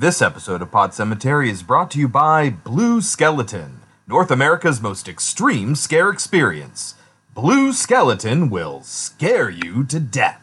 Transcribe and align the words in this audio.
This 0.00 0.22
episode 0.22 0.62
of 0.62 0.70
Pod 0.70 0.94
Cemetery 0.94 1.50
is 1.50 1.62
brought 1.62 1.90
to 1.90 1.98
you 1.98 2.08
by 2.08 2.48
Blue 2.48 3.02
Skeleton, 3.02 3.82
North 4.08 4.30
America's 4.30 4.80
most 4.80 5.06
extreme 5.06 5.74
scare 5.74 6.08
experience. 6.08 6.94
Blue 7.34 7.74
Skeleton 7.74 8.48
will 8.48 8.80
scare 8.82 9.50
you 9.50 9.84
to 9.84 10.00
death. 10.00 10.40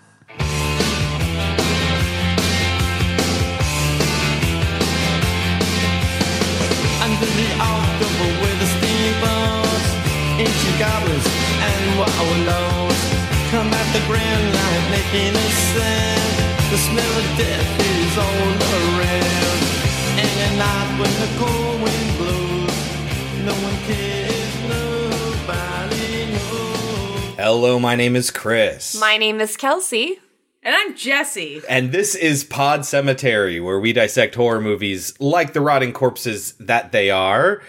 Grand 14.06 14.54
light 14.54 14.88
making 14.92 15.36
a 15.36 15.50
sound. 15.50 16.18
The 16.70 16.78
smell 16.78 17.18
of 17.18 17.38
death 17.38 17.80
is 17.80 18.18
all 18.18 18.52
around, 18.78 19.37
and 20.48 20.58
night 20.60 21.00
when 21.00 21.12
the 21.20 21.28
cold 21.38 21.82
wind 21.82 22.18
blows, 22.18 23.46
no 23.46 23.54
one 23.64 23.78
cares, 23.86 24.56
nobody 24.68 26.32
knows. 26.32 27.36
Hello, 27.38 27.80
my 27.80 27.96
name 27.96 28.16
is 28.16 28.32
Chris. 28.32 29.00
My 29.00 29.18
name 29.18 29.42
is 29.42 29.58
Kelsey. 29.58 30.20
And 30.64 30.76
I'm 30.76 30.96
Jesse. 30.96 31.62
and 31.70 31.92
this 31.94 32.14
is 32.16 32.44
Pod 32.44 32.86
Cemetery, 32.86 33.60
where 33.60 33.80
we 33.80 33.94
dissect 33.94 34.36
horror 34.36 34.60
movies 34.60 35.14
like 35.20 35.54
the 35.54 35.62
rotting 35.62 35.94
corpses 35.94 36.54
that 36.60 36.92
they 36.92 37.10
are. 37.10 37.62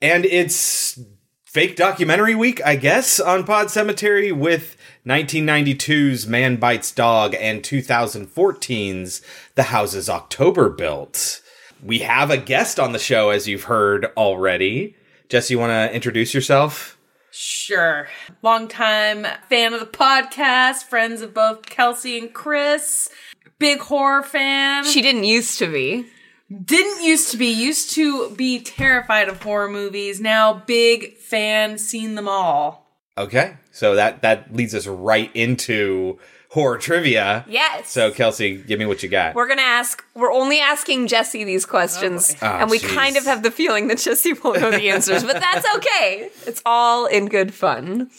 And 0.00 0.24
it's 0.24 1.00
fake 1.44 1.74
documentary 1.74 2.36
week, 2.36 2.60
I 2.64 2.76
guess, 2.76 3.18
on 3.18 3.42
Pod 3.44 3.70
Cemetery 3.70 4.30
with 4.30 4.76
1992's 5.06 6.28
Man 6.28 6.56
Bites 6.56 6.92
Dog 6.92 7.34
and 7.34 7.62
2014's 7.64 9.22
The 9.56 9.64
Houses 9.64 10.08
October 10.08 10.68
Built. 10.70 11.40
We 11.82 12.00
have 12.00 12.30
a 12.30 12.36
guest 12.36 12.78
on 12.78 12.92
the 12.92 12.98
show, 12.98 13.30
as 13.30 13.48
you've 13.48 13.64
heard 13.64 14.06
already. 14.16 14.96
Jesse, 15.28 15.54
you 15.54 15.58
want 15.58 15.70
to 15.70 15.94
introduce 15.94 16.34
yourself? 16.34 16.98
Sure. 17.30 18.08
Longtime 18.42 19.26
fan 19.48 19.72
of 19.72 19.80
the 19.80 19.86
podcast, 19.86 20.84
friends 20.84 21.22
of 21.22 21.32
both 21.32 21.66
Kelsey 21.66 22.18
and 22.18 22.34
Chris. 22.34 23.08
Big 23.58 23.78
horror 23.78 24.22
fan. 24.22 24.84
She 24.84 25.00
didn't 25.00 25.24
used 25.24 25.58
to 25.58 25.70
be. 25.70 26.06
didn't 26.64 27.04
used 27.04 27.30
to 27.30 27.36
be, 27.36 27.46
used 27.46 27.92
to 27.92 28.30
be 28.30 28.60
terrified 28.60 29.28
of 29.28 29.42
horror 29.42 29.68
movies. 29.70 30.20
Now, 30.20 30.52
big 30.52 31.16
fan, 31.16 31.78
seen 31.78 32.14
them 32.14 32.28
all. 32.28 32.88
Okay, 33.16 33.56
so 33.70 33.94
that 33.94 34.22
that 34.22 34.54
leads 34.54 34.74
us 34.74 34.86
right 34.86 35.30
into 35.34 36.18
horror 36.50 36.78
trivia. 36.78 37.44
Yes. 37.48 37.90
So 37.90 38.10
Kelsey, 38.12 38.56
give 38.56 38.78
me 38.78 38.86
what 38.86 39.02
you 39.02 39.08
got. 39.08 39.34
we're 39.34 39.48
gonna 39.48 39.62
ask. 39.62 40.04
We're 40.14 40.32
only 40.32 40.60
asking 40.60 41.06
Jesse 41.08 41.44
these 41.44 41.64
questions, 41.66 42.36
Oh, 42.42 42.46
oh 42.46 42.50
and 42.62 42.70
we 42.70 42.78
jeez. 42.78 42.94
kind 42.94 43.16
of 43.16 43.24
have 43.24 43.42
the 43.42 43.50
feeling 43.50 43.88
that 43.88 43.98
Jesse 43.98 44.32
won't 44.34 44.60
know 44.60 44.70
the 44.70 44.88
answers, 44.90 45.22
but 45.24 45.40
that's 45.40 45.66
okay. 45.76 46.30
It's 46.46 46.62
all 46.66 47.06
in 47.06 47.26
good 47.28 47.54
fun. 47.54 48.10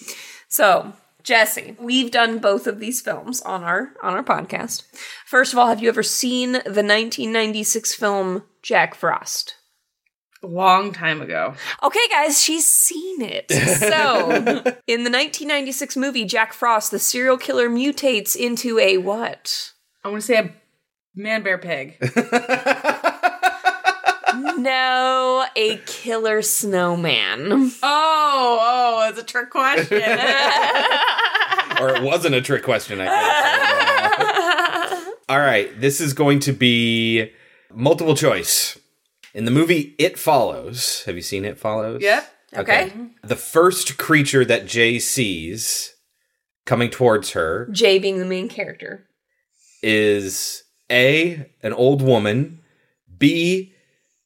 So, 0.48 0.94
Jesse, 1.24 1.76
we've 1.80 2.10
done 2.12 2.40
both 2.40 2.68
of 2.68 2.80
these 2.80 3.00
films 3.02 3.42
on 3.42 3.64
our 3.64 3.92
on 4.02 4.14
our 4.14 4.24
podcast. 4.24 4.84
First 5.26 5.54
of 5.54 5.60
all, 5.60 5.68
have 5.68 5.82
you 5.82 5.90
ever 5.90 6.04
seen 6.04 6.54
the 6.54 6.84
1996 6.84 7.94
film 7.94 8.44
Jack 8.62 8.96
Frost? 8.96 9.56
A 10.44 10.48
long 10.48 10.92
time 10.92 11.22
ago. 11.22 11.54
Okay, 11.84 12.08
guys, 12.10 12.42
she's 12.42 12.66
seen 12.66 13.22
it. 13.22 13.52
So, 13.52 14.30
in 14.88 15.04
the 15.04 15.12
1996 15.12 15.96
movie 15.96 16.26
Jack 16.26 16.52
Frost, 16.54 16.90
the 16.90 16.98
serial 16.98 17.38
killer 17.38 17.70
mutates 17.70 18.36
into 18.36 18.80
a 18.80 18.98
what? 18.98 19.72
I 20.04 20.10
want 20.10 20.22
to 20.22 20.28
say 20.28 20.38
a 20.40 20.52
man 21.16 21.44
bear 21.44 21.58
pig. 21.60 21.98
No, 24.58 25.46
a 25.56 25.78
killer 25.88 26.42
snowman. 26.42 27.72
oh, 27.84 28.60
oh, 28.62 29.08
it's 29.10 29.20
a 29.20 29.24
trick 29.24 29.50
question. 29.50 29.98
or 31.80 31.96
it 31.96 32.04
wasn't 32.04 32.36
a 32.36 32.42
trick 32.42 32.64
question, 32.64 33.00
I 33.02 33.06
guess. 34.92 35.06
All 35.30 35.40
right, 35.40 35.80
this 35.80 36.00
is 36.00 36.14
going 36.14 36.40
to 36.42 36.52
be 36.54 37.32
multiple 37.74 38.16
choice. 38.16 38.78
In 39.34 39.46
the 39.46 39.52
movie 39.52 39.96
It 39.98 40.20
Follows, 40.20 41.04
have 41.06 41.16
you 41.16 41.22
seen 41.22 41.46
It 41.46 41.58
Follows? 41.58 42.02
yep. 42.02 42.30
Okay. 42.56 42.92
The 43.24 43.38
first 43.38 43.98
creature 43.98 44.44
that 44.44 44.66
Jay 44.66 45.00
sees 45.00 45.96
coming 46.66 46.90
towards 46.90 47.32
her 47.32 47.68
Jay 47.72 47.98
being 47.98 48.20
the 48.20 48.26
main 48.26 48.50
character. 48.50 49.08
is 49.82 50.64
A, 50.92 51.50
an 51.64 51.72
old 51.72 52.02
woman, 52.02 52.62
B, 53.18 53.74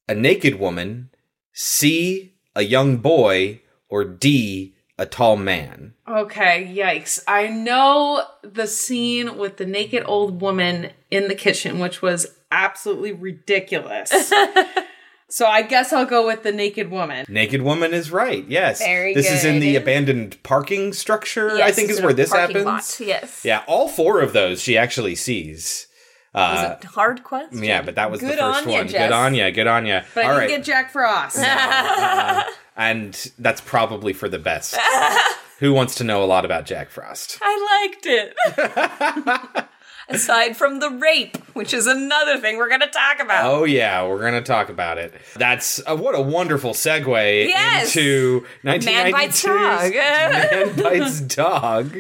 a 0.07 0.15
naked 0.15 0.59
woman, 0.59 1.11
C, 1.53 2.33
a 2.55 2.63
young 2.63 2.97
boy, 2.97 3.61
or 3.89 4.03
D, 4.03 4.75
a 4.97 5.05
tall 5.05 5.37
man. 5.37 5.93
Okay, 6.07 6.73
yikes. 6.75 7.19
I 7.27 7.47
know 7.47 8.23
the 8.41 8.65
scene 8.65 9.37
with 9.37 9.57
the 9.57 9.65
naked 9.67 10.01
old 10.07 10.41
woman 10.41 10.89
in 11.11 11.27
the 11.27 11.35
kitchen, 11.35 11.77
which 11.77 12.01
was 12.01 12.25
absolutely 12.51 13.11
ridiculous. 13.11 14.11
so 15.29 15.45
I 15.47 15.61
guess 15.61 15.91
I'll 15.93 16.05
go 16.05 16.25
with 16.25 16.43
the 16.43 16.51
naked 16.51 16.91
woman. 16.91 17.25
Naked 17.27 17.61
woman 17.61 17.93
is 17.93 18.11
right. 18.11 18.45
Yes. 18.47 18.79
Very 18.79 19.13
This 19.13 19.29
is 19.31 19.43
in 19.45 19.59
the 19.59 19.75
abandoned 19.75 20.41
parking 20.43 20.93
structure, 20.93 21.51
I 21.61 21.71
think 21.71 21.89
is 21.89 22.01
where 22.01 22.13
this 22.13 22.31
happens. 22.31 22.65
lot, 22.65 22.99
Yes. 22.99 23.43
Yeah, 23.43 23.63
all 23.67 23.87
four 23.87 24.21
of 24.21 24.33
those 24.33 24.61
she 24.61 24.77
actually 24.77 25.15
sees. 25.15 25.87
Was 26.33 26.59
Uh, 26.59 26.75
it 26.79 26.83
a 26.85 26.87
hard 26.89 27.23
question? 27.23 27.63
yeah, 27.63 27.81
but 27.81 27.95
that 27.95 28.11
was 28.11 28.19
the 28.19 28.27
Good 28.27 28.39
first 28.39 28.65
on 28.65 28.69
ya, 28.69 28.79
one. 28.79 28.87
Jess. 28.89 29.01
Good 29.01 29.11
on 29.13 29.35
ya, 29.35 29.49
good 29.51 29.67
on 29.67 29.85
ya. 29.85 30.01
But 30.13 30.25
all 30.25 30.31
I 30.31 30.37
right. 30.37 30.47
didn't 30.47 30.65
get 30.65 30.65
Jack 30.65 30.91
Frost. 30.91 31.37
and 32.77 33.31
that's 33.39 33.61
probably 33.61 34.11
for 34.13 34.27
the 34.27 34.39
best. 34.39 34.77
Who 35.59 35.71
wants 35.73 35.95
to 35.95 36.03
know 36.03 36.21
a 36.21 36.25
lot 36.27 36.43
about 36.43 36.65
Jack 36.65 36.89
Frost? 36.89 37.39
I 37.41 37.87
liked 37.87 38.05
it. 38.05 39.65
Aside 40.07 40.55
from 40.55 40.79
the 40.79 40.89
rape, 40.89 41.37
which 41.55 41.73
is 41.73 41.87
another 41.87 42.37
thing 42.37 42.57
we're 42.57 42.69
going 42.69 42.81
to 42.81 42.87
talk 42.87 43.19
about. 43.19 43.45
Oh 43.45 43.63
yeah, 43.63 44.05
we're 44.07 44.21
gonna 44.21 44.41
talk 44.43 44.69
about 44.69 44.99
it. 44.99 45.13
That's 45.35 45.81
uh, 45.87 45.95
what 45.95 46.13
a 46.13 46.21
wonderful 46.21 46.71
segue 46.71 47.47
Yes. 47.47 47.95
into 47.95 48.45
Man 48.63 49.11
bites 49.11 49.41
dog. 49.41 49.93
Man 49.93 50.75
bites 50.75 51.21
dog. 51.21 51.97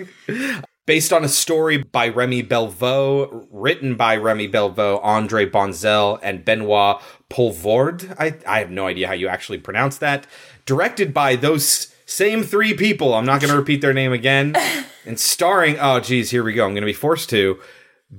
Based 0.85 1.11
on 1.11 1.23
a 1.23 1.27
story 1.27 1.77
by 1.77 2.09
Remy 2.09 2.43
Belvaux, 2.43 3.47
written 3.49 3.95
by 3.95 4.17
Remy 4.17 4.49
Belvaux, 4.49 4.99
Andre 5.01 5.49
Bonzel, 5.49 6.19
and 6.21 6.45
Benoit 6.45 7.01
Poelvoorde. 7.31 8.15
I, 8.19 8.35
I 8.47 8.59
have 8.59 8.69
no 8.69 8.85
idea 8.85 9.07
how 9.07 9.13
you 9.13 9.27
actually 9.27 9.57
pronounce 9.57 9.97
that. 9.97 10.27
Directed 10.67 11.11
by 11.11 11.37
those 11.37 11.91
same 12.05 12.43
three 12.43 12.75
people. 12.75 13.15
I'm 13.15 13.25
not 13.25 13.41
going 13.41 13.51
to 13.51 13.57
repeat 13.57 13.81
their 13.81 13.93
name 13.93 14.13
again. 14.13 14.55
and 15.07 15.19
starring, 15.19 15.77
oh, 15.79 15.99
geez, 15.99 16.29
here 16.29 16.43
we 16.43 16.53
go. 16.53 16.65
I'm 16.65 16.73
going 16.73 16.81
to 16.81 16.85
be 16.85 16.93
forced 16.93 17.31
to. 17.31 17.59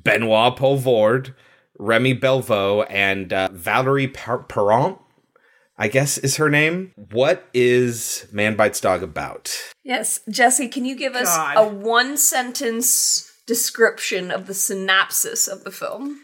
Benoit 0.03 0.57
Poelvoorde, 0.57 1.35
Remy 1.79 2.15
Belvaux, 2.15 2.87
and 2.89 3.33
uh, 3.33 3.49
Valerie 3.53 4.09
per- 4.09 4.39
Perron, 4.39 4.99
I 5.79 5.89
guess 5.89 6.19
is 6.19 6.37
her 6.37 6.49
name. 6.49 6.93
What 6.97 7.49
is 7.53 8.27
Man 8.33 8.57
Bites 8.57 8.81
Dog 8.81 9.03
about? 9.03 9.55
Yes, 9.85 10.21
Jesse, 10.29 10.69
can 10.69 10.85
you 10.85 10.97
give 10.97 11.15
us 11.15 11.35
God. 11.35 11.57
a 11.57 11.69
one 11.69 12.17
sentence 12.17 13.33
description 13.47 14.31
of 14.31 14.47
the 14.47 14.55
synopsis 14.55 15.47
of 15.47 15.65
the 15.65 15.71
film? 15.71 16.21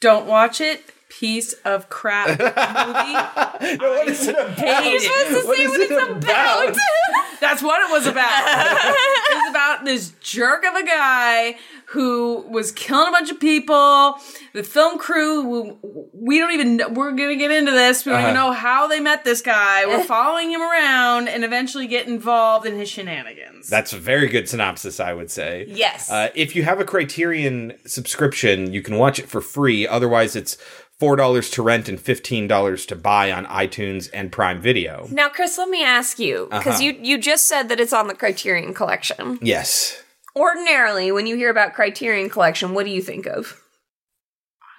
Don't 0.00 0.26
watch 0.26 0.60
it. 0.60 0.82
Piece 1.18 1.52
of 1.64 1.88
crap 1.88 2.26
movie. 2.38 3.78
what 3.78 4.08
is 4.08 4.26
it 4.26 4.34
about? 4.34 4.58
Hate 4.58 4.94
it. 4.94 5.02
supposed 5.02 5.46
to 5.46 5.56
say 5.56 5.68
what 5.68 5.80
it's 5.80 6.24
about. 6.24 6.76
That's 7.40 7.62
what 7.62 7.82
it 7.82 7.92
was 7.92 8.06
about. 8.06 8.44
it 8.46 9.34
was 9.36 9.50
about 9.50 9.84
this 9.84 10.12
jerk 10.20 10.64
of 10.64 10.74
a 10.76 10.84
guy 10.86 11.56
who 11.86 12.40
was 12.48 12.72
killing 12.72 13.08
a 13.08 13.10
bunch 13.10 13.30
of 13.30 13.38
people. 13.40 14.16
The 14.54 14.62
film 14.62 14.98
crew, 14.98 15.76
we 16.12 16.38
don't 16.38 16.52
even 16.52 16.76
know, 16.78 16.88
we're 16.88 17.10
going 17.12 17.30
to 17.30 17.36
get 17.36 17.50
into 17.50 17.72
this. 17.72 18.06
We 18.06 18.12
don't 18.12 18.20
even 18.22 18.36
Uh-huh. 18.36 18.46
know 18.48 18.52
how 18.52 18.86
they 18.86 19.00
met 19.00 19.24
this 19.24 19.42
guy. 19.42 19.84
We're 19.86 20.04
following 20.16 20.50
him 20.50 20.62
around 20.62 21.28
and 21.28 21.44
eventually 21.44 21.86
get 21.88 22.06
involved 22.06 22.64
in 22.66 22.76
his 22.78 22.88
shenanigans. 22.88 23.68
That's 23.68 23.92
a 23.92 23.98
very 23.98 24.28
good 24.28 24.48
synopsis, 24.48 25.00
I 25.00 25.12
would 25.12 25.30
say. 25.30 25.66
Yes. 25.68 26.10
Uh, 26.10 26.28
if 26.34 26.54
you 26.56 26.62
have 26.62 26.80
a 26.80 26.84
Criterion 26.84 27.74
subscription, 27.84 28.72
you 28.72 28.82
can 28.82 28.96
watch 28.96 29.18
it 29.18 29.28
for 29.28 29.40
free. 29.40 29.86
Otherwise, 29.86 30.36
it's 30.36 30.56
$4 31.02 31.52
to 31.54 31.62
rent 31.62 31.88
and 31.88 31.98
$15 31.98 32.86
to 32.86 32.96
buy 32.96 33.32
on 33.32 33.44
iTunes 33.46 34.08
and 34.14 34.30
Prime 34.30 34.60
Video. 34.60 35.08
now, 35.10 35.28
Chris, 35.28 35.58
let 35.58 35.68
me 35.68 35.82
ask 35.82 36.18
you, 36.18 36.46
because 36.50 36.74
Uh-huh. 36.76 36.82
you, 36.84 36.98
you 37.02 37.18
just 37.18 37.46
said 37.46 37.68
that 37.68 37.80
it's 37.80 37.92
on 37.92 38.06
the 38.06 38.14
Criterion 38.14 38.72
Collection. 38.72 39.38
Yes. 39.42 40.02
Ordinarily, 40.36 41.10
when 41.12 41.26
you 41.26 41.36
hear 41.36 41.50
about 41.50 41.74
Criterion 41.74 42.30
Collection, 42.30 42.72
what 42.74 42.86
do 42.86 42.92
you 42.92 43.02
think 43.02 43.26
of? 43.26 43.60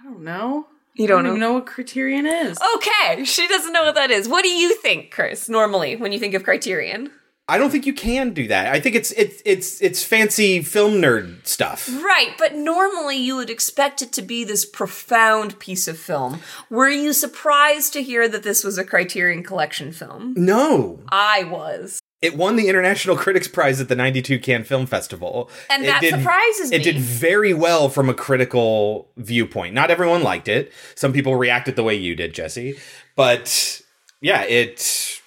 I 0.02 0.06
don't 0.06 0.24
know. 0.24 0.68
You 0.96 1.08
don't 1.08 1.24
don't 1.24 1.28
even 1.34 1.40
know? 1.40 1.48
know 1.50 1.54
what 1.56 1.66
Criterion 1.66 2.26
is. 2.26 2.58
Okay, 2.76 3.24
she 3.26 3.48
doesn't 3.48 3.74
know 3.74 3.84
what 3.84 3.96
that 3.96 4.12
is. 4.12 4.30
What 4.30 4.44
do 4.44 4.50
you 4.50 4.76
think, 4.76 5.12
Chris, 5.12 5.50
normally, 5.50 5.96
when 5.96 6.12
you 6.12 6.20
think 6.20 6.34
of 6.36 6.44
Criterion? 6.44 7.12
I 7.50 7.58
don't 7.58 7.72
think 7.72 7.86
you 7.86 7.94
can 7.94 8.32
do 8.34 8.48
that. 8.48 8.74
I 8.74 8.80
think 8.80 8.96
it's 8.96 9.12
it's 9.12 9.42
it's 9.46 9.82
it's 9.82 10.04
fancy 10.04 10.62
film 10.62 10.94
nerd 10.94 11.46
stuff. 11.46 11.90
Right, 11.90 12.34
but 12.38 12.56
normally 12.56 13.18
you 13.18 13.36
would 13.36 13.50
expect 13.50 14.02
it 14.02 14.14
to 14.14 14.22
be 14.22 14.46
this 14.46 14.64
profound 14.64 15.60
piece 15.60 15.88
of 15.90 15.98
film. 15.98 16.40
Were 16.70 16.90
you 16.90 17.12
surprised 17.12 17.92
to 17.94 18.04
hear 18.04 18.30
that 18.30 18.44
this 18.44 18.64
was 18.64 18.78
a 18.78 18.86
Criterion 18.86 19.44
Collection 19.44 19.92
film? 19.92 20.34
No. 20.38 21.02
I 21.10 21.44
was. 21.44 22.00
It 22.22 22.38
won 22.38 22.56
the 22.56 22.70
International 22.70 23.18
Critics 23.18 23.50
Prize 23.50 23.82
at 23.82 23.90
the 23.90 23.98
92 23.98 24.40
Cannes 24.40 24.64
Film 24.64 24.86
Festival. 24.86 25.50
And 25.70 25.84
It 25.84 25.88
that 25.88 26.02
surprises 26.02 26.72
me. 26.72 26.78
It 26.78 26.84
did 26.84 26.98
very 26.98 27.54
well 27.54 27.90
from 27.90 28.10
a 28.10 28.14
critical 28.14 29.10
viewpoint. 29.18 29.74
Not 29.74 29.92
everyone 29.92 30.24
liked 30.24 30.48
it. 30.48 30.72
Some 30.96 31.12
people 31.12 31.36
reacted 31.36 31.76
the 31.76 31.84
way 31.84 31.96
you 31.96 32.16
did, 32.16 32.34
Jesse. 32.34 32.76
But 33.18 33.82
yeah, 34.22 34.44
it 34.44 35.20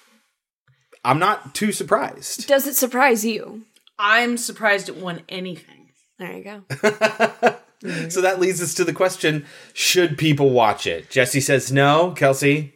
I'm 1.07 1.19
not 1.19 1.55
too 1.55 1.71
surprised. 1.71 2.47
Does 2.47 2.67
it 2.67 2.75
surprise 2.75 3.23
you? 3.23 3.63
I'm 3.97 4.37
surprised 4.37 4.89
it 4.89 4.97
won 4.97 5.21
anything. 5.29 5.89
There 6.19 6.33
you 6.33 6.43
go. 6.43 7.55
So 8.09 8.21
that 8.21 8.39
leads 8.39 8.59
us 8.59 8.73
to 8.73 8.83
the 8.83 8.91
question, 8.91 9.45
should 9.71 10.17
people 10.17 10.49
watch 10.49 10.87
it? 10.87 11.11
Jesse 11.11 11.39
says 11.39 11.71
no, 11.71 12.11
Kelsey. 12.11 12.73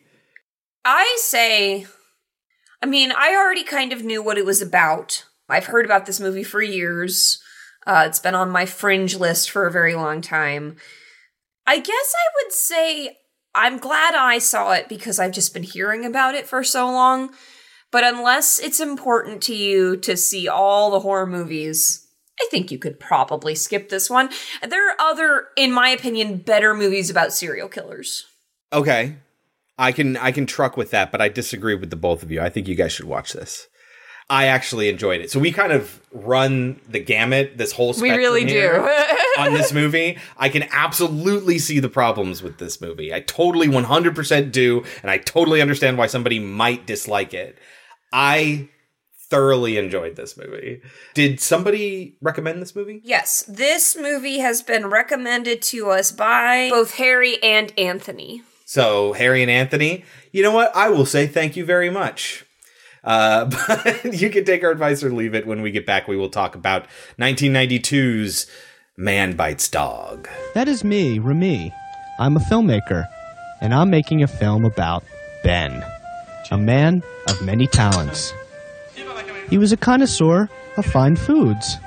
I 0.86 1.18
say, 1.22 1.88
I 2.84 2.86
mean, 2.86 3.12
I 3.12 3.36
already 3.36 3.64
kind 3.64 3.94
of 3.94 4.04
knew 4.04 4.22
what 4.22 4.38
it 4.38 4.46
was 4.46 4.62
about. 4.62 5.26
I've 5.50 5.66
heard 5.66 5.86
about 5.86 6.06
this 6.06 6.20
movie 6.20 6.44
for 6.44 6.62
years. 6.62 7.42
Uh, 7.88 8.04
it's 8.06 8.20
been 8.20 8.36
on 8.36 8.52
my 8.52 8.68
fringe 8.68 9.16
list 9.16 9.50
for 9.50 9.66
a 9.66 9.72
very 9.72 9.96
long 9.96 10.22
time. 10.22 10.76
I 11.66 11.80
guess 11.80 12.14
I 12.16 12.44
would 12.44 12.54
say 12.54 13.18
I'm 13.56 13.80
glad 13.80 14.14
I 14.14 14.38
saw 14.38 14.72
it 14.72 14.88
because 14.88 15.18
I've 15.18 15.32
just 15.32 15.54
been 15.54 15.64
hearing 15.64 16.06
about 16.06 16.36
it 16.36 16.46
for 16.48 16.64
so 16.64 16.86
long. 16.86 17.32
But 17.92 18.04
unless 18.04 18.60
it's 18.60 18.80
important 18.80 19.42
to 19.44 19.56
you 19.56 19.98
to 19.98 20.16
see 20.16 20.48
all 20.48 20.92
the 20.92 21.02
horror 21.02 21.28
movies, 21.28 22.08
I 22.40 22.48
think 22.50 22.72
you 22.72 22.80
could 22.80 23.00
probably 23.00 23.54
skip 23.54 23.90
this 23.90 24.10
one. 24.10 24.30
There 24.68 24.90
are 24.90 24.96
other, 25.00 25.48
in 25.58 25.72
my 25.72 25.90
opinion, 25.90 26.38
better 26.38 26.74
movies 26.74 27.10
about 27.10 27.34
serial 27.34 27.68
killers. 27.68 28.26
Okay. 28.72 29.18
I 29.78 29.92
can 29.92 30.16
I 30.18 30.32
can 30.32 30.46
truck 30.46 30.78
with 30.78 30.92
that, 30.92 31.12
but 31.12 31.22
I 31.22 31.30
disagree 31.30 31.76
with 31.76 31.90
the 31.90 31.96
both 31.96 32.24
of 32.24 32.32
you. 32.32 32.40
I 32.40 32.50
think 32.50 32.68
you 32.68 32.76
guys 32.76 32.92
should 32.92 33.06
watch 33.06 33.34
this. 33.34 33.68
I 34.30 34.46
actually 34.46 34.88
enjoyed 34.88 35.20
it. 35.20 35.30
So 35.30 35.40
we 35.40 35.52
kind 35.52 35.74
of 35.74 36.00
run 36.14 36.80
the 36.88 37.00
gamut 37.00 37.58
this 37.58 37.74
whole 37.74 37.94
We 38.00 38.12
really 38.12 38.46
here 38.46 38.82
do. 38.82 39.16
on 39.38 39.54
this 39.54 39.74
movie. 39.74 40.20
I 40.38 40.48
can 40.48 40.64
absolutely 40.72 41.60
see 41.60 41.80
the 41.80 41.90
problems 41.90 42.42
with 42.42 42.58
this 42.58 42.80
movie. 42.80 43.14
I 43.14 43.20
totally 43.20 43.68
100% 43.68 44.52
do 44.54 44.86
and 45.02 45.12
I 45.12 45.18
totally 45.18 45.62
understand 45.62 45.98
why 45.98 46.08
somebody 46.08 46.40
might 46.40 46.86
dislike 46.86 47.34
it. 47.34 47.58
I 48.12 48.70
thoroughly 49.32 49.78
enjoyed 49.78 50.18
this 50.18 50.38
movie. 50.38 50.82
Did 51.14 51.40
somebody 51.40 52.18
recommend 52.22 52.62
this 52.62 52.76
movie? 52.76 53.02
Yes, 53.04 53.44
this 53.48 53.98
movie 53.98 54.40
has 54.40 54.62
been 54.62 54.88
recommended 54.88 55.62
to 55.64 55.90
us 55.90 56.12
by 56.12 56.70
both 56.70 56.96
Harry 56.96 57.42
and 57.42 57.74
Anthony. 57.80 58.44
So, 58.66 59.14
Harry 59.14 59.42
and 59.42 59.50
Anthony, 59.50 60.04
you 60.32 60.44
know 60.44 60.52
what? 60.52 60.76
I 60.76 60.90
will 60.90 61.06
say 61.06 61.28
thank 61.28 61.56
you 61.56 61.66
very 61.66 61.90
much. 61.90 62.46
Uh, 63.04 63.46
but 63.68 64.14
you 64.14 64.30
can 64.30 64.46
take 64.46 64.64
our 64.64 64.72
advice 64.72 65.04
or 65.04 65.12
leave 65.12 65.34
it. 65.34 65.48
When 65.48 65.62
we 65.62 65.72
get 65.72 65.86
back, 65.86 66.08
we 66.08 66.18
will 66.18 66.30
talk 66.30 66.56
about 66.56 66.86
1992's 67.20 68.48
Man 68.98 69.36
Bites 69.36 69.68
Dog. 69.70 70.28
That 70.54 70.68
is 70.68 70.84
me, 70.84 71.20
Remy. 71.20 71.74
I'm 72.20 72.38
a 72.38 72.42
filmmaker, 72.42 73.08
and 73.62 73.74
I'm 73.74 73.90
making 73.90 74.24
a 74.24 74.28
film 74.28 74.66
about 74.66 75.04
Ben, 75.44 75.84
a 76.52 76.58
man 76.58 77.02
of 77.28 77.42
many 77.42 77.68
talents. 77.68 78.34
He 79.50 79.58
was 79.58 79.72
a 79.72 79.78
connoisseur 79.78 80.50
of 80.78 80.86
fine 80.86 81.16
foods, 81.16 81.78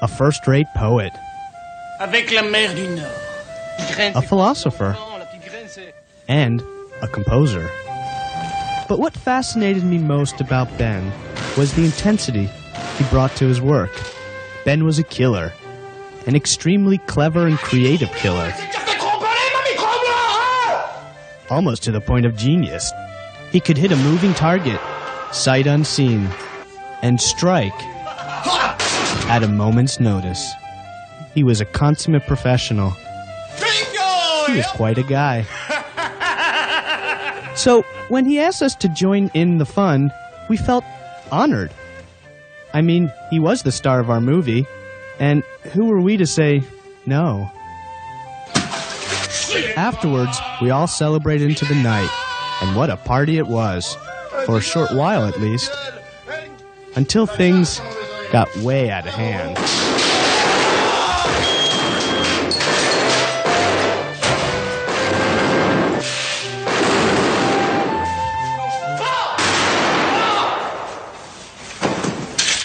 a 0.00 0.08
first 0.08 0.46
rate 0.46 0.66
poet, 0.76 1.12
Avec 2.00 2.32
la 2.32 2.42
mer 2.42 2.74
du 2.74 2.88
Nord. 2.96 3.10
Graine, 3.94 4.12
a 4.16 4.22
philosopher, 4.22 4.94
comment 4.96 5.18
la 5.18 5.24
petite 5.26 5.48
graine, 5.50 5.68
c'est- 5.68 5.94
and 6.28 6.62
a 7.00 7.08
composer. 7.08 7.68
But 8.88 8.98
what 8.98 9.14
fascinated 9.16 9.84
me 9.84 9.98
most 9.98 10.40
about 10.40 10.68
Ben 10.78 11.12
was 11.56 11.74
the 11.74 11.84
intensity 11.84 12.48
he 12.98 13.04
brought 13.10 13.34
to 13.36 13.46
his 13.46 13.60
work. 13.60 13.90
Ben 14.64 14.84
was 14.84 14.98
a 14.98 15.02
killer, 15.04 15.52
an 16.26 16.36
extremely 16.36 16.98
clever 16.98 17.46
and 17.46 17.56
creative 17.58 18.10
killer. 18.12 18.52
Almost 21.52 21.82
to 21.82 21.92
the 21.92 22.00
point 22.00 22.24
of 22.24 22.34
genius. 22.34 22.90
He 23.50 23.60
could 23.60 23.76
hit 23.76 23.92
a 23.92 23.96
moving 23.96 24.32
target, 24.32 24.80
sight 25.32 25.66
unseen, 25.66 26.30
and 27.02 27.20
strike 27.20 27.78
at 29.28 29.42
a 29.42 29.48
moment's 29.48 30.00
notice. 30.00 30.50
He 31.34 31.44
was 31.44 31.60
a 31.60 31.66
consummate 31.66 32.26
professional. 32.26 32.92
He 34.46 34.56
was 34.56 34.66
quite 34.68 34.96
a 34.96 35.02
guy. 35.02 35.44
So, 37.54 37.82
when 38.08 38.24
he 38.24 38.40
asked 38.40 38.62
us 38.62 38.74
to 38.76 38.88
join 38.88 39.30
in 39.34 39.58
the 39.58 39.66
fun, 39.66 40.10
we 40.48 40.56
felt 40.56 40.84
honored. 41.30 41.70
I 42.72 42.80
mean, 42.80 43.12
he 43.28 43.38
was 43.38 43.62
the 43.62 43.70
star 43.70 44.00
of 44.00 44.08
our 44.08 44.22
movie, 44.22 44.66
and 45.20 45.42
who 45.74 45.84
were 45.84 46.00
we 46.00 46.16
to 46.16 46.26
say 46.26 46.62
no? 47.04 47.52
Afterwards, 49.76 50.40
we 50.60 50.70
all 50.70 50.86
celebrated 50.86 51.48
into 51.50 51.64
the 51.66 51.74
night, 51.74 52.10
and 52.62 52.76
what 52.76 52.90
a 52.90 52.96
party 52.96 53.38
it 53.38 53.46
was. 53.46 53.96
For 54.46 54.58
a 54.58 54.60
short 54.60 54.92
while, 54.92 55.24
at 55.26 55.38
least. 55.40 55.70
Until 56.96 57.26
things 57.26 57.80
got 58.30 58.54
way 58.56 58.90
out 58.90 59.06
of 59.06 59.14
hand. 59.14 59.58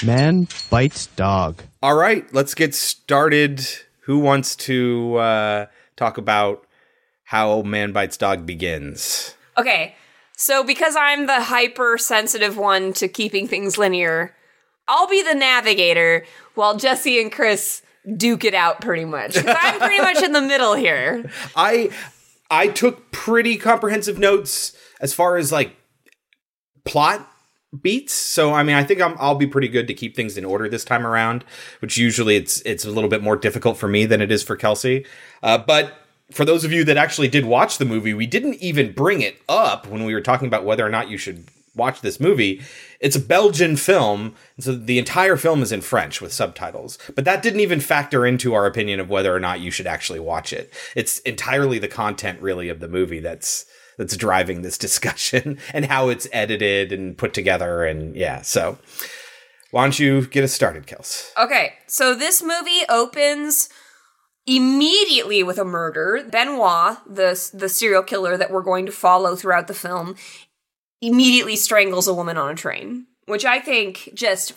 Man 0.05 0.47
bites 0.69 1.07
dog. 1.07 1.61
All 1.83 1.95
right, 1.95 2.31
let's 2.33 2.55
get 2.55 2.73
started. 2.73 3.65
Who 4.01 4.19
wants 4.19 4.55
to 4.55 5.17
uh, 5.17 5.65
talk 5.97 6.17
about 6.17 6.66
how 7.27 7.61
Man 7.61 7.91
Bites 7.91 8.15
Dog 8.15 8.45
begins? 8.45 9.35
Okay, 9.57 9.95
so 10.37 10.63
because 10.63 10.95
I'm 10.97 11.27
the 11.27 11.41
hypersensitive 11.41 12.55
one 12.55 12.93
to 12.93 13.09
keeping 13.09 13.49
things 13.49 13.77
linear, 13.77 14.33
I'll 14.87 15.09
be 15.09 15.21
the 15.21 15.35
navigator 15.35 16.25
while 16.55 16.77
Jesse 16.77 17.21
and 17.21 17.29
Chris 17.29 17.81
duke 18.15 18.45
it 18.45 18.53
out 18.53 18.79
pretty 18.79 19.03
much. 19.03 19.35
I'm 19.45 19.77
pretty 19.77 20.01
much 20.01 20.23
in 20.23 20.31
the 20.31 20.41
middle 20.41 20.73
here. 20.73 21.29
I 21.55 21.89
I 22.49 22.69
took 22.69 23.11
pretty 23.11 23.57
comprehensive 23.57 24.17
notes 24.17 24.77
as 25.01 25.13
far 25.13 25.35
as 25.35 25.51
like 25.51 25.75
plot 26.85 27.29
beats. 27.81 28.13
So 28.13 28.53
I 28.53 28.63
mean, 28.63 28.77
I 28.77 28.85
think 28.85 29.01
I'm, 29.01 29.17
I'll 29.19 29.35
be 29.35 29.47
pretty 29.47 29.67
good 29.67 29.89
to 29.89 29.93
keep 29.93 30.15
things 30.15 30.37
in 30.37 30.45
order 30.45 30.69
this 30.69 30.85
time 30.85 31.05
around. 31.05 31.43
Which 31.81 31.97
usually 31.97 32.37
it's 32.37 32.61
it's 32.61 32.85
a 32.85 32.89
little 32.89 33.09
bit 33.09 33.21
more 33.21 33.35
difficult 33.35 33.75
for 33.75 33.89
me 33.89 34.05
than 34.05 34.21
it 34.21 34.31
is 34.31 34.43
for 34.43 34.55
Kelsey. 34.55 35.05
Uh, 35.43 35.57
but 35.57 36.06
for 36.31 36.45
those 36.45 36.63
of 36.63 36.71
you 36.71 36.83
that 36.83 36.97
actually 36.97 37.27
did 37.27 37.45
watch 37.45 37.77
the 37.77 37.85
movie, 37.85 38.13
we 38.13 38.27
didn't 38.27 38.55
even 38.55 38.91
bring 38.91 39.21
it 39.21 39.41
up 39.47 39.87
when 39.87 40.03
we 40.03 40.13
were 40.13 40.21
talking 40.21 40.47
about 40.47 40.65
whether 40.65 40.85
or 40.85 40.89
not 40.89 41.09
you 41.09 41.17
should 41.17 41.45
watch 41.77 42.01
this 42.01 42.19
movie. 42.19 42.61
It's 42.99 43.15
a 43.15 43.21
Belgian 43.21 43.77
film, 43.77 44.35
so 44.59 44.75
the 44.75 44.97
entire 44.97 45.37
film 45.37 45.61
is 45.61 45.71
in 45.71 45.81
French 45.81 46.19
with 46.19 46.33
subtitles. 46.33 46.97
But 47.15 47.25
that 47.25 47.41
didn't 47.41 47.59
even 47.59 47.79
factor 47.79 48.25
into 48.25 48.53
our 48.53 48.65
opinion 48.65 48.99
of 48.99 49.09
whether 49.09 49.33
or 49.33 49.39
not 49.39 49.59
you 49.59 49.71
should 49.71 49.87
actually 49.87 50.19
watch 50.19 50.51
it. 50.51 50.73
It's 50.95 51.19
entirely 51.19 51.79
the 51.79 51.87
content 51.87 52.41
really 52.41 52.69
of 52.69 52.79
the 52.79 52.87
movie 52.87 53.19
that's 53.19 53.65
that's 53.97 54.17
driving 54.17 54.61
this 54.61 54.77
discussion 54.87 55.59
and 55.73 55.85
how 55.85 56.09
it's 56.09 56.27
edited 56.33 56.91
and 56.91 57.17
put 57.17 57.33
together 57.33 57.85
and 57.85 58.15
yeah. 58.15 58.41
So 58.41 58.77
why 59.71 59.83
don't 59.83 59.99
you 59.99 60.25
get 60.27 60.43
us 60.43 60.53
started, 60.53 60.87
Kels? 60.87 61.29
Okay, 61.37 61.73
so 61.87 62.15
this 62.15 62.41
movie 62.41 62.83
opens 62.89 63.69
immediately 64.47 65.43
with 65.43 65.59
a 65.59 65.65
murder. 65.65 66.25
Benoit, 66.31 66.97
the 67.05 67.49
the 67.53 67.69
serial 67.69 68.01
killer 68.01 68.37
that 68.37 68.49
we're 68.49 68.63
going 68.63 68.85
to 68.85 68.91
follow 68.91 69.35
throughout 69.35 69.67
the 69.67 69.73
film, 69.73 70.15
immediately 71.01 71.55
strangles 71.55 72.07
a 72.07 72.13
woman 72.13 72.37
on 72.37 72.51
a 72.51 72.55
train, 72.55 73.05
which 73.25 73.45
I 73.45 73.59
think 73.59 74.09
just 74.13 74.53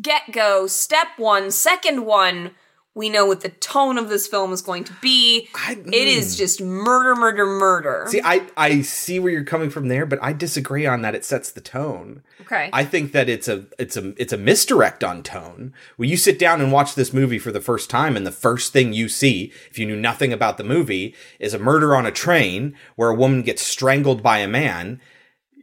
get 0.00 0.32
go 0.32 0.66
step 0.66 1.08
one, 1.18 1.50
second 1.50 2.06
one. 2.06 2.52
We 2.92 3.08
know 3.08 3.24
what 3.24 3.42
the 3.42 3.50
tone 3.50 3.98
of 3.98 4.08
this 4.08 4.26
film 4.26 4.52
is 4.52 4.62
going 4.62 4.82
to 4.84 4.92
be. 5.00 5.48
I- 5.54 5.78
it 5.86 5.94
is 5.94 6.36
just 6.36 6.60
murder, 6.60 7.14
murder, 7.14 7.46
murder. 7.46 8.06
See, 8.08 8.20
I 8.24 8.42
I 8.56 8.82
see 8.82 9.20
where 9.20 9.30
you're 9.32 9.44
coming 9.44 9.70
from 9.70 9.86
there, 9.86 10.04
but 10.04 10.18
I 10.20 10.32
disagree 10.32 10.86
on 10.86 11.02
that. 11.02 11.14
It 11.14 11.24
sets 11.24 11.52
the 11.52 11.60
tone. 11.60 12.22
okay. 12.40 12.68
I 12.72 12.84
think 12.84 13.12
that 13.12 13.28
it's 13.28 13.46
a 13.46 13.66
it's 13.78 13.96
a 13.96 14.12
it's 14.20 14.32
a 14.32 14.36
misdirect 14.36 15.04
on 15.04 15.22
tone. 15.22 15.72
When 15.98 16.08
you 16.08 16.16
sit 16.16 16.36
down 16.38 16.60
and 16.60 16.72
watch 16.72 16.96
this 16.96 17.12
movie 17.12 17.38
for 17.38 17.52
the 17.52 17.60
first 17.60 17.90
time, 17.90 18.16
and 18.16 18.26
the 18.26 18.32
first 18.32 18.72
thing 18.72 18.92
you 18.92 19.08
see, 19.08 19.52
if 19.70 19.78
you 19.78 19.86
knew 19.86 19.96
nothing 19.96 20.32
about 20.32 20.58
the 20.58 20.64
movie, 20.64 21.14
is 21.38 21.54
a 21.54 21.58
murder 21.60 21.94
on 21.94 22.06
a 22.06 22.10
train 22.12 22.74
where 22.96 23.10
a 23.10 23.14
woman 23.14 23.42
gets 23.42 23.62
strangled 23.62 24.20
by 24.20 24.38
a 24.38 24.48
man. 24.48 25.00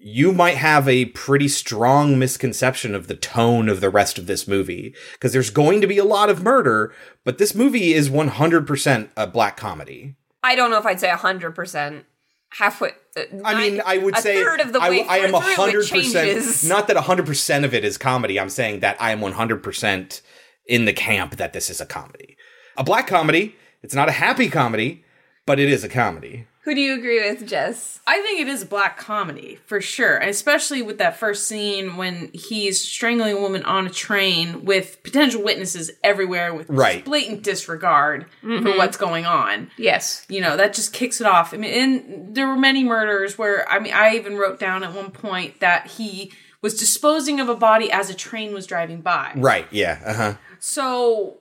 You 0.08 0.32
might 0.32 0.56
have 0.56 0.88
a 0.88 1.04
pretty 1.06 1.50
strong 1.50 2.18
misconception 2.18 2.96
of 2.96 3.08
the 3.08 3.16
tone 3.16 3.68
of 3.68 3.82
the 3.82 3.90
rest 3.90 4.18
of 4.18 4.26
this 4.26 4.48
movie 4.48 4.96
because 5.12 5.34
there's 5.34 5.50
going 5.50 5.82
to 5.82 5.88
be 5.88 5.98
a 5.98 6.06
lot 6.06 6.30
of 6.30 6.42
murder, 6.42 6.94
but 7.26 7.38
this 7.40 7.54
movie 7.54 7.94
is 7.94 8.10
100% 8.10 9.10
a 9.18 9.28
black 9.28 9.58
comedy. 9.58 10.16
I 10.42 10.56
don't 10.56 10.72
know 10.72 10.78
if 10.78 10.86
I'd 10.86 11.02
say 11.02 11.10
hundred 11.10 11.56
percent. 11.56 12.06
Halfway. 12.52 12.92
uh, 13.18 13.24
I 13.44 13.60
mean, 13.60 13.82
I 13.86 13.98
would 13.98 14.16
say 14.16 14.42
third 14.42 14.62
of 14.62 14.72
the 14.72 14.80
I, 14.80 14.90
way 14.90 15.06
I 15.06 15.18
am 15.18 15.34
hundred 15.34 15.90
percent. 15.90 16.64
Not 16.64 16.88
that 16.88 16.96
hundred 16.96 17.26
percent 17.26 17.66
of 17.66 17.74
it 17.74 17.84
is 17.84 17.98
comedy. 17.98 18.40
I'm 18.40 18.50
saying 18.50 18.80
that 18.80 18.96
I 19.02 19.12
am 19.12 19.20
one 19.20 19.34
hundred 19.34 19.62
percent 19.62 20.22
in 20.66 20.86
the 20.86 20.94
camp 20.94 21.36
that 21.36 21.52
this 21.52 21.70
is 21.70 21.82
a 21.82 21.86
comedy, 21.86 22.38
a 22.78 22.84
black 22.86 23.08
comedy. 23.08 23.58
It's 23.84 23.94
not 23.94 24.08
a 24.08 24.14
happy 24.14 24.48
comedy, 24.48 25.04
but 25.46 25.60
it 25.60 25.68
is 25.68 25.84
a 25.84 25.90
comedy. 25.90 26.48
Who 26.68 26.76
do 26.76 26.82
you 26.82 26.96
agree 26.96 27.22
with, 27.32 27.48
Jess? 27.48 28.02
I 28.06 28.22
think 28.22 28.42
it 28.42 28.50
is 28.50 28.66
black 28.66 28.98
comedy 28.98 29.58
for 29.68 29.80
sure, 29.80 30.18
and 30.18 30.30
especially 30.30 30.82
with 30.82 30.98
that 30.98 31.16
first 31.18 31.48
scene 31.48 31.96
when 31.96 32.30
he's 32.34 32.82
strangling 32.82 33.38
a 33.38 33.40
woman 33.40 33.64
on 33.64 33.88
a 33.88 33.90
train 33.90 34.66
with 34.66 35.02
potential 35.02 35.42
witnesses 35.42 35.92
everywhere 36.04 36.54
with 36.54 36.70
Right. 36.70 37.06
blatant 37.06 37.42
disregard 37.42 38.26
for 38.42 38.76
what's 38.78 38.98
going 38.98 39.26
on. 39.26 39.72
Yes. 39.78 40.26
You 40.28 40.42
know 40.42 40.58
that 40.58 40.74
just 40.74 40.92
kicks 40.92 41.22
it 41.22 41.26
off. 41.26 41.54
I 41.54 41.58
mean, 41.58 41.72
and 41.74 42.36
there 42.36 42.48
were 42.50 42.58
many 42.58 42.84
murders 42.84 43.38
where 43.38 43.66
I 43.72 43.80
mean, 43.80 43.94
I 43.94 44.18
even 44.18 44.36
wrote 44.36 44.60
down 44.60 44.84
at 44.84 44.92
one 44.92 45.12
point 45.12 45.62
that 45.62 45.88
he 45.92 46.34
was 46.62 46.78
disposing 46.78 47.40
of 47.40 47.48
a 47.48 47.56
body 47.56 47.90
as 47.90 48.10
a 48.10 48.14
train 48.14 48.54
was 48.54 48.68
driving 48.68 49.00
by. 49.00 49.32
Right? 49.38 49.68
Yeah. 49.72 50.00
Uh 50.06 50.14
huh. 50.14 50.34
So 50.60 51.38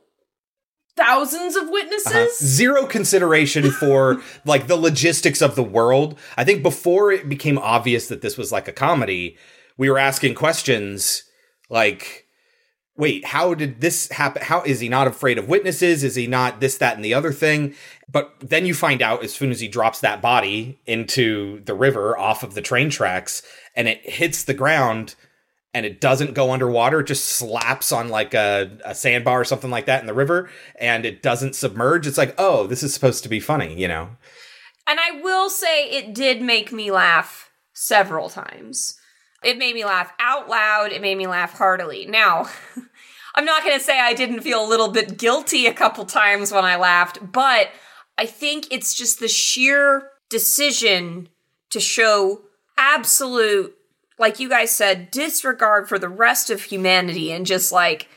thousands 0.96 1.56
of 1.56 1.68
witnesses. 1.68 2.06
Uh-huh. 2.12 2.28
Zero 2.38 2.86
consideration 2.86 3.70
for 3.70 4.20
like 4.44 4.66
the 4.66 4.76
logistics 4.76 5.42
of 5.42 5.54
the 5.54 5.62
world. 5.62 6.18
I 6.36 6.44
think 6.44 6.62
before 6.62 7.12
it 7.12 7.28
became 7.28 7.58
obvious 7.58 8.08
that 8.08 8.22
this 8.22 8.36
was 8.36 8.50
like 8.50 8.68
a 8.68 8.72
comedy, 8.72 9.36
we 9.76 9.90
were 9.90 9.98
asking 9.98 10.34
questions 10.34 11.24
like, 11.68 12.26
wait, 12.96 13.26
how 13.26 13.54
did 13.54 13.80
this 13.80 14.10
happen? 14.10 14.42
How 14.42 14.62
is 14.62 14.80
he 14.80 14.88
not 14.88 15.06
afraid 15.06 15.38
of 15.38 15.48
witnesses? 15.48 16.02
Is 16.02 16.14
he 16.14 16.26
not 16.26 16.60
this, 16.60 16.78
that, 16.78 16.96
and 16.96 17.04
the 17.04 17.14
other 17.14 17.32
thing? 17.32 17.74
But 18.10 18.34
then 18.40 18.64
you 18.64 18.72
find 18.72 19.02
out 19.02 19.22
as 19.22 19.34
soon 19.34 19.50
as 19.50 19.60
he 19.60 19.68
drops 19.68 20.00
that 20.00 20.22
body 20.22 20.80
into 20.86 21.60
the 21.64 21.74
river 21.74 22.18
off 22.18 22.42
of 22.42 22.54
the 22.54 22.62
train 22.62 22.88
tracks 22.88 23.42
and 23.74 23.86
it 23.86 24.08
hits 24.08 24.44
the 24.44 24.54
ground 24.54 25.14
and 25.76 25.84
it 25.84 26.00
doesn't 26.00 26.32
go 26.32 26.52
underwater, 26.52 27.00
it 27.00 27.06
just 27.06 27.26
slaps 27.26 27.92
on 27.92 28.08
like 28.08 28.32
a, 28.32 28.78
a 28.82 28.94
sandbar 28.94 29.42
or 29.42 29.44
something 29.44 29.70
like 29.70 29.84
that 29.84 30.00
in 30.00 30.06
the 30.06 30.14
river 30.14 30.48
and 30.80 31.04
it 31.04 31.20
doesn't 31.20 31.54
submerge. 31.54 32.06
It's 32.06 32.16
like, 32.16 32.34
oh, 32.38 32.66
this 32.66 32.82
is 32.82 32.94
supposed 32.94 33.22
to 33.24 33.28
be 33.28 33.40
funny, 33.40 33.78
you 33.78 33.86
know? 33.86 34.08
And 34.88 34.98
I 34.98 35.20
will 35.20 35.50
say 35.50 35.90
it 35.90 36.14
did 36.14 36.40
make 36.40 36.72
me 36.72 36.90
laugh 36.90 37.50
several 37.74 38.30
times. 38.30 38.98
It 39.44 39.58
made 39.58 39.74
me 39.74 39.84
laugh 39.84 40.14
out 40.18 40.48
loud. 40.48 40.92
It 40.92 41.02
made 41.02 41.18
me 41.18 41.26
laugh 41.26 41.52
heartily. 41.52 42.06
Now, 42.06 42.48
I'm 43.34 43.44
not 43.44 43.62
going 43.62 43.76
to 43.76 43.84
say 43.84 44.00
I 44.00 44.14
didn't 44.14 44.40
feel 44.40 44.64
a 44.64 44.66
little 44.66 44.88
bit 44.88 45.18
guilty 45.18 45.66
a 45.66 45.74
couple 45.74 46.06
times 46.06 46.52
when 46.52 46.64
I 46.64 46.76
laughed, 46.76 47.18
but 47.32 47.68
I 48.16 48.24
think 48.24 48.68
it's 48.70 48.94
just 48.94 49.20
the 49.20 49.28
sheer 49.28 50.08
decision 50.30 51.28
to 51.68 51.80
show 51.80 52.44
absolute, 52.78 53.74
like 54.18 54.40
you 54.40 54.48
guys 54.48 54.74
said, 54.74 55.10
disregard 55.10 55.88
for 55.88 55.98
the 55.98 56.08
rest 56.08 56.50
of 56.50 56.62
humanity 56.62 57.32
and 57.32 57.46
just 57.46 57.72
like 57.72 58.08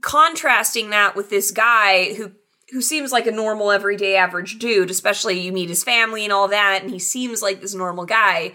contrasting 0.00 0.90
that 0.90 1.14
with 1.14 1.30
this 1.30 1.50
guy 1.50 2.14
who 2.14 2.32
who 2.70 2.80
seems 2.80 3.12
like 3.12 3.26
a 3.26 3.30
normal 3.30 3.70
everyday 3.70 4.16
average 4.16 4.58
dude 4.58 4.90
especially 4.90 5.38
you 5.38 5.52
meet 5.52 5.68
his 5.68 5.84
family 5.84 6.24
and 6.24 6.32
all 6.32 6.48
that 6.48 6.80
and 6.80 6.90
he 6.90 6.98
seems 6.98 7.42
like 7.42 7.60
this 7.60 7.74
normal 7.74 8.06
guy. 8.06 8.54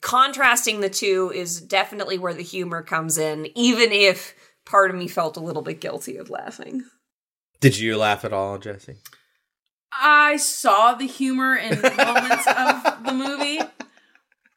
Contrasting 0.00 0.80
the 0.80 0.90
two 0.90 1.32
is 1.34 1.60
definitely 1.60 2.18
where 2.18 2.34
the 2.34 2.42
humor 2.42 2.82
comes 2.82 3.18
in 3.18 3.46
even 3.56 3.92
if 3.92 4.34
part 4.64 4.90
of 4.90 4.96
me 4.96 5.06
felt 5.08 5.36
a 5.36 5.40
little 5.40 5.62
bit 5.62 5.80
guilty 5.80 6.16
of 6.16 6.30
laughing. 6.30 6.82
Did 7.60 7.78
you 7.78 7.96
laugh 7.96 8.24
at 8.24 8.32
all, 8.32 8.58
Jesse? 8.58 8.96
I 9.92 10.36
saw 10.36 10.94
the 10.94 11.06
humor 11.06 11.56
in 11.56 11.80
moments 11.80 12.46
of 12.46 13.04
the 13.04 13.12
movie, 13.12 13.60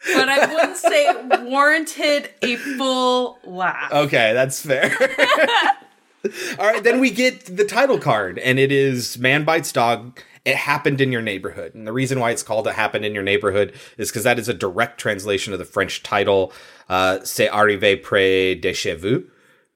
but 0.06 0.30
I 0.30 0.46
wouldn't 0.54 0.78
say 0.78 1.08
it 1.08 1.42
warranted 1.44 2.30
a 2.42 2.56
full 2.56 3.40
laugh. 3.44 3.92
Okay, 3.92 4.34
that's 4.34 4.62
fair. 4.62 4.96
All 6.60 6.66
right, 6.66 6.84
then 6.84 7.00
we 7.00 7.12
get 7.12 7.46
the 7.46 7.66
title 7.66 7.98
card, 7.98 8.40
and 8.40 8.60
it 8.60 8.72
is 8.72 9.18
Man 9.18 9.46
Bites 9.46 9.72
Dog. 9.72 10.22
It 10.46 10.56
happened 10.56 11.00
in 11.02 11.12
your 11.12 11.22
neighborhood. 11.22 11.76
And 11.76 11.86
the 11.86 11.94
reason 11.94 12.20
why 12.20 12.32
it's 12.32 12.44
called 12.44 12.68
It 12.68 12.74
Happened 12.74 13.06
in 13.06 13.14
Your 13.14 13.24
Neighborhood 13.24 13.74
is 13.98 14.10
because 14.10 14.24
that 14.24 14.40
is 14.40 14.50
a 14.50 14.54
direct 14.54 15.00
translation 15.00 15.54
of 15.54 15.60
the 15.60 15.66
French 15.66 16.02
title, 16.02 16.54
uh, 16.88 17.20
C'est 17.24 17.50
arrivé 17.50 18.02
près 18.02 18.60
de 18.60 18.74
chez 18.74 18.96
vous. 18.96 19.26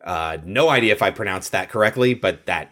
Uh, 0.04 0.38
no 0.44 0.70
idea 0.70 0.94
if 0.94 1.02
I 1.02 1.12
pronounced 1.12 1.52
that 1.52 1.70
correctly, 1.70 2.14
but 2.14 2.46
that 2.46 2.72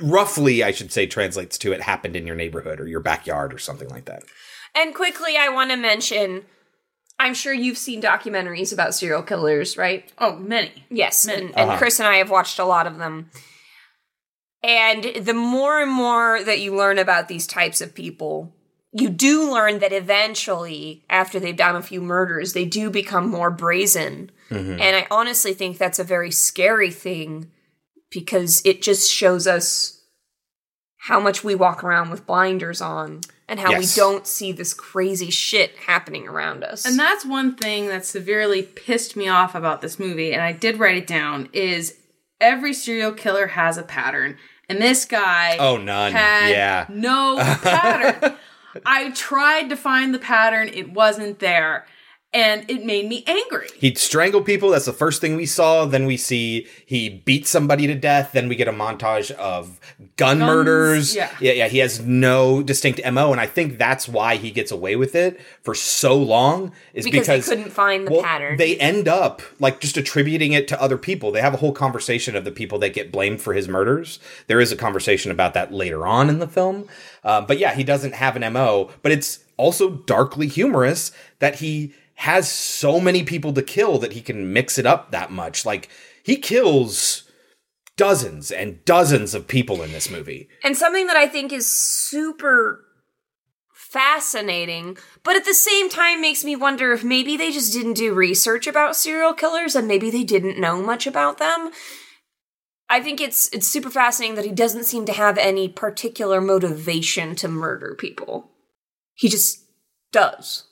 roughly, 0.00 0.62
I 0.62 0.72
should 0.72 0.92
say, 0.92 1.06
translates 1.06 1.56
to 1.58 1.72
It 1.72 1.80
Happened 1.80 2.16
in 2.16 2.26
Your 2.26 2.36
Neighborhood 2.36 2.80
or 2.80 2.86
Your 2.86 3.00
Backyard 3.00 3.54
or 3.54 3.58
something 3.58 3.88
like 3.88 4.04
that. 4.04 4.24
And 4.78 4.94
quickly 4.94 5.36
i 5.36 5.48
want 5.48 5.70
to 5.70 5.76
mention 5.76 6.44
i'm 7.18 7.34
sure 7.34 7.52
you've 7.52 7.78
seen 7.78 8.00
documentaries 8.00 8.72
about 8.72 8.94
serial 8.94 9.22
killers 9.22 9.76
right 9.76 10.12
Oh, 10.18 10.36
many. 10.36 10.84
Yes, 10.90 11.26
Many. 11.26 11.42
and, 11.46 11.58
and 11.58 11.70
Uh-huh. 11.70 11.78
Chris 11.78 11.98
and 12.00 12.08
I 12.08 12.16
have 12.16 12.30
watched 12.30 12.58
a 12.58 12.64
lot 12.64 12.86
of 12.86 12.98
them. 12.98 13.30
And 14.62 15.04
the 15.24 15.34
more 15.34 15.80
and 15.80 15.90
more 15.90 16.42
that 16.42 16.58
you 16.60 16.74
learn 16.76 16.98
about 16.98 17.28
these 17.28 17.46
types 17.46 17.80
of 17.80 17.94
people, 17.94 18.52
you 18.92 19.08
do 19.08 19.48
learn 19.52 19.78
that 19.78 19.92
eventually, 19.92 21.04
after 21.08 21.38
they've 21.38 21.56
done 21.56 21.76
a 21.76 21.82
few 21.82 22.00
murders, 22.00 22.52
they 22.54 22.64
do 22.64 22.90
become 22.90 23.28
more 23.28 23.50
brazen. 23.52 24.30
And 24.50 24.80
I 24.82 25.06
honestly 25.10 25.52
think 25.54 25.76
that's 25.78 25.98
a 25.98 26.04
very 26.04 26.30
scary 26.32 26.90
thing 26.90 27.50
because 28.10 28.62
it 28.64 28.80
just 28.82 29.12
shows 29.12 29.46
us 29.46 30.02
how 31.02 31.20
much 31.20 31.44
we 31.44 31.54
walk 31.54 31.84
around 31.84 32.10
with 32.10 32.26
blinders 32.26 32.80
on 32.80 33.20
and 33.48 33.58
how 33.58 33.70
Yes. 33.70 33.96
we 33.96 34.00
don't 34.00 34.26
see 34.26 34.52
this 34.52 34.74
crazy 34.74 35.30
shit 35.30 35.74
happening 35.86 36.28
around 36.28 36.62
us. 36.64 36.84
And 36.84 36.98
that's 36.98 37.24
one 37.24 37.54
thing 37.56 37.88
that 37.88 38.04
severely 38.04 38.62
pissed 38.62 39.16
me 39.16 39.28
off 39.28 39.54
about 39.54 39.80
this 39.80 39.98
movie, 39.98 40.32
and 40.32 40.42
I 40.42 40.52
did 40.52 40.78
write 40.78 40.96
it 40.98 41.06
down, 41.06 41.48
is 41.52 41.96
every 42.40 42.72
serial 42.74 43.12
killer 43.12 43.48
has 43.48 43.78
a 43.78 43.82
pattern. 43.82 44.36
And 44.68 44.82
this 44.82 45.06
guy 45.06 45.56
Oh, 45.58 45.78
none. 45.78 46.12
had 46.12 46.50
Yeah. 46.50 46.86
no 46.90 47.38
pattern. 47.62 48.34
I 48.84 49.10
tried 49.12 49.70
to 49.70 49.76
find 49.76 50.12
the 50.14 50.18
pattern, 50.18 50.68
it 50.68 50.92
wasn't 50.92 51.38
there. 51.38 51.86
And 52.38 52.70
it 52.70 52.84
made 52.84 53.08
me 53.08 53.24
angry. 53.26 53.66
He'd 53.78 53.98
strangle 53.98 54.42
people. 54.42 54.70
That's 54.70 54.84
the 54.84 54.92
first 54.92 55.20
thing 55.20 55.34
we 55.34 55.44
saw. 55.44 55.86
Then 55.86 56.06
we 56.06 56.16
see 56.16 56.68
he 56.86 57.08
beat 57.08 57.48
somebody 57.48 57.88
to 57.88 57.96
death. 57.96 58.30
Then 58.32 58.48
we 58.48 58.54
get 58.54 58.68
a 58.68 58.72
montage 58.72 59.32
of 59.32 59.80
gun 60.16 60.38
murders. 60.38 61.16
yeah. 61.16 61.34
yeah, 61.40 61.50
yeah. 61.50 61.66
He 61.66 61.78
has 61.78 61.98
no 61.98 62.62
distinct 62.62 63.00
mo, 63.12 63.32
and 63.32 63.40
I 63.40 63.46
think 63.46 63.76
that's 63.76 64.08
why 64.08 64.36
he 64.36 64.52
gets 64.52 64.70
away 64.70 64.94
with 64.94 65.16
it 65.16 65.40
for 65.62 65.74
so 65.74 66.14
long. 66.14 66.70
Is 66.94 67.04
Because 67.04 67.26
because, 67.26 67.46
they 67.46 67.56
couldn't 67.56 67.72
find 67.72 68.06
the 68.06 68.12
well, 68.12 68.22
pattern. 68.22 68.56
They 68.56 68.76
end 68.76 69.08
up 69.08 69.42
like 69.58 69.80
just 69.80 69.96
attributing 69.96 70.52
it 70.52 70.68
to 70.68 70.80
other 70.80 70.96
people. 70.96 71.32
They 71.32 71.40
have 71.40 71.54
a 71.54 71.58
whole 71.58 71.72
conversation 71.72 72.36
of 72.36 72.44
the 72.44 72.52
people 72.52 72.78
that 72.78 72.94
get 72.94 73.10
blamed 73.10 73.42
for 73.42 73.52
his 73.52 73.66
murders. 73.66 74.20
There 74.46 74.60
is 74.60 74.70
a 74.70 74.76
conversation 74.76 75.32
about 75.32 75.54
that 75.54 75.72
later 75.72 76.06
on 76.06 76.28
in 76.28 76.38
the 76.38 76.46
film. 76.46 76.86
Uh, 77.24 77.40
but 77.40 77.58
yeah, 77.58 77.74
he 77.74 77.82
doesn't 77.82 78.14
have 78.14 78.36
an 78.36 78.52
mo. 78.52 78.90
But 79.02 79.10
it's 79.10 79.40
also 79.56 79.90
darkly 79.90 80.46
humorous 80.46 81.10
that 81.40 81.56
he 81.56 81.92
has 82.18 82.50
so 82.50 82.98
many 82.98 83.22
people 83.22 83.52
to 83.52 83.62
kill 83.62 83.96
that 83.98 84.12
he 84.12 84.20
can 84.20 84.52
mix 84.52 84.76
it 84.76 84.84
up 84.84 85.12
that 85.12 85.30
much. 85.30 85.64
Like 85.64 85.88
he 86.24 86.36
kills 86.36 87.30
dozens 87.96 88.50
and 88.50 88.84
dozens 88.84 89.34
of 89.34 89.46
people 89.46 89.82
in 89.82 89.92
this 89.92 90.10
movie. 90.10 90.48
And 90.64 90.76
something 90.76 91.06
that 91.06 91.16
I 91.16 91.28
think 91.28 91.52
is 91.52 91.70
super 91.70 92.84
fascinating, 93.72 94.98
but 95.22 95.36
at 95.36 95.44
the 95.44 95.54
same 95.54 95.88
time 95.88 96.20
makes 96.20 96.44
me 96.44 96.56
wonder 96.56 96.92
if 96.92 97.04
maybe 97.04 97.36
they 97.36 97.52
just 97.52 97.72
didn't 97.72 97.94
do 97.94 98.12
research 98.12 98.66
about 98.66 98.96
serial 98.96 99.32
killers 99.32 99.76
and 99.76 99.86
maybe 99.86 100.10
they 100.10 100.24
didn't 100.24 100.60
know 100.60 100.82
much 100.82 101.06
about 101.06 101.38
them. 101.38 101.70
I 102.88 103.00
think 103.00 103.20
it's 103.20 103.48
it's 103.50 103.68
super 103.68 103.90
fascinating 103.90 104.34
that 104.34 104.44
he 104.44 104.50
doesn't 104.50 104.84
seem 104.84 105.06
to 105.06 105.12
have 105.12 105.38
any 105.38 105.68
particular 105.68 106.40
motivation 106.40 107.36
to 107.36 107.46
murder 107.46 107.94
people. 107.96 108.50
He 109.14 109.28
just 109.28 109.64
does. 110.10 110.67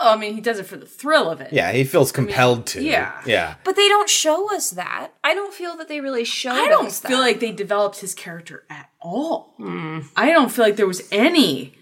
Well, 0.00 0.14
I 0.14 0.16
mean, 0.16 0.34
he 0.34 0.40
does 0.40 0.58
it 0.58 0.64
for 0.64 0.78
the 0.78 0.86
thrill 0.86 1.28
of 1.28 1.42
it. 1.42 1.52
Yeah, 1.52 1.72
he 1.72 1.84
feels 1.84 2.10
compelled 2.10 2.64
to. 2.68 2.82
yeah. 2.82 3.20
Yeah. 3.26 3.56
But 3.64 3.76
they 3.76 3.86
don't 3.86 4.08
show 4.08 4.54
us 4.54 4.70
that. 4.70 5.10
I 5.22 5.34
don't 5.34 5.52
feel 5.52 5.76
that 5.76 5.88
they 5.88 6.00
really 6.00 6.24
showed 6.24 6.52
I 6.52 6.68
don't 6.68 6.86
us 6.86 7.00
feel 7.00 7.18
that. 7.18 7.22
like 7.22 7.40
they 7.40 7.52
developed 7.52 8.00
his 8.00 8.14
character 8.14 8.64
at 8.70 8.88
all. 9.02 9.54
Mm. 9.60 10.06
I 10.16 10.30
don't 10.32 10.50
feel 10.50 10.64
like 10.64 10.76
there 10.76 10.86
was 10.86 11.06
any 11.12 11.74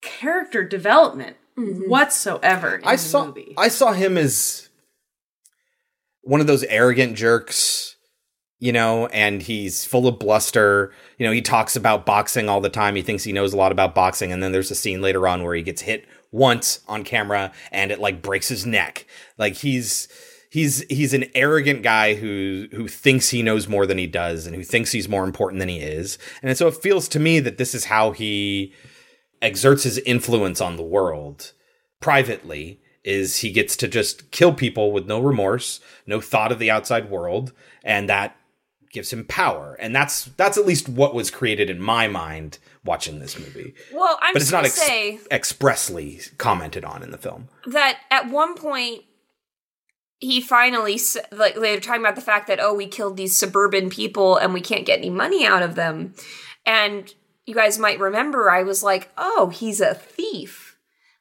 character 0.00 0.64
development 0.64 1.36
mm-hmm. 1.58 1.90
whatsoever 1.90 2.76
in 2.76 2.84
I 2.86 2.92
the 2.92 3.02
saw 3.02 3.26
movie. 3.26 3.52
I 3.58 3.68
saw 3.68 3.92
him 3.92 4.16
as 4.16 4.70
one 6.22 6.40
of 6.40 6.46
those 6.46 6.64
arrogant 6.64 7.16
jerks, 7.16 7.96
you 8.58 8.72
know, 8.72 9.08
and 9.08 9.42
he's 9.42 9.84
full 9.84 10.08
of 10.08 10.18
bluster. 10.18 10.90
You 11.18 11.26
know, 11.26 11.32
he 11.32 11.42
talks 11.42 11.76
about 11.76 12.06
boxing 12.06 12.48
all 12.48 12.62
the 12.62 12.70
time. 12.70 12.96
He 12.96 13.02
thinks 13.02 13.24
he 13.24 13.32
knows 13.32 13.52
a 13.52 13.58
lot 13.58 13.72
about 13.72 13.94
boxing, 13.94 14.32
and 14.32 14.42
then 14.42 14.52
there's 14.52 14.70
a 14.70 14.74
scene 14.74 15.02
later 15.02 15.28
on 15.28 15.42
where 15.42 15.54
he 15.54 15.62
gets 15.62 15.82
hit 15.82 16.06
once 16.36 16.80
on 16.86 17.02
camera 17.02 17.50
and 17.72 17.90
it 17.90 17.98
like 17.98 18.22
breaks 18.22 18.48
his 18.48 18.66
neck. 18.66 19.06
Like 19.38 19.54
he's 19.54 20.08
he's 20.50 20.84
he's 20.88 21.14
an 21.14 21.24
arrogant 21.34 21.82
guy 21.82 22.14
who 22.14 22.68
who 22.72 22.86
thinks 22.88 23.30
he 23.30 23.42
knows 23.42 23.66
more 23.66 23.86
than 23.86 23.98
he 23.98 24.06
does 24.06 24.46
and 24.46 24.54
who 24.54 24.62
thinks 24.62 24.92
he's 24.92 25.08
more 25.08 25.24
important 25.24 25.60
than 25.60 25.68
he 25.68 25.80
is. 25.80 26.18
And 26.42 26.56
so 26.56 26.68
it 26.68 26.74
feels 26.74 27.08
to 27.08 27.18
me 27.18 27.40
that 27.40 27.58
this 27.58 27.74
is 27.74 27.86
how 27.86 28.12
he 28.12 28.72
exerts 29.42 29.84
his 29.84 29.98
influence 29.98 30.60
on 30.60 30.76
the 30.76 30.82
world 30.82 31.52
privately 32.00 32.80
is 33.02 33.38
he 33.38 33.50
gets 33.50 33.76
to 33.76 33.88
just 33.88 34.30
kill 34.30 34.52
people 34.52 34.92
with 34.92 35.06
no 35.06 35.20
remorse, 35.20 35.80
no 36.06 36.20
thought 36.20 36.52
of 36.52 36.58
the 36.58 36.70
outside 36.70 37.08
world, 37.08 37.52
and 37.84 38.08
that 38.08 38.36
gives 38.90 39.12
him 39.12 39.24
power. 39.24 39.76
And 39.78 39.94
that's 39.94 40.24
that's 40.36 40.58
at 40.58 40.66
least 40.66 40.88
what 40.88 41.14
was 41.14 41.30
created 41.30 41.70
in 41.70 41.80
my 41.80 42.08
mind 42.08 42.58
watching 42.86 43.18
this 43.18 43.38
movie. 43.38 43.74
Well, 43.92 44.18
I'm 44.22 44.32
But 44.32 44.38
just 44.40 44.50
it's 44.50 44.52
not 44.52 44.64
ex- 44.64 44.74
say 44.80 45.20
expressly 45.30 46.20
commented 46.38 46.84
on 46.84 47.02
in 47.02 47.10
the 47.10 47.18
film. 47.18 47.48
that 47.66 47.98
at 48.10 48.30
one 48.30 48.54
point 48.54 49.02
he 50.18 50.40
finally 50.40 50.98
like 51.30 51.54
they're 51.56 51.78
talking 51.78 52.00
about 52.00 52.14
the 52.14 52.22
fact 52.22 52.46
that 52.48 52.58
oh 52.58 52.72
we 52.72 52.86
killed 52.86 53.18
these 53.18 53.36
suburban 53.36 53.90
people 53.90 54.36
and 54.38 54.54
we 54.54 54.62
can't 54.62 54.86
get 54.86 54.98
any 55.00 55.10
money 55.10 55.44
out 55.46 55.62
of 55.62 55.74
them 55.74 56.14
and 56.64 57.12
you 57.44 57.54
guys 57.54 57.78
might 57.78 58.00
remember 58.00 58.50
i 58.50 58.62
was 58.62 58.82
like 58.82 59.10
oh 59.18 59.50
he's 59.52 59.78
a 59.78 59.92
thief 59.94 60.65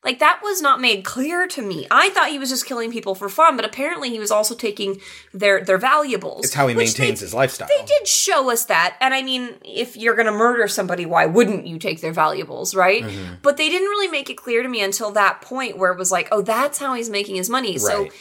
like 0.05 0.19
that 0.19 0.39
was 0.43 0.61
not 0.61 0.79
made 0.79 1.03
clear 1.03 1.47
to 1.47 1.61
me 1.61 1.85
i 1.91 2.09
thought 2.09 2.29
he 2.29 2.39
was 2.39 2.49
just 2.49 2.65
killing 2.65 2.91
people 2.91 3.15
for 3.15 3.27
fun 3.27 3.55
but 3.55 3.65
apparently 3.65 4.09
he 4.09 4.19
was 4.19 4.31
also 4.31 4.55
taking 4.55 5.01
their 5.33 5.63
their 5.63 5.77
valuables 5.77 6.45
It's 6.45 6.53
how 6.53 6.67
he 6.67 6.75
maintains 6.75 7.19
they- 7.19 7.25
his 7.25 7.33
lifestyle. 7.33 7.67
they 7.67 7.83
did 7.85 8.07
show 8.07 8.49
us 8.51 8.65
that 8.65 8.95
and 9.01 9.13
i 9.13 9.21
mean 9.21 9.55
if 9.63 9.97
you're 9.97 10.15
gonna 10.15 10.31
murder 10.31 10.67
somebody 10.67 11.05
why 11.05 11.25
wouldn't 11.25 11.65
you 11.67 11.77
take 11.79 12.01
their 12.01 12.13
valuables 12.13 12.73
right 12.75 13.03
Mm-hmm. 13.03 13.35
but 13.41 13.57
they 13.57 13.67
didn't 13.69 13.89
really 13.89 14.07
make 14.07 14.29
it 14.29 14.37
clear 14.37 14.63
to 14.63 14.69
me 14.69 14.81
until 14.81 15.11
that 15.11 15.41
point 15.41 15.77
where 15.77 15.91
it 15.91 15.97
was 15.97 16.11
like 16.11 16.27
oh 16.31 16.41
that's 16.41 16.77
how 16.77 16.93
he's 16.93 17.09
making 17.09 17.35
his 17.35 17.49
money 17.49 17.77
so 17.77 18.03
Right. 18.03 18.11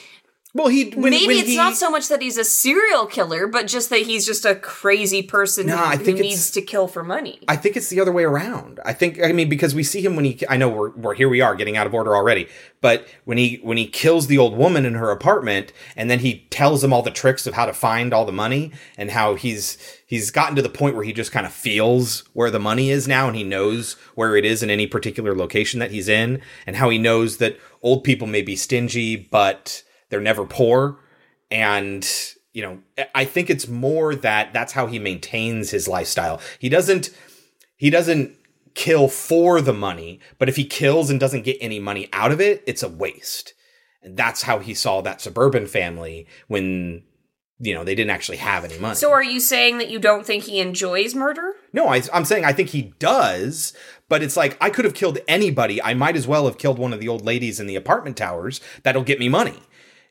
Well, 0.57 0.69
he 0.69 0.91
when, 0.91 1.11
maybe 1.11 1.27
when 1.27 1.37
it's 1.39 1.49
he- 1.49 1.57
not 1.57 1.75
so 1.75 1.91
much 1.91 2.07
that 2.09 2.23
he's 2.23 2.39
a 2.39 2.45
serial 2.45 3.07
killer 3.07 3.49
but 3.49 3.67
just 3.67 3.91
that 3.91 4.03
he's 4.03 4.25
just 4.25 4.45
a 4.45 4.55
crazy 4.55 5.21
person 5.21 5.67
who, 5.67 5.75
I 5.77 5.97
think 5.97 6.19
it's- 6.21 6.23
needs 6.23 6.51
to 6.53 6.63
kill 6.63 6.87
for 6.87 7.03
money 7.03 7.41
I 7.49 7.57
think 7.57 7.77
it's 7.77 7.89
the 7.89 7.99
other 8.01 8.13
way 8.13 8.23
around. 8.23 8.79
I 8.85 8.93
think 8.93 9.21
I 9.23 9.33
mean 9.33 9.49
because 9.49 9.75
we 9.75 9.83
see 9.83 10.01
him 10.01 10.15
when 10.15 10.25
he 10.25 10.39
I 10.49 10.57
know 10.57 10.69
we're, 10.69 10.91
we're 10.91 11.15
here 11.15 11.29
we 11.29 11.41
are 11.41 11.57
getting 11.57 11.77
out 11.77 11.87
of 11.89 11.95
order 11.95 12.15
already. 12.15 12.49
But 12.81 13.07
when 13.25 13.37
he 13.37 13.57
when 13.63 13.77
he 13.79 13.87
kills 13.89 14.29
the 14.29 14.39
old 14.39 14.57
woman 14.57 14.87
in 14.87 14.95
her 14.95 15.11
apartment 15.11 15.73
and 15.97 16.09
then 16.09 16.21
he 16.21 16.47
tells 16.51 16.83
them 16.83 16.93
all 16.93 17.03
the 17.03 17.11
tricks 17.11 17.47
of 17.49 17.55
how 17.55 17.67
to 17.67 17.73
find 17.73 18.15
all 18.15 18.25
the 18.25 18.33
money 18.33 18.71
and 18.97 19.11
how 19.11 19.35
he's 19.35 19.77
he's 20.07 20.31
gotten 20.31 20.55
to 20.55 20.63
the 20.63 20.69
point 20.69 20.95
where 20.95 21.05
he 21.05 21.13
just 21.13 21.33
kind 21.33 21.47
of 21.47 21.53
feels 21.53 22.21
where 22.33 22.51
the 22.51 22.61
money 22.61 22.91
is 22.91 23.09
now 23.09 23.27
and 23.27 23.37
he 23.37 23.43
knows 23.43 23.95
where 24.15 24.37
it 24.37 24.45
is 24.45 24.63
in 24.63 24.71
any 24.71 24.87
particular 24.87 25.35
location 25.35 25.81
that 25.81 25.91
he's 25.91 26.09
in 26.09 26.41
and 26.65 26.77
how 26.77 26.91
he 26.91 26.99
knows 26.99 27.39
that 27.39 27.59
old 27.83 28.05
people 28.05 28.29
may 28.29 28.43
be 28.43 28.55
stingy 28.55 29.17
but 29.17 29.83
they're 30.11 30.21
never 30.21 30.45
poor. 30.45 30.99
And 31.51 32.09
you 32.55 32.63
know 32.63 32.79
i 33.15 33.25
think 33.25 33.51
it's 33.51 33.69
more 33.69 34.15
that 34.15 34.55
that's 34.55 34.73
how 34.73 34.87
he 34.87 34.99
maintains 34.99 35.71
his 35.71 35.87
lifestyle. 35.87 36.41
He 36.59 36.71
doesn't 36.71 37.11
he 37.77 37.91
doesn't 37.91 38.35
kill 38.75 39.09
for 39.09 39.61
the 39.61 39.75
money 39.75 40.21
but 40.39 40.49
if 40.49 40.57
he 40.57 40.65
kills 40.65 41.11
and 41.11 41.21
doesn't 41.21 41.43
get 41.43 41.59
any 41.61 41.79
money 41.79 42.09
out 42.15 42.33
of 42.33 42.41
it 42.41 42.65
it's 42.67 42.83
a 42.83 42.89
waste. 42.89 43.53
And 44.03 44.17
that's 44.17 44.43
how 44.43 44.59
he 44.61 44.75
saw 44.75 45.01
that 45.03 45.21
suburban 45.21 45.67
family 45.67 46.27
when 46.49 47.03
you 47.59 47.75
know 47.75 47.85
they 47.85 47.95
didn't 47.95 48.11
actually 48.11 48.39
have 48.39 48.65
any 48.65 48.79
money. 48.79 48.97
So 48.97 49.13
are 49.13 49.23
you 49.23 49.41
saying 49.41 49.79
that 49.79 49.91
you 49.91 49.99
don't 49.99 50.27
think 50.27 50.45
he 50.45 50.61
enjoys 50.61 51.15
murder? 51.15 51.55
No 51.73 51.89
I, 51.89 52.03
i'm 52.13 52.25
saying 52.25 52.45
i 52.45 52.53
think 52.53 52.71
he 52.71 52.95
does 52.99 53.73
but 54.09 54.23
it's 54.23 54.37
like 54.37 54.57
i 54.61 54.71
could 54.71 54.85
have 54.85 54.95
killed 54.95 55.19
anybody. 55.27 55.83
I 55.83 55.95
might 55.95 56.17
as 56.17 56.29
well 56.29 56.45
have 56.47 56.59
killed 56.59 56.79
one 56.79 56.93
of 56.93 57.01
the 57.01 57.09
old 57.09 57.25
ladies 57.25 57.59
in 57.59 57.67
the 57.67 57.77
apartment 57.77 58.17
towers 58.17 58.61
that'll 58.85 59.03
get 59.03 59.19
me 59.19 59.29
money 59.29 59.59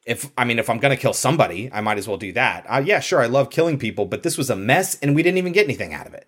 if 0.05 0.31
I 0.38 0.43
mean, 0.45 0.60
if 0.60 0.69
I'm 0.69 0.79
gonna 0.79 0.98
kill 0.98 1.13
somebody, 1.13 1.69
I 1.72 1.81
might 1.81 1.98
as 1.98 2.07
well 2.07 2.17
do 2.17 2.31
that. 2.33 2.65
Uh, 2.67 2.81
yeah, 2.86 3.00
sure, 3.00 3.22
I 3.22 3.27
love 3.27 3.50
killing 3.50 3.77
people, 3.79 4.05
but 4.05 4.24
this 4.24 4.38
was 4.38 4.50
a 4.50 4.55
mess, 4.55 4.98
and 5.01 5.15
we 5.15 5.24
didn't 5.24 5.38
even 5.38 5.53
get 5.53 5.63
anything 5.65 5.93
out 5.93 6.07
of 6.07 6.13
it. 6.13 6.27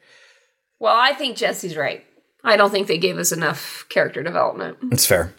well 0.79 0.95
i 0.97 1.13
think 1.13 1.37
jesse's 1.37 1.75
right 1.77 2.03
i 2.43 2.55
don't 2.57 2.71
think 2.71 2.87
they 2.87 2.97
gave 2.97 3.17
us 3.17 3.31
enough 3.31 3.85
character 3.89 4.21
development 4.23 4.77
It's 4.91 5.05
fair. 5.05 5.33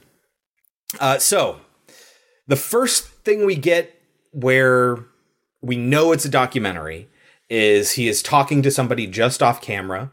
Uh, 1.00 1.18
so, 1.18 1.60
the 2.46 2.56
first 2.56 3.06
thing 3.24 3.44
we 3.44 3.56
get 3.56 4.00
where 4.32 4.98
we 5.60 5.76
know 5.76 6.12
it's 6.12 6.24
a 6.24 6.28
documentary 6.28 7.08
is 7.50 7.92
he 7.92 8.06
is 8.08 8.22
talking 8.22 8.62
to 8.62 8.70
somebody 8.70 9.06
just 9.06 9.42
off 9.42 9.60
camera 9.60 10.10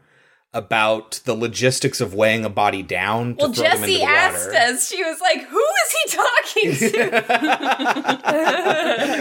about 0.54 1.20
the 1.24 1.34
logistics 1.34 2.00
of 2.00 2.14
weighing 2.14 2.44
a 2.44 2.50
body 2.50 2.82
down 2.82 3.34
to 3.36 3.44
well 3.44 3.52
throw 3.52 3.64
them 3.64 3.84
into 3.84 3.86
jesse 3.86 4.02
asked 4.02 4.52
water. 4.52 4.58
us 4.58 4.88
she 4.88 5.04
was 5.04 5.20
like 5.20 5.42
who 5.48 5.60
is 5.60 5.92
he 5.92 6.10
talking 6.16 6.72
to 6.90 7.04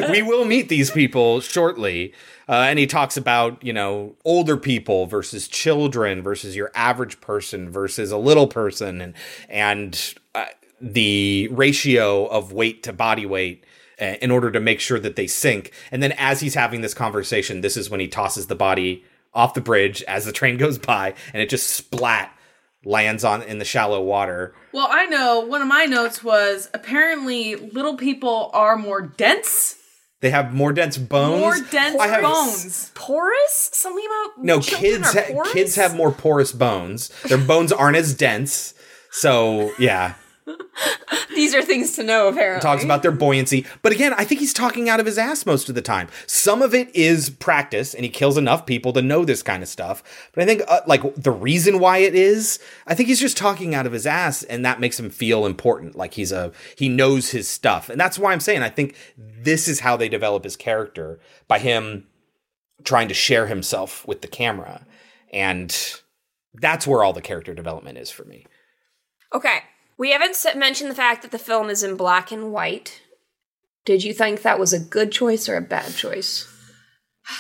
we 0.12 0.22
will 0.22 0.46
meet 0.46 0.70
these 0.70 0.92
people 0.92 1.42
shortly. 1.42 2.14
Uh, 2.48 2.66
and 2.68 2.78
he 2.78 2.86
talks 2.86 3.16
about, 3.16 3.64
you 3.64 3.72
know, 3.72 4.16
older 4.26 4.58
people 4.58 5.06
versus 5.06 5.48
children 5.48 6.22
versus 6.22 6.56
your 6.56 6.72
average 6.76 7.22
person 7.22 7.70
versus 7.70 8.12
a 8.12 8.18
little 8.18 8.48
person 8.48 9.02
and, 9.02 9.14
and 9.50 10.16
uh, 10.36 10.46
the 10.82 11.48
ratio 11.52 12.26
of 12.26 12.52
weight 12.52 12.84
to 12.84 12.92
body 12.92 13.26
weight 13.26 13.64
uh, 14.02 14.16
in 14.22 14.30
order 14.30 14.52
to 14.52 14.60
make 14.60 14.80
sure 14.80 15.00
that 15.00 15.16
they 15.16 15.28
sink. 15.28 15.72
And 15.92 16.04
then 16.04 16.12
as 16.14 16.42
he's 16.42 16.56
having 16.56 16.82
this 16.82 16.94
conversation, 16.94 17.62
this 17.62 17.78
is 17.78 17.90
when 17.90 18.00
he 18.00 18.08
tosses 18.08 18.48
the 18.48 18.56
body 18.56 19.06
off 19.34 19.54
the 19.54 19.62
bridge 19.62 20.04
as 20.04 20.26
the 20.26 20.32
train 20.32 20.58
goes 20.58 20.78
by 20.78 21.14
and 21.34 21.42
it 21.42 21.50
just 21.50 21.70
splat 21.72 22.32
lands 22.86 23.24
on 23.24 23.42
in 23.44 23.60
the 23.60 23.66
shallow 23.66 24.02
water. 24.04 24.54
Well, 24.74 24.88
I 24.90 25.06
know 25.06 25.40
one 25.42 25.62
of 25.62 25.68
my 25.68 25.86
notes 25.86 26.24
was 26.24 26.70
apparently 26.74 27.56
little 27.56 27.96
people 27.98 28.52
are 28.54 28.76
more 28.78 29.02
dense. 29.02 29.78
They 30.22 30.30
have 30.30 30.54
more 30.54 30.72
dense 30.72 30.98
bones. 30.98 31.40
More 31.42 31.58
dense 31.72 32.00
I 32.00 32.08
have- 32.08 32.22
bones. 32.24 32.92
porous 32.96 33.70
something 33.74 34.06
about 34.06 34.44
No, 34.46 34.60
kids 34.60 35.16
are 35.16 35.22
ha- 35.22 35.44
kids 35.52 35.76
have 35.76 35.96
more 35.96 36.12
porous 36.12 36.52
bones. 36.52 37.10
Their 37.24 37.38
bones 37.38 37.72
aren't 37.72 37.98
as 37.98 38.14
dense. 38.14 38.74
So 39.12 39.72
yeah, 39.80 40.14
these 41.36 41.54
are 41.54 41.62
things 41.62 41.96
to 41.96 42.04
know 42.04 42.28
apparently 42.28 42.62
talks 42.62 42.84
about 42.84 43.02
their 43.02 43.12
buoyancy. 43.12 43.66
But 43.82 43.92
again, 43.92 44.14
I 44.14 44.24
think 44.24 44.40
he's 44.40 44.54
talking 44.54 44.90
out 44.90 45.00
of 45.00 45.06
his 45.06 45.18
ass 45.18 45.46
most 45.46 45.70
of 45.70 45.76
the 45.76 45.82
time. 45.82 46.10
Some 46.28 46.62
of 46.62 46.74
it 46.74 46.94
is 46.96 47.30
practice, 47.30 47.94
and 47.94 48.04
he 48.04 48.10
kills 48.10 48.38
enough 48.38 48.66
people 48.66 48.94
to 48.94 49.02
know 49.02 49.26
this 49.26 49.44
kind 49.44 49.64
of 49.64 49.70
stuff. 49.70 50.04
But 50.34 50.44
I 50.44 50.46
think 50.46 50.62
uh, 50.68 50.82
like 50.86 51.16
the 51.16 51.32
reason 51.32 51.80
why 51.80 52.00
it 52.00 52.16
is, 52.16 52.60
I 52.88 52.96
think 52.96 53.10
he's 53.10 53.20
just 53.20 53.38
talking 53.38 53.74
out 53.74 53.86
of 53.86 53.94
his 53.94 54.06
ass, 54.06 54.44
and 54.44 54.66
that 54.66 54.80
makes 54.80 55.00
him 55.00 55.10
feel 55.10 55.46
important. 55.46 55.96
Like 55.96 56.14
he's 56.14 56.32
a 56.32 56.52
he 56.78 56.90
knows 56.90 57.32
his 57.32 57.48
stuff, 57.48 57.90
and 57.90 58.00
that's 58.00 58.20
why 58.20 58.34
I'm 58.34 58.40
saying 58.40 58.62
I 58.62 58.70
think 58.70 58.96
this 59.18 59.68
is 59.68 59.80
how 59.80 59.98
they 59.98 60.10
develop 60.10 60.44
his 60.44 60.56
character 60.56 61.20
by 61.48 61.60
him 61.60 62.08
trying 62.84 63.08
to 63.08 63.14
share 63.14 63.48
himself 63.48 64.06
with 64.08 64.22
the 64.22 64.28
camera, 64.28 64.86
and 65.32 66.02
that's 66.54 66.86
where 66.86 67.04
all 67.04 67.14
the 67.14 67.22
character 67.22 67.54
development 67.54 67.98
is 67.98 68.12
for 68.12 68.26
me. 68.26 68.46
Okay. 69.34 69.60
We 69.98 70.12
haven't 70.12 70.38
mentioned 70.56 70.90
the 70.90 70.96
fact 70.96 71.22
that 71.22 71.32
the 71.32 71.40
film 71.40 71.70
is 71.70 71.84
in 71.84 71.96
black 71.96 72.32
and 72.32 72.52
white. 72.52 73.02
Did 73.86 74.04
you 74.04 74.14
think 74.14 74.42
that 74.42 74.60
was 74.60 74.74
a 74.74 74.80
good 74.80 75.12
choice 75.12 75.48
or 75.50 75.56
a 75.56 75.62
bad 75.62 75.96
choice? 75.96 76.48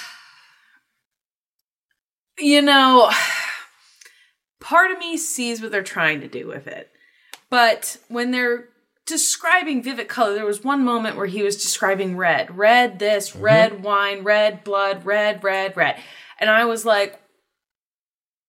You 2.39 2.63
know, 2.63 3.11
part 4.59 4.89
of 4.89 4.97
me 4.97 5.17
sees 5.17 5.61
what 5.61 5.71
they're 5.71 5.83
trying 5.83 6.19
to 6.21 6.27
do 6.27 6.47
with 6.47 6.65
it. 6.65 6.89
But 7.51 7.97
when 8.07 8.31
they're 8.31 8.69
describing 9.05 9.83
vivid 9.83 10.07
color, 10.07 10.33
there 10.33 10.43
was 10.43 10.63
one 10.63 10.83
moment 10.83 11.15
where 11.15 11.27
he 11.27 11.43
was 11.43 11.61
describing 11.61 12.17
red. 12.17 12.57
Red 12.57 12.97
this, 12.97 13.29
mm-hmm. 13.29 13.41
red 13.41 13.83
wine, 13.83 14.23
red 14.23 14.63
blood, 14.63 15.05
red, 15.05 15.43
red, 15.43 15.77
red. 15.77 16.01
And 16.39 16.49
I 16.49 16.65
was 16.65 16.85
like, 16.85 17.19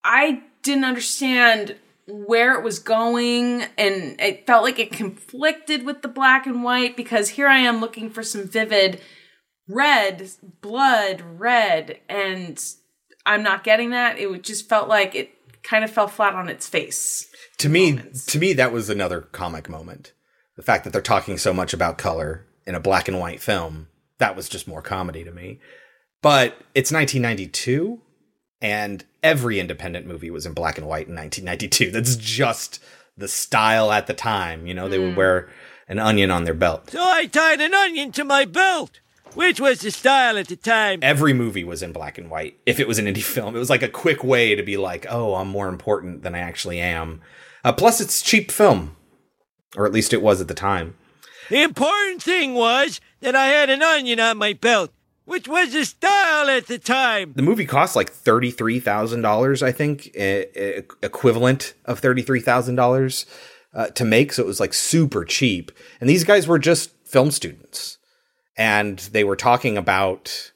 I 0.02 0.42
didn't 0.62 0.84
understand 0.84 1.76
where 2.06 2.58
it 2.58 2.64
was 2.64 2.78
going 2.78 3.62
and 3.78 4.20
it 4.20 4.46
felt 4.46 4.62
like 4.62 4.78
it 4.78 4.92
conflicted 4.92 5.84
with 5.84 6.02
the 6.02 6.08
black 6.08 6.46
and 6.46 6.62
white 6.62 6.96
because 6.96 7.30
here 7.30 7.48
I 7.48 7.58
am 7.58 7.80
looking 7.80 8.10
for 8.10 8.22
some 8.22 8.46
vivid 8.46 9.00
red, 9.68 10.28
blood, 10.60 11.22
red 11.22 12.00
and 12.08 12.62
I'm 13.24 13.42
not 13.42 13.64
getting 13.64 13.90
that. 13.90 14.18
It 14.18 14.42
just 14.42 14.68
felt 14.68 14.88
like 14.88 15.14
it 15.14 15.30
kind 15.62 15.82
of 15.82 15.90
fell 15.90 16.08
flat 16.08 16.34
on 16.34 16.48
its 16.48 16.68
face. 16.68 17.26
to 17.58 17.68
me 17.68 17.98
to 18.26 18.38
me 18.38 18.52
that 18.52 18.72
was 18.72 18.90
another 18.90 19.22
comic 19.22 19.68
moment 19.68 20.12
the 20.56 20.62
fact 20.62 20.84
that 20.84 20.92
they're 20.92 21.00
talking 21.00 21.38
so 21.38 21.54
much 21.54 21.72
about 21.72 21.98
color 21.98 22.44
in 22.66 22.74
a 22.74 22.80
black 22.80 23.08
and 23.08 23.18
white 23.18 23.40
film 23.40 23.88
that 24.18 24.36
was 24.36 24.48
just 24.48 24.68
more 24.68 24.82
comedy 24.82 25.24
to 25.24 25.32
me 25.32 25.58
but 26.20 26.50
it's 26.74 26.92
1992 26.92 28.00
and 28.60 29.04
every 29.24 29.58
independent 29.58 30.06
movie 30.06 30.30
was 30.30 30.46
in 30.46 30.52
black 30.52 30.78
and 30.78 30.87
white 30.87 31.08
in 31.08 31.16
1992 31.16 31.90
that's 31.90 32.14
just 32.14 32.78
the 33.16 33.26
style 33.26 33.90
at 33.90 34.06
the 34.06 34.14
time 34.14 34.66
you 34.68 34.74
know 34.74 34.88
they 34.88 34.98
would 34.98 35.16
wear 35.16 35.48
an 35.88 35.98
onion 35.98 36.30
on 36.30 36.44
their 36.44 36.54
belt. 36.54 36.90
So 36.90 37.00
I 37.02 37.26
tied 37.26 37.60
an 37.60 37.74
onion 37.74 38.12
to 38.12 38.24
my 38.24 38.44
belt, 38.44 39.00
which 39.34 39.60
was 39.60 39.80
the 39.80 39.90
style 39.90 40.38
at 40.38 40.48
the 40.48 40.56
time. 40.56 41.00
every 41.02 41.32
movie 41.32 41.64
was 41.64 41.82
in 41.82 41.92
black 41.92 42.18
and 42.18 42.30
white 42.30 42.58
if 42.66 42.80
it 42.80 42.88
was 42.88 42.98
an 42.98 43.06
indie 43.06 43.22
film. 43.34 43.54
It 43.54 43.58
was 43.58 43.70
like 43.70 43.82
a 43.82 43.88
quick 43.88 44.24
way 44.24 44.54
to 44.54 44.62
be 44.62 44.76
like 44.76 45.06
oh 45.10 45.34
i'm 45.34 45.48
more 45.48 45.68
important 45.68 46.22
than 46.22 46.34
i 46.34 46.38
actually 46.38 46.80
am. 46.80 47.20
Uh, 47.64 47.72
plus 47.72 48.00
it's 48.00 48.22
cheap 48.22 48.50
film 48.50 48.96
or 49.76 49.87
at 49.87 49.92
least 49.92 50.12
it 50.12 50.22
was 50.22 50.40
at 50.40 50.48
the 50.48 50.54
time. 50.54 50.94
The 51.50 51.62
important 51.62 52.22
thing 52.22 52.54
was 52.54 53.00
that 53.20 53.34
I 53.34 53.46
had 53.46 53.68
an 53.68 53.82
onion 53.82 54.20
on 54.20 54.38
my 54.38 54.54
belt, 54.54 54.92
which 55.24 55.48
was 55.48 55.72
the 55.72 55.84
style 55.84 56.48
at 56.48 56.66
the 56.66 56.78
time. 56.78 57.32
The 57.34 57.42
movie 57.42 57.66
cost 57.66 57.96
like 57.96 58.10
thirty-three 58.10 58.80
thousand 58.80 59.22
dollars, 59.22 59.62
I 59.62 59.72
think, 59.72 60.06
e- 60.16 60.82
equivalent 61.02 61.74
of 61.84 61.98
thirty-three 62.00 62.40
thousand 62.40 62.76
dollars 62.76 63.26
uh, 63.74 63.88
to 63.88 64.04
make. 64.04 64.32
So 64.32 64.42
it 64.42 64.46
was 64.46 64.60
like 64.60 64.74
super 64.74 65.24
cheap. 65.24 65.72
And 66.00 66.08
these 66.08 66.24
guys 66.24 66.46
were 66.46 66.58
just 66.58 66.90
film 67.06 67.30
students, 67.30 67.98
and 68.56 68.98
they 68.98 69.24
were 69.24 69.37
talking 69.37 69.76
about, 69.76 70.52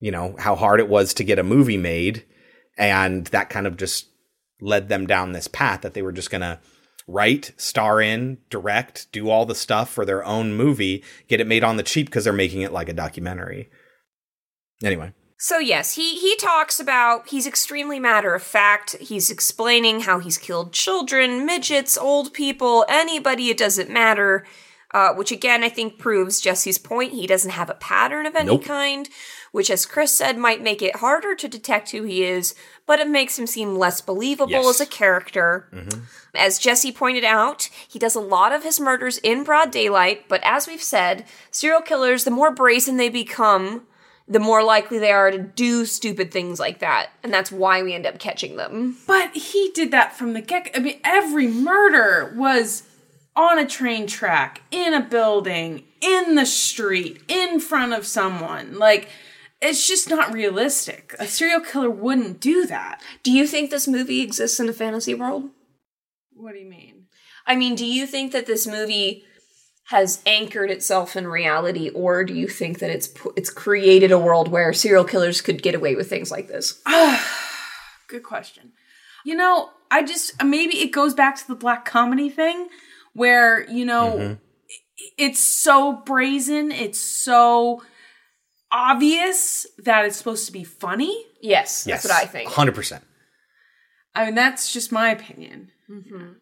you 0.00 0.10
know, 0.10 0.36
how 0.38 0.54
hard 0.54 0.80
it 0.80 0.88
was 0.88 1.14
to 1.14 1.24
get 1.24 1.38
a 1.38 1.42
movie 1.42 1.76
made, 1.76 2.24
and 2.78 3.26
that 3.28 3.50
kind 3.50 3.66
of 3.66 3.76
just 3.76 4.08
led 4.60 4.88
them 4.88 5.06
down 5.06 5.32
this 5.32 5.48
path 5.48 5.82
that 5.82 5.94
they 5.94 6.02
were 6.02 6.12
just 6.12 6.30
gonna 6.30 6.60
write, 7.06 7.52
star 7.58 8.00
in, 8.00 8.38
direct, 8.48 9.12
do 9.12 9.28
all 9.28 9.44
the 9.44 9.54
stuff 9.54 9.90
for 9.90 10.06
their 10.06 10.24
own 10.24 10.54
movie, 10.54 11.04
get 11.28 11.40
it 11.40 11.46
made 11.46 11.62
on 11.62 11.76
the 11.76 11.82
cheap 11.82 12.06
because 12.06 12.24
they're 12.24 12.32
making 12.32 12.62
it 12.62 12.72
like 12.72 12.88
a 12.88 12.94
documentary. 12.94 13.68
Anyway. 14.84 15.12
So 15.36 15.58
yes, 15.58 15.94
he 15.96 16.16
he 16.16 16.36
talks 16.36 16.78
about 16.80 17.28
he's 17.28 17.46
extremely 17.46 17.98
matter 18.00 18.34
of 18.34 18.42
fact. 18.42 18.96
He's 19.00 19.30
explaining 19.30 20.00
how 20.00 20.18
he's 20.20 20.38
killed 20.38 20.72
children, 20.72 21.44
midgets, 21.44 21.98
old 21.98 22.32
people, 22.32 22.84
anybody. 22.88 23.50
It 23.50 23.58
doesn't 23.58 23.90
matter. 23.90 24.46
Uh, 24.92 25.12
which 25.12 25.32
again, 25.32 25.64
I 25.64 25.68
think 25.70 25.98
proves 25.98 26.40
Jesse's 26.40 26.78
point. 26.78 27.14
He 27.14 27.26
doesn't 27.26 27.50
have 27.50 27.68
a 27.68 27.74
pattern 27.74 28.26
of 28.26 28.36
any 28.36 28.46
Nope. 28.52 28.64
kind, 28.64 29.08
which, 29.50 29.68
as 29.68 29.86
Chris 29.86 30.14
said, 30.14 30.38
might 30.38 30.62
make 30.62 30.82
it 30.82 30.94
harder 30.96 31.34
to 31.34 31.48
detect 31.48 31.90
who 31.90 32.04
he 32.04 32.22
is, 32.22 32.54
but 32.86 33.00
it 33.00 33.08
makes 33.08 33.36
him 33.36 33.48
seem 33.48 33.74
less 33.74 34.00
believable 34.00 34.52
Yes. 34.52 34.66
as 34.68 34.80
a 34.82 34.86
character. 34.86 35.68
As 36.32 36.60
Jesse 36.60 36.92
pointed 36.92 37.24
out, 37.24 37.70
he 37.88 37.98
does 37.98 38.14
a 38.14 38.20
lot 38.20 38.52
of 38.52 38.62
his 38.62 38.78
murders 38.78 39.18
in 39.18 39.42
broad 39.42 39.72
daylight, 39.72 40.28
but 40.28 40.40
as 40.44 40.68
we've 40.68 40.80
said, 40.80 41.24
serial 41.50 41.80
killers, 41.82 42.22
the 42.22 42.30
more 42.30 42.52
brazen 42.52 42.96
they 42.96 43.08
become, 43.08 43.88
the 44.26 44.40
more 44.40 44.62
likely 44.62 44.98
they 44.98 45.12
are 45.12 45.30
to 45.30 45.38
do 45.38 45.84
stupid 45.84 46.30
things 46.30 46.58
like 46.58 46.78
that. 46.78 47.10
And 47.22 47.32
that's 47.32 47.52
why 47.52 47.82
we 47.82 47.94
end 47.94 48.06
up 48.06 48.18
catching 48.18 48.56
them. 48.56 48.96
But 49.06 49.34
he 49.36 49.70
did 49.74 49.90
that 49.90 50.16
from 50.16 50.32
the 50.32 50.40
get. 50.40 50.70
I 50.74 50.78
mean, 50.78 51.00
every 51.04 51.46
murder 51.46 52.32
was 52.36 52.84
on 53.36 53.58
a 53.58 53.66
train 53.66 54.06
track, 54.06 54.62
in 54.70 54.94
a 54.94 55.00
building, 55.00 55.84
in 56.00 56.36
the 56.36 56.46
street, 56.46 57.20
in 57.28 57.60
front 57.60 57.92
of 57.92 58.06
someone. 58.06 58.78
Like, 58.78 59.08
it's 59.60 59.86
just 59.86 60.08
not 60.08 60.32
realistic. 60.32 61.14
A 61.18 61.26
serial 61.26 61.60
killer 61.60 61.90
wouldn't 61.90 62.40
do 62.40 62.66
that. 62.66 63.00
Do 63.22 63.32
you 63.32 63.46
think 63.46 63.70
this 63.70 63.88
movie 63.88 64.20
exists 64.20 64.60
in 64.60 64.68
a 64.68 64.72
fantasy 64.72 65.14
world? 65.14 65.50
What 66.32 66.52
do 66.52 66.58
you 66.58 66.68
mean? 66.68 67.06
I 67.46 67.56
mean, 67.56 67.74
do 67.74 67.84
you 67.84 68.06
think 68.06 68.32
that 68.32 68.46
this 68.46 68.66
movie 68.66 69.24
has 69.88 70.22
anchored 70.26 70.70
itself 70.70 71.14
in 71.14 71.26
reality, 71.26 71.90
or 71.90 72.24
do 72.24 72.34
you 72.34 72.48
think 72.48 72.78
that 72.78 72.90
it's 72.90 73.08
it's 73.36 73.50
created 73.50 74.12
a 74.12 74.18
world 74.18 74.48
where 74.48 74.72
serial 74.72 75.04
killers 75.04 75.40
could 75.40 75.62
get 75.62 75.74
away 75.74 75.94
with 75.94 76.08
things 76.08 76.30
like 76.30 76.48
this? 76.48 76.82
Good 78.08 78.22
question. 78.22 78.72
You 79.24 79.36
know, 79.36 79.70
I 79.90 80.02
just 80.02 80.42
maybe 80.42 80.78
it 80.78 80.92
goes 80.92 81.14
back 81.14 81.36
to 81.36 81.46
the 81.46 81.54
black 81.54 81.84
comedy 81.84 82.30
thing 82.30 82.68
where, 83.14 83.68
you 83.70 83.84
know, 83.84 84.12
mm-hmm. 84.12 84.34
it's 85.16 85.40
so 85.40 86.02
brazen, 86.04 86.70
it's 86.70 87.00
so 87.00 87.82
obvious 88.70 89.66
that 89.84 90.04
it's 90.04 90.16
supposed 90.16 90.46
to 90.46 90.52
be 90.52 90.64
funny. 90.64 91.24
Yes, 91.40 91.86
Yes. 91.86 92.02
that's 92.02 92.14
what 92.14 92.22
I 92.22 92.26
think. 92.26 92.50
100%. 92.50 93.00
I 94.14 94.26
mean, 94.26 94.34
that's 94.34 94.72
just 94.72 94.92
my 94.92 95.10
opinion. 95.10 95.70
Mm-hmm. 95.90 96.32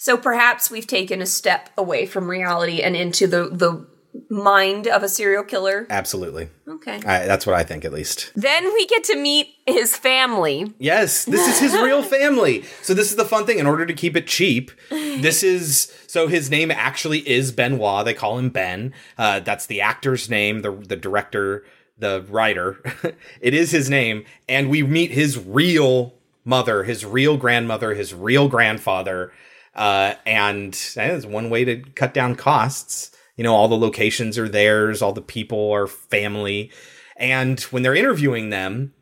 So 0.00 0.16
perhaps 0.16 0.70
we've 0.70 0.86
taken 0.86 1.20
a 1.20 1.26
step 1.26 1.68
away 1.76 2.06
from 2.06 2.26
reality 2.26 2.80
and 2.80 2.96
into 2.96 3.26
the 3.26 3.50
the 3.52 3.86
mind 4.30 4.86
of 4.88 5.02
a 5.02 5.10
serial 5.10 5.44
killer. 5.44 5.86
Absolutely. 5.90 6.48
Okay. 6.66 6.96
I, 7.04 7.26
that's 7.26 7.46
what 7.46 7.54
I 7.54 7.64
think, 7.64 7.84
at 7.84 7.92
least. 7.92 8.32
Then 8.34 8.64
we 8.72 8.86
get 8.86 9.04
to 9.04 9.16
meet 9.16 9.48
his 9.66 9.94
family. 9.94 10.72
Yes, 10.78 11.26
this 11.26 11.46
is 11.46 11.60
his 11.60 11.82
real 11.82 12.02
family. 12.16 12.64
So 12.80 12.94
this 12.94 13.10
is 13.10 13.16
the 13.16 13.26
fun 13.26 13.44
thing. 13.44 13.58
In 13.58 13.66
order 13.66 13.84
to 13.84 13.92
keep 13.92 14.16
it 14.16 14.26
cheap, 14.26 14.70
this 14.88 15.42
is 15.42 15.94
so 16.06 16.28
his 16.28 16.48
name 16.48 16.70
actually 16.70 17.28
is 17.28 17.52
Benoit. 17.52 18.06
They 18.06 18.14
call 18.14 18.38
him 18.38 18.48
Ben. 18.48 18.94
Uh, 19.18 19.40
that's 19.40 19.66
the 19.66 19.82
actor's 19.82 20.30
name. 20.30 20.62
The 20.62 20.72
the 20.72 20.96
director, 20.96 21.66
the 21.98 22.24
writer. 22.26 22.82
it 23.42 23.52
is 23.52 23.70
his 23.70 23.90
name, 23.90 24.24
and 24.48 24.70
we 24.70 24.82
meet 24.82 25.10
his 25.10 25.38
real 25.38 26.14
mother, 26.42 26.84
his 26.84 27.04
real 27.04 27.36
grandmother, 27.36 27.92
his 27.92 28.14
real 28.14 28.48
grandfather. 28.48 29.30
Uh, 29.74 30.14
and 30.26 30.72
that 30.94 31.10
is 31.10 31.26
one 31.26 31.50
way 31.50 31.64
to 31.64 31.82
cut 31.94 32.14
down 32.14 32.34
costs. 32.34 33.12
You 33.36 33.44
know, 33.44 33.54
all 33.54 33.68
the 33.68 33.78
locations 33.78 34.36
are 34.38 34.48
theirs, 34.48 35.00
all 35.00 35.12
the 35.12 35.22
people 35.22 35.70
are 35.72 35.86
family. 35.86 36.70
And 37.16 37.60
when 37.60 37.82
they're 37.82 37.94
interviewing 37.94 38.50
them, 38.50 38.92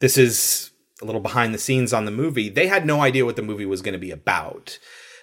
this 0.00 0.16
is 0.18 0.70
a 1.00 1.04
little 1.04 1.20
behind 1.20 1.54
the 1.54 1.58
scenes 1.58 1.92
on 1.92 2.04
the 2.04 2.10
movie. 2.10 2.48
They 2.48 2.66
had 2.66 2.86
no 2.86 3.00
idea 3.00 3.24
what 3.24 3.36
the 3.36 3.42
movie 3.42 3.66
was 3.66 3.82
going 3.82 3.92
to 3.92 3.98
be 3.98 4.10
about. 4.10 4.78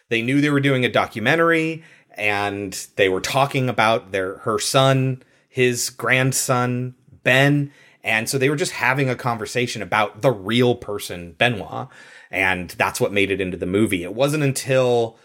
They 0.10 0.22
knew 0.22 0.42
they 0.42 0.50
were 0.50 0.60
doing 0.60 0.86
a 0.86 0.92
documentary 0.92 1.84
and 2.16 2.74
they 2.96 3.10
were 3.10 3.22
talking 3.22 3.70
about 3.70 4.12
their 4.12 4.40
her 4.40 4.60
son, 4.60 5.24
his 5.48 5.90
grandson, 5.90 6.96
Ben, 7.24 7.72
and 8.04 8.30
so 8.30 8.38
they 8.38 8.50
were 8.50 8.56
just 8.56 8.72
having 8.74 9.10
a 9.10 9.16
conversation 9.16 9.82
about 9.82 10.22
the 10.22 10.32
real 10.32 10.76
person, 10.76 11.34
Benoit, 11.38 11.90
and 12.30 12.70
that's 12.72 13.02
what 13.02 13.14
made 13.14 13.32
it 13.32 13.42
into 13.42 13.58
the 13.58 13.66
movie. 13.66 14.04
It 14.04 14.14
wasn't 14.14 14.44
until 14.44 15.18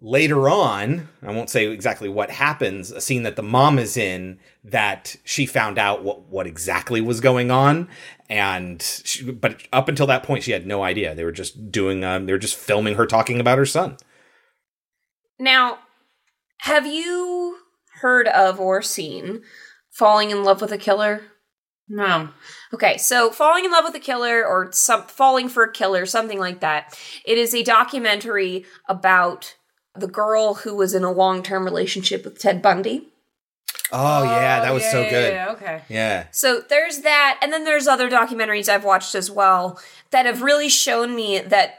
later 0.00 0.48
on, 0.48 1.08
I 1.22 1.32
won't 1.32 1.50
say 1.50 1.66
exactly 1.66 2.08
what 2.08 2.30
happens, 2.30 2.90
a 2.90 3.00
scene 3.00 3.22
that 3.24 3.36
the 3.36 3.42
mom 3.42 3.78
is 3.78 3.96
in 3.96 4.38
that 4.64 5.16
she 5.24 5.46
found 5.46 5.78
out 5.78 6.02
what 6.02 6.22
what 6.28 6.46
exactly 6.46 7.00
was 7.00 7.20
going 7.20 7.50
on 7.50 7.88
and 8.28 8.82
she, 9.04 9.30
but 9.30 9.62
up 9.72 9.88
until 9.88 10.06
that 10.06 10.22
point 10.22 10.44
she 10.44 10.52
had 10.52 10.66
no 10.66 10.82
idea. 10.82 11.14
They 11.14 11.24
were 11.24 11.32
just 11.32 11.70
doing 11.70 12.04
um 12.04 12.26
they 12.26 12.32
were 12.32 12.38
just 12.38 12.56
filming 12.56 12.94
her 12.94 13.06
talking 13.06 13.40
about 13.40 13.58
her 13.58 13.66
son. 13.66 13.96
Now, 15.38 15.78
have 16.58 16.86
you 16.86 17.58
heard 18.00 18.26
of 18.28 18.60
or 18.60 18.82
seen 18.82 19.42
Falling 19.90 20.30
in 20.30 20.44
Love 20.44 20.60
with 20.60 20.72
a 20.72 20.78
Killer? 20.78 21.22
No. 21.88 22.30
Okay, 22.72 22.98
so 22.98 23.30
Falling 23.30 23.64
in 23.64 23.70
Love 23.70 23.84
with 23.84 23.94
a 23.94 24.00
Killer 24.00 24.44
or 24.44 24.70
some 24.72 25.04
Falling 25.04 25.48
for 25.48 25.62
a 25.62 25.72
Killer, 25.72 26.04
something 26.04 26.38
like 26.38 26.60
that. 26.60 26.98
It 27.24 27.38
is 27.38 27.54
a 27.54 27.62
documentary 27.62 28.66
about 28.88 29.56
the 29.94 30.06
girl 30.06 30.54
who 30.54 30.74
was 30.76 30.94
in 30.94 31.02
a 31.02 31.10
long-term 31.10 31.64
relationship 31.64 32.24
with 32.24 32.38
Ted 32.38 32.60
Bundy. 32.60 33.08
Oh, 33.90 34.22
yeah, 34.22 34.60
that 34.60 34.70
oh, 34.70 34.74
was 34.74 34.82
yeah, 34.82 34.90
so 34.90 35.00
yeah, 35.00 35.10
good. 35.10 35.32
Yeah, 35.32 35.52
okay. 35.52 35.82
Yeah. 35.88 36.26
So 36.30 36.60
there's 36.60 36.98
that, 36.98 37.38
and 37.42 37.52
then 37.52 37.64
there's 37.64 37.88
other 37.88 38.10
documentaries 38.10 38.68
I've 38.68 38.84
watched 38.84 39.14
as 39.14 39.30
well 39.30 39.80
that 40.10 40.26
have 40.26 40.42
really 40.42 40.68
shown 40.68 41.16
me 41.16 41.38
that 41.38 41.78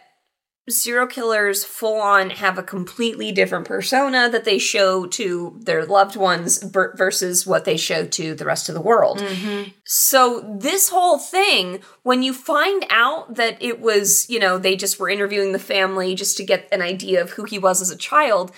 serial 0.70 1.08
killers 1.08 1.64
full 1.64 2.00
on 2.00 2.30
have 2.30 2.58
a 2.58 2.64
completely 2.64 3.32
different 3.32 3.66
persona 3.66 4.30
that 4.30 4.46
they 4.46 4.58
show 4.58 5.06
to 5.08 5.60
their 5.62 5.86
loved 5.86 6.16
ones 6.16 6.62
ver- 6.64 6.96
versus 6.96 7.46
what 7.46 7.66
they 7.66 7.78
show 7.78 8.06
to 8.06 8.36
the 8.36 8.46
rest 8.46 8.70
of 8.70 8.76
the 8.76 8.82
world. 8.82 9.20
Mm-hmm. 9.20 9.72
So 9.86 10.58
this 10.60 10.90
whole 10.90 11.18
thing, 11.18 11.82
when 12.04 12.24
you 12.24 12.34
find 12.34 12.86
out 12.90 13.36
that 13.36 13.62
it 13.62 13.80
was, 13.80 14.30
you 14.30 14.40
know, 14.40 14.58
they 14.58 14.76
just 14.76 15.00
were 15.00 15.10
interviewing 15.10 15.52
the 15.52 15.60
family 15.60 16.16
just 16.16 16.38
to 16.38 16.46
get 16.46 16.68
an 16.72 16.82
idea 16.82 17.22
of 17.22 17.32
who 17.32 17.44
he 17.44 17.60
was 17.60 17.82
as 17.82 17.92
a 17.92 17.98
child, 17.98 18.52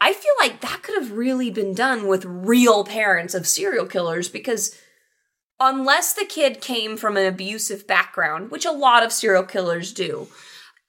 I 0.00 0.12
feel 0.12 0.32
like 0.38 0.60
that 0.60 0.82
could 0.82 0.94
have 0.94 1.12
really 1.12 1.50
been 1.50 1.74
done 1.74 2.06
with 2.06 2.24
real 2.24 2.84
parents 2.84 3.34
of 3.34 3.46
serial 3.46 3.86
killers 3.86 4.28
because 4.28 4.76
unless 5.60 6.14
the 6.14 6.24
kid 6.24 6.60
came 6.60 6.96
from 6.96 7.16
an 7.16 7.26
abusive 7.26 7.86
background, 7.86 8.50
which 8.50 8.64
a 8.64 8.70
lot 8.70 9.02
of 9.02 9.12
serial 9.12 9.42
killers 9.42 9.92
do, 9.92 10.28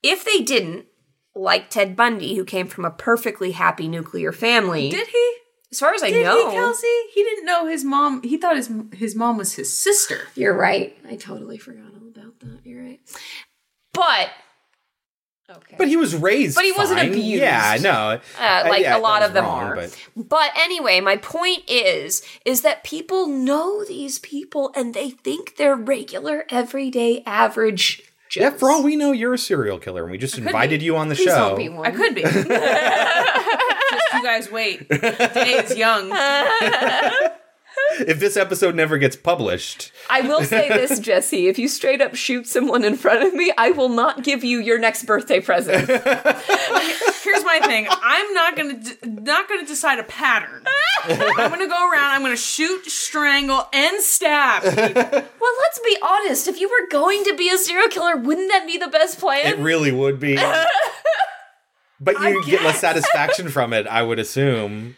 if 0.02 0.24
they 0.24 0.40
didn't, 0.40 0.86
like 1.34 1.70
Ted 1.70 1.94
Bundy, 1.96 2.34
who 2.36 2.44
came 2.44 2.66
from 2.66 2.84
a 2.84 2.90
perfectly 2.90 3.52
happy 3.52 3.86
nuclear 3.88 4.32
family, 4.32 4.90
Did 4.90 5.08
he? 5.08 5.32
as 5.70 5.78
far 5.78 5.94
as 5.94 6.02
I 6.02 6.10
Did 6.10 6.24
know, 6.24 6.50
he, 6.50 6.56
Kelsey? 6.56 7.00
He 7.14 7.22
didn't 7.22 7.44
know 7.46 7.66
his 7.66 7.84
mom. 7.84 8.22
He 8.22 8.36
thought 8.36 8.56
his 8.56 8.70
his 8.94 9.14
mom 9.14 9.36
was 9.36 9.54
his 9.54 9.76
sister. 9.76 10.22
You're 10.34 10.56
right. 10.56 10.96
I 11.08 11.16
totally 11.16 11.58
forgot 11.58 11.92
all 11.94 12.08
about 12.08 12.40
that. 12.40 12.60
You're 12.64 12.82
right. 12.82 13.00
But 13.94 14.30
okay. 15.50 15.76
But 15.78 15.88
he 15.88 15.96
was 15.96 16.14
raised 16.16 16.56
But 16.56 16.64
he 16.64 16.72
wasn't 16.72 17.00
fine. 17.00 17.10
abused. 17.10 17.42
Yeah, 17.42 17.76
no. 17.80 18.20
Uh, 18.38 18.66
like 18.68 18.82
yeah, 18.82 18.96
a 18.96 19.00
lot 19.00 19.22
of 19.22 19.32
them 19.32 19.44
wrong, 19.44 19.62
are. 19.64 19.74
but- 19.76 19.96
But 20.16 20.50
anyway, 20.56 21.00
my 21.00 21.16
point 21.16 21.62
is 21.68 22.22
is 22.44 22.62
that 22.62 22.84
people 22.84 23.26
know 23.28 23.84
these 23.84 24.18
people 24.18 24.72
and 24.74 24.94
they 24.94 25.10
think 25.10 25.56
they're 25.56 25.76
regular, 25.76 26.44
everyday, 26.50 27.22
average. 27.24 28.02
Joes. 28.30 28.42
Yeah, 28.42 28.50
for 28.50 28.70
all 28.70 28.84
we 28.84 28.94
know, 28.94 29.10
you're 29.10 29.34
a 29.34 29.38
serial 29.38 29.78
killer, 29.78 30.02
and 30.04 30.10
we 30.12 30.16
just 30.16 30.38
invited 30.38 30.78
be. 30.80 30.86
you 30.86 30.96
on 30.96 31.08
the 31.08 31.16
Please 31.16 31.24
show. 31.24 31.48
don't 31.50 31.58
be 31.58 31.68
one. 31.68 31.84
I 31.84 31.90
could 31.90 32.14
be. 32.14 32.22
Just 33.90 34.12
you 34.14 34.22
guys 34.22 34.50
wait. 34.52 34.88
Day 34.88 35.64
is 35.64 35.76
young. 35.76 36.10
If 37.98 38.20
this 38.20 38.36
episode 38.36 38.74
never 38.74 38.98
gets 38.98 39.16
published, 39.16 39.90
I 40.08 40.20
will 40.22 40.42
say 40.44 40.68
this, 40.70 40.98
Jesse. 41.00 41.48
If 41.48 41.58
you 41.58 41.68
straight 41.68 42.00
up 42.00 42.14
shoot 42.14 42.46
someone 42.46 42.84
in 42.84 42.96
front 42.96 43.22
of 43.26 43.34
me, 43.34 43.52
I 43.58 43.70
will 43.72 43.88
not 43.88 44.22
give 44.22 44.44
you 44.44 44.60
your 44.60 44.78
next 44.78 45.04
birthday 45.04 45.40
present. 45.40 45.88
Here's 45.88 47.44
my 47.44 47.60
thing. 47.64 47.86
I'm 47.90 48.32
not 48.34 48.56
gonna 48.56 48.74
d- 48.74 48.96
not 49.04 49.48
gonna 49.48 49.66
decide 49.66 49.98
a 49.98 50.04
pattern. 50.04 50.64
I'm 51.04 51.50
gonna 51.50 51.66
go 51.68 51.90
around. 51.90 52.10
I'm 52.12 52.22
gonna 52.22 52.36
shoot, 52.36 52.86
strangle, 52.86 53.66
and 53.72 54.00
stab. 54.02 54.62
people. 54.62 55.24
Well, 55.40 55.52
let's 55.62 55.78
be 55.80 55.96
honest. 56.02 56.48
If 56.48 56.60
you 56.60 56.68
were 56.68 56.88
going 56.90 57.24
to 57.24 57.34
be 57.34 57.48
a 57.50 57.56
serial 57.56 57.88
killer, 57.88 58.16
wouldn't 58.16 58.50
that 58.50 58.66
be 58.66 58.76
the 58.76 58.88
best 58.88 59.18
plan? 59.18 59.46
It 59.46 59.58
really 59.58 59.90
would 59.90 60.20
be. 60.20 60.36
but 61.98 62.20
you 62.20 62.44
get 62.46 62.62
less 62.62 62.78
satisfaction 62.80 63.48
from 63.48 63.72
it, 63.72 63.86
I 63.86 64.02
would 64.02 64.18
assume. 64.18 64.96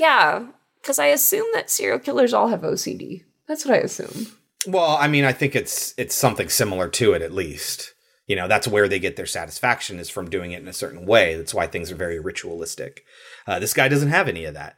yeah, 0.00 0.46
because 0.82 0.98
I 0.98 1.06
assume 1.06 1.46
that 1.54 1.70
serial 1.70 1.98
killers 1.98 2.34
all 2.34 2.48
have 2.48 2.60
OCD. 2.60 3.22
That's 3.48 3.64
what 3.64 3.74
I 3.74 3.78
assume. 3.78 4.26
Well, 4.66 4.96
I 5.00 5.08
mean, 5.08 5.24
I 5.24 5.32
think 5.32 5.56
it's 5.56 5.94
it's 5.96 6.14
something 6.14 6.48
similar 6.48 6.88
to 6.88 7.12
it 7.14 7.22
at 7.22 7.32
least. 7.32 7.94
You 8.26 8.36
know, 8.36 8.48
that's 8.48 8.68
where 8.68 8.88
they 8.88 8.98
get 8.98 9.16
their 9.16 9.26
satisfaction 9.26 9.98
is 9.98 10.08
from 10.08 10.30
doing 10.30 10.52
it 10.52 10.62
in 10.62 10.68
a 10.68 10.72
certain 10.72 11.06
way. 11.06 11.36
That's 11.36 11.54
why 11.54 11.66
things 11.66 11.90
are 11.90 11.96
very 11.96 12.20
ritualistic. 12.20 13.04
Uh, 13.46 13.58
this 13.58 13.74
guy 13.74 13.88
doesn't 13.88 14.10
have 14.10 14.28
any 14.28 14.44
of 14.44 14.54
that, 14.54 14.76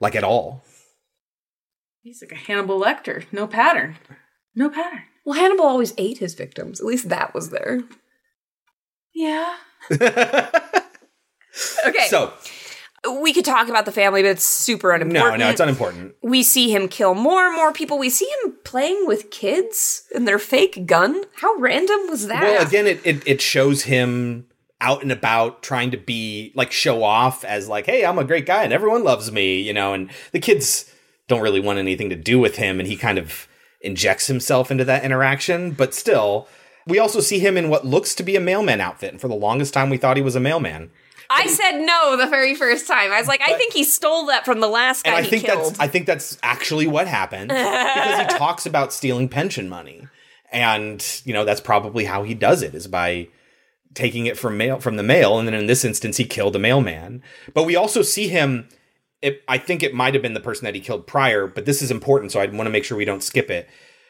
like 0.00 0.14
at 0.14 0.24
all. 0.24 0.62
He's 2.02 2.22
like 2.22 2.32
a 2.32 2.36
Hannibal 2.36 2.80
Lecter. 2.80 3.24
No 3.32 3.46
pattern. 3.46 3.96
No 4.54 4.70
pattern. 4.70 5.02
Well, 5.24 5.38
Hannibal 5.38 5.64
always 5.64 5.94
ate 5.98 6.18
his 6.18 6.34
victims. 6.34 6.80
At 6.80 6.86
least 6.86 7.08
that 7.08 7.34
was 7.34 7.50
there. 7.50 7.82
Yeah. 9.14 9.56
Okay. 11.86 12.06
So 12.08 12.32
we 13.22 13.32
could 13.32 13.44
talk 13.44 13.68
about 13.68 13.84
the 13.84 13.92
family, 13.92 14.22
but 14.22 14.28
it's 14.28 14.44
super 14.44 14.92
unimportant. 14.92 15.38
no, 15.38 15.44
no, 15.46 15.50
it's 15.50 15.60
unimportant. 15.60 16.14
we 16.22 16.42
see 16.42 16.70
him 16.70 16.88
kill 16.88 17.14
more 17.14 17.46
and 17.46 17.56
more 17.56 17.72
people. 17.72 17.98
We 17.98 18.10
see 18.10 18.28
him 18.44 18.54
playing 18.64 19.06
with 19.06 19.30
kids 19.30 20.04
and 20.14 20.26
their 20.26 20.38
fake 20.38 20.86
gun. 20.86 21.24
How 21.36 21.54
random 21.56 22.08
was 22.08 22.26
that? 22.28 22.42
Well, 22.42 22.66
again, 22.66 22.86
it, 22.86 23.00
it 23.04 23.22
it 23.26 23.40
shows 23.40 23.82
him 23.82 24.46
out 24.80 25.02
and 25.02 25.10
about 25.10 25.62
trying 25.62 25.90
to 25.90 25.96
be 25.96 26.52
like 26.54 26.70
show 26.70 27.02
off 27.02 27.44
as 27.44 27.68
like, 27.68 27.86
hey, 27.86 28.04
I'm 28.04 28.18
a 28.18 28.24
great 28.24 28.44
guy 28.46 28.62
and 28.62 28.72
everyone 28.72 29.04
loves 29.04 29.32
me, 29.32 29.60
you 29.60 29.72
know, 29.72 29.94
and 29.94 30.10
the 30.32 30.38
kids 30.38 30.92
don't 31.28 31.40
really 31.42 31.60
want 31.60 31.78
anything 31.78 32.10
to 32.10 32.16
do 32.16 32.38
with 32.38 32.56
him, 32.56 32.78
and 32.78 32.88
he 32.88 32.96
kind 32.96 33.18
of 33.18 33.48
injects 33.80 34.26
himself 34.26 34.70
into 34.70 34.84
that 34.84 35.04
interaction. 35.04 35.72
But 35.72 35.94
still, 35.94 36.46
we 36.86 36.98
also 36.98 37.20
see 37.20 37.38
him 37.38 37.56
in 37.56 37.68
what 37.68 37.84
looks 37.84 38.14
to 38.16 38.22
be 38.22 38.36
a 38.36 38.40
mailman 38.40 38.80
outfit, 38.80 39.12
and 39.12 39.20
for 39.20 39.28
the 39.28 39.34
longest 39.34 39.74
time, 39.74 39.90
we 39.90 39.96
thought 39.96 40.16
he 40.16 40.22
was 40.22 40.36
a 40.36 40.40
mailman. 40.40 40.90
I 41.30 41.46
said 41.46 41.80
no 41.80 42.16
the 42.16 42.26
very 42.26 42.54
first 42.54 42.86
time. 42.86 43.12
I 43.12 43.18
was 43.18 43.28
like, 43.28 43.40
I 43.42 43.54
think 43.54 43.72
he 43.72 43.84
stole 43.84 44.26
that 44.26 44.44
from 44.44 44.60
the 44.60 44.68
last 44.68 45.04
guy 45.04 45.16
and 45.16 45.26
I 45.26 45.28
think 45.28 45.44
killed. 45.44 45.74
that's 45.74 45.80
I 45.80 45.88
think 45.88 46.06
that's 46.06 46.38
actually 46.42 46.86
what 46.86 47.06
happened 47.06 47.48
because 47.48 48.18
he 48.20 48.26
talks 48.38 48.66
about 48.66 48.92
stealing 48.92 49.28
pension 49.28 49.68
money, 49.68 50.08
and 50.52 51.04
you 51.24 51.32
know 51.32 51.44
that's 51.44 51.60
probably 51.60 52.04
how 52.04 52.22
he 52.22 52.34
does 52.34 52.62
it 52.62 52.74
is 52.74 52.86
by 52.86 53.28
taking 53.94 54.26
it 54.26 54.38
from 54.38 54.56
mail 54.56 54.78
from 54.78 54.96
the 54.96 55.02
mail, 55.02 55.38
and 55.38 55.48
then 55.48 55.54
in 55.54 55.66
this 55.66 55.84
instance 55.84 56.16
he 56.16 56.24
killed 56.24 56.54
a 56.54 56.58
mailman. 56.58 57.22
But 57.54 57.64
we 57.64 57.76
also 57.76 58.02
see 58.02 58.28
him. 58.28 58.68
It, 59.22 59.42
I 59.48 59.58
think 59.58 59.82
it 59.82 59.94
might 59.94 60.12
have 60.14 60.22
been 60.22 60.34
the 60.34 60.40
person 60.40 60.66
that 60.66 60.74
he 60.74 60.80
killed 60.80 61.06
prior, 61.06 61.46
but 61.46 61.64
this 61.64 61.80
is 61.80 61.90
important, 61.90 62.32
so 62.32 62.40
I 62.40 62.46
want 62.46 62.66
to 62.66 62.70
make 62.70 62.84
sure 62.84 62.98
we 62.98 63.06
don't 63.06 63.22
skip 63.22 63.50
it. 63.50 63.68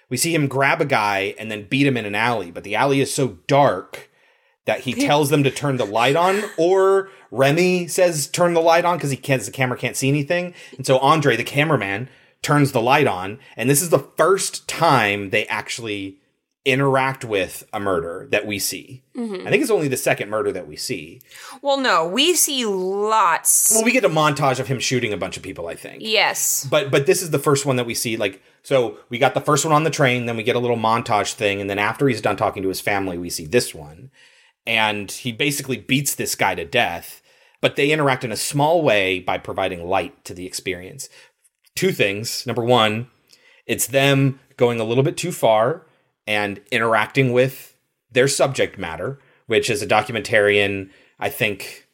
We 0.09 0.17
see 0.17 0.35
him 0.35 0.49
grab 0.49 0.81
a 0.81 0.85
guy 0.85 1.35
and 1.39 1.51
then 1.51 1.69
beat 1.69 1.87
him 1.87 1.97
in 1.97 2.05
an 2.05 2.15
alley, 2.15 2.51
but 2.51 2.65
the 2.65 2.75
alley 2.75 3.01
is 3.01 3.15
so 3.15 3.39
dark 3.47 4.11
that 4.67 4.81
he 4.81 4.93
tells 4.93 5.31
them 5.31 5.43
to 5.45 5.51
turn 5.51 5.77
the 5.77 5.87
light 5.87 6.17
on, 6.17 6.43
or 6.57 7.09
Remy 7.31 7.89
says 7.89 8.27
turn 8.27 8.55
the 8.55 8.61
light 8.61 8.85
on 8.85 8.99
because 8.99 9.11
he 9.11 9.17
can't, 9.17 9.43
the 9.43 9.51
camera 9.51 9.79
can't 9.79 9.97
see 9.97 10.09
anything. 10.09 10.55
And 10.77 10.85
so 10.85 10.99
Andre, 10.99 11.37
the 11.37 11.45
cameraman, 11.45 12.09
turns 12.43 12.73
the 12.73 12.83
light 12.83 13.07
on, 13.07 13.39
and 13.57 13.71
this 13.71 13.83
is 13.83 13.91
the 13.91 13.99
first 13.99 14.69
time 14.69 15.31
they 15.31 15.47
actually 15.47 16.19
interact 16.67 17.25
with 17.25 17.65
a 17.73 17.79
murder 17.79 18.27
that 18.31 18.45
we 18.45 18.59
see. 18.59 19.03
Mm-hmm. 19.17 19.47
I 19.47 19.51
think 19.51 19.63
it's 19.63 19.71
only 19.71 19.87
the 19.87 19.97
second 19.97 20.29
murder 20.29 20.51
that 20.51 20.67
we 20.67 20.75
see. 20.75 21.21
well, 21.63 21.79
no, 21.79 22.07
we 22.07 22.35
see 22.35 22.67
lots. 22.67 23.71
Well, 23.73 23.85
we 23.85 23.93
get 23.93 24.05
a 24.05 24.09
montage 24.09 24.59
of 24.59 24.67
him 24.67 24.81
shooting 24.81 25.13
a 25.13 25.17
bunch 25.17 25.37
of 25.37 25.45
people, 25.45 25.69
I 25.69 25.77
think. 25.77 26.03
yes. 26.03 26.67
But 26.69 26.91
but 26.91 27.07
this 27.07 27.23
is 27.23 27.31
the 27.31 27.39
first 27.39 27.67
one 27.67 27.77
that 27.77 27.87
we 27.87 27.95
see. 27.95 28.17
Like 28.17 28.43
so, 28.65 28.99
we 29.09 29.19
got 29.19 29.35
the 29.35 29.41
first 29.41 29.65
one 29.65 29.73
on 29.73 29.85
the 29.85 29.91
train, 29.91 30.27
then 30.27 30.37
we 30.37 30.43
get 30.43 30.57
a 30.57 30.59
little 30.59 30.77
montage 30.77 31.35
thing, 31.35 31.61
and 31.61 31.71
then 31.71 31.79
after 31.79 32.09
he's 32.09 32.21
done 32.21 32.37
talking 32.37 32.65
to 32.65 32.69
his 32.69 32.81
family, 32.81 33.17
we 33.17 33.31
see 33.31 33.47
this 33.47 33.73
one, 33.73 34.11
and 34.67 35.11
he 35.11 35.33
basically 35.33 35.77
beats 35.77 36.15
this 36.15 36.35
guy 36.35 36.55
to 36.55 36.65
death. 36.65 37.23
But 37.61 37.77
they 37.77 37.91
interact 37.91 38.25
in 38.25 38.33
a 38.33 38.37
small 38.37 38.83
way 38.83 39.19
by 39.19 39.39
providing 39.39 39.87
light 39.87 40.25
to 40.27 40.35
the 40.35 40.47
experience. 40.47 41.09
Two 41.75 41.91
things. 41.93 42.47
Number 42.47 42.63
one, 42.63 43.09
it's 43.67 43.87
them 43.87 44.41
going 44.57 44.79
a 44.81 44.85
little 44.85 45.03
bit 45.03 45.17
too 45.17 45.33
far 45.33 45.87
and 46.27 46.61
interacting 46.71 47.33
with 47.33 47.77
their 48.11 48.29
subject 48.29 48.79
matter, 48.79 49.19
which 49.47 49.71
as 49.71 49.83
a 49.83 49.87
documentarian, 49.87 50.91
I 51.19 51.29
think 51.29 51.86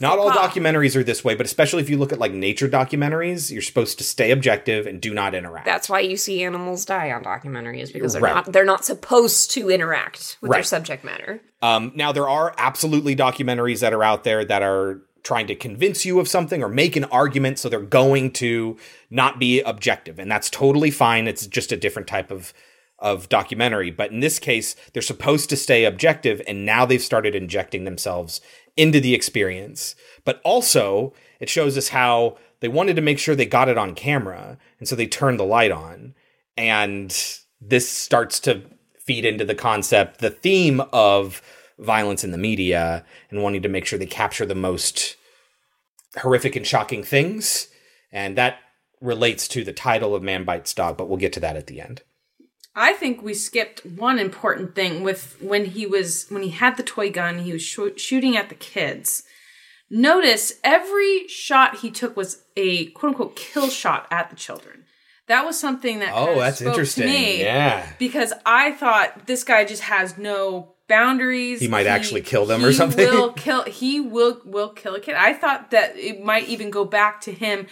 not 0.00 0.18
all 0.18 0.30
documentaries 0.30 0.96
are 0.96 1.02
this 1.04 1.24
way, 1.24 1.34
but 1.34 1.46
especially 1.46 1.82
if 1.82 1.90
you 1.90 1.96
look 1.98 2.12
at 2.12 2.18
like 2.18 2.32
nature 2.32 2.68
documentaries, 2.68 3.50
you're 3.50 3.62
supposed 3.62 3.98
to 3.98 4.04
stay 4.04 4.30
objective 4.30 4.86
and 4.86 5.00
do 5.00 5.12
not 5.14 5.34
interact. 5.34 5.64
That's 5.66 5.88
why 5.88 6.00
you 6.00 6.16
see 6.16 6.42
animals 6.42 6.84
die 6.84 7.10
on 7.10 7.24
documentaries 7.24 7.92
because 7.92 8.12
they're 8.12 8.22
Right. 8.22 8.34
not 8.34 8.52
they're 8.52 8.64
not 8.64 8.84
supposed 8.84 9.50
to 9.52 9.70
interact 9.70 10.36
with 10.40 10.50
their 10.52 10.62
subject 10.62 11.04
matter. 11.04 11.40
Um, 11.62 11.92
now 11.94 12.12
there 12.12 12.28
are 12.28 12.54
absolutely 12.56 13.16
documentaries 13.16 13.80
that 13.80 13.92
are 13.92 14.04
out 14.04 14.24
there 14.24 14.44
that 14.44 14.62
are 14.62 15.00
trying 15.24 15.46
to 15.48 15.54
convince 15.54 16.06
you 16.06 16.20
of 16.20 16.28
something 16.28 16.62
or 16.62 16.68
make 16.68 16.96
an 16.96 17.04
argument, 17.04 17.58
so 17.58 17.68
they're 17.68 17.80
going 17.80 18.30
to 18.30 18.76
not 19.10 19.38
be 19.38 19.60
objective, 19.60 20.18
and 20.18 20.30
that's 20.30 20.48
totally 20.48 20.90
fine. 20.90 21.26
It's 21.26 21.46
just 21.46 21.72
a 21.72 21.76
different 21.76 22.08
type 22.08 22.30
of 22.30 22.52
of 23.00 23.28
documentary. 23.28 23.92
But 23.92 24.10
in 24.10 24.18
this 24.18 24.40
case, 24.40 24.74
they're 24.92 25.02
supposed 25.02 25.48
to 25.50 25.56
stay 25.56 25.84
objective, 25.84 26.42
and 26.48 26.66
now 26.66 26.84
they've 26.84 27.00
started 27.00 27.32
injecting 27.34 27.84
themselves 27.84 28.40
into 28.78 29.00
the 29.00 29.12
experience. 29.12 29.94
But 30.24 30.40
also, 30.44 31.12
it 31.40 31.50
shows 31.50 31.76
us 31.76 31.88
how 31.88 32.38
they 32.60 32.68
wanted 32.68 32.96
to 32.96 33.02
make 33.02 33.18
sure 33.18 33.34
they 33.34 33.44
got 33.44 33.68
it 33.68 33.76
on 33.76 33.94
camera, 33.94 34.56
and 34.78 34.88
so 34.88 34.96
they 34.96 35.06
turned 35.06 35.38
the 35.38 35.44
light 35.44 35.70
on, 35.70 36.14
and 36.56 37.14
this 37.60 37.88
starts 37.88 38.40
to 38.40 38.62
feed 38.98 39.24
into 39.24 39.44
the 39.44 39.54
concept, 39.54 40.20
the 40.20 40.30
theme 40.30 40.80
of 40.92 41.42
violence 41.78 42.24
in 42.24 42.30
the 42.30 42.38
media, 42.38 43.04
and 43.30 43.42
wanting 43.42 43.62
to 43.62 43.68
make 43.68 43.84
sure 43.84 43.98
they 43.98 44.06
capture 44.06 44.46
the 44.46 44.54
most 44.54 45.16
horrific 46.18 46.56
and 46.56 46.66
shocking 46.66 47.02
things. 47.02 47.68
And 48.12 48.36
that 48.38 48.58
relates 49.00 49.46
to 49.48 49.64
the 49.64 49.72
title 49.72 50.14
of 50.14 50.22
Man 50.22 50.44
Bites 50.44 50.74
Dog, 50.74 50.96
but 50.96 51.08
we'll 51.08 51.18
get 51.18 51.32
to 51.34 51.40
that 51.40 51.56
at 51.56 51.66
the 51.66 51.80
end. 51.80 52.02
I 52.80 52.92
think 52.92 53.22
we 53.22 53.34
skipped 53.34 53.84
one 53.84 54.18
important 54.18 54.74
thing 54.74 55.02
with 55.02 55.36
when 55.40 55.64
he 55.64 55.84
was 55.86 56.26
when 56.28 56.42
he 56.42 56.50
had 56.50 56.76
the 56.76 56.82
toy 56.82 57.10
gun, 57.10 57.40
he 57.40 57.52
was 57.52 57.62
sho- 57.62 57.96
shooting 57.96 58.36
at 58.36 58.48
the 58.48 58.54
kids. 58.54 59.24
Notice 59.90 60.52
every 60.62 61.26
shot 61.28 61.78
he 61.78 61.90
took 61.90 62.16
was 62.16 62.42
a 62.56 62.86
quote 62.90 63.10
unquote 63.10 63.36
kill 63.36 63.68
shot 63.70 64.06
at 64.10 64.30
the 64.30 64.36
children. 64.36 64.84
That 65.28 65.44
was 65.44 65.58
something 65.58 65.98
that 65.98 66.12
Oh, 66.14 66.36
that's 66.38 66.58
spoke 66.58 66.66
to 66.66 66.70
interesting. 66.72 67.06
me 67.06 67.40
Yeah. 67.42 67.86
because 67.98 68.32
I 68.46 68.72
thought 68.72 69.26
this 69.26 69.44
guy 69.44 69.64
just 69.64 69.82
has 69.82 70.16
no 70.16 70.74
boundaries. 70.88 71.60
He 71.60 71.68
might 71.68 71.86
actually 71.86 72.22
kill 72.22 72.46
them 72.46 72.64
or 72.64 72.72
something. 72.72 73.06
Will 73.06 73.32
kill. 73.32 73.64
He 73.64 74.00
will 74.00 74.40
will 74.44 74.70
kill 74.70 74.94
a 74.94 75.00
kid. 75.00 75.14
I 75.16 75.32
thought 75.34 75.70
that 75.70 75.96
it 75.98 76.22
might 76.24 76.48
even 76.48 76.70
go 76.70 76.84
back 76.84 77.20
to 77.22 77.32
him 77.32 77.66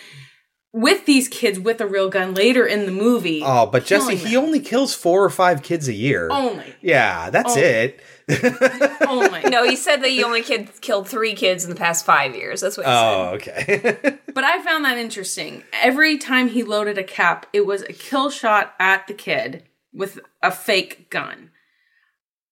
with 0.76 1.06
these 1.06 1.26
kids 1.26 1.58
with 1.58 1.80
a 1.80 1.86
real 1.86 2.10
gun 2.10 2.34
later 2.34 2.66
in 2.66 2.84
the 2.84 2.92
movie. 2.92 3.40
Oh, 3.42 3.64
but 3.64 3.86
Jesse, 3.86 4.14
killing 4.14 4.26
he 4.26 4.36
only 4.36 4.60
kills 4.60 4.94
four 4.94 5.24
or 5.24 5.30
five 5.30 5.62
kids 5.62 5.88
a 5.88 5.94
year. 5.94 6.28
only 6.30 6.74
Yeah, 6.82 7.30
that's 7.30 7.56
Only. 7.56 7.62
it. 7.62 8.00
only. 9.08 9.40
No, 9.44 9.64
he 9.64 9.74
said 9.74 10.02
that 10.02 10.10
he 10.10 10.22
only 10.22 10.42
kid, 10.42 10.68
killed 10.82 11.08
three 11.08 11.34
kids 11.34 11.64
in 11.64 11.70
the 11.70 11.76
past 11.76 12.04
five 12.04 12.34
years. 12.36 12.60
That's 12.60 12.76
what 12.76 12.84
he 12.84 12.92
Oh, 12.92 13.30
okay. 13.36 14.18
But 14.34 14.44
I 14.44 14.62
found 14.62 14.84
that 14.84 14.98
interesting. 14.98 15.62
Every 15.82 16.18
time 16.18 16.48
he 16.48 16.62
loaded 16.62 16.98
a 16.98 17.04
cap, 17.04 17.46
it 17.54 17.64
was 17.64 17.80
a 17.80 17.94
kill 17.94 18.28
shot 18.28 18.74
at 18.78 19.06
the 19.06 19.14
kid 19.14 19.62
with 19.94 20.18
a 20.42 20.50
fake 20.50 21.08
gun. 21.08 21.52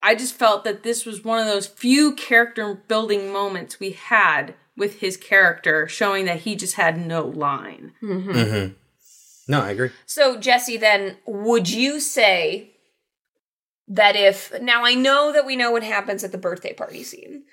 I 0.02 0.14
just 0.14 0.34
felt 0.34 0.64
that 0.64 0.82
this 0.82 1.04
was 1.04 1.24
one 1.24 1.40
of 1.40 1.46
those 1.46 1.66
few 1.66 2.14
character 2.14 2.72
building 2.88 3.30
moments 3.30 3.78
we 3.78 3.90
had 3.90 4.54
with 4.76 5.00
his 5.00 5.16
character, 5.16 5.86
showing 5.86 6.24
that 6.26 6.40
he 6.40 6.56
just 6.56 6.74
had 6.74 6.98
no 6.98 7.24
line. 7.26 7.92
Mm-hmm. 8.02 8.30
Mm-hmm. 8.30 8.72
no, 9.48 9.60
I 9.60 9.70
agree. 9.70 9.90
So, 10.06 10.38
Jesse, 10.38 10.76
then, 10.76 11.18
would 11.26 11.70
you 11.70 12.00
say 12.00 12.72
that 13.86 14.16
if 14.16 14.52
now 14.60 14.84
I 14.84 14.94
know 14.94 15.32
that 15.32 15.46
we 15.46 15.56
know 15.56 15.70
what 15.70 15.82
happens 15.82 16.24
at 16.24 16.32
the 16.32 16.38
birthday 16.38 16.72
party 16.72 17.02
scene, 17.02 17.44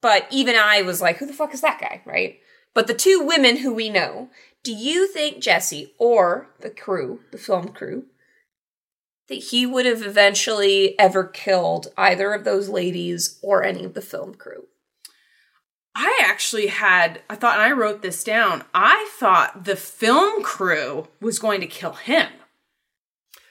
but 0.00 0.26
even 0.30 0.56
I 0.56 0.82
was 0.82 1.00
like, 1.00 1.18
who 1.18 1.26
the 1.26 1.32
fuck 1.32 1.52
is 1.54 1.60
that 1.60 1.80
guy, 1.80 2.02
right? 2.04 2.38
But 2.74 2.86
the 2.86 2.94
two 2.94 3.22
women 3.24 3.58
who 3.58 3.74
we 3.74 3.90
know, 3.90 4.30
do 4.62 4.72
you 4.72 5.06
think 5.06 5.42
Jesse 5.42 5.92
or 5.98 6.48
the 6.60 6.70
crew, 6.70 7.20
the 7.32 7.38
film 7.38 7.68
crew, 7.68 8.04
that 9.28 9.36
he 9.36 9.66
would 9.66 9.86
have 9.86 10.02
eventually 10.02 10.98
ever 10.98 11.24
killed 11.24 11.88
either 11.96 12.32
of 12.32 12.44
those 12.44 12.68
ladies 12.68 13.38
or 13.42 13.62
any 13.62 13.84
of 13.84 13.94
the 13.94 14.02
film 14.02 14.34
crew? 14.34 14.66
I 15.94 16.20
actually 16.24 16.68
had, 16.68 17.22
I 17.28 17.34
thought, 17.34 17.54
and 17.54 17.62
I 17.62 17.72
wrote 17.72 18.02
this 18.02 18.22
down, 18.22 18.64
I 18.72 19.10
thought 19.18 19.64
the 19.64 19.76
film 19.76 20.42
crew 20.42 21.08
was 21.20 21.38
going 21.38 21.60
to 21.60 21.66
kill 21.66 21.92
him. 21.92 22.28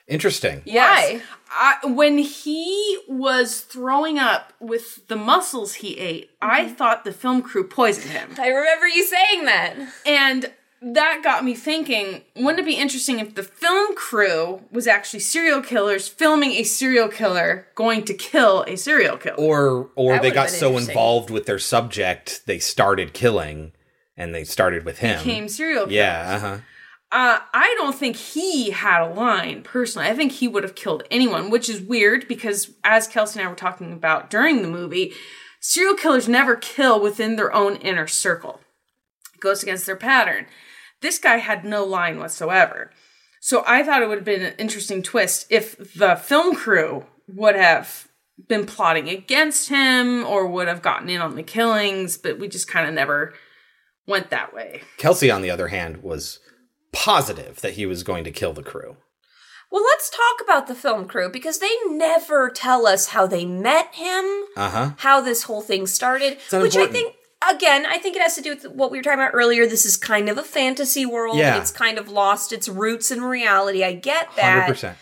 Interesting. 0.08 0.64
Yes. 0.66 1.22
I, 1.52 1.76
when 1.86 2.18
he 2.18 3.00
was 3.08 3.62
throwing 3.62 4.18
up 4.18 4.54
with 4.60 5.08
the 5.08 5.16
mussels 5.16 5.76
he 5.76 5.98
ate, 6.00 6.32
I 6.42 6.66
mm-hmm. 6.66 6.74
thought 6.74 7.04
the 7.04 7.12
film 7.12 7.44
crew 7.44 7.68
poisoned 7.68 8.10
him. 8.12 8.32
I 8.40 8.48
remember 8.48 8.88
you 8.88 9.06
saying 9.06 9.46
that. 9.46 9.76
And 10.08 10.52
that 10.82 11.22
got 11.24 11.44
me 11.44 11.54
thinking 11.54 12.22
wouldn't 12.36 12.60
it 12.60 12.66
be 12.66 12.76
interesting 12.76 13.20
if 13.20 13.36
the 13.36 13.44
film 13.44 13.96
crew 13.96 14.62
was 14.72 14.88
actually 14.88 15.20
serial 15.20 15.62
killers 15.62 16.08
filming 16.08 16.52
a 16.52 16.64
serial 16.64 17.10
killer 17.10 17.68
going 17.76 18.04
to 18.06 18.14
kill 18.14 18.64
a 18.64 18.76
serial 18.76 19.18
killer? 19.18 19.36
Or 19.36 19.90
or 19.96 20.14
That 20.14 20.22
they 20.22 20.32
got 20.32 20.50
so 20.50 20.78
involved 20.78 21.30
with 21.30 21.46
their 21.46 21.60
subject 21.60 22.44
they 22.46 22.60
started 22.60 23.14
killing 23.14 23.74
and 24.16 24.34
they 24.34 24.44
started 24.44 24.86
with 24.86 25.00
him. 25.00 25.20
Became 25.24 25.50
serial 25.50 25.84
killers. 25.86 25.94
yeah, 25.94 26.36
uh-huh. 26.36 26.58
Uh, 27.12 27.40
I 27.54 27.74
don't 27.80 27.96
think 27.96 28.16
he 28.18 28.70
had 28.70 29.02
a 29.02 29.12
line 29.12 29.64
personally. 29.64 30.08
I 30.08 30.14
think 30.14 30.34
he 30.34 30.48
would 30.48 30.62
have 30.62 30.76
killed 30.76 31.04
anyone, 31.10 31.50
which 31.50 31.68
is 31.68 31.82
weird 31.82 32.28
because, 32.28 32.76
as 32.84 33.08
Kelsey 33.08 33.40
and 33.40 33.48
I 33.48 33.50
were 33.50 33.58
talking 33.58 33.92
about 33.92 34.30
during 34.30 34.62
the 34.62 34.68
movie, 34.68 35.14
serial 35.60 35.96
killers 35.96 36.30
never 36.30 36.56
kill 36.56 37.02
within 37.02 37.36
their 37.36 37.52
own 37.52 37.78
inner 37.78 38.06
circle. 38.06 38.60
It 39.34 39.42
goes 39.42 39.64
against 39.64 39.88
their 39.88 39.96
pattern. 39.96 40.46
This 41.02 41.18
guy 41.20 41.38
had 41.38 41.64
no 41.66 41.84
line 41.84 42.20
whatsoever. 42.20 42.92
So 43.42 43.64
I 43.66 43.84
thought 43.84 44.02
it 44.02 44.10
would 44.10 44.18
have 44.18 44.26
been 44.26 44.42
an 44.42 44.54
interesting 44.58 45.02
twist 45.02 45.48
if 45.50 45.94
the 45.96 46.16
film 46.16 46.56
crew 46.56 47.06
would 47.28 47.56
have 47.56 48.08
been 48.48 48.66
plotting 48.66 49.10
against 49.10 49.70
him 49.70 50.26
or 50.26 50.46
would 50.48 50.68
have 50.68 50.82
gotten 50.82 51.10
in 51.10 51.22
on 51.22 51.36
the 51.36 51.44
killings, 51.44 52.18
but 52.18 52.40
we 52.40 52.48
just 52.48 52.68
kind 52.68 52.88
of 52.88 52.94
never 52.94 53.34
went 54.08 54.30
that 54.30 54.54
way. 54.54 54.82
Kelsey, 54.98 55.30
on 55.32 55.42
the 55.42 55.52
other 55.52 55.68
hand, 55.70 56.04
was 56.04 56.40
positive 56.92 57.62
that 57.62 57.74
he 57.74 57.86
was 57.86 58.04
going 58.04 58.24
to 58.24 58.32
kill 58.32 58.54
the 58.54 58.64
crew. 58.64 58.98
Well, 59.72 59.84
let's 59.84 60.10
talk 60.10 60.42
about 60.44 60.68
the 60.68 60.74
film 60.74 61.08
crew 61.08 61.30
because 61.32 61.60
they 61.60 61.70
never 61.88 62.50
tell 62.50 62.88
us 62.88 63.10
how 63.10 63.28
they 63.28 63.46
met 63.46 63.94
him, 63.94 64.26
Uh-huh. 64.58 64.92
how 64.98 65.22
this 65.22 65.44
whole 65.44 65.62
thing 65.62 65.86
started, 65.86 66.40
not 66.52 66.64
which 66.64 66.76
I 66.76 66.88
think 66.88 67.16
again, 67.48 67.86
I 67.86 67.98
think 67.98 68.16
it 68.16 68.22
has 68.22 68.36
to 68.36 68.42
do 68.42 68.56
with 68.56 68.66
what 68.66 68.92
we 68.92 68.98
were 68.98 69.04
talking 69.04 69.20
about 69.20 69.32
earlier. 69.34 69.66
This 69.68 69.86
is 69.86 69.98
kind 69.98 70.30
of 70.30 70.38
a 70.38 70.44
fantasy 70.44 71.06
world. 71.06 71.38
Yeah. 71.38 71.60
It's 71.60 71.72
kind 71.72 71.98
of 71.98 72.10
lost 72.10 72.52
its 72.52 72.68
roots 72.68 73.12
in 73.12 73.22
reality. 73.22 73.84
I 73.84 73.94
get 73.94 74.30
that. 74.36 74.70
100%. 74.70 74.96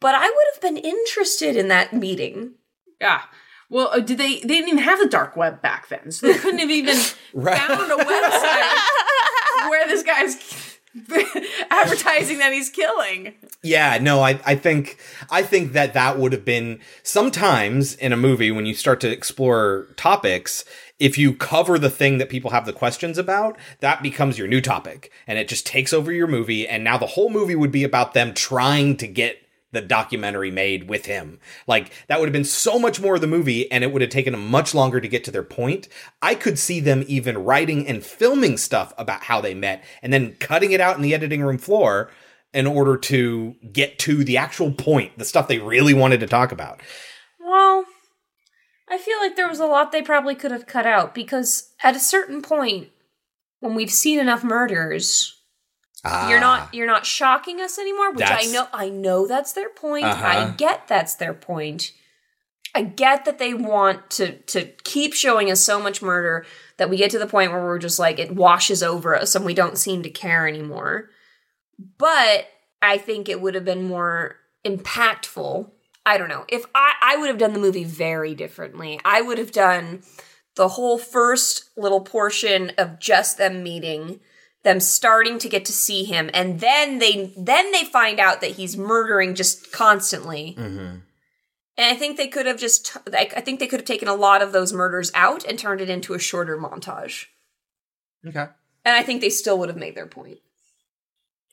But 0.00 0.14
I 0.14 0.26
would 0.26 0.44
have 0.54 0.60
been 0.60 0.76
interested 0.76 1.56
in 1.56 1.68
that 1.68 1.92
meeting. 1.92 2.54
Yeah. 3.00 3.22
Well, 3.68 3.88
uh, 3.92 4.00
did 4.00 4.18
they? 4.18 4.34
They 4.40 4.46
didn't 4.48 4.68
even 4.68 4.78
have 4.84 5.00
the 5.00 5.08
dark 5.08 5.36
web 5.36 5.60
back 5.60 5.88
then, 5.88 6.12
so 6.12 6.26
they 6.28 6.38
couldn't 6.38 6.60
have 6.60 6.70
even 6.70 6.96
Right. 7.34 7.58
found 7.58 7.90
a 7.90 7.96
website 7.96 9.68
where 9.68 9.88
this 9.88 10.04
guy's 10.04 10.78
advertising 11.70 12.38
that 12.38 12.52
he's 12.52 12.70
killing. 12.70 13.34
Yeah, 13.62 13.98
no, 14.00 14.20
I, 14.20 14.38
I 14.46 14.54
think 14.54 14.98
I 15.30 15.42
think 15.42 15.72
that 15.72 15.94
that 15.94 16.18
would 16.18 16.32
have 16.32 16.44
been 16.44 16.78
sometimes 17.02 17.94
in 17.96 18.12
a 18.12 18.16
movie 18.16 18.50
when 18.52 18.66
you 18.66 18.74
start 18.74 19.00
to 19.00 19.10
explore 19.10 19.88
topics. 19.96 20.64
If 20.98 21.18
you 21.18 21.34
cover 21.34 21.78
the 21.78 21.90
thing 21.90 22.18
that 22.18 22.30
people 22.30 22.52
have 22.52 22.64
the 22.64 22.72
questions 22.72 23.18
about, 23.18 23.58
that 23.80 24.02
becomes 24.02 24.38
your 24.38 24.48
new 24.48 24.60
topic, 24.60 25.12
and 25.26 25.38
it 25.38 25.48
just 25.48 25.66
takes 25.66 25.92
over 25.92 26.10
your 26.10 26.26
movie. 26.26 26.66
And 26.66 26.82
now 26.82 26.96
the 26.96 27.06
whole 27.06 27.28
movie 27.28 27.56
would 27.56 27.72
be 27.72 27.84
about 27.84 28.14
them 28.14 28.32
trying 28.32 28.96
to 28.98 29.06
get 29.06 29.38
the 29.72 29.82
documentary 29.82 30.50
made 30.50 30.88
with 30.88 31.04
him. 31.04 31.38
Like 31.66 31.92
that 32.06 32.18
would 32.18 32.28
have 32.28 32.32
been 32.32 32.44
so 32.44 32.78
much 32.78 32.98
more 33.00 33.16
of 33.16 33.20
the 33.20 33.26
movie, 33.26 33.70
and 33.70 33.84
it 33.84 33.92
would 33.92 34.00
have 34.00 34.10
taken 34.10 34.32
them 34.32 34.48
much 34.48 34.74
longer 34.74 35.00
to 35.00 35.08
get 35.08 35.22
to 35.24 35.30
their 35.30 35.42
point. 35.42 35.88
I 36.22 36.34
could 36.34 36.58
see 36.58 36.80
them 36.80 37.04
even 37.06 37.44
writing 37.44 37.86
and 37.86 38.02
filming 38.02 38.56
stuff 38.56 38.94
about 38.96 39.24
how 39.24 39.42
they 39.42 39.54
met, 39.54 39.84
and 40.00 40.12
then 40.12 40.36
cutting 40.40 40.72
it 40.72 40.80
out 40.80 40.96
in 40.96 41.02
the 41.02 41.14
editing 41.14 41.42
room 41.42 41.58
floor 41.58 42.10
in 42.54 42.66
order 42.66 42.96
to 42.96 43.54
get 43.70 43.98
to 43.98 44.24
the 44.24 44.38
actual 44.38 44.72
point, 44.72 45.18
the 45.18 45.26
stuff 45.26 45.46
they 45.46 45.58
really 45.58 45.92
wanted 45.92 46.20
to 46.20 46.26
talk 46.26 46.52
about. 46.52 46.80
Well, 47.38 47.84
I 48.88 48.98
feel 48.98 49.18
like 49.18 49.36
there 49.36 49.48
was 49.48 49.60
a 49.60 49.66
lot 49.66 49.90
they 49.90 50.02
probably 50.02 50.34
could 50.34 50.52
have 50.52 50.66
cut 50.66 50.86
out 50.86 51.14
because 51.14 51.72
at 51.82 51.96
a 51.96 52.00
certain 52.00 52.40
point, 52.40 52.88
when 53.60 53.74
we've 53.74 53.90
seen 53.90 54.20
enough 54.20 54.44
murders, 54.44 55.36
you're 56.28 56.40
not 56.40 56.72
you're 56.72 56.86
not 56.86 57.04
shocking 57.04 57.60
us 57.60 57.78
anymore. 57.78 58.12
Which 58.12 58.30
I 58.30 58.46
know 58.46 58.68
I 58.72 58.88
know 58.88 59.26
that's 59.26 59.52
their 59.52 59.70
point. 59.70 60.04
Uh-huh. 60.04 60.26
I 60.26 60.50
get 60.56 60.86
that's 60.86 61.14
their 61.14 61.34
point. 61.34 61.92
I 62.74 62.82
get 62.82 63.24
that 63.24 63.38
they 63.38 63.54
want 63.54 64.10
to 64.10 64.36
to 64.36 64.66
keep 64.84 65.14
showing 65.14 65.50
us 65.50 65.60
so 65.60 65.80
much 65.80 66.02
murder 66.02 66.44
that 66.76 66.90
we 66.90 66.98
get 66.98 67.10
to 67.12 67.18
the 67.18 67.26
point 67.26 67.50
where 67.50 67.64
we're 67.64 67.78
just 67.78 67.98
like 67.98 68.18
it 68.18 68.34
washes 68.36 68.82
over 68.82 69.16
us 69.16 69.34
and 69.34 69.44
we 69.44 69.54
don't 69.54 69.78
seem 69.78 70.02
to 70.02 70.10
care 70.10 70.46
anymore. 70.46 71.10
But 71.98 72.46
I 72.80 72.98
think 72.98 73.28
it 73.28 73.40
would 73.40 73.54
have 73.54 73.64
been 73.64 73.88
more 73.88 74.36
impactful. 74.64 75.70
I 76.06 76.16
don't 76.18 76.28
know. 76.30 76.44
If 76.48 76.64
I 76.74 76.92
I 77.02 77.16
would 77.16 77.28
have 77.28 77.38
done 77.38 77.52
the 77.52 77.58
movie 77.58 77.84
very 77.84 78.34
differently. 78.34 78.98
I 79.04 79.20
would 79.20 79.36
have 79.38 79.52
done 79.52 80.02
the 80.54 80.68
whole 80.68 80.96
first 80.98 81.68
little 81.76 82.00
portion 82.00 82.72
of 82.78 82.98
just 82.98 83.36
them 83.36 83.62
meeting 83.62 84.20
them 84.62 84.80
starting 84.80 85.38
to 85.38 85.48
get 85.48 85.64
to 85.66 85.72
see 85.72 86.02
him 86.04 86.28
and 86.34 86.58
then 86.58 86.98
they 86.98 87.32
then 87.36 87.70
they 87.72 87.84
find 87.84 88.18
out 88.18 88.40
that 88.40 88.52
he's 88.52 88.76
murdering 88.76 89.34
just 89.36 89.70
constantly 89.70 90.56
Mm-hmm. 90.58 90.78
and 90.78 91.02
i 91.78 91.94
think 91.94 92.16
they 92.16 92.26
could 92.26 92.46
have 92.46 92.58
just 92.58 92.96
i 93.14 93.28
I 93.36 93.40
think 93.42 93.60
they 93.60 93.68
could 93.68 93.78
have 93.78 93.86
taken 93.86 94.08
a 94.08 94.14
lot 94.14 94.42
of 94.42 94.50
those 94.50 94.72
murders 94.72 95.12
out 95.14 95.44
and 95.44 95.56
turned 95.56 95.80
it 95.82 95.88
into 95.90 96.14
a 96.14 96.18
shorter 96.18 96.58
montage 96.58 97.26
Okay. 98.26 98.46
and 98.84 98.96
i 98.96 99.02
think 99.04 99.20
they 99.20 99.30
still 99.30 99.56
would 99.60 99.68
have 99.68 99.78
made 99.78 99.94
their 99.94 100.06
point 100.08 100.38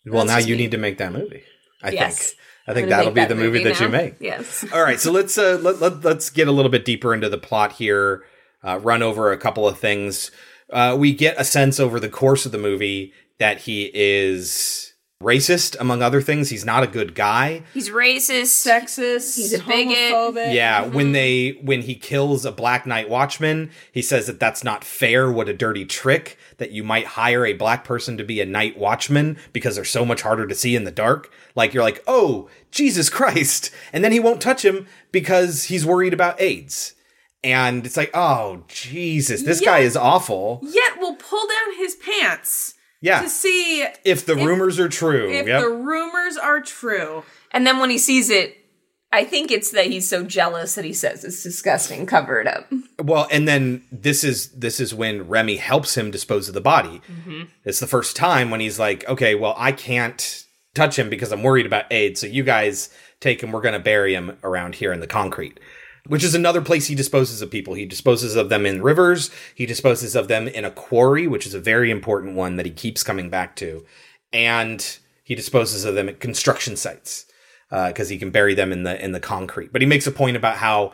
Well, 0.08 0.26
That's 0.26 0.42
now 0.44 0.48
you 0.50 0.56
me. 0.56 0.64
need 0.64 0.72
to 0.72 0.78
make 0.80 0.98
that 0.98 1.12
movie. 1.14 1.44
I 1.84 1.92
Yes. 1.92 2.30
think. 2.30 2.40
I 2.66 2.74
think 2.74 2.88
that'll 2.90 3.12
be 3.12 3.26
the 3.26 3.36
movie, 3.36 3.62
that 3.66 3.80
you 3.82 3.90
make. 3.90 4.16
yes 4.22 4.64
All 4.74 4.82
right, 4.82 4.98
so 4.98 5.12
let's 5.12 5.38
uh, 5.38 5.60
let, 5.62 5.82
let, 5.82 6.02
let's 6.06 6.30
get 6.30 6.48
a 6.48 6.52
little 6.52 6.72
bit 6.72 6.86
deeper 6.86 7.14
into 7.14 7.28
the 7.28 7.38
plot 7.38 7.74
here. 7.74 8.24
Uh, 8.64 8.80
run 8.82 9.04
over 9.04 9.34
a 9.34 9.38
couple 9.38 9.68
of 9.68 9.78
things. 9.78 10.32
Uh, 10.72 10.96
we 10.98 11.14
get 11.14 11.36
a 11.38 11.44
sense 11.44 11.78
over 11.78 12.00
the 12.00 12.08
course 12.08 12.46
of 12.46 12.54
the 12.54 12.58
movie 12.58 13.12
that 13.38 13.60
he 13.64 13.92
is 13.94 14.93
racist, 15.24 15.76
among 15.80 16.02
other 16.02 16.22
things. 16.22 16.50
He's 16.50 16.66
not 16.66 16.84
a 16.84 16.88
good 16.88 17.16
guy. 17.16 17.64
he's 17.74 17.90
racist 17.90 18.66
Sexist. 18.66 19.36
He's 19.36 19.54
a 19.54 19.64
bigot. 19.64 19.98
homophobic. 19.98 20.54
Yeah, 20.54 20.84
mm-hmm. 20.84 20.94
when 20.94 21.12
they 21.14 21.60
when 21.62 21.82
he 21.82 21.96
kills 21.96 22.46
a 22.46 22.52
Black 22.52 22.86
Night 22.86 23.10
Watchman, 23.10 23.72
he 23.92 24.02
says 24.02 24.28
that 24.28 24.40
that's 24.40 24.64
not 24.64 24.84
fair. 24.84 25.32
What 25.32 25.50
a 25.50 25.54
dirty 25.54 25.86
trick 25.86 26.38
that 26.58 26.72
you 26.72 26.84
might 26.84 27.06
hire 27.06 27.46
a 27.46 27.54
black 27.54 27.84
person 27.84 28.18
to 28.18 28.24
be 28.24 28.42
a 28.42 28.46
night 28.46 28.78
watchman 28.78 29.38
because 29.52 29.76
they're 29.76 29.86
so 29.86 30.06
much 30.06 30.22
harder 30.22 30.46
to 30.48 30.56
see 30.56 30.76
in 30.76 30.84
the 30.84 30.92
dark. 30.92 31.32
Like 31.56 31.74
you're 31.74 31.84
like, 31.84 32.04
"Oh, 32.08 32.50
Jesus 32.72 33.10
Christ." 33.10 33.72
And 33.92 34.04
then 34.04 34.12
he 34.12 34.20
won't 34.20 34.42
touch 34.42 34.64
him 34.64 34.88
because 35.12 35.66
he's 35.66 35.86
worried 35.86 36.14
about 36.14 36.42
AIDS. 36.42 36.94
And 37.44 37.86
it's 37.86 37.98
like, 37.98 38.12
"Oh, 38.14 38.64
Jesus, 38.68 39.44
this 39.44 39.60
guy 39.60 39.80
is 39.80 39.98
awful." 39.98 40.60
Yet 40.64 41.00
will 41.00 41.16
pull 41.16 41.48
down 41.48 41.78
his 41.78 41.96
pants 41.96 42.76
Yeah. 43.04 43.22
to 43.22 43.30
see 43.30 43.86
If 44.04 44.26
the 44.26 44.36
rumors 44.36 44.80
are 44.80 44.90
true. 44.90 45.30
if 45.32 45.46
yep. 45.46 45.62
the 45.62 45.70
rumors 45.70 46.38
are 46.38 46.62
true. 46.62 47.24
and 47.52 47.68
then 47.68 47.80
when 47.80 47.90
he 47.90 47.98
sees 47.98 48.30
it 48.30 48.58
i 49.12 49.24
think 49.24 49.52
it's 49.52 49.70
that 49.72 49.86
he's 49.88 50.10
so 50.10 50.24
jealous 50.24 50.74
that 50.76 50.86
he 50.86 50.94
says 50.94 51.24
it's 51.24 51.44
disgusting 51.44 52.06
cover 52.08 52.40
it 52.42 52.48
up 52.48 52.66
Well, 53.00 53.28
and 53.30 53.48
then 53.48 53.84
this 53.92 54.24
is 54.24 54.50
this 54.52 54.80
is 54.80 54.94
when 54.94 55.28
Remy 55.28 55.58
helps 55.58 55.98
him 55.98 56.10
dispose 56.12 56.48
of 56.48 56.54
the 56.54 56.62
body. 56.62 57.02
Mm-hmm. 57.12 57.44
It's 57.66 57.80
the 57.82 57.88
first 57.88 58.16
time 58.16 58.50
when 58.50 58.62
he's 58.62 58.80
like, 58.80 59.04
"Okay, 59.10 59.36
well, 59.36 59.56
I 59.58 59.72
can't 59.74 60.46
touch 60.74 60.98
him 60.98 61.10
because 61.10 61.32
I'm 61.34 61.44
worried 61.44 61.66
about 61.66 61.92
AIDS. 61.92 62.22
So 62.22 62.28
you 62.28 62.44
guys 62.44 62.90
take 63.20 63.42
him. 63.44 63.52
We're 63.52 63.62
going 63.68 63.74
to 63.74 63.80
bury 63.94 64.14
him 64.16 64.38
around 64.44 64.76
here 64.76 64.94
in 64.94 65.00
the 65.02 65.08
concrete." 65.08 65.60
Which 66.08 66.24
is 66.24 66.36
another 66.36 66.62
place 66.62 66.88
he 66.88 66.96
disposes 66.96 67.42
of 67.42 67.50
people. 67.50 67.76
He 67.76 67.86
disposes 67.86 68.36
of 68.36 68.50
them 68.50 68.66
in 68.66 68.82
rivers. 68.82 69.32
He 69.56 69.66
disposes 69.66 70.16
of 70.16 70.28
them 70.28 70.50
in 70.50 70.66
a 70.66 70.72
quarry, 70.72 71.28
which 71.28 71.48
is 71.48 71.54
a 71.54 71.62
very 71.62 71.90
important 71.92 72.36
one 72.36 72.58
that 72.58 72.66
he 72.66 72.74
keeps 72.74 73.04
coming 73.04 73.30
back 73.30 73.56
to, 73.58 73.86
and 74.34 75.00
he 75.24 75.34
disposes 75.34 75.86
of 75.86 75.96
them 75.96 76.10
at 76.10 76.20
construction 76.20 76.76
sites 76.76 77.26
uh, 77.72 77.88
because 77.88 78.10
he 78.10 78.18
can 78.18 78.32
bury 78.32 78.54
them 78.54 78.74
in 78.74 78.84
the 78.84 79.04
in 79.04 79.14
the 79.14 79.20
concrete. 79.20 79.72
But 79.72 79.82
he 79.82 79.88
makes 79.88 80.06
a 80.06 80.12
point 80.12 80.36
about 80.36 80.58
how 80.58 80.92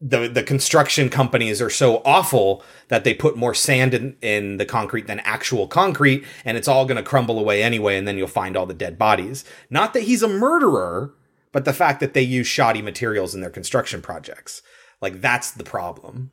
the 0.00 0.28
the 0.28 0.42
construction 0.42 1.08
companies 1.08 1.60
are 1.60 1.70
so 1.70 2.02
awful 2.04 2.62
that 2.88 3.04
they 3.04 3.14
put 3.14 3.36
more 3.36 3.54
sand 3.54 3.94
in, 3.94 4.16
in 4.22 4.56
the 4.56 4.66
concrete 4.66 5.06
than 5.06 5.18
actual 5.20 5.66
concrete 5.66 6.24
and 6.44 6.56
it's 6.56 6.68
all 6.68 6.86
going 6.86 6.96
to 6.96 7.02
crumble 7.02 7.38
away 7.38 7.62
anyway 7.62 7.96
and 7.96 8.06
then 8.06 8.16
you'll 8.16 8.28
find 8.28 8.56
all 8.56 8.66
the 8.66 8.74
dead 8.74 8.96
bodies 8.96 9.44
not 9.70 9.94
that 9.94 10.04
he's 10.04 10.22
a 10.22 10.28
murderer 10.28 11.12
but 11.52 11.64
the 11.64 11.72
fact 11.72 12.00
that 12.00 12.14
they 12.14 12.22
use 12.22 12.46
shoddy 12.46 12.82
materials 12.82 13.34
in 13.34 13.40
their 13.40 13.50
construction 13.50 14.00
projects 14.02 14.62
like 15.00 15.20
that's 15.20 15.50
the 15.52 15.64
problem 15.64 16.32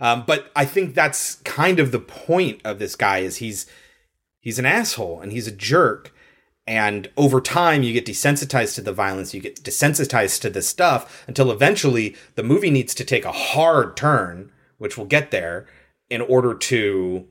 um, 0.00 0.24
but 0.26 0.50
i 0.56 0.64
think 0.64 0.94
that's 0.94 1.36
kind 1.36 1.78
of 1.78 1.92
the 1.92 2.00
point 2.00 2.60
of 2.64 2.78
this 2.78 2.96
guy 2.96 3.18
is 3.18 3.36
he's 3.36 3.66
he's 4.40 4.58
an 4.58 4.66
asshole 4.66 5.20
and 5.20 5.32
he's 5.32 5.46
a 5.46 5.52
jerk 5.52 6.12
and 6.66 7.10
over 7.16 7.40
time, 7.40 7.82
you 7.82 7.92
get 7.92 8.06
desensitized 8.06 8.76
to 8.76 8.82
the 8.82 8.92
violence, 8.92 9.34
you 9.34 9.40
get 9.40 9.62
desensitized 9.62 10.40
to 10.42 10.50
this 10.50 10.68
stuff 10.68 11.24
until 11.26 11.50
eventually 11.50 12.14
the 12.36 12.44
movie 12.44 12.70
needs 12.70 12.94
to 12.94 13.04
take 13.04 13.24
a 13.24 13.32
hard 13.32 13.96
turn, 13.96 14.52
which 14.78 14.96
we'll 14.96 15.06
get 15.06 15.32
there, 15.32 15.66
in 16.08 16.20
order 16.20 16.54
to 16.54 17.26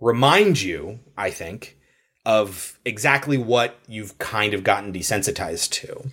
remind 0.00 0.60
you, 0.60 1.00
I 1.16 1.30
think, 1.30 1.78
of 2.26 2.78
exactly 2.84 3.38
what 3.38 3.78
you've 3.88 4.18
kind 4.18 4.52
of 4.52 4.64
gotten 4.64 4.92
desensitized 4.92 5.70
to. 5.72 6.10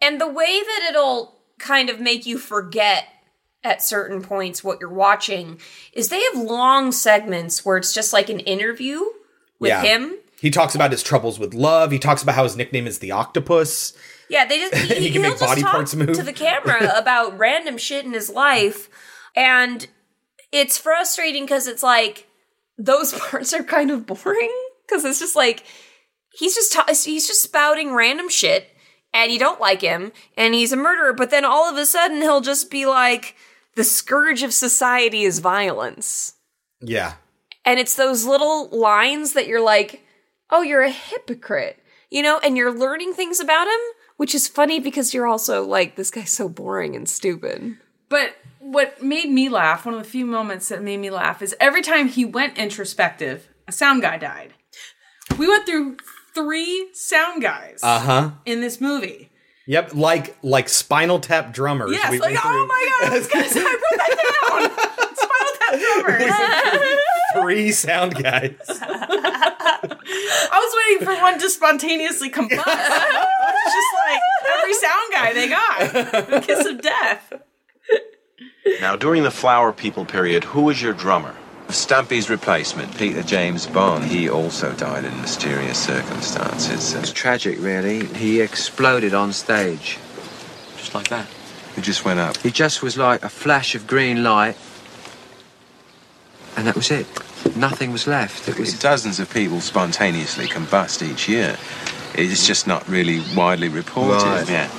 And 0.00 0.20
the 0.20 0.26
way 0.28 0.60
that 0.60 0.86
it'll 0.90 1.38
kind 1.58 1.88
of 1.90 2.00
make 2.00 2.26
you 2.26 2.38
forget 2.38 3.06
at 3.64 3.82
certain 3.82 4.22
points 4.22 4.62
what 4.62 4.78
you're 4.80 4.88
watching 4.92 5.58
is 5.92 6.08
they 6.08 6.22
have 6.22 6.36
long 6.36 6.92
segments 6.92 7.64
where 7.64 7.76
it's 7.76 7.92
just 7.92 8.12
like 8.12 8.28
an 8.28 8.40
interview 8.40 9.00
with 9.58 9.70
Yeah. 9.70 9.82
him. 9.82 10.14
He 10.40 10.50
talks 10.50 10.74
about 10.74 10.92
his 10.92 11.02
troubles 11.02 11.38
with 11.38 11.54
love. 11.54 11.90
He 11.90 11.98
talks 11.98 12.22
about 12.22 12.34
how 12.34 12.44
his 12.44 12.56
nickname 12.56 12.86
is 12.86 12.98
the 12.98 13.10
octopus. 13.12 13.94
Yeah, 14.28 14.44
they 14.44 14.58
just 14.58 14.74
he, 14.92 15.06
He 15.06 15.10
can 15.10 15.22
make 15.22 15.32
just 15.32 15.42
body 15.42 15.62
talk 15.62 15.72
parts 15.72 15.94
move. 15.94 16.14
to 16.14 16.22
the 16.22 16.32
camera 16.32 16.92
about 16.96 17.38
random 17.38 17.78
shit 17.78 18.04
in 18.04 18.12
his 18.12 18.28
life, 18.28 18.90
and 19.34 19.86
it's 20.52 20.76
frustrating 20.78 21.44
because 21.44 21.66
it's 21.66 21.82
like 21.82 22.28
those 22.78 23.12
parts 23.18 23.52
are 23.54 23.64
kind 23.64 23.90
of 23.90 24.06
boring 24.06 24.52
because 24.86 25.04
it's 25.06 25.18
just 25.18 25.36
like 25.36 25.64
he's 26.38 26.54
just 26.54 26.72
ta- 26.72 26.84
he's 26.86 27.26
just 27.26 27.42
spouting 27.42 27.92
random 27.94 28.28
shit, 28.28 28.68
and 29.16 29.32
you 29.32 29.38
don't 29.38 29.60
like 29.60 29.80
him, 29.80 30.12
and 30.36 30.54
he's 30.54 30.72
a 30.72 30.76
murderer, 30.76 31.12
but 31.12 31.30
then 31.30 31.44
all 31.44 31.68
of 31.68 31.76
a 31.76 31.86
sudden 31.86 32.18
he'll 32.20 32.40
just 32.40 32.70
be 32.70 32.86
like, 32.86 33.34
"The 33.74 33.82
scourge 33.82 34.42
of 34.42 34.52
society 34.52 35.24
is 35.24 35.40
violence." 35.40 36.34
Yeah. 36.80 37.14
And 37.64 37.80
it's 37.80 37.96
those 37.96 38.24
little 38.24 38.68
lines 38.68 39.32
that 39.32 39.48
you're 39.48 39.60
like, 39.60 40.06
oh, 40.50 40.62
you're 40.62 40.82
a 40.82 40.90
hypocrite, 40.90 41.82
you 42.10 42.22
know, 42.22 42.38
and 42.38 42.56
you're 42.56 42.72
learning 42.72 43.12
things 43.12 43.40
about 43.40 43.66
him, 43.66 43.80
which 44.16 44.34
is 44.34 44.46
funny 44.46 44.78
because 44.78 45.12
you're 45.12 45.26
also 45.26 45.64
like, 45.64 45.96
this 45.96 46.10
guy's 46.10 46.30
so 46.30 46.48
boring 46.48 46.94
and 46.94 47.08
stupid. 47.08 47.76
But 48.08 48.36
what 48.60 49.02
made 49.02 49.30
me 49.30 49.48
laugh, 49.48 49.84
one 49.84 49.94
of 49.94 50.02
the 50.02 50.08
few 50.08 50.26
moments 50.26 50.68
that 50.68 50.82
made 50.82 50.98
me 50.98 51.10
laugh, 51.10 51.42
is 51.42 51.56
every 51.58 51.82
time 51.82 52.08
he 52.08 52.24
went 52.24 52.58
introspective, 52.58 53.48
a 53.66 53.72
sound 53.72 54.02
guy 54.02 54.18
died. 54.18 54.54
We 55.36 55.48
went 55.48 55.66
through 55.66 55.96
three 56.36 56.88
sound 56.92 57.42
guys 57.42 57.80
Uh 57.82 57.98
huh. 57.98 58.30
in 58.44 58.60
this 58.60 58.80
movie. 58.80 59.30
Yep. 59.66 59.94
Like 59.94 60.36
like 60.42 60.68
Spinal 60.68 61.18
Tap 61.18 61.52
drummers. 61.52 61.90
Yes, 61.92 62.10
we 62.10 62.18
like 62.20 62.34
went 62.34 62.46
oh 62.46 62.48
through 62.50 62.66
my 62.68 62.90
god, 63.00 63.12
I 63.12 63.18
was 63.18 63.26
gonna 63.26 63.48
say 63.48 63.60
I 63.60 63.64
wrote 63.64 63.98
that 63.98 64.16
down. 64.48 64.70
Spinal 65.16 65.52
Tap 65.58 65.74
drummers. 66.04 67.00
Three 67.42 67.72
sound 67.72 68.14
guys. 68.14 68.54
I 68.68 70.48
was 70.52 70.74
waiting 70.86 71.04
for 71.06 71.20
one 71.22 71.38
to 71.40 71.50
spontaneously 71.50 72.30
combust. 72.30 72.52
It's 72.52 73.74
just 73.74 73.92
like 74.06 74.20
every 74.58 74.74
sound 74.74 75.12
guy 75.12 75.32
they 75.34 75.48
got. 75.48 76.30
The 76.30 76.40
kiss 76.46 76.66
of 76.66 76.80
death. 76.80 77.32
Now, 78.80 78.96
during 78.96 79.22
the 79.22 79.30
Flower 79.30 79.72
People 79.72 80.04
period, 80.04 80.44
who 80.44 80.62
was 80.62 80.80
your 80.82 80.92
drummer? 80.92 81.34
Stumpy's 81.68 82.30
replacement, 82.30 82.96
Peter 82.96 83.22
James 83.22 83.66
Bond, 83.66 84.04
he 84.04 84.28
also 84.28 84.72
died 84.74 85.04
in 85.04 85.20
mysterious 85.20 85.78
circumstances. 85.78 86.94
It's 86.94 87.12
tragic, 87.12 87.58
really. 87.60 88.06
He 88.06 88.40
exploded 88.40 89.14
on 89.14 89.32
stage. 89.32 89.98
Just 90.76 90.94
like 90.94 91.08
that. 91.08 91.26
He 91.74 91.82
just 91.82 92.04
went 92.04 92.20
up. 92.20 92.36
He 92.38 92.50
just 92.50 92.82
was 92.82 92.96
like 92.96 93.22
a 93.22 93.28
flash 93.28 93.74
of 93.74 93.86
green 93.86 94.22
light, 94.22 94.56
and 96.56 96.66
that 96.66 96.76
was 96.76 96.90
it. 96.90 97.06
Nothing 97.56 97.92
was 97.92 98.06
left. 98.06 98.48
It 98.48 98.58
was 98.58 98.78
Dozens 98.78 99.20
of 99.20 99.32
people 99.32 99.60
spontaneously 99.60 100.46
combust 100.46 101.02
each 101.06 101.28
year. 101.28 101.56
It's 102.14 102.46
just 102.46 102.66
not 102.66 102.88
really 102.88 103.22
widely 103.36 103.68
reported. 103.68 104.24
Right. 104.24 104.48
Yeah. 104.48 104.70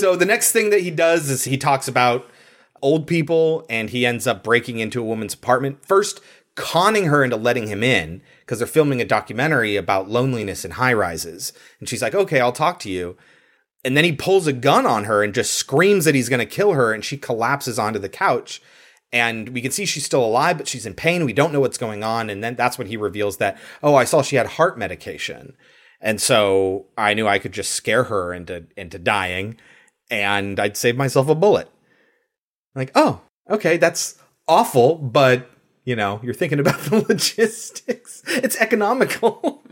so 0.00 0.16
the 0.16 0.24
next 0.24 0.52
thing 0.52 0.70
that 0.70 0.80
he 0.80 0.90
does 0.90 1.28
is 1.28 1.44
he 1.44 1.58
talks 1.58 1.88
about 1.88 2.26
old 2.82 3.06
people 3.06 3.66
and 3.68 3.90
he 3.90 4.06
ends 4.06 4.26
up 4.26 4.42
breaking 4.42 4.78
into 4.78 5.00
a 5.00 5.04
woman's 5.04 5.34
apartment 5.34 5.84
first 5.84 6.20
conning 6.56 7.04
her 7.04 7.22
into 7.22 7.36
letting 7.36 7.68
him 7.68 7.84
in 7.84 8.22
because 8.40 8.58
they're 8.58 8.66
filming 8.66 9.00
a 9.00 9.04
documentary 9.04 9.76
about 9.76 10.08
loneliness 10.08 10.64
in 10.64 10.72
high 10.72 10.92
rises. 10.92 11.52
And 11.78 11.88
she's 11.88 12.02
like 12.02 12.14
okay 12.14 12.40
i'll 12.40 12.50
talk 12.52 12.80
to 12.80 12.90
you. 12.90 13.16
And 13.84 13.96
then 13.96 14.04
he 14.04 14.12
pulls 14.12 14.48
a 14.48 14.52
gun 14.52 14.84
on 14.84 15.04
her 15.04 15.22
and 15.22 15.34
just 15.34 15.52
screams 15.52 16.06
that 16.06 16.14
he's 16.16 16.28
going 16.28 16.40
to 16.40 16.46
kill 16.46 16.72
her 16.72 16.92
and 16.92 17.04
she 17.04 17.16
collapses 17.16 17.78
onto 17.78 18.00
the 18.00 18.08
couch. 18.08 18.60
And 19.12 19.50
we 19.50 19.60
can 19.60 19.70
see 19.70 19.86
she's 19.86 20.04
still 20.04 20.24
alive 20.24 20.58
but 20.58 20.66
she's 20.66 20.86
in 20.86 20.94
pain. 20.94 21.24
We 21.24 21.32
don't 21.32 21.52
know 21.52 21.60
what's 21.60 21.78
going 21.78 22.02
on. 22.02 22.28
And 22.28 22.42
then 22.42 22.56
that's 22.56 22.78
when 22.78 22.88
he 22.88 22.96
reveals 22.96 23.36
that 23.36 23.58
oh 23.82 23.94
i 23.94 24.04
saw 24.04 24.22
she 24.22 24.36
had 24.36 24.46
heart 24.46 24.78
medication. 24.78 25.56
And 26.00 26.20
so 26.20 26.86
i 26.96 27.12
knew 27.12 27.28
i 27.28 27.38
could 27.38 27.52
just 27.52 27.72
scare 27.72 28.04
her 28.04 28.32
into 28.32 28.66
into 28.78 28.98
dying 28.98 29.58
and 30.10 30.58
i'd 30.58 30.76
save 30.78 30.96
myself 30.96 31.28
a 31.28 31.34
bullet. 31.34 31.68
Like 32.74 32.92
oh 32.94 33.20
okay 33.50 33.76
that's 33.76 34.18
awful 34.48 34.94
but 34.94 35.50
you 35.86 35.96
know 35.96 36.20
you're 36.22 36.34
thinking 36.34 36.60
about 36.60 36.78
the 36.82 36.96
logistics 37.08 38.22
it's 38.26 38.56
economical 38.56 39.64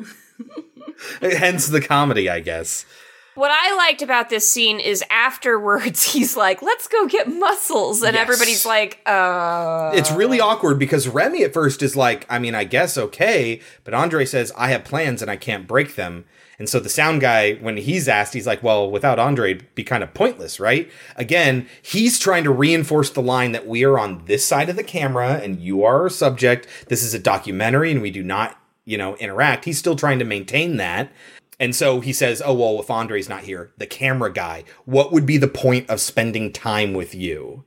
hence 1.21 1.67
the 1.69 1.81
comedy 1.81 2.29
i 2.31 2.41
guess 2.41 2.87
What 3.35 3.51
I 3.51 3.75
liked 3.77 4.01
about 4.01 4.31
this 4.31 4.49
scene 4.49 4.79
is 4.79 5.03
afterwards 5.11 6.05
he's 6.12 6.37
like, 6.37 6.62
let's 6.62 6.87
go 6.87 7.09
get 7.09 7.27
mussels. 7.27 8.05
And 8.05 8.15
Yes. 8.15 8.23
everybody's 8.23 8.65
like, 8.65 9.01
uh. 9.07 9.91
it's 9.93 10.12
really 10.12 10.39
awkward 10.41 10.79
because 10.79 11.09
Remy 11.09 11.43
at 11.43 11.53
first 11.53 11.83
is 11.83 11.97
like, 11.97 12.27
I 12.31 12.39
mean, 12.39 12.55
I 12.55 12.62
guess 12.62 12.97
okay, 12.97 13.61
but 13.83 13.93
Andre 13.93 14.25
says, 14.25 14.53
I 14.57 14.69
have 14.69 14.85
plans 14.85 15.21
and 15.21 15.29
I 15.29 15.37
can't 15.37 15.67
break 15.67 15.97
them. 15.97 16.27
And 16.59 16.69
so 16.69 16.81
the 16.81 16.89
sound 16.89 17.21
guy, 17.21 17.55
when 17.55 17.77
he's 17.77 18.09
asked, 18.09 18.35
he's 18.35 18.47
like, 18.47 18.63
well, 18.63 18.91
without 18.91 19.19
Andre, 19.19 19.53
it'd 19.53 19.75
be 19.75 19.85
kind 19.85 20.03
of 20.03 20.15
pointless, 20.15 20.61
right? 20.61 20.91
Again, 21.17 21.69
he's 21.83 22.19
trying 22.19 22.45
to 22.45 22.51
reinforce 22.51 23.11
the 23.11 23.23
line 23.23 23.53
that 23.53 23.67
we 23.67 23.85
are 23.85 23.99
on 23.99 24.25
this 24.27 24.47
side 24.47 24.69
of 24.69 24.77
the 24.77 24.85
camera 24.85 25.35
and 25.35 25.61
you 25.61 25.85
are 25.85 26.03
our 26.03 26.09
subject. 26.09 26.67
This 26.89 27.03
is 27.03 27.15
a 27.15 27.19
documentary 27.19 27.91
and 27.91 28.03
we 28.03 28.11
do 28.11 28.23
not, 28.23 28.59
you 28.85 28.97
know, 28.97 29.17
interact. 29.17 29.65
He's 29.65 29.79
still 29.79 29.97
trying 29.97 30.19
to 30.21 30.25
maintain 30.25 30.77
that. 30.77 31.11
And 31.61 31.75
so 31.75 32.01
he 32.01 32.13
says, 32.13 32.43
Oh, 32.45 32.55
well, 32.55 32.81
if 32.81 32.91
Andre's 32.91 33.29
not 33.29 33.45
here, 33.45 33.73
the 33.79 33.87
camera 33.87 34.33
guy, 34.33 34.65
what 34.85 35.13
would 35.13 35.27
be 35.27 35.37
the 35.37 35.49
point 35.49 35.89
of 35.89 36.01
spending 36.01 36.53
time 36.53 36.95
with 36.95 37.15
you? 37.15 37.65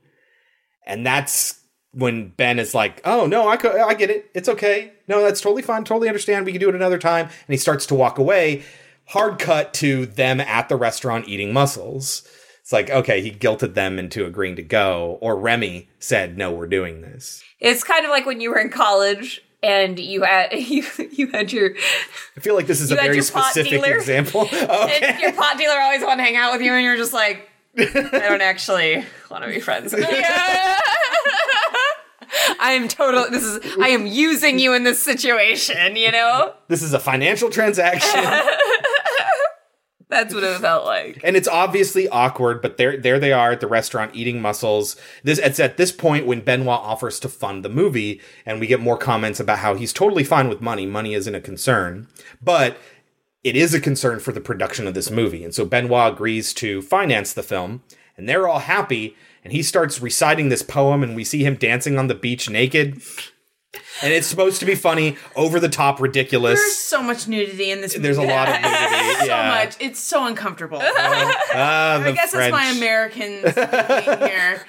And 0.86 1.06
that's 1.06 1.60
when 1.92 2.28
Ben 2.28 2.58
is 2.58 2.74
like, 2.74 3.00
"Oh 3.04 3.26
no, 3.26 3.48
I 3.48 3.56
co- 3.56 3.82
I 3.84 3.94
get 3.94 4.10
it. 4.10 4.30
It's 4.34 4.48
okay. 4.48 4.92
No, 5.08 5.22
that's 5.22 5.40
totally 5.40 5.62
fine. 5.62 5.84
Totally 5.84 6.08
understand. 6.08 6.46
We 6.46 6.52
can 6.52 6.60
do 6.60 6.68
it 6.68 6.74
another 6.74 6.98
time." 6.98 7.26
And 7.26 7.32
he 7.48 7.56
starts 7.56 7.86
to 7.86 7.94
walk 7.94 8.18
away. 8.18 8.62
Hard 9.06 9.38
cut 9.38 9.72
to 9.74 10.04
them 10.06 10.40
at 10.40 10.68
the 10.68 10.76
restaurant 10.76 11.28
eating 11.28 11.52
mussels. 11.52 12.28
It's 12.60 12.72
like, 12.74 12.90
okay, 12.90 13.22
he 13.22 13.30
guilted 13.30 13.72
them 13.72 13.98
into 13.98 14.26
agreeing 14.26 14.56
to 14.56 14.62
go, 14.62 15.16
or 15.22 15.36
Remy 15.38 15.88
said, 15.98 16.36
"No, 16.36 16.52
we're 16.52 16.66
doing 16.66 17.00
this." 17.00 17.42
It's 17.60 17.82
kind 17.82 18.04
of 18.04 18.10
like 18.10 18.26
when 18.26 18.40
you 18.42 18.50
were 18.50 18.58
in 18.58 18.68
college 18.68 19.42
and 19.62 19.98
you 19.98 20.22
had 20.24 20.52
you 20.58 20.84
you 21.10 21.28
had 21.28 21.50
your 21.52 21.70
I 22.36 22.40
feel 22.40 22.54
like 22.54 22.66
this 22.66 22.82
is 22.82 22.92
a 22.92 22.96
very 22.96 23.16
pot 23.22 23.46
specific 23.50 23.82
dealer. 23.82 23.96
example. 23.96 24.42
Okay. 24.52 25.18
your 25.22 25.32
pot 25.32 25.56
dealer 25.56 25.80
always 25.80 26.02
want 26.02 26.18
to 26.20 26.24
hang 26.24 26.36
out 26.36 26.52
with 26.52 26.60
you 26.60 26.72
and 26.72 26.84
you're 26.84 26.96
just 26.98 27.14
like 27.14 27.48
I 27.78 27.84
don't 28.28 28.42
actually 28.42 29.04
want 29.30 29.44
to 29.44 29.48
be 29.50 29.60
friends 29.60 29.92
with 29.94 30.08
you. 30.10 30.22
I 32.60 32.72
am 32.72 32.88
totally 32.88 33.30
this 33.30 33.44
is 33.44 33.76
I 33.80 33.88
am 33.88 34.06
using 34.06 34.58
you 34.58 34.74
in 34.74 34.84
this 34.84 35.02
situation, 35.02 35.96
you 35.96 36.12
know? 36.12 36.54
This 36.68 36.82
is 36.82 36.92
a 36.92 36.98
financial 36.98 37.50
transaction. 37.50 38.24
That's 40.10 40.32
what 40.32 40.42
it 40.42 40.58
felt 40.60 40.86
like. 40.86 41.20
and 41.22 41.36
it's 41.36 41.48
obviously 41.48 42.08
awkward, 42.08 42.62
but 42.62 42.78
there 42.78 42.96
there 42.96 43.18
they 43.18 43.32
are 43.32 43.52
at 43.52 43.60
the 43.60 43.66
restaurant 43.66 44.14
eating 44.14 44.40
mussels. 44.40 44.96
This 45.22 45.38
it's 45.38 45.60
at 45.60 45.76
this 45.76 45.92
point 45.92 46.26
when 46.26 46.40
Benoit 46.40 46.80
offers 46.80 47.20
to 47.20 47.28
fund 47.28 47.62
the 47.62 47.68
movie, 47.68 48.20
and 48.46 48.58
we 48.58 48.66
get 48.66 48.80
more 48.80 48.96
comments 48.96 49.38
about 49.38 49.58
how 49.58 49.74
he's 49.74 49.92
totally 49.92 50.24
fine 50.24 50.48
with 50.48 50.62
money. 50.62 50.86
Money 50.86 51.12
isn't 51.12 51.34
a 51.34 51.40
concern, 51.42 52.08
but 52.42 52.78
it 53.44 53.54
is 53.54 53.74
a 53.74 53.80
concern 53.80 54.18
for 54.18 54.32
the 54.32 54.40
production 54.40 54.86
of 54.86 54.94
this 54.94 55.10
movie. 55.10 55.44
And 55.44 55.54
so 55.54 55.66
Benoit 55.66 56.14
agrees 56.14 56.54
to 56.54 56.80
finance 56.80 57.34
the 57.34 57.42
film, 57.42 57.82
and 58.16 58.26
they're 58.26 58.48
all 58.48 58.60
happy. 58.60 59.14
And 59.48 59.56
he 59.56 59.62
starts 59.62 59.98
reciting 60.02 60.50
this 60.50 60.60
poem, 60.60 61.02
and 61.02 61.16
we 61.16 61.24
see 61.24 61.42
him 61.42 61.54
dancing 61.54 61.98
on 61.98 62.06
the 62.06 62.14
beach 62.14 62.50
naked. 62.50 63.00
And 64.02 64.12
it's 64.12 64.26
supposed 64.26 64.60
to 64.60 64.66
be 64.66 64.74
funny, 64.74 65.16
over 65.36 65.58
the 65.58 65.70
top, 65.70 66.02
ridiculous. 66.02 66.60
There's 66.60 66.76
so 66.76 67.02
much 67.02 67.26
nudity 67.26 67.70
in 67.70 67.80
this 67.80 67.94
movie. 67.94 68.02
There's 68.02 68.18
a 68.18 68.24
lot 68.24 68.50
of 68.50 68.54
nudity. 68.60 69.26
so 69.26 69.36
much. 69.38 69.76
It's 69.80 70.00
so 70.00 70.26
uncomfortable. 70.26 70.80
Ah, 70.82 71.94
I 71.94 72.02
the 72.02 72.12
guess 72.12 72.32
French. 72.32 72.48
it's 72.48 72.52
my 72.52 72.66
Americans 72.72 73.54
being 73.54 74.28
here. 74.28 74.66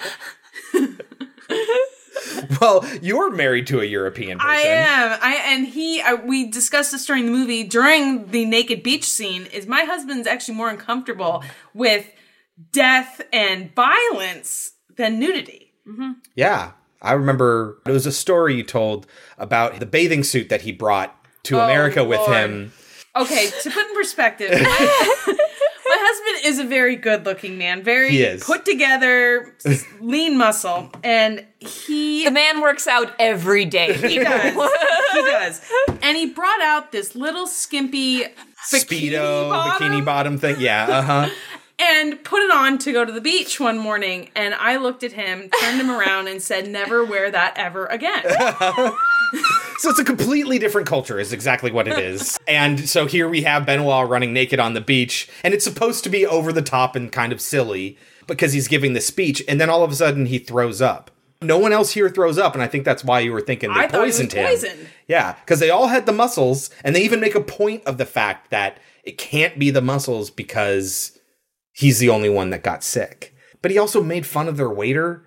Well, 2.62 2.86
you're 3.02 3.30
married 3.32 3.68
to 3.68 3.82
a 3.82 3.86
European 3.86 4.40
person. 4.40 4.50
I 4.50 4.62
am. 4.62 5.20
I 5.22 5.36
and 5.54 5.68
he. 5.68 6.02
I, 6.02 6.14
we 6.14 6.50
discussed 6.50 6.94
this 6.94 7.06
during 7.06 7.26
the 7.26 7.32
movie. 7.34 7.66
During 7.66 8.28
the 8.28 8.46
naked 8.46 8.82
beach 8.82 9.04
scene, 9.04 9.46
is 9.48 9.68
my 9.68 9.82
husband's 9.84 10.26
actually 10.26 10.56
more 10.56 10.70
uncomfortable 10.70 11.44
with 11.74 12.06
death 12.72 13.22
and 13.34 13.74
violence 13.76 14.74
than 14.96 15.20
nudity. 15.20 15.74
Yeah. 16.36 16.72
I 17.02 17.14
remember 17.14 17.78
it 17.88 17.92
was 17.92 18.06
a 18.06 18.12
story 18.12 18.56
you 18.56 18.64
told 18.64 19.08
about 19.38 19.80
the 19.80 19.86
bathing 19.86 20.24
suit 20.24 20.50
that 20.50 20.62
he 20.62 20.72
brought 20.72 21.16
to 21.44 21.58
Oh, 21.60 21.64
America 21.64 22.04
with 22.04 22.20
Lord. 22.20 22.32
him. 22.36 22.74
Okay, 23.16 23.50
to 23.64 23.72
put 23.72 23.86
in 23.88 23.96
perspective, 23.96 24.52
my, 24.52 24.60
my 24.60 25.98
husband 26.00 26.46
is 26.46 26.60
a 26.60 26.64
very 26.66 26.96
good 26.96 27.26
looking 27.26 27.58
man, 27.58 27.82
very 27.84 28.10
He 28.12 28.22
is. 28.22 28.44
put 28.44 28.66
together, 28.66 29.56
lean 30.02 30.38
muscle, 30.38 30.92
and 31.04 31.44
he 31.60 32.26
The 32.26 32.32
man 32.32 32.62
works 32.62 32.86
out 32.86 33.14
every 33.18 33.66
day. 33.66 33.94
he 33.94 34.20
does. 34.20 34.54
he 34.54 35.22
does. 35.22 35.62
And 36.04 36.18
he 36.18 36.28
brought 36.28 36.62
out 36.62 36.92
this 36.92 37.16
little 37.16 37.48
skimpy 37.48 38.26
bikini 38.72 39.10
Speedo, 39.12 39.50
bottom 39.50 39.88
bikini 39.92 40.06
bottom 40.06 40.38
thing. 40.38 40.58
Yeah, 40.60 40.86
uh 40.88 41.02
huh. 41.02 41.30
and 41.80 42.24
put 42.24 42.42
it 42.44 42.52
on 42.52 42.78
to 42.80 42.92
go 42.92 43.06
to 43.06 43.12
the 43.12 43.22
beach 43.22 43.60
one 43.60 43.78
morning. 43.78 44.30
And 44.36 44.54
I 44.54 44.78
looked 44.78 45.04
at 45.04 45.14
him, 45.14 45.50
turned 45.62 45.80
him 45.80 45.90
around, 45.90 46.28
and 46.28 46.42
said, 46.42 46.68
"Never 46.68 47.04
wear 47.04 47.32
that 47.32 47.54
ever 47.58 47.86
again." 47.88 48.24
So 49.78 49.90
it's 49.92 50.00
a 50.00 50.04
completely 50.04 50.60
different 50.60 50.88
culture, 50.88 51.20
is 51.20 51.32
exactly 51.32 51.72
what 51.72 51.88
it 51.88 51.98
is. 52.00 52.38
and 52.48 52.90
so 52.90 53.06
here 53.06 53.30
we 53.30 53.44
have 53.44 53.66
Benoit 53.66 54.10
running 54.10 54.34
naked 54.34 54.60
on 54.60 54.74
the 54.74 54.82
beach, 54.82 55.30
and 55.44 55.54
it's 55.54 55.64
supposed 55.64 56.04
to 56.04 56.10
be 56.10 56.26
over 56.26 56.52
the 56.52 56.62
top 56.62 56.96
and 56.96 57.12
kind 57.12 57.32
of 57.32 57.40
silly 57.40 57.98
because 58.28 58.54
he's 58.54 58.68
giving 58.68 58.94
the 58.94 59.00
speech, 59.02 59.42
and 59.48 59.62
then 59.62 59.70
all 59.70 59.84
of 59.84 59.92
a 59.92 59.96
sudden 59.96 60.26
he 60.26 60.38
throws 60.40 60.82
up. 60.82 61.12
No 61.42 61.58
one 61.58 61.72
else 61.72 61.92
here 61.92 62.10
throws 62.10 62.38
up, 62.38 62.56
and 62.56 62.62
I 62.62 62.68
think 62.68 62.84
that's 62.84 63.04
why 63.06 63.22
you 63.22 63.32
were 63.32 63.40
thinking 63.40 63.72
they 63.72 63.80
I 63.82 63.88
thought 63.88 64.02
he 64.02 64.08
was 64.08 64.16
poisoned 64.18 64.34
him. 64.34 64.48
poisoned. 64.48 64.88
Yeah, 65.08 65.34
because 65.40 65.60
they 65.60 65.70
all 65.70 65.88
had 65.88 66.06
the 66.06 66.12
mussels, 66.12 66.70
and 66.84 66.94
they 66.94 67.04
even 67.04 67.22
make 67.22 67.36
a 67.36 67.42
point 67.42 67.84
of 67.86 67.98
the 67.98 68.06
fact 68.06 68.50
that 68.50 68.80
it 69.04 69.18
can't 69.18 69.58
be 69.58 69.70
the 69.70 69.82
mussels 69.82 70.30
because 70.30 71.19
he's 71.80 72.00
the 72.00 72.10
only 72.10 72.30
one 72.30 72.50
that 72.52 72.64
got 72.64 72.84
sick. 72.84 73.34
But 73.62 73.72
he 73.72 73.78
also 73.78 74.02
made 74.04 74.26
fun 74.26 74.48
of 74.48 74.58
their 74.58 74.70
waiter. 74.70 75.24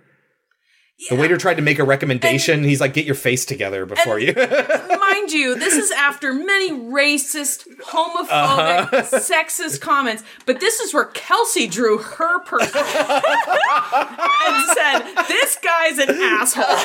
The 1.11 1.17
waiter 1.17 1.37
tried 1.37 1.57
to 1.57 1.63
make 1.63 1.81
a 1.81 1.85
recommendation. 1.85 2.63
he's 2.63 2.81
like, 2.81 2.93
"Get 2.95 3.07
your 3.07 3.17
face 3.17 3.45
together 3.45 3.85
before 3.87 4.21
you." 4.21 4.33
Mind 5.13 5.33
you, 5.33 5.57
this 5.57 5.75
is 5.75 5.91
after 5.91 6.33
many 6.33 6.71
racist, 6.71 7.67
homophobic, 7.87 8.93
Uh-huh. 8.93 9.03
sexist 9.19 9.81
comments, 9.81 10.23
but 10.47 10.61
this 10.61 10.79
is 10.79 10.95
where 10.95 11.07
Kelsey 11.07 11.67
drew 11.67 11.99
her 11.99 12.39
person 12.45 12.83
and 12.87 14.77
said, 14.77 15.25
"This 15.27 15.59
guy's 15.61 15.99
an 15.99 16.11
asshole." 16.11 16.79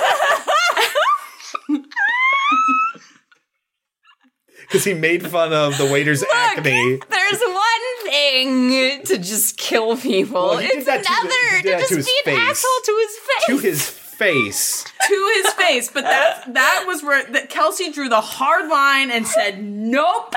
Because 4.68 4.84
he 4.84 4.93
made 4.93 5.28
fun 5.30 5.53
of 5.53 5.78
the 5.78 5.86
waiter's 5.86 6.24
acne. 6.34 6.99
There's 7.09 7.39
one 7.41 8.03
thing 8.03 9.03
to 9.05 9.18
just 9.18 9.57
kill 9.57 9.97
people. 9.97 10.41
Well, 10.49 10.59
it's 10.59 10.86
that 10.86 11.03
to 11.03 11.09
the- 11.09 11.20
another 11.22 11.80
to, 11.80 11.88
just 11.88 11.89
to 11.89 11.95
be 12.26 12.32
an 12.32 12.38
face. 12.38 12.49
asshole 12.49 12.82
to 12.86 12.97
his 13.07 13.18
face. 13.18 13.45
To 13.47 13.57
his 13.57 13.89
face. 13.89 14.84
to 15.07 15.41
his 15.43 15.53
face, 15.53 15.91
but 15.93 16.03
that 16.03 16.53
that 16.53 16.86
was 16.88 17.03
where 17.03 17.24
that 17.34 17.49
Kelsey 17.49 17.91
drew 17.91 18.09
the 18.09 18.20
hard 18.22 18.68
line 18.70 19.11
and 19.11 19.28
said, 19.28 19.63
"Nope, 19.63 20.34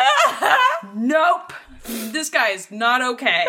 nope, 0.95 1.53
this 1.87 2.28
guy 2.28 2.51
is 2.51 2.70
not 2.70 3.01
okay." 3.03 3.47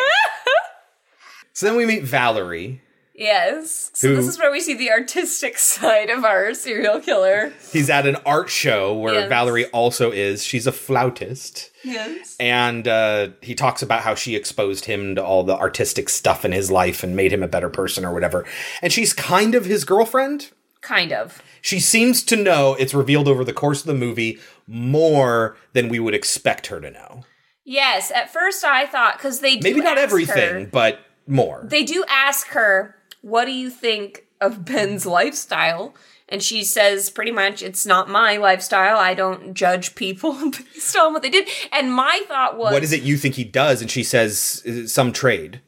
So 1.54 1.66
then 1.66 1.76
we 1.76 1.86
meet 1.86 2.04
Valerie. 2.04 2.82
Yes. 3.22 3.92
So 3.94 4.10
Who- 4.10 4.16
this 4.16 4.28
is 4.28 4.40
where 4.40 4.52
we 4.52 4.60
see 4.60 4.74
the 4.74 4.90
artistic 4.92 5.58
side 5.74 6.10
of 6.10 6.26
our 6.26 6.54
serial 6.54 7.00
killer. 7.00 7.54
He's 7.72 7.90
at 7.90 8.08
an 8.08 8.18
art 8.26 8.50
show 8.50 8.94
where 8.96 9.14
Yes. 9.14 9.30
Valerie 9.30 9.66
also 9.68 10.12
is. 10.12 10.44
She's 10.44 10.66
a 10.66 10.72
flautist. 10.72 11.70
Yes. 11.84 12.36
And 12.40 12.88
uh, 12.88 13.30
he 13.42 13.54
talks 13.56 13.82
about 13.82 14.02
how 14.02 14.16
she 14.16 14.36
exposed 14.36 14.86
him 14.86 15.16
to 15.16 15.24
all 15.24 15.44
the 15.44 15.56
artistic 15.56 16.10
stuff 16.10 16.44
in 16.46 16.52
his 16.52 16.72
life 16.72 17.04
and 17.04 17.16
made 17.16 17.32
him 17.32 17.44
a 17.44 17.48
better 17.48 17.70
person 17.70 18.04
or 18.06 18.14
whatever. 18.14 18.46
And 18.82 18.92
she's 18.92 19.14
kind 19.14 19.54
of 19.56 19.66
his 19.66 19.86
girlfriend. 19.86 20.50
Kind 20.82 21.12
of. 21.14 21.44
She 21.62 21.80
seems 21.80 22.24
to 22.24 22.36
know, 22.36 22.74
it's 22.80 22.94
revealed 22.96 23.28
over 23.28 23.44
the 23.44 23.54
course 23.54 23.82
of 23.82 23.88
the 23.88 23.94
movie, 23.94 24.40
more 24.68 25.56
than 25.74 25.90
we 25.90 26.00
would 26.00 26.16
expect 26.16 26.68
her 26.68 26.82
to 26.82 26.90
know. 26.90 27.24
Yes. 27.66 28.10
At 28.10 28.34
first, 28.34 28.64
I 28.66 28.88
thought 28.88 29.18
because 29.18 29.42
they 29.42 29.58
do 29.58 29.70
Maybe 29.70 29.82
not 29.82 30.00
everything, 30.00 30.54
her- 30.66 30.66
but 30.72 31.00
more. 31.28 31.62
they 31.70 31.84
do 31.84 32.04
ask 32.10 32.48
her, 32.48 32.96
"What 33.22 33.46
do 33.46 33.52
you 33.52 33.70
think 33.70 34.26
of 34.40 34.66
Ben's 34.66 35.06
lifestyle?" 35.06 35.96
And 36.30 36.42
she 36.42 36.64
says, 36.64 37.10
pretty 37.10 37.32
much, 37.32 37.62
"It's 37.62 37.86
not 37.86 38.10
my 38.10 38.38
lifestyle. 38.38 38.98
I 38.98 39.14
don't 39.14 39.54
judge 39.54 39.96
people 39.96 40.34
based 40.74 40.96
on 40.98 41.14
what 41.14 41.22
they 41.22 41.30
did." 41.30 41.48
And 41.72 41.94
my 41.94 42.22
thought 42.28 42.58
was, 42.58 42.74
what 42.74 42.84
is 42.84 42.94
it 42.94 43.04
you 43.04 43.18
think 43.18 43.36
he 43.36 43.44
does? 43.44 43.82
And 43.82 43.90
she 43.92 44.04
says, 44.04 44.64
"Uh, 44.68 44.88
some 44.88 45.12
trade. 45.12 45.62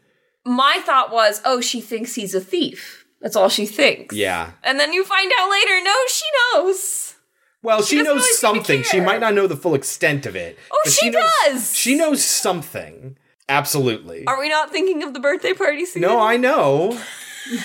My 0.45 0.81
thought 0.85 1.11
was, 1.11 1.41
"Oh, 1.45 1.61
she 1.61 1.81
thinks 1.81 2.15
he's 2.15 2.35
a 2.35 2.41
thief." 2.41 3.03
That's 3.23 3.37
all 3.37 3.47
she 3.47 3.65
thinks. 3.65 4.13
Yeah. 4.13 4.51
And 4.63 4.77
then 4.77 4.91
you 4.91 5.05
find 5.05 5.31
out 5.39 5.49
later, 5.49 5.81
no, 5.81 5.95
she 6.09 6.25
knows. 6.53 7.15
Well, 7.61 7.81
she, 7.81 7.95
doesn't 7.95 8.17
knows 8.17 8.37
something. 8.37 8.83
She 8.83 8.99
might 8.99 9.21
not 9.21 9.33
know 9.33 9.47
the 9.47 9.55
full 9.55 9.73
extent 9.73 10.25
of 10.25 10.35
it. 10.35 10.59
Oh, 10.69 10.81
but 10.83 10.91
she 10.91 11.09
knows, 11.09 11.31
does! 11.45 11.75
She 11.75 11.95
knows 11.95 12.23
something. 12.23 13.17
Absolutely. 13.47 14.27
Are 14.27 14.37
we 14.37 14.49
not 14.49 14.71
thinking 14.71 15.03
of 15.03 15.13
the 15.13 15.21
birthday 15.21 15.53
party 15.53 15.85
scene? 15.85 16.01
No, 16.01 16.19
I 16.19 16.35
know. 16.35 16.99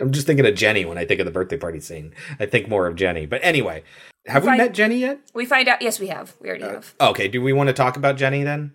I'm 0.00 0.10
just 0.12 0.26
thinking 0.26 0.44
of 0.46 0.54
Jenny 0.56 0.84
when 0.84 0.98
I 0.98 1.04
think 1.04 1.20
of 1.20 1.26
the 1.26 1.30
birthday 1.32 1.56
party 1.56 1.78
scene. 1.80 2.14
I 2.40 2.46
think 2.46 2.68
more 2.68 2.86
of 2.86 2.96
Jenny. 2.96 3.26
But 3.26 3.40
anyway, 3.44 3.84
have 4.26 4.42
we 4.42 4.48
Fine. 4.48 4.58
met 4.58 4.74
Jenny 4.74 4.98
yet? 4.98 5.20
We 5.34 5.46
find 5.46 5.68
out. 5.68 5.82
Yes, 5.82 6.00
we 6.00 6.08
have. 6.08 6.34
We 6.40 6.48
already 6.48 6.64
have. 6.64 6.94
Okay, 7.00 7.28
do 7.28 7.40
we 7.40 7.52
want 7.52 7.68
to 7.68 7.72
talk 7.72 7.96
about 7.96 8.16
Jenny 8.16 8.42
then? 8.42 8.72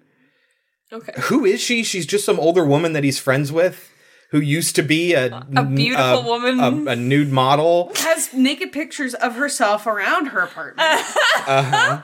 Okay. 0.94 1.12
Who 1.24 1.44
is 1.46 1.60
she? 1.62 1.84
She's 1.84 2.06
just 2.06 2.26
some 2.26 2.40
older 2.40 2.66
woman 2.66 2.94
that 2.94 3.04
he's 3.04 3.20
friends 3.20 3.52
with 3.52 3.92
who 4.32 4.40
used 4.40 4.76
to 4.78 4.82
be 4.84 5.14
a, 5.14 5.44
A 5.56 5.66
beautiful 5.66 6.24
woman. 6.24 6.60
a, 6.88 6.92
a 6.92 6.96
nude 6.96 7.32
model. 7.32 7.92
Has 7.98 8.34
naked 8.34 8.72
pictures 8.72 9.14
of 9.16 9.36
herself 9.36 9.86
around 9.88 10.28
her 10.28 10.40
apartment. 10.42 10.88
Uh-huh. 11.48 12.02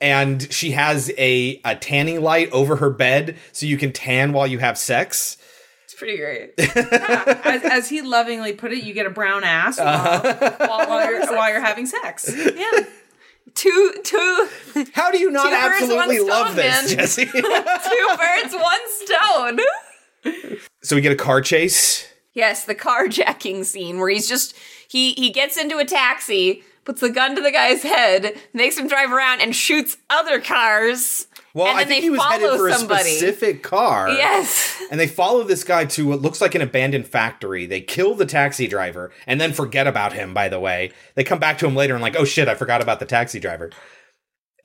and 0.00 0.52
she 0.52 0.72
has 0.72 1.10
a, 1.18 1.60
a 1.64 1.74
tanning 1.76 2.20
light 2.22 2.48
over 2.52 2.76
her 2.76 2.90
bed 2.90 3.36
so 3.52 3.66
you 3.66 3.76
can 3.76 3.90
tan 3.92 4.32
while 4.32 4.46
you 4.46 4.58
have 4.60 4.78
sex. 4.78 5.36
Pretty 5.96 6.18
great. 6.18 6.52
as, 6.58 7.62
as 7.64 7.88
he 7.88 8.02
lovingly 8.02 8.52
put 8.52 8.72
it, 8.72 8.84
you 8.84 8.92
get 8.92 9.06
a 9.06 9.10
brown 9.10 9.44
ass 9.44 9.78
while, 9.78 9.86
Uh-huh. 9.88 10.56
while, 10.60 10.88
while 10.88 11.10
you're, 11.10 11.26
while 11.36 11.50
you're 11.50 11.60
having 11.64 11.86
sex. 11.86 12.30
yeah. 12.56 12.84
Two, 13.54 13.94
two, 14.04 14.48
How 14.92 15.10
do 15.10 15.18
you 15.18 15.30
not 15.30 15.48
Two 15.48 15.54
absolutely 15.54 16.18
love 16.20 16.48
stone, 16.48 16.56
this, 16.56 16.88
man. 16.90 16.98
Jesse? 16.98 17.24
two 17.24 18.08
birds, 18.18 18.54
one 18.54 18.80
stone. 18.88 19.58
so 20.82 20.94
we 20.96 21.00
get 21.00 21.12
a 21.12 21.16
car 21.16 21.40
chase. 21.40 22.06
Yes, 22.34 22.64
the 22.66 22.74
carjacking 22.74 23.64
scene 23.64 23.98
where 23.98 24.10
he's 24.10 24.28
just 24.28 24.54
he 24.88 25.14
he 25.14 25.30
gets 25.30 25.56
into 25.56 25.78
a 25.78 25.86
taxi, 25.86 26.62
puts 26.84 27.00
the 27.00 27.08
gun 27.08 27.34
to 27.34 27.40
the 27.40 27.50
guy's 27.50 27.82
head, 27.82 28.34
makes 28.52 28.76
him 28.76 28.88
drive 28.88 29.10
around, 29.10 29.40
and 29.40 29.56
shoots 29.56 29.96
other 30.10 30.38
cars. 30.38 31.25
Well, 31.56 31.68
and 31.68 31.78
I 31.78 31.84
think 31.86 32.02
they 32.02 32.06
he 32.06 32.10
was 32.10 32.22
headed 32.22 32.50
for 32.50 32.70
somebody. 32.70 33.08
a 33.08 33.16
specific 33.16 33.62
car. 33.62 34.10
Yes. 34.10 34.78
And 34.90 35.00
they 35.00 35.06
follow 35.06 35.42
this 35.42 35.64
guy 35.64 35.86
to 35.86 36.06
what 36.06 36.20
looks 36.20 36.42
like 36.42 36.54
an 36.54 36.60
abandoned 36.60 37.06
factory. 37.06 37.64
They 37.64 37.80
kill 37.80 38.14
the 38.14 38.26
taxi 38.26 38.66
driver 38.66 39.10
and 39.26 39.40
then 39.40 39.54
forget 39.54 39.86
about 39.86 40.12
him, 40.12 40.34
by 40.34 40.50
the 40.50 40.60
way. 40.60 40.92
They 41.14 41.24
come 41.24 41.38
back 41.38 41.56
to 41.58 41.66
him 41.66 41.74
later 41.74 41.94
and 41.94 42.02
like, 42.02 42.14
oh 42.14 42.26
shit, 42.26 42.46
I 42.46 42.54
forgot 42.56 42.82
about 42.82 43.00
the 43.00 43.06
taxi 43.06 43.40
driver. 43.40 43.70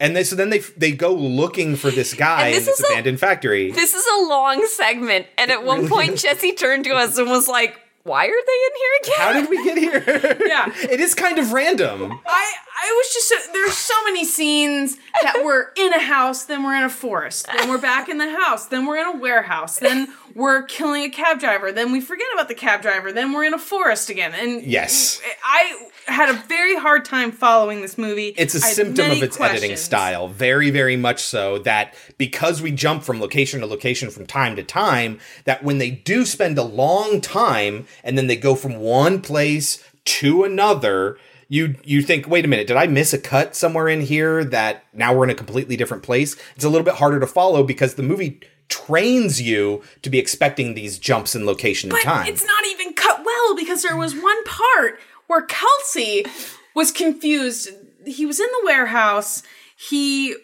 And 0.01 0.17
they, 0.17 0.25
so 0.25 0.35
then 0.35 0.49
they 0.49 0.59
they 0.75 0.91
go 0.91 1.13
looking 1.13 1.77
for 1.77 1.91
this 1.91 2.13
guy 2.13 2.47
And 2.47 2.55
in 2.55 2.59
this 2.59 2.65
this 2.65 2.79
is 2.81 2.85
a- 2.89 2.91
abandoned 2.91 3.19
factory. 3.21 3.71
This 3.71 3.93
is 3.93 4.05
a 4.05 4.27
long 4.27 4.67
segment, 4.67 5.27
and 5.37 5.49
at 5.49 5.63
one 5.63 5.87
point 5.87 6.17
Jesse 6.17 6.51
turned 6.51 6.83
to 6.83 6.91
us 6.91 7.17
and 7.17 7.29
was 7.29 7.47
like, 7.47 7.79
"Why 8.04 8.26
are 8.26 8.30
they 8.30 8.36
in 8.68 8.74
here 8.78 8.95
again?" 9.04 9.16
How 9.18 9.34
did 9.34 9.49
we 9.49 9.64
get 9.64 9.78
here? 9.78 10.38
Yeah. 10.47 10.72
it 10.91 10.99
is 10.99 11.14
kind 11.16 11.38
of 11.39 11.54
random. 11.54 12.20
I 12.26 12.52
I 12.84 12.91
was 12.97 13.14
just 13.14 13.30
so, 13.30 13.36
there's 13.54 13.74
so 13.78 13.93
many 14.06 14.26
scenes 14.26 14.97
that 15.22 15.41
we're 15.43 15.68
in 15.78 15.93
a 15.93 15.99
house, 16.02 16.45
then 16.45 16.64
we're 16.64 16.76
in 16.76 16.84
a 16.84 16.89
forest, 16.89 17.47
then 17.56 17.70
we're 17.70 17.78
back 17.78 18.10
in 18.10 18.18
the 18.18 18.36
house, 18.43 18.66
then 18.68 18.86
we're 18.88 18.97
in 18.97 19.06
a 19.06 19.18
warehouse, 19.18 19.78
then 19.78 20.08
we're 20.36 20.63
killing 20.63 21.03
a 21.03 21.09
cab 21.09 21.39
driver, 21.39 21.71
then 21.71 21.91
we 21.91 22.01
forget 22.01 22.27
about 22.34 22.47
the 22.47 22.55
cab 22.55 22.82
driver, 22.82 23.11
then 23.11 23.34
we're 23.34 23.43
in 23.43 23.53
a 23.53 23.59
forest 23.59 24.09
again. 24.09 24.34
And 24.34 24.63
Yes. 24.63 25.21
I 25.43 25.88
had 26.07 26.29
a 26.29 26.34
very 26.34 26.75
hard 26.77 27.05
time 27.05 27.32
following 27.32 27.82
this 27.82 27.97
movie. 27.97 28.34
It's 28.38 28.55
a 28.55 28.59
symptom 28.59 29.11
of 29.11 29.23
its 29.23 29.39
editing 29.39 29.75
style, 29.77 30.27
very, 30.27 30.69
very 30.69 30.97
much 30.97 31.21
so. 31.21 31.59
That 31.59 31.93
because 32.17 32.61
we 32.61 32.71
jump 32.71 33.03
from 33.03 33.19
location 33.19 33.59
to 33.61 33.65
location 33.65 34.09
from 34.09 34.25
time 34.25 34.55
to 34.55 34.63
time, 34.63 35.19
that 35.45 35.63
when 35.63 35.77
they 35.77 35.91
do 35.91 36.25
spend 36.25 36.57
a 36.57 36.63
long 36.63 37.21
time 37.21 37.86
and 38.03 38.17
then 38.17 38.27
they 38.27 38.36
go 38.36 38.55
from 38.55 38.77
one 38.77 39.21
place 39.21 39.84
to 40.03 40.43
another, 40.43 41.17
you 41.47 41.75
you 41.84 42.01
think, 42.01 42.27
wait 42.27 42.45
a 42.45 42.47
minute, 42.47 42.67
did 42.67 42.77
I 42.77 42.88
miss 42.88 43.13
a 43.13 43.17
cut 43.19 43.55
somewhere 43.55 43.88
in 43.88 44.01
here 44.01 44.43
that 44.45 44.86
now 44.93 45.13
we're 45.13 45.25
in 45.25 45.29
a 45.29 45.36
completely 45.36 45.75
different 45.75 46.03
place? 46.03 46.36
It's 46.55 46.63
a 46.65 46.69
little 46.69 46.86
bit 46.86 46.95
harder 46.95 47.19
to 47.19 47.27
follow 47.27 47.63
because 47.63 47.95
the 47.95 48.03
movie 48.03 48.39
trains 48.72 49.39
you 49.41 49.84
to 50.01 50.09
be 50.09 50.17
expecting 50.17 50.74
these 50.74 50.97
jumps 50.97 51.36
in 51.36 51.45
location 51.45 51.91
and 51.91 51.99
But 52.03 52.09
time. 52.09 52.28
it's 52.28 52.43
not 52.43 52.65
even 52.65 52.93
cut 52.93 53.24
well 53.24 53.55
because 53.55 53.84
there 53.84 53.95
was 53.97 54.15
one 54.15 54.43
part 54.45 54.99
where 55.28 55.43
Kelsey 55.43 56.26
was 56.74 56.91
confused. 56.91 57.69
He 58.05 58.26
was 58.26 58.39
in 58.39 58.47
the 58.47 58.65
warehouse. 58.65 59.43
He 59.78 60.36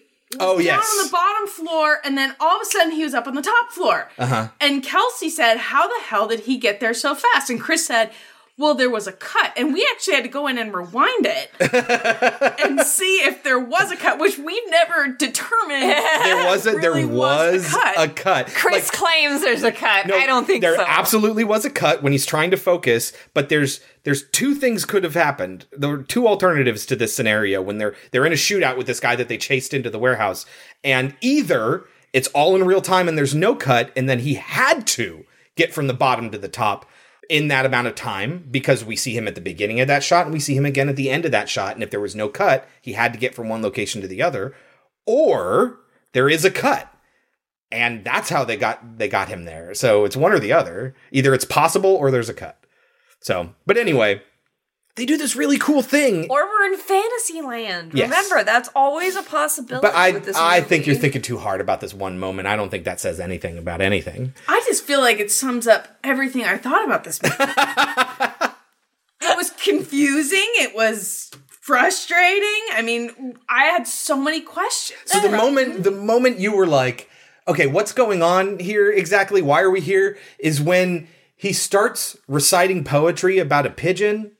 Oh, 0.41 0.57
down 0.57 0.65
yes. 0.65 0.97
on 0.99 1.05
the 1.05 1.11
bottom 1.11 1.47
floor, 1.47 1.99
and 2.03 2.17
then 2.17 2.35
all 2.41 2.57
of 2.57 2.61
a 2.61 2.65
sudden 2.65 2.91
he 2.91 3.01
was 3.01 3.13
up 3.13 3.27
on 3.27 3.33
the 3.35 3.41
top 3.41 3.71
floor. 3.71 4.09
Uh-huh. 4.19 4.49
And 4.59 4.83
Kelsey 4.83 5.29
said, 5.29 5.55
"How 5.57 5.87
the 5.87 6.03
hell 6.03 6.27
did 6.27 6.41
he 6.41 6.57
get 6.57 6.81
there 6.81 6.93
so 6.93 7.15
fast?" 7.15 7.49
And 7.49 7.61
Chris 7.61 7.87
said, 7.87 8.11
well, 8.59 8.73
there 8.73 8.89
was 8.89 9.05
a 9.05 9.11
cut, 9.11 9.53
and 9.55 9.71
we 9.71 9.87
actually 9.91 10.15
had 10.15 10.23
to 10.23 10.29
go 10.29 10.47
in 10.47 10.57
and 10.57 10.73
rewind 10.73 11.27
it 11.27 11.51
and 12.59 12.79
see 12.81 13.17
if 13.17 13.43
there 13.43 13.59
was 13.59 13.91
a 13.91 13.95
cut, 13.95 14.19
which 14.19 14.39
we've 14.39 14.69
never 14.71 15.09
determined. 15.09 15.91
There 16.23 16.45
was 16.45 16.65
a, 16.65 16.75
really 16.75 17.05
there 17.05 17.15
was 17.15 17.67
a 17.67 17.69
cut. 17.69 17.99
a 17.99 18.07
cut. 18.09 18.47
Chris 18.47 18.89
claims 18.89 19.41
there's 19.41 19.61
a 19.61 19.71
cut. 19.71 20.07
No, 20.07 20.17
I 20.17 20.25
don't 20.25 20.45
think 20.47 20.61
there 20.61 20.75
so. 20.75 20.85
absolutely 20.87 21.43
was 21.43 21.65
a 21.65 21.69
cut 21.69 22.01
when 22.01 22.13
he's 22.13 22.25
trying 22.25 22.49
to 22.49 22.57
focus, 22.57 23.13
but 23.35 23.49
there's 23.49 23.79
there's 24.05 24.27
two 24.29 24.55
things 24.55 24.85
could 24.85 25.03
have 25.03 25.13
happened. 25.13 25.67
There 25.71 25.91
were 25.91 26.01
two 26.01 26.27
alternatives 26.27 26.87
to 26.87 26.95
this 26.95 27.15
scenario 27.15 27.61
when 27.61 27.77
they're 27.77 27.93
they're 28.09 28.25
in 28.25 28.33
a 28.33 28.37
shootout 28.37 28.75
with 28.75 28.87
this 28.87 28.99
guy 28.99 29.15
that 29.15 29.27
they 29.27 29.37
chased 29.37 29.71
into 29.71 29.91
the 29.91 29.99
warehouse, 29.99 30.47
and 30.83 31.15
either 31.21 31.85
it's 32.11 32.27
all 32.29 32.55
in 32.55 32.65
real 32.65 32.81
time 32.81 33.07
and 33.07 33.15
there's 33.19 33.35
no 33.35 33.53
cut, 33.53 33.91
and 33.95 34.09
then 34.09 34.19
he 34.19 34.33
had 34.33 34.87
to 34.87 35.25
get 35.55 35.75
from 35.75 35.85
the 35.85 35.93
bottom 35.93 36.31
to 36.31 36.39
the 36.39 36.47
top 36.47 36.87
in 37.29 37.47
that 37.49 37.65
amount 37.65 37.87
of 37.87 37.95
time 37.95 38.47
because 38.49 38.85
we 38.85 38.95
see 38.95 39.15
him 39.15 39.27
at 39.27 39.35
the 39.35 39.41
beginning 39.41 39.79
of 39.79 39.87
that 39.87 40.03
shot 40.03 40.25
and 40.25 40.33
we 40.33 40.39
see 40.39 40.55
him 40.55 40.65
again 40.65 40.89
at 40.89 40.95
the 40.95 41.09
end 41.09 41.25
of 41.25 41.31
that 41.31 41.49
shot, 41.49 41.75
and 41.75 41.83
if 41.83 41.91
there 41.91 41.99
was 41.99 42.15
no 42.15 42.29
cut, 42.29 42.67
he 42.81 42.93
had 42.93 43.13
to 43.13 43.19
get 43.19 43.35
from 43.35 43.49
one 43.49 43.61
location 43.61 44.01
to 44.01 44.07
the 44.07 44.21
other, 44.21 44.55
or 45.05 45.79
there 46.13 46.29
is 46.29 46.45
a 46.45 46.51
cut 46.51 46.93
and 47.71 48.03
that's 48.03 48.29
how 48.29 48.43
they 48.43 48.57
got 48.57 48.97
they 48.97 49.07
got 49.07 49.27
him 49.27 49.45
there. 49.45 49.73
So 49.73 50.05
it's 50.05 50.15
one 50.15 50.31
or 50.31 50.39
the 50.39 50.53
other. 50.53 50.95
Either 51.11 51.33
it's 51.33 51.45
possible 51.45 51.91
or 51.91 52.11
there's 52.11 52.29
a 52.29 52.33
cut. 52.33 52.57
So, 53.19 53.53
but 53.65 53.77
anyway, 53.77 54.21
they 54.97 55.05
do 55.05 55.15
this 55.15 55.35
really 55.35 55.57
cool 55.57 55.81
thing. 55.81 56.27
or 56.29 56.43
we're 56.45 56.65
in 56.65 56.77
fantasy 56.77 57.41
land. 57.41 57.93
Yes. 57.93 58.09
Remember, 58.09 58.43
that's 58.43 58.67
always 58.75 59.15
a 59.15 59.23
possibility. 59.23 59.87
But 59.87 59.95
I 59.95 60.11
with 60.11 60.25
this 60.25 60.35
I 60.35 60.57
movie. 60.57 60.69
think 60.69 60.87
you're 60.87 60.95
thinking 60.95 61.21
too 61.21 61.37
hard 61.37 61.61
about 61.61 61.81
this 61.81 61.93
one 61.93 62.19
moment. 62.19 62.47
I 62.47 62.55
don't 62.55 62.69
think 62.69 62.83
that 62.85 62.99
says 62.99 63.19
anything 63.19 63.57
about 63.57 63.79
anything. 63.79 64.33
I 64.47 64.61
just 64.65 64.83
feel 64.83 64.99
like 64.99 65.19
it 65.19 65.31
sums 65.31 65.67
up 65.67 65.87
everything 66.03 66.43
I 66.43 66.57
thought 66.57 66.83
about 66.83 67.03
this 67.03 67.21
movie. 67.21 67.35
it 69.21 69.37
was 69.37 69.51
confusing. 69.51 70.47
It 70.55 70.75
was 70.75 71.31
frustrating. 71.49 72.63
I 72.71 72.81
mean, 72.81 73.37
I 73.47 73.65
had 73.65 73.87
so 73.87 74.17
many 74.17 74.41
questions. 74.41 74.99
So 75.05 75.19
the 75.19 75.29
moment 75.29 75.83
the 75.83 75.91
moment 75.91 76.39
you 76.39 76.55
were 76.55 76.67
like, 76.67 77.09
okay, 77.47 77.67
what's 77.67 77.93
going 77.93 78.23
on 78.23 78.57
here 78.57 78.91
exactly? 78.91 79.41
Why 79.41 79.61
are 79.61 79.69
we 79.69 79.81
here? 79.81 80.17
Is 80.39 80.59
when 80.59 81.07
he 81.35 81.53
starts 81.53 82.17
reciting 82.27 82.83
poetry 82.83 83.37
about 83.37 83.67
a 83.67 83.69
pigeon 83.69 84.31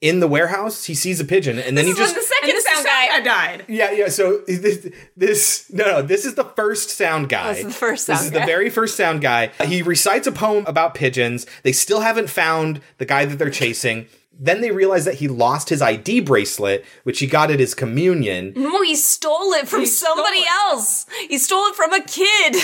in 0.00 0.20
the 0.20 0.26
warehouse. 0.28 0.84
He 0.84 0.94
sees 0.94 1.20
a 1.20 1.24
pigeon 1.24 1.58
and 1.58 1.76
then 1.76 1.84
This 1.84 1.96
he 1.98 2.02
is 2.02 2.12
just 2.12 2.14
when 2.14 2.22
the 2.22 2.26
second 2.26 2.48
and 2.50 2.56
this 2.56 2.64
sound 2.64 2.86
guy. 2.86 3.08
guy 3.08 3.20
died. 3.20 3.64
Yeah, 3.68 3.90
yeah. 3.92 4.08
So 4.08 4.38
this, 4.46 4.88
this, 5.16 5.70
no, 5.72 5.84
no. 5.84 6.02
This 6.02 6.24
is 6.24 6.34
the 6.34 6.44
first 6.44 6.90
sound 6.90 7.28
guy. 7.28 7.48
This 7.54 7.58
is 7.60 7.64
the 7.66 7.72
first 7.72 8.06
This 8.06 8.16
sound 8.18 8.26
is 8.26 8.30
guy. 8.32 8.40
the 8.40 8.46
very 8.46 8.70
first 8.70 8.96
sound 8.96 9.20
guy. 9.20 9.48
He 9.66 9.82
recites 9.82 10.26
a 10.26 10.32
poem 10.32 10.64
about 10.66 10.94
pigeons. 10.94 11.46
They 11.62 11.72
still 11.72 12.00
haven't 12.00 12.30
found 12.30 12.80
the 12.98 13.04
guy 13.06 13.24
that 13.26 13.38
they're 13.38 13.50
chasing. 13.50 14.06
Then 14.42 14.62
they 14.62 14.70
realize 14.70 15.04
that 15.04 15.16
he 15.16 15.28
lost 15.28 15.68
his 15.68 15.82
ID 15.82 16.20
bracelet, 16.20 16.82
which 17.02 17.18
he 17.18 17.26
got 17.26 17.50
at 17.50 17.60
his 17.60 17.74
communion. 17.74 18.54
No, 18.56 18.80
he 18.80 18.96
stole 18.96 19.52
it 19.52 19.68
from 19.68 19.80
He 19.80 19.86
somebody 19.86 20.38
it. 20.38 20.48
else. 20.70 21.04
He 21.28 21.36
stole 21.36 21.66
it 21.66 21.74
from 21.74 21.92
a 21.92 22.00
kid. 22.02 22.56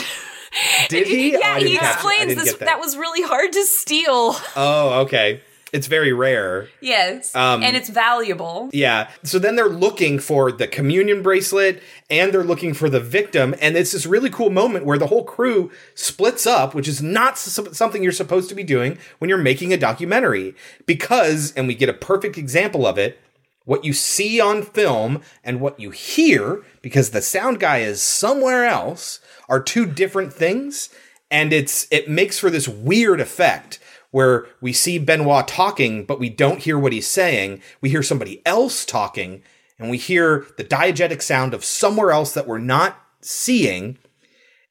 Did 0.88 1.06
he? 1.06 1.36
Oh, 1.36 1.38
yeah, 1.38 1.48
I 1.52 1.58
didn't 1.58 1.72
he 1.72 1.76
catch 1.76 1.84
it. 1.84 1.86
I 1.86 1.92
explains 2.22 2.34
this. 2.36 2.52
That. 2.54 2.64
that. 2.64 2.80
was 2.80 2.96
really 2.96 3.20
hard 3.22 3.52
to 3.52 3.62
steal. 3.64 4.36
Oh, 4.56 5.00
okay. 5.02 5.42
It's 5.72 5.88
very 5.88 6.12
rare. 6.12 6.68
Yes, 6.80 7.34
Um, 7.34 7.62
and 7.62 7.76
it's 7.76 7.88
valuable. 7.88 8.70
Yeah. 8.72 9.08
So 9.24 9.38
then 9.40 9.56
they're 9.56 9.68
looking 9.68 10.20
for 10.20 10.52
the 10.52 10.68
communion 10.68 11.22
bracelet 11.22 11.82
and 12.08 12.32
they're 12.32 12.44
looking 12.44 12.72
for 12.72 12.88
the 12.88 13.00
victim. 13.00 13.54
And 13.60 13.76
it's 13.76 13.90
this 13.90 14.06
really 14.06 14.30
cool 14.30 14.48
moment 14.48 14.86
where 14.86 14.96
the 14.96 15.08
whole 15.08 15.24
crew 15.24 15.72
splits 15.94 16.46
up, 16.46 16.72
which 16.72 16.86
is 16.86 17.02
not 17.02 17.36
something 17.36 18.02
you're 18.02 18.12
supposed 18.12 18.48
to 18.48 18.54
be 18.54 18.62
doing 18.62 18.96
when 19.18 19.28
you're 19.28 19.38
making 19.38 19.72
a 19.72 19.76
documentary. 19.76 20.54
Because, 20.86 21.52
and 21.56 21.66
we 21.66 21.74
get 21.74 21.88
a 21.88 21.94
perfect 21.94 22.38
example 22.38 22.86
of 22.86 22.96
it, 22.96 23.18
what 23.64 23.84
you 23.84 23.92
see 23.92 24.40
on 24.40 24.62
film 24.62 25.20
and 25.42 25.60
what 25.60 25.80
you 25.80 25.90
hear, 25.90 26.62
because 26.80 27.10
the 27.10 27.20
sound 27.20 27.58
guy 27.58 27.78
is 27.78 28.00
somewhere 28.00 28.64
else, 28.64 29.18
are 29.48 29.60
two 29.60 29.84
different 29.84 30.32
things. 30.32 30.90
And 31.28 31.52
it's 31.52 31.88
it 31.90 32.08
makes 32.08 32.38
for 32.38 32.50
this 32.50 32.68
weird 32.68 33.20
effect 33.20 33.80
where 34.16 34.46
we 34.62 34.72
see 34.72 34.98
Benoit 34.98 35.46
talking, 35.46 36.02
but 36.06 36.18
we 36.18 36.30
don't 36.30 36.62
hear 36.62 36.78
what 36.78 36.94
he's 36.94 37.06
saying. 37.06 37.60
We 37.82 37.90
hear 37.90 38.02
somebody 38.02 38.40
else 38.46 38.86
talking, 38.86 39.42
and 39.78 39.90
we 39.90 39.98
hear 39.98 40.46
the 40.56 40.64
diegetic 40.64 41.20
sound 41.20 41.52
of 41.52 41.66
somewhere 41.66 42.12
else 42.12 42.32
that 42.32 42.46
we're 42.46 42.56
not 42.56 42.98
seeing. 43.20 43.98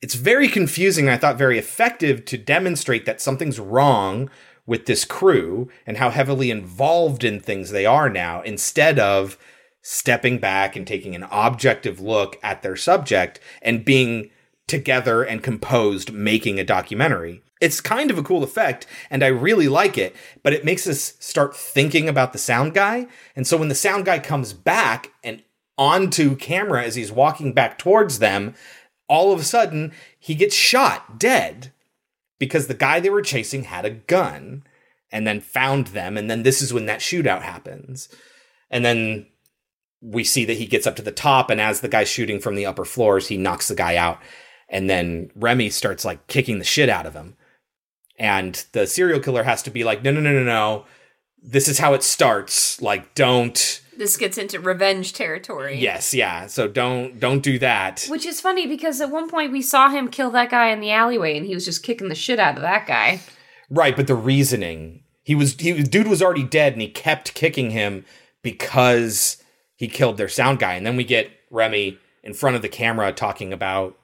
It's 0.01 0.15
very 0.15 0.47
confusing, 0.47 1.07
I 1.09 1.17
thought 1.17 1.37
very 1.37 1.59
effective 1.59 2.25
to 2.25 2.39
demonstrate 2.39 3.05
that 3.05 3.21
something's 3.21 3.59
wrong 3.59 4.31
with 4.65 4.87
this 4.87 5.05
crew 5.05 5.69
and 5.85 5.97
how 5.97 6.09
heavily 6.09 6.49
involved 6.49 7.23
in 7.23 7.39
things 7.39 7.69
they 7.69 7.85
are 7.85 8.09
now, 8.09 8.41
instead 8.41 8.97
of 8.97 9.37
stepping 9.83 10.39
back 10.39 10.75
and 10.75 10.87
taking 10.87 11.13
an 11.13 11.27
objective 11.29 11.99
look 11.99 12.39
at 12.41 12.63
their 12.63 12.75
subject 12.75 13.39
and 13.61 13.85
being 13.85 14.31
together 14.65 15.21
and 15.21 15.43
composed 15.43 16.11
making 16.11 16.59
a 16.59 16.63
documentary. 16.63 17.43
It's 17.65 17.81
kind 17.81 18.11
of 18.11 18.19
a 18.19 18.23
cool 18.23 18.43
effect, 18.43 18.85
and 19.09 19.23
I 19.23 19.27
really 19.27 19.67
like 19.67 19.97
it, 19.97 20.15
but 20.43 20.53
it 20.53 20.63
makes 20.63 20.85
us 20.85 21.15
start 21.19 21.55
thinking 21.55 22.07
about 22.07 22.31
the 22.31 22.37
sound 22.37 22.75
guy. 22.75 23.07
And 23.35 23.47
so 23.47 23.57
when 23.57 23.69
the 23.69 23.75
sound 23.75 24.05
guy 24.05 24.19
comes 24.19 24.53
back 24.53 25.11
and 25.23 25.41
onto 25.75 26.35
camera 26.35 26.83
as 26.83 26.93
he's 26.93 27.11
walking 27.11 27.53
back 27.53 27.79
towards 27.79 28.19
them, 28.19 28.53
all 29.07 29.33
of 29.33 29.39
a 29.39 29.43
sudden 29.43 29.93
he 30.19 30.35
gets 30.35 30.53
shot 30.55 31.17
dead 31.17 31.71
because 32.37 32.67
the 32.67 32.75
guy 32.75 32.99
they 32.99 33.09
were 33.09 33.23
chasing 33.23 33.63
had 33.63 33.83
a 33.83 33.89
gun 33.89 34.63
and 35.11 35.25
then 35.25 35.41
found 35.41 35.87
them. 35.87 36.17
And 36.17 36.29
then 36.29 36.43
this 36.43 36.61
is 36.61 36.71
when 36.71 36.85
that 36.85 36.99
shootout 36.99 37.41
happens. 37.41 38.09
And 38.69 38.85
then 38.85 39.25
we 40.01 40.23
see 40.23 40.45
that 40.45 40.57
he 40.57 40.67
gets 40.67 40.85
up 40.85 40.95
to 40.97 41.01
the 41.01 41.11
top, 41.11 41.49
and 41.49 41.59
as 41.59 41.81
the 41.81 41.87
guy's 41.87 42.09
shooting 42.09 42.39
from 42.39 42.53
the 42.53 42.67
upper 42.67 42.85
floors, 42.85 43.27
he 43.27 43.37
knocks 43.37 43.69
the 43.69 43.75
guy 43.75 43.95
out. 43.95 44.19
And 44.69 44.87
then 44.87 45.31
Remy 45.35 45.71
starts 45.71 46.05
like 46.05 46.27
kicking 46.27 46.59
the 46.59 46.65
shit 46.65 46.89
out 46.89 47.07
of 47.07 47.15
him. 47.15 47.35
And 48.17 48.65
the 48.71 48.87
serial 48.87 49.19
killer 49.19 49.43
has 49.43 49.61
to 49.63 49.69
be 49.69 49.83
like, 49.83 50.03
no, 50.03 50.11
no, 50.11 50.19
no, 50.19 50.31
no, 50.31 50.43
no. 50.43 50.85
This 51.41 51.67
is 51.67 51.79
how 51.79 51.93
it 51.93 52.03
starts. 52.03 52.81
Like, 52.81 53.13
don't. 53.13 53.81
This 53.97 54.17
gets 54.17 54.37
into 54.37 54.59
revenge 54.59 55.13
territory. 55.13 55.77
Yes, 55.79 56.13
yeah. 56.13 56.47
So 56.47 56.67
don't 56.67 57.19
don't 57.19 57.41
do 57.41 57.57
that. 57.59 58.05
Which 58.09 58.25
is 58.25 58.41
funny 58.41 58.67
because 58.67 58.99
at 58.99 59.11
one 59.11 59.29
point 59.29 59.51
we 59.51 59.61
saw 59.61 59.89
him 59.89 60.09
kill 60.09 60.31
that 60.31 60.49
guy 60.49 60.69
in 60.69 60.81
the 60.81 60.91
alleyway 60.91 61.37
and 61.37 61.45
he 61.45 61.53
was 61.53 61.63
just 61.63 61.83
kicking 61.83 62.09
the 62.09 62.15
shit 62.15 62.39
out 62.39 62.55
of 62.55 62.61
that 62.61 62.87
guy. 62.87 63.21
Right, 63.69 63.95
but 63.95 64.07
the 64.07 64.15
reasoning 64.15 65.03
he 65.23 65.33
was 65.33 65.53
he 65.53 65.81
dude 65.81 66.07
was 66.07 66.21
already 66.21 66.43
dead 66.43 66.73
and 66.73 66.81
he 66.81 66.87
kept 66.87 67.33
kicking 67.33 67.71
him 67.71 68.05
because 68.41 69.41
he 69.75 69.87
killed 69.87 70.17
their 70.17 70.29
sound 70.29 70.59
guy. 70.59 70.73
And 70.75 70.85
then 70.85 70.95
we 70.95 71.03
get 71.03 71.31
Remy 71.49 71.97
in 72.23 72.33
front 72.33 72.55
of 72.55 72.61
the 72.61 72.69
camera 72.69 73.11
talking 73.11 73.51
about 73.51 73.97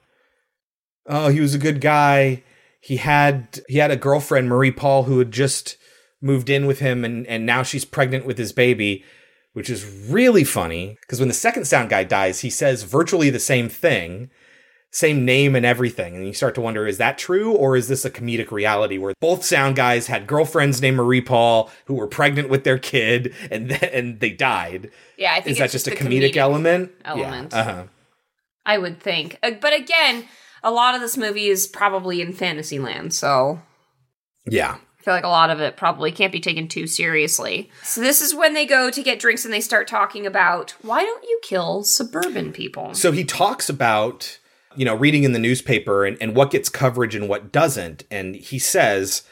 oh, 1.05 1.29
he 1.29 1.39
was 1.39 1.53
a 1.53 1.59
good 1.59 1.79
guy. 1.81 2.43
He 2.81 2.97
had 2.97 3.61
he 3.69 3.77
had 3.77 3.91
a 3.91 3.95
girlfriend, 3.95 4.49
Marie 4.49 4.71
Paul, 4.71 5.03
who 5.03 5.19
had 5.19 5.31
just 5.31 5.77
moved 6.21 6.49
in 6.49 6.65
with 6.65 6.79
him 6.79 7.05
and 7.05 7.25
and 7.27 7.45
now 7.45 7.63
she's 7.63 7.85
pregnant 7.85 8.25
with 8.25 8.37
his 8.37 8.51
baby, 8.51 9.03
which 9.53 9.69
is 9.69 9.85
really 10.09 10.43
funny 10.43 10.97
because 11.01 11.19
when 11.19 11.27
the 11.29 11.33
second 11.33 11.65
sound 11.65 11.89
guy 11.89 12.03
dies, 12.03 12.41
he 12.41 12.49
says 12.49 12.83
virtually 12.83 13.29
the 13.29 13.39
same 13.39 13.69
thing 13.69 14.29
same 14.93 15.23
name 15.23 15.55
and 15.55 15.65
everything. 15.65 16.17
And 16.17 16.27
you 16.27 16.33
start 16.33 16.53
to 16.55 16.59
wonder, 16.61 16.85
is 16.85 16.97
that 16.97 17.17
true? 17.17 17.53
Or 17.53 17.77
is 17.77 17.87
this 17.87 18.03
a 18.03 18.09
comedic 18.11 18.51
reality 18.51 18.97
where 18.97 19.13
both 19.21 19.45
sound 19.45 19.77
guys 19.77 20.07
had 20.07 20.27
girlfriends 20.27 20.81
named 20.81 20.97
Marie 20.97 21.21
Paul 21.21 21.71
who 21.85 21.93
were 21.93 22.07
pregnant 22.07 22.49
with 22.49 22.65
their 22.65 22.77
kid 22.77 23.33
and 23.49 23.69
th- 23.69 23.89
and 23.93 24.19
they 24.19 24.31
died? 24.31 24.91
Yeah, 25.15 25.31
I 25.31 25.35
think 25.39 25.51
Is 25.53 25.57
that 25.59 25.63
it's 25.63 25.71
just 25.71 25.87
a 25.87 25.91
the 25.91 25.95
comedic, 25.95 26.35
element? 26.35 26.91
element. 27.05 27.53
Yeah. 27.53 27.59
Uh-huh. 27.61 27.83
I 28.65 28.77
would 28.77 28.99
think. 28.99 29.37
Uh, 29.41 29.51
But 29.51 29.71
again, 29.73 30.25
a 30.63 30.71
lot 30.71 30.95
of 30.95 31.01
this 31.01 31.17
movie 31.17 31.47
is 31.47 31.67
probably 31.67 32.21
in 32.21 32.33
fantasy 32.33 32.79
land, 32.79 33.13
so 33.13 33.61
Yeah. 34.45 34.77
I 34.99 35.03
feel 35.03 35.13
like 35.15 35.23
a 35.23 35.29
lot 35.29 35.49
of 35.49 35.59
it 35.59 35.77
probably 35.77 36.11
can't 36.11 36.31
be 36.31 36.39
taken 36.39 36.67
too 36.67 36.85
seriously. 36.85 37.71
So 37.81 38.01
this 38.01 38.21
is 38.21 38.35
when 38.35 38.53
they 38.53 38.67
go 38.67 38.91
to 38.91 39.01
get 39.01 39.19
drinks 39.19 39.45
and 39.45 39.53
they 39.53 39.61
start 39.61 39.87
talking 39.87 40.27
about 40.27 40.75
why 40.83 41.01
don't 41.01 41.23
you 41.23 41.39
kill 41.41 41.83
suburban 41.83 42.53
people? 42.53 42.93
So 42.93 43.11
he 43.11 43.23
talks 43.23 43.67
about, 43.67 44.37
you 44.75 44.85
know, 44.85 44.93
reading 44.93 45.23
in 45.23 45.33
the 45.33 45.39
newspaper 45.39 46.05
and, 46.05 46.17
and 46.21 46.35
what 46.35 46.51
gets 46.51 46.69
coverage 46.69 47.15
and 47.15 47.27
what 47.27 47.51
doesn't. 47.51 48.03
And 48.11 48.35
he 48.35 48.59
says, 48.59 49.23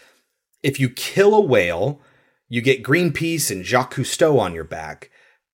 if 0.64 0.80
you 0.80 0.90
kill 0.90 1.36
a 1.36 1.42
whale, 1.42 2.02
you 2.48 2.62
get 2.62 2.82
Greenpeace 2.84 3.52
and 3.52 3.64
Jacques 3.64 3.94
Cousteau 3.94 4.40
on 4.40 4.56
your 4.56 4.64
back, 4.64 5.12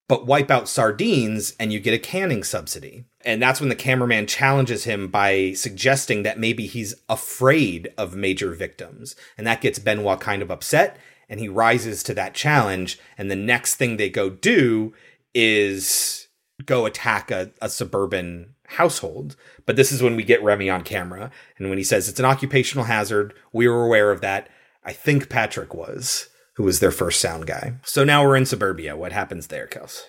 but 0.08 0.26
wipe 0.26 0.50
out 0.50 0.70
sardines 0.70 1.54
and 1.60 1.74
you 1.74 1.82
get 1.82 1.94
a 1.94 2.00
canning 2.00 2.46
subsidy. 2.46 3.04
And 3.26 3.42
that's 3.42 3.60
when 3.60 3.70
the 3.70 3.76
cameraman 3.76 4.28
challenges 4.28 4.84
him 4.84 5.08
by 5.08 5.54
suggesting 5.54 6.24
that 6.24 6.40
maybe 6.40 6.68
he's 6.68 6.94
afraid 7.10 7.92
of 7.98 8.16
major 8.16 8.52
victims. 8.54 9.16
And 9.38 9.48
that 9.48 9.62
gets 9.62 9.80
Benoit 9.80 10.20
kind 10.20 10.42
of 10.42 10.52
upset 10.52 10.98
and 11.28 11.40
he 11.40 11.50
rises 11.50 12.04
to 12.04 12.14
that 12.14 12.36
challenge. 12.36 13.00
And 13.18 13.32
the 13.32 13.36
next 13.36 13.76
thing 13.76 13.98
they 13.98 14.10
go 14.10 14.30
do 14.30 14.94
is 15.34 16.28
go 16.66 16.86
attack 16.86 17.32
a, 17.32 17.52
a 17.62 17.68
suburban 17.68 18.54
household. 18.68 19.36
But 19.66 19.76
this 19.76 19.92
is 19.92 20.04
when 20.04 20.16
we 20.16 20.24
get 20.24 20.44
Remy 20.44 20.70
on 20.70 20.84
camera. 20.84 21.32
And 21.58 21.70
when 21.70 21.80
he 21.80 21.84
says 21.84 22.08
it's 22.08 22.20
an 22.20 22.26
occupational 22.26 22.86
hazard, 22.86 23.34
we 23.52 23.68
were 23.68 23.84
aware 23.84 24.12
of 24.12 24.22
that. 24.22 24.50
I 24.84 24.94
think 24.94 25.30
Patrick 25.30 25.74
was. 25.74 26.30
who 26.56 26.64
was 26.64 26.80
their 26.80 26.92
first 26.92 27.20
sound 27.20 27.48
guy. 27.48 27.74
So 27.84 28.04
now 28.04 28.24
we're 28.24 28.38
in 28.38 28.46
suburbia. 28.46 28.96
What 28.96 29.12
happens 29.12 29.48
there, 29.48 29.68
Kels? 29.68 30.04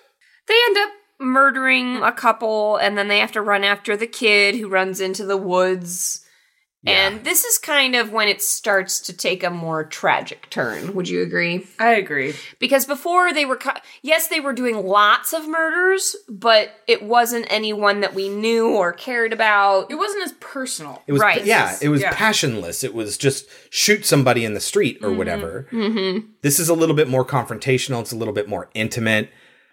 They 0.47 0.55
end 0.67 0.77
up 0.79 0.91
murdering 1.19 1.97
a 2.03 2.13
couple, 2.13 2.77
and 2.77 2.97
then 2.97 3.09
they 3.09 3.19
have 3.21 3.33
to 3.33 3.43
run 3.43 3.65
after 3.65 3.97
the 3.97 4.07
kid 4.07 4.55
who 4.57 4.69
runs 4.69 5.01
into 5.01 5.25
the 5.25 5.37
woods. 5.37 6.23
And 6.89 7.25
this 7.25 7.45
is 7.45 7.59
kind 7.59 7.97
of 7.97 8.13
when 8.13 8.29
it 8.29 8.41
starts 8.41 9.01
to 9.01 9.13
take 9.13 9.43
a 9.43 9.51
more 9.51 9.83
tragic 9.83 10.49
turn. 10.51 10.95
Would 10.95 11.09
you 11.09 11.21
agree? 11.21 11.67
I 11.81 11.95
agree. 11.95 12.35
Because 12.61 12.87
before 12.87 13.33
they 13.33 13.45
were, 13.45 13.57
ki- 13.57 13.71
yes, 14.03 14.29
they 14.29 14.39
were 14.39 14.53
doing 14.53 14.87
lots 14.87 15.33
of 15.33 15.49
murders, 15.49 16.15
but 16.29 16.71
it 16.87 17.03
wasn't 17.03 17.47
anyone 17.51 18.03
that 18.03 18.15
we 18.15 18.29
knew 18.29 18.69
or 18.69 18.93
cared 18.93 19.33
about. 19.33 19.91
It 19.91 19.97
wasn't 19.97 20.27
as 20.27 20.33
personal. 20.35 21.03
It 21.09 21.13
was 21.13 21.21
Right. 21.23 21.45
yeah, 21.45 21.77
it 21.83 21.89
was 21.89 22.03
Yeah. 22.03 22.13
passionless. 22.15 22.85
It 22.85 22.95
was 22.95 23.19
just 23.19 23.49
shoot 23.71 24.07
somebody 24.07 24.45
in 24.45 24.55
the 24.55 24.61
street 24.61 24.99
or 25.03 25.11
whatever. 25.13 25.67
Mm-hmm. 25.73 26.25
This 26.43 26.61
is 26.61 26.69
a 26.69 26.75
little 26.75 26.95
bit 26.95 27.09
more 27.09 27.25
confrontational. 27.25 28.01
It's 28.03 28.13
a 28.13 28.17
little 28.17 28.35
bit 28.35 28.49
more 28.49 28.71
intimate. 28.75 29.31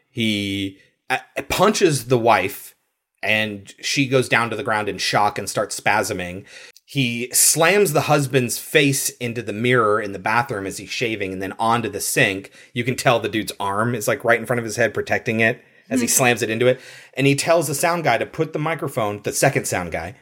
He 0.09 0.79
uh, 1.09 1.19
punches 1.49 2.05
the 2.05 2.17
wife, 2.17 2.75
and 3.21 3.73
she 3.81 4.07
goes 4.07 4.29
down 4.29 4.49
to 4.49 4.55
the 4.55 4.63
ground 4.63 4.89
in 4.89 4.97
shock 4.97 5.37
and 5.37 5.49
starts 5.49 5.79
spasming. 5.79 6.45
He 6.85 7.29
slams 7.33 7.93
the 7.93 8.01
husband's 8.01 8.59
face 8.59 9.09
into 9.09 9.41
the 9.41 9.53
mirror 9.53 10.01
in 10.01 10.11
the 10.11 10.19
bathroom 10.19 10.67
as 10.67 10.77
he's 10.77 10.89
shaving 10.89 11.33
and 11.33 11.41
then 11.41 11.53
onto 11.57 11.89
the 11.89 12.01
sink. 12.01 12.51
You 12.73 12.83
can 12.83 12.95
tell 12.95 13.19
the 13.19 13.29
dude's 13.29 13.53
arm 13.59 13.95
is 13.95 14.07
like 14.07 14.23
right 14.23 14.39
in 14.39 14.45
front 14.45 14.59
of 14.59 14.65
his 14.65 14.75
head, 14.75 14.93
protecting 14.93 15.39
it 15.39 15.63
as 15.89 16.01
he 16.01 16.07
slams 16.07 16.41
it 16.41 16.49
into 16.49 16.67
it. 16.67 16.79
And 17.15 17.25
he 17.25 17.35
tells 17.35 17.67
the 17.67 17.75
sound 17.75 18.03
guy 18.03 18.17
to 18.17 18.25
put 18.25 18.53
the 18.53 18.59
microphone, 18.59 19.21
the 19.23 19.31
second 19.31 19.65
sound 19.65 19.91
guy, 19.91 20.15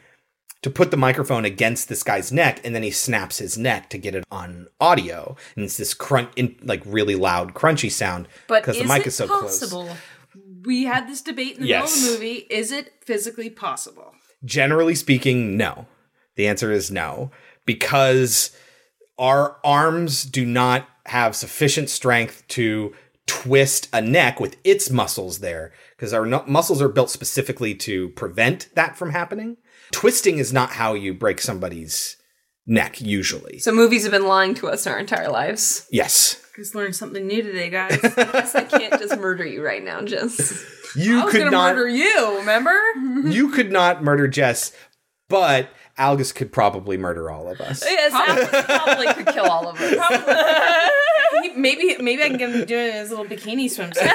to 0.62 0.70
put 0.70 0.90
the 0.90 0.96
microphone 0.96 1.44
against 1.44 1.88
this 1.88 2.02
guy's 2.02 2.32
neck 2.32 2.60
and 2.64 2.74
then 2.74 2.82
he 2.82 2.90
snaps 2.90 3.38
his 3.38 3.58
neck 3.58 3.90
to 3.90 3.98
get 3.98 4.14
it 4.14 4.24
on 4.30 4.68
audio 4.80 5.36
and 5.56 5.64
it's 5.64 5.76
this 5.76 5.92
crunch 5.92 6.30
in, 6.36 6.56
like 6.62 6.82
really 6.86 7.16
loud 7.16 7.52
crunchy 7.52 7.90
sound 7.90 8.28
But 8.46 8.62
because 8.62 8.78
the 8.78 8.84
mic 8.84 9.06
is 9.06 9.16
so 9.16 9.26
possible? 9.26 9.90
We 10.64 10.84
had 10.84 11.08
this 11.08 11.22
debate 11.22 11.56
in 11.56 11.62
the 11.62 11.68
Yes. 11.68 11.94
middle 11.96 12.14
of 12.14 12.20
the 12.20 12.24
movie. 12.26 12.46
Is 12.50 12.72
it 12.72 12.92
physically 13.04 13.50
possible? 13.50 14.14
generally 14.44 14.96
speaking 14.96 15.56
no 15.56 15.86
the 16.34 16.48
answer 16.48 16.72
is 16.72 16.90
no 16.90 17.30
because 17.64 18.50
our 19.16 19.56
arms 19.62 20.24
do 20.24 20.44
not 20.44 20.88
have 21.06 21.36
sufficient 21.36 21.88
strength 21.88 22.42
to 22.48 22.92
twist 23.28 23.88
a 23.92 24.00
neck 24.00 24.40
with 24.40 24.56
its 24.64 24.90
muscles 24.90 25.38
there 25.38 25.70
because 25.96 26.12
our 26.12 26.26
nu- 26.26 26.42
muscles 26.48 26.82
are 26.82 26.88
built 26.88 27.08
specifically 27.08 27.72
to 27.72 28.08
prevent 28.10 28.68
that 28.74 28.96
from 28.96 29.10
happening 29.10 29.56
twisting 29.92 30.38
is 30.38 30.52
not 30.52 30.70
how 30.70 30.92
you 30.94 31.14
break 31.14 31.40
somebody's 31.40 32.16
neck 32.66 33.00
usually 33.00 33.60
So 33.60 33.72
movies 33.72 34.02
have 34.02 34.10
been 34.10 34.26
lying 34.26 34.54
to 34.54 34.66
us 34.68 34.88
our 34.88 34.98
entire 34.98 35.30
lives. 35.30 35.86
yes 35.92 36.41
Just 36.56 36.74
learned 36.74 36.94
something 36.94 37.26
new 37.26 37.42
today, 37.42 37.70
guys. 37.70 37.98
Guess 38.02 38.54
I 38.54 38.64
can't 38.64 39.00
just 39.00 39.18
murder 39.18 39.44
you 39.46 39.64
right 39.64 39.82
now, 39.82 40.02
Jess. 40.02 40.62
you 40.94 41.20
I 41.20 41.24
was 41.24 41.32
could 41.32 41.38
gonna 41.38 41.50
not 41.50 41.74
murder 41.76 41.88
you. 41.88 42.36
Remember? 42.38 42.78
you 43.28 43.48
could 43.50 43.72
not 43.72 44.04
murder 44.04 44.28
Jess, 44.28 44.72
but 45.30 45.70
Alex 45.96 46.30
could 46.32 46.52
probably 46.52 46.98
murder 46.98 47.30
all 47.30 47.48
of 47.50 47.60
us. 47.62 47.82
Yes, 47.84 48.12
Alex 48.12 48.66
probably 48.66 49.06
could 49.14 49.34
kill 49.34 49.46
all 49.46 49.68
of 49.68 49.80
us. 49.80 50.88
He- 51.42 51.52
maybe 51.56 51.96
maybe 51.98 52.22
I 52.22 52.28
can 52.28 52.36
get 52.36 52.50
him 52.50 52.60
to 52.60 52.66
do 52.66 52.76
his 52.76 53.08
little 53.08 53.24
bikini 53.24 53.64
swimsuit. 53.64 54.12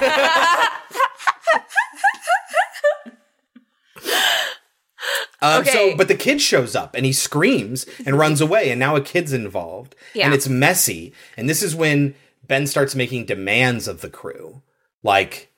Um, 5.42 5.62
Okay. 5.62 5.72
So, 5.72 5.96
but 5.98 6.08
the 6.08 6.16
kid 6.16 6.42
shows 6.42 6.76
up 6.76 6.96
and 6.96 7.06
he 7.06 7.14
screams 7.14 7.86
and 8.06 8.18
runs 8.18 8.42
away, 8.42 8.72
and 8.72 8.80
now 8.80 8.96
a 8.96 9.02
kid's 9.02 9.34
involved, 9.34 9.96
Yeah. 10.16 10.26
and 10.26 10.34
it's 10.34 10.48
messy. 10.50 11.14
And 11.38 11.48
this 11.48 11.62
is 11.62 11.76
when 11.76 12.16
Ben 12.48 12.68
starts 12.68 12.96
making 12.96 13.26
demands 13.26 13.88
of 13.88 14.02
the 14.02 14.10
crew, 14.10 14.62
like 15.04 15.52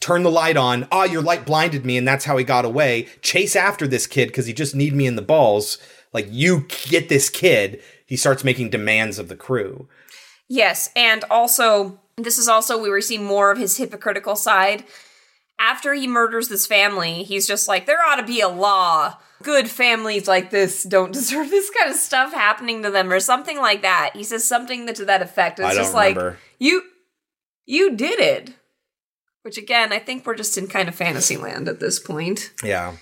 turn 0.00 0.22
the 0.22 0.30
light 0.30 0.56
on. 0.56 0.86
Ah, 0.92 1.04
your 1.04 1.22
light 1.22 1.44
blinded 1.44 1.84
me, 1.84 1.96
and 1.96 2.06
that's 2.06 2.24
how 2.24 2.36
he 2.36 2.44
got 2.44 2.64
away. 2.64 3.08
Chase 3.22 3.56
after 3.56 3.86
this 3.86 4.06
kid 4.06 4.28
because 4.28 4.46
he 4.46 4.52
just 4.52 4.74
need 4.74 4.94
me 4.94 5.06
in 5.06 5.16
the 5.16 5.22
balls. 5.22 5.78
Like 6.12 6.26
you 6.30 6.66
get 6.88 7.08
this 7.08 7.28
kid. 7.28 7.82
He 8.06 8.16
starts 8.16 8.44
making 8.44 8.70
demands 8.70 9.18
of 9.18 9.28
the 9.28 9.36
crew. 9.36 9.88
Yes, 10.48 10.90
and 10.96 11.24
also 11.30 12.00
this 12.16 12.38
is 12.38 12.48
also 12.48 12.80
where 12.80 12.92
we 12.92 13.02
see 13.02 13.18
more 13.18 13.50
of 13.50 13.58
his 13.58 13.76
hypocritical 13.76 14.36
side. 14.36 14.84
After 15.60 15.94
he 15.94 16.06
murders 16.06 16.48
this 16.48 16.66
family, 16.66 17.24
he's 17.24 17.46
just 17.46 17.68
like, 17.68 17.86
there 17.86 18.04
ought 18.04 18.16
to 18.16 18.26
be 18.26 18.40
a 18.40 18.48
law. 18.48 19.18
Good 19.42 19.68
families 19.68 20.26
like 20.26 20.50
this 20.50 20.82
don't 20.82 21.12
deserve 21.12 21.50
this 21.50 21.70
kind 21.70 21.90
of 21.90 21.96
stuff 21.96 22.32
happening 22.32 22.82
to 22.82 22.90
them, 22.90 23.12
or 23.12 23.20
something 23.20 23.58
like 23.58 23.82
that. 23.82 24.10
He 24.14 24.24
says 24.24 24.46
something 24.46 24.86
that, 24.86 24.96
to 24.96 25.04
that 25.04 25.22
effect. 25.22 25.60
It's 25.60 25.76
just 25.76 25.94
like 25.94 26.18
you, 26.58 26.82
you 27.66 27.96
did 27.96 28.20
it. 28.20 28.54
Which 29.42 29.56
again, 29.56 29.92
I 29.92 29.98
think 29.98 30.26
we're 30.26 30.34
just 30.34 30.58
in 30.58 30.66
kind 30.66 30.88
of 30.88 30.94
fantasy 30.94 31.36
land 31.36 31.68
at 31.68 31.80
this 31.80 31.98
point. 31.98 32.52
Yeah. 32.62 32.96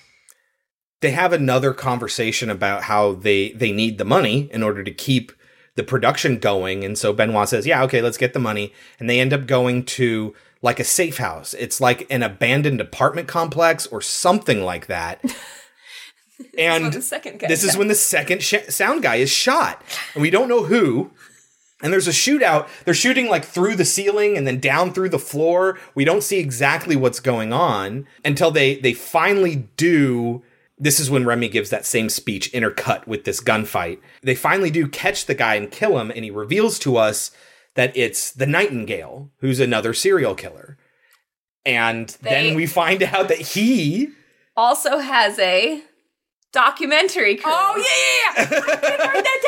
They 1.01 1.11
have 1.11 1.33
another 1.33 1.73
conversation 1.73 2.51
about 2.51 2.85
how 2.85 3.13
they 3.13 3.53
they 3.53 3.73
need 3.73 3.99
the 3.99 4.05
money 4.05 4.49
in 4.53 4.63
order 4.63 4.85
to 4.85 4.91
keep 4.91 5.33
the 5.75 5.83
production 5.83 6.39
going 6.39 6.85
and 6.85 6.97
so 6.97 7.13
Benoit 7.13 7.49
says, 7.49 7.67
"Yeah, 7.67 7.83
okay, 7.85 8.01
let's 8.01 8.17
get 8.17 8.33
the 8.33 8.39
money." 8.39 8.73
And 8.99 9.11
they 9.11 9.21
end 9.21 9.33
up 9.33 9.47
going 9.47 9.85
to 9.85 10.35
like 10.63 10.81
a 10.81 10.85
safe 10.85 11.19
house. 11.19 11.55
It's 11.55 11.81
like 11.81 12.07
an 12.11 12.23
abandoned 12.23 12.81
apartment 12.81 13.29
complex 13.29 13.87
or 13.87 14.01
something 14.01 14.63
like 14.63 14.87
that. 14.87 15.23
and 16.59 16.85
when 16.85 16.93
the 16.93 17.03
second 17.03 17.39
guy 17.39 17.49
this 17.49 17.65
is 17.65 17.77
when 17.77 17.89
the 17.89 17.95
second 17.95 18.43
sh- 18.43 18.55
sound 18.69 19.03
guy 19.03 19.17
is 19.17 19.31
shot. 19.31 19.83
And 20.15 20.23
we 20.23 20.31
don't 20.31 20.49
know 20.49 20.65
who. 20.65 21.11
And 21.83 21.93
there's 21.93 22.09
a 22.09 22.13
shootout. 22.13 22.69
They're 22.85 22.95
shooting 22.95 23.29
like 23.29 23.45
through 23.45 23.77
the 23.77 23.85
ceiling 23.85 24.37
and 24.37 24.47
then 24.47 24.59
down 24.61 24.93
through 24.95 25.11
the 25.11 25.19
floor. 25.19 25.79
We 25.95 26.05
don't 26.07 26.23
see 26.23 26.39
exactly 26.39 26.97
what's 26.97 27.21
going 27.21 27.53
on 27.53 28.07
until 28.25 28.51
they 28.51 28.77
they 28.77 28.95
finally 28.95 29.69
do. 29.77 30.43
This 30.79 31.01
is 31.01 31.11
when 31.11 31.25
Remy 31.25 31.49
gives 31.49 31.71
that 31.71 31.87
same 31.87 32.09
speech 32.11 32.53
intercut 32.53 33.07
with 33.07 33.25
this 33.25 33.41
gunfight. 33.43 33.99
They 34.23 34.35
finally 34.35 34.71
do 34.71 34.87
catch 34.89 35.25
the 35.27 35.35
guy 35.35 35.55
and 35.55 35.71
kill 35.71 35.99
him, 35.99 36.11
and 36.11 36.23
he 36.25 36.31
reveals 36.31 36.79
to 36.81 36.97
us 36.99 37.31
that 37.77 37.97
it's 37.97 38.31
the 38.31 38.47
Nightingale, 38.47 39.31
who's 39.41 39.61
another 39.61 39.93
serial 39.95 40.35
killer. 40.35 40.77
And 41.65 42.09
They- 42.23 42.31
then 42.31 42.55
we 42.55 42.67
find 42.67 43.03
out 43.03 43.29
that 43.29 43.39
he 43.41 44.09
also 44.57 44.99
has 44.99 45.39
a 45.39 45.83
documentary 46.57 47.37
crew. 47.37 47.53
Oh 47.55 47.77
yeah, 47.77 48.43
yeah, 48.43 48.49
yeah. 48.51 48.61
I 48.67 48.75
did 48.81 49.01
write 49.01 49.25
that 49.25 49.41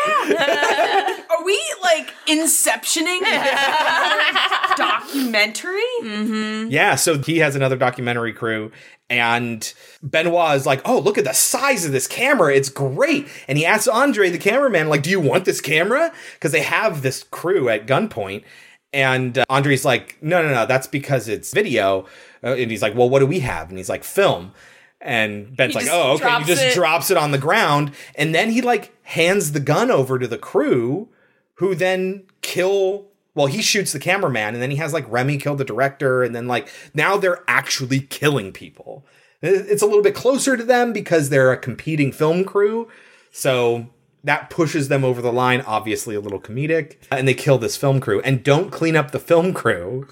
down. 1.17 1.25
Are 1.31 1.43
we 1.43 1.59
like 1.83 2.13
inceptioning 2.27 3.21
documentary? 4.77 6.69
Yeah, 6.71 6.97
so 6.97 7.19
he 7.19 7.39
has 7.39 7.57
another 7.57 7.77
documentary 7.77 8.35
crew, 8.35 8.71
and 9.09 9.73
Benoit 10.03 10.57
is 10.57 10.67
like, 10.67 10.83
"Oh, 10.85 10.99
look 10.99 11.17
at 11.17 11.25
the 11.25 11.33
size 11.33 11.87
of 11.87 11.93
this 11.93 12.07
camera! 12.07 12.55
It's 12.55 12.69
great!" 12.69 13.27
And 13.49 13.57
he 13.57 13.65
asks 13.65 13.89
Andre, 13.89 14.29
the 14.29 14.37
cameraman, 14.37 14.91
like, 14.91 15.03
"Do 15.03 15.09
you 15.09 15.21
want 15.21 15.47
this 15.47 15.63
camera?" 15.63 16.13
Because 16.35 16.53
they 16.53 16.63
have 16.63 17.01
this 17.01 17.23
crew 17.25 17.71
at 17.71 17.87
gunpoint, 17.87 18.45
and 18.93 19.39
uh, 19.39 19.45
Andre's 19.49 19.87
like, 19.87 20.19
"No, 20.21 20.43
no, 20.43 20.53
no, 20.53 20.67
that's 20.67 20.87
because 20.87 21.27
it's 21.27 21.55
video." 21.55 22.05
Uh, 22.45 22.49
and 22.55 22.71
he's 22.71 22.83
like, 22.83 22.95
"Well, 22.95 23.09
what 23.09 23.21
do 23.21 23.27
we 23.27 23.41
have?" 23.41 23.71
And 23.71 23.79
he's 23.79 23.89
like, 23.89 24.05
"Film." 24.05 24.53
And 25.01 25.57
Ben's 25.57 25.75
He 25.75 25.81
like, 25.81 25.89
"Oh, 25.91 26.13
okay." 26.15 26.39
He 26.39 26.45
just 26.45 26.63
it. 26.63 26.75
drops 26.75 27.11
it 27.11 27.17
on 27.17 27.31
the 27.31 27.39
ground, 27.39 27.93
and 28.17 28.35
then 28.35 28.51
he 28.51 28.61
like 28.61 28.93
hands 29.05 29.53
the 29.53 29.61
gun 29.61 29.91
over 29.91 30.19
to 30.19 30.27
the 30.27 30.39
crew, 30.39 31.09
who 31.55 31.75
then 31.75 32.25
kill. 32.43 33.07
Well, 33.35 33.47
he 33.47 33.63
shoots 33.63 33.93
the 33.93 34.01
cameraman, 34.01 34.55
and 34.55 34.63
then 34.63 34.73
he 34.73 34.79
has 34.79 34.93
like 34.93 35.05
Remy 35.09 35.39
kill 35.39 35.55
the 35.55 35.65
director, 35.65 36.25
and 36.25 36.35
then 36.35 36.49
like 36.49 36.69
now 36.95 37.17
they're 37.17 37.45
actually 37.47 38.01
killing 38.01 38.53
people. 38.53 39.07
It's 39.41 39.83
a 39.83 39.87
little 39.87 40.03
bit 40.03 40.17
closer 40.17 40.57
to 40.57 40.65
them 40.65 40.93
because 40.93 41.29
they're 41.31 41.53
a 41.53 41.57
competing 41.57 42.11
film 42.11 42.45
crew, 42.45 42.89
so 43.31 43.87
that 44.25 44.51
pushes 44.51 44.89
them 44.89 45.05
over 45.05 45.23
the 45.23 45.33
line. 45.33 45.61
Obviously, 45.61 46.17
a 46.17 46.21
little 46.21 46.41
comedic, 46.41 46.97
and 47.13 47.29
they 47.29 47.35
kill 47.35 47.59
this 47.59 47.77
film 47.77 48.01
crew 48.01 48.21
and 48.23 48.43
don't 48.43 48.73
clean 48.73 48.97
up 48.97 49.13
the 49.13 49.21
film 49.21 49.55
crew. 49.55 50.09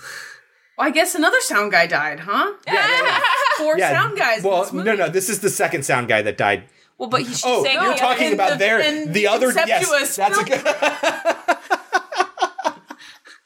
Well, 0.78 0.86
I 0.86 0.90
guess 0.90 1.16
another 1.16 1.40
sound 1.40 1.72
guy 1.72 1.88
died, 1.88 2.20
huh? 2.20 2.52
Yeah, 2.66 3.20
Four 3.58 3.78
yeah. 3.78 3.90
sound 3.92 4.16
guys. 4.18 4.42
in 4.44 4.50
Well, 4.50 4.62
this 4.64 4.72
movie. 4.72 4.88
no, 4.90 4.94
no, 4.96 5.08
this 5.08 5.28
is 5.28 5.40
the 5.40 5.50
second 5.50 5.84
sound 5.84 6.08
guy 6.08 6.22
that 6.22 6.36
died. 6.38 6.64
Well, 6.98 7.08
but 7.08 7.22
he's 7.22 7.42
Oh, 7.44 7.62
saying 7.62 7.78
you're 7.82 7.92
the 7.92 7.98
talking 7.98 8.32
about 8.32 8.50
the- 8.52 8.56
their 8.56 9.06
the 9.06 9.26
other 9.26 9.52
yes. 9.52 9.86
Inceptuous 9.88 10.16
That's 10.16 10.38
a 10.38 10.44
good. 10.44 10.64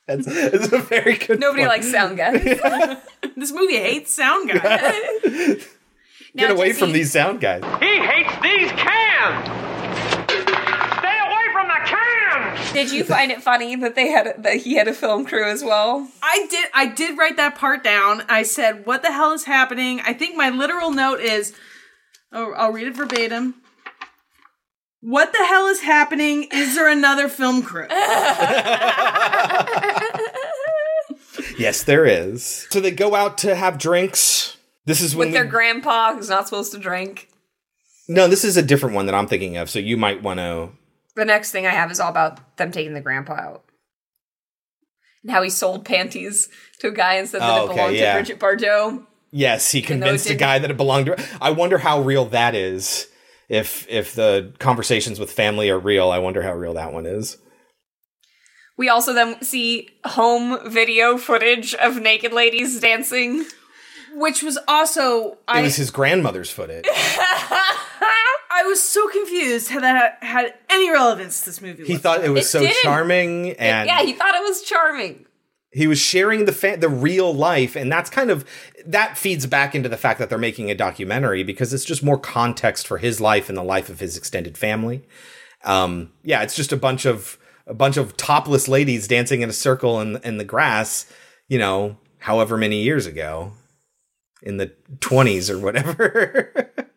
that's, 0.06 0.26
that's 0.26 0.72
a 0.72 0.78
very 0.78 1.16
good. 1.16 1.40
Nobody 1.40 1.62
point. 1.64 1.68
likes 1.68 1.90
sound 1.90 2.16
guys. 2.16 2.42
This 3.36 3.52
movie 3.52 3.76
hates 3.78 4.12
sound 4.12 4.50
guys. 4.50 4.94
Now, 6.32 6.42
Get 6.46 6.50
away 6.52 6.68
Jesse, 6.68 6.78
from 6.78 6.92
these 6.92 7.10
sound 7.10 7.40
guys. 7.40 7.60
He 7.80 7.98
hates 7.98 8.32
these 8.40 8.70
cans! 8.70 9.48
Did 12.72 12.92
you 12.92 13.04
find 13.04 13.32
it 13.32 13.42
funny 13.42 13.74
that 13.76 13.94
they 13.96 14.08
had 14.08 14.42
that 14.42 14.56
he 14.58 14.74
had 14.76 14.86
a 14.88 14.92
film 14.92 15.24
crew 15.26 15.44
as 15.44 15.62
well? 15.64 16.08
I 16.22 16.46
did. 16.50 16.68
I 16.72 16.86
did 16.86 17.18
write 17.18 17.36
that 17.36 17.56
part 17.56 17.82
down. 17.82 18.22
I 18.28 18.42
said, 18.44 18.86
"What 18.86 19.02
the 19.02 19.12
hell 19.12 19.32
is 19.32 19.44
happening?" 19.44 20.00
I 20.06 20.12
think 20.12 20.36
my 20.36 20.50
literal 20.50 20.90
note 20.92 21.20
is, 21.20 21.52
oh, 22.32 22.52
I'll 22.52 22.72
read 22.72 22.86
it 22.86 22.94
verbatim. 22.96 23.56
What 25.00 25.32
the 25.32 25.44
hell 25.46 25.66
is 25.66 25.80
happening? 25.80 26.44
Is 26.52 26.74
there 26.74 26.88
another 26.88 27.28
film 27.28 27.62
crew? 27.62 27.86
Yes, 31.58 31.82
there 31.84 32.06
is. 32.06 32.66
So 32.70 32.80
they 32.80 32.90
go 32.90 33.14
out 33.14 33.36
to 33.38 33.54
have 33.54 33.76
drinks. 33.78 34.56
This 34.86 35.00
is 35.02 35.14
when 35.14 35.28
With 35.28 35.34
their 35.34 35.44
we- 35.44 35.50
grandpa 35.50 36.14
who's 36.14 36.30
not 36.30 36.46
supposed 36.48 36.72
to 36.72 36.78
drink. 36.78 37.28
no, 38.08 38.28
this 38.28 38.44
is 38.44 38.56
a 38.56 38.62
different 38.62 38.94
one 38.94 39.06
that 39.06 39.14
I'm 39.14 39.26
thinking 39.26 39.56
of. 39.58 39.68
So 39.68 39.78
you 39.78 39.96
might 39.96 40.22
want 40.22 40.38
to. 40.38 40.70
The 41.16 41.24
next 41.24 41.50
thing 41.50 41.66
I 41.66 41.70
have 41.70 41.90
is 41.90 42.00
all 42.00 42.10
about 42.10 42.56
them 42.56 42.70
taking 42.72 42.94
the 42.94 43.00
grandpa 43.00 43.34
out. 43.34 43.64
And 45.22 45.32
how 45.32 45.42
he 45.42 45.50
sold 45.50 45.84
panties 45.84 46.48
to 46.80 46.88
a 46.88 46.92
guy 46.92 47.14
and 47.14 47.28
said 47.28 47.40
that 47.40 47.50
Oh, 47.50 47.56
it 47.56 47.64
okay, 47.66 47.74
belonged 47.74 47.96
yeah. 47.96 48.12
to 48.12 48.18
Brigitte 48.18 48.40
Bardot. 48.40 49.06
Yes, 49.32 49.70
he 49.70 49.78
Even 49.80 50.00
though 50.00 50.06
it 50.06 50.08
convinced 50.08 50.30
a 50.30 50.34
guy 50.34 50.58
that 50.58 50.70
it 50.70 50.76
belonged 50.76 51.06
to. 51.06 51.24
I 51.40 51.50
wonder 51.50 51.78
how 51.78 52.00
real 52.00 52.24
that 52.26 52.54
is. 52.54 53.06
If 53.48 53.86
if 53.88 54.14
the 54.14 54.52
conversations 54.58 55.18
with 55.20 55.30
family 55.32 55.70
are 55.70 55.78
real, 55.78 56.10
I 56.10 56.18
wonder 56.18 56.42
how 56.42 56.54
real 56.54 56.74
that 56.74 56.92
one 56.92 57.04
is. 57.06 57.36
We 58.78 58.88
also 58.88 59.12
then 59.12 59.42
see 59.42 59.90
home 60.04 60.70
video 60.70 61.18
footage 61.18 61.74
of 61.74 62.00
naked 62.00 62.32
ladies 62.32 62.80
dancing. 62.80 63.44
Which 64.14 64.42
was 64.42 64.58
also 64.66 65.32
It 65.32 65.38
I 65.46 65.62
was 65.62 65.76
his 65.76 65.90
grandmother's 65.90 66.50
footage. 66.50 66.84
I 68.60 68.66
was 68.66 68.82
so 68.82 69.08
confused 69.08 69.68
how 69.70 69.80
that 69.80 70.22
had 70.22 70.54
any 70.68 70.90
relevance 70.90 71.40
to 71.40 71.46
this 71.46 71.60
movie. 71.62 71.84
He 71.84 71.96
thought 71.96 72.24
it 72.24 72.28
was 72.30 72.44
It 72.46 72.48
so 72.48 72.60
didn't. 72.60 72.76
charming, 72.82 73.50
and 73.52 73.86
yeah, 73.88 74.02
he 74.02 74.12
thought 74.12 74.34
it 74.34 74.42
was 74.42 74.62
charming. 74.62 75.24
he 75.72 75.86
was 75.86 75.98
sharing 75.98 76.44
the 76.44 76.52
fa- 76.52 76.76
the 76.78 76.88
real 76.88 77.32
life, 77.32 77.76
and 77.76 77.90
that's 77.90 78.10
kind 78.10 78.30
of 78.30 78.44
that 78.86 79.16
feeds 79.16 79.46
back 79.46 79.74
into 79.74 79.88
the 79.88 79.96
fact 79.96 80.18
that 80.18 80.28
they're 80.28 80.38
making 80.38 80.70
a 80.70 80.74
documentary 80.74 81.42
because 81.42 81.72
it's 81.72 81.84
just 81.84 82.02
more 82.02 82.18
context 82.18 82.86
for 82.86 82.98
his 82.98 83.20
life 83.20 83.48
and 83.48 83.56
the 83.56 83.62
life 83.62 83.88
of 83.88 84.00
his 84.00 84.16
extended 84.16 84.58
family. 84.58 85.02
Um, 85.64 86.12
yeah, 86.22 86.42
it's 86.42 86.56
just 86.56 86.72
a 86.72 86.76
bunch 86.76 87.04
of 87.06 87.38
a 87.66 87.74
bunch 87.74 87.96
of 87.96 88.16
topless 88.16 88.66
ladies 88.68 89.06
dancing 89.08 89.42
in 89.42 89.48
a 89.48 89.52
circle 89.54 90.00
in 90.00 90.16
in 90.24 90.38
the 90.38 90.44
grass, 90.44 91.06
you 91.48 91.58
know, 91.58 91.96
however 92.18 92.56
many 92.56 92.82
years 92.82 93.06
ago, 93.06 93.52
in 94.42 94.56
the 94.56 94.72
twenties 95.00 95.48
or 95.50 95.58
whatever. 95.58 96.52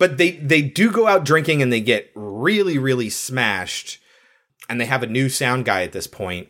but 0.00 0.18
they 0.18 0.32
they 0.32 0.62
do 0.62 0.90
go 0.90 1.06
out 1.06 1.24
drinking 1.24 1.62
and 1.62 1.72
they 1.72 1.80
get 1.80 2.10
really 2.16 2.76
really 2.78 3.08
smashed, 3.10 4.00
and 4.68 4.80
they 4.80 4.86
have 4.86 5.04
a 5.04 5.06
new 5.06 5.28
sound 5.28 5.64
guy 5.64 5.82
at 5.82 5.92
this 5.92 6.08
point 6.08 6.48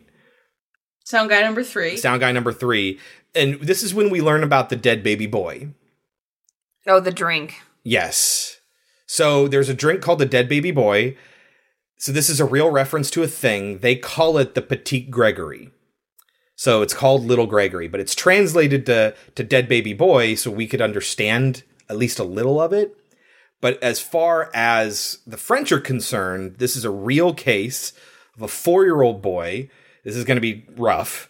Sound 1.03 1.29
guy 1.29 1.41
number 1.41 1.63
three. 1.63 1.97
sound 1.97 2.21
guy 2.21 2.31
number 2.31 2.53
three. 2.53 2.99
And 3.35 3.59
this 3.61 3.83
is 3.83 3.93
when 3.93 4.09
we 4.09 4.21
learn 4.21 4.43
about 4.43 4.69
the 4.69 4.75
dead 4.75 5.03
baby 5.03 5.27
boy. 5.27 5.69
Oh, 6.87 6.99
the 6.99 7.11
drink. 7.11 7.61
Yes. 7.83 8.59
So 9.07 9.47
there's 9.47 9.69
a 9.69 9.73
drink 9.73 10.01
called 10.01 10.19
the 10.19 10.25
dead 10.25 10.47
baby 10.47 10.71
boy. 10.71 11.17
So 11.97 12.11
this 12.11 12.29
is 12.29 12.39
a 12.39 12.45
real 12.45 12.69
reference 12.69 13.11
to 13.11 13.23
a 13.23 13.27
thing. 13.27 13.79
They 13.79 13.95
call 13.95 14.37
it 14.37 14.55
the 14.55 14.61
Petit 14.61 15.01
Gregory. 15.01 15.69
So 16.55 16.81
it's 16.81 16.93
called 16.93 17.25
Little 17.25 17.47
Gregory, 17.47 17.87
but 17.87 17.99
it's 17.99 18.15
translated 18.15 18.85
to, 18.85 19.15
to 19.35 19.43
dead 19.43 19.67
baby 19.67 19.93
boy 19.93 20.35
so 20.35 20.51
we 20.51 20.67
could 20.67 20.81
understand 20.81 21.63
at 21.89 21.97
least 21.97 22.19
a 22.19 22.23
little 22.23 22.61
of 22.61 22.71
it. 22.71 22.95
But 23.61 23.81
as 23.81 23.99
far 23.99 24.49
as 24.53 25.19
the 25.25 25.37
French 25.37 25.71
are 25.71 25.79
concerned, 25.79 26.55
this 26.57 26.75
is 26.75 26.83
a 26.83 26.89
real 26.89 27.33
case 27.33 27.93
of 28.35 28.41
a 28.41 28.47
four 28.47 28.83
year 28.83 29.01
old 29.01 29.21
boy. 29.21 29.69
This 30.03 30.15
is 30.15 30.25
going 30.25 30.37
to 30.37 30.41
be 30.41 30.65
rough. 30.75 31.29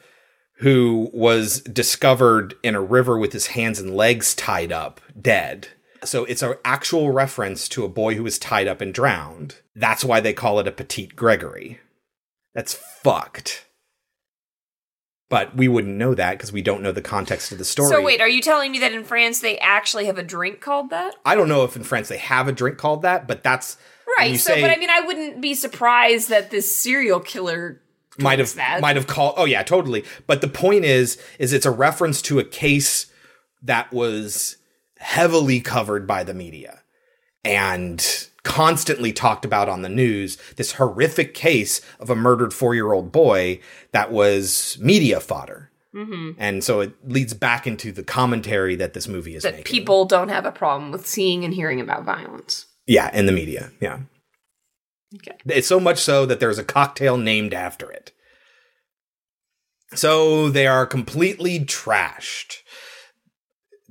Who 0.59 1.09
was 1.11 1.61
discovered 1.61 2.53
in 2.61 2.75
a 2.75 2.81
river 2.81 3.17
with 3.17 3.33
his 3.33 3.47
hands 3.47 3.79
and 3.79 3.95
legs 3.95 4.35
tied 4.35 4.71
up, 4.71 5.01
dead. 5.19 5.69
So 6.03 6.23
it's 6.25 6.43
an 6.43 6.53
actual 6.63 7.11
reference 7.11 7.67
to 7.69 7.83
a 7.83 7.89
boy 7.89 8.13
who 8.13 8.23
was 8.23 8.37
tied 8.37 8.67
up 8.67 8.79
and 8.79 8.93
drowned. 8.93 9.55
That's 9.75 10.05
why 10.05 10.19
they 10.19 10.33
call 10.33 10.59
it 10.59 10.67
a 10.67 10.71
petite 10.71 11.15
Gregory. 11.15 11.79
That's 12.53 12.73
fucked. 12.73 13.65
But 15.31 15.55
we 15.55 15.67
wouldn't 15.67 15.95
know 15.95 16.13
that 16.13 16.37
because 16.37 16.51
we 16.51 16.61
don't 16.61 16.83
know 16.83 16.91
the 16.91 17.01
context 17.01 17.51
of 17.51 17.57
the 17.57 17.65
story. 17.65 17.89
So 17.89 18.01
wait, 18.01 18.21
are 18.21 18.29
you 18.29 18.41
telling 18.41 18.71
me 18.71 18.79
that 18.79 18.93
in 18.93 19.03
France 19.03 19.39
they 19.39 19.57
actually 19.57 20.05
have 20.05 20.19
a 20.19 20.23
drink 20.23 20.61
called 20.61 20.91
that? 20.91 21.15
I 21.25 21.33
don't 21.33 21.47
know 21.47 21.63
if 21.63 21.75
in 21.75 21.83
France 21.83 22.09
they 22.09 22.17
have 22.17 22.47
a 22.47 22.51
drink 22.51 22.77
called 22.77 23.01
that, 23.01 23.27
but 23.27 23.41
that's 23.41 23.77
Right. 24.17 24.39
So, 24.39 24.53
say- 24.53 24.61
but 24.61 24.69
I 24.69 24.75
mean, 24.75 24.89
I 24.89 25.01
wouldn't 25.01 25.41
be 25.41 25.53
surprised 25.55 26.29
that 26.29 26.51
this 26.51 26.75
serial 26.75 27.19
killer 27.19 27.81
might 28.19 28.39
have 28.39 28.53
that. 28.55 28.81
might 28.81 28.95
have 28.95 29.07
called. 29.07 29.35
Oh 29.37 29.45
yeah, 29.45 29.63
totally. 29.63 30.03
But 30.27 30.41
the 30.41 30.47
point 30.47 30.85
is, 30.85 31.17
is 31.39 31.53
it's 31.53 31.65
a 31.65 31.71
reference 31.71 32.21
to 32.23 32.39
a 32.39 32.43
case 32.43 33.05
that 33.63 33.91
was 33.93 34.57
heavily 34.97 35.61
covered 35.61 36.05
by 36.05 36.23
the 36.23 36.33
media 36.33 36.81
and 37.43 38.27
constantly 38.43 39.13
talked 39.13 39.45
about 39.45 39.69
on 39.69 39.81
the 39.81 39.89
news. 39.89 40.37
This 40.55 40.73
horrific 40.73 41.33
case 41.33 41.81
of 41.99 42.09
a 42.09 42.15
murdered 42.15 42.53
four 42.53 42.73
year 42.73 42.91
old 42.93 43.11
boy 43.11 43.59
that 43.91 44.11
was 44.11 44.77
media 44.81 45.19
fodder. 45.19 45.71
Mhm. 45.95 46.35
And 46.37 46.63
so 46.63 46.79
it 46.79 46.93
leads 47.05 47.33
back 47.33 47.67
into 47.67 47.91
the 47.91 48.03
commentary 48.03 48.75
that 48.77 48.93
this 48.93 49.07
movie 49.07 49.35
is 49.35 49.43
that 49.43 49.55
making. 49.57 49.65
people 49.65 50.05
don't 50.05 50.29
have 50.29 50.45
a 50.45 50.51
problem 50.51 50.91
with 50.91 51.05
seeing 51.05 51.43
and 51.43 51.53
hearing 51.53 51.81
about 51.81 52.05
violence. 52.05 52.65
Yeah, 52.87 53.13
in 53.15 53.25
the 53.25 53.31
media. 53.31 53.71
Yeah. 53.81 53.99
Okay. 55.15 55.37
It's 55.45 55.67
so 55.67 55.79
much 55.79 55.99
so 55.99 56.25
that 56.25 56.39
there's 56.39 56.57
a 56.57 56.63
cocktail 56.63 57.17
named 57.17 57.53
after 57.53 57.91
it. 57.91 58.13
So 59.93 60.49
they 60.49 60.67
are 60.67 60.85
completely 60.85 61.59
trashed. 61.59 62.59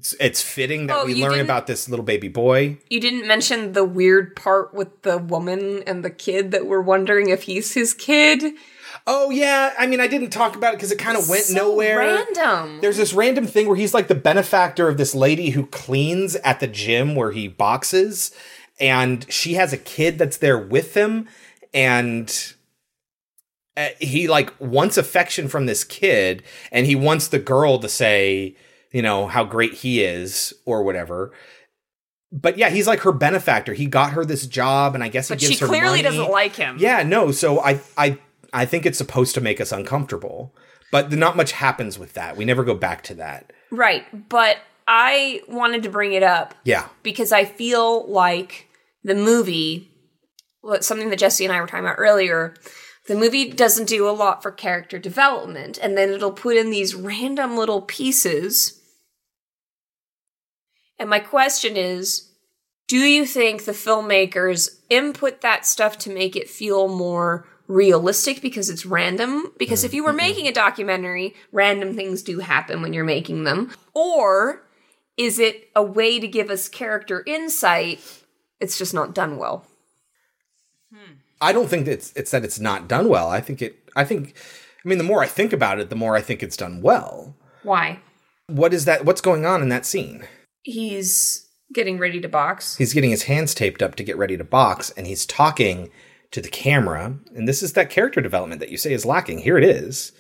It's, 0.01 0.15
it's 0.19 0.41
fitting 0.41 0.87
that 0.87 0.97
Oh, 0.97 1.05
we 1.05 1.23
learn 1.23 1.41
about 1.41 1.67
this 1.67 1.87
little 1.87 2.07
baby 2.07 2.29
boy. 2.29 2.79
You 2.89 3.01
didn't 3.01 3.27
mention 3.27 3.75
the 3.75 3.85
weird 3.85 4.35
part 4.35 4.73
with 4.73 5.03
the 5.03 5.19
woman 5.19 5.83
and 5.87 6.03
the 6.03 6.09
kid 6.09 6.53
that 6.53 6.65
we're 6.65 6.81
wondering 6.81 7.29
if 7.29 7.43
he's 7.43 7.75
his 7.75 7.93
kid. 7.93 8.55
Oh 9.07 9.29
yeah, 9.29 9.75
I 9.79 9.87
mean 9.87 10.01
I 10.01 10.07
didn't 10.07 10.31
talk 10.31 10.57
about 10.57 10.73
it 10.73 10.77
because 10.79 10.91
it 10.91 10.99
kind 10.99 11.19
of 11.19 11.29
went 11.29 11.43
So 11.45 11.55
nowhere. 11.55 11.99
Random. 11.99 12.81
There's 12.81 12.97
this 12.97 13.13
random 13.13 13.47
thing 13.47 13.67
where 13.67 13.77
he's 13.77 13.93
like 13.93 14.09
the 14.09 14.15
benefactor 14.15 14.89
of 14.89 14.97
this 14.97 15.15
lady 15.15 15.51
who 15.51 15.67
cleans 15.67 16.35
at 16.37 16.61
the 16.61 16.67
gym 16.67 17.15
where 17.15 17.33
he 17.33 17.47
boxes, 17.47 18.31
and 18.81 19.31
she 19.31 19.53
has 19.55 19.75
a 19.75 19.79
kid 19.79 20.19
that's 20.19 20.39
there 20.39 20.59
with 20.59 20.95
him, 20.95 21.29
and 21.75 22.55
uh, 23.77 23.89
he 23.99 24.29
like 24.29 24.59
wants 24.59 24.97
affection 24.97 25.47
from 25.47 25.67
this 25.67 25.85
kid, 25.85 26.43
and 26.73 26.87
he 26.87 26.97
wants 26.97 27.29
the 27.29 27.39
girl 27.39 27.79
to 27.81 27.89
say, 27.89 28.57
you 28.93 29.03
know, 29.03 29.27
how 29.27 29.45
great 29.45 29.75
he 29.75 30.03
is 30.03 30.53
or 30.65 30.83
whatever. 30.83 31.33
But 32.33 32.59
yeah, 32.59 32.71
he's 32.71 32.87
like 32.87 33.01
her 33.01 33.13
benefactor. 33.13 33.75
He 33.75 33.87
got 33.87 34.13
her 34.13 34.25
this 34.25 34.47
job, 34.47 34.95
and 34.95 35.03
I 35.03 35.09
guess 35.09 35.29
he 35.29 35.33
But 35.35 35.41
gives 35.41 35.53
she 35.55 35.59
her 35.59 35.67
clearly 35.67 35.91
money. 35.91 36.03
doesn't 36.03 36.31
like 36.31 36.55
him. 36.57 36.77
Yeah, 36.79 37.03
no. 37.03 37.33
So 37.33 37.61
I 37.61 37.81
I 37.99 38.19
I 38.53 38.67
think 38.67 38.87
it's 38.87 38.99
supposed 38.99 39.35
to 39.35 39.41
make 39.41 39.61
us 39.61 39.73
uncomfortable, 39.73 40.55
but 40.93 41.11
not 41.13 41.37
much 41.37 41.53
happens 41.53 41.99
with 41.99 42.15
that. 42.15 42.37
We 42.37 42.45
never 42.45 42.63
go 42.65 42.75
back 42.75 43.03
to 43.05 43.15
that. 43.15 43.53
Right. 43.73 44.05
But 44.29 44.59
I 44.87 45.41
wanted 45.49 45.83
to 45.85 45.89
bring 45.89 46.13
it 46.13 46.23
up 46.25 46.55
Yeah. 46.65 46.89
because 47.05 47.31
I 47.31 47.45
feel 47.45 48.09
like 48.11 48.67
the 49.05 49.15
movie, 49.15 49.93
something 50.81 51.11
that 51.11 51.19
Jesse 51.21 51.45
and 51.45 51.53
I 51.55 51.61
were 51.61 51.69
talking 51.69 51.85
about 51.85 51.99
earlier, 51.99 52.55
the 53.07 53.15
movie 53.15 53.51
doesn't 53.51 53.89
do 53.89 54.09
a 54.09 54.11
lot 54.11 54.43
for 54.43 54.51
character 54.51 54.99
development, 54.99 55.79
and 55.81 55.97
then 55.97 56.11
it'll 56.11 56.33
put 56.33 56.57
in 56.57 56.71
these 56.71 56.95
random 56.97 57.57
little 57.57 57.83
pieces. 57.83 58.80
And 61.01 61.09
my 61.09 61.19
question 61.19 61.77
is 61.77 62.29
do 62.87 62.99
you 62.99 63.25
think 63.25 63.65
the 63.65 63.73
filmmakers 63.73 64.69
input 64.91 65.41
that 65.41 65.65
stuff 65.65 65.97
to 65.99 66.11
make 66.11 66.37
it 66.37 66.51
feel 66.51 66.89
more 66.89 67.49
realistic 67.67 68.43
because 68.43 68.69
it's 68.69 68.85
random? 68.85 69.53
Because 69.59 69.83
if 69.83 69.95
you 69.95 70.05
were 70.05 70.11
mm-hmm. 70.11 70.17
making 70.17 70.49
a 70.49 70.53
documentary, 70.53 71.35
random 71.53 71.95
things 71.95 72.23
do 72.23 72.41
happen 72.41 72.83
when 72.83 72.93
you're 72.93 73.05
making 73.05 73.45
them. 73.45 73.71
Or 73.95 74.63
is 75.17 75.39
it 75.39 75.71
a 75.75 75.83
way 75.83 76.21
to 76.21 76.29
give 76.29 76.51
us 76.51 76.69
character 76.69 77.23
insight? 77.27 78.01
It's 78.59 78.77
just 78.77 78.93
not 78.93 79.15
done 79.15 79.39
well. 79.39 79.65
Hmm. 80.93 81.15
I 81.41 81.53
don't 81.53 81.69
think 81.69 81.87
it's 81.87 82.13
it's 82.15 82.33
that 82.33 82.45
it's 82.45 82.61
not 82.61 82.89
done 82.89 83.09
well. 83.09 83.31
I 83.31 83.41
think 83.41 83.63
it 83.63 83.89
I 83.97 84.05
think 84.05 84.35
I 84.85 84.89
mean 84.89 84.99
the 84.99 85.05
more 85.05 85.23
I 85.23 85.27
think 85.27 85.55
about 85.55 85.79
it, 85.79 85.89
the 85.89 85.97
more 85.97 86.17
I 86.17 86.21
think 86.21 86.43
it's 86.43 86.59
done 86.59 86.83
well. 86.83 87.37
Why? 87.63 88.01
What 88.49 88.75
is 88.75 88.85
that 88.85 89.05
what's 89.05 89.23
going 89.23 89.47
on 89.47 89.63
in 89.63 89.71
that 89.71 89.87
scene? 89.87 90.27
He's 90.63 91.49
getting 91.73 91.99
ready 91.99 92.21
to 92.21 92.29
box. 92.29 92.77
He's 92.77 92.93
getting 92.93 93.11
his 93.11 93.25
hands 93.25 93.55
taped 93.55 93.83
up 93.83 93.95
to 93.97 94.05
get 94.05 94.19
ready 94.19 94.37
to 94.37 94.45
box 94.45 94.91
and 94.91 95.07
he's 95.07 95.27
talking 95.27 95.91
to 96.33 96.41
the 96.41 96.49
camera. 96.49 97.19
And 97.35 97.49
this 97.49 97.63
is 97.63 97.73
that 97.75 97.91
character 97.91 98.21
development 98.21 98.61
that 98.61 98.71
you 98.71 98.77
say 98.77 98.93
is 98.93 99.05
lacking. 99.05 99.39
Here 99.39 99.59
it 99.59 99.65
is. 99.65 100.13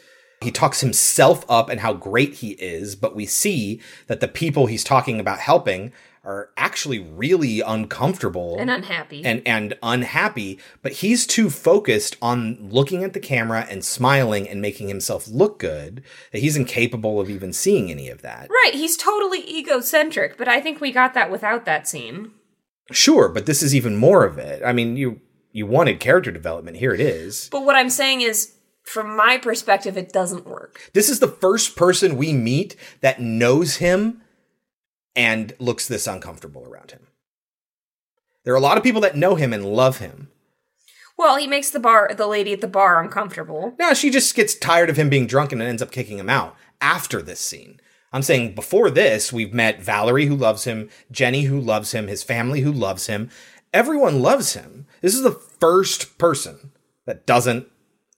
He 0.42 0.50
talks 0.50 0.80
himself 0.80 1.44
up 1.50 1.68
and 1.68 1.80
how 1.80 1.92
great 1.92 2.36
he 2.36 2.52
is, 2.52 2.96
but 2.96 3.14
we 3.14 3.26
see 3.26 3.80
that 4.06 4.20
the 4.20 4.28
people 4.28 4.66
he's 4.66 4.84
talking 4.84 5.20
about 5.20 5.38
helping 5.38 5.92
are 6.22 6.50
actually 6.56 6.98
really 6.98 7.60
uncomfortable 7.60 8.56
And 8.58 8.70
unhappy. 8.70 9.24
and 9.24 9.42
and 9.46 9.76
unhappy, 9.82 10.58
but 10.82 10.92
he's 10.92 11.26
too 11.26 11.48
focused 11.50 12.16
on 12.20 12.58
looking 12.70 13.02
at 13.04 13.14
the 13.14 13.20
camera 13.20 13.66
and 13.70 13.84
smiling 13.84 14.48
and 14.48 14.60
making 14.60 14.88
himself 14.88 15.26
look 15.28 15.58
good 15.58 16.02
that 16.32 16.40
he's 16.40 16.56
incapable 16.56 17.20
of 17.20 17.30
even 17.30 17.52
seeing 17.52 17.90
any 17.90 18.08
of 18.10 18.20
that. 18.22 18.48
Right, 18.50 18.74
he's 18.74 18.96
totally 18.96 19.40
egocentric, 19.50 20.36
but 20.36 20.46
I 20.48 20.60
think 20.60 20.80
we 20.80 20.92
got 20.92 21.14
that 21.14 21.30
without 21.30 21.64
that 21.64 21.88
scene. 21.88 22.32
Sure, 22.92 23.28
but 23.28 23.46
this 23.46 23.62
is 23.62 23.74
even 23.74 23.96
more 23.96 24.24
of 24.24 24.36
it. 24.36 24.62
I 24.64 24.72
mean, 24.72 24.96
you 24.96 25.20
you 25.52 25.66
wanted 25.66 26.00
character 26.00 26.30
development. 26.30 26.76
Here 26.76 26.92
it 26.92 27.00
is. 27.00 27.48
But 27.50 27.64
what 27.64 27.76
I'm 27.76 27.90
saying 27.90 28.20
is, 28.20 28.54
from 28.84 29.16
my 29.16 29.38
perspective, 29.38 29.96
it 29.96 30.12
doesn't 30.12 30.46
work. 30.46 30.90
This 30.92 31.08
is 31.08 31.18
the 31.20 31.28
first 31.28 31.76
person 31.76 32.16
we 32.16 32.32
meet 32.32 32.76
that 33.00 33.20
knows 33.20 33.76
him 33.76 34.22
and 35.16 35.52
looks 35.58 35.86
this 35.88 36.06
uncomfortable 36.06 36.66
around 36.66 36.92
him. 36.92 37.06
There 38.44 38.54
are 38.54 38.58
a 38.58 38.60
lot 38.60 38.78
of 38.78 38.82
people 38.84 39.00
that 39.02 39.16
know 39.16 39.34
him 39.34 39.52
and 39.52 39.64
love 39.64 39.98
him. 39.98 40.28
Well, 41.18 41.36
he 41.36 41.46
makes 41.46 41.70
the 41.70 41.80
bar, 41.80 42.10
the 42.16 42.26
lady 42.26 42.52
at 42.54 42.62
the 42.62 42.66
bar, 42.68 43.02
uncomfortable. 43.02 43.74
No, 43.78 43.92
she 43.92 44.08
just 44.10 44.34
gets 44.34 44.54
tired 44.54 44.88
of 44.88 44.96
him 44.96 45.10
being 45.10 45.26
drunk 45.26 45.52
and 45.52 45.60
ends 45.60 45.82
up 45.82 45.90
kicking 45.90 46.18
him 46.18 46.30
out 46.30 46.56
after 46.80 47.20
this 47.20 47.40
scene. 47.40 47.78
I'm 48.12 48.22
saying 48.22 48.54
before 48.54 48.90
this, 48.90 49.32
we've 49.32 49.52
met 49.52 49.82
Valerie 49.82 50.26
who 50.26 50.34
loves 50.34 50.64
him, 50.64 50.88
Jenny 51.10 51.42
who 51.42 51.60
loves 51.60 51.92
him, 51.92 52.08
his 52.08 52.22
family 52.22 52.62
who 52.62 52.72
loves 52.72 53.06
him. 53.06 53.28
Everyone 53.72 54.20
loves 54.22 54.54
him. 54.54 54.86
This 55.02 55.14
is 55.14 55.22
the 55.22 55.30
first 55.30 56.16
person 56.18 56.72
that 57.04 57.26
doesn't 57.26 57.68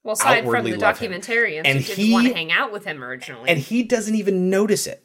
Well, 0.04 0.12
aside 0.14 0.44
from 0.48 0.64
the 0.64 0.72
documentarians 0.74 1.62
And 1.64 1.80
who 1.80 1.84
didn't 1.84 2.04
he- 2.04 2.12
want 2.12 2.28
to 2.28 2.34
hang 2.34 2.52
out 2.52 2.72
with 2.72 2.84
him 2.84 3.02
originally. 3.02 3.50
and 3.50 3.58
he 3.58 3.82
doesn't 3.82 4.14
even 4.14 4.48
notice 4.48 4.86
it. 4.86 5.04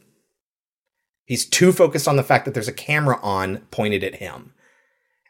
He's 1.27 1.45
too 1.45 1.73
focused 1.73 2.07
on 2.07 2.15
the 2.15 2.23
fact 2.23 2.45
that 2.45 2.53
there's 2.53 2.69
a 2.69 2.73
camera 2.73 3.19
on 3.21 3.57
pointed 3.69 4.01
at 4.01 4.15
him. 4.15 4.53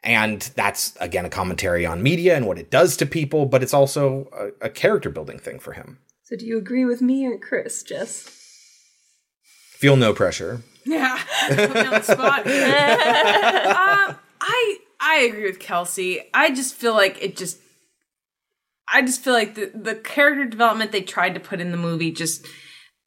And 0.04 0.42
that's, 0.54 0.94
again, 1.00 1.24
a 1.24 1.28
commentary 1.28 1.84
on 1.84 2.04
media 2.04 2.36
and 2.36 2.46
what 2.46 2.56
it 2.56 2.70
does 2.70 2.96
to 2.98 3.04
people, 3.04 3.46
but 3.46 3.64
it's 3.64 3.74
also 3.74 4.28
a, 4.62 4.66
a 4.66 4.70
character 4.70 5.10
building 5.10 5.40
thing 5.40 5.58
for 5.58 5.72
him. 5.72 5.98
so, 6.22 6.36
do 6.36 6.46
you 6.46 6.56
agree 6.56 6.84
with 6.84 7.02
me 7.02 7.26
or 7.26 7.36
Chris, 7.36 7.82
Jess? 7.82 8.22
Feel 9.72 9.96
no 9.96 10.14
pressure. 10.14 10.62
Yeah, 10.84 11.20
put 11.48 11.74
me 11.74 11.80
on 11.80 11.90
the 11.90 12.00
spot. 12.00 12.46
um, 12.46 14.16
I 14.40 14.78
I 14.98 15.16
agree 15.28 15.44
with 15.44 15.58
Kelsey. 15.58 16.22
I 16.32 16.50
just 16.50 16.74
feel 16.74 16.94
like 16.94 17.22
it 17.22 17.36
just. 17.36 17.58
I 18.90 19.02
just 19.02 19.22
feel 19.22 19.34
like 19.34 19.54
the 19.54 19.70
the 19.74 19.96
character 19.96 20.46
development 20.46 20.92
they 20.92 21.02
tried 21.02 21.34
to 21.34 21.40
put 21.40 21.60
in 21.60 21.72
the 21.72 21.76
movie 21.76 22.10
just 22.10 22.46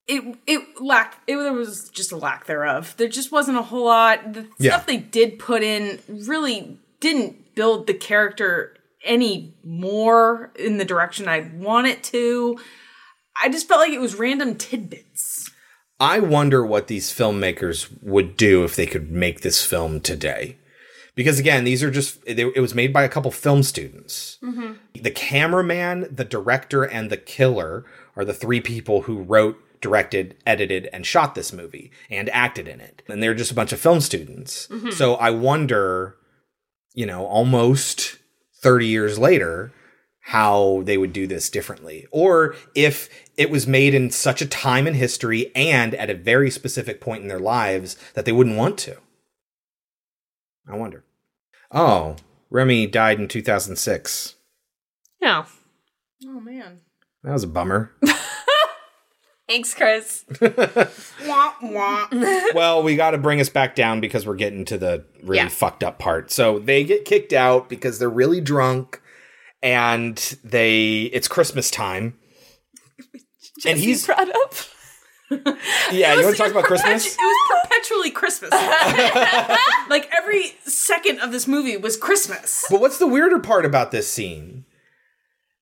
it 0.08 0.38
it 0.48 0.62
lacked 0.82 1.20
it 1.28 1.36
there 1.38 1.54
was 1.54 1.90
just 1.90 2.12
a 2.12 2.18
lack 2.18 2.46
thereof. 2.46 2.96
There 2.98 3.08
just 3.08 3.32
wasn't 3.32 3.58
a 3.58 3.62
whole 3.64 3.86
lot. 3.86 4.34
The 4.34 4.48
Yeah. 4.60 4.72
stuff 4.74 4.86
they 4.88 4.98
did 4.98 5.40
put 5.40 5.64
in 5.64 6.00
really 6.08 6.78
didn't 7.00 7.56
build 7.56 7.88
the 7.88 7.94
character 7.94 8.76
any 9.04 9.56
more 9.64 10.52
in 10.58 10.78
the 10.78 10.86
direction 10.86 11.28
I 11.28 11.50
want 11.56 11.88
it 11.88 12.04
to. 12.06 12.60
I 13.42 13.50
just 13.50 13.68
felt 13.68 13.80
like 13.80 13.92
it 13.92 14.02
was 14.02 14.16
random 14.16 14.56
tidbits. 14.56 15.50
I 16.00 16.20
wonder 16.20 16.66
what 16.66 16.88
these 16.88 17.12
filmmakers 17.12 17.88
would 18.02 18.36
do 18.38 18.64
if 18.64 18.76
they 18.76 18.86
could 18.88 19.12
make 19.12 19.42
this 19.42 19.64
film 19.64 20.02
today. 20.02 20.58
Because 21.16 21.40
again, 21.40 21.64
these 21.64 21.84
are 21.84 21.92
just, 21.92 22.20
it, 22.26 22.40
it 22.40 22.60
was 22.60 22.74
made 22.74 22.94
by 22.94 23.04
a 23.04 23.10
couple 23.10 23.32
film 23.32 23.64
students. 23.64 24.38
Mm-hmm. 24.44 24.74
The 25.02 25.12
cameraman, 25.12 26.08
the 26.12 26.24
director, 26.24 26.84
and 26.84 27.10
the 27.10 27.18
killer 27.18 27.86
are 28.16 28.26
the 28.26 28.34
three 28.34 28.62
people 28.62 29.04
who 29.04 29.22
wrote, 29.22 29.58
directed, 29.82 30.36
edited, 30.46 30.88
and 30.94 31.06
shot 31.06 31.36
this 31.36 31.52
movie 31.52 31.92
and 32.10 32.30
acted 32.30 32.68
in 32.68 32.80
it. 32.80 33.02
And 33.10 33.22
they're 33.22 33.34
just 33.34 33.52
a 33.52 33.56
bunch 33.56 33.74
of 33.74 33.80
film 33.80 34.00
students. 34.00 34.68
Mm-hmm. 34.68 34.92
So 34.92 35.16
I 35.16 35.32
wonder, 35.32 36.16
you 36.94 37.06
know, 37.06 37.26
almost 37.26 38.18
30 38.62 38.86
years 38.88 39.20
later, 39.20 39.74
how 40.26 40.84
they 40.86 40.98
would 40.98 41.14
do 41.14 41.26
this 41.26 41.50
differently. 41.50 42.06
Or 42.12 42.56
if 42.76 43.10
it 43.38 43.50
was 43.50 43.66
made 43.66 43.94
in 43.94 44.12
such 44.12 44.42
a 44.42 44.48
time 44.48 44.86
in 44.86 44.94
history 44.94 45.54
and 45.56 45.96
at 45.96 46.10
a 46.10 46.16
very 46.16 46.52
specific 46.52 47.02
point 47.02 47.24
in 47.24 47.28
their 47.28 47.40
lives 47.40 47.98
that 48.14 48.26
they 48.26 48.32
wouldn't 48.32 48.58
want 48.58 48.78
to. 48.80 48.98
I 50.68 50.76
wonder. 50.76 51.04
Oh, 51.72 52.18
Remy 52.50 52.88
died 52.88 53.20
in 53.20 53.28
2006. 53.28 54.36
No. 55.22 55.46
Oh 56.26 56.40
man. 56.40 56.82
That 57.24 57.34
was 57.34 57.44
a 57.44 57.48
bummer. 57.48 57.92
Thanks, 59.52 59.74
Chris. 59.74 60.24
Wah, 61.28 61.54
wah. 61.62 62.08
well, 62.56 62.84
we 62.84 62.96
got 62.96 63.12
to 63.12 63.18
bring 63.18 63.42
us 63.42 63.50
back 63.50 63.76
down 63.76 64.00
because 64.00 64.26
we're 64.26 64.36
getting 64.38 64.64
to 64.64 64.78
the 64.78 65.04
really 65.22 65.40
Yeah. 65.40 65.50
fucked 65.50 65.84
up 65.84 66.00
part. 66.00 66.32
So 66.32 66.58
they 66.60 66.86
get 66.86 67.04
kicked 67.04 67.34
out 67.34 67.68
because 67.68 68.00
they're 68.00 68.10
really 68.10 68.40
drunk 68.40 69.02
and 69.62 70.16
they 70.42 71.02
it's 71.12 71.28
Christmas 71.28 71.70
time. 71.70 72.18
and 73.68 73.78
he's 73.78 74.06
brought 74.06 74.30
up. 74.30 74.54
yeah, 75.92 76.14
you 76.16 76.24
want 76.24 76.38
to 76.38 76.42
talk 76.42 76.52
about 76.52 76.64
Perpetu- 76.64 76.68
Christmas? 76.68 77.06
It 77.08 77.20
was 77.20 77.62
perpetually 77.62 78.12
Christmas. 78.12 78.52
like 79.90 80.10
every 80.18 80.54
second 80.64 81.20
of 81.20 81.34
this 81.34 81.46
movie 81.46 81.76
was 81.76 81.98
Christmas. 81.98 82.64
But 82.70 82.80
what's 82.80 83.00
the 83.00 83.08
weirder 83.08 83.40
part 83.40 83.66
about 83.66 83.92
this 83.92 84.10
scene? 84.10 84.64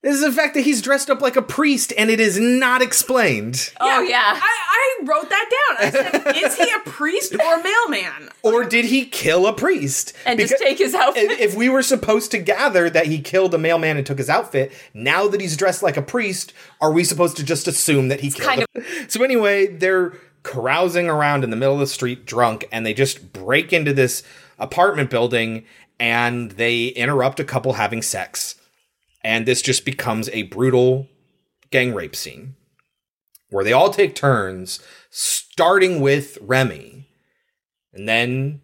This 0.02 0.16
is 0.16 0.22
the 0.22 0.32
fact 0.32 0.54
that 0.54 0.62
he's 0.62 0.82
dressed 0.82 1.10
up 1.10 1.22
like 1.22 1.36
a 1.36 1.42
priest 1.42 1.92
and 1.98 2.10
it 2.10 2.22
is 2.22 2.40
not 2.40 2.82
explained. 2.82 3.74
Oh 3.82 4.02
yeah. 4.02 4.34
I, 4.34 4.40
I 4.42 5.04
wrote 5.04 5.30
that 5.30 5.50
down. 5.52 5.78
I 5.88 5.90
said, 5.92 6.36
is 6.38 6.56
he 6.56 6.72
a 6.72 6.90
priest 6.90 7.36
or 7.36 7.60
a 7.60 7.64
mailman? 7.64 8.30
Or 8.42 8.64
did 8.64 8.86
he 8.86 9.06
kill 9.06 9.46
a 9.46 9.52
priest? 9.52 10.14
And 10.26 10.40
just 10.40 10.58
take 10.58 10.78
his 10.78 10.96
outfit. 10.96 11.32
If 11.32 11.40
if 11.50 11.56
we 11.56 11.68
were 11.68 11.82
supposed 11.82 12.32
to 12.32 12.38
gather 12.38 12.90
that 12.90 13.08
he 13.08 13.20
killed 13.20 13.54
a 13.54 13.58
mailman 13.58 13.98
and 13.98 14.06
took 14.06 14.20
his 14.20 14.30
outfit, 14.30 14.72
now 14.94 15.28
that 15.28 15.42
he's 15.42 15.58
dressed 15.58 15.84
like 15.84 15.98
a 15.98 16.02
priest, 16.02 16.54
are 16.80 16.94
we 16.94 17.04
supposed 17.04 17.36
to 17.38 17.44
just 17.44 17.68
assume 17.68 18.08
that 18.08 18.22
he 18.22 18.32
killed 18.32 18.48
kind 18.48 18.66
him? 18.74 18.86
So 19.10 19.22
anyway, 19.24 19.68
they're 19.68 20.14
carousing 20.44 21.10
around 21.10 21.44
in 21.44 21.50
the 21.50 21.58
middle 21.58 21.74
of 21.74 21.82
the 21.82 21.88
street 21.88 22.26
drunk 22.26 22.66
and 22.72 22.86
they 22.86 22.94
just 22.94 23.34
break 23.34 23.74
into 23.74 23.92
this 23.92 24.24
apartment 24.58 25.10
building 25.10 25.66
and 26.00 26.52
they 26.52 26.88
interrupt 26.88 27.42
a 27.42 27.44
couple 27.44 27.74
having 27.74 28.02
sex. 28.02 28.56
And 29.22 29.46
this 29.46 29.62
just 29.62 29.86
becomes 29.86 30.30
a 30.30 30.44
brutal 30.44 31.08
gang 31.72 31.94
rape 31.94 32.16
scene 32.16 32.56
where 33.50 33.64
they 33.64 33.74
all 33.74 33.90
take 33.90 34.16
turns, 34.16 34.80
starting 35.10 36.00
with 36.02 36.38
Remy, 36.42 37.08
and 37.94 38.08
then 38.08 38.62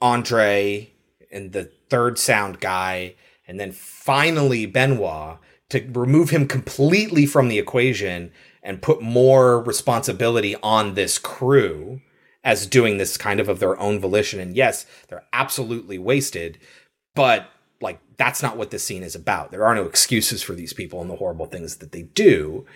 Andre, 0.00 0.90
and 1.30 1.52
the 1.52 1.70
third 1.88 2.18
sound 2.18 2.60
guy, 2.60 3.14
and 3.46 3.58
then 3.58 3.72
finally 3.72 4.66
Benoit 4.66 5.38
to 5.70 5.88
remove 5.92 6.30
him 6.30 6.46
completely 6.46 7.26
from 7.26 7.48
the 7.48 7.58
equation 7.58 8.32
and 8.62 8.82
put 8.82 9.00
more 9.00 9.62
responsibility 9.62 10.56
on 10.62 10.94
this 10.94 11.18
crew 11.18 12.00
as 12.44 12.66
doing 12.66 12.98
this 12.98 13.16
kind 13.16 13.40
of 13.40 13.48
of 13.48 13.60
their 13.60 13.78
own 13.78 14.00
volition. 14.00 14.40
And 14.40 14.56
yes, 14.56 14.86
they're 15.08 15.24
absolutely 15.32 15.98
wasted, 15.98 16.58
but 17.14 17.50
like 17.80 18.00
that's 18.16 18.42
not 18.42 18.56
what 18.56 18.70
this 18.70 18.84
scene 18.84 19.02
is 19.02 19.14
about. 19.14 19.50
There 19.50 19.64
are 19.64 19.74
no 19.74 19.84
excuses 19.84 20.42
for 20.42 20.54
these 20.54 20.72
people 20.72 21.00
and 21.00 21.10
the 21.10 21.16
horrible 21.16 21.46
things 21.46 21.76
that 21.76 21.92
they 21.92 22.02
do. 22.02 22.66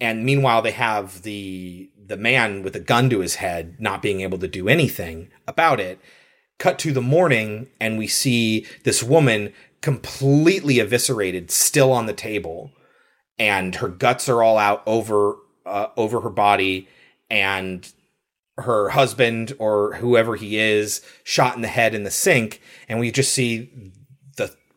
And 0.00 0.24
meanwhile, 0.24 0.62
they 0.62 0.72
have 0.72 1.22
the 1.22 1.90
the 2.06 2.16
man 2.16 2.62
with 2.62 2.76
a 2.76 2.80
gun 2.80 3.10
to 3.10 3.20
his 3.20 3.36
head 3.36 3.76
not 3.78 4.02
being 4.02 4.20
able 4.20 4.38
to 4.38 4.48
do 4.48 4.68
anything 4.68 5.30
about 5.46 5.80
it. 5.80 5.98
Cut 6.58 6.78
to 6.80 6.92
the 6.92 7.02
morning, 7.02 7.68
and 7.80 7.98
we 7.98 8.06
see 8.06 8.66
this 8.84 9.02
woman 9.02 9.52
completely 9.82 10.78
eviscerated, 10.78 11.50
still 11.50 11.92
on 11.92 12.06
the 12.06 12.14
table, 12.14 12.70
and 13.38 13.74
her 13.76 13.88
guts 13.88 14.28
are 14.28 14.42
all 14.42 14.56
out 14.56 14.82
over 14.86 15.36
uh, 15.66 15.88
over 15.96 16.20
her 16.20 16.30
body, 16.30 16.88
and 17.30 17.92
her 18.58 18.90
husband 18.90 19.52
or 19.58 19.94
whoever 19.96 20.36
he 20.36 20.58
is 20.58 21.02
shot 21.24 21.56
in 21.56 21.62
the 21.62 21.68
head 21.68 21.94
in 21.94 22.04
the 22.04 22.10
sink, 22.10 22.60
and 22.88 22.98
we 22.98 23.10
just 23.10 23.32
see 23.32 23.92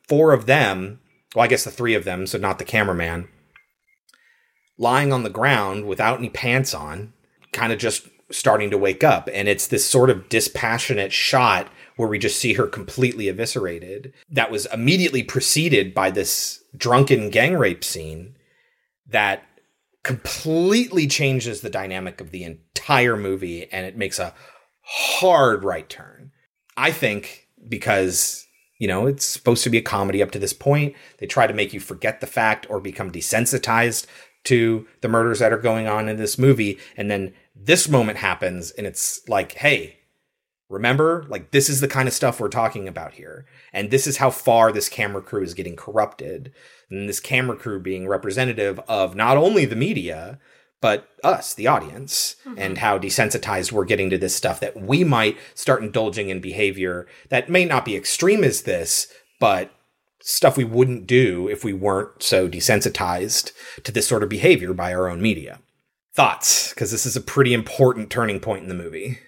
four 0.10 0.34
of 0.34 0.48
them. 0.48 1.00
Well, 1.34 1.46
I 1.46 1.48
guess 1.48 1.64
the 1.64 1.72
three 1.72 1.94
of 1.94 2.04
them, 2.04 2.28
so 2.28 2.38
not 2.38 2.60
the 2.60 2.66
cameraman 2.66 3.30
lying 4.80 5.14
on 5.14 5.24
the 5.24 5.30
ground 5.30 5.86
without 5.86 6.18
any 6.18 6.30
pants 6.30 6.74
on, 6.74 7.14
kind 7.52 7.72
of 7.72 7.78
just 7.78 8.08
starting 8.32 8.72
to 8.72 8.78
wake 8.78 9.04
up. 9.04 9.30
And 9.32 9.48
it's 9.48 9.68
this 9.68 9.86
sort 9.86 10.10
of 10.10 10.30
dispassionate 10.30 11.12
shot 11.12 11.68
where 11.98 12.08
we 12.08 12.18
just 12.18 12.40
see 12.40 12.54
her 12.54 12.66
completely 12.66 13.28
eviscerated. 13.28 14.14
That 14.32 14.50
was 14.50 14.66
immediately 14.68 15.22
preceded 15.22 15.94
by 15.94 16.12
this 16.12 16.64
drunken 16.76 17.30
gang 17.30 17.58
rape 17.58 17.84
scene 17.84 18.36
that 19.08 19.44
completely 20.04 21.08
changes 21.08 21.60
the 21.60 21.70
dynamic 21.70 22.22
of 22.22 22.32
the 22.32 22.44
entire 22.44 23.18
movie 23.18 23.70
and 23.72 23.86
it 23.86 23.98
makes 23.98 24.18
a 24.18 24.34
hard 24.82 25.64
right 25.64 25.90
turn. 25.90 26.32
I 26.78 26.92
think 26.92 27.48
because 27.68 28.48
you 28.80 28.88
know, 28.88 29.06
it's 29.06 29.26
supposed 29.26 29.64
to 29.66 29.70
be 29.70 29.78
a 29.78 29.84
comedy 29.84 30.24
up 30.24 30.32
to 30.32 30.40
this 30.40 30.54
point. 30.54 30.96
They 31.20 31.28
try 31.28 31.46
to 31.46 31.54
make 31.54 31.74
you 31.74 31.80
forget 31.80 32.22
the 32.22 32.28
fact 32.28 32.66
or 32.70 32.80
become 32.80 33.12
desensitized 33.12 34.08
to 34.46 34.88
the 35.02 35.10
murders 35.10 35.40
that 35.40 35.54
are 35.54 35.58
going 35.58 35.88
on 35.88 36.08
in 36.08 36.18
this 36.18 36.38
movie. 36.38 36.80
And 36.96 37.12
then 37.12 37.34
this 37.54 37.90
moment 37.90 38.18
happens 38.18 38.72
and 38.72 38.88
it's 38.88 39.28
like, 39.28 39.52
hey, 39.54 39.98
remember? 40.70 41.26
Like, 41.28 41.52
this 41.52 41.68
is 41.68 41.82
the 41.82 41.88
kind 41.90 42.08
of 42.08 42.14
stuff 42.14 42.40
we're 42.40 42.48
talking 42.48 42.88
about 42.88 43.14
here. 43.14 43.46
And 43.74 43.92
this 43.92 44.08
is 44.08 44.18
how 44.18 44.30
far 44.30 44.72
this 44.72 44.88
camera 44.88 45.22
crew 45.22 45.44
is 45.44 45.54
getting 45.54 45.76
corrupted. 45.76 46.54
And 46.90 47.10
this 47.10 47.20
camera 47.20 47.58
crew 47.58 47.82
being 47.82 48.08
representative 48.08 48.80
of 48.88 49.14
not 49.14 49.36
only 49.36 49.66
the 49.66 49.76
media, 49.76 50.40
but 50.82 51.10
us, 51.24 51.54
the 51.54 51.68
audience, 51.68 52.36
and 52.58 52.78
how 52.78 52.98
desensitized 52.98 53.72
we're 53.72 53.86
getting 53.86 54.10
to 54.10 54.18
this 54.18 54.36
stuff 54.36 54.60
that 54.62 54.82
we 54.82 55.04
might 55.04 55.38
start 55.54 55.84
indulging 55.84 56.30
in 56.30 56.40
behavior 56.40 57.06
that 57.30 57.50
may 57.50 57.66
not 57.66 57.86
be 57.86 57.96
extreme 57.96 58.44
as 58.44 58.62
this, 58.62 59.12
but 59.40 59.72
stuff 60.22 60.58
we 60.58 60.64
wouldn't 60.64 61.08
do 61.08 61.48
if 61.48 61.64
we 61.64 61.74
weren't 61.74 62.24
so 62.24 62.48
desensitized 62.48 63.52
to 63.84 63.92
this 63.92 64.08
sort 64.08 64.24
of 64.24 64.30
behavior 64.30 64.74
by 64.74 64.94
our 64.94 65.10
own 65.10 65.22
media. 65.22 65.60
Thoughts, 66.14 66.70
because 66.70 66.92
this 66.92 67.06
is 67.06 67.16
a 67.16 67.22
pretty 67.22 67.54
important 67.54 68.10
turning 68.10 68.40
point 68.40 68.64
in 68.64 68.70
the 68.70 68.76
movie. 68.76 69.20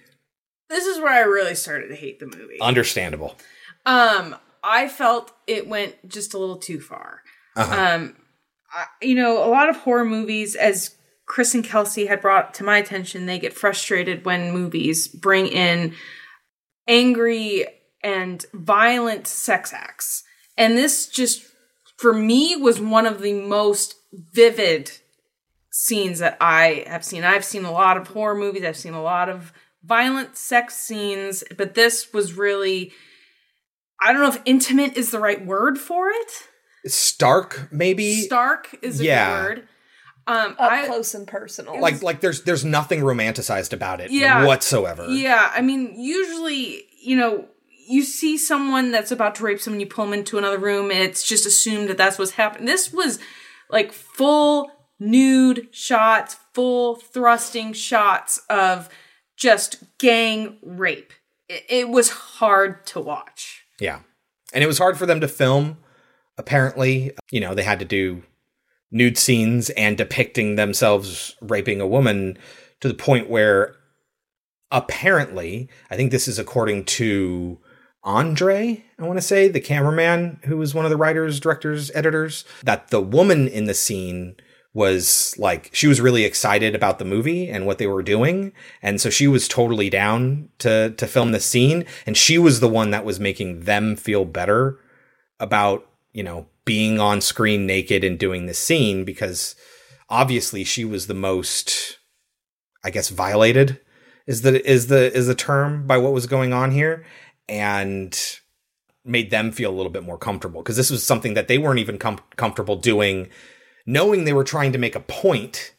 This 0.68 0.84
is 0.84 0.98
where 0.98 1.12
I 1.12 1.20
really 1.20 1.54
started 1.54 1.88
to 1.88 1.94
hate 1.94 2.18
the 2.18 2.26
movie. 2.26 2.60
Understandable. 2.60 3.36
Um, 3.84 4.36
I 4.62 4.88
felt 4.88 5.32
it 5.46 5.68
went 5.68 6.08
just 6.08 6.34
a 6.34 6.38
little 6.38 6.56
too 6.56 6.80
far. 6.80 7.22
Uh-huh. 7.56 7.94
Um, 7.94 8.16
I, 8.72 8.86
you 9.04 9.14
know, 9.14 9.44
a 9.44 9.48
lot 9.48 9.68
of 9.68 9.76
horror 9.76 10.04
movies, 10.04 10.54
as 10.54 10.94
Chris 11.32 11.54
and 11.54 11.64
Kelsey 11.64 12.04
had 12.04 12.20
brought 12.20 12.52
to 12.52 12.62
my 12.62 12.76
attention, 12.76 13.24
they 13.24 13.38
get 13.38 13.54
frustrated 13.54 14.26
when 14.26 14.52
movies 14.52 15.08
bring 15.08 15.46
in 15.46 15.94
angry 16.86 17.64
and 18.04 18.44
violent 18.52 19.26
sex 19.26 19.72
acts. 19.72 20.24
And 20.58 20.76
this 20.76 21.06
just, 21.06 21.42
for 21.96 22.12
me, 22.12 22.54
was 22.56 22.78
one 22.78 23.06
of 23.06 23.22
the 23.22 23.32
most 23.32 23.94
vivid 24.12 24.90
scenes 25.70 26.18
that 26.18 26.36
I 26.38 26.84
have 26.86 27.02
seen. 27.02 27.24
I've 27.24 27.46
seen 27.46 27.64
a 27.64 27.72
lot 27.72 27.96
of 27.96 28.08
horror 28.08 28.34
movies, 28.34 28.66
I've 28.66 28.76
seen 28.76 28.92
a 28.92 29.02
lot 29.02 29.30
of 29.30 29.54
violent 29.82 30.36
sex 30.36 30.76
scenes, 30.76 31.44
but 31.56 31.72
this 31.72 32.12
was 32.12 32.34
really, 32.34 32.92
I 33.98 34.12
don't 34.12 34.20
know 34.20 34.28
if 34.28 34.42
intimate 34.44 34.98
is 34.98 35.12
the 35.12 35.18
right 35.18 35.42
word 35.42 35.78
for 35.78 36.10
it. 36.10 36.30
Stark, 36.84 37.68
maybe? 37.72 38.20
Stark 38.20 38.76
is 38.82 39.00
a 39.00 39.04
Yeah. 39.04 39.30
good 39.30 39.44
word. 39.58 39.68
Um, 40.26 40.52
Up 40.58 40.70
I, 40.72 40.86
close 40.86 41.14
and 41.14 41.26
personal. 41.26 41.80
like 41.80 42.02
like 42.02 42.20
there's 42.20 42.42
there's 42.44 42.64
nothing 42.64 43.00
romanticized 43.00 43.72
about 43.72 44.00
it 44.00 44.10
Yeah. 44.10 44.44
whatsoever. 44.44 45.06
Yeah, 45.08 45.50
I 45.54 45.60
mean, 45.62 45.98
usually, 46.00 46.84
you 47.02 47.16
know, 47.16 47.48
you 47.88 48.02
see 48.04 48.38
someone 48.38 48.92
that's 48.92 49.10
about 49.10 49.34
to 49.36 49.44
rape 49.44 49.60
someone, 49.60 49.80
you 49.80 49.86
pull 49.86 50.04
them 50.04 50.14
into 50.14 50.38
another 50.38 50.58
room, 50.58 50.90
and 50.90 51.00
it's 51.00 51.24
just 51.24 51.44
assumed 51.46 51.88
that 51.88 51.96
that's 51.96 52.18
what's 52.18 52.32
happening. 52.32 52.66
This 52.66 52.92
was 52.92 53.18
like 53.68 53.92
full 53.92 54.70
nude 55.00 55.68
shots, 55.72 56.36
full 56.54 56.94
thrusting 56.96 57.72
shots 57.72 58.40
of 58.48 58.88
just 59.36 59.82
gang 59.98 60.58
rape. 60.62 61.12
It, 61.48 61.64
it 61.68 61.88
was 61.88 62.10
hard 62.10 62.86
to 62.86 63.00
watch. 63.00 63.64
Yeah. 63.80 64.00
And 64.54 64.62
it 64.62 64.68
was 64.68 64.78
hard 64.78 64.96
for 64.96 65.06
them 65.06 65.20
to 65.20 65.26
film. 65.26 65.78
Apparently, 66.38 67.12
you 67.30 67.40
know, 67.40 67.54
they 67.54 67.62
had 67.64 67.78
to 67.80 67.84
do 67.84 68.22
nude 68.92 69.18
scenes 69.18 69.70
and 69.70 69.96
depicting 69.96 70.54
themselves 70.54 71.34
raping 71.40 71.80
a 71.80 71.86
woman 71.86 72.38
to 72.80 72.88
the 72.88 72.94
point 72.94 73.28
where 73.28 73.74
apparently, 74.70 75.68
I 75.90 75.96
think 75.96 76.10
this 76.10 76.28
is 76.28 76.38
according 76.38 76.84
to 76.84 77.58
Andre, 78.04 78.84
I 78.98 79.02
want 79.04 79.18
to 79.18 79.22
say, 79.22 79.48
the 79.48 79.60
cameraman 79.60 80.40
who 80.44 80.56
was 80.56 80.74
one 80.74 80.84
of 80.84 80.90
the 80.90 80.96
writers, 80.96 81.38
directors, 81.38 81.90
editors, 81.94 82.44
that 82.64 82.88
the 82.88 83.00
woman 83.00 83.48
in 83.48 83.66
the 83.66 83.74
scene 83.74 84.36
was 84.74 85.34
like 85.38 85.68
she 85.72 85.86
was 85.86 86.00
really 86.00 86.24
excited 86.24 86.74
about 86.74 86.98
the 86.98 87.04
movie 87.04 87.48
and 87.48 87.66
what 87.66 87.76
they 87.76 87.86
were 87.86 88.02
doing 88.02 88.52
and 88.80 89.02
so 89.02 89.10
she 89.10 89.28
was 89.28 89.46
totally 89.46 89.90
down 89.90 90.48
to 90.58 90.90
to 90.96 91.06
film 91.06 91.32
the 91.32 91.40
scene 91.40 91.84
and 92.06 92.16
she 92.16 92.38
was 92.38 92.60
the 92.60 92.68
one 92.68 92.90
that 92.90 93.04
was 93.04 93.20
making 93.20 93.60
them 93.60 93.94
feel 93.94 94.24
better 94.24 94.78
about 95.38 95.86
you 96.14 96.22
know 96.22 96.46
being 96.64 96.98
on 97.00 97.20
screen 97.20 97.66
naked 97.66 98.04
and 98.04 98.18
doing 98.18 98.46
the 98.46 98.54
scene 98.54 99.04
because 99.04 99.54
obviously 100.08 100.64
she 100.64 100.84
was 100.84 101.06
the 101.06 101.14
most 101.14 101.98
i 102.84 102.90
guess 102.90 103.08
violated 103.08 103.80
is 104.26 104.42
the 104.42 104.68
is 104.68 104.86
the 104.86 105.12
is 105.16 105.26
the 105.26 105.34
term 105.34 105.86
by 105.86 105.96
what 105.98 106.12
was 106.12 106.26
going 106.26 106.52
on 106.52 106.70
here 106.70 107.04
and 107.48 108.40
made 109.04 109.30
them 109.30 109.50
feel 109.50 109.70
a 109.70 109.74
little 109.74 109.90
bit 109.90 110.04
more 110.04 110.18
comfortable 110.18 110.62
because 110.62 110.76
this 110.76 110.90
was 110.90 111.04
something 111.04 111.34
that 111.34 111.48
they 111.48 111.58
weren't 111.58 111.80
even 111.80 111.98
com- 111.98 112.20
comfortable 112.36 112.76
doing 112.76 113.28
knowing 113.84 114.24
they 114.24 114.32
were 114.32 114.44
trying 114.44 114.72
to 114.72 114.78
make 114.78 114.94
a 114.94 115.00
point 115.00 115.74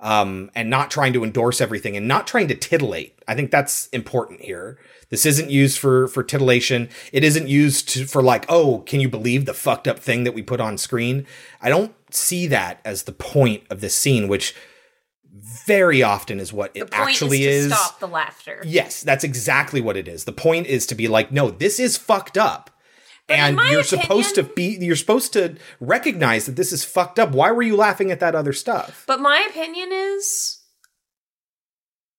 um, 0.00 0.50
and 0.54 0.70
not 0.70 0.90
trying 0.90 1.12
to 1.12 1.24
endorse 1.24 1.60
everything 1.60 1.96
and 1.96 2.06
not 2.06 2.26
trying 2.26 2.48
to 2.48 2.54
titillate. 2.54 3.18
I 3.26 3.34
think 3.34 3.50
that's 3.50 3.88
important 3.88 4.40
here. 4.40 4.78
This 5.10 5.26
isn't 5.26 5.50
used 5.50 5.78
for 5.78 6.08
for 6.08 6.22
titillation. 6.22 6.88
It 7.12 7.24
isn't 7.24 7.48
used 7.48 7.88
to, 7.90 8.06
for 8.06 8.22
like, 8.22 8.44
oh, 8.48 8.80
can 8.80 9.00
you 9.00 9.08
believe 9.08 9.44
the 9.44 9.54
fucked 9.54 9.88
up 9.88 9.98
thing 9.98 10.24
that 10.24 10.34
we 10.34 10.42
put 10.42 10.60
on 10.60 10.78
screen? 10.78 11.26
I 11.60 11.68
don't 11.68 11.94
see 12.14 12.46
that 12.48 12.80
as 12.84 13.04
the 13.04 13.12
point 13.12 13.64
of 13.70 13.80
this 13.80 13.94
scene, 13.94 14.28
which 14.28 14.54
very 15.66 16.02
often 16.02 16.40
is 16.40 16.52
what 16.52 16.70
it 16.74 16.88
actually 16.92 17.44
is 17.44 17.66
is. 17.66 17.72
stop 17.72 18.00
the 18.00 18.08
laughter. 18.08 18.62
Yes, 18.64 19.02
that's 19.02 19.24
exactly 19.24 19.80
what 19.80 19.96
it 19.96 20.08
is. 20.08 20.24
The 20.24 20.32
point 20.32 20.66
is 20.66 20.86
to 20.86 20.94
be 20.94 21.08
like, 21.08 21.32
no, 21.32 21.50
this 21.50 21.78
is 21.78 21.96
fucked 21.96 22.36
up. 22.36 22.70
And 23.28 23.58
you're 23.70 23.82
supposed 23.82 24.34
to 24.36 24.42
be 24.42 24.78
you're 24.80 24.96
supposed 24.96 25.32
to 25.34 25.56
recognize 25.80 26.46
that 26.46 26.56
this 26.56 26.72
is 26.72 26.84
fucked 26.84 27.18
up. 27.18 27.30
Why 27.30 27.50
were 27.50 27.62
you 27.62 27.76
laughing 27.76 28.10
at 28.10 28.20
that 28.20 28.34
other 28.34 28.52
stuff? 28.52 29.04
But 29.06 29.20
my 29.20 29.46
opinion 29.48 29.90
is 29.92 30.58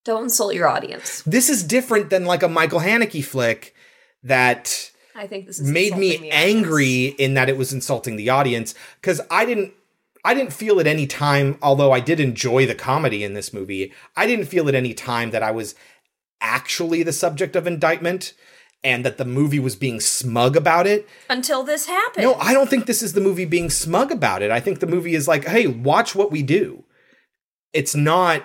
don't 0.06 0.24
insult 0.24 0.54
your 0.56 0.68
audience. 0.68 1.22
This 1.24 1.50
is 1.50 1.64
different 1.64 2.10
than 2.10 2.26
like 2.26 2.44
a 2.44 2.48
Michael 2.48 2.80
Haneke 2.80 3.24
flick 3.24 3.76
that 4.24 4.92
I 5.16 5.28
think 5.28 5.48
this 5.48 5.60
is 5.60 5.70
made 5.70 5.98
me 5.98 6.16
insulting 6.16 6.30
the 6.30 6.36
audience. 6.36 6.56
angry 6.66 7.06
in 7.06 7.34
that 7.34 7.50
it 7.50 7.58
was 7.58 7.74
insulting 7.74 8.16
the 8.16 8.30
audience 8.30 8.76
because 9.02 9.22
I 9.30 9.46
didn't 9.46 9.74
I 10.24 10.34
didn't 10.34 10.54
feel 10.54 10.80
at 10.80 10.88
any 10.88 11.08
time 11.08 11.58
although 11.62 11.92
I 11.92 12.00
did 12.00 12.20
enjoy 12.20 12.66
the 12.66 12.76
comedy 12.76 13.24
in 13.24 13.34
this 13.34 13.54
movie 13.54 13.94
I 14.16 14.28
didn't 14.28 14.46
feel 14.46 14.68
at 14.70 14.76
any 14.76 14.94
time 14.94 15.32
that 15.32 15.44
I 15.44 15.52
was 15.52 15.76
actually 16.42 17.04
the 17.04 17.14
subject 17.14 17.56
of 17.56 17.68
indictment 17.68 18.34
and 18.84 19.06
that 19.06 19.18
the 19.18 19.26
movie 19.26 19.60
was 19.60 19.76
being 19.76 20.00
smug 20.00 20.56
about 20.56 20.88
it 20.88 21.08
until 21.30 21.64
this 21.64 21.86
happened. 21.88 22.24
no 22.24 22.36
I 22.36 22.54
don't 22.54 22.70
think 22.70 22.86
this 22.86 23.02
is 23.04 23.14
the 23.14 23.22
movie 23.22 23.46
being 23.46 23.70
smug 23.70 24.12
about 24.12 24.42
it 24.42 24.52
I 24.52 24.60
think 24.60 24.80
the 24.80 24.88
movie 24.88 25.16
is 25.16 25.28
like 25.28 25.46
hey 25.46 25.68
watch 25.68 26.16
what 26.16 26.32
we 26.32 26.44
do 26.44 26.84
it's 27.74 27.96
not 27.96 28.44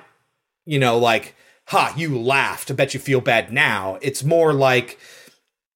you 0.66 0.78
know 0.78 0.99
like 0.99 1.35
ha 1.66 1.95
you 1.97 2.18
laughed 2.18 2.70
I 2.70 2.74
bet 2.74 2.95
you 2.95 3.01
feel 3.01 3.20
bad 3.20 3.53
now 3.53 3.99
it's 4.03 4.24
more 4.24 4.53
like 4.53 4.99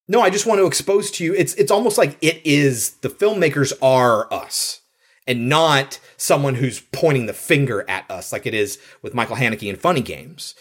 no, 0.08 0.22
I 0.22 0.30
just 0.30 0.46
want 0.46 0.58
to 0.58 0.66
expose 0.66 1.10
to 1.12 1.24
you. 1.24 1.34
It's 1.34 1.54
it's 1.54 1.70
almost 1.70 1.98
like 1.98 2.16
it 2.22 2.40
is 2.44 2.92
the 3.02 3.10
filmmakers 3.10 3.72
are 3.82 4.32
us 4.32 4.80
and 5.26 5.48
not 5.50 6.00
someone 6.16 6.54
who's 6.54 6.80
pointing 6.80 7.26
the 7.26 7.34
finger 7.34 7.84
at 7.88 8.10
us 8.10 8.32
like 8.32 8.46
it 8.46 8.54
is 8.54 8.78
with 9.02 9.12
Michael 9.14 9.36
Haneke 9.36 9.68
and 9.68 9.78
Funny 9.78 10.00
Games. 10.00 10.54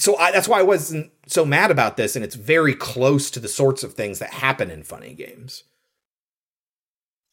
So 0.00 0.16
I, 0.16 0.32
that's 0.32 0.48
why 0.48 0.58
I 0.58 0.62
wasn't 0.62 1.12
so 1.26 1.44
mad 1.44 1.70
about 1.70 1.98
this, 1.98 2.16
and 2.16 2.24
it's 2.24 2.34
very 2.34 2.74
close 2.74 3.30
to 3.32 3.40
the 3.40 3.48
sorts 3.48 3.82
of 3.84 3.92
things 3.92 4.18
that 4.18 4.30
happen 4.32 4.70
in 4.70 4.82
Funny 4.82 5.14
Games. 5.14 5.64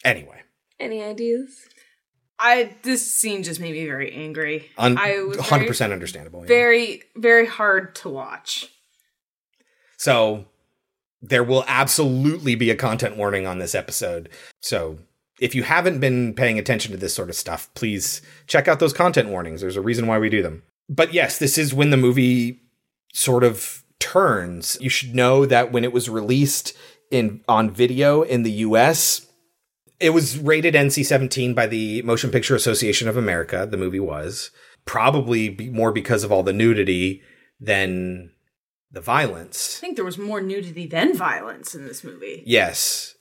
Anyway, 0.03 0.41
Any 0.79 1.01
ideas? 1.01 1.65
I 2.39 2.75
this 2.83 3.09
scene 3.11 3.41
just 3.41 3.59
made 3.59 3.71
me 3.71 3.85
very 3.85 4.11
angry. 4.13 4.69
un- 4.77 4.97
I 4.97 5.23
was 5.23 5.37
100% 5.37 5.91
understandable. 5.91 6.41
yeah. 6.41 6.47
very 6.47 7.03
very 7.15 7.47
hard 7.47 7.95
to 7.95 8.09
watch. 8.09 8.69
So 9.97 10.45
there 11.21 11.43
will 11.43 11.63
absolutely 11.67 12.53
be 12.55 12.69
a 12.69 12.75
content 12.75 13.17
warning 13.17 13.47
on 13.47 13.57
this 13.59 13.73
episode. 13.73 14.29
So 14.61 14.99
if 15.39 15.55
you 15.55 15.63
haven't 15.63 15.99
been 15.99 16.33
paying 16.33 16.59
attention 16.59 16.91
to 16.91 16.97
this 16.97 17.15
sort 17.15 17.29
of 17.29 17.35
stuff, 17.35 17.69
please 17.73 18.21
check 18.45 18.67
out 18.67 18.79
those 18.79 18.93
content 18.93 19.29
warnings. 19.29 19.61
There's 19.61 19.77
a 19.77 19.81
reason 19.81 20.05
why 20.05 20.19
we 20.19 20.29
do 20.29 20.43
them. 20.43 20.63
But 20.89 21.13
yes, 21.13 21.37
this 21.37 21.57
is 21.57 21.73
when 21.73 21.89
the 21.89 21.97
movie 21.97 22.61
sort 23.13 23.43
of 23.43 23.83
turns. 23.99 24.77
You 24.79 24.89
should 24.89 25.15
know 25.15 25.45
that 25.45 25.71
when 25.71 25.83
it 25.83 25.93
was 25.93 26.09
released 26.09 26.75
in 27.11 27.41
on 27.47 27.69
video 27.71 28.21
in 28.21 28.43
the 28.43 28.51
US, 28.51 29.27
it 29.99 30.11
was 30.11 30.37
rated 30.37 30.75
NC-17 30.75 31.55
by 31.55 31.67
the 31.67 32.01
Motion 32.03 32.31
Picture 32.31 32.55
Association 32.55 33.07
of 33.07 33.17
America. 33.17 33.67
The 33.69 33.77
movie 33.77 33.99
was 33.99 34.51
probably 34.85 35.49
be 35.49 35.69
more 35.69 35.91
because 35.91 36.23
of 36.23 36.31
all 36.31 36.43
the 36.43 36.53
nudity 36.53 37.21
than 37.59 38.31
the 38.91 39.01
violence. 39.01 39.77
I 39.79 39.81
think 39.81 39.95
there 39.95 40.05
was 40.05 40.17
more 40.17 40.41
nudity 40.41 40.87
than 40.87 41.15
violence 41.15 41.75
in 41.75 41.85
this 41.85 42.03
movie. 42.03 42.43
Yes. 42.45 43.15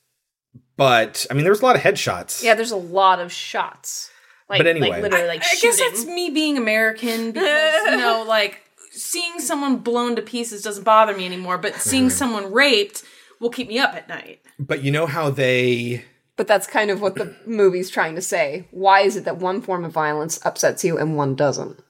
But 0.76 1.26
I 1.30 1.34
mean 1.34 1.44
there 1.44 1.52
was 1.52 1.62
a 1.62 1.64
lot 1.64 1.76
of 1.76 1.82
headshots. 1.82 2.42
Yeah, 2.42 2.54
there's 2.54 2.70
a 2.70 2.76
lot 2.76 3.18
of 3.18 3.32
shots. 3.32 4.10
Like, 4.48 4.58
But 4.60 4.66
anyway. 4.68 4.90
like 4.90 5.02
literally, 5.02 5.26
like 5.26 5.42
I 5.42 5.54
guess 5.60 5.76
shooting. 5.78 5.86
that's 5.92 6.04
me 6.06 6.30
being 6.30 6.56
American 6.56 7.32
because 7.32 7.84
you 7.90 7.96
know, 7.96 8.24
like 8.28 8.62
seeing 8.92 9.40
someone 9.40 9.78
blown 9.78 10.14
to 10.16 10.22
pieces 10.22 10.62
doesn't 10.62 10.84
bother 10.84 11.16
me 11.16 11.26
anymore, 11.26 11.58
but 11.58 11.74
seeing 11.76 12.10
someone 12.10 12.52
raped 12.52 13.02
will 13.40 13.50
keep 13.50 13.68
me 13.68 13.78
up 13.78 13.94
at 13.94 14.08
night. 14.08 14.40
But 14.58 14.82
you 14.82 14.90
know 14.90 15.06
how 15.06 15.30
they 15.30 16.04
But 16.36 16.46
that's 16.46 16.66
kind 16.66 16.90
of 16.90 17.00
what 17.00 17.16
the 17.16 17.34
movie's 17.44 17.90
trying 17.90 18.14
to 18.14 18.22
say. 18.22 18.68
Why 18.70 19.00
is 19.00 19.16
it 19.16 19.24
that 19.24 19.38
one 19.38 19.60
form 19.62 19.84
of 19.84 19.92
violence 19.92 20.38
upsets 20.46 20.84
you 20.84 20.96
and 20.96 21.16
one 21.16 21.34
doesn't? 21.34 21.82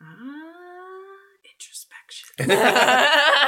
Ah, 0.00 0.04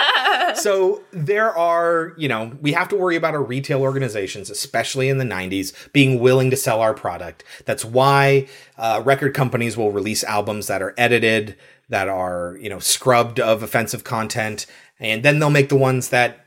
so 0.63 1.03
there 1.13 1.57
are, 1.57 2.15
you 2.17 2.29
know, 2.29 2.57
we 2.61 2.73
have 2.73 2.89
to 2.89 2.97
worry 2.97 3.17
about 3.17 3.35
our 3.35 3.43
retail 3.43 3.83
organizations, 3.83 4.51
especially 4.51 5.09
in 5.09 5.19
the 5.19 5.25
90s, 5.25 5.93
being 5.93 6.21
willing 6.21 6.51
to 6.51 6.57
sell 6.57 6.81
our 6.81 6.95
product. 6.95 7.45
That's 7.65 7.85
why 7.85 8.49
uh, 8.79 9.03
record 9.05 9.35
companies 9.35 9.77
will 9.77 9.93
release 9.93 10.25
albums 10.25 10.67
that 10.69 10.83
are 10.83 10.95
edited, 10.97 11.57
that 11.89 12.09
are, 12.09 12.57
you 12.61 12.71
know, 12.71 12.79
scrubbed 12.79 13.41
of 13.41 13.63
offensive 13.63 14.05
content, 14.05 14.67
and 14.99 15.23
then 15.23 15.39
they'll 15.39 15.51
make 15.51 15.69
the 15.69 15.77
ones 15.77 16.09
that 16.11 16.47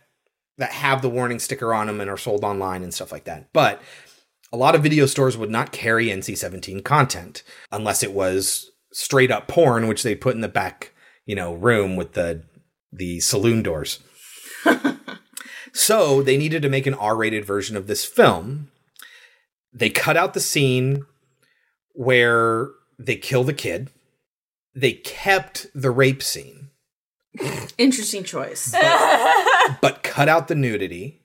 that 0.58 0.72
have 0.72 1.02
the 1.02 1.10
warning 1.10 1.40
sticker 1.40 1.74
on 1.74 1.88
them 1.88 2.00
and 2.00 2.10
are 2.10 2.18
sold 2.18 2.44
online 2.44 2.84
and 2.84 2.94
stuff 2.94 3.12
like 3.12 3.24
that. 3.24 3.52
But 3.54 3.82
a 4.52 4.58
lot 4.58 4.76
of 4.76 4.84
video 4.84 5.08
stores 5.08 5.36
would 5.36 5.50
not 5.50 5.72
carry 5.72 6.08
NC-17 6.08 6.84
content 6.84 7.42
unless 7.72 8.04
it 8.04 8.14
was 8.14 8.70
straight 8.92 9.32
up 9.32 9.48
porn, 9.48 9.88
which 9.88 10.04
they 10.04 10.14
put 10.14 10.36
in 10.36 10.42
the 10.42 10.48
back, 10.48 10.94
you 11.26 11.36
know, 11.36 11.56
room 11.56 11.96
with 11.96 12.14
the 12.14 12.44
the 12.96 13.20
saloon 13.20 13.64
doors. 13.64 14.00
so 15.74 16.22
they 16.22 16.38
needed 16.38 16.62
to 16.62 16.70
make 16.70 16.86
an 16.88 16.94
R-rated 16.94 17.46
version 17.46 17.76
of 17.76 17.88
this 17.88 18.06
film. 18.06 18.70
They 19.74 19.90
cut 19.90 20.16
out 20.18 20.34
the 20.34 20.40
scene 20.40 21.06
where 21.94 22.70
they 23.00 23.16
kill 23.16 23.44
the 23.44 23.54
kid. 23.54 23.90
They 24.76 24.94
kept 24.94 25.68
the 25.76 25.92
rape 25.92 26.24
scene, 26.24 26.70
Interesting 27.78 28.24
choice. 28.24 28.72
but 29.82 30.02
cut 30.04 30.30
out 30.30 30.48
the 30.48 30.56
nudity. 30.56 31.22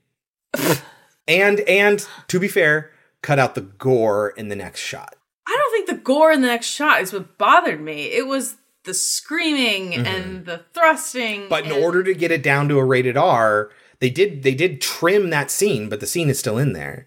and 1.27 1.61
and 1.61 2.07
to 2.29 2.39
be 2.41 2.49
fair, 2.49 2.91
cut 3.23 3.39
out 3.39 3.55
the 3.55 3.61
gore 3.63 4.31
in 4.31 4.49
the 4.49 4.57
next 4.57 4.81
shot. 4.81 5.15
I 5.47 5.57
don't 5.59 5.73
think 5.73 5.89
the 5.99 6.05
gore 6.05 6.31
in 6.33 6.41
the 6.43 6.47
next 6.49 6.67
shot 6.67 7.01
is 7.03 7.13
what 7.13 7.39
bothered 7.39 7.81
me. 7.81 8.05
It 8.05 8.27
was 8.27 8.57
the 8.89 8.95
screaming 8.95 9.95
and 9.95 10.47
the 10.47 10.63
thrusting. 10.73 11.41
Mm-hmm. 11.43 11.49
But 11.51 11.67
in 11.67 11.73
and- 11.73 11.85
order 11.85 12.03
to 12.03 12.15
get 12.15 12.33
it 12.33 12.43
down 12.43 12.69
to 12.71 12.79
a 12.79 12.85
rated 12.85 13.17
R, 13.19 13.71
they 14.01 14.09
did 14.09 14.43
they 14.43 14.55
did 14.55 14.81
trim 14.81 15.29
that 15.31 15.51
scene, 15.51 15.89
but 15.91 16.01
the 16.01 16.07
scene 16.07 16.31
is 16.31 16.39
still 16.39 16.57
in 16.57 16.73
there. 16.73 17.07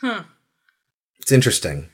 Huh. 0.00 0.24
It's 1.20 1.32
interesting. 1.32 1.88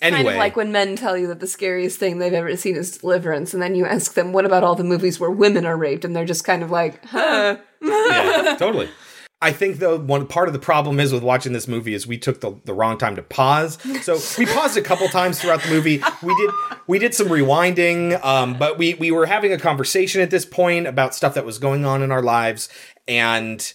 Anyway, 0.00 0.22
Kind 0.22 0.28
of 0.28 0.38
like 0.38 0.56
when 0.56 0.72
men 0.72 0.96
tell 0.96 1.18
you 1.18 1.26
that 1.26 1.40
the 1.40 1.46
scariest 1.46 1.98
thing 1.98 2.18
they've 2.18 2.32
ever 2.32 2.56
seen 2.56 2.76
is 2.76 2.96
Deliverance, 2.98 3.52
and 3.52 3.62
then 3.62 3.74
you 3.74 3.84
ask 3.84 4.14
them, 4.14 4.32
"What 4.32 4.44
about 4.44 4.64
all 4.64 4.76
the 4.76 4.84
movies 4.84 5.18
where 5.20 5.30
women 5.30 5.66
are 5.66 5.76
raped?" 5.76 6.04
and 6.04 6.14
they're 6.14 6.24
just 6.24 6.44
kind 6.44 6.62
of 6.62 6.70
like, 6.70 7.04
"Huh." 7.04 7.58
yeah, 7.82 8.56
totally. 8.58 8.88
I 9.40 9.52
think 9.52 9.78
though 9.78 9.98
one 9.98 10.26
part 10.26 10.48
of 10.48 10.52
the 10.52 10.58
problem 10.58 10.98
is 10.98 11.12
with 11.12 11.22
watching 11.22 11.52
this 11.52 11.68
movie 11.68 11.94
is 11.94 12.06
we 12.06 12.18
took 12.18 12.40
the, 12.40 12.58
the 12.64 12.74
wrong 12.74 12.98
time 12.98 13.14
to 13.16 13.22
pause. 13.22 13.78
So 14.02 14.18
we 14.36 14.46
paused 14.46 14.76
a 14.76 14.82
couple 14.82 15.06
times 15.08 15.40
throughout 15.40 15.62
the 15.62 15.70
movie. 15.70 16.02
We 16.22 16.34
did 16.34 16.50
we 16.88 16.98
did 16.98 17.14
some 17.14 17.28
rewinding, 17.28 18.22
um, 18.24 18.58
but 18.58 18.78
we 18.78 18.94
we 18.94 19.12
were 19.12 19.26
having 19.26 19.52
a 19.52 19.58
conversation 19.58 20.20
at 20.20 20.30
this 20.30 20.44
point 20.44 20.88
about 20.88 21.14
stuff 21.14 21.34
that 21.34 21.44
was 21.44 21.58
going 21.58 21.84
on 21.84 22.02
in 22.02 22.10
our 22.10 22.22
lives, 22.22 22.68
and 23.06 23.72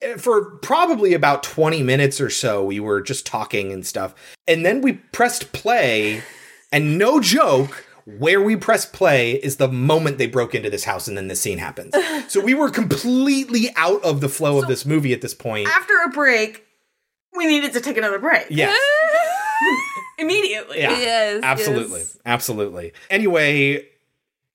eh, 0.00 0.16
for 0.16 0.56
probably 0.58 1.12
about 1.12 1.42
20 1.42 1.82
minutes 1.82 2.18
or 2.18 2.30
so 2.30 2.64
we 2.64 2.80
were 2.80 3.02
just 3.02 3.26
talking 3.26 3.70
and 3.70 3.86
stuff. 3.86 4.14
And 4.48 4.64
then 4.64 4.80
we 4.80 4.94
pressed 4.94 5.52
play, 5.52 6.22
and 6.70 6.96
no 6.96 7.20
joke, 7.20 7.84
where 8.04 8.40
we 8.40 8.56
press 8.56 8.84
play 8.84 9.32
is 9.32 9.56
the 9.56 9.68
moment 9.68 10.18
they 10.18 10.26
broke 10.26 10.54
into 10.54 10.70
this 10.70 10.84
house 10.84 11.08
and 11.08 11.16
then 11.16 11.28
this 11.28 11.40
scene 11.40 11.58
happens. 11.58 11.94
So 12.28 12.40
we 12.40 12.54
were 12.54 12.70
completely 12.70 13.68
out 13.76 14.02
of 14.04 14.22
the 14.22 14.28
flow 14.28 14.58
of 14.62 14.66
this 14.66 14.86
movie 14.86 15.12
at 15.12 15.20
this 15.20 15.34
point. 15.34 15.68
after 15.68 15.92
a 16.06 16.08
break, 16.08 16.64
we 17.36 17.46
needed 17.46 17.74
to 17.74 17.80
take 17.80 17.98
another 17.98 18.18
break. 18.18 18.46
Yes. 18.48 18.78
Immediately. 20.18 20.78
Yeah. 20.78 20.90
Yes, 20.98 21.40
Absolutely. 21.42 22.00
yes. 22.00 22.18
Absolutely. 22.24 22.92
Anyway, 23.10 23.86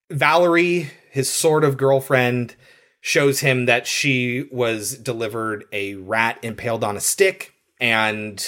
Valerie, 0.10 0.90
his 1.12 1.30
sort 1.30 1.64
of 1.64 1.78
girlfriend, 1.78 2.56
shows 3.02 3.42
him 3.42 3.66
that 3.68 3.86
she 3.86 4.48
was 4.52 4.98
delivered 4.98 5.66
a 5.72 5.96
rat 5.96 6.40
impaled 6.42 6.84
on 6.84 6.98
a 6.98 7.02
stick. 7.02 7.54
And 7.80 8.44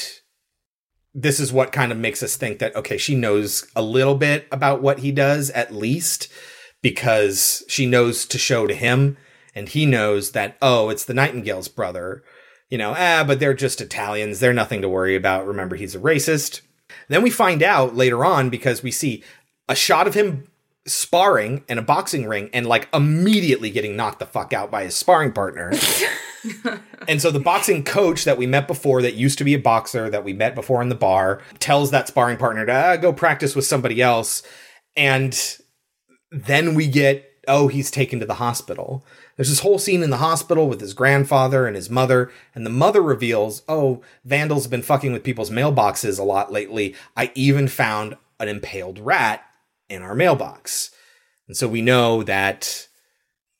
this 1.14 1.40
is 1.40 1.52
what 1.52 1.72
kind 1.72 1.92
of 1.92 1.98
makes 1.98 2.22
us 2.22 2.36
think 2.36 2.60
that, 2.60 2.76
okay, 2.76 2.98
she 2.98 3.16
knows 3.16 3.68
a 3.76 3.82
little 3.82 4.16
bit 4.16 4.48
about 4.52 4.82
what 4.82 5.00
he 5.00 5.12
does, 5.12 5.50
at 5.52 5.74
least, 5.74 6.32
because 6.82 7.64
she 7.68 7.86
knows 7.86 8.26
to 8.26 8.38
show 8.38 8.68
to 8.68 8.76
him. 8.76 9.18
And 9.56 9.68
he 9.68 9.86
knows 9.86 10.32
that, 10.32 10.58
oh, 10.62 10.90
it's 10.90 11.06
the 11.06 11.14
Nightingale's 11.14 11.68
brother. 11.68 12.24
You 12.70 12.78
know, 12.78 12.94
ah, 12.96 13.24
but 13.26 13.40
they're 13.40 13.56
just 13.56 13.82
Italians. 13.82 14.40
They're 14.40 14.54
nothing 14.54 14.82
to 14.82 14.90
worry 14.90 15.16
about. 15.16 15.48
Remember, 15.48 15.76
he's 15.76 15.96
a 15.96 16.00
racist. 16.00 16.62
Then 17.08 17.24
we 17.24 17.32
find 17.32 17.64
out 17.64 17.96
later 17.96 18.24
on 18.24 18.50
because 18.50 18.84
we 18.84 18.92
see 18.92 19.24
a 19.68 19.76
shot 19.76 20.08
of 20.08 20.14
him 20.14 20.48
sparring 20.86 21.64
in 21.68 21.78
a 21.78 21.84
boxing 21.84 22.28
ring 22.28 22.50
and 22.54 22.66
like 22.66 22.88
immediately 22.94 23.70
getting 23.70 23.96
knocked 23.96 24.20
the 24.20 24.26
fuck 24.26 24.54
out 24.54 24.72
by 24.72 24.84
his 24.84 24.96
sparring 24.96 25.32
partner. 25.32 25.72
and 27.08 27.22
so 27.22 27.32
the 27.32 27.40
boxing 27.40 27.84
coach 27.84 28.24
that 28.26 28.38
we 28.38 28.48
met 28.48 28.68
before, 28.68 29.02
that 29.02 29.16
used 29.16 29.38
to 29.38 29.44
be 29.44 29.54
a 29.54 29.60
boxer 29.60 30.10
that 30.10 30.24
we 30.24 30.34
met 30.34 30.56
before 30.56 30.82
in 30.82 30.90
the 30.90 30.96
bar, 30.96 31.42
tells 31.60 31.92
that 31.92 32.08
sparring 32.08 32.38
partner 32.38 32.66
to 32.66 32.74
ah, 32.74 32.96
go 32.96 33.14
practice 33.14 33.56
with 33.56 33.66
somebody 33.66 34.02
else. 34.02 34.44
And 34.96 35.58
then 36.32 36.76
we 36.76 36.88
get, 36.88 37.26
oh, 37.48 37.68
he's 37.68 37.92
taken 37.92 38.20
to 38.20 38.26
the 38.26 38.36
hospital. 38.36 39.06
There's 39.36 39.50
this 39.50 39.62
whole 39.62 39.80
scene 39.80 40.04
in 40.04 40.10
the 40.10 40.18
hospital 40.18 40.68
with 40.68 40.82
his 40.82 40.94
grandfather 40.94 41.66
and 41.66 41.76
his 41.76 41.90
mother, 41.90 42.30
and 42.54 42.66
the 42.66 42.70
mother 42.70 43.02
reveals, 43.02 43.64
oh, 43.70 44.02
Vandal's 44.26 44.68
been 44.68 44.82
fucking 44.82 45.14
with 45.14 45.24
people's 45.24 45.50
mailboxes 45.50 46.20
a 46.20 46.24
lot 46.24 46.52
lately. 46.52 46.94
I 47.16 47.32
even 47.36 47.70
found 47.70 48.18
an 48.40 48.50
impaled 48.50 49.00
rat 49.00 49.46
in 49.90 50.02
our 50.02 50.14
mailbox. 50.14 50.92
And 51.48 51.56
so 51.56 51.68
we 51.68 51.82
know 51.82 52.22
that 52.24 52.89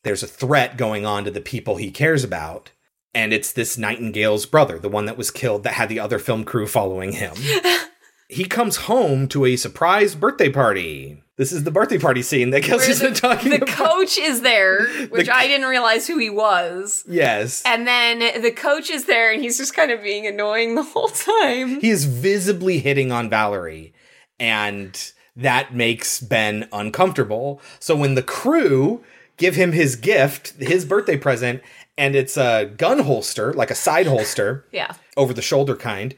there's 0.04 0.24
a 0.24 0.28
threat 0.28 0.78
going 0.78 1.06
on 1.06 1.24
to 1.26 1.32
the 1.32 1.42
people 1.42 1.76
he 1.78 1.92
cares 1.92 2.24
about. 2.24 2.72
And 3.14 3.34
it's 3.34 3.52
this 3.52 3.78
Nightingale's 3.78 4.46
brother, 4.46 4.78
the 4.80 4.88
one 4.90 5.06
that 5.06 5.18
was 5.18 5.32
killed 5.32 5.64
that 5.64 5.74
had 5.74 5.90
the 5.90 6.00
other 6.00 6.20
film 6.20 6.44
crew 6.44 6.68
following 6.68 7.14
him. 7.14 7.34
he 8.30 8.46
comes 8.46 8.78
home 8.78 9.28
to 9.30 9.46
a 9.46 9.56
surprise 9.56 10.14
birthday 10.16 10.50
party. 10.50 11.24
This 11.36 11.52
is 11.52 11.64
the 11.64 11.72
birthday 11.72 11.98
party 11.98 12.22
scene 12.22 12.52
that 12.52 12.64
Kelsey's 12.64 13.02
been 13.02 13.14
talking 13.16 13.50
the 13.52 13.64
about. 13.64 13.70
coach 13.70 14.18
is 14.18 14.42
there, 14.42 14.86
which 15.10 15.26
The- 15.26 15.36
I 15.36 15.48
didn't 15.48 15.68
realize 15.70 16.06
who 16.06 16.18
he 16.20 16.30
was. 16.30 17.04
yes. 17.08 17.64
And 17.66 17.88
then 17.88 18.42
the 18.42 18.52
coach 18.52 18.90
is 18.92 19.06
there, 19.06 19.32
and 19.32 19.42
he's 19.42 19.58
just 19.58 19.74
kind 19.74 19.90
of 19.90 20.04
being 20.04 20.28
annoying 20.28 20.76
the 20.76 20.84
whole 20.84 21.08
time. 21.08 21.80
he 21.82 21.90
is 21.90 22.06
visibly 22.06 22.78
hitting 22.80 23.12
on 23.12 23.30
Valerie, 23.30 23.94
and 24.40 25.12
that 25.36 25.74
makes 25.74 26.20
Ben 26.20 26.68
uncomfortable. 26.72 27.62
So 27.80 27.96
when 27.96 28.16
the 28.16 28.22
crew 28.24 29.04
give 29.40 29.56
him 29.56 29.72
his 29.72 29.96
gift, 29.96 30.54
his 30.60 30.86
birthday 30.86 31.18
present, 31.18 31.64
and 31.98 32.16
it's 32.16 32.38
a 32.38 32.66
gun 32.78 33.00
holster, 33.00 33.52
like 33.54 33.72
a 33.72 33.76
side 33.76 34.06
holster, 34.06 34.66
Yeah. 34.72 34.94
over 35.18 35.34
the 35.34 35.42
shoulder 35.42 35.76
kind, 35.76 36.14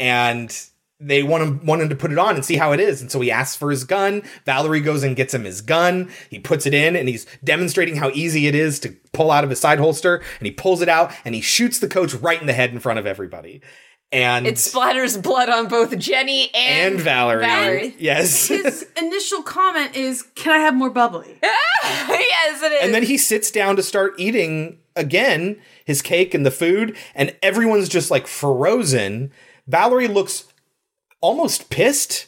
and 0.00 0.54
they 1.04 1.22
want 1.24 1.42
him 1.42 1.66
want 1.66 1.82
him 1.82 1.88
to 1.88 1.96
put 1.96 2.12
it 2.12 2.18
on 2.18 2.36
and 2.36 2.44
see 2.44 2.56
how 2.56 2.70
it 2.72 2.78
is. 2.78 3.00
And 3.00 3.10
so 3.10 3.20
he 3.20 3.30
asks 3.30 3.56
for 3.56 3.70
his 3.72 3.82
gun. 3.82 4.22
Valerie 4.46 4.80
goes 4.80 5.02
and 5.02 5.16
gets 5.16 5.34
him 5.34 5.42
his 5.44 5.60
gun. 5.60 6.08
He 6.30 6.38
puts 6.38 6.64
it 6.64 6.74
in 6.74 6.94
and 6.94 7.08
he's 7.08 7.26
demonstrating 7.42 7.96
how 7.96 8.10
easy 8.10 8.46
it 8.46 8.54
is 8.54 8.78
to 8.80 8.94
pull 9.12 9.32
out 9.32 9.42
of 9.42 9.50
his 9.50 9.58
side 9.58 9.80
holster. 9.80 10.22
And 10.38 10.46
he 10.46 10.52
pulls 10.52 10.80
it 10.80 10.88
out 10.88 11.10
and 11.24 11.34
he 11.34 11.40
shoots 11.40 11.80
the 11.80 11.88
coach 11.88 12.14
right 12.14 12.40
in 12.40 12.46
the 12.46 12.52
head 12.52 12.70
in 12.70 12.78
front 12.78 13.00
of 13.00 13.06
everybody. 13.06 13.60
And 14.12 14.46
It 14.46 14.56
splatters 14.56 15.20
blood 15.20 15.48
on 15.48 15.68
both 15.68 15.96
Jenny 15.98 16.50
and, 16.54 16.94
and 16.94 17.00
Valerie. 17.00 17.44
Valerie. 17.46 17.96
Yes. 17.98 18.48
His 18.48 18.86
initial 18.96 19.42
comment 19.42 19.96
is, 19.96 20.22
"Can 20.34 20.52
I 20.52 20.58
have 20.58 20.74
more 20.74 20.90
bubbly?" 20.90 21.38
yes, 21.42 22.62
it 22.62 22.72
is. 22.72 22.84
and 22.84 22.94
then 22.94 23.02
he 23.04 23.16
sits 23.16 23.50
down 23.50 23.76
to 23.76 23.82
start 23.82 24.14
eating 24.18 24.78
again 24.94 25.58
his 25.84 26.02
cake 26.02 26.34
and 26.34 26.44
the 26.44 26.50
food, 26.50 26.96
and 27.14 27.34
everyone's 27.42 27.88
just 27.88 28.10
like 28.10 28.26
frozen. 28.26 29.32
Valerie 29.66 30.08
looks 30.08 30.44
almost 31.20 31.70
pissed. 31.70 32.26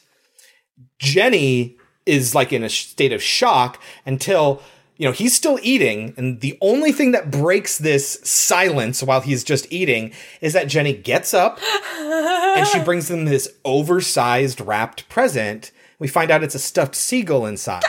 Jenny 0.98 1.76
is 2.06 2.34
like 2.34 2.52
in 2.52 2.62
a 2.62 2.68
state 2.68 3.12
of 3.12 3.22
shock 3.22 3.80
until 4.06 4.62
you 4.96 5.06
know 5.06 5.12
he's 5.12 5.34
still 5.34 5.58
eating 5.62 6.14
and 6.16 6.40
the 6.40 6.56
only 6.60 6.92
thing 6.92 7.12
that 7.12 7.30
breaks 7.30 7.78
this 7.78 8.20
silence 8.22 9.02
while 9.02 9.20
he's 9.20 9.42
just 9.44 9.66
eating 9.72 10.12
is 10.40 10.52
that 10.52 10.68
Jenny 10.68 10.92
gets 10.92 11.34
up 11.34 11.58
and 11.98 12.66
she 12.68 12.78
brings 12.80 13.10
him 13.10 13.24
this 13.24 13.48
oversized 13.64 14.60
wrapped 14.60 15.08
present. 15.08 15.72
We 15.98 16.08
find 16.08 16.30
out 16.30 16.42
it's 16.44 16.54
a 16.54 16.58
stuffed 16.58 16.94
seagull 16.94 17.46
inside. 17.46 17.82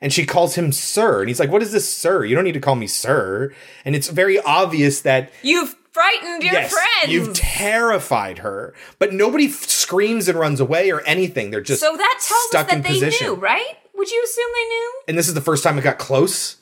and 0.00 0.12
she 0.12 0.26
calls 0.26 0.56
him 0.56 0.72
sir 0.72 1.20
and 1.20 1.28
he's 1.28 1.40
like 1.40 1.50
what 1.50 1.62
is 1.62 1.72
this 1.72 1.88
sir 1.92 2.24
you 2.24 2.34
don't 2.34 2.44
need 2.44 2.52
to 2.52 2.60
call 2.60 2.74
me 2.74 2.86
sir 2.86 3.52
and 3.84 3.94
it's 3.94 4.08
very 4.08 4.40
obvious 4.40 5.00
that 5.02 5.32
You've 5.42 5.74
frightened 5.92 6.42
your 6.42 6.52
yes 6.54 6.72
friends. 6.72 7.12
you've 7.12 7.34
terrified 7.34 8.38
her 8.38 8.74
but 8.98 9.12
nobody 9.12 9.46
f- 9.46 9.68
screams 9.68 10.28
and 10.28 10.38
runs 10.38 10.58
away 10.60 10.90
or 10.90 11.00
anything 11.02 11.50
they're 11.50 11.60
just 11.60 11.80
so 11.80 11.96
that 11.96 12.18
tells 12.20 12.42
stuck 12.48 12.66
us 12.68 12.72
in 12.72 12.82
that 12.82 12.88
they 12.88 12.94
position 12.94 13.26
knew, 13.28 13.34
right? 13.34 13.76
Would 14.02 14.10
you 14.10 14.24
assume 14.24 14.46
they 14.52 14.68
knew? 14.68 14.92
and 15.06 15.16
this 15.16 15.28
is 15.28 15.34
the 15.34 15.40
first 15.40 15.62
time 15.62 15.78
it 15.78 15.82
got 15.82 15.96
close? 15.98 16.56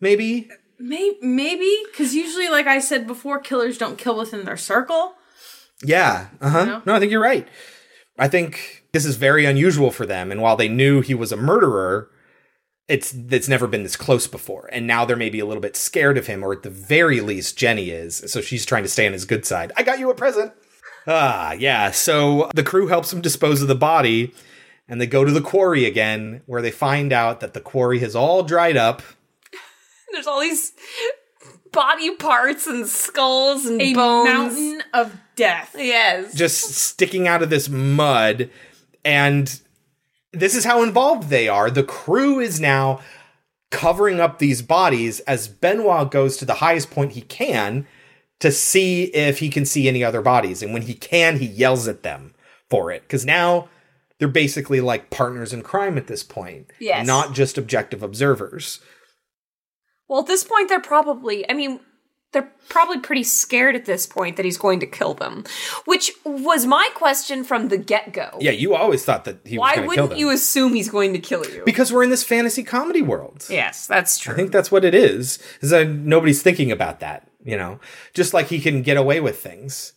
Maybe? 0.00 0.48
Maybe, 0.78 1.16
maybe? 1.22 1.82
Because 1.90 2.14
usually, 2.14 2.48
like 2.48 2.68
I 2.68 2.78
said 2.78 3.08
before, 3.08 3.40
killers 3.40 3.78
don't 3.78 3.98
kill 3.98 4.16
within 4.16 4.44
their 4.44 4.56
circle. 4.56 5.14
yeah 5.84 6.28
uh-huh. 6.40 6.82
No 6.86 6.94
i 6.94 7.00
think 7.00 7.10
you're 7.10 7.20
right. 7.20 7.48
I 8.16 8.28
think 8.28 8.84
this 8.92 9.04
is 9.04 9.16
very 9.16 9.44
unusual 9.44 9.90
for 9.90 10.06
them 10.06 10.30
and 10.30 10.40
while 10.40 10.54
they 10.54 10.68
knew 10.68 11.00
he 11.00 11.14
was 11.14 11.32
a 11.32 11.36
murderer 11.36 12.10
it's 12.86 13.12
it's 13.30 13.48
never 13.48 13.66
been 13.66 13.82
this 13.82 13.96
close 13.96 14.28
before. 14.28 14.68
And 14.72 14.86
now 14.86 15.04
they're 15.04 15.16
maybe 15.16 15.40
a 15.40 15.46
little 15.46 15.60
bit 15.62 15.74
scared 15.74 16.16
of 16.16 16.28
him 16.28 16.44
or 16.44 16.52
at 16.52 16.62
the 16.62 16.70
very 16.70 17.20
least 17.20 17.58
jenny 17.58 17.90
is 17.90 18.22
so 18.28 18.40
she's 18.40 18.64
trying 18.64 18.84
to 18.84 18.88
stay 18.88 19.04
on 19.08 19.12
his 19.14 19.24
good 19.24 19.44
side. 19.44 19.72
I 19.76 19.82
got 19.82 19.98
you 19.98 20.10
a 20.10 20.14
present. 20.14 20.52
Ah 21.08 21.52
yeah 21.52 21.90
so 21.90 22.50
the 22.54 22.62
crew 22.62 22.86
helps 22.86 23.12
him 23.12 23.20
dispose 23.20 23.62
of 23.62 23.68
the 23.68 23.74
body 23.74 24.32
and 24.88 25.00
they 25.00 25.06
go 25.06 25.24
to 25.24 25.32
the 25.32 25.40
quarry 25.40 25.84
again 25.84 26.42
where 26.46 26.62
they 26.62 26.70
find 26.70 27.12
out 27.12 27.40
that 27.40 27.54
the 27.54 27.60
quarry 27.60 27.98
has 28.00 28.14
all 28.16 28.42
dried 28.42 28.76
up 28.76 29.02
There's 30.12 30.26
all 30.26 30.40
these 30.40 30.72
body 31.72 32.14
parts 32.16 32.66
and 32.68 32.86
skulls 32.86 33.66
and 33.66 33.82
A 33.82 33.94
bones. 33.94 34.28
mountain 34.28 34.82
of 34.92 35.16
death. 35.34 35.74
Yes. 35.76 36.34
just 36.34 36.60
sticking 36.74 37.26
out 37.26 37.42
of 37.42 37.50
this 37.50 37.68
mud 37.68 38.48
and 39.04 39.60
this 40.32 40.54
is 40.54 40.64
how 40.64 40.82
involved 40.82 41.28
they 41.30 41.48
are 41.48 41.70
the 41.70 41.82
crew 41.84 42.38
is 42.40 42.60
now 42.60 43.00
covering 43.70 44.20
up 44.20 44.38
these 44.38 44.62
bodies 44.62 45.18
as 45.20 45.48
benoit 45.48 46.10
goes 46.12 46.36
to 46.36 46.44
the 46.44 46.54
highest 46.54 46.90
point 46.92 47.12
he 47.12 47.22
can 47.22 47.86
to 48.38 48.52
see 48.52 49.04
if 49.06 49.40
he 49.40 49.48
can 49.48 49.64
see 49.64 49.88
any 49.88 50.04
other 50.04 50.20
bodies 50.22 50.62
and 50.62 50.72
when 50.72 50.82
he 50.82 50.94
can 50.94 51.38
he 51.38 51.46
yells 51.46 51.88
at 51.88 52.02
them 52.04 52.34
for 52.70 52.92
it 52.92 53.02
because 53.02 53.24
now 53.26 53.68
they're 54.18 54.28
basically 54.28 54.80
like 54.80 55.10
partners 55.10 55.52
in 55.52 55.62
crime 55.62 55.96
at 55.98 56.06
this 56.06 56.22
point 56.22 56.70
Yes. 56.78 57.06
not 57.06 57.34
just 57.34 57.58
objective 57.58 58.02
observers 58.02 58.80
Well, 60.08 60.20
at 60.20 60.26
this 60.26 60.44
point, 60.44 60.68
they're 60.68 60.80
probably, 60.80 61.48
I 61.50 61.54
mean, 61.54 61.80
they're 62.32 62.52
probably 62.68 62.98
pretty 62.98 63.22
scared 63.24 63.74
at 63.76 63.84
this 63.86 64.06
point 64.06 64.36
that 64.36 64.44
he's 64.44 64.58
going 64.58 64.80
to 64.80 64.86
kill 64.86 65.14
them, 65.14 65.44
which 65.86 66.10
was 66.24 66.66
my 66.66 66.88
question 66.94 67.44
from 67.44 67.68
the 67.68 67.78
get 67.78 68.12
go. 68.12 68.28
yeah 68.40 68.50
you 68.50 68.74
always 68.74 69.04
thought 69.04 69.24
that 69.24 69.38
he 69.44 69.56
was 69.56 69.60
Why 69.60 69.76
going 69.76 69.88
to 69.88 69.94
kill 69.94 70.02
wouldn't 70.04 70.18
you 70.20 70.30
assume 70.30 70.74
he's 70.74 70.90
going 70.90 71.12
to 71.14 71.18
kill 71.20 71.44
you? 71.48 71.62
because 71.64 71.92
we're 71.92 72.02
in 72.02 72.10
this 72.10 72.24
fantasy 72.24 72.62
comedy 72.64 73.02
world 73.02 73.46
yes, 73.48 73.86
that's 73.86 74.18
true. 74.18 74.34
I 74.34 74.36
think 74.36 74.52
that's 74.52 74.70
what 74.72 74.84
it 74.84 74.94
is. 74.94 75.38
Is 75.60 75.70
that 75.70 75.88
nobody's 75.88 76.42
thinking 76.42 76.70
about 76.72 77.00
that, 77.00 77.28
you 77.44 77.56
know? 77.56 77.78
Just 78.14 78.34
like 78.34 78.48
he 78.48 78.60
can 78.60 78.82
get 78.82 78.96
away 78.96 79.20
with 79.20 79.38
things. 79.40 79.92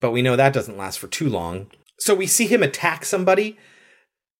But 0.00 0.12
we 0.12 0.22
know 0.22 0.36
that 0.36 0.52
doesn't 0.52 0.78
last 0.78 0.98
for 0.98 1.06
too 1.08 1.28
long. 1.28 1.70
So 1.98 2.14
we 2.14 2.26
see 2.26 2.46
him 2.46 2.62
attack 2.62 3.04
somebody. 3.04 3.58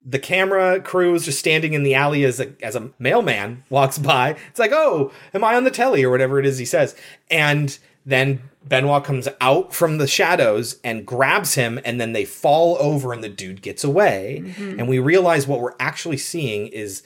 The 0.04 0.18
camera 0.18 0.80
crew 0.80 1.14
is 1.14 1.24
just 1.24 1.38
standing 1.38 1.74
in 1.74 1.84
the 1.84 1.94
alley 1.94 2.24
as 2.24 2.40
a 2.40 2.52
as 2.62 2.74
a 2.74 2.90
mailman 2.98 3.64
walks 3.70 3.98
by. 3.98 4.36
It's 4.48 4.58
like, 4.58 4.72
"Oh, 4.72 5.12
am 5.32 5.44
I 5.44 5.54
on 5.54 5.64
the 5.64 5.70
telly?" 5.70 6.02
or 6.02 6.10
whatever 6.10 6.40
it 6.40 6.46
is 6.46 6.58
he 6.58 6.64
says. 6.64 6.96
And 7.30 7.78
then 8.04 8.50
Benoit 8.64 9.04
comes 9.04 9.28
out 9.40 9.72
from 9.72 9.98
the 9.98 10.06
shadows 10.06 10.80
and 10.82 11.06
grabs 11.06 11.54
him, 11.54 11.80
and 11.84 12.00
then 12.00 12.12
they 12.12 12.24
fall 12.24 12.76
over, 12.80 13.12
and 13.12 13.22
the 13.22 13.28
dude 13.28 13.62
gets 13.62 13.84
away. 13.84 14.42
Mm-hmm. 14.44 14.78
And 14.80 14.88
we 14.88 14.98
realize 14.98 15.46
what 15.46 15.60
we're 15.60 15.76
actually 15.78 16.16
seeing 16.16 16.66
is 16.68 17.02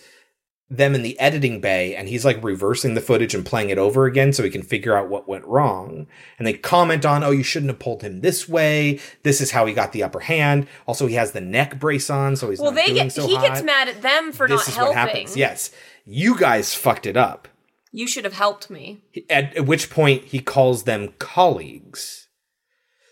them 0.69 0.97
in 0.97 1.03
the 1.03 1.19
editing 1.21 1.61
bay 1.61 1.95
and 1.95 2.09
he's 2.09 2.25
like 2.25 2.43
reversing 2.43 2.95
the 2.95 3.01
footage 3.01 3.35
and 3.35 3.47
playing 3.47 3.71
it 3.71 3.79
over 3.79 4.05
again 4.07 4.33
so 4.33 4.43
he 4.43 4.51
can 4.51 4.63
figure 4.63 4.97
out 4.97 5.09
what 5.09 5.29
went 5.29 5.45
wrong. 5.45 6.09
And 6.39 6.47
they 6.47 6.55
comment 6.55 7.07
on, 7.07 7.23
oh, 7.23 7.31
you 7.31 7.45
shouldn't 7.45 7.71
have 7.71 7.79
pulled 7.79 8.03
him 8.03 8.21
this 8.21 8.49
way. 8.49 8.99
This 9.23 9.41
is 9.41 9.53
how 9.53 9.67
he 9.67 9.75
got 9.75 9.93
the 9.93 10.03
upper 10.03 10.21
hand. 10.21 10.67
Also, 10.87 11.07
he 11.07 11.15
has 11.15 11.33
the 11.33 11.41
neck 11.41 11.79
brace 11.79 12.11
on, 12.11 12.35
so 12.35 12.51
he's 12.51 12.59
well, 12.59 12.73
they 12.73 12.93
get 12.93 13.13
so 13.13 13.27
he 13.27 13.37
hot. 13.37 13.47
gets 13.47 13.63
mad 13.63 13.89
at 13.89 14.03
them 14.03 14.33
for 14.33 14.49
this 14.49 14.67
not 14.69 14.77
helping. 14.77 14.97
happens. 14.97 15.37
Yes. 15.37 15.71
You 16.05 16.37
guys 16.37 16.75
fucked 16.75 17.07
it 17.07 17.17
up. 17.17 17.47
You 17.93 18.09
should 18.09 18.25
have 18.25 18.35
helped 18.35 18.69
me. 18.69 19.03
At, 19.31 19.57
at 19.57 19.67
which 19.67 19.89
point 19.89 20.25
he 20.25 20.41
calls 20.41 20.83
them 20.83 21.15
colleagues. 21.19 22.29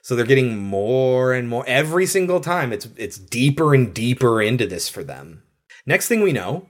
So 0.02 0.14
they're 0.14 0.26
getting 0.26 0.59
more 0.59 1.32
and 1.32 1.48
more 1.48 1.64
every 1.66 2.05
single 2.05 2.40
time. 2.40 2.74
It's 2.74 2.89
it's 2.97 3.16
deeper 3.16 3.74
and 3.74 3.94
deeper 3.94 4.43
into 4.43 4.66
this 4.66 4.86
for 4.86 5.02
them. 5.02 5.44
Next 5.86 6.09
thing 6.09 6.20
we 6.20 6.32
know, 6.32 6.68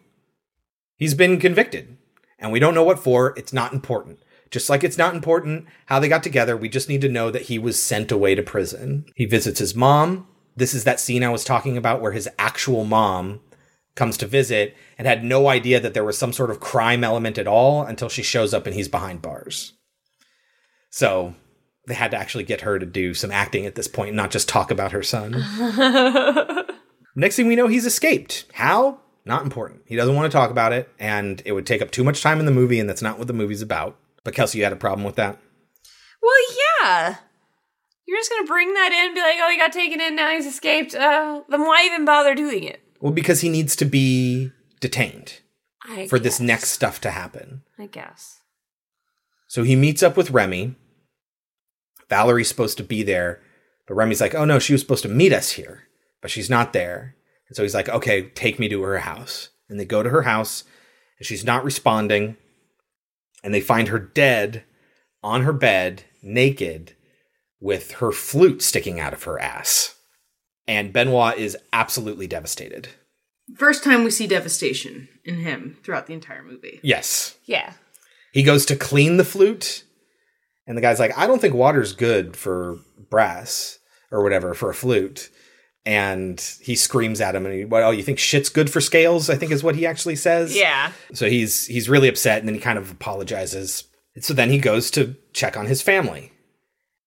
he's 1.04 1.12
been 1.12 1.38
convicted. 1.38 1.98
And 2.38 2.50
we 2.50 2.58
don't 2.58 2.72
know 2.72 2.82
what 2.82 2.98
for. 2.98 3.34
It's 3.36 3.52
not 3.52 3.74
important. 3.74 4.20
Just 4.50 4.70
like 4.70 4.82
it's 4.82 4.96
not 4.96 5.14
important 5.14 5.66
how 5.84 6.00
they 6.00 6.08
got 6.08 6.22
together, 6.22 6.56
we 6.56 6.70
just 6.70 6.88
need 6.88 7.02
to 7.02 7.10
know 7.10 7.30
that 7.30 7.42
he 7.42 7.58
was 7.58 7.78
sent 7.78 8.10
away 8.10 8.34
to 8.34 8.42
prison. 8.42 9.04
He 9.14 9.26
visits 9.26 9.58
his 9.58 9.74
mom. 9.74 10.26
This 10.56 10.72
is 10.72 10.84
that 10.84 10.98
scene 10.98 11.22
I 11.22 11.28
was 11.28 11.44
talking 11.44 11.76
about 11.76 12.00
where 12.00 12.12
his 12.12 12.26
actual 12.38 12.86
mom 12.86 13.40
comes 13.96 14.16
to 14.16 14.26
visit 14.26 14.74
and 14.96 15.06
had 15.06 15.22
no 15.22 15.48
idea 15.48 15.78
that 15.78 15.92
there 15.92 16.04
was 16.04 16.16
some 16.16 16.32
sort 16.32 16.50
of 16.50 16.58
crime 16.58 17.04
element 17.04 17.36
at 17.36 17.46
all 17.46 17.82
until 17.82 18.08
she 18.08 18.22
shows 18.22 18.54
up 18.54 18.64
and 18.64 18.74
he's 18.74 18.88
behind 18.88 19.20
bars. 19.20 19.74
So 20.88 21.34
they 21.86 21.92
had 21.92 22.12
to 22.12 22.16
actually 22.16 22.44
get 22.44 22.62
her 22.62 22.78
to 22.78 22.86
do 22.86 23.12
some 23.12 23.30
acting 23.30 23.66
at 23.66 23.74
this 23.74 23.88
point, 23.88 24.14
not 24.14 24.30
just 24.30 24.48
talk 24.48 24.70
about 24.70 24.92
her 24.92 25.02
son. 25.02 25.32
Next 27.14 27.36
thing 27.36 27.46
we 27.46 27.56
know, 27.56 27.66
he's 27.66 27.84
escaped. 27.84 28.46
How? 28.54 29.00
Not 29.26 29.42
important. 29.42 29.82
He 29.86 29.96
doesn't 29.96 30.14
want 30.14 30.30
to 30.30 30.36
talk 30.36 30.50
about 30.50 30.72
it, 30.72 30.88
and 30.98 31.42
it 31.46 31.52
would 31.52 31.66
take 31.66 31.80
up 31.80 31.90
too 31.90 32.04
much 32.04 32.22
time 32.22 32.40
in 32.40 32.46
the 32.46 32.52
movie, 32.52 32.78
and 32.78 32.88
that's 32.88 33.02
not 33.02 33.18
what 33.18 33.26
the 33.26 33.32
movie's 33.32 33.62
about. 33.62 33.96
But 34.22 34.34
Kelsey, 34.34 34.58
you 34.58 34.64
had 34.64 34.72
a 34.72 34.76
problem 34.76 35.04
with 35.04 35.16
that? 35.16 35.38
Well, 36.22 36.32
yeah. 36.82 37.16
You're 38.06 38.18
just 38.18 38.30
gonna 38.30 38.46
bring 38.46 38.74
that 38.74 38.92
in 38.92 39.06
and 39.06 39.14
be 39.14 39.20
like, 39.20 39.36
oh, 39.40 39.50
he 39.50 39.56
got 39.56 39.72
taken 39.72 40.00
in, 40.00 40.16
now 40.16 40.30
he's 40.30 40.46
escaped. 40.46 40.94
Uh, 40.94 41.42
then 41.48 41.62
why 41.62 41.84
even 41.86 42.04
bother 42.04 42.34
doing 42.34 42.64
it? 42.64 42.82
Well, 43.00 43.12
because 43.12 43.40
he 43.40 43.48
needs 43.48 43.76
to 43.76 43.84
be 43.84 44.52
detained 44.80 45.40
I 45.82 46.06
for 46.06 46.18
this 46.18 46.38
next 46.40 46.70
stuff 46.70 47.00
to 47.02 47.10
happen. 47.10 47.62
I 47.78 47.86
guess. 47.86 48.40
So 49.48 49.62
he 49.62 49.76
meets 49.76 50.02
up 50.02 50.16
with 50.16 50.30
Remy. 50.30 50.74
Valerie's 52.10 52.48
supposed 52.48 52.76
to 52.76 52.84
be 52.84 53.02
there, 53.02 53.40
but 53.86 53.94
Remy's 53.94 54.20
like, 54.20 54.34
oh 54.34 54.44
no, 54.44 54.58
she 54.58 54.74
was 54.74 54.82
supposed 54.82 55.02
to 55.04 55.08
meet 55.08 55.32
us 55.32 55.52
here, 55.52 55.84
but 56.20 56.30
she's 56.30 56.50
not 56.50 56.74
there. 56.74 57.16
And 57.54 57.56
so 57.56 57.62
he's 57.62 57.74
like, 57.74 57.88
okay, 57.88 58.22
take 58.30 58.58
me 58.58 58.68
to 58.68 58.82
her 58.82 58.98
house. 58.98 59.50
And 59.68 59.78
they 59.78 59.84
go 59.84 60.02
to 60.02 60.10
her 60.10 60.22
house, 60.22 60.64
and 61.20 61.24
she's 61.24 61.44
not 61.44 61.62
responding. 61.62 62.36
And 63.44 63.54
they 63.54 63.60
find 63.60 63.86
her 63.86 64.00
dead 64.00 64.64
on 65.22 65.42
her 65.42 65.52
bed, 65.52 66.02
naked, 66.20 66.96
with 67.60 67.92
her 67.92 68.10
flute 68.10 68.60
sticking 68.60 68.98
out 68.98 69.12
of 69.12 69.22
her 69.22 69.38
ass. 69.38 69.94
And 70.66 70.92
Benoit 70.92 71.38
is 71.38 71.56
absolutely 71.72 72.26
devastated. 72.26 72.88
First 73.56 73.84
time 73.84 74.02
we 74.02 74.10
see 74.10 74.26
devastation 74.26 75.08
in 75.24 75.36
him 75.36 75.76
throughout 75.84 76.08
the 76.08 76.14
entire 76.14 76.42
movie. 76.42 76.80
Yes. 76.82 77.36
Yeah. 77.44 77.74
He 78.32 78.42
goes 78.42 78.66
to 78.66 78.74
clean 78.74 79.16
the 79.16 79.24
flute, 79.24 79.84
and 80.66 80.76
the 80.76 80.82
guy's 80.82 80.98
like, 80.98 81.16
I 81.16 81.28
don't 81.28 81.40
think 81.40 81.54
water's 81.54 81.92
good 81.92 82.36
for 82.36 82.78
brass 83.08 83.78
or 84.10 84.24
whatever 84.24 84.54
for 84.54 84.70
a 84.70 84.74
flute. 84.74 85.30
And 85.86 86.40
he 86.62 86.76
screams 86.76 87.20
at 87.20 87.34
him, 87.34 87.44
and 87.44 87.54
he, 87.54 87.64
well, 87.66 87.92
you 87.92 88.02
think 88.02 88.18
shit's 88.18 88.48
good 88.48 88.70
for 88.70 88.80
scales? 88.80 89.28
I 89.28 89.36
think 89.36 89.52
is 89.52 89.62
what 89.62 89.76
he 89.76 89.84
actually 89.84 90.16
says. 90.16 90.56
Yeah. 90.56 90.92
So 91.12 91.28
he's 91.28 91.66
he's 91.66 91.90
really 91.90 92.08
upset, 92.08 92.38
and 92.38 92.48
then 92.48 92.54
he 92.54 92.60
kind 92.60 92.78
of 92.78 92.90
apologizes. 92.90 93.84
So 94.20 94.32
then 94.32 94.48
he 94.48 94.58
goes 94.58 94.90
to 94.92 95.16
check 95.34 95.58
on 95.58 95.66
his 95.66 95.82
family, 95.82 96.32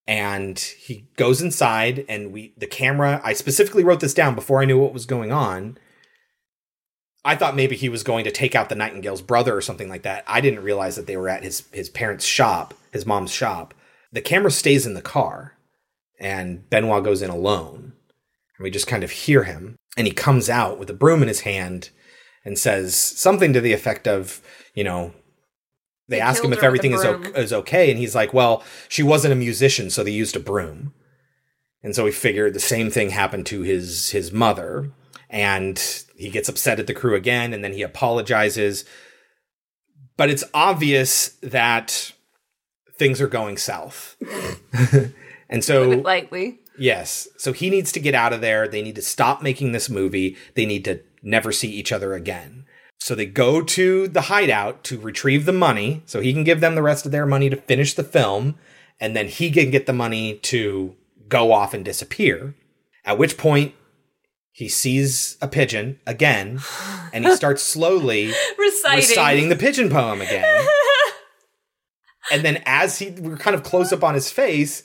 and 0.05 0.59
he 0.59 1.07
goes 1.17 1.41
inside, 1.41 2.05
and 2.07 2.31
we 2.31 2.53
the 2.55 2.67
camera. 2.67 3.19
I 3.23 3.33
specifically 3.33 3.83
wrote 3.83 3.99
this 3.99 4.13
down 4.13 4.35
before 4.35 4.61
I 4.61 4.65
knew 4.65 4.79
what 4.79 4.93
was 4.93 5.07
going 5.07 5.31
on. 5.31 5.79
I 7.25 7.35
thought 7.35 7.55
maybe 7.55 7.75
he 7.75 7.89
was 7.89 8.03
going 8.03 8.23
to 8.23 8.31
take 8.31 8.55
out 8.55 8.69
the 8.69 8.75
Nightingale's 8.75 9.21
brother 9.21 9.55
or 9.55 9.61
something 9.61 9.89
like 9.89 10.03
that. 10.03 10.23
I 10.27 10.39
didn't 10.39 10.63
realize 10.63 10.95
that 10.95 11.07
they 11.07 11.17
were 11.17 11.29
at 11.29 11.43
his 11.43 11.63
his 11.73 11.89
parents' 11.89 12.25
shop, 12.25 12.73
his 12.91 13.05
mom's 13.05 13.31
shop. 13.31 13.73
The 14.11 14.21
camera 14.21 14.51
stays 14.51 14.85
in 14.85 14.93
the 14.93 15.01
car, 15.01 15.57
and 16.19 16.69
Benoit 16.69 17.03
goes 17.03 17.21
in 17.21 17.29
alone. 17.29 17.93
And 18.57 18.63
we 18.63 18.71
just 18.71 18.87
kind 18.87 19.03
of 19.03 19.11
hear 19.11 19.43
him, 19.43 19.77
and 19.95 20.07
he 20.07 20.13
comes 20.13 20.49
out 20.49 20.79
with 20.79 20.89
a 20.89 20.93
broom 20.93 21.21
in 21.21 21.27
his 21.27 21.41
hand 21.41 21.89
and 22.43 22.57
says 22.57 22.95
something 22.95 23.53
to 23.53 23.61
the 23.61 23.73
effect 23.73 24.07
of, 24.07 24.41
you 24.73 24.83
know, 24.83 25.13
they, 26.07 26.17
They 26.17 26.21
ask 26.21 26.43
him 26.43 26.53
if 26.53 26.59
her 26.59 26.61
with 26.61 26.63
a 26.63 26.65
everything 26.67 26.93
is, 26.93 27.03
o- 27.03 27.21
is 27.39 27.53
okay, 27.53 27.91
and 27.91 27.99
he's 27.99 28.15
like, 28.15 28.33
well, 28.33 28.63
she 28.87 29.03
wasn't 29.03 29.33
a 29.33 29.35
musician, 29.35 29.89
so 29.89 30.03
they 30.03 30.11
used 30.11 30.35
a 30.35 30.39
broom. 30.39 30.93
And 31.83 31.95
so 31.95 32.05
we 32.05 32.11
figured 32.11 32.53
the 32.53 32.59
same 32.59 32.89
thing 32.89 33.09
happened 33.11 33.45
to 33.47 33.61
his 33.61 34.09
his 34.11 34.31
mother, 34.31 34.91
and 35.29 35.77
he 36.15 36.29
gets 36.29 36.49
upset 36.49 36.79
at 36.79 36.87
the 36.87 36.93
crew 36.93 37.15
again, 37.15 37.53
and 37.53 37.63
then 37.63 37.73
he 37.73 37.81
apologizes. 37.81 38.85
But 40.15 40.29
it's 40.29 40.43
obvious 40.53 41.29
that 41.43 42.13
things 42.95 43.21
are 43.21 43.27
going 43.27 43.57
south, 43.57 44.15
and 45.49 45.63
so 45.63 45.89
lightly. 45.89 46.59
Yes. 46.77 47.27
So 47.37 47.53
he 47.53 47.69
needs 47.69 47.91
to 47.93 47.99
get 47.99 48.15
out 48.15 48.33
of 48.33 48.41
there. 48.41 48.67
They 48.67 48.81
need 48.81 48.95
to 48.95 49.01
stop 49.01 49.41
making 49.41 49.71
this 49.71 49.89
movie. 49.89 50.37
They 50.55 50.65
need 50.65 50.85
to 50.85 51.01
never 51.23 51.51
see 51.51 51.69
each 51.69 51.91
other 51.91 52.13
again. 52.13 52.65
So 52.99 53.15
they 53.15 53.25
go 53.25 53.61
to 53.61 54.07
the 54.07 54.21
hideout 54.21 54.83
to 54.85 54.99
retrieve 54.99 55.45
the 55.45 55.53
money 55.53 56.01
so 56.05 56.19
he 56.19 56.33
can 56.33 56.43
give 56.43 56.61
them 56.61 56.75
the 56.75 56.81
rest 56.81 57.05
of 57.05 57.11
their 57.11 57.25
money 57.25 57.49
to 57.49 57.55
finish 57.55 57.93
the 57.93 58.03
film. 58.03 58.55
And 58.99 59.15
then 59.15 59.27
he 59.27 59.51
can 59.51 59.69
get 59.71 59.85
the 59.85 59.93
money 59.93 60.35
to 60.43 60.95
go 61.27 61.51
off 61.51 61.73
and 61.73 61.85
disappear. 61.85 62.55
At 63.05 63.17
which 63.17 63.37
point 63.37 63.73
he 64.51 64.67
sees 64.67 65.37
a 65.41 65.47
pigeon 65.47 65.99
again 66.07 66.59
and 67.13 67.25
he 67.25 67.35
starts 67.35 67.61
slowly 67.63 68.33
Reciting. 68.57 68.97
reciting 68.97 69.49
the 69.49 69.55
pigeon 69.55 69.89
poem 69.89 70.19
again. 70.19 70.67
and 72.31 72.43
then 72.43 72.61
as 72.65 72.99
he 72.99 73.11
we're 73.11 73.37
kind 73.37 73.55
of 73.55 73.63
close 73.63 73.93
up 73.93 74.03
on 74.03 74.15
his 74.15 74.31
face, 74.31 74.81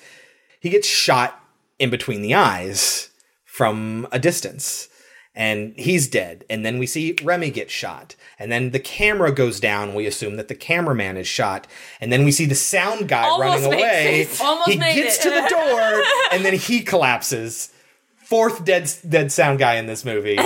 he 0.61 0.69
gets 0.69 0.87
shot 0.87 1.42
in 1.83 1.91
between 1.91 2.23
the 2.23 2.33
eyes 2.33 3.11
from 3.45 4.07
a 4.13 4.19
distance. 4.21 4.89
And 5.35 5.75
he's 5.77 6.07
dead. 6.07 6.45
And 6.49 6.65
then 6.65 6.79
we 6.79 6.87
see 6.87 7.17
Remy 7.25 7.51
get 7.51 7.73
shot. 7.73 8.15
And 8.39 8.53
then 8.53 8.71
the 8.71 8.79
camera 8.79 9.33
goes 9.33 9.59
down. 9.59 9.95
We 9.95 10.07
assume 10.07 10.37
that 10.37 10.47
the 10.47 10.55
cameraman 10.55 11.17
is 11.17 11.27
shot. 11.27 11.67
And 12.01 12.13
then 12.13 12.25
we 12.25 12.31
see 12.31 12.45
the 12.45 12.55
sound 12.55 13.09
guy 13.09 13.25
Almost 13.25 13.65
running 13.65 13.65
away. 13.65 14.29
Almost 14.41 14.69
he 14.69 14.77
gets 14.77 15.19
it. 15.19 15.23
to 15.23 15.31
the 15.31 15.49
door 15.49 16.05
and 16.33 16.45
then 16.45 16.55
he 16.55 16.83
collapses. 16.83 17.73
Fourth 18.17 18.65
dead 18.65 18.93
dead 19.09 19.33
sound 19.33 19.59
guy 19.59 19.75
in 19.75 19.87
this 19.87 20.05
movie. 20.05 20.39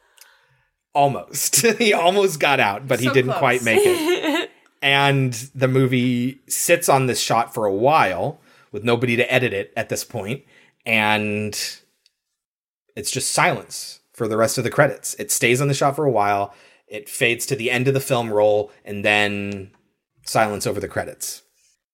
almost. 0.94 1.66
he 1.78 1.92
almost 1.92 2.40
got 2.40 2.60
out, 2.60 2.88
but 2.88 2.98
he 2.98 3.10
didn't 3.10 3.32
close. 3.32 3.38
quite 3.40 3.62
make 3.62 3.82
it. 3.82 4.50
and 4.80 5.34
the 5.54 5.68
movie 5.68 6.40
sits 6.48 6.88
on 6.88 7.06
this 7.08 7.20
shot 7.20 7.52
for 7.52 7.66
a 7.66 7.74
while 7.74 8.40
with 8.74 8.82
nobody 8.82 9.14
to 9.14 9.32
edit 9.32 9.52
it 9.52 9.72
at 9.76 9.88
this 9.88 10.02
point, 10.02 10.42
and 10.84 11.78
it's 12.96 13.12
just 13.12 13.30
silence 13.30 14.00
for 14.12 14.26
the 14.26 14.36
rest 14.36 14.58
of 14.58 14.64
the 14.64 14.70
credits. 14.70 15.14
It 15.14 15.30
stays 15.30 15.60
on 15.60 15.68
the 15.68 15.74
shot 15.74 15.94
for 15.94 16.04
a 16.04 16.10
while. 16.10 16.52
It 16.88 17.08
fades 17.08 17.46
to 17.46 17.56
the 17.56 17.70
end 17.70 17.86
of 17.86 17.94
the 17.94 18.00
film 18.00 18.32
roll, 18.32 18.72
and 18.84 19.04
then 19.04 19.70
silence 20.26 20.66
over 20.66 20.80
the 20.80 20.88
credits. 20.88 21.42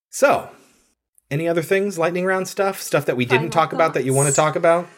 So, 0.09 0.49
any 1.31 1.47
other 1.47 1.61
things, 1.63 1.99
lightning 1.99 2.25
round 2.25 2.49
stuff, 2.49 2.81
stuff 2.81 3.05
that 3.05 3.17
we 3.17 3.27
didn't 3.27 3.51
talk 3.51 3.75
about 3.75 3.93
that 3.93 4.05
you 4.05 4.15
want 4.15 4.31
to 4.31 4.35
talk 4.35 4.57
about? 4.57 4.89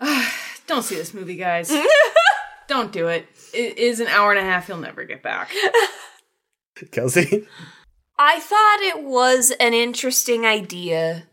Don't 0.66 0.82
see 0.82 0.96
this 0.96 1.14
movie, 1.14 1.36
guys. 1.36 1.72
Don't 2.68 2.90
do 2.90 3.06
it. 3.06 3.26
It 3.54 3.78
is 3.78 4.00
an 4.00 4.08
hour 4.08 4.32
and 4.32 4.40
a 4.40 4.42
half 4.42 4.68
you'll 4.68 4.78
never 4.78 5.04
get 5.04 5.22
back. 5.22 5.50
Kelsey? 6.90 7.46
I 8.18 8.40
thought 8.40 8.80
it 8.80 9.04
was 9.04 9.52
an 9.60 9.74
interesting 9.74 10.44
idea. 10.44 11.27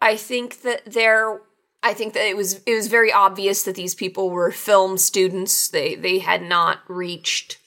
I 0.00 0.16
think 0.16 0.62
that 0.62 0.82
there 0.84 1.40
I 1.82 1.94
think 1.94 2.14
that 2.14 2.26
it 2.26 2.36
was 2.36 2.60
it 2.66 2.74
was 2.74 2.88
very 2.88 3.12
obvious 3.12 3.62
that 3.64 3.74
these 3.76 3.94
people 3.94 4.30
were 4.30 4.50
film 4.50 4.98
students. 4.98 5.68
They 5.68 5.94
they 5.94 6.18
had 6.18 6.42
not 6.42 6.78
reached 6.88 7.58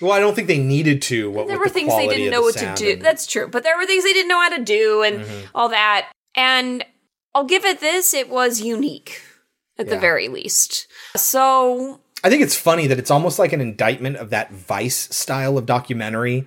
Well, 0.00 0.12
I 0.12 0.20
don't 0.20 0.34
think 0.34 0.48
they 0.48 0.58
needed 0.58 1.02
to. 1.02 1.30
What 1.30 1.46
there 1.48 1.58
were 1.58 1.66
the 1.66 1.70
things 1.74 1.94
they 1.94 2.08
didn't 2.08 2.30
know 2.30 2.38
the 2.40 2.42
what 2.42 2.56
to 2.58 2.74
do. 2.74 2.92
and- 2.92 3.02
That's 3.02 3.26
true. 3.26 3.48
But 3.48 3.62
there 3.62 3.76
were 3.76 3.86
things 3.86 4.04
they 4.04 4.12
didn't 4.12 4.28
know 4.28 4.40
how 4.40 4.56
to 4.56 4.62
do 4.64 5.02
and 5.02 5.20
Mm-hmm. 5.20 5.46
all 5.54 5.68
that. 5.68 6.10
And 6.34 6.84
I'll 7.34 7.44
give 7.44 7.64
it 7.64 7.80
this, 7.80 8.12
it 8.14 8.28
was 8.28 8.60
unique 8.60 9.20
at 9.78 9.88
the 9.88 9.98
very 9.98 10.28
least. 10.28 10.86
So 11.16 12.00
I 12.24 12.28
think 12.28 12.42
it's 12.42 12.56
funny 12.56 12.86
that 12.86 12.98
it's 12.98 13.10
almost 13.10 13.38
like 13.38 13.52
an 13.52 13.60
indictment 13.60 14.16
of 14.16 14.30
that 14.30 14.52
Vice 14.52 15.14
style 15.14 15.56
of 15.56 15.64
documentary 15.66 16.46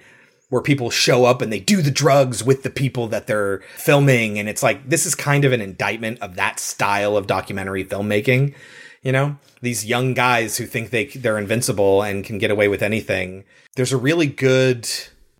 where 0.53 0.61
people 0.61 0.91
show 0.91 1.25
up 1.25 1.41
and 1.41 1.51
they 1.51 1.59
do 1.59 1.81
the 1.81 1.89
drugs 1.89 2.43
with 2.43 2.61
the 2.61 2.69
people 2.69 3.07
that 3.07 3.25
they're 3.25 3.63
filming. 3.75 4.37
And 4.37 4.47
it's 4.47 4.61
like, 4.61 4.87
this 4.87 5.07
is 5.07 5.15
kind 5.15 5.45
of 5.45 5.51
an 5.51 5.61
indictment 5.61 6.19
of 6.21 6.35
that 6.35 6.59
style 6.59 7.17
of 7.17 7.25
documentary 7.25 7.83
filmmaking. 7.83 8.53
You 9.01 9.13
know, 9.13 9.37
these 9.61 9.83
young 9.83 10.13
guys 10.13 10.57
who 10.57 10.67
think 10.67 10.91
they, 10.91 11.05
they're 11.05 11.39
invincible 11.39 12.03
and 12.03 12.23
can 12.23 12.37
get 12.37 12.51
away 12.51 12.67
with 12.67 12.83
anything. 12.83 13.45
There's 13.75 13.91
a 13.91 13.97
really 13.97 14.27
good, 14.27 14.87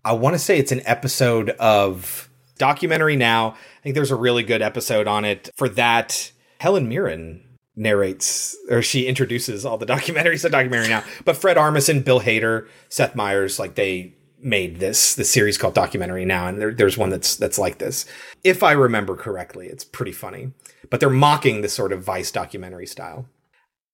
I 0.04 0.14
want 0.14 0.34
to 0.34 0.38
say 0.40 0.58
it's 0.58 0.72
an 0.72 0.82
episode 0.84 1.50
of 1.60 2.28
documentary 2.58 3.14
now. 3.14 3.50
I 3.50 3.82
think 3.84 3.94
there's 3.94 4.10
a 4.10 4.16
really 4.16 4.42
good 4.42 4.62
episode 4.62 5.06
on 5.06 5.24
it 5.24 5.48
for 5.54 5.68
that. 5.68 6.32
Helen 6.58 6.88
Mirren 6.88 7.40
narrates 7.76 8.56
or 8.68 8.82
she 8.82 9.06
introduces 9.06 9.64
all 9.64 9.78
the 9.78 9.86
documentaries 9.94 10.42
the 10.42 10.50
documentary 10.50 10.88
now 10.88 11.02
but 11.24 11.36
fred 11.36 11.56
armisen 11.56 12.04
bill 12.04 12.20
hader 12.20 12.68
seth 12.88 13.16
meyers 13.16 13.58
like 13.58 13.74
they 13.74 14.14
made 14.44 14.78
this 14.78 15.14
the 15.14 15.24
series 15.24 15.56
called 15.58 15.74
documentary 15.74 16.24
now 16.24 16.46
and 16.46 16.60
there, 16.60 16.72
there's 16.72 16.98
one 16.98 17.10
that's 17.10 17.36
that's 17.36 17.58
like 17.58 17.78
this 17.78 18.04
if 18.44 18.62
i 18.62 18.72
remember 18.72 19.16
correctly 19.16 19.66
it's 19.66 19.84
pretty 19.84 20.12
funny 20.12 20.52
but 20.90 21.00
they're 21.00 21.10
mocking 21.10 21.60
this 21.60 21.72
sort 21.72 21.92
of 21.92 22.02
vice 22.02 22.30
documentary 22.30 22.86
style 22.86 23.26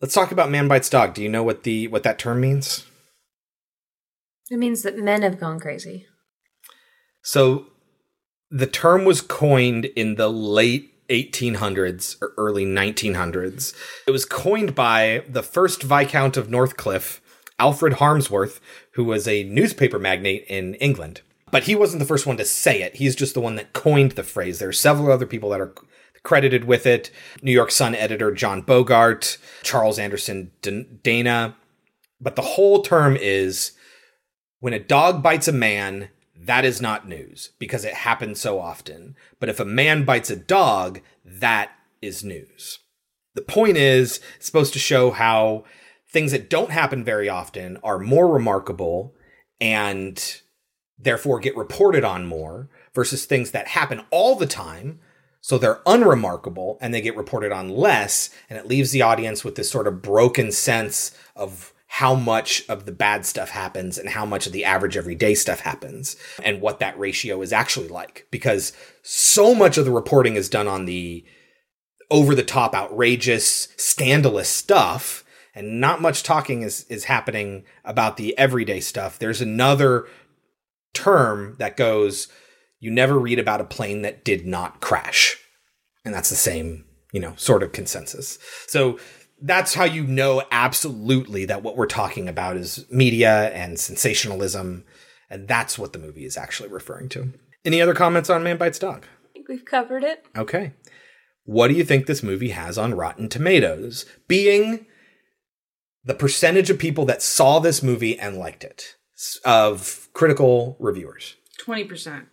let's 0.00 0.14
talk 0.14 0.32
about 0.32 0.50
man 0.50 0.68
bites 0.68 0.90
dog 0.90 1.14
do 1.14 1.22
you 1.22 1.28
know 1.28 1.42
what 1.42 1.62
the 1.62 1.86
what 1.88 2.02
that 2.02 2.18
term 2.18 2.40
means 2.40 2.84
it 4.50 4.58
means 4.58 4.82
that 4.82 4.98
men 4.98 5.22
have 5.22 5.38
gone 5.38 5.60
crazy. 5.60 6.06
So 7.22 7.66
the 8.50 8.66
term 8.66 9.04
was 9.04 9.20
coined 9.20 9.84
in 9.84 10.16
the 10.16 10.28
late 10.28 11.08
1800s 11.08 12.20
or 12.20 12.32
early 12.36 12.66
1900s. 12.66 13.74
It 14.06 14.10
was 14.10 14.24
coined 14.24 14.74
by 14.74 15.24
the 15.28 15.42
first 15.42 15.82
Viscount 15.82 16.36
of 16.36 16.48
Northcliffe, 16.48 17.20
Alfred 17.60 17.94
Harmsworth, 17.94 18.60
who 19.00 19.04
was 19.04 19.26
a 19.26 19.44
newspaper 19.44 19.98
magnate 19.98 20.44
in 20.46 20.74
England. 20.74 21.22
But 21.50 21.62
he 21.62 21.74
wasn't 21.74 22.00
the 22.00 22.06
first 22.06 22.26
one 22.26 22.36
to 22.36 22.44
say 22.44 22.82
it. 22.82 22.96
He's 22.96 23.16
just 23.16 23.32
the 23.32 23.40
one 23.40 23.54
that 23.54 23.72
coined 23.72 24.12
the 24.12 24.22
phrase. 24.22 24.58
There 24.58 24.68
are 24.68 24.74
several 24.74 25.10
other 25.10 25.24
people 25.24 25.48
that 25.50 25.60
are 25.60 25.74
credited 26.22 26.64
with 26.64 26.84
it. 26.84 27.10
New 27.40 27.50
York 27.50 27.70
Sun 27.70 27.94
editor 27.94 28.30
John 28.30 28.60
Bogart, 28.60 29.38
Charles 29.62 29.98
Anderson 29.98 30.50
Dana. 31.02 31.56
But 32.20 32.36
the 32.36 32.42
whole 32.42 32.82
term 32.82 33.16
is 33.18 33.72
when 34.58 34.74
a 34.74 34.78
dog 34.78 35.22
bites 35.22 35.48
a 35.48 35.52
man, 35.52 36.10
that 36.36 36.66
is 36.66 36.82
not 36.82 37.08
news 37.08 37.52
because 37.58 37.86
it 37.86 37.94
happens 37.94 38.38
so 38.38 38.60
often. 38.60 39.16
But 39.38 39.48
if 39.48 39.58
a 39.58 39.64
man 39.64 40.04
bites 40.04 40.28
a 40.28 40.36
dog, 40.36 41.00
that 41.24 41.70
is 42.02 42.22
news. 42.22 42.80
The 43.34 43.40
point 43.40 43.78
is, 43.78 44.20
it's 44.36 44.44
supposed 44.44 44.74
to 44.74 44.78
show 44.78 45.10
how 45.10 45.64
things 46.12 46.32
that 46.32 46.50
don't 46.50 46.70
happen 46.70 47.04
very 47.04 47.28
often 47.28 47.78
are 47.82 47.98
more 47.98 48.28
remarkable 48.28 49.14
and 49.60 50.40
therefore 50.98 51.38
get 51.38 51.56
reported 51.56 52.04
on 52.04 52.26
more 52.26 52.68
versus 52.94 53.24
things 53.24 53.52
that 53.52 53.68
happen 53.68 54.02
all 54.10 54.34
the 54.34 54.46
time. 54.46 55.00
So 55.40 55.56
they're 55.56 55.80
unremarkable 55.86 56.78
and 56.80 56.92
they 56.92 57.00
get 57.00 57.16
reported 57.16 57.52
on 57.52 57.70
less. 57.70 58.30
And 58.48 58.58
it 58.58 58.66
leaves 58.66 58.90
the 58.90 59.02
audience 59.02 59.44
with 59.44 59.54
this 59.54 59.70
sort 59.70 59.86
of 59.86 60.02
broken 60.02 60.52
sense 60.52 61.16
of 61.34 61.72
how 61.86 62.14
much 62.14 62.64
of 62.68 62.86
the 62.86 62.92
bad 62.92 63.26
stuff 63.26 63.50
happens 63.50 63.98
and 63.98 64.10
how 64.10 64.24
much 64.24 64.46
of 64.46 64.52
the 64.52 64.64
average 64.64 64.96
everyday 64.96 65.34
stuff 65.34 65.60
happens 65.60 66.16
and 66.42 66.60
what 66.60 66.78
that 66.78 66.98
ratio 66.98 67.40
is 67.42 67.52
actually 67.52 67.88
like. 67.88 68.26
Because 68.30 68.72
so 69.02 69.54
much 69.54 69.78
of 69.78 69.84
the 69.84 69.90
reporting 69.90 70.36
is 70.36 70.48
done 70.48 70.68
on 70.68 70.84
the 70.84 71.24
over 72.10 72.34
the 72.34 72.42
top, 72.42 72.74
outrageous, 72.74 73.68
scandalous 73.76 74.48
stuff. 74.48 75.24
And 75.54 75.80
not 75.80 76.00
much 76.00 76.22
talking 76.22 76.62
is, 76.62 76.84
is 76.84 77.04
happening 77.04 77.64
about 77.84 78.16
the 78.16 78.36
everyday 78.38 78.80
stuff. 78.80 79.18
There's 79.18 79.40
another 79.40 80.06
term 80.94 81.56
that 81.58 81.76
goes, 81.76 82.28
you 82.78 82.90
never 82.90 83.18
read 83.18 83.38
about 83.38 83.60
a 83.60 83.64
plane 83.64 84.02
that 84.02 84.24
did 84.24 84.46
not 84.46 84.80
crash. 84.80 85.36
And 86.04 86.14
that's 86.14 86.30
the 86.30 86.36
same, 86.36 86.84
you 87.12 87.20
know, 87.20 87.34
sort 87.36 87.62
of 87.62 87.72
consensus. 87.72 88.38
So 88.68 88.98
that's 89.42 89.74
how 89.74 89.84
you 89.84 90.04
know 90.04 90.42
absolutely 90.50 91.44
that 91.46 91.62
what 91.62 91.76
we're 91.76 91.86
talking 91.86 92.28
about 92.28 92.56
is 92.56 92.86
media 92.90 93.50
and 93.50 93.78
sensationalism. 93.78 94.84
And 95.28 95.48
that's 95.48 95.78
what 95.78 95.92
the 95.92 95.98
movie 95.98 96.24
is 96.24 96.36
actually 96.36 96.68
referring 96.68 97.08
to. 97.10 97.32
Any 97.64 97.80
other 97.80 97.94
comments 97.94 98.30
on 98.30 98.42
Man 98.42 98.56
Bites 98.56 98.78
Dog? 98.78 99.04
I 99.04 99.32
think 99.32 99.48
we've 99.48 99.64
covered 99.64 100.04
it. 100.04 100.24
Okay. 100.36 100.72
What 101.44 101.68
do 101.68 101.74
you 101.74 101.84
think 101.84 102.06
this 102.06 102.22
movie 102.22 102.50
has 102.50 102.78
on 102.78 102.94
Rotten 102.94 103.28
Tomatoes? 103.28 104.06
Being 104.28 104.86
the 106.04 106.14
percentage 106.14 106.70
of 106.70 106.78
people 106.78 107.04
that 107.06 107.22
saw 107.22 107.58
this 107.58 107.82
movie 107.82 108.18
and 108.18 108.36
liked 108.36 108.64
it, 108.64 108.96
of 109.44 110.08
critical 110.12 110.76
reviewers. 110.78 111.36
20%. 111.64 112.26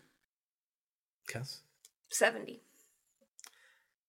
Yes. 1.34 1.62
70. 2.10 2.62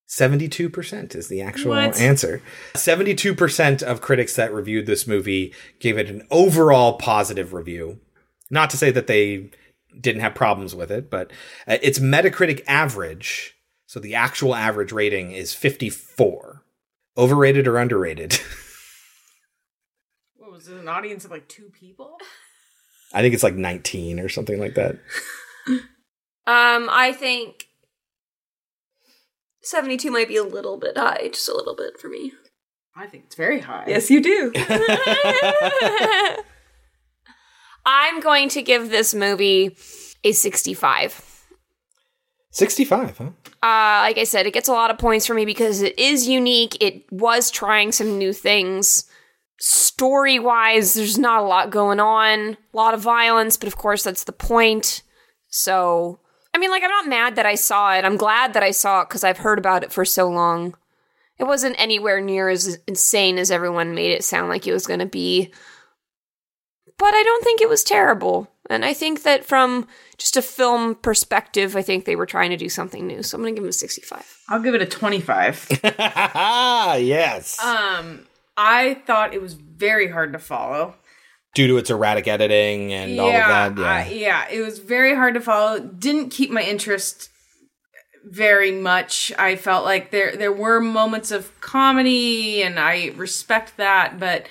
72% 0.08 1.14
is 1.14 1.28
the 1.28 1.42
actual 1.42 1.72
What? 1.72 2.00
answer. 2.00 2.40
72% 2.74 3.82
of 3.82 4.00
critics 4.00 4.34
that 4.36 4.52
reviewed 4.54 4.86
this 4.86 5.06
movie 5.06 5.52
gave 5.80 5.98
it 5.98 6.08
an 6.08 6.26
overall 6.30 6.94
positive 6.94 7.52
review. 7.52 8.00
Not 8.50 8.70
to 8.70 8.78
say 8.78 8.90
that 8.90 9.06
they 9.06 9.50
didn't 10.00 10.22
have 10.22 10.34
problems 10.34 10.74
with 10.74 10.90
it, 10.90 11.10
but 11.10 11.30
uh, 11.66 11.76
its 11.82 11.98
Metacritic 11.98 12.62
average, 12.66 13.54
so 13.86 14.00
the 14.00 14.14
actual 14.14 14.54
average 14.54 14.92
rating 14.92 15.32
is 15.32 15.52
54. 15.52 16.62
Overrated 17.18 17.66
or 17.66 17.76
underrated? 17.76 18.40
What 20.68 20.74
was 20.74 20.80
it, 20.80 20.82
an 20.82 20.88
audience 20.88 21.24
of 21.24 21.30
like 21.30 21.48
two 21.48 21.70
people? 21.72 22.18
I 23.14 23.22
think 23.22 23.32
it's 23.32 23.42
like 23.42 23.54
19 23.54 24.20
or 24.20 24.28
something 24.28 24.60
like 24.60 24.74
that. 24.74 24.98
Um, 26.46 26.88
I 26.90 27.12
think 27.12 27.66
72 29.60 30.10
might 30.10 30.28
be 30.28 30.38
a 30.38 30.42
little 30.42 30.78
bit 30.78 30.96
high, 30.96 31.28
just 31.30 31.46
a 31.46 31.54
little 31.54 31.76
bit 31.76 32.00
for 32.00 32.08
me. 32.08 32.32
I 32.96 33.06
think 33.06 33.24
it's 33.26 33.34
very 33.34 33.60
high. 33.60 33.84
Yes, 33.86 34.10
you 34.10 34.22
do. 34.22 34.50
I'm 37.84 38.20
going 38.20 38.48
to 38.48 38.62
give 38.62 38.88
this 38.88 39.12
movie 39.12 39.76
a 40.24 40.32
65. 40.32 41.44
65, 42.50 43.18
huh? 43.18 43.24
Uh, 43.24 44.00
like 44.00 44.16
I 44.16 44.24
said, 44.24 44.46
it 44.46 44.54
gets 44.54 44.70
a 44.70 44.72
lot 44.72 44.90
of 44.90 44.96
points 44.96 45.26
for 45.26 45.34
me 45.34 45.44
because 45.44 45.82
it 45.82 45.98
is 45.98 46.26
unique. 46.26 46.82
It 46.82 47.04
was 47.12 47.50
trying 47.50 47.92
some 47.92 48.16
new 48.16 48.32
things. 48.32 49.07
Story 49.58 50.38
wise, 50.38 50.94
there's 50.94 51.18
not 51.18 51.42
a 51.42 51.46
lot 51.46 51.70
going 51.70 51.98
on, 51.98 52.56
a 52.72 52.76
lot 52.76 52.94
of 52.94 53.00
violence, 53.00 53.56
but 53.56 53.66
of 53.66 53.76
course, 53.76 54.04
that's 54.04 54.24
the 54.24 54.32
point. 54.32 55.02
So, 55.48 56.20
I 56.54 56.58
mean, 56.58 56.70
like, 56.70 56.84
I'm 56.84 56.90
not 56.90 57.08
mad 57.08 57.36
that 57.36 57.46
I 57.46 57.56
saw 57.56 57.94
it. 57.94 58.04
I'm 58.04 58.16
glad 58.16 58.54
that 58.54 58.62
I 58.62 58.70
saw 58.70 59.02
it 59.02 59.08
because 59.08 59.24
I've 59.24 59.38
heard 59.38 59.58
about 59.58 59.82
it 59.82 59.92
for 59.92 60.04
so 60.04 60.28
long. 60.28 60.76
It 61.38 61.44
wasn't 61.44 61.80
anywhere 61.80 62.20
near 62.20 62.48
as 62.48 62.78
insane 62.86 63.38
as 63.38 63.50
everyone 63.50 63.94
made 63.94 64.12
it 64.12 64.24
sound 64.24 64.48
like 64.48 64.66
it 64.66 64.72
was 64.72 64.86
going 64.86 65.00
to 65.00 65.06
be. 65.06 65.52
But 66.98 67.14
I 67.14 67.22
don't 67.22 67.44
think 67.44 67.60
it 67.60 67.68
was 67.68 67.84
terrible. 67.84 68.50
And 68.68 68.84
I 68.84 68.92
think 68.92 69.22
that 69.22 69.44
from 69.44 69.86
just 70.18 70.36
a 70.36 70.42
film 70.42 70.96
perspective, 70.96 71.76
I 71.76 71.82
think 71.82 72.04
they 72.04 72.16
were 72.16 72.26
trying 72.26 72.50
to 72.50 72.56
do 72.56 72.68
something 72.68 73.06
new. 73.06 73.22
So 73.22 73.36
I'm 73.36 73.42
going 73.42 73.54
to 73.54 73.60
give 73.60 73.64
him 73.64 73.70
a 73.70 73.72
65. 73.72 74.42
I'll 74.48 74.60
give 74.60 74.74
it 74.74 74.82
a 74.82 74.86
25. 74.86 75.68
yes. 75.84 77.58
um, 77.64 78.26
I 78.58 78.94
thought 79.06 79.34
it 79.34 79.40
was 79.40 79.54
very 79.54 80.10
hard 80.10 80.32
to 80.32 80.38
follow. 80.40 80.96
Due 81.54 81.68
to 81.68 81.78
its 81.78 81.90
erratic 81.90 82.26
editing 82.26 82.92
and 82.92 83.18
all 83.18 83.28
of 83.28 83.76
that. 83.76 84.10
Yeah. 84.10 84.46
Yeah, 84.48 84.48
it 84.50 84.60
was 84.60 84.80
very 84.80 85.14
hard 85.14 85.34
to 85.34 85.40
follow. 85.40 85.78
Didn't 85.78 86.30
keep 86.30 86.50
my 86.50 86.62
interest 86.62 87.30
very 88.24 88.72
much. 88.72 89.32
I 89.38 89.54
felt 89.54 89.84
like 89.84 90.10
there 90.10 90.36
there 90.36 90.52
were 90.52 90.80
moments 90.80 91.30
of 91.30 91.58
comedy 91.60 92.62
and 92.62 92.80
I 92.80 93.12
respect 93.16 93.76
that, 93.76 94.18
but 94.18 94.46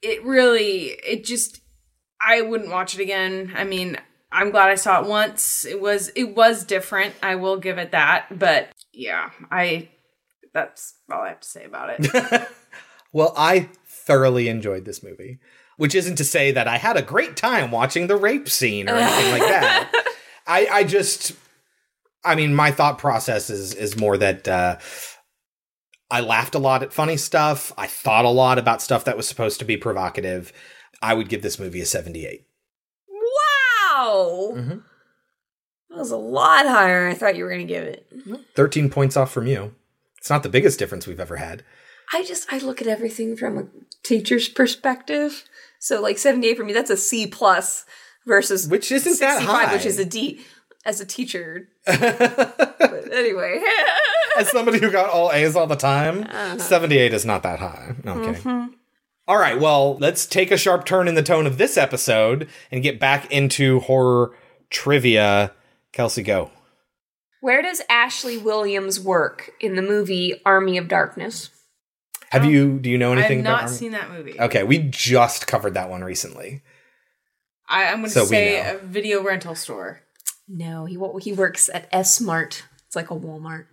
it 0.00 0.24
really 0.24 0.96
it 1.04 1.24
just 1.24 1.60
I 2.24 2.42
wouldn't 2.42 2.70
watch 2.70 2.94
it 2.94 3.02
again. 3.02 3.52
I 3.56 3.64
mean, 3.64 3.98
I'm 4.30 4.50
glad 4.52 4.70
I 4.70 4.76
saw 4.76 5.02
it 5.02 5.08
once. 5.08 5.64
It 5.64 5.80
was 5.80 6.10
it 6.14 6.36
was 6.36 6.64
different. 6.64 7.14
I 7.20 7.34
will 7.34 7.58
give 7.58 7.78
it 7.78 7.90
that, 7.90 8.26
but 8.30 8.68
yeah, 8.92 9.30
I 9.50 9.88
that's 10.54 10.94
all 11.12 11.20
I 11.20 11.28
have 11.30 11.40
to 11.40 11.48
say 11.48 11.64
about 11.64 11.96
it. 11.98 12.48
Well, 13.12 13.34
I 13.36 13.68
thoroughly 13.86 14.48
enjoyed 14.48 14.84
this 14.84 15.02
movie, 15.02 15.38
which 15.76 15.94
isn't 15.94 16.16
to 16.16 16.24
say 16.24 16.52
that 16.52 16.68
I 16.68 16.78
had 16.78 16.96
a 16.96 17.02
great 17.02 17.36
time 17.36 17.70
watching 17.70 18.06
the 18.06 18.16
rape 18.16 18.48
scene 18.48 18.88
or 18.88 18.94
anything 18.94 19.30
like 19.32 19.42
that. 19.42 19.92
I, 20.46 20.66
I 20.70 20.84
just, 20.84 21.32
I 22.24 22.34
mean, 22.34 22.54
my 22.54 22.70
thought 22.70 22.98
process 22.98 23.50
is 23.50 23.74
is 23.74 23.96
more 23.96 24.16
that 24.18 24.48
uh, 24.48 24.78
I 26.10 26.20
laughed 26.20 26.54
a 26.54 26.58
lot 26.58 26.82
at 26.82 26.92
funny 26.92 27.16
stuff. 27.16 27.72
I 27.78 27.86
thought 27.86 28.24
a 28.24 28.30
lot 28.30 28.58
about 28.58 28.82
stuff 28.82 29.04
that 29.04 29.16
was 29.16 29.28
supposed 29.28 29.58
to 29.60 29.64
be 29.64 29.76
provocative. 29.76 30.52
I 31.02 31.14
would 31.14 31.28
give 31.28 31.42
this 31.42 31.58
movie 31.58 31.80
a 31.80 31.86
seventy-eight. 31.86 32.46
Wow. 33.08 34.52
Mm-hmm. 34.56 34.78
That 35.90 35.98
was 35.98 36.10
a 36.10 36.16
lot 36.16 36.66
higher 36.66 37.04
than 37.04 37.12
I 37.12 37.18
thought 37.18 37.36
you 37.36 37.44
were 37.44 37.50
going 37.50 37.66
to 37.66 37.72
give 37.72 37.84
it. 37.84 38.06
Thirteen 38.54 38.90
points 38.90 39.16
off 39.16 39.32
from 39.32 39.46
you. 39.46 39.74
It's 40.18 40.30
not 40.30 40.42
the 40.42 40.48
biggest 40.48 40.78
difference 40.78 41.06
we've 41.06 41.20
ever 41.20 41.36
had. 41.36 41.64
I 42.12 42.24
just 42.24 42.52
I 42.52 42.58
look 42.58 42.80
at 42.80 42.88
everything 42.88 43.36
from 43.36 43.58
a 43.58 43.66
teacher's 44.02 44.48
perspective. 44.48 45.44
So 45.78 46.00
like 46.00 46.18
78 46.18 46.56
for 46.56 46.64
me, 46.64 46.72
that's 46.72 46.90
a 46.90 46.96
C 46.96 47.26
plus 47.26 47.84
versus 48.26 48.68
Which 48.68 48.90
isn't 48.92 49.20
that 49.20 49.42
high. 49.42 49.72
which 49.72 49.86
is 49.86 49.98
a 49.98 50.04
D 50.04 50.40
as 50.84 51.00
a 51.00 51.06
teacher. 51.06 51.68
but 51.86 53.12
anyway. 53.12 53.62
As 54.38 54.48
somebody 54.48 54.78
who 54.78 54.90
got 54.92 55.10
all 55.10 55.32
A's 55.32 55.56
all 55.56 55.66
the 55.66 55.74
time, 55.74 56.22
Uh-huh. 56.22 56.56
78 56.58 57.12
is 57.12 57.26
not 57.26 57.42
that 57.42 57.58
high. 57.58 57.96
No, 58.04 58.12
I'm 58.12 58.24
kidding. 58.24 58.42
Mhm. 58.42 58.68
All 59.26 59.36
right, 59.38 59.58
well, 59.60 59.96
let's 59.98 60.24
take 60.24 60.50
a 60.52 60.56
sharp 60.56 60.84
turn 60.84 61.08
in 61.08 61.14
the 61.16 61.22
tone 61.22 61.46
of 61.46 61.58
this 61.58 61.76
episode 61.76 62.48
and 62.70 62.82
get 62.82 62.98
back 63.00 63.30
into 63.32 63.80
horror 63.80 64.32
trivia. 64.70 65.52
Kelsey, 65.92 66.22
go. 66.22 66.50
Where 67.40 67.60
does 67.62 67.82
Ashley 67.90 68.38
Williams 68.38 69.00
work 69.00 69.50
in 69.60 69.74
the 69.74 69.82
movie 69.82 70.40
Army 70.46 70.78
of 70.78 70.86
Darkness? 70.88 71.50
Have 72.30 72.44
you 72.44 72.78
do 72.78 72.88
you 72.88 72.96
know 72.96 73.12
anything? 73.12 73.24
I've 73.24 73.30
anything 73.30 73.44
not 73.44 73.62
about 73.64 73.70
seen 73.74 73.92
that 73.92 74.10
movie. 74.10 74.40
Okay, 74.40 74.62
we 74.62 74.78
just 74.78 75.46
covered 75.46 75.74
that 75.74 75.90
one 75.90 76.02
recently. 76.02 76.62
I, 77.68 77.86
I'm 77.86 77.98
going 77.98 78.04
to 78.04 78.10
So 78.10 78.24
say 78.24 78.58
a 78.58 78.78
video 78.78 79.22
rental 79.22 79.54
store. 79.54 80.00
No, 80.48 80.84
he 80.84 80.98
he 81.20 81.32
works 81.32 81.68
at 81.72 81.88
S 81.92 82.20
Mart. 82.20 82.64
It's 82.86 82.96
like 82.96 83.10
a 83.10 83.14
Walmart. 83.14 83.66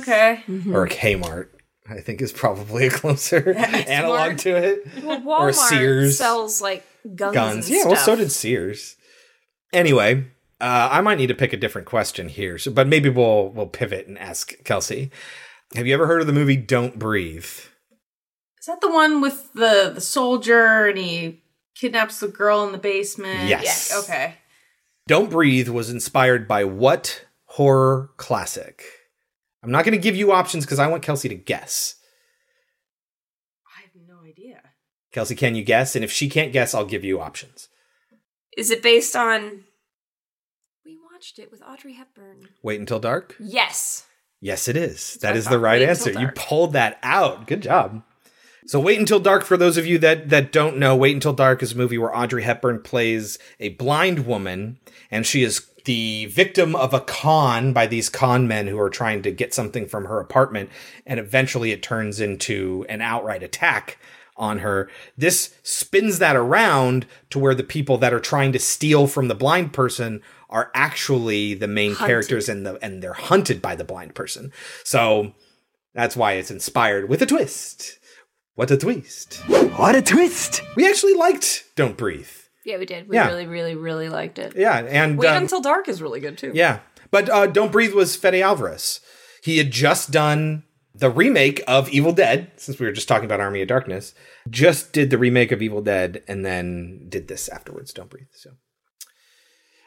Okay. 0.00 0.42
Or 0.72 0.88
Kmart, 0.88 1.48
I 1.88 2.00
think 2.00 2.22
is 2.22 2.32
probably 2.32 2.86
a 2.86 2.90
closer 2.90 3.52
analog 3.56 4.38
to 4.38 4.56
it. 4.56 5.04
Well, 5.04 5.22
or 5.28 5.52
Sears. 5.52 6.16
sells 6.16 6.62
like 6.62 6.86
guns. 7.14 7.34
Guns. 7.34 7.66
and 7.68 7.76
Yeah, 7.76 7.84
well, 7.86 7.96
so 7.96 8.16
did 8.16 8.32
Sears. 8.32 8.96
Anyway, 9.74 10.24
uh, 10.60 10.88
I 10.90 11.00
might 11.02 11.18
need 11.18 11.26
to 11.26 11.34
pick 11.34 11.52
a 11.52 11.58
different 11.58 11.86
question 11.86 12.28
here, 12.28 12.56
so, 12.56 12.70
but 12.70 12.86
maybe 12.88 13.08
we'll 13.10 13.50
we'll 13.50 13.66
pivot 13.66 14.06
and 14.06 14.18
ask 14.18 14.62
Kelsey. 14.64 15.10
Have 15.74 15.86
you 15.86 15.94
ever 15.94 16.06
heard 16.06 16.20
of 16.20 16.26
the 16.26 16.32
movie 16.32 16.56
Don't 16.56 16.98
Breathe? 16.98 17.46
Is 18.62 18.66
that 18.66 18.80
the 18.80 18.92
one 18.92 19.20
with 19.20 19.52
the 19.54 19.90
the 19.92 20.00
soldier 20.00 20.86
and 20.86 20.96
he 20.96 21.42
kidnaps 21.74 22.20
the 22.20 22.28
girl 22.28 22.64
in 22.64 22.70
the 22.70 22.78
basement? 22.78 23.48
Yes. 23.48 23.92
Okay. 24.04 24.36
Don't 25.08 25.30
Breathe 25.30 25.68
was 25.68 25.90
inspired 25.90 26.46
by 26.46 26.62
what 26.62 27.24
horror 27.46 28.10
classic? 28.18 28.84
I'm 29.64 29.72
not 29.72 29.84
going 29.84 29.98
to 29.98 30.00
give 30.00 30.14
you 30.14 30.30
options 30.30 30.64
because 30.64 30.78
I 30.78 30.86
want 30.86 31.02
Kelsey 31.02 31.28
to 31.28 31.34
guess. 31.34 31.96
I 33.76 33.82
have 33.82 34.08
no 34.08 34.24
idea. 34.24 34.60
Kelsey, 35.10 35.34
can 35.34 35.56
you 35.56 35.64
guess? 35.64 35.96
And 35.96 36.04
if 36.04 36.12
she 36.12 36.28
can't 36.28 36.52
guess, 36.52 36.72
I'll 36.72 36.84
give 36.84 37.02
you 37.02 37.20
options. 37.20 37.68
Is 38.56 38.70
it 38.70 38.80
based 38.80 39.16
on? 39.16 39.64
We 40.84 40.96
watched 41.12 41.40
it 41.40 41.50
with 41.50 41.62
Audrey 41.62 41.94
Hepburn. 41.94 42.48
Wait 42.62 42.78
until 42.78 43.00
dark? 43.00 43.34
Yes. 43.40 44.06
Yes, 44.40 44.68
it 44.68 44.76
is. 44.76 45.18
That's 45.20 45.46
That 45.46 45.50
I 45.50 45.50
the 45.50 45.58
right 45.58 45.80
Wait 45.80 45.88
answer. 45.88 46.12
You 46.12 46.28
pulled 46.36 46.74
that 46.74 47.00
out. 47.02 47.48
Good 47.48 47.62
job. 47.62 48.04
So, 48.66 48.78
Wait 48.80 48.98
Until 48.98 49.20
Dark, 49.20 49.44
for 49.44 49.56
those 49.56 49.76
of 49.76 49.86
you 49.86 49.98
that, 49.98 50.28
that 50.28 50.52
don't 50.52 50.78
know, 50.78 50.94
Wait 50.94 51.14
Until 51.14 51.32
Dark 51.32 51.62
is 51.62 51.72
a 51.72 51.76
movie 51.76 51.98
where 51.98 52.16
Audrey 52.16 52.42
Hepburn 52.42 52.80
plays 52.82 53.38
a 53.58 53.70
blind 53.70 54.26
woman, 54.26 54.78
and 55.10 55.26
she 55.26 55.42
is 55.42 55.66
the 55.84 56.26
victim 56.26 56.76
of 56.76 56.94
a 56.94 57.00
con 57.00 57.72
by 57.72 57.86
these 57.86 58.08
con 58.08 58.46
men 58.46 58.68
who 58.68 58.78
are 58.78 58.90
trying 58.90 59.22
to 59.22 59.32
get 59.32 59.52
something 59.52 59.86
from 59.86 60.04
her 60.04 60.20
apartment, 60.20 60.70
and 61.06 61.18
eventually 61.18 61.72
it 61.72 61.82
turns 61.82 62.20
into 62.20 62.86
an 62.88 63.00
outright 63.00 63.42
attack 63.42 63.98
on 64.36 64.60
her. 64.60 64.88
This 65.16 65.54
spins 65.62 66.18
that 66.20 66.36
around 66.36 67.06
to 67.30 67.38
where 67.38 67.54
the 67.54 67.64
people 67.64 67.98
that 67.98 68.14
are 68.14 68.20
trying 68.20 68.52
to 68.52 68.58
steal 68.58 69.06
from 69.06 69.28
the 69.28 69.34
blind 69.34 69.72
person 69.72 70.22
are 70.48 70.70
actually 70.74 71.54
the 71.54 71.68
main 71.68 71.94
Hunted. 71.94 72.06
characters 72.06 72.48
and 72.48 72.64
the 72.64 72.78
and 72.82 73.02
they're 73.02 73.12
hunted 73.12 73.60
by 73.60 73.74
the 73.74 73.84
blind 73.84 74.14
person. 74.14 74.52
So 74.84 75.32
that's 75.94 76.16
why 76.16 76.32
it's 76.34 76.50
inspired 76.50 77.08
with 77.08 77.22
a 77.22 77.26
twist. 77.26 77.98
What 78.54 78.70
a 78.70 78.76
twist. 78.76 79.36
What 79.76 79.94
a 79.94 80.02
twist. 80.02 80.62
We 80.76 80.88
actually 80.88 81.14
liked 81.14 81.64
Don't 81.76 81.96
Breathe. 81.96 82.28
Yeah, 82.64 82.78
we 82.78 82.86
did. 82.86 83.08
We 83.08 83.16
Yeah. 83.16 83.28
really, 83.28 83.46
really, 83.46 83.74
really 83.74 84.08
liked 84.08 84.38
it. 84.38 84.54
Yeah, 84.56 84.78
and 84.78 85.18
Wait 85.18 85.28
um, 85.28 85.42
Until 85.44 85.60
Dark 85.60 85.88
is 85.88 86.02
really 86.02 86.20
good 86.20 86.36
too. 86.38 86.52
yeah. 86.54 86.80
But 87.10 87.28
uh, 87.28 87.46
Don't 87.46 87.72
Breathe 87.72 87.94
was 87.94 88.14
Fede 88.16 88.42
Alvarez. 88.42 89.00
He 89.42 89.58
had 89.58 89.70
just 89.70 90.10
done 90.10 90.64
the 90.94 91.10
remake 91.10 91.62
of 91.66 91.88
Evil 91.88 92.12
Dead, 92.12 92.52
since 92.56 92.78
we 92.78 92.86
were 92.86 92.92
just 92.92 93.08
talking 93.08 93.24
about 93.24 93.40
Army 93.40 93.62
of 93.62 93.68
Darkness. 93.68 94.14
Just 94.48 94.92
did 94.92 95.10
the 95.10 95.18
remake 95.18 95.50
of 95.50 95.62
Evil 95.62 95.80
Dead 95.82 96.22
and 96.28 96.44
then 96.44 97.06
did 97.08 97.28
this 97.28 97.48
afterwards, 97.48 97.92
Don't 97.92 98.10
Breathe. 98.10 98.26
So 98.32 98.50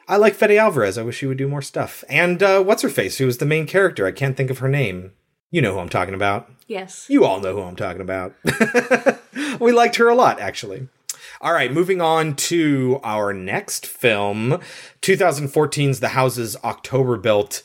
I 0.08 0.16
like 0.16 0.34
Fede 0.34 0.52
Alvarez. 0.58 0.98
I 0.98 1.02
wish 1.02 1.20
he 1.20 1.26
would 1.26 1.38
do 1.38 1.48
more 1.48 1.62
stuff. 1.62 2.04
And 2.08 2.42
uh, 2.42 2.62
what's 2.62 2.82
her 2.82 2.88
face, 2.88 3.18
who 3.18 3.26
was 3.26 3.38
the 3.38 3.46
main 3.46 3.66
character? 3.66 4.06
I 4.06 4.12
can't 4.12 4.36
think 4.36 4.50
of 4.50 4.58
her 4.58 4.68
name. 4.68 5.12
You 5.50 5.62
know 5.62 5.74
who 5.74 5.78
I'm 5.78 5.88
talking 5.88 6.14
about. 6.14 6.50
Yes. 6.66 7.06
You 7.08 7.24
all 7.24 7.40
know 7.40 7.54
who 7.54 7.62
I'm 7.62 7.76
talking 7.76 8.02
about. 8.02 8.34
we 9.60 9.72
liked 9.72 9.96
her 9.96 10.08
a 10.08 10.14
lot, 10.14 10.40
actually. 10.40 10.88
All 11.40 11.52
right, 11.52 11.72
moving 11.72 12.00
on 12.00 12.34
to 12.36 12.98
our 13.04 13.32
next 13.32 13.86
film 13.86 14.60
2014's 15.02 16.00
The 16.00 16.08
Houses 16.08 16.56
October 16.64 17.16
Built. 17.16 17.62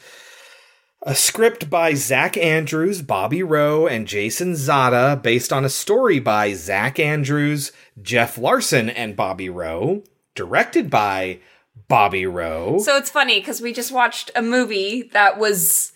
A 1.03 1.15
script 1.15 1.67
by 1.69 1.95
Zach 1.95 2.37
Andrews, 2.37 3.01
Bobby 3.01 3.41
Roe, 3.41 3.87
and 3.87 4.07
Jason 4.07 4.55
Zada, 4.55 5.15
based 5.15 5.51
on 5.51 5.65
a 5.65 5.69
story 5.69 6.19
by 6.19 6.53
Zach 6.53 6.99
Andrews, 6.99 7.71
Jeff 7.99 8.37
Larson, 8.37 8.87
and 8.89 9.15
Bobby 9.15 9.49
Roe. 9.49 10.03
Directed 10.35 10.91
by 10.91 11.39
Bobby 11.87 12.27
Roe. 12.27 12.77
So 12.79 12.97
it's 12.97 13.09
funny 13.09 13.39
because 13.39 13.61
we 13.61 13.73
just 13.73 13.91
watched 13.91 14.29
a 14.35 14.43
movie 14.43 15.09
that 15.13 15.39
was 15.39 15.93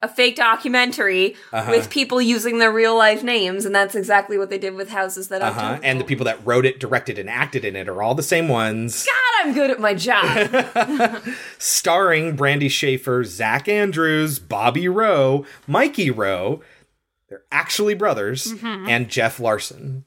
a 0.00 0.08
fake 0.08 0.36
documentary 0.36 1.34
Uh-huh. 1.52 1.70
with 1.72 1.90
people 1.90 2.22
using 2.22 2.58
their 2.58 2.70
real 2.72 2.96
life 2.96 3.22
names, 3.24 3.64
and 3.64 3.74
that's 3.74 3.94
exactly 3.96 4.38
what 4.38 4.48
they 4.48 4.58
did 4.58 4.74
with 4.74 4.90
Houses 4.90 5.26
That 5.28 5.42
Uh 5.42 5.46
October. 5.46 5.66
huh. 5.74 5.80
And 5.82 6.00
the 6.00 6.04
people 6.04 6.24
that 6.26 6.38
wrote 6.46 6.64
it, 6.64 6.78
directed, 6.78 7.18
and 7.18 7.28
acted 7.28 7.64
in 7.64 7.74
it 7.74 7.88
are 7.88 8.00
all 8.02 8.14
the 8.14 8.22
same 8.22 8.48
ones. 8.48 9.04
God, 9.04 9.46
I'm 9.48 9.54
good 9.54 9.70
at 9.72 9.80
my 9.80 9.94
job. 9.94 11.22
starring 11.58 12.36
Brandy 12.36 12.68
Schaefer, 12.68 13.24
Zach 13.24 13.68
Andrews, 13.68 14.38
Bobby 14.38 14.88
Roe, 14.88 15.44
Mikey 15.66 16.10
Roe. 16.10 16.60
They're 17.28 17.42
actually 17.52 17.94
brothers, 17.94 18.52
Mhm. 18.54 18.88
and 18.88 19.08
Jeff 19.08 19.38
Larson. 19.40 20.04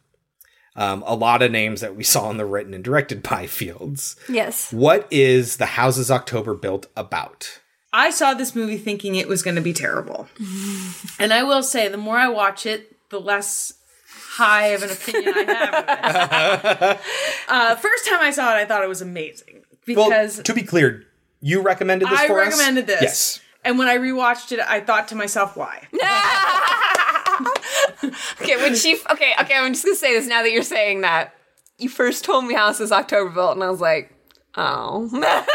Um, 0.76 1.04
a 1.06 1.16
lot 1.16 1.42
of 1.42 1.52
names 1.52 1.82
that 1.82 1.96
we 1.98 2.04
saw 2.06 2.30
in 2.32 2.38
the 2.38 2.46
written 2.46 2.74
and 2.74 2.84
directed 2.84 3.22
by 3.24 3.46
Fields. 3.46 4.16
yes. 4.30 4.72
What 4.72 5.06
is 5.12 5.58
the 5.58 5.66
Houses 5.66 6.10
October 6.10 6.54
built 6.56 6.88
about? 6.96 7.60
I 7.94 8.10
saw 8.10 8.34
this 8.34 8.56
movie 8.56 8.78
thinking 8.78 9.16
it 9.16 9.28
was 9.28 9.44
going 9.44 9.56
to 9.56 9.62
be 9.62 9.74
terrible. 9.74 10.28
and 11.20 11.34
I 11.34 11.44
will 11.44 11.64
say, 11.64 11.88
the 11.88 11.98
more 11.98 12.18
I 12.18 12.30
watch 12.30 12.66
it, 12.66 12.96
the 13.10 13.20
less 13.20 13.74
high 14.08 14.68
of 14.68 14.84
an 14.84 14.92
opinion 14.92 15.34
I 15.36 15.54
have 15.54 16.66
of 16.66 16.82
it. 16.82 17.00
uh, 17.50 17.76
first 17.76 18.08
time 18.08 18.20
I 18.22 18.32
saw 18.32 18.56
it, 18.56 18.62
I 18.62 18.66
thought 18.66 18.84
it 18.84 18.88
was 18.88 19.02
amazing 19.02 19.64
because 19.86 20.38
well, 20.38 20.44
to 20.44 20.54
be 20.54 20.64
clear, 20.64 21.06
you 21.42 21.62
recommended 21.62 22.08
this 22.08 22.20
I 22.20 22.28
for 22.28 22.42
us? 22.42 22.54
recommended 22.54 22.88
this. 22.88 23.02
Yes. 23.02 23.40
And 23.64 23.78
when 23.78 23.88
I 23.88 23.98
rewatched 23.98 24.52
it, 24.54 24.60
I 24.60 24.80
thought 24.80 25.08
to 25.10 25.16
myself, 25.16 25.56
why? 25.56 25.88
okay, 28.42 28.58
when 28.58 28.76
she 28.76 28.96
okay, 29.12 29.34
okay, 29.40 29.56
I'm 29.56 29.74
just 29.74 29.86
gonna 29.86 29.96
say 29.96 30.14
this 30.14 30.28
now 30.28 30.42
that 30.42 30.52
you're 30.52 30.64
saying 30.64 31.02
that. 31.02 31.36
You 31.78 31.90
first 31.90 32.24
told 32.24 32.46
me 32.46 32.54
Houses 32.54 32.92
October 32.92 33.32
Built, 33.32 33.56
and 33.56 33.64
I 33.64 33.70
was 33.70 33.82
like, 33.82 34.14
oh. 34.58 35.10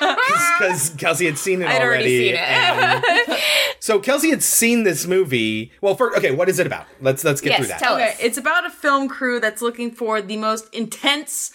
Because 0.00 0.90
Kelsey 0.98 1.26
had 1.26 1.36
seen 1.38 1.62
it 1.62 1.68
I'd 1.68 1.82
already 1.82 2.32
already. 2.32 3.24
seen 3.26 3.34
it. 3.34 3.40
So 3.80 3.98
Kelsey 3.98 4.28
had 4.30 4.42
seen 4.42 4.82
this 4.84 5.06
movie. 5.06 5.72
Well, 5.80 5.94
first, 5.94 6.18
okay, 6.18 6.32
what 6.32 6.50
is 6.50 6.58
it 6.58 6.66
about? 6.66 6.86
Let's 7.00 7.24
let's 7.24 7.40
get 7.40 7.50
Yes, 7.50 7.58
through 7.60 7.68
that. 7.68 7.78
tell 7.80 7.94
Okay, 7.94 8.10
us. 8.10 8.16
it's 8.20 8.36
about 8.38 8.66
a 8.66 8.70
film 8.70 9.08
crew 9.08 9.40
that's 9.40 9.62
looking 9.62 9.90
for 9.90 10.20
the 10.20 10.36
most 10.36 10.72
intense 10.74 11.50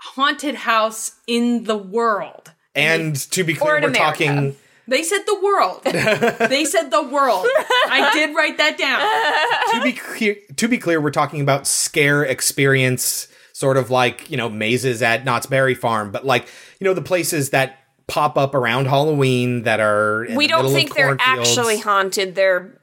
haunted 0.00 0.54
house 0.54 1.12
in 1.26 1.64
the 1.64 1.76
world. 1.76 2.52
and 2.74 3.14
to 3.32 3.44
be 3.44 3.52
clear, 3.54 3.74
we're 3.74 3.88
America. 3.88 3.98
talking. 3.98 4.56
They 4.86 5.02
said 5.02 5.24
the 5.26 5.38
world. 5.42 5.82
they 6.48 6.64
said 6.64 6.90
the 6.90 7.02
world. 7.02 7.46
I 7.90 8.10
did 8.14 8.34
write 8.34 8.56
that 8.56 8.78
down. 8.78 9.78
To 9.78 9.84
be 9.84 9.92
clear, 9.92 10.36
to 10.56 10.68
be 10.68 10.78
clear, 10.78 10.98
we're 11.02 11.10
talking 11.10 11.42
about 11.42 11.66
scare 11.66 12.22
experience, 12.24 13.28
sort 13.58 13.76
of 13.76 13.90
like 13.90 14.30
you 14.30 14.36
know 14.36 14.48
mazes 14.48 15.02
at 15.02 15.24
Knott's 15.24 15.46
Berry 15.46 15.74
Farm, 15.74 16.12
but 16.12 16.24
like 16.24 16.46
you 16.78 16.84
know 16.84 16.94
the 16.94 17.02
places 17.02 17.50
that 17.50 17.78
pop 18.06 18.38
up 18.38 18.54
around 18.54 18.86
Halloween 18.86 19.64
that 19.64 19.80
are. 19.80 20.24
in 20.24 20.36
we 20.36 20.46
the 20.46 20.50
don't 20.50 20.58
middle 20.62 20.70
of 20.70 20.76
think 20.76 20.94
they're 20.94 21.16
cornfields. 21.16 21.48
actually 21.50 21.78
haunted. 21.78 22.34
They're 22.34 22.80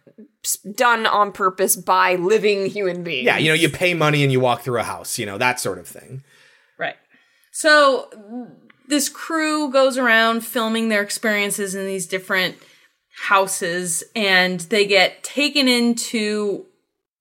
done 0.76 1.06
on 1.06 1.32
purpose 1.32 1.76
by 1.76 2.16
living 2.16 2.66
human 2.68 3.04
beings. 3.04 3.26
Yeah, 3.26 3.38
you 3.38 3.50
know, 3.50 3.56
you 3.56 3.70
pay 3.70 3.94
money 3.94 4.22
and 4.24 4.32
you 4.32 4.40
walk 4.40 4.62
through 4.62 4.80
a 4.80 4.84
house, 4.84 5.18
you 5.18 5.26
know, 5.26 5.38
that 5.38 5.60
sort 5.60 5.80
of 5.80 5.88
thing. 5.88 6.24
Right. 6.78 6.96
So 7.52 8.10
this 8.88 9.10
crew 9.10 9.72
goes 9.72 9.98
around 9.98 10.46
filming 10.46 10.90
their 10.90 11.02
experiences 11.02 11.74
in 11.74 11.86
these 11.86 12.06
different 12.06 12.58
houses 13.24 14.04
and 14.16 14.60
they 14.60 14.86
get 14.86 15.24
taken 15.24 15.68
into 15.68 16.66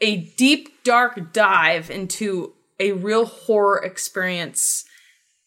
a 0.01 0.17
deep 0.37 0.83
dark 0.83 1.33
dive 1.33 1.89
into 1.91 2.54
a 2.81 2.93
real 2.93 3.25
horror 3.27 3.83
experience 3.83 4.85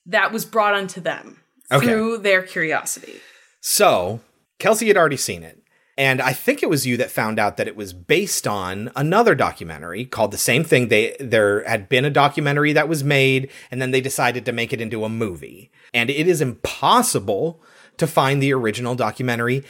that 0.06 0.32
was 0.32 0.46
brought 0.46 0.74
onto 0.74 1.02
them 1.02 1.42
Okay. 1.72 1.86
through 1.86 2.20
their 2.20 2.42
curiosity. 2.42 3.20
So, 3.60 4.22
Kelsey 4.60 4.88
had 4.88 4.98
already 4.98 5.18
seen 5.18 5.44
it. 5.44 5.62
And 6.00 6.22
I 6.22 6.32
think 6.32 6.62
it 6.62 6.70
was 6.70 6.86
you 6.86 6.96
that 6.98 7.10
found 7.10 7.40
out 7.40 7.58
that 7.58 7.68
it 7.68 7.76
was 7.76 7.92
based 7.92 8.48
on 8.48 8.92
another 8.96 9.34
documentary 9.34 10.06
called 10.06 10.32
the 10.32 10.38
same 10.38 10.64
thing. 10.64 10.90
They 10.90 11.16
there 11.20 11.64
had 11.68 11.90
been 11.90 12.06
a 12.06 12.12
documentary 12.12 12.72
that 12.74 12.88
was 12.88 13.04
made, 13.04 13.50
and 13.72 13.82
then 13.82 13.90
they 13.90 14.00
decided 14.00 14.46
to 14.46 14.52
make 14.52 14.72
it 14.72 14.80
into 14.80 15.04
a 15.04 15.10
movie. 15.10 15.72
And 15.96 16.12
it 16.12 16.28
is 16.28 16.40
impossible 16.40 17.60
to 17.98 18.06
find 18.06 18.42
the 18.44 18.54
original 18.54 18.94
documentary 18.94 19.64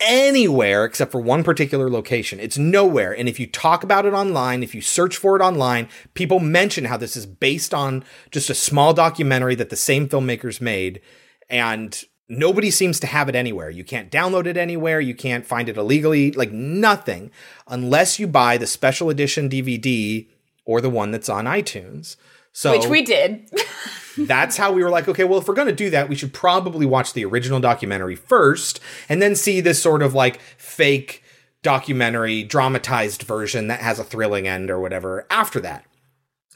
anywhere 0.00 0.84
except 0.84 1.12
for 1.12 1.20
one 1.20 1.44
particular 1.44 1.88
location. 1.88 2.40
It's 2.40 2.58
nowhere. 2.58 3.16
And 3.16 3.28
if 3.28 3.38
you 3.38 3.46
talk 3.46 3.84
about 3.84 4.06
it 4.06 4.12
online, 4.12 4.62
if 4.62 4.74
you 4.74 4.80
search 4.80 5.16
for 5.16 5.36
it 5.36 5.42
online, 5.42 5.88
people 6.14 6.40
mention 6.40 6.86
how 6.86 6.96
this 6.96 7.16
is 7.16 7.26
based 7.26 7.72
on 7.72 8.04
just 8.30 8.50
a 8.50 8.54
small 8.54 8.92
documentary 8.92 9.54
that 9.54 9.70
the 9.70 9.76
same 9.76 10.08
filmmakers 10.08 10.60
made. 10.60 11.00
And 11.48 12.02
nobody 12.28 12.70
seems 12.70 12.98
to 13.00 13.06
have 13.06 13.28
it 13.28 13.34
anywhere. 13.34 13.70
You 13.70 13.84
can't 13.84 14.10
download 14.10 14.46
it 14.46 14.56
anywhere. 14.56 15.00
You 15.00 15.14
can't 15.14 15.46
find 15.46 15.68
it 15.68 15.76
illegally, 15.76 16.32
like 16.32 16.52
nothing, 16.52 17.30
unless 17.68 18.18
you 18.18 18.26
buy 18.26 18.56
the 18.56 18.66
special 18.66 19.10
edition 19.10 19.48
DVD 19.48 20.28
or 20.64 20.80
the 20.80 20.90
one 20.90 21.10
that's 21.10 21.28
on 21.28 21.44
iTunes. 21.44 22.16
So 22.54 22.70
which 22.70 22.86
we 22.86 23.02
did. 23.02 23.50
that's 24.16 24.56
how 24.56 24.72
we 24.72 24.82
were 24.82 24.90
like, 24.90 25.08
okay, 25.08 25.24
well, 25.24 25.40
if 25.40 25.48
we're 25.48 25.54
going 25.54 25.66
to 25.66 25.74
do 25.74 25.90
that, 25.90 26.08
we 26.08 26.14
should 26.14 26.32
probably 26.32 26.86
watch 26.86 27.12
the 27.12 27.24
original 27.24 27.58
documentary 27.58 28.14
first 28.14 28.80
and 29.08 29.20
then 29.20 29.34
see 29.34 29.60
this 29.60 29.82
sort 29.82 30.02
of 30.02 30.14
like 30.14 30.40
fake 30.56 31.22
documentary 31.62 32.44
dramatized 32.44 33.22
version 33.22 33.66
that 33.66 33.80
has 33.80 33.98
a 33.98 34.04
thrilling 34.04 34.46
end 34.46 34.70
or 34.70 34.78
whatever 34.78 35.26
after 35.30 35.58
that. 35.60 35.84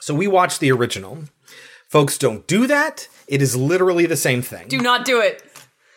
So 0.00 0.14
we 0.14 0.28
watched 0.28 0.60
the 0.60 0.70
original. 0.70 1.24
Folks, 1.88 2.16
don't 2.16 2.46
do 2.46 2.68
that. 2.68 3.08
It 3.26 3.42
is 3.42 3.56
literally 3.56 4.06
the 4.06 4.16
same 4.16 4.40
thing. 4.40 4.68
Do 4.68 4.78
not 4.78 5.04
do 5.04 5.20
it. 5.20 5.42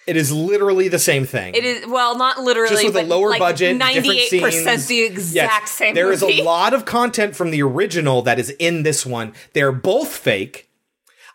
It 0.07 0.18
is 0.18 0.32
literally 0.32 0.88
the 0.88 0.99
same 0.99 1.26
thing. 1.26 1.53
It 1.53 1.64
is 1.64 1.88
well, 1.88 2.18
not 2.18 2.40
literally, 2.40 2.69
just 2.69 2.86
with 2.86 2.95
a 2.95 3.03
lower 3.03 3.30
like 3.30 3.40
budget, 3.40 3.78
Ninety-eight 3.78 4.41
percent 4.41 4.82
the 4.88 5.03
exact 5.03 5.64
Yes, 5.64 5.72
same. 5.72 5.94
There 5.95 6.11
is 6.11 6.22
movie. 6.22 6.41
a 6.41 6.44
lot 6.44 6.73
of 6.73 6.86
content 6.86 7.36
from 7.36 7.52
the 7.52 7.61
original 7.61 8.22
that 8.23 8.40
is 8.40 8.49
in 8.52 8.84
this 8.84 9.06
one. 9.06 9.34
They're 9.53 9.72
both 9.72 10.10
fake. 10.15 10.69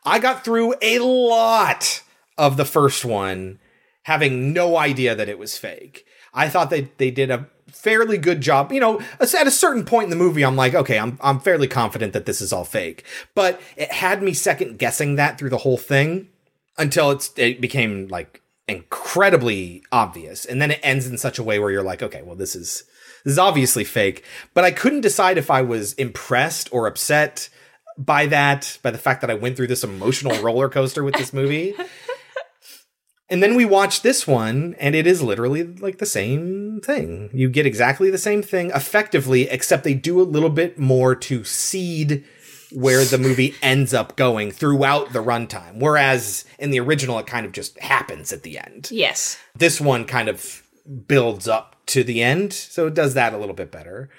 I 0.05 0.19
got 0.19 0.45
through 0.45 0.75
a 0.83 0.99
lot 0.99 2.03
of 2.37 2.57
the 2.57 2.65
first 2.65 3.05
one 3.05 3.59
having 4.03 4.53
no 4.53 4.77
idea 4.77 5.15
that 5.15 5.29
it 5.29 5.39
was 5.39 5.57
fake. 5.57 6.05
I 6.35 6.49
thought 6.49 6.71
they 6.71 6.91
they 6.99 7.11
did 7.11 7.31
a 7.31 7.49
fairly 7.69 8.19
good 8.19 8.41
job. 8.41 8.73
You 8.73 8.81
know, 8.81 9.01
at 9.21 9.47
a 9.47 9.51
certain 9.51 9.85
point 9.85 10.05
in 10.05 10.11
the 10.11 10.17
movie, 10.17 10.45
I'm 10.45 10.57
like, 10.57 10.75
okay, 10.75 10.99
I'm 10.99 11.19
I'm 11.21 11.39
fairly 11.41 11.69
confident 11.69 12.13
that 12.15 12.27
this 12.27 12.41
is 12.41 12.53
all 12.53 12.65
fake. 12.65 13.05
But 13.35 13.61
it 13.77 13.93
had 13.93 14.23
me 14.23 14.33
second 14.33 14.79
guessing 14.79 15.15
that 15.17 15.39
through 15.39 15.51
the 15.51 15.59
whole 15.59 15.79
thing 15.79 16.29
until 16.77 17.11
it's 17.13 17.33
it 17.37 17.61
became 17.61 18.09
like 18.09 18.43
incredibly 18.69 19.83
obvious. 19.93 20.45
And 20.45 20.61
then 20.61 20.71
it 20.71 20.81
ends 20.83 21.07
in 21.07 21.19
such 21.19 21.39
a 21.39 21.43
way 21.43 21.59
where 21.59 21.71
you're 21.71 21.83
like 21.83 22.03
okay 22.03 22.23
well 22.23 22.37
this 22.37 22.57
is 22.57 22.85
this 23.25 23.33
is 23.33 23.39
obviously 23.39 23.85
fake. 23.85 24.25
But 24.55 24.65
i 24.65 24.71
couldn't 24.71 25.01
decide 25.03 25.39
if 25.39 25.51
i 25.51 25.63
was 25.63 25.93
impressed 25.95 26.73
or 26.73 26.87
upset 26.87 27.49
by 27.99 28.27
that 28.27 28.79
by 28.83 28.91
the 28.91 28.99
fact 28.99 29.21
that 29.23 29.31
i 29.31 29.35
went 29.35 29.57
through 29.57 29.69
this 29.69 29.85
emotional 29.85 30.41
roller 30.43 30.69
coaster 30.69 31.05
with 31.05 31.15
this 31.15 31.33
movie. 31.33 31.75
And 33.29 33.43
then 33.43 33.57
we 33.57 33.65
watched 33.65 34.05
this 34.05 34.27
one 34.27 34.77
and 34.79 34.95
it 34.95 35.07
is 35.07 35.21
literally 35.21 35.65
like 35.65 35.99
the 35.99 36.07
same 36.07 36.81
thing. 36.81 37.29
You 37.33 37.49
get 37.49 37.67
exactly 37.67 38.09
the 38.09 38.19
same 38.19 38.41
thing 38.41 38.71
effectively 38.71 39.49
except 39.49 39.83
they 39.83 39.95
do 39.95 40.21
a 40.21 40.23
little 40.23 40.51
bit 40.51 40.79
more 40.79 41.17
to 41.17 41.43
seed 41.43 42.25
where 42.77 43.07
the 43.07 43.17
movie 43.17 43.55
ends 43.63 43.95
up 43.95 44.17
going 44.17 44.51
throughout 44.51 45.15
the 45.15 45.23
runtime. 45.23 45.79
Whereas 45.79 46.45
in 46.59 46.71
the 46.71 46.79
original, 46.79 47.19
it 47.19 47.27
kind 47.27 47.47
of 47.47 47.53
just 47.53 47.79
happens 47.79 48.35
at 48.35 48.43
the 48.43 48.59
end. 48.59 48.91
yes. 48.91 49.39
This 49.55 49.81
one 49.81 50.05
kind 50.05 50.29
of 50.29 50.63
builds 51.09 51.49
up 51.49 51.77
to 51.87 52.05
the 52.05 52.23
end, 52.23 52.53
so 52.53 52.87
it 52.87 52.93
does 52.93 53.15
that 53.15 53.33
a 53.33 53.39
little 53.39 53.55
bit 53.55 53.73
better. 53.73 54.11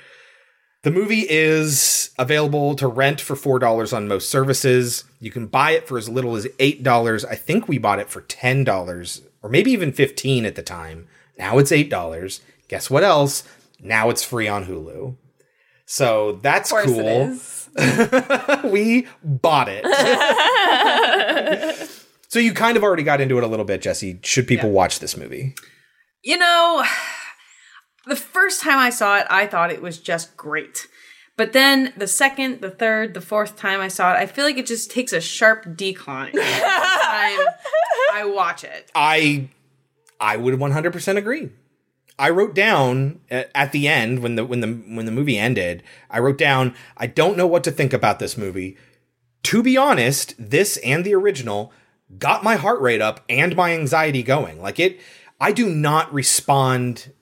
The 0.81 0.89
movie 0.89 1.27
is 1.29 2.09
available 2.17 2.75
to 2.77 2.87
rent 2.87 3.21
for 3.21 3.35
$4 3.35 3.95
on 3.95 4.07
most 4.07 4.29
services. 4.29 5.03
You 5.19 5.29
can 5.29 5.45
buy 5.45 5.71
it 5.71 5.87
for 5.87 5.99
as 5.99 6.09
little 6.09 6.35
as 6.35 6.47
$8. 6.59 7.25
I 7.29 7.35
think 7.35 7.67
we 7.67 7.77
bought 7.77 7.99
it 7.99 8.09
for 8.09 8.21
$10 8.21 9.21
or 9.43 9.49
maybe 9.51 9.69
even 9.69 9.91
15 9.91 10.45
at 10.45 10.55
the 10.55 10.63
time. 10.63 11.07
Now 11.37 11.59
it's 11.59 11.71
$8. 11.71 12.39
Guess 12.69 12.89
what 12.89 13.03
else? 13.03 13.43
Now 13.79 14.09
it's 14.09 14.23
free 14.23 14.47
on 14.47 14.65
Hulu. 14.65 15.15
So 15.85 16.39
that's 16.41 16.71
cool 16.71 16.99
it 16.99 17.05
is. 17.05 17.56
we 18.71 19.07
bought 19.23 19.67
it. 19.69 19.85
so 22.27 22.39
you 22.39 22.53
kind 22.53 22.77
of 22.77 22.83
already 22.83 23.03
got 23.03 23.21
into 23.21 23.37
it 23.37 23.43
a 23.43 23.47
little 23.47 23.65
bit, 23.65 23.81
Jesse. 23.81 24.19
Should 24.23 24.47
people 24.47 24.71
watch 24.71 24.99
this 24.99 25.15
movie? 25.15 25.55
You 26.23 26.37
know, 26.37 26.83
the 28.05 28.15
first 28.15 28.61
time 28.61 28.79
I 28.79 28.89
saw 28.89 29.17
it, 29.17 29.27
I 29.29 29.47
thought 29.47 29.71
it 29.71 29.81
was 29.81 29.99
just 29.99 30.35
great. 30.35 30.87
But 31.37 31.53
then 31.53 31.93
the 31.95 32.07
second, 32.07 32.61
the 32.61 32.71
third, 32.71 33.13
the 33.13 33.21
fourth 33.21 33.55
time 33.55 33.79
I 33.79 33.89
saw 33.89 34.13
it, 34.13 34.17
I 34.17 34.25
feel 34.25 34.43
like 34.43 34.57
it 34.57 34.65
just 34.65 34.89
takes 34.89 35.13
a 35.13 35.21
sharp 35.21 35.77
decline 35.77 36.29
every 36.29 36.41
time 36.41 37.47
I 38.13 38.23
watch 38.25 38.63
it. 38.63 38.91
I 38.95 39.49
I 40.19 40.35
would 40.37 40.55
100% 40.55 41.17
agree. 41.17 41.51
I 42.19 42.29
wrote 42.29 42.55
down 42.55 43.19
at 43.29 43.51
at 43.53 43.71
the 43.71 43.87
end 43.87 44.19
when 44.19 44.35
the 44.35 44.45
when 44.45 44.61
the 44.61 44.67
when 44.67 45.05
the 45.05 45.11
movie 45.11 45.37
ended, 45.37 45.83
I 46.09 46.19
wrote 46.19 46.37
down 46.37 46.73
I 46.95 47.07
don't 47.07 47.37
know 47.37 47.47
what 47.47 47.63
to 47.65 47.71
think 47.71 47.93
about 47.93 48.19
this 48.19 48.37
movie. 48.37 48.77
To 49.43 49.63
be 49.63 49.77
honest, 49.77 50.33
this 50.37 50.77
and 50.77 51.05
the 51.05 51.15
original 51.15 51.71
got 52.17 52.43
my 52.43 52.55
heart 52.55 52.81
rate 52.81 53.01
up 53.01 53.23
and 53.29 53.55
my 53.55 53.73
anxiety 53.73 54.23
going. 54.23 54.61
Like 54.61 54.79
it 54.79 54.99
I 55.39 55.51
do 55.51 55.69
not 55.69 56.11
respond 56.13 57.13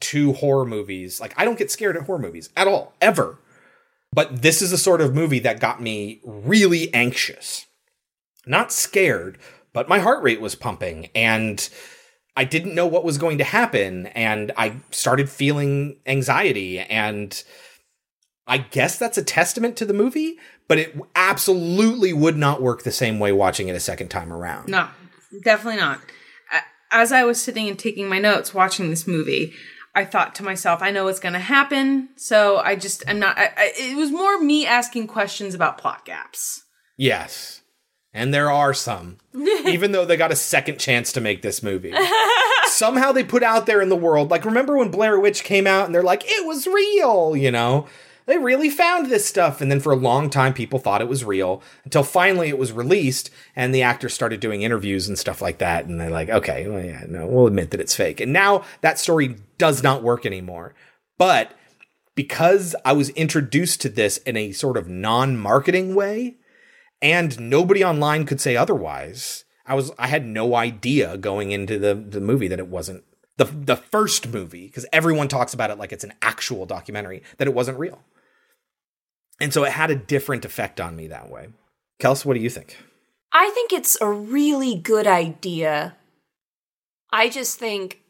to 0.00 0.32
horror 0.34 0.64
movies. 0.64 1.20
Like 1.20 1.34
I 1.36 1.44
don't 1.44 1.58
get 1.58 1.70
scared 1.70 1.96
at 1.96 2.04
horror 2.04 2.18
movies 2.18 2.50
at 2.56 2.68
all 2.68 2.94
ever. 3.00 3.38
But 4.12 4.40
this 4.40 4.62
is 4.62 4.70
the 4.70 4.78
sort 4.78 5.02
of 5.02 5.14
movie 5.14 5.40
that 5.40 5.60
got 5.60 5.82
me 5.82 6.20
really 6.24 6.92
anxious. 6.94 7.66
Not 8.46 8.72
scared, 8.72 9.36
but 9.74 9.88
my 9.88 9.98
heart 9.98 10.22
rate 10.22 10.40
was 10.40 10.54
pumping 10.54 11.10
and 11.14 11.68
I 12.38 12.44
didn't 12.44 12.76
know 12.76 12.86
what 12.86 13.02
was 13.02 13.18
going 13.18 13.38
to 13.38 13.44
happen 13.44 14.06
and 14.06 14.52
I 14.56 14.76
started 14.92 15.28
feeling 15.28 15.96
anxiety 16.06 16.78
and 16.78 17.42
I 18.46 18.58
guess 18.58 18.96
that's 18.96 19.18
a 19.18 19.24
testament 19.24 19.76
to 19.78 19.84
the 19.84 19.92
movie, 19.92 20.36
but 20.68 20.78
it 20.78 20.96
absolutely 21.16 22.12
would 22.12 22.36
not 22.36 22.62
work 22.62 22.84
the 22.84 22.92
same 22.92 23.18
way 23.18 23.32
watching 23.32 23.66
it 23.66 23.74
a 23.74 23.80
second 23.80 24.06
time 24.06 24.32
around. 24.32 24.68
No, 24.68 24.86
definitely 25.42 25.80
not. 25.80 25.98
As 26.92 27.10
I 27.10 27.24
was 27.24 27.42
sitting 27.42 27.68
and 27.68 27.76
taking 27.76 28.08
my 28.08 28.20
notes 28.20 28.54
watching 28.54 28.88
this 28.88 29.08
movie, 29.08 29.52
I 29.96 30.04
thought 30.04 30.36
to 30.36 30.44
myself, 30.44 30.80
I 30.80 30.92
know 30.92 31.06
what's 31.06 31.18
going 31.18 31.32
to 31.32 31.40
happen. 31.40 32.10
So 32.14 32.58
I 32.58 32.76
just, 32.76 33.02
I'm 33.08 33.18
not, 33.18 33.36
I, 33.36 33.46
I, 33.56 33.72
it 33.74 33.96
was 33.96 34.12
more 34.12 34.40
me 34.40 34.64
asking 34.64 35.08
questions 35.08 35.56
about 35.56 35.76
plot 35.76 36.04
gaps. 36.04 36.62
Yes. 36.96 37.57
And 38.14 38.32
there 38.32 38.50
are 38.50 38.74
some, 38.74 39.18
even 39.34 39.92
though 39.92 40.04
they 40.04 40.16
got 40.16 40.32
a 40.32 40.36
second 40.36 40.78
chance 40.78 41.12
to 41.12 41.20
make 41.20 41.42
this 41.42 41.62
movie. 41.62 41.94
Somehow 42.66 43.12
they 43.12 43.24
put 43.24 43.42
out 43.42 43.66
there 43.66 43.80
in 43.80 43.88
the 43.88 43.96
world, 43.96 44.30
like, 44.30 44.44
remember 44.44 44.76
when 44.76 44.90
Blair 44.90 45.18
Witch 45.18 45.44
came 45.44 45.66
out 45.66 45.86
and 45.86 45.94
they're 45.94 46.02
like, 46.02 46.22
it 46.26 46.46
was 46.46 46.66
real, 46.66 47.36
you 47.36 47.50
know? 47.50 47.86
they 48.28 48.36
really 48.36 48.68
found 48.68 49.06
this 49.06 49.24
stuff. 49.24 49.62
And 49.62 49.70
then 49.70 49.80
for 49.80 49.90
a 49.90 49.96
long 49.96 50.28
time, 50.28 50.52
people 50.52 50.78
thought 50.78 51.00
it 51.00 51.08
was 51.08 51.24
real 51.24 51.62
until 51.84 52.02
finally 52.02 52.50
it 52.50 52.58
was 52.58 52.72
released 52.72 53.30
and 53.56 53.74
the 53.74 53.80
actors 53.80 54.12
started 54.12 54.38
doing 54.38 54.60
interviews 54.60 55.08
and 55.08 55.18
stuff 55.18 55.40
like 55.40 55.58
that. 55.58 55.86
And 55.86 55.98
they're 55.98 56.10
like, 56.10 56.28
okay, 56.28 56.68
well, 56.68 56.84
yeah, 56.84 57.04
no, 57.08 57.26
we'll 57.26 57.46
admit 57.46 57.70
that 57.70 57.80
it's 57.80 57.96
fake. 57.96 58.20
And 58.20 58.30
now 58.30 58.64
that 58.82 58.98
story 58.98 59.36
does 59.56 59.82
not 59.82 60.02
work 60.02 60.26
anymore. 60.26 60.74
But 61.16 61.52
because 62.14 62.76
I 62.84 62.92
was 62.92 63.08
introduced 63.10 63.80
to 63.80 63.88
this 63.88 64.18
in 64.18 64.36
a 64.36 64.52
sort 64.52 64.76
of 64.76 64.90
non 64.90 65.38
marketing 65.38 65.94
way 65.94 66.36
and 67.00 67.38
nobody 67.38 67.84
online 67.84 68.26
could 68.26 68.40
say 68.40 68.56
otherwise, 68.56 69.44
I 69.66 69.74
was 69.74 69.92
I 69.98 70.08
had 70.08 70.24
no 70.24 70.54
idea 70.54 71.16
going 71.16 71.52
into 71.52 71.78
the, 71.78 71.94
the 71.94 72.20
movie 72.20 72.48
that 72.48 72.58
it 72.58 72.68
wasn't 72.68 73.04
the 73.36 73.44
the 73.44 73.76
first 73.76 74.28
movie 74.28 74.66
because 74.66 74.86
everyone 74.92 75.28
talks 75.28 75.54
about 75.54 75.70
it 75.70 75.78
like 75.78 75.92
it's 75.92 76.04
an 76.04 76.14
actual 76.22 76.66
documentary 76.66 77.22
that 77.36 77.48
it 77.48 77.54
wasn't 77.54 77.78
real. 77.78 78.00
And 79.40 79.52
so 79.52 79.64
it 79.64 79.72
had 79.72 79.90
a 79.90 79.96
different 79.96 80.44
effect 80.44 80.80
on 80.80 80.96
me 80.96 81.06
that 81.08 81.30
way. 81.30 81.48
Kels, 82.00 82.24
what 82.24 82.34
do 82.34 82.40
you 82.40 82.50
think? 82.50 82.76
I 83.32 83.50
think 83.50 83.72
it's 83.72 83.96
a 84.00 84.10
really 84.10 84.74
good 84.74 85.06
idea. 85.06 85.96
I 87.12 87.28
just 87.28 87.58
think 87.58 88.00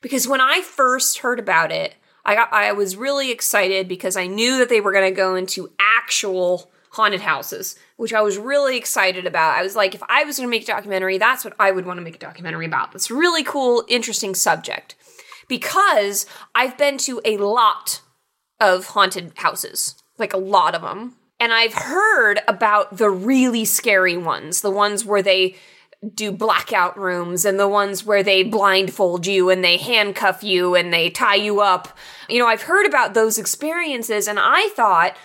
because 0.00 0.26
when 0.26 0.40
I 0.40 0.62
first 0.62 1.18
heard 1.18 1.38
about 1.38 1.70
it, 1.70 1.94
I 2.24 2.34
got 2.34 2.52
I 2.52 2.72
was 2.72 2.96
really 2.96 3.30
excited 3.30 3.88
because 3.88 4.16
I 4.16 4.26
knew 4.26 4.58
that 4.58 4.68
they 4.68 4.80
were 4.80 4.92
going 4.92 5.10
to 5.10 5.16
go 5.16 5.34
into 5.34 5.70
actual 5.78 6.71
haunted 6.92 7.22
houses, 7.22 7.74
which 7.96 8.12
I 8.12 8.20
was 8.20 8.38
really 8.38 8.76
excited 8.76 9.26
about. 9.26 9.58
I 9.58 9.62
was 9.62 9.74
like, 9.74 9.94
if 9.94 10.02
I 10.08 10.24
was 10.24 10.36
going 10.36 10.46
to 10.46 10.50
make 10.50 10.64
a 10.64 10.66
documentary, 10.66 11.18
that's 11.18 11.44
what 11.44 11.54
I 11.58 11.70
would 11.70 11.86
want 11.86 11.98
to 11.98 12.04
make 12.04 12.16
a 12.16 12.18
documentary 12.18 12.66
about. 12.66 12.94
It's 12.94 13.10
a 13.10 13.14
really 13.14 13.42
cool, 13.42 13.84
interesting 13.88 14.34
subject 14.34 14.94
because 15.48 16.26
I've 16.54 16.76
been 16.76 16.98
to 16.98 17.20
a 17.24 17.38
lot 17.38 18.02
of 18.60 18.86
haunted 18.88 19.32
houses, 19.36 19.96
like 20.18 20.32
a 20.32 20.38
lot 20.38 20.74
of 20.74 20.82
them. 20.82 21.14
And 21.40 21.52
I've 21.52 21.74
heard 21.74 22.40
about 22.46 22.98
the 22.98 23.10
really 23.10 23.64
scary 23.64 24.16
ones, 24.16 24.60
the 24.60 24.70
ones 24.70 25.04
where 25.04 25.22
they 25.22 25.56
do 26.14 26.30
blackout 26.30 26.98
rooms 26.98 27.44
and 27.44 27.58
the 27.58 27.68
ones 27.68 28.04
where 28.04 28.22
they 28.22 28.42
blindfold 28.42 29.26
you 29.26 29.50
and 29.50 29.64
they 29.64 29.76
handcuff 29.76 30.42
you 30.42 30.74
and 30.74 30.92
they 30.92 31.10
tie 31.10 31.36
you 31.36 31.60
up. 31.60 31.96
You 32.28 32.38
know, 32.38 32.46
I've 32.46 32.62
heard 32.62 32.86
about 32.86 33.14
those 33.14 33.38
experiences 33.38 34.28
and 34.28 34.38
I 34.40 34.68
thought 34.74 35.16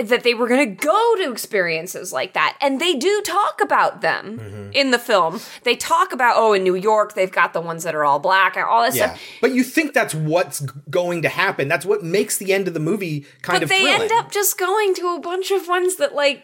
that 0.00 0.24
they 0.24 0.34
were 0.34 0.48
going 0.48 0.68
to 0.76 0.84
go 0.84 1.14
to 1.18 1.30
experiences 1.30 2.12
like 2.12 2.32
that. 2.34 2.56
And 2.60 2.80
they 2.80 2.94
do 2.94 3.22
talk 3.24 3.60
about 3.62 4.00
them 4.00 4.38
Mm-hmm. 4.38 4.72
in 4.72 4.90
the 4.90 4.98
film. 4.98 5.40
They 5.62 5.76
talk 5.76 6.12
about, 6.12 6.34
oh, 6.36 6.52
in 6.52 6.64
New 6.64 6.74
York, 6.74 7.14
they've 7.14 7.30
got 7.30 7.52
the 7.52 7.60
ones 7.60 7.84
that 7.84 7.94
are 7.94 8.04
all 8.04 8.18
black 8.18 8.56
and 8.56 8.64
all 8.64 8.82
this 8.84 8.96
Yeah. 8.96 9.10
stuff. 9.10 9.22
But 9.40 9.52
you 9.52 9.62
think 9.62 9.94
that's 9.94 10.14
what's 10.14 10.60
going 10.90 11.22
to 11.22 11.28
happen. 11.28 11.68
That's 11.68 11.86
what 11.86 12.02
makes 12.02 12.36
the 12.38 12.52
end 12.52 12.66
of 12.68 12.74
the 12.74 12.80
movie 12.80 13.20
kind 13.42 13.56
but 13.56 13.62
of 13.62 13.68
they 13.68 13.78
thrilling. 13.82 14.02
end 14.02 14.12
up 14.12 14.32
just 14.32 14.58
going 14.58 14.94
to 14.96 15.14
a 15.16 15.20
bunch 15.20 15.50
of 15.52 15.68
ones 15.68 15.96
that, 15.96 16.14
like, 16.14 16.42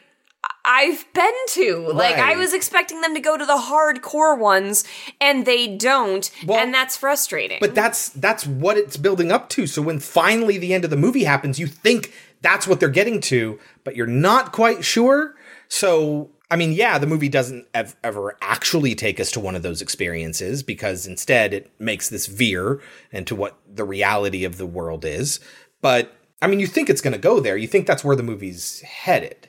I've 0.64 1.04
been 1.14 1.32
to. 1.50 1.88
Like, 1.92 2.16
I 2.16 2.36
was 2.36 2.52
expecting 2.54 3.00
them 3.00 3.14
to 3.14 3.20
go 3.20 3.36
to 3.36 3.44
the 3.46 3.56
hardcore 3.56 4.38
ones, 4.38 4.84
and 5.20 5.44
they 5.46 5.76
don't. 5.76 6.30
and 6.48 6.72
that's 6.72 6.96
frustrating. 6.96 7.58
But 7.60 7.74
that's 7.74 8.10
that's 8.10 8.46
what 8.46 8.76
it's 8.76 8.96
building 8.96 9.32
up 9.32 9.48
to. 9.50 9.66
So 9.66 9.80
when 9.82 9.98
finally 10.00 10.56
the 10.58 10.72
end 10.74 10.84
of 10.84 10.90
the 10.90 10.96
movie 10.96 11.24
happens, 11.24 11.58
you 11.58 11.66
think 11.66 12.12
that's 12.44 12.68
what 12.68 12.78
they're 12.78 12.88
getting 12.90 13.20
to, 13.22 13.58
but 13.82 13.96
you're 13.96 14.06
not 14.06 14.52
quite 14.52 14.84
sure. 14.84 15.34
So 15.66 16.30
I 16.50 16.56
mean, 16.56 16.72
yeah, 16.72 16.98
the 16.98 17.06
movie 17.06 17.28
doesn't 17.28 17.66
ev- 17.74 17.96
ever 18.04 18.36
actually 18.40 18.94
take 18.94 19.18
us 19.18 19.32
to 19.32 19.40
one 19.40 19.56
of 19.56 19.62
those 19.62 19.82
experiences 19.82 20.62
because 20.62 21.06
instead 21.06 21.54
it 21.54 21.72
makes 21.80 22.08
this 22.08 22.26
veer 22.26 22.80
into 23.10 23.34
what 23.34 23.58
the 23.66 23.84
reality 23.84 24.44
of 24.44 24.58
the 24.58 24.66
world 24.66 25.04
is. 25.04 25.40
But 25.80 26.12
I 26.42 26.46
mean, 26.46 26.60
you 26.60 26.66
think 26.66 26.90
it's 26.90 27.00
going 27.00 27.14
to 27.14 27.18
go 27.18 27.40
there. 27.40 27.56
You 27.56 27.66
think 27.66 27.86
that's 27.86 28.04
where 28.04 28.14
the 28.14 28.22
movie's 28.22 28.82
headed. 28.82 29.48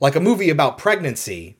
Like 0.00 0.14
a 0.14 0.20
movie 0.20 0.48
about 0.48 0.78
pregnancy, 0.78 1.58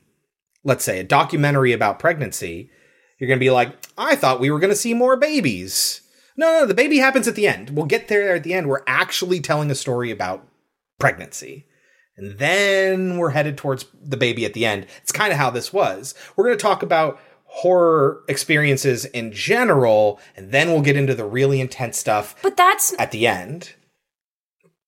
let's 0.63 0.85
say 0.85 0.99
a 0.99 1.03
documentary 1.03 1.73
about 1.73 1.99
pregnancy, 1.99 2.71
you're 3.19 3.27
going 3.27 3.39
to 3.39 3.45
be 3.45 3.51
like, 3.51 3.75
I 3.97 4.15
thought 4.15 4.39
we 4.39 4.49
were 4.49 4.59
going 4.59 4.71
to 4.71 4.75
see 4.75 4.93
more 4.93 5.17
babies. 5.17 6.01
No, 6.37 6.61
no, 6.61 6.65
the 6.65 6.73
baby 6.73 6.99
happens 6.99 7.27
at 7.27 7.35
the 7.35 7.47
end. 7.47 7.71
We'll 7.71 7.87
get 7.87 8.07
there 8.07 8.35
at 8.35 8.43
the 8.43 8.53
end. 8.53 8.67
We're 8.67 8.83
actually 8.87 9.41
telling 9.41 9.69
a 9.69 9.75
story 9.75 10.11
about 10.11 10.47
pregnancy. 10.99 11.65
And 12.15 12.39
then 12.39 13.17
we're 13.17 13.29
headed 13.29 13.57
towards 13.57 13.85
the 13.93 14.17
baby 14.17 14.43
at 14.45 14.53
the 14.53 14.65
end. 14.65 14.87
It's 15.03 15.11
kind 15.11 15.31
of 15.31 15.37
how 15.37 15.49
this 15.51 15.71
was. 15.71 16.15
We're 16.35 16.45
going 16.45 16.57
to 16.57 16.61
talk 16.61 16.81
about 16.81 17.19
horror 17.45 18.23
experiences 18.27 19.05
in 19.05 19.31
general, 19.31 20.19
and 20.35 20.51
then 20.51 20.69
we'll 20.69 20.81
get 20.81 20.97
into 20.97 21.15
the 21.15 21.25
really 21.25 21.61
intense 21.61 21.97
stuff 21.97 22.35
But 22.41 22.57
that's 22.57 22.93
at 22.99 23.11
the 23.11 23.25
end. 23.27 23.73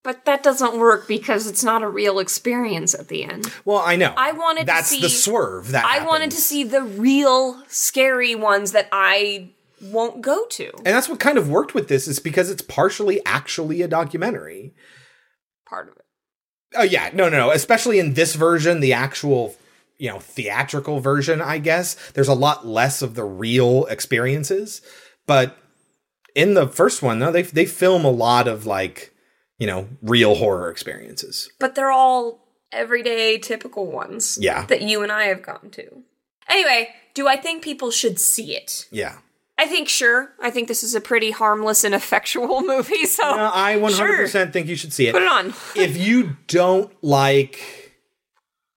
but 0.04 0.26
that 0.26 0.42
doesn't 0.44 0.80
work 0.80 1.08
because 1.08 1.46
it's 1.48 1.64
not 1.64 1.84
a 1.84 1.88
real 1.88 2.20
experience 2.20 2.94
at 2.96 3.08
the 3.10 3.24
end. 3.24 3.52
Well, 3.64 3.78
I 3.78 3.96
know. 3.96 4.14
I 4.18 4.32
wanted 4.32 4.66
That's 4.66 4.90
to 4.90 4.96
see 4.96 5.02
the 5.02 5.10
swerve 5.10 5.72
that 5.72 5.86
I 5.86 6.06
wanted 6.06 6.32
to 6.32 6.38
see 6.38 6.64
the 6.64 6.82
real 6.82 7.62
scary 7.68 8.34
ones 8.36 8.72
that 8.72 8.88
I 8.92 9.52
won't 9.82 10.22
go 10.22 10.46
to. 10.48 10.72
And 10.78 10.88
that's 10.88 11.08
what 11.10 11.20
kind 11.20 11.38
of 11.38 11.50
worked 11.50 11.74
with 11.76 11.88
this 11.88 12.08
is 12.08 12.20
because 12.20 12.50
it's 12.50 12.62
partially 12.62 13.24
actually 13.26 13.82
a 13.82 13.88
documentary. 13.88 14.74
Part 15.70 15.90
of 15.90 15.96
it. 15.98 16.06
Oh 16.76 16.84
yeah, 16.84 17.10
no, 17.14 17.30
no, 17.30 17.38
no. 17.38 17.52
Especially 17.52 18.00
in 18.00 18.14
this 18.14 18.36
version, 18.36 18.80
the 18.80 18.94
actual, 18.94 19.56
you 19.98 20.10
know, 20.10 20.20
theatrical 20.20 21.00
version, 21.00 21.42
I 21.42 21.58
guess 21.58 21.96
there's 22.12 22.28
a 22.28 22.34
lot 22.34 22.66
less 22.66 23.02
of 23.02 23.16
the 23.16 23.24
real 23.24 23.86
experiences. 23.86 24.82
But 25.28 25.58
in 26.36 26.54
the 26.54 26.68
first 26.68 27.02
one, 27.02 27.20
no, 27.20 27.32
they 27.32 27.44
they 27.44 27.66
film 27.66 28.06
a 28.06 28.12
lot 28.12 28.48
of 28.48 28.66
like, 28.66 29.14
you 29.58 29.68
know, 29.68 29.88
real 30.02 30.36
horror 30.36 30.70
experiences. 30.70 31.52
But 31.60 31.76
they're 31.76 31.92
all 31.92 32.48
everyday 32.72 33.38
typical 33.38 33.86
ones. 33.88 34.38
Yeah. 34.42 34.66
That 34.66 34.82
you 34.82 35.04
and 35.04 35.12
I 35.12 35.26
have 35.26 35.44
gone 35.44 35.70
to. 35.72 36.04
Anyway, 36.48 36.90
do 37.14 37.28
I 37.28 37.36
think 37.36 37.64
people 37.64 37.92
should 37.92 38.20
see 38.20 38.56
it? 38.56 38.88
Yeah. 38.92 39.20
I 39.60 39.68
think 39.68 39.90
sure. 39.90 40.32
I 40.42 40.52
think 40.52 40.70
this 40.70 40.84
is 40.84 40.96
a 40.96 41.02
pretty 41.02 41.32
harmless 41.32 41.84
and 41.84 41.94
effectual 42.02 42.62
movie, 42.62 43.06
so 43.06 43.24
No, 43.36 43.52
I 43.54 43.76
100% 43.76 44.30
Sure. 44.32 44.46
think 44.48 44.68
you 44.68 44.76
should 44.78 44.94
see 44.94 45.08
it. 45.08 45.14
Put 45.14 45.24
it 45.24 45.28
on. 45.28 45.48
if 45.76 45.98
you 45.98 46.38
don't 46.48 46.92
like 47.04 47.60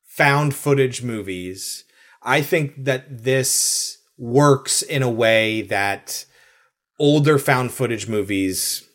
found 0.05 0.55
footage 0.55 1.03
movies, 1.03 1.85
I 2.23 2.43
think 2.43 2.85
that 2.85 3.23
this 3.25 3.99
works 4.19 4.83
in 4.83 5.03
a 5.03 5.11
way 5.11 5.63
that 5.63 6.25
older 6.99 7.39
found 7.39 7.73
footage 7.73 8.09
movies 8.09 8.87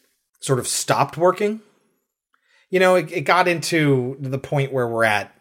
sort 0.41 0.59
of 0.59 0.67
stopped 0.67 1.17
working. 1.17 1.61
You 2.69 2.79
know, 2.81 2.95
it, 2.95 3.11
it 3.11 3.21
got 3.21 3.47
into 3.47 4.17
the 4.19 4.37
point 4.37 4.73
where 4.73 4.87
we're 4.87 5.05
at 5.05 5.33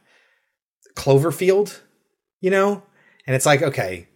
Cloverfield, 0.94 1.80
you 2.40 2.50
know? 2.50 2.82
And 3.26 3.34
it's 3.34 3.46
like, 3.46 3.62
okay, 3.62 4.08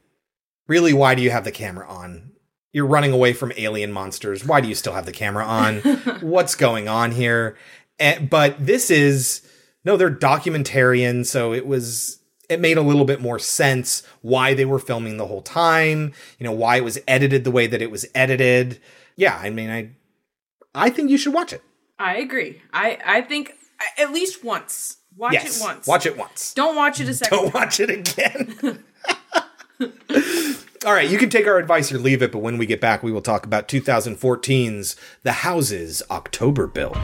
really, 0.70 0.92
why 0.92 1.16
do 1.16 1.22
you 1.22 1.30
have 1.32 1.44
the 1.44 1.51
camera 1.51 1.86
on? 1.88 2.30
You're 2.72 2.86
running 2.86 3.12
away 3.12 3.32
from 3.32 3.52
alien 3.56 3.90
monsters. 3.90 4.47
Why 4.47 4.60
do 4.60 4.68
you 4.68 4.76
still 4.76 4.92
have 4.92 5.05
the 5.05 5.12
camera 5.12 5.44
on? 5.44 5.78
What's 6.20 6.55
going 6.55 6.86
on 6.86 7.10
here? 7.10 7.59
And, 7.98 8.30
but 8.30 8.64
this 8.64 8.90
is 8.90 9.42
no, 9.84 9.97
they're 9.97 10.10
documentarian, 10.14 11.26
so 11.26 11.52
it 11.52 11.66
was 11.66 12.20
it 12.48 12.60
made 12.60 12.78
a 12.78 12.82
little 12.82 13.05
bit 13.05 13.20
more 13.20 13.38
sense 13.38 14.02
why 14.22 14.55
they 14.55 14.64
were 14.64 14.78
filming 14.78 15.16
the 15.16 15.26
whole 15.26 15.42
time. 15.42 16.12
You 16.38 16.44
know 16.44 16.52
why 16.52 16.76
it 16.76 16.84
was 16.84 16.98
edited 17.09 17.42
the 17.42 17.51
way 17.51 17.66
that 17.66 17.82
it 17.82 17.90
was 17.90 18.06
edited. 18.14 18.80
Yeah, 19.16 19.36
I 19.36 19.51
mean, 19.51 19.70
I 19.70 19.90
I 20.74 20.90
think 20.90 21.10
you 21.10 21.18
should 21.18 21.34
watch 21.34 21.52
it. 21.52 21.62
I 21.98 22.16
agree. 22.18 22.62
I 22.72 22.98
I 23.05 23.20
think 23.22 23.55
at 23.98 24.12
least 24.12 24.44
once. 24.44 24.98
Watch 25.16 25.32
yes, 25.32 25.60
it 25.60 25.62
once. 25.62 25.86
Watch 25.88 26.06
it 26.06 26.16
once. 26.16 26.55
Don't 26.55 26.76
watch 26.76 27.01
it 27.01 27.09
a 27.09 27.14
second. 27.20 27.36
Don't 27.36 27.52
watch 27.55 27.80
it 27.80 27.90
again. 27.90 28.84
All 30.86 30.94
right, 30.94 31.11
you 31.11 31.19
can 31.19 31.28
take 31.28 31.47
our 31.47 31.59
advice 31.59 31.93
or 31.93 31.98
leave 31.98 32.23
it, 32.23 32.32
but 32.32 32.39
when 32.39 32.57
we 32.57 32.65
get 32.65 32.81
back, 32.81 33.02
we 33.02 33.12
will 33.12 33.20
talk 33.20 33.44
about 33.44 33.69
2014's 33.69 34.97
The 35.24 35.32
Houses 35.32 36.02
October 36.11 36.66
Built. 36.66 36.97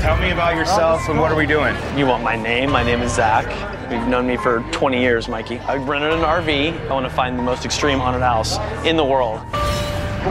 Tell 0.00 0.16
me 0.16 0.30
about 0.30 0.56
yourself 0.56 1.06
and 1.10 1.20
what 1.20 1.30
are 1.30 1.36
we 1.36 1.44
doing? 1.44 1.76
You 1.94 2.06
want 2.06 2.24
my 2.24 2.36
name? 2.36 2.70
My 2.70 2.82
name 2.82 3.02
is 3.02 3.14
Zach. 3.14 3.44
You've 3.92 4.08
known 4.08 4.26
me 4.26 4.38
for 4.38 4.60
20 4.72 4.98
years, 4.98 5.28
Mikey. 5.28 5.58
I 5.58 5.76
rented 5.76 6.14
an 6.14 6.20
RV. 6.20 6.88
I 6.88 6.94
want 6.94 7.04
to 7.04 7.14
find 7.14 7.38
the 7.38 7.42
most 7.42 7.66
extreme 7.66 7.98
haunted 7.98 8.22
house 8.22 8.56
in 8.86 8.96
the 8.96 9.04
world. 9.04 9.40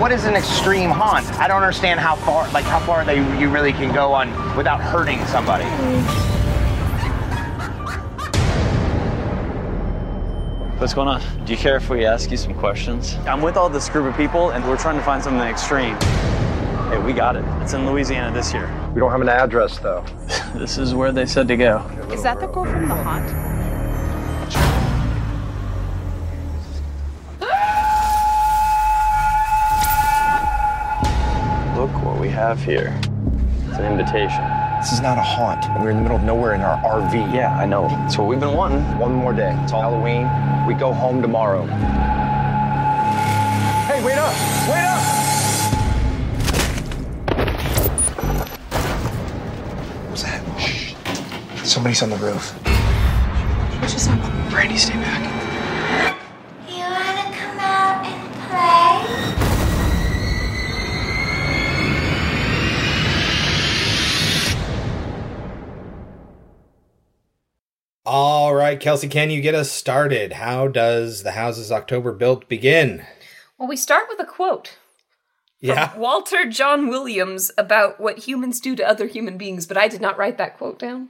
What 0.02 0.12
is 0.12 0.26
an 0.26 0.34
extreme 0.34 0.90
haunt? 0.90 1.28
I 1.40 1.48
don't 1.48 1.62
understand 1.62 2.00
how 2.00 2.16
far, 2.16 2.50
like 2.52 2.66
how 2.66 2.80
far 2.80 3.06
they 3.06 3.18
you 3.40 3.50
really 3.50 3.74
can 3.74 3.94
go 3.94 4.12
on 4.12 4.58
without 4.58 4.82
hurting 4.82 5.24
somebody. 5.28 5.66
What's 10.82 10.96
going 10.96 11.08
on? 11.08 11.22
Do 11.46 11.54
you 11.54 11.60
care 11.60 11.76
if 11.76 11.92
we 11.92 12.08
ask 12.08 12.32
you 12.32 12.38
some 12.38 12.56
questions? 12.56 13.14
I'm 13.28 13.44
with 13.44 13.56
all 13.56 13.70
this 13.70 13.88
group 13.88 14.08
of 14.08 14.18
people, 14.18 14.50
and 14.50 14.68
we're 14.68 14.80
trying 14.80 14.98
to 14.98 15.04
find 15.04 15.24
something 15.24 15.40
extreme. 15.48 15.94
Hey, 16.90 16.98
we 16.98 17.14
got 17.14 17.36
it. 17.36 17.46
It's 17.62 17.74
in 17.74 17.86
Louisiana 17.86 18.34
this 18.34 18.52
year. 18.52 18.66
We 18.92 19.00
don't 19.00 19.12
have 19.12 19.22
an 19.22 19.30
address, 19.30 19.78
though. 19.78 20.04
this 20.56 20.80
is 20.80 20.96
where 20.96 21.12
they 21.12 21.28
said 21.28 21.48
to 21.50 21.56
go. 21.56 21.88
Is 22.12 22.24
that 22.24 22.40
the 22.40 22.48
girl 22.48 22.66
from 22.66 22.90
The 22.90 22.96
Haunt? 22.96 23.28
Look 31.78 32.04
what 32.04 32.20
we 32.20 32.30
have 32.30 32.60
here. 32.64 33.00
It's 33.68 33.78
an 33.78 33.86
invitation. 33.86 34.61
This 34.82 34.94
is 34.94 35.00
not 35.00 35.20
a 35.20 35.22
haunt. 35.22 35.64
We're 35.80 35.92
in 35.92 35.98
the 35.98 36.02
middle 36.02 36.18
of 36.18 36.24
nowhere 36.24 36.56
in 36.56 36.62
our 36.62 36.76
RV. 36.82 37.36
Yeah, 37.36 37.56
I 37.56 37.68
know. 37.68 37.88
That's 37.88 38.18
what 38.18 38.28
we've 38.28 38.40
been 38.40 38.56
wanting. 38.56 38.82
One 38.98 39.14
more 39.14 39.32
day. 39.32 39.56
It's 39.62 39.72
Halloween. 39.72 40.28
We 40.66 40.74
go 40.74 40.92
home 40.92 41.22
tomorrow. 41.22 41.68
Hey, 43.86 44.04
wait 44.04 44.18
up! 44.18 44.34
Wait 44.68 44.84
up! 44.84 45.02
What's 50.10 50.24
that? 50.24 50.60
Shh. 50.60 50.96
Somebody's 51.64 52.02
on 52.02 52.10
the 52.10 52.18
roof. 52.18 52.52
What 53.80 53.88
just 53.88 54.08
happened? 54.08 54.50
Brandy, 54.50 54.78
stay 54.78 54.94
back. 54.94 55.41
All 68.14 68.54
right, 68.54 68.78
Kelsey, 68.78 69.08
can 69.08 69.30
you 69.30 69.40
get 69.40 69.56
us 69.56 69.72
started? 69.72 70.34
How 70.34 70.68
does 70.68 71.24
the 71.24 71.32
Houses 71.32 71.72
October 71.72 72.12
built 72.12 72.50
begin? 72.50 73.06
Well, 73.58 73.70
we 73.70 73.78
start 73.78 74.08
with 74.10 74.20
a 74.20 74.26
quote. 74.26 74.78
Yeah. 75.62 75.96
Walter 75.98 76.44
John 76.44 76.90
Williams 76.90 77.52
about 77.58 78.02
what 78.02 78.28
humans 78.28 78.60
do 78.60 78.76
to 78.76 78.86
other 78.86 79.08
human 79.08 79.38
beings, 79.38 79.66
but 79.66 79.78
I 79.78 79.88
did 79.88 80.02
not 80.02 80.18
write 80.18 80.38
that 80.40 80.58
quote 80.58 80.78
down. 80.78 81.08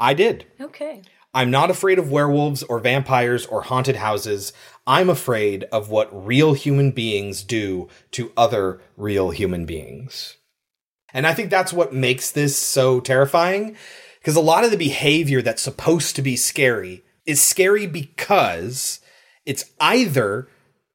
I 0.00 0.12
did. 0.12 0.46
Okay. 0.60 1.02
I'm 1.32 1.52
not 1.52 1.70
afraid 1.70 2.00
of 2.00 2.10
werewolves 2.10 2.64
or 2.64 2.80
vampires 2.80 3.46
or 3.46 3.62
haunted 3.62 3.94
houses. 3.94 4.52
I'm 4.88 5.08
afraid 5.08 5.66
of 5.70 5.88
what 5.88 6.26
real 6.26 6.54
human 6.54 6.90
beings 6.90 7.44
do 7.44 7.86
to 8.10 8.32
other 8.36 8.80
real 8.96 9.30
human 9.30 9.66
beings. 9.66 10.36
And 11.14 11.28
I 11.28 11.32
think 11.32 11.48
that's 11.48 11.72
what 11.72 11.94
makes 11.94 12.32
this 12.32 12.58
so 12.58 12.98
terrifying 12.98 13.76
because 14.28 14.36
a 14.36 14.42
lot 14.42 14.62
of 14.62 14.70
the 14.70 14.76
behavior 14.76 15.40
that's 15.40 15.62
supposed 15.62 16.14
to 16.14 16.20
be 16.20 16.36
scary 16.36 17.02
is 17.24 17.42
scary 17.42 17.86
because 17.86 19.00
it's 19.46 19.64
either 19.80 20.46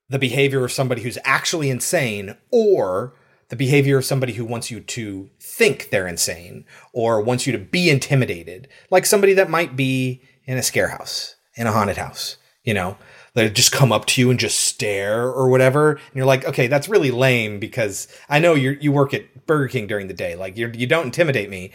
the 0.07 0.19
behavior 0.19 0.63
of 0.63 0.71
somebody 0.71 1.01
who's 1.01 1.17
actually 1.23 1.71
insane 1.71 2.37
or 2.51 3.15
the 3.49 3.55
behavior 3.55 3.97
of 3.97 4.05
somebody 4.05 4.33
who 4.33 4.45
wants 4.45 4.69
you 4.69 4.79
to 4.79 5.31
think 5.39 5.89
they're 5.89 6.07
insane 6.07 6.63
or 6.93 7.21
wants 7.21 7.47
you 7.47 7.53
to 7.53 7.57
be 7.57 7.89
intimidated, 7.89 8.67
like 8.91 9.03
somebody 9.03 9.33
that 9.33 9.49
might 9.49 9.75
be 9.75 10.21
in 10.45 10.59
a 10.59 10.61
scare 10.61 10.89
house, 10.89 11.35
in 11.55 11.65
a 11.65 11.71
haunted 11.71 11.97
house, 11.97 12.37
you 12.63 12.75
know, 12.75 12.97
they 13.33 13.49
just 13.49 13.71
come 13.71 13.91
up 13.91 14.05
to 14.05 14.21
you 14.21 14.29
and 14.29 14.39
just 14.39 14.59
stare 14.59 15.23
or 15.23 15.49
whatever. 15.49 15.93
And 15.93 16.15
you're 16.15 16.25
like, 16.25 16.45
okay, 16.45 16.67
that's 16.67 16.87
really 16.87 17.09
lame 17.09 17.59
because 17.59 18.07
I 18.29 18.39
know 18.39 18.53
you 18.53 18.77
you 18.79 18.91
work 18.91 19.13
at 19.13 19.47
Burger 19.47 19.67
King 19.67 19.87
during 19.87 20.07
the 20.07 20.13
day. 20.13 20.35
Like 20.35 20.55
you 20.55 20.71
you 20.73 20.85
don't 20.85 21.05
intimidate 21.05 21.49
me. 21.49 21.71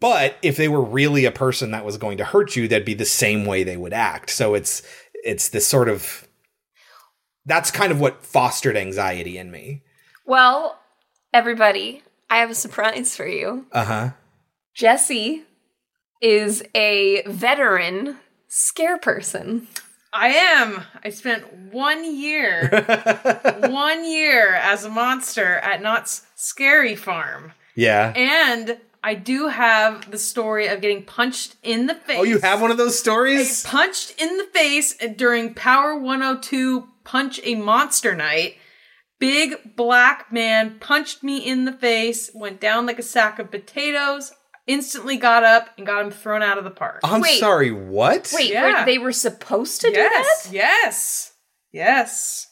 But 0.00 0.36
if 0.42 0.56
they 0.56 0.68
were 0.68 0.82
really 0.82 1.24
a 1.24 1.32
person 1.32 1.70
that 1.72 1.84
was 1.84 1.96
going 1.96 2.18
to 2.18 2.24
hurt 2.24 2.56
you, 2.56 2.68
that'd 2.68 2.84
be 2.84 2.94
the 2.94 3.04
same 3.04 3.44
way 3.44 3.64
they 3.64 3.76
would 3.76 3.92
act. 3.92 4.30
So 4.30 4.54
it's 4.54 4.82
it's 5.24 5.48
this 5.48 5.66
sort 5.66 5.88
of 5.88 6.28
that's 7.44 7.70
kind 7.70 7.90
of 7.90 8.00
what 8.00 8.24
fostered 8.24 8.76
anxiety 8.76 9.38
in 9.38 9.50
me. 9.50 9.82
Well, 10.24 10.78
everybody, 11.32 12.02
I 12.30 12.38
have 12.38 12.50
a 12.50 12.54
surprise 12.54 13.16
for 13.16 13.26
you. 13.26 13.66
Uh 13.72 13.84
huh. 13.84 14.10
Jesse 14.74 15.42
is 16.20 16.62
a 16.74 17.22
veteran 17.26 18.16
scare 18.48 18.98
person. 18.98 19.66
I 20.14 20.28
am. 20.28 20.82
I 21.02 21.08
spent 21.08 21.72
one 21.72 22.04
year, 22.04 22.68
one 23.68 24.04
year 24.04 24.54
as 24.54 24.84
a 24.84 24.90
monster 24.90 25.56
at 25.56 25.80
Knott's 25.80 26.22
Scary 26.34 26.94
Farm. 26.94 27.52
Yeah. 27.74 28.12
And 28.14 28.78
I 29.04 29.14
do 29.14 29.48
have 29.48 30.10
the 30.10 30.18
story 30.18 30.68
of 30.68 30.80
getting 30.80 31.04
punched 31.04 31.56
in 31.62 31.86
the 31.86 31.94
face. 31.94 32.18
Oh, 32.20 32.22
you 32.22 32.38
have 32.38 32.60
one 32.60 32.70
of 32.70 32.76
those 32.76 32.98
stories? 32.98 33.64
I 33.66 33.68
punched 33.68 34.20
in 34.20 34.36
the 34.38 34.44
face 34.52 34.94
during 35.16 35.54
Power 35.54 35.96
102 35.98 36.88
Punch 37.04 37.40
a 37.42 37.56
Monster 37.56 38.14
Night. 38.14 38.56
Big 39.18 39.76
black 39.76 40.32
man 40.32 40.78
punched 40.80 41.22
me 41.22 41.38
in 41.38 41.64
the 41.64 41.72
face, 41.72 42.30
went 42.34 42.60
down 42.60 42.86
like 42.86 42.98
a 42.98 43.02
sack 43.04 43.38
of 43.38 43.50
potatoes, 43.50 44.32
instantly 44.66 45.16
got 45.16 45.42
up 45.44 45.70
and 45.76 45.86
got 45.86 46.04
him 46.04 46.10
thrown 46.10 46.42
out 46.42 46.58
of 46.58 46.64
the 46.64 46.70
park. 46.70 47.00
I'm 47.02 47.20
Wait. 47.20 47.38
sorry, 47.40 47.70
what? 47.72 48.32
Wait, 48.34 48.50
Yeah. 48.52 48.80
were- 48.80 48.86
they 48.86 48.98
were 48.98 49.12
supposed 49.12 49.80
to 49.80 49.88
do 49.90 49.94
yes, 49.96 50.44
that? 50.44 50.52
yes, 50.52 51.32
yes. 51.72 52.46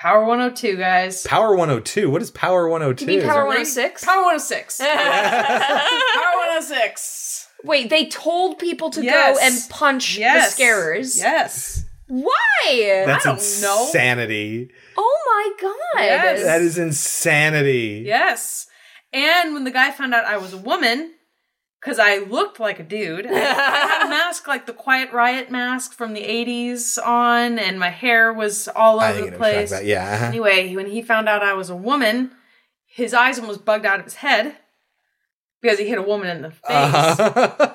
Power 0.00 0.24
102, 0.24 0.76
guys. 0.76 1.26
Power 1.26 1.56
102. 1.56 2.08
What 2.08 2.22
is 2.22 2.30
Power 2.30 2.68
102? 2.68 3.04
You 3.04 3.18
mean 3.18 3.26
Power 3.28 3.46
106? 3.46 4.04
Power 4.04 4.22
106. 4.22 4.78
Power 4.82 4.94
106. 4.94 7.48
Wait, 7.64 7.90
they 7.90 8.06
told 8.06 8.60
people 8.60 8.90
to 8.90 9.02
Yes. 9.02 9.36
go 9.38 9.44
and 9.44 9.58
punch 9.70 10.16
Yes. 10.16 10.50
the 10.50 10.52
scarers. 10.52 11.18
Yes. 11.18 11.84
Why? 12.06 13.02
That's 13.06 13.26
I 13.26 13.30
don't 13.30 13.38
know. 13.62 13.86
insanity. 13.86 14.70
Oh 14.96 15.18
my 15.26 15.50
god. 15.68 16.04
Yes. 16.04 16.44
That 16.44 16.60
is 16.62 16.78
insanity. 16.78 18.04
Yes. 18.06 18.68
And 19.12 19.52
when 19.52 19.64
the 19.64 19.72
guy 19.72 19.90
found 19.90 20.14
out 20.14 20.24
I 20.24 20.36
was 20.36 20.52
a 20.52 20.58
woman, 20.58 21.12
because 21.80 21.98
I 21.98 22.18
looked 22.18 22.58
like 22.60 22.80
a 22.80 22.82
dude, 22.82 23.26
I 23.26 23.38
had 23.38 24.06
a 24.06 24.08
mask 24.10 24.46
like 24.48 24.66
the 24.66 24.72
Quiet 24.72 25.12
Riot 25.12 25.50
mask 25.50 25.92
from 25.92 26.12
the 26.12 26.22
80s 26.22 26.98
on, 27.04 27.58
and 27.58 27.78
my 27.78 27.90
hair 27.90 28.32
was 28.32 28.68
all 28.68 29.00
over 29.00 29.12
think 29.12 29.18
the 29.18 29.26
I 29.26 29.30
know 29.30 29.38
what 29.38 29.46
you're 29.46 29.54
place. 29.54 29.70
about. 29.72 29.84
Yeah, 29.84 30.14
uh-huh. 30.14 30.24
Anyway, 30.26 30.74
when 30.74 30.86
he 30.86 31.02
found 31.02 31.28
out 31.28 31.42
I 31.42 31.54
was 31.54 31.70
a 31.70 31.76
woman, 31.76 32.32
his 32.86 33.14
eyes 33.14 33.38
almost 33.38 33.64
bugged 33.64 33.86
out 33.86 34.00
of 34.00 34.04
his 34.06 34.16
head 34.16 34.56
because 35.60 35.78
he 35.78 35.88
hit 35.88 35.98
a 35.98 36.02
woman 36.02 36.28
in 36.28 36.42
the 36.42 36.50
face. 36.50 36.60
Uh-huh. 36.68 37.74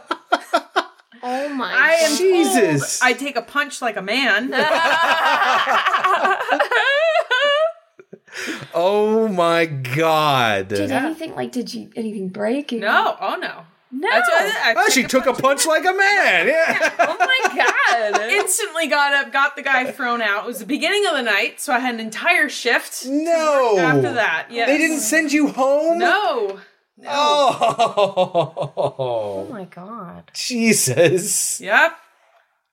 Oh 1.26 1.48
my 1.48 1.74
I 1.74 1.92
am 2.02 2.18
Jesus. 2.18 3.00
told 3.00 3.10
I 3.10 3.14
take 3.18 3.38
a 3.38 3.42
punch 3.42 3.82
like 3.82 3.96
a 3.96 4.02
man. 4.02 4.52
oh 8.74 9.30
my 9.30 9.66
god. 9.66 10.68
Did 10.68 10.92
anything 10.92 11.34
like 11.36 11.54
did 11.54 11.74
you 11.74 11.90
anything 11.96 12.28
break? 12.28 12.74
no, 12.74 13.16
oh 13.22 13.38
no. 13.38 13.64
No. 13.96 14.10
That's 14.10 14.28
why 14.28 14.52
I, 14.64 14.74
Oh, 14.76 14.90
she 14.90 15.04
took 15.04 15.28
a 15.28 15.34
punch 15.34 15.68
like 15.68 15.86
a 15.86 15.94
man. 15.94 16.48
Yeah. 16.48 16.92
oh 17.00 17.16
my 17.20 18.12
god. 18.12 18.22
instantly 18.32 18.88
got 18.88 19.14
up, 19.14 19.32
got 19.32 19.56
the 19.56 19.62
guy 19.62 19.92
thrown 19.92 20.20
out. 20.22 20.46
It 20.46 20.48
was 20.48 20.60
the 20.60 20.66
beginning 20.66 21.06
of 21.06 21.14
the 21.14 21.22
night, 21.22 21.62
so 21.62 21.74
I 21.74 21.80
had 21.80 21.94
an 21.94 22.00
entire 22.00 22.50
shift. 22.50 23.06
No. 23.06 23.78
After 23.78 24.14
that, 24.14 24.48
yes. 24.50 24.68
They 24.68 24.80
didn't 24.80 25.02
send 25.02 25.32
you 25.32 25.50
home? 25.50 26.00
No. 26.00 26.60
Oh. 27.08 28.74
oh 28.78 29.48
my 29.52 29.66
god. 29.66 30.32
Jesus. 30.34 31.62
Yep. 31.62 31.96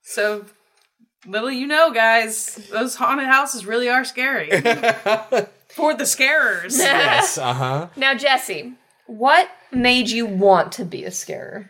So 0.02 0.47
little 1.26 1.51
you 1.51 1.66
know, 1.66 1.92
guys, 1.92 2.55
those 2.70 2.94
haunted 2.94 3.26
houses 3.26 3.66
really 3.66 3.88
are 3.88 4.05
scary. 4.05 4.51
For 5.68 5.94
the 5.94 6.06
scarers. 6.06 6.78
Yes, 6.78 7.38
uh 7.38 7.52
huh. 7.52 7.88
Now, 7.94 8.14
Jesse, 8.14 8.74
what 9.11 9.51
made 9.73 10.09
you 10.09 10.24
want 10.24 10.73
to 10.73 10.85
be 10.85 11.05
a 11.05 11.11
scarer? 11.11 11.69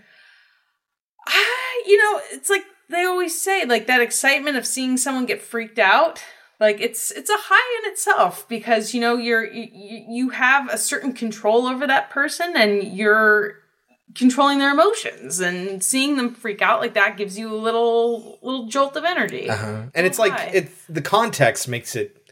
Ah, 1.26 1.72
you 1.86 1.96
know, 1.96 2.20
it's 2.32 2.50
like 2.50 2.64
they 2.90 3.04
always 3.04 3.40
say, 3.40 3.64
like 3.64 3.86
that 3.86 4.02
excitement 4.02 4.56
of 4.56 4.66
seeing 4.66 4.96
someone 4.96 5.26
get 5.26 5.40
freaked 5.40 5.78
out. 5.78 6.22
Like 6.58 6.80
it's 6.80 7.10
it's 7.10 7.30
a 7.30 7.36
high 7.36 7.82
in 7.82 7.92
itself 7.92 8.46
because 8.46 8.92
you 8.92 9.00
know 9.00 9.16
you're 9.16 9.44
you, 9.44 10.04
you 10.08 10.28
have 10.30 10.68
a 10.68 10.76
certain 10.76 11.14
control 11.14 11.66
over 11.66 11.86
that 11.86 12.10
person 12.10 12.52
and 12.54 12.82
you're 12.82 13.54
controlling 14.14 14.58
their 14.58 14.72
emotions 14.72 15.40
and 15.40 15.82
seeing 15.82 16.16
them 16.16 16.34
freak 16.34 16.60
out 16.60 16.80
like 16.80 16.94
that 16.94 17.16
gives 17.16 17.38
you 17.38 17.50
a 17.50 17.56
little 17.56 18.38
little 18.42 18.66
jolt 18.66 18.96
of 18.96 19.04
energy. 19.04 19.48
Uh-huh. 19.48 19.84
And 19.94 20.06
it's 20.06 20.18
like 20.18 20.32
Why? 20.32 20.50
it's 20.52 20.84
the 20.90 21.00
context 21.00 21.68
makes 21.68 21.96
it 21.96 22.30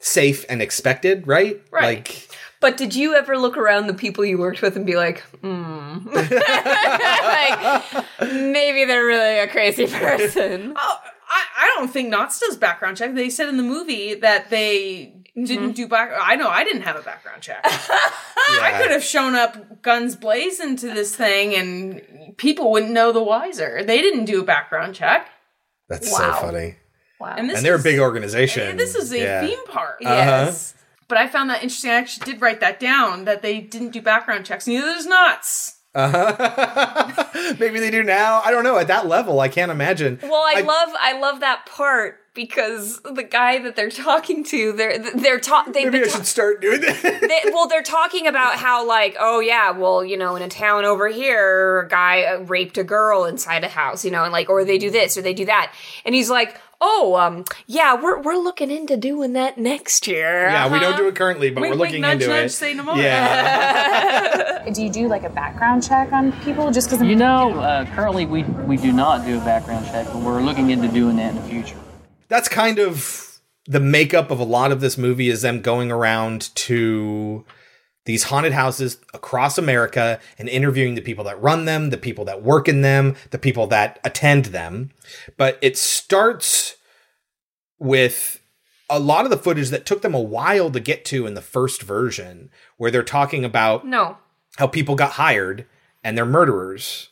safe 0.00 0.44
and 0.48 0.60
expected, 0.60 1.28
right? 1.28 1.62
Right. 1.70 1.98
Like 1.98 2.28
But 2.62 2.76
did 2.78 2.94
you 2.94 3.14
ever 3.14 3.36
look 3.36 3.58
around 3.58 3.88
the 3.88 3.94
people 3.94 4.24
you 4.24 4.38
worked 4.38 4.62
with 4.62 4.76
and 4.76 4.86
be 4.86 4.96
like, 4.96 5.20
hmm, 5.42 5.98
like, 6.12 7.84
maybe 8.20 8.84
they're 8.86 9.04
really 9.04 9.38
a 9.40 9.48
crazy 9.48 9.86
person? 9.86 10.74
Oh, 10.84 10.98
I, 11.34 11.44
I 11.64 11.74
don't 11.76 11.90
think 11.90 12.10
Knott's 12.10 12.38
does 12.40 12.56
background 12.58 12.96
check. 12.98 13.14
They 13.14 13.30
said 13.30 13.48
in 13.48 13.56
the 13.56 13.62
movie 13.62 14.14
that 14.14 14.50
they 14.50 15.14
didn't 15.34 15.72
do 15.72 15.88
back. 15.88 16.10
I 16.20 16.36
know 16.36 16.48
I 16.48 16.62
didn't 16.62 16.82
have 16.82 16.96
a 16.96 17.00
background 17.02 17.42
check. 17.42 17.60
I 17.64 18.78
could 18.80 18.90
have 18.90 19.02
shown 19.02 19.34
up 19.34 19.80
guns 19.82 20.14
blazing 20.14 20.76
to 20.76 20.88
this 20.88 21.16
thing 21.16 21.54
and 21.54 22.36
people 22.36 22.70
wouldn't 22.70 22.92
know 22.92 23.12
the 23.12 23.22
wiser. 23.22 23.82
They 23.82 24.02
didn't 24.02 24.26
do 24.26 24.42
a 24.42 24.44
background 24.44 24.94
check. 24.94 25.28
that's 25.88 26.12
Wow. 26.12 26.18
so 26.34 26.46
funny. 26.46 26.76
Wow. 27.18 27.34
And 27.38 27.50
and 27.50 27.64
they're 27.64 27.76
a 27.76 27.82
big 27.82 27.98
organization. 27.98 28.76
This 28.76 28.94
is 28.94 29.10
a 29.12 29.18
Yeah. 29.18 29.40
theme 29.46 29.64
park. 29.68 29.98
Yes. 30.02 30.74
But 31.12 31.20
I 31.20 31.28
found 31.28 31.50
that 31.50 31.62
interesting. 31.62 31.90
I 31.90 31.96
actually 31.96 32.32
did 32.32 32.40
write 32.40 32.60
that 32.60 32.80
down 32.80 33.26
that 33.26 33.42
they 33.42 33.60
didn't 33.60 33.90
do 33.90 34.00
background 34.00 34.46
checks. 34.46 34.66
Neither 34.66 34.94
does 34.94 35.04
Knott's. 35.04 35.82
Uh-huh. 35.94 37.54
Maybe 37.60 37.80
they 37.80 37.90
do 37.90 38.02
now. 38.02 38.40
I 38.42 38.50
don't 38.50 38.64
know. 38.64 38.78
At 38.78 38.86
that 38.86 39.06
level, 39.06 39.38
I 39.38 39.48
can't 39.48 39.70
imagine. 39.70 40.18
Well, 40.22 40.42
I, 40.42 40.62
love 40.62 40.88
I 40.98 41.20
love 41.20 41.40
that 41.40 41.66
part 41.66 42.18
because 42.32 42.98
the 43.02 43.24
guy 43.24 43.58
that 43.58 43.76
they're 43.76 43.90
talking 43.90 44.42
to, 44.44 44.72
they're 44.72 44.98
they're 44.98 45.38
talking. 45.38 45.74
Maybe 45.74 45.90
been 45.90 46.04
I 46.04 46.06
ta- 46.06 46.16
should 46.16 46.26
start 46.26 46.62
doing 46.62 46.80
that. 46.80 47.02
they, 47.02 47.50
well, 47.52 47.68
they're 47.68 47.82
talking 47.82 48.26
about 48.26 48.54
how, 48.56 48.88
like, 48.88 49.14
oh 49.20 49.40
yeah, 49.40 49.70
well, 49.70 50.02
you 50.02 50.16
know, 50.16 50.34
in 50.34 50.40
a 50.40 50.48
town 50.48 50.86
over 50.86 51.08
here, 51.08 51.80
a 51.80 51.88
guy 51.88 52.22
uh, 52.22 52.38
raped 52.38 52.78
a 52.78 52.84
girl 52.84 53.26
inside 53.26 53.64
a 53.64 53.68
house, 53.68 54.02
you 54.02 54.10
know, 54.10 54.24
and 54.24 54.32
like, 54.32 54.48
or 54.48 54.64
they 54.64 54.78
do 54.78 54.90
this 54.90 55.18
or 55.18 55.20
they 55.20 55.34
do 55.34 55.44
that, 55.44 55.74
and 56.06 56.14
he's 56.14 56.30
like, 56.30 56.58
oh, 56.84 57.14
um, 57.16 57.44
yeah, 57.66 57.94
we're 57.94 58.20
we're 58.20 58.36
looking 58.36 58.70
into 58.70 58.96
doing 58.96 59.32
that 59.34 59.56
next 59.56 60.06
year. 60.08 60.46
Yeah, 60.48 60.70
we 60.70 60.78
don't 60.80 60.90
Uh-huh. 60.94 61.02
do 61.02 61.08
it 61.08 61.14
currently, 61.14 61.50
but 61.50 61.60
Wink, 61.62 61.74
we're 61.74 61.80
wink, 61.80 61.90
looking 61.92 62.02
nudge, 62.02 62.14
into 62.22 62.28
nudge, 62.28 62.46
it. 62.46 62.50
say 62.50 62.74
no 62.74 62.82
more. 62.82 62.96
Yeah. 62.96 64.68
Do 64.74 64.82
you 64.82 64.90
do 64.90 65.08
like 65.08 65.22
a 65.24 65.30
background 65.30 65.82
check 65.82 66.12
on 66.12 66.32
people 66.42 66.70
just 66.70 66.90
because 66.90 67.06
You 67.06 67.16
know, 67.16 67.58
uh, 67.60 67.84
currently 67.94 68.26
we 68.26 68.42
we 68.42 68.76
do 68.76 68.92
not 68.92 69.24
do 69.24 69.38
a 69.38 69.44
background 69.44 69.86
check, 69.86 70.06
but 70.06 70.16
we're 70.22 70.40
looking 70.42 70.70
into 70.70 70.88
doing 70.88 71.16
that 71.16 71.30
in 71.30 71.36
the 71.36 71.42
future. 71.48 71.76
That's 72.28 72.48
kind 72.48 72.78
of 72.78 73.40
the 73.66 73.80
makeup 73.80 74.30
of 74.30 74.40
a 74.40 74.44
lot 74.44 74.72
of 74.72 74.80
this 74.80 74.96
movie 74.98 75.28
is 75.28 75.42
them 75.42 75.60
going 75.62 75.90
around 75.92 76.54
to 76.56 77.44
these 78.04 78.24
haunted 78.24 78.52
houses 78.52 78.98
across 79.14 79.58
America 79.58 80.18
and 80.38 80.48
interviewing 80.48 80.94
the 80.94 81.00
people 81.00 81.24
that 81.24 81.40
run 81.40 81.64
them, 81.66 81.90
the 81.90 81.96
people 81.96 82.24
that 82.24 82.42
work 82.42 82.68
in 82.68 82.82
them, 82.82 83.14
the 83.30 83.38
people 83.38 83.66
that 83.68 84.00
attend 84.04 84.46
them. 84.46 84.90
But 85.36 85.58
it 85.62 85.76
starts 85.78 86.76
with 87.78 88.40
a 88.90 88.98
lot 88.98 89.24
of 89.24 89.30
the 89.30 89.38
footage 89.38 89.70
that 89.70 89.86
took 89.86 90.02
them 90.02 90.14
a 90.14 90.20
while 90.20 90.70
to 90.70 90.80
get 90.80 91.04
to 91.06 91.26
in 91.26 91.34
the 91.34 91.40
first 91.40 91.82
version, 91.82 92.50
where 92.76 92.90
they're 92.90 93.02
talking 93.02 93.44
about 93.44 93.86
No. 93.86 94.18
how 94.56 94.66
people 94.66 94.94
got 94.96 95.12
hired 95.12 95.66
and 96.04 96.16
they're 96.18 96.26
murderers. 96.26 97.08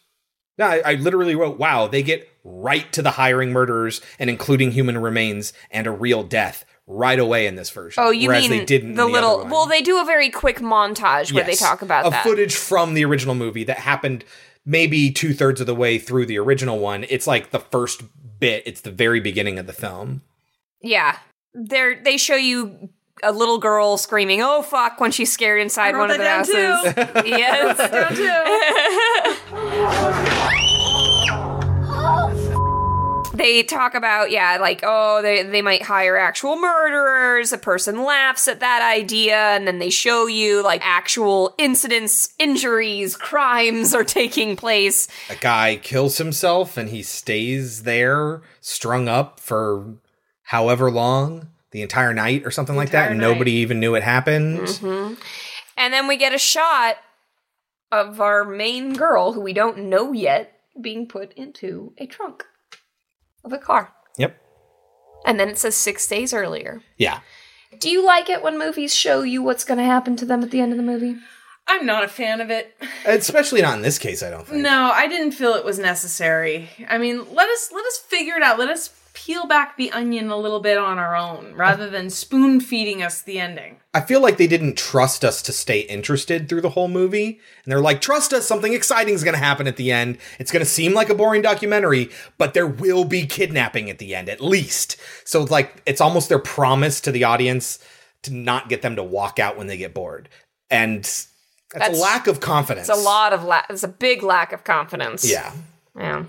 No, 0.58 0.66
I, 0.66 0.82
I 0.84 0.94
literally 0.94 1.34
wrote, 1.34 1.58
wow, 1.58 1.86
they 1.86 2.02
get 2.02 2.28
right 2.44 2.92
to 2.92 3.00
the 3.02 3.12
hiring 3.12 3.50
murderers 3.52 4.00
and 4.18 4.28
including 4.28 4.72
human 4.72 4.98
remains 4.98 5.52
and 5.70 5.86
a 5.86 5.90
real 5.90 6.22
death 6.22 6.64
right 6.92 7.20
away 7.20 7.46
in 7.46 7.54
this 7.54 7.70
version. 7.70 8.02
Oh, 8.02 8.10
you 8.10 8.26
whereas 8.28 8.48
mean 8.48 8.58
they 8.58 8.64
didn't 8.64 8.90
in 8.90 8.96
the 8.96 9.04
the 9.06 9.12
little? 9.12 9.30
other 9.34 9.42
one. 9.44 9.50
Well, 9.52 9.66
they 9.66 9.80
do 9.80 10.00
a 10.00 10.04
very 10.04 10.28
quick 10.28 10.58
montage 10.58 11.32
where 11.32 11.44
they 11.44 11.54
talk 11.54 11.82
about 11.82 12.04
of 12.04 12.12
that. 12.12 12.24
footage 12.24 12.54
from 12.56 12.94
the 12.94 13.04
original 13.04 13.34
movie 13.34 13.64
that 13.64 13.78
happened 13.78 14.24
maybe 14.66 15.10
two 15.10 15.32
thirds 15.32 15.60
of 15.60 15.66
the 15.66 15.74
way 15.74 15.98
through 15.98 16.26
the 16.26 16.38
original 16.38 16.78
one. 16.78 17.04
It's 17.08 17.26
like 17.26 17.50
the 17.50 17.60
first 17.60 18.02
bit. 18.38 18.62
It's 18.66 18.80
the 18.80 18.90
very 18.90 19.20
beginning 19.20 19.58
of 19.58 19.66
the 19.66 19.72
film. 19.72 20.22
Yeah, 20.82 21.18
they 21.54 21.96
they 22.02 22.16
show 22.16 22.36
you 22.36 22.88
a 23.22 23.32
little 23.32 23.58
girl 23.58 23.96
screaming, 23.96 24.42
"Oh 24.42 24.62
fuck!" 24.62 25.00
when 25.00 25.10
she's 25.12 25.32
scared 25.32 25.60
inside 25.60 25.94
I 25.94 25.98
one 25.98 26.08
wrote 26.08 26.12
of 26.12 26.18
the 26.18 26.24
that 26.24 26.46
down 26.46 27.66
houses. 27.68 28.18
too. 28.18 28.24
they 33.35 33.62
talk 33.62 33.94
about 33.94 34.31
yeah, 34.31 34.59
like 34.61 34.81
oh 34.82 35.23
they 35.23 35.43
they 35.43 35.62
might 35.62 35.82
hire 35.82 36.16
actual 36.16 36.57
murderers. 36.57 37.52
A 37.52 37.59
person 37.59 38.05
laughs 38.05 38.48
at 38.48 38.61
that 38.61 38.82
idea, 38.82 39.36
and 39.36 39.66
then 39.66 39.78
they 39.78 39.90
show 39.90 40.27
you 40.27 40.62
like 40.62 40.81
actual 40.85 41.55
incidents, 41.59 42.35
injuries, 42.39 43.16
crimes 43.16 43.94
are 43.94 44.05
taking 44.05 44.57
place. 44.57 45.09
A 45.28 45.36
guy 45.36 45.77
kills 45.77 46.19
himself 46.19 46.77
and 46.77 46.89
he 46.89 47.02
stays 47.02 47.85
there 47.85 48.43
strung 48.61 49.09
up 49.09 49.40
for 49.40 49.94
however 50.43 50.90
long, 50.90 51.48
the 51.70 51.82
entire 51.82 52.12
night 52.12 52.43
or 52.44 52.51
something 52.51 52.77
like 52.77 52.90
that, 52.90 53.11
and 53.11 53.20
night. 53.20 53.27
nobody 53.28 53.52
even 53.52 53.81
knew 53.81 53.94
it 53.94 54.02
happened. 54.02 54.69
hmm 54.69 55.15
And 55.77 55.94
then 55.94 56.09
we 56.09 56.16
get 56.16 56.35
a 56.35 56.39
shot 56.39 56.97
of 57.93 58.20
our 58.20 58.44
main 58.44 58.94
girl, 58.94 59.32
who 59.32 59.40
we 59.40 59.52
don't 59.52 59.78
know 59.78 60.12
yet, 60.12 60.52
being 60.81 61.07
put 61.07 61.32
into 61.35 61.93
a 61.98 62.07
trunk 62.07 62.44
of 63.44 63.52
a 63.52 63.58
car. 63.58 63.92
Yep. 64.18 64.36
And 65.26 65.38
then 65.38 65.48
it 65.48 65.58
says 65.58 65.76
six 65.76 66.06
days 66.06 66.32
earlier. 66.32 66.82
Yeah. 66.96 67.20
Do 67.78 67.90
you 67.90 68.04
like 68.04 68.28
it 68.28 68.42
when 68.42 68.58
movies 68.58 68.94
show 68.94 69.22
you 69.22 69.42
what's 69.42 69.64
going 69.64 69.78
to 69.78 69.84
happen 69.84 70.16
to 70.16 70.24
them 70.24 70.42
at 70.42 70.50
the 70.50 70.60
end 70.60 70.72
of 70.72 70.76
the 70.76 70.82
movie? 70.82 71.16
I'm 71.68 71.86
not 71.86 72.02
a 72.02 72.08
fan 72.08 72.40
of 72.40 72.50
it. 72.50 72.76
Especially 73.06 73.62
not 73.62 73.76
in 73.76 73.82
this 73.82 73.98
case, 73.98 74.22
I 74.22 74.30
don't 74.30 74.46
think. 74.46 74.62
No, 74.62 74.90
I 74.92 75.06
didn't 75.06 75.32
feel 75.32 75.54
it 75.54 75.64
was 75.64 75.78
necessary. 75.78 76.68
I 76.88 76.98
mean, 76.98 77.18
let 77.32 77.48
us 77.48 77.70
let 77.72 77.86
us 77.86 77.98
figure 77.98 78.34
it 78.34 78.42
out. 78.42 78.58
Let 78.58 78.70
us 78.70 78.88
peel 79.12 79.46
back 79.46 79.76
the 79.76 79.90
onion 79.92 80.30
a 80.30 80.36
little 80.36 80.60
bit 80.60 80.78
on 80.78 80.98
our 80.98 81.16
own 81.16 81.54
rather 81.54 81.88
than 81.90 82.10
spoon 82.10 82.60
feeding 82.60 83.02
us 83.02 83.22
the 83.22 83.38
ending. 83.40 83.76
I 83.92 84.00
feel 84.00 84.20
like 84.20 84.36
they 84.36 84.46
didn't 84.46 84.76
trust 84.78 85.24
us 85.24 85.42
to 85.42 85.52
stay 85.52 85.80
interested 85.80 86.48
through 86.48 86.60
the 86.60 86.70
whole 86.70 86.88
movie. 86.88 87.40
And 87.64 87.72
they're 87.72 87.80
like, 87.80 88.00
trust 88.00 88.32
us, 88.32 88.46
something 88.46 88.72
exciting 88.72 89.14
is 89.14 89.24
going 89.24 89.34
to 89.34 89.42
happen 89.42 89.66
at 89.66 89.76
the 89.76 89.90
end. 89.90 90.18
It's 90.38 90.52
going 90.52 90.64
to 90.64 90.70
seem 90.70 90.94
like 90.94 91.08
a 91.08 91.14
boring 91.14 91.42
documentary, 91.42 92.10
but 92.38 92.54
there 92.54 92.66
will 92.66 93.04
be 93.04 93.26
kidnapping 93.26 93.90
at 93.90 93.98
the 93.98 94.14
end, 94.14 94.28
at 94.28 94.40
least. 94.40 94.96
So, 95.24 95.42
it's 95.42 95.50
like, 95.50 95.82
it's 95.86 96.00
almost 96.00 96.28
their 96.28 96.38
promise 96.38 97.00
to 97.02 97.10
the 97.12 97.24
audience 97.24 97.78
to 98.22 98.34
not 98.34 98.68
get 98.68 98.82
them 98.82 98.96
to 98.96 99.02
walk 99.02 99.38
out 99.38 99.56
when 99.56 99.66
they 99.66 99.76
get 99.76 99.92
bored. 99.94 100.28
And 100.70 101.02
that's, 101.02 101.28
That's- 101.72 101.98
a 101.98 102.00
lack 102.00 102.26
of 102.26 102.40
confidence. 102.40 102.88
It's 102.88 102.98
a 102.98 103.02
lot 103.02 103.32
of 103.32 103.44
la- 103.44 103.62
it's 103.68 103.82
a 103.82 103.88
big 103.88 104.22
lack 104.22 104.52
of 104.52 104.62
confidence. 104.64 105.28
Yeah. 105.28 105.52
Yeah. 105.96 106.24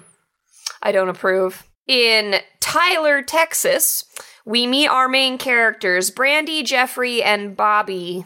I 0.81 0.91
don't 0.91 1.09
approve. 1.09 1.63
In 1.87 2.35
Tyler, 2.59 3.21
Texas, 3.21 4.05
we 4.45 4.65
meet 4.67 4.87
our 4.87 5.09
main 5.09 5.37
characters, 5.37 6.09
Brandy, 6.11 6.63
Jeffrey, 6.63 7.21
and 7.21 7.55
Bobby. 7.57 8.25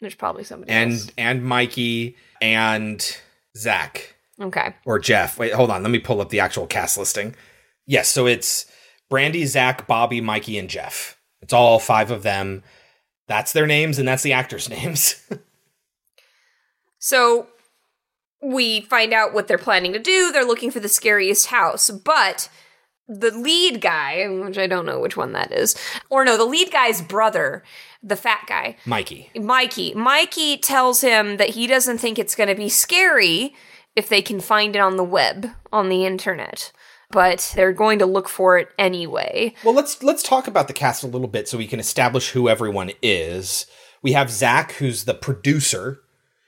There's 0.00 0.14
probably 0.14 0.44
somebody 0.44 0.72
else. 0.72 1.04
And 1.04 1.12
and 1.16 1.44
Mikey 1.44 2.16
and 2.40 3.16
Zach. 3.56 4.14
Okay. 4.40 4.74
or 4.84 4.98
Jeff. 4.98 5.38
Wait, 5.38 5.54
hold 5.54 5.70
on. 5.70 5.82
Let 5.82 5.90
me 5.90 5.98
pull 5.98 6.20
up 6.20 6.28
the 6.28 6.40
actual 6.40 6.66
cast 6.66 6.98
listing. 6.98 7.34
Yes, 7.86 8.08
so 8.08 8.26
it's 8.26 8.66
Brandy, 9.08 9.46
Zach, 9.46 9.86
Bobby, 9.86 10.20
Mikey, 10.20 10.58
and 10.58 10.68
Jeff. 10.68 11.16
It's 11.40 11.54
all 11.54 11.78
five 11.78 12.10
of 12.10 12.22
them. 12.22 12.62
That's 13.28 13.52
their 13.52 13.66
names, 13.66 13.98
and 13.98 14.06
that's 14.06 14.22
the 14.22 14.34
actors' 14.34 14.68
names. 14.70 15.22
So 16.98 17.46
we 18.42 18.80
find 18.82 19.12
out 19.12 19.32
what 19.32 19.48
they're 19.48 19.58
planning 19.58 19.92
to 19.92 19.98
do. 19.98 20.32
They're 20.32 20.44
looking 20.44 20.70
for 20.70 20.80
the 20.80 20.88
scariest 20.88 21.46
house, 21.46 21.88
but 21.88 22.48
the 23.08 23.30
lead 23.30 23.80
guy, 23.80 24.26
which 24.28 24.58
I 24.58 24.66
don't 24.66 24.86
know 24.86 25.00
which 25.00 25.16
one 25.16 25.32
that 25.32 25.52
is, 25.52 25.76
or 26.10 26.24
no, 26.24 26.36
the 26.36 26.44
lead 26.44 26.72
guy's 26.72 27.02
brother, 27.02 27.62
the 28.02 28.16
fat 28.16 28.44
guy, 28.48 28.76
Mikey. 28.84 29.30
Mikey. 29.34 29.94
Mikey 29.94 30.56
tells 30.58 31.00
him 31.00 31.36
that 31.36 31.50
he 31.50 31.66
doesn't 31.66 31.98
think 31.98 32.18
it's 32.18 32.34
going 32.34 32.48
to 32.48 32.54
be 32.54 32.68
scary 32.68 33.54
if 33.94 34.08
they 34.08 34.22
can 34.22 34.40
find 34.40 34.76
it 34.76 34.80
on 34.80 34.96
the 34.96 35.04
web, 35.04 35.48
on 35.72 35.88
the 35.88 36.04
internet. 36.04 36.72
But 37.10 37.52
they're 37.54 37.72
going 37.72 38.00
to 38.00 38.06
look 38.06 38.28
for 38.28 38.58
it 38.58 38.68
anyway. 38.78 39.54
Well, 39.64 39.74
let's 39.74 40.02
let's 40.02 40.24
talk 40.24 40.48
about 40.48 40.66
the 40.66 40.74
cast 40.74 41.04
a 41.04 41.06
little 41.06 41.28
bit 41.28 41.48
so 41.48 41.56
we 41.56 41.68
can 41.68 41.78
establish 41.78 42.30
who 42.30 42.48
everyone 42.48 42.90
is. 43.00 43.66
We 44.02 44.12
have 44.12 44.28
Zach, 44.28 44.72
who's 44.72 45.04
the 45.04 45.14
producer. 45.14 46.00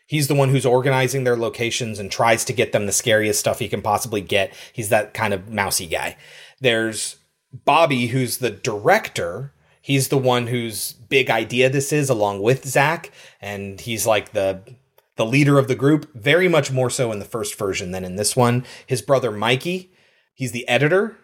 He's 0.06 0.26
the 0.26 0.34
one 0.34 0.48
who's 0.48 0.66
organizing 0.66 1.24
their 1.24 1.36
locations 1.36 1.98
and 1.98 2.10
tries 2.10 2.44
to 2.46 2.52
get 2.52 2.72
them 2.72 2.86
the 2.86 2.92
scariest 2.92 3.38
stuff 3.38 3.58
he 3.58 3.68
can 3.68 3.82
possibly 3.82 4.20
get. 4.20 4.52
He's 4.72 4.88
that 4.88 5.14
kind 5.14 5.32
of 5.34 5.48
mousy 5.48 5.86
guy. 5.86 6.16
There's 6.60 7.16
Bobby, 7.52 8.08
who's 8.08 8.38
the 8.38 8.50
director. 8.50 9.52
He's 9.80 10.08
the 10.08 10.18
one 10.18 10.48
whose 10.48 10.92
big 10.92 11.30
idea 11.30 11.70
this 11.70 11.92
is, 11.92 12.10
along 12.10 12.42
with 12.42 12.66
Zach, 12.66 13.10
and 13.40 13.80
he's 13.80 14.06
like 14.06 14.32
the 14.32 14.62
the 15.16 15.26
leader 15.26 15.58
of 15.58 15.66
the 15.66 15.74
group. 15.74 16.12
Very 16.14 16.48
much 16.48 16.70
more 16.70 16.90
so 16.90 17.10
in 17.10 17.18
the 17.18 17.24
first 17.24 17.58
version 17.58 17.90
than 17.90 18.04
in 18.04 18.16
this 18.16 18.36
one. 18.36 18.64
His 18.86 19.02
brother 19.02 19.32
Mikey, 19.32 19.90
he's 20.34 20.52
the 20.52 20.68
editor. 20.68 21.16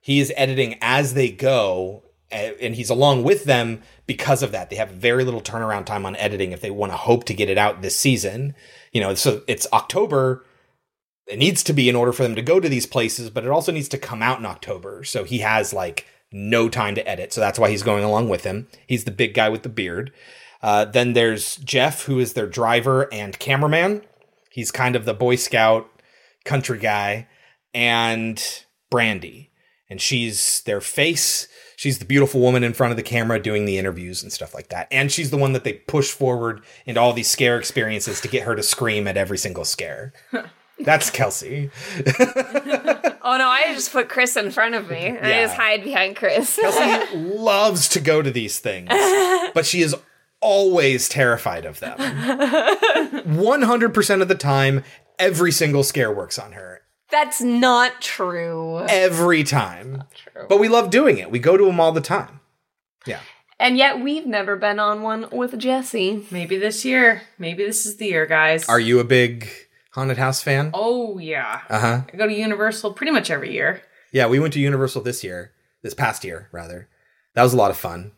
He 0.00 0.20
is 0.20 0.32
editing 0.36 0.76
as 0.80 1.14
they 1.14 1.30
go, 1.30 2.04
eh, 2.30 2.52
and 2.60 2.74
he's 2.74 2.90
along 2.90 3.22
with 3.22 3.44
them 3.44 3.82
because 4.06 4.42
of 4.42 4.52
that. 4.52 4.70
They 4.70 4.76
have 4.76 4.90
very 4.90 5.24
little 5.24 5.40
turnaround 5.40 5.84
time 5.84 6.06
on 6.06 6.16
editing 6.16 6.52
if 6.52 6.60
they 6.60 6.70
want 6.70 6.92
to 6.92 6.96
hope 6.96 7.24
to 7.24 7.34
get 7.34 7.50
it 7.50 7.58
out 7.58 7.82
this 7.82 7.96
season. 7.96 8.54
You 8.92 9.00
know, 9.00 9.14
so 9.14 9.42
it's 9.46 9.66
October. 9.72 10.44
It 11.26 11.38
needs 11.38 11.62
to 11.64 11.72
be 11.72 11.88
in 11.88 11.96
order 11.96 12.12
for 12.12 12.22
them 12.22 12.36
to 12.36 12.42
go 12.42 12.60
to 12.60 12.68
these 12.68 12.86
places, 12.86 13.30
but 13.30 13.44
it 13.44 13.50
also 13.50 13.72
needs 13.72 13.88
to 13.88 13.98
come 13.98 14.22
out 14.22 14.38
in 14.38 14.46
October. 14.46 15.02
So 15.04 15.24
he 15.24 15.38
has 15.38 15.72
like 15.72 16.06
no 16.32 16.68
time 16.68 16.94
to 16.94 17.08
edit. 17.08 17.32
So 17.32 17.40
that's 17.40 17.58
why 17.58 17.70
he's 17.70 17.82
going 17.82 18.04
along 18.04 18.28
with 18.28 18.44
him. 18.44 18.68
He's 18.86 19.04
the 19.04 19.10
big 19.10 19.34
guy 19.34 19.48
with 19.48 19.62
the 19.62 19.68
beard. 19.68 20.12
Uh, 20.62 20.84
then 20.84 21.12
there's 21.12 21.56
Jeff, 21.56 22.04
who 22.04 22.18
is 22.18 22.32
their 22.32 22.46
driver 22.46 23.12
and 23.12 23.38
cameraman. 23.38 24.02
He's 24.50 24.70
kind 24.70 24.96
of 24.96 25.04
the 25.04 25.14
Boy 25.14 25.36
Scout 25.36 25.88
country 26.44 26.78
guy. 26.78 27.28
And 27.74 28.42
Brandy. 28.90 29.50
And 29.90 30.00
she's 30.00 30.62
their 30.62 30.80
face. 30.80 31.46
She's 31.76 31.98
the 31.98 32.04
beautiful 32.04 32.40
woman 32.40 32.64
in 32.64 32.72
front 32.72 32.90
of 32.90 32.96
the 32.96 33.02
camera 33.02 33.40
doing 33.40 33.66
the 33.66 33.78
interviews 33.78 34.22
and 34.22 34.32
stuff 34.32 34.54
like 34.54 34.68
that. 34.68 34.88
And 34.90 35.12
she's 35.12 35.30
the 35.30 35.36
one 35.36 35.52
that 35.52 35.62
they 35.62 35.74
push 35.74 36.10
forward 36.10 36.62
into 36.86 37.00
all 37.00 37.12
these 37.12 37.30
scare 37.30 37.58
experiences 37.58 38.20
to 38.22 38.28
get 38.28 38.44
her 38.44 38.56
to 38.56 38.62
scream 38.62 39.06
at 39.06 39.16
every 39.16 39.38
single 39.38 39.64
scare. 39.64 40.12
That's 40.78 41.10
Kelsey. 41.10 41.70
Oh 43.28 43.36
no, 43.38 43.48
I 43.48 43.72
just 43.74 43.90
put 43.90 44.08
Chris 44.08 44.36
in 44.36 44.52
front 44.52 44.76
of 44.76 44.88
me. 44.88 44.98
I 45.08 45.30
Yeah. 45.30 45.42
just 45.46 45.56
hide 45.56 45.82
behind 45.82 46.14
Chris. 46.14 46.56
Kelsey 46.62 47.16
loves 47.18 47.88
to 47.88 47.98
go 48.00 48.22
to 48.22 48.30
these 48.30 48.60
things, 48.60 48.88
but 49.52 49.66
she 49.66 49.82
is 49.82 49.96
always 50.40 51.08
terrified 51.08 51.64
of 51.64 51.80
them. 51.80 51.98
100% 51.98 54.22
of 54.22 54.28
the 54.28 54.34
time, 54.36 54.84
every 55.18 55.50
single 55.50 55.82
scare 55.82 56.12
works 56.12 56.38
on 56.38 56.52
her. 56.52 56.82
That's 57.10 57.40
not 57.40 58.00
true. 58.00 58.84
Every 58.88 59.42
time. 59.42 60.04
But 60.48 60.60
we 60.60 60.68
love 60.68 60.90
doing 60.90 61.18
it. 61.18 61.28
We 61.30 61.38
go 61.40 61.56
to 61.56 61.64
them 61.64 61.80
all 61.80 61.90
the 61.92 62.00
time. 62.00 62.38
Yeah. 63.06 63.18
And 63.58 63.76
yet 63.76 64.00
we've 64.00 64.26
never 64.26 64.54
been 64.56 64.78
on 64.78 65.02
one 65.02 65.26
with 65.32 65.58
Jesse. 65.58 66.24
Maybe 66.30 66.58
this 66.58 66.84
year. 66.84 67.22
Maybe 67.38 67.64
this 67.64 67.86
is 67.86 67.96
the 67.96 68.06
year, 68.06 68.26
guys. 68.26 68.68
Are 68.68 68.78
you 68.80 69.00
a 69.00 69.04
big 69.04 69.48
haunted 69.96 70.18
house 70.18 70.42
fan? 70.42 70.70
Oh 70.72 71.18
yeah. 71.18 71.62
Uh 71.68 71.80
huh. 71.80 72.00
I 72.12 72.16
go 72.16 72.28
to 72.28 72.32
Universal 72.32 72.92
pretty 72.92 73.10
much 73.10 73.30
every 73.30 73.52
year. 73.52 73.82
Yeah, 74.12 74.26
we 74.28 74.38
went 74.38 74.52
to 74.52 74.60
Universal 74.60 75.02
this 75.02 75.24
year, 75.24 75.52
this 75.82 75.94
past 75.94 76.22
year, 76.22 76.48
rather. 76.52 76.88
That 77.34 77.42
was 77.42 77.52
a 77.52 77.56
lot 77.56 77.72
of 77.72 77.76
fun. 77.76 78.12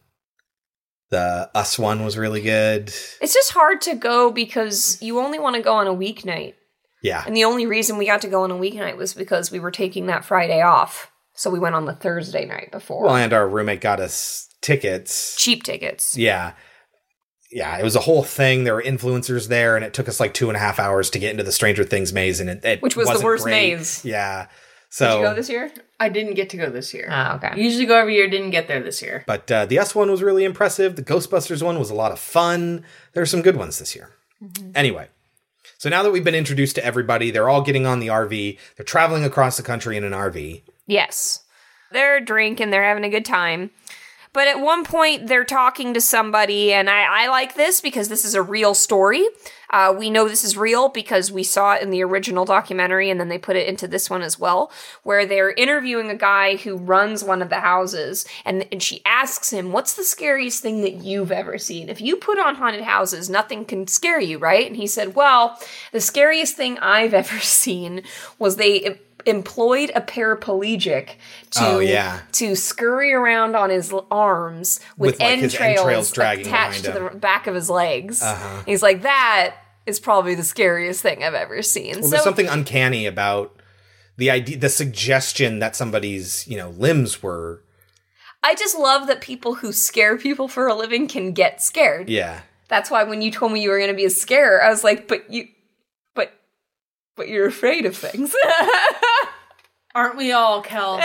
The 1.10 1.50
Us 1.54 1.78
one 1.78 2.04
was 2.04 2.18
really 2.18 2.42
good. 2.42 2.88
It's 3.22 3.32
just 3.32 3.52
hard 3.52 3.80
to 3.82 3.94
go 3.94 4.30
because 4.30 5.00
you 5.00 5.18
only 5.20 5.38
want 5.38 5.56
to 5.56 5.62
go 5.62 5.74
on 5.74 5.86
a 5.86 5.94
weeknight. 5.94 6.54
Yeah. 7.02 7.22
And 7.26 7.34
the 7.36 7.44
only 7.44 7.64
reason 7.64 7.96
we 7.96 8.06
got 8.06 8.20
to 8.22 8.28
go 8.28 8.42
on 8.42 8.50
a 8.50 8.56
weeknight 8.56 8.96
was 8.96 9.14
because 9.14 9.50
we 9.50 9.60
were 9.60 9.70
taking 9.70 10.06
that 10.06 10.24
Friday 10.24 10.60
off. 10.60 11.10
So 11.34 11.48
we 11.48 11.60
went 11.60 11.76
on 11.76 11.86
the 11.86 11.94
Thursday 11.94 12.44
night 12.44 12.72
before. 12.72 13.04
Well, 13.04 13.16
and 13.16 13.32
our 13.32 13.48
roommate 13.48 13.80
got 13.80 14.00
us 14.00 14.48
tickets. 14.60 15.36
Cheap 15.36 15.62
tickets. 15.62 16.16
Yeah. 16.18 16.52
Yeah, 17.50 17.78
it 17.78 17.82
was 17.82 17.96
a 17.96 18.00
whole 18.00 18.22
thing. 18.22 18.64
There 18.64 18.74
were 18.74 18.82
influencers 18.82 19.48
there, 19.48 19.74
and 19.76 19.84
it 19.84 19.94
took 19.94 20.08
us 20.08 20.20
like 20.20 20.34
two 20.34 20.48
and 20.48 20.56
a 20.56 20.60
half 20.60 20.78
hours 20.78 21.08
to 21.10 21.18
get 21.18 21.30
into 21.30 21.44
the 21.44 21.52
Stranger 21.52 21.82
Things 21.84 22.12
maze, 22.12 22.40
and 22.40 22.50
it, 22.50 22.64
it 22.64 22.82
Which 22.82 22.94
was 22.96 23.06
the 23.06 23.12
wasn't 23.12 23.24
worst 23.24 23.44
great. 23.44 23.52
maze. 23.78 24.04
Yeah. 24.04 24.44
Did 24.44 24.50
So, 24.90 25.20
you 25.20 25.26
go 25.26 25.34
this 25.34 25.48
year? 25.48 25.70
I 26.00 26.08
didn't 26.10 26.34
get 26.34 26.50
to 26.50 26.56
go 26.56 26.70
this 26.70 26.92
year. 26.94 27.08
Oh, 27.10 27.36
okay. 27.36 27.60
Usually 27.60 27.86
go 27.86 27.96
every 27.96 28.14
year. 28.16 28.28
Didn't 28.28 28.50
get 28.50 28.68
there 28.68 28.82
this 28.82 29.00
year. 29.02 29.24
but 29.26 29.50
uh, 29.50 29.64
the 29.66 29.78
S 29.78 29.94
one 29.94 30.10
was 30.10 30.22
really 30.22 30.44
impressive. 30.44 30.96
The 30.96 31.02
Ghostbusters 31.02 31.62
one 31.62 31.78
was 31.78 31.90
a 31.90 31.94
lot 31.94 32.12
of 32.12 32.18
fun. 32.18 32.84
There 33.14 33.22
are 33.22 33.26
some 33.26 33.42
good 33.42 33.56
ones 33.56 33.78
this 33.78 33.94
year. 33.96 34.10
Anyway, 34.74 35.08
so 35.78 35.88
now 35.88 36.02
that 36.02 36.10
we've 36.12 36.22
been 36.24 36.34
introduced 36.34 36.76
to 36.76 36.84
everybody, 36.84 37.30
they're 37.30 37.48
all 37.48 37.62
getting 37.62 37.86
on 37.86 37.98
the 38.00 38.06
RV. 38.08 38.58
They're 38.76 38.84
traveling 38.84 39.24
across 39.24 39.56
the 39.56 39.62
country 39.62 39.96
in 39.96 40.04
an 40.04 40.12
RV. 40.12 40.62
Yes. 40.86 41.44
They're 41.90 42.20
drinking, 42.20 42.70
they're 42.70 42.84
having 42.84 43.04
a 43.04 43.08
good 43.10 43.24
time. 43.24 43.70
But 44.38 44.46
at 44.46 44.60
one 44.60 44.84
point, 44.84 45.26
they're 45.26 45.42
talking 45.42 45.94
to 45.94 46.00
somebody, 46.00 46.72
and 46.72 46.88
I, 46.88 47.24
I 47.24 47.26
like 47.26 47.56
this 47.56 47.80
because 47.80 48.08
this 48.08 48.24
is 48.24 48.36
a 48.36 48.40
real 48.40 48.72
story. 48.72 49.26
Uh, 49.70 49.92
we 49.98 50.10
know 50.10 50.28
this 50.28 50.44
is 50.44 50.56
real 50.56 50.90
because 50.90 51.32
we 51.32 51.42
saw 51.42 51.74
it 51.74 51.82
in 51.82 51.90
the 51.90 52.04
original 52.04 52.44
documentary, 52.44 53.10
and 53.10 53.18
then 53.18 53.30
they 53.30 53.36
put 53.36 53.56
it 53.56 53.66
into 53.66 53.88
this 53.88 54.08
one 54.08 54.22
as 54.22 54.38
well, 54.38 54.70
where 55.02 55.26
they're 55.26 55.50
interviewing 55.50 56.08
a 56.08 56.14
guy 56.14 56.54
who 56.54 56.76
runs 56.76 57.24
one 57.24 57.42
of 57.42 57.48
the 57.48 57.58
houses, 57.58 58.28
and, 58.44 58.64
and 58.70 58.80
she 58.80 59.02
asks 59.04 59.50
him, 59.50 59.72
What's 59.72 59.94
the 59.94 60.04
scariest 60.04 60.62
thing 60.62 60.82
that 60.82 61.02
you've 61.02 61.32
ever 61.32 61.58
seen? 61.58 61.88
If 61.88 62.00
you 62.00 62.14
put 62.14 62.38
on 62.38 62.54
haunted 62.54 62.82
houses, 62.82 63.28
nothing 63.28 63.64
can 63.64 63.88
scare 63.88 64.20
you, 64.20 64.38
right? 64.38 64.68
And 64.68 64.76
he 64.76 64.86
said, 64.86 65.16
Well, 65.16 65.58
the 65.90 66.00
scariest 66.00 66.54
thing 66.54 66.78
I've 66.78 67.12
ever 67.22 67.40
seen 67.40 68.04
was 68.38 68.54
they 68.54 69.00
employed 69.28 69.92
a 69.94 70.00
paraplegic 70.00 71.10
to 71.50 71.60
Oh, 71.60 71.78
yeah. 71.78 72.20
to 72.32 72.54
scurry 72.56 73.12
around 73.12 73.54
on 73.54 73.70
his 73.70 73.92
arms 74.10 74.80
with, 74.96 75.12
With, 75.12 75.20
like, 75.20 75.38
entrails, 75.38 75.78
entrails 75.80 76.10
dragging 76.12 76.46
attached 76.46 76.84
to 76.84 76.92
the 76.92 77.10
back 77.18 77.46
of 77.46 77.54
his 77.54 77.70
legs. 77.70 78.22
Uh-huh. 78.22 78.62
He's 78.66 78.82
like, 78.82 79.02
that 79.02 79.54
is 79.86 80.00
probably 80.00 80.34
the 80.34 80.44
scariest 80.44 81.00
thing 81.02 81.22
I've 81.24 81.34
ever 81.34 81.62
seen. 81.62 81.94
Well, 81.96 82.02
so 82.04 82.10
there's 82.10 82.24
something 82.24 82.48
uncanny 82.48 83.06
about 83.06 83.54
the 84.16 84.30
idea, 84.30 84.58
the 84.58 84.68
suggestion 84.68 85.60
that 85.60 85.76
somebody's 85.76 86.46
you 86.48 86.56
know 86.56 86.70
limbs 86.70 87.22
were. 87.22 87.62
I 88.42 88.54
just 88.54 88.78
love 88.78 89.06
that 89.08 89.20
people 89.20 89.54
who 89.56 89.72
scare 89.72 90.16
people 90.18 90.46
for 90.48 90.66
a 90.68 90.74
living 90.74 91.08
can 91.08 91.32
get 91.32 91.62
scared. 91.62 92.08
Yeah. 92.08 92.40
That's 92.68 92.90
why 92.90 93.02
when 93.04 93.22
you 93.22 93.30
told 93.30 93.52
me 93.52 93.62
you 93.62 93.70
were 93.70 93.78
going 93.78 93.90
to 93.90 93.96
be 93.96 94.04
a 94.04 94.10
scarer, 94.10 94.62
I 94.62 94.68
was 94.68 94.84
like, 94.84 95.08
but 95.08 95.32
you, 95.32 95.48
but, 96.14 96.32
but 97.16 97.28
you're 97.28 97.46
afraid 97.46 97.86
of 97.86 97.96
things. 97.96 98.34
Aren't 99.94 100.18
we 100.18 100.32
all, 100.32 100.62
Kels? 100.62 101.02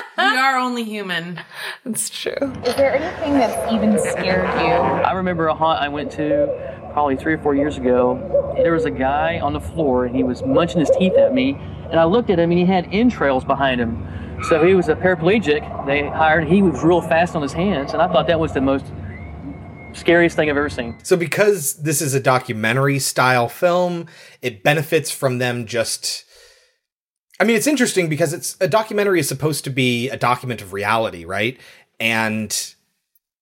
we 0.18 0.22
are 0.22 0.56
only 0.56 0.84
human. 0.84 1.40
That's 1.84 2.08
true. 2.08 2.52
Is 2.64 2.76
there 2.76 2.94
anything 2.94 3.34
that's 3.34 3.72
even 3.72 3.98
scared 3.98 4.48
you? 4.60 4.70
I 4.70 5.12
remember 5.12 5.48
a 5.48 5.54
haunt 5.54 5.82
I 5.82 5.88
went 5.88 6.12
to 6.12 6.46
probably 6.92 7.16
three 7.16 7.34
or 7.34 7.38
four 7.38 7.56
years 7.56 7.76
ago. 7.76 8.54
There 8.56 8.72
was 8.72 8.84
a 8.84 8.90
guy 8.90 9.40
on 9.40 9.52
the 9.52 9.60
floor 9.60 10.04
and 10.04 10.14
he 10.14 10.22
was 10.22 10.42
munching 10.44 10.78
his 10.78 10.90
teeth 10.90 11.14
at 11.14 11.34
me. 11.34 11.56
And 11.90 11.98
I 11.98 12.04
looked 12.04 12.30
at 12.30 12.38
him 12.38 12.50
and 12.52 12.58
he 12.58 12.64
had 12.64 12.86
entrails 12.92 13.44
behind 13.44 13.80
him. 13.80 14.06
So 14.48 14.64
he 14.64 14.74
was 14.74 14.88
a 14.88 14.94
paraplegic. 14.94 15.86
They 15.86 16.06
hired, 16.08 16.46
he 16.46 16.62
was 16.62 16.84
real 16.84 17.02
fast 17.02 17.34
on 17.34 17.42
his 17.42 17.52
hands. 17.52 17.92
And 17.92 18.00
I 18.00 18.06
thought 18.06 18.28
that 18.28 18.38
was 18.38 18.54
the 18.54 18.60
most 18.60 18.86
scariest 19.92 20.36
thing 20.36 20.48
I've 20.48 20.56
ever 20.56 20.70
seen. 20.70 20.96
So 21.02 21.16
because 21.16 21.82
this 21.82 22.00
is 22.00 22.14
a 22.14 22.20
documentary 22.20 23.00
style 23.00 23.48
film, 23.48 24.06
it 24.40 24.62
benefits 24.62 25.10
from 25.10 25.38
them 25.38 25.66
just. 25.66 26.24
I 27.40 27.44
mean, 27.44 27.56
it's 27.56 27.66
interesting 27.66 28.10
because 28.10 28.34
it's 28.34 28.56
a 28.60 28.68
documentary 28.68 29.18
is 29.18 29.26
supposed 29.26 29.64
to 29.64 29.70
be 29.70 30.10
a 30.10 30.16
document 30.16 30.60
of 30.60 30.74
reality, 30.74 31.24
right? 31.24 31.58
And 31.98 32.74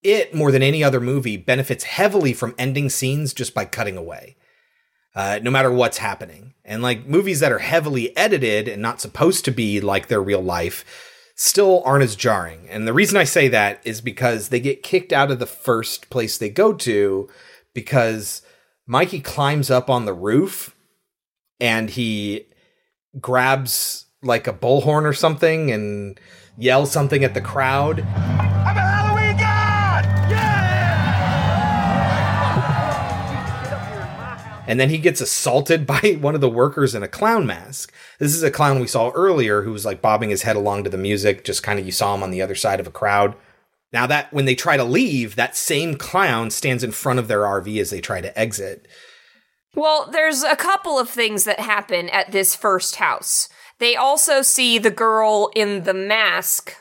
it 0.05 0.33
more 0.33 0.53
than 0.53 0.63
any 0.63 0.85
other 0.85 1.01
movie 1.01 1.37
benefits 1.37 1.83
heavily 1.83 2.33
from 2.33 2.55
ending 2.57 2.89
scenes 2.91 3.35
just 3.35 3.55
by 3.55 3.65
cutting 3.65 3.97
away. 3.97 4.37
Uh, 5.17 5.41
no 5.43 5.51
matter 5.51 5.73
what's 5.73 5.99
happening. 5.99 6.55
And 6.65 6.81
like 6.81 7.07
movies 7.07 7.41
that 7.41 7.51
are 7.51 7.59
heavily 7.59 8.17
edited 8.17 8.69
and 8.69 8.81
not 8.81 9.01
supposed 9.01 9.45
to 9.47 9.51
be 9.51 9.81
like 9.81 10.07
their 10.07 10.23
real 10.23 10.43
life 10.43 10.85
still 11.35 11.83
aren't 11.85 12.05
as 12.05 12.15
jarring. 12.15 12.69
And 12.71 12.87
the 12.87 12.93
reason 12.93 13.17
I 13.17 13.25
say 13.25 13.49
that 13.49 13.81
is 13.85 14.01
because 14.01 14.51
they 14.51 14.61
get 14.61 14.85
kicked 14.85 15.13
out 15.13 15.33
of 15.33 15.41
the 15.41 15.47
first 15.47 16.09
place 16.09 16.39
they 16.39 16.51
go 16.51 16.73
to 16.73 17.29
because 17.75 18.43
Mikey 18.87 19.19
climbs 19.19 19.73
up 19.73 19.91
on 19.91 20.05
the 20.05 20.15
roof 20.15 20.77
and 21.59 21.91
he 21.91 22.48
grabs 23.21 24.07
like 24.23 24.47
a 24.47 24.53
bullhorn 24.53 25.05
or 25.05 25.13
something 25.13 25.71
and 25.71 26.19
yells 26.57 26.91
something 26.91 27.25
at 27.25 27.35
the 27.35 27.41
crowd. 27.41 28.01
I'm 28.01 28.77
a 28.77 28.81
Halloween 28.81 29.37
god! 29.37 30.05
Yeah! 30.31 30.69
And 34.69 34.79
then 34.79 34.91
he 34.91 34.99
gets 34.99 35.23
assaulted 35.23 35.87
by 35.87 36.19
one 36.21 36.35
of 36.35 36.41
the 36.41 36.51
workers 36.51 36.95
in 36.95 37.03
a 37.03 37.09
clown 37.09 37.47
mask. 37.47 37.93
This 38.19 38.35
is 38.35 38.43
a 38.43 38.51
clown 38.51 38.81
we 38.81 38.87
saw 38.87 39.11
earlier 39.11 39.63
who 39.63 39.73
was 39.73 39.87
like 39.87 40.03
bobbing 40.03 40.31
his 40.31 40.43
head 40.43 40.57
along 40.57 40.85
to 40.85 40.91
the 40.91 40.99
music, 40.99 41.45
just 41.45 41.63
kind 41.63 41.79
of 41.79 41.87
you 41.87 41.93
saw 41.93 42.15
him 42.15 42.23
on 42.23 42.31
the 42.31 42.43
other 42.43 42.55
side 42.55 42.79
of 42.79 42.87
a 42.87 42.93
crowd. 42.93 43.35
Now 43.93 44.07
that 44.07 44.31
when 44.33 44.45
they 44.45 44.55
try 44.55 44.77
to 44.77 44.85
leave, 44.85 45.37
that 45.37 45.57
same 45.57 45.95
clown 45.95 46.51
stands 46.51 46.85
in 46.85 46.93
front 46.93 47.19
of 47.19 47.27
their 47.27 47.41
RV 47.41 47.81
as 47.81 47.89
they 47.89 48.03
try 48.03 48.21
to 48.21 48.39
exit. 48.39 48.87
Well, 49.75 50.09
there's 50.11 50.43
a 50.43 50.57
couple 50.57 50.99
of 50.99 51.09
things 51.09 51.45
that 51.45 51.61
happen 51.61 52.09
at 52.11 52.33
this 52.33 52.57
first 52.57 52.97
house. 52.97 53.49
They 53.79 53.95
also 53.97 54.43
see 54.43 54.79
the 54.79 54.91
girl 54.91 55.51
in 55.55 55.85
the 55.85 55.95
mask, 55.95 56.75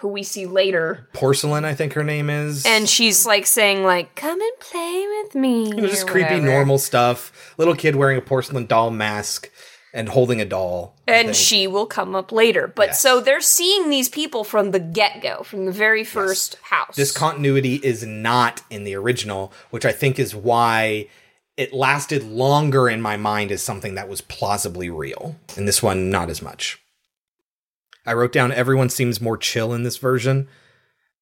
who 0.00 0.08
we 0.08 0.22
see 0.22 0.46
later, 0.46 1.08
Porcelain, 1.12 1.64
I 1.64 1.74
think 1.74 1.92
her 1.92 2.02
name 2.02 2.30
is. 2.30 2.64
and 2.66 2.88
she's 2.88 3.26
like 3.26 3.46
saying 3.46 3.84
like, 3.84 4.14
"Come 4.16 4.40
and 4.40 4.58
play 4.58 5.06
with 5.22 5.34
me." 5.34 5.68
you 5.68 5.74
know, 5.74 5.86
just 5.86 6.06
creepy 6.08 6.34
whatever. 6.34 6.46
normal 6.46 6.78
stuff. 6.78 7.54
Little 7.58 7.76
kid 7.76 7.96
wearing 7.96 8.16
a 8.18 8.22
porcelain 8.22 8.66
doll 8.66 8.90
mask 8.90 9.50
and 9.92 10.08
holding 10.08 10.40
a 10.40 10.44
doll. 10.44 10.96
And 11.06 11.34
she 11.34 11.66
will 11.66 11.86
come 11.86 12.14
up 12.14 12.30
later. 12.32 12.66
But 12.68 12.96
so 12.96 13.20
they're 13.20 13.40
seeing 13.40 13.90
these 13.90 14.08
people 14.08 14.44
from 14.44 14.70
the 14.70 14.78
get 14.78 15.20
go, 15.20 15.42
from 15.42 15.66
the 15.66 15.72
very 15.72 16.04
first 16.04 16.56
house. 16.62 16.94
This 16.96 17.12
continuity 17.12 17.74
is 17.82 18.06
not 18.06 18.62
in 18.70 18.84
the 18.84 18.94
original, 18.94 19.52
which 19.70 19.84
I 19.84 19.92
think 19.92 20.18
is 20.18 20.34
why 20.34 21.08
it 21.60 21.74
lasted 21.74 22.22
longer 22.22 22.88
in 22.88 23.02
my 23.02 23.18
mind 23.18 23.52
as 23.52 23.62
something 23.62 23.94
that 23.94 24.08
was 24.08 24.22
plausibly 24.22 24.88
real. 24.88 25.36
And 25.58 25.68
this 25.68 25.82
one, 25.82 26.08
not 26.08 26.30
as 26.30 26.40
much. 26.40 26.80
I 28.06 28.14
wrote 28.14 28.32
down 28.32 28.50
everyone 28.50 28.88
seems 28.88 29.20
more 29.20 29.36
chill 29.36 29.74
in 29.74 29.82
this 29.82 29.98
version. 29.98 30.48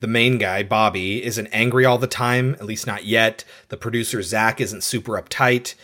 The 0.00 0.06
main 0.06 0.38
guy, 0.38 0.62
Bobby, 0.62 1.24
isn't 1.24 1.48
angry 1.48 1.84
all 1.84 1.98
the 1.98 2.06
time, 2.06 2.54
at 2.54 2.66
least 2.66 2.86
not 2.86 3.04
yet. 3.04 3.42
The 3.68 3.76
producer, 3.76 4.22
Zach, 4.22 4.60
isn't 4.60 4.84
super 4.84 5.20
uptight. 5.20 5.74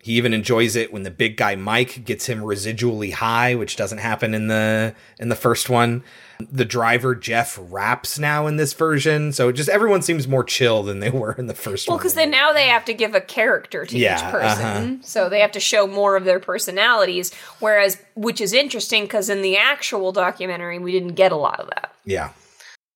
He 0.00 0.12
even 0.12 0.32
enjoys 0.32 0.76
it 0.76 0.92
when 0.92 1.02
the 1.02 1.10
big 1.10 1.36
guy 1.36 1.56
Mike 1.56 2.04
gets 2.04 2.26
him 2.26 2.38
residually 2.38 3.14
high, 3.14 3.56
which 3.56 3.74
doesn't 3.74 3.98
happen 3.98 4.32
in 4.32 4.46
the 4.46 4.94
in 5.18 5.28
the 5.28 5.34
first 5.34 5.68
one. 5.68 6.04
The 6.40 6.64
driver 6.64 7.14
Jeff 7.14 7.58
raps 7.60 8.18
now 8.18 8.46
in 8.46 8.56
this 8.56 8.72
version, 8.72 9.32
so 9.32 9.52
just 9.52 9.68
everyone 9.68 10.02
seems 10.02 10.26
more 10.26 10.44
chill 10.44 10.82
than 10.82 11.00
they 11.00 11.10
were 11.10 11.32
in 11.32 11.46
the 11.46 11.54
first 11.54 11.88
well, 11.88 11.96
one. 11.96 12.00
because 12.00 12.14
then 12.14 12.30
now 12.30 12.52
they 12.52 12.68
have 12.68 12.84
to 12.86 12.94
give 12.94 13.14
a 13.14 13.20
character 13.20 13.84
to 13.86 13.98
Yeah, 13.98 14.16
each 14.16 14.32
person, 14.32 14.64
uh-huh. 14.64 14.96
so 15.02 15.28
they 15.28 15.40
have 15.40 15.52
to 15.52 15.60
show 15.60 15.86
more 15.86 16.16
of 16.16 16.24
their 16.24 16.40
personalities. 16.40 17.32
Whereas, 17.60 17.98
which 18.14 18.40
is 18.40 18.52
interesting 18.52 19.04
because 19.04 19.28
in 19.28 19.42
the 19.42 19.56
actual 19.56 20.12
documentary, 20.12 20.78
we 20.78 20.92
didn't 20.92 21.14
get 21.14 21.32
a 21.32 21.36
lot 21.36 21.60
of 21.60 21.68
that. 21.68 21.92
Yeah. 22.04 22.30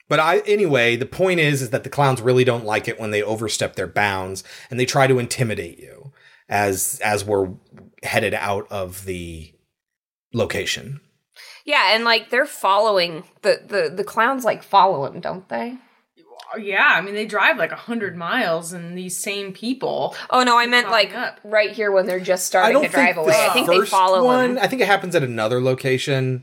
But 0.09 0.21
I 0.21 0.39
anyway, 0.41 0.97
the 0.97 1.07
point 1.07 1.41
is 1.41 1.63
is 1.63 1.71
that 1.71 1.85
the 1.85 1.91
clowns 1.91 2.23
really 2.23 2.45
don't 2.45 2.65
like 2.65 2.89
it 2.89 2.99
when 2.99 3.11
they 3.11 3.23
overstep 3.23 3.77
their 3.77 3.87
bounds 3.87 4.43
and 4.71 4.81
they 4.81 4.87
try 4.87 5.07
to 5.07 5.19
intimidate 5.19 5.79
you 5.79 6.13
as 6.49 7.01
as 7.05 7.25
we're 7.25 7.51
headed 8.03 8.35
out 8.35 8.67
of 8.71 9.05
the 9.05 9.53
location. 10.33 11.01
Yeah, 11.69 11.95
and 11.95 12.03
like 12.03 12.31
they're 12.31 12.47
following 12.47 13.25
the 13.43 13.61
the 13.63 13.93
the 13.95 14.03
clowns 14.03 14.43
like 14.43 14.63
follow 14.63 15.05
him, 15.05 15.21
don't 15.21 15.47
they? 15.51 15.77
Yeah, 16.59 16.95
I 16.95 17.03
mean 17.03 17.13
they 17.15 17.27
drive 17.27 17.59
like 17.59 17.73
a 17.73 17.77
hundred 17.77 18.17
miles, 18.17 18.73
and 18.73 18.97
these 18.97 19.19
same 19.19 19.53
people. 19.53 20.17
Oh 20.31 20.43
no, 20.45 20.57
I 20.57 20.67
meant 20.67 20.89
like 20.89 21.15
right 21.45 21.71
here 21.71 21.93
when 21.93 22.07
they're 22.07 22.21
just 22.21 22.47
starting 22.47 22.81
to 22.81 22.89
drive 22.89 23.19
away. 23.19 23.35
I 23.35 23.53
think 23.53 23.69
they 23.69 23.85
follow 23.85 24.25
one. 24.25 24.53
him. 24.53 24.59
I 24.63 24.67
think 24.67 24.81
it 24.81 24.87
happens 24.87 25.15
at 25.15 25.23
another 25.23 25.61
location. 25.61 26.43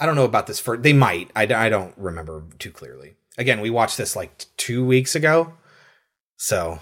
I 0.00 0.06
don't 0.06 0.16
know 0.16 0.24
about 0.24 0.48
this 0.48 0.58
first. 0.58 0.82
They 0.82 0.92
might. 0.92 1.30
I, 1.36 1.42
I 1.42 1.68
don't 1.68 1.94
remember 1.96 2.42
too 2.58 2.72
clearly. 2.72 3.14
Again, 3.36 3.60
we 3.60 3.70
watched 3.70 3.96
this 3.96 4.16
like 4.16 4.38
t- 4.38 4.46
two 4.56 4.84
weeks 4.84 5.14
ago. 5.14 5.52
So 6.36 6.80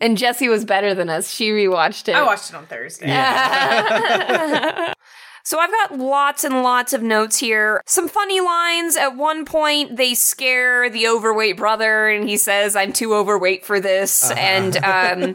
And 0.00 0.16
Jesse 0.16 0.48
was 0.48 0.64
better 0.64 0.94
than 0.94 1.10
us. 1.10 1.30
She 1.30 1.50
rewatched 1.50 2.08
it. 2.08 2.14
I 2.14 2.22
watched 2.22 2.48
it 2.48 2.56
on 2.56 2.64
Thursday. 2.64 3.08
So 5.46 5.58
I've 5.58 5.70
got 5.70 5.98
lots 5.98 6.42
and 6.42 6.62
lots 6.62 6.94
of 6.94 7.02
notes 7.02 7.36
here. 7.36 7.82
Some 7.84 8.08
funny 8.08 8.40
lines. 8.40 8.96
At 8.96 9.14
one 9.14 9.44
point, 9.44 9.96
they 9.96 10.14
scare 10.14 10.88
the 10.88 11.06
overweight 11.06 11.58
brother, 11.58 12.08
and 12.08 12.26
he 12.28 12.38
says, 12.38 12.74
"I'm 12.74 12.94
too 12.94 13.14
overweight 13.14 13.64
for 13.64 13.78
this." 13.78 14.30
Uh-huh. 14.30 14.40
And 14.40 14.76
um, 14.84 15.34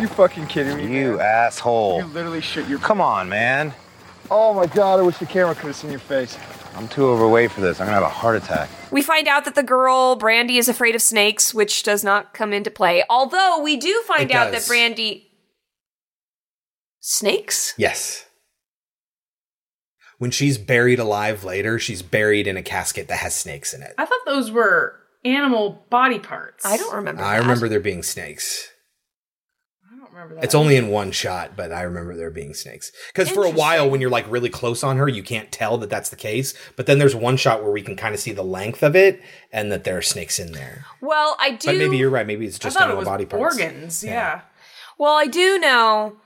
You 0.00 0.08
fucking 0.08 0.46
kidding 0.46 0.76
me? 0.76 0.98
You 1.00 1.18
asshole. 1.20 2.00
You 2.00 2.06
literally 2.06 2.42
shit 2.42 2.68
your. 2.68 2.78
Come 2.78 3.00
on, 3.00 3.28
man. 3.28 3.74
Oh 4.30 4.52
my 4.54 4.66
god! 4.66 5.00
I 5.00 5.02
wish 5.02 5.16
the 5.18 5.26
camera 5.26 5.54
could 5.54 5.66
have 5.68 5.76
seen 5.76 5.90
your 5.90 6.00
face. 6.00 6.36
I'm 6.74 6.86
too 6.88 7.06
overweight 7.06 7.50
for 7.50 7.62
this. 7.62 7.80
I'm 7.80 7.86
gonna 7.86 7.94
have 7.94 8.02
a 8.02 8.08
heart 8.08 8.36
attack. 8.36 8.68
we 8.90 9.00
find 9.00 9.26
out 9.26 9.46
that 9.46 9.54
the 9.54 9.62
girl 9.62 10.14
Brandy 10.14 10.58
is 10.58 10.68
afraid 10.68 10.94
of 10.94 11.00
snakes, 11.00 11.54
which 11.54 11.82
does 11.82 12.04
not 12.04 12.34
come 12.34 12.52
into 12.52 12.70
play. 12.70 13.02
Although 13.08 13.60
we 13.62 13.78
do 13.78 14.02
find 14.06 14.30
It 14.30 14.34
out 14.36 14.52
does. 14.52 14.62
that 14.66 14.68
Brandy 14.68 15.25
snakes. 17.06 17.72
yes, 17.78 18.26
when 20.18 20.30
she's 20.30 20.58
buried 20.58 20.98
alive 20.98 21.44
later, 21.44 21.78
she's 21.78 22.02
buried 22.02 22.46
in 22.46 22.56
a 22.56 22.62
casket 22.62 23.08
that 23.08 23.18
has 23.18 23.34
snakes 23.34 23.72
in 23.72 23.82
it. 23.82 23.94
I 23.98 24.06
thought 24.06 24.20
those 24.26 24.50
were 24.50 24.96
animal 25.24 25.84
body 25.90 26.18
parts. 26.18 26.64
I 26.64 26.76
don't 26.76 26.94
remember. 26.94 27.22
I 27.22 27.36
remember 27.36 27.68
there 27.68 27.80
being 27.80 28.02
snakes. 28.02 28.70
I 29.92 29.96
don't 29.96 30.10
remember 30.10 30.34
that. 30.36 30.44
It's 30.44 30.54
only 30.54 30.76
in 30.76 30.88
one 30.88 31.12
shot, 31.12 31.52
but 31.56 31.70
I 31.70 31.82
remember 31.82 32.16
there 32.16 32.30
being 32.30 32.54
snakes. 32.54 32.90
Because 33.12 33.30
for 33.30 33.44
a 33.44 33.50
while, 33.50 33.88
when 33.88 34.00
you're 34.00 34.10
like 34.10 34.28
really 34.30 34.48
close 34.48 34.82
on 34.82 34.96
her, 34.96 35.06
you 35.08 35.22
can't 35.22 35.52
tell 35.52 35.78
that 35.78 35.90
that's 35.90 36.08
the 36.08 36.16
case. 36.16 36.54
But 36.76 36.86
then 36.86 36.98
there's 36.98 37.14
one 37.14 37.36
shot 37.36 37.62
where 37.62 37.72
we 37.72 37.82
can 37.82 37.94
kind 37.94 38.14
of 38.14 38.20
see 38.20 38.32
the 38.32 38.42
length 38.42 38.82
of 38.82 38.96
it 38.96 39.20
and 39.52 39.70
that 39.70 39.84
there 39.84 39.98
are 39.98 40.02
snakes 40.02 40.38
in 40.38 40.52
there. 40.52 40.86
Well, 41.00 41.36
I 41.38 41.50
do. 41.50 41.68
But 41.68 41.76
maybe 41.76 41.98
you're 41.98 42.10
right. 42.10 42.26
Maybe 42.26 42.46
it's 42.46 42.56
I 42.56 42.64
just 42.64 42.76
thought 42.76 42.84
it 42.84 42.92
animal 42.92 43.00
was 43.00 43.08
body 43.08 43.26
parts. 43.26 43.58
organs. 43.60 44.02
Yeah. 44.02 44.40
Well, 44.98 45.14
I 45.14 45.26
do 45.26 45.58
know 45.58 46.16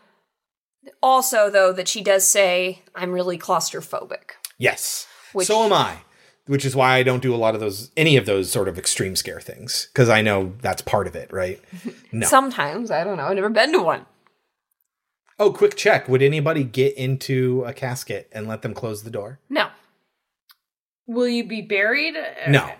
also 1.02 1.51
though 1.51 1.73
that 1.73 1.89
she 1.89 2.02
does 2.02 2.27
say 2.27 2.82
I'm 2.94 3.12
really 3.12 3.39
claustrophobic. 3.39 4.32
Yes. 4.59 5.07
Which- 5.32 5.47
so 5.47 5.62
am 5.65 5.73
I. 5.73 5.98
Which 6.47 6.65
is 6.65 6.74
why 6.74 6.97
I 6.97 7.05
don't 7.05 7.23
do 7.23 7.32
a 7.32 7.36
lot 7.36 7.55
of 7.55 7.61
those, 7.61 7.93
any 7.97 8.16
of 8.16 8.27
those 8.27 8.51
sort 8.51 8.66
of 8.66 8.77
extreme 8.77 9.15
scare 9.15 9.40
things, 9.40 9.89
because 9.93 10.09
I 10.09 10.20
know 10.20 10.55
that's 10.62 10.82
part 10.82 11.07
of 11.07 11.15
it, 11.15 11.32
right? 11.32 11.61
No. 12.12 12.27
Sometimes 12.27 12.90
I 12.90 13.05
don't 13.05 13.19
know. 13.19 13.27
I've 13.27 13.36
never 13.36 13.51
been 13.51 13.70
to 13.73 13.78
one. 13.82 14.05
oh, 15.39 15.52
quick 15.52 15.77
check. 15.77 16.09
Would 16.09 16.23
anybody 16.23 16.65
get 16.65 16.97
into 16.97 17.62
a 17.65 17.73
casket 17.73 18.28
and 18.32 18.48
let 18.48 18.62
them 18.62 18.74
close 18.74 19.05
the 19.05 19.11
door? 19.11 19.39
No. 19.48 19.69
Will 21.07 21.28
you 21.28 21.44
be 21.47 21.62
buried? 21.62 22.15
No. 22.48 22.62
I, 22.65 22.74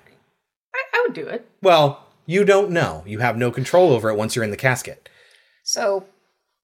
I 0.94 1.05
would 1.06 1.14
do 1.14 1.28
it. 1.28 1.48
Well, 1.62 2.06
you 2.27 2.44
don't 2.44 2.70
know. 2.70 3.05
You 3.06 3.20
have 3.20 3.36
no 3.36 3.52
control 3.52 3.93
over 3.93 4.10
it 4.10 4.16
once 4.16 4.35
you're 4.35 4.44
in 4.44 4.51
the 4.51 4.56
casket. 4.56 5.09
So 5.62 6.06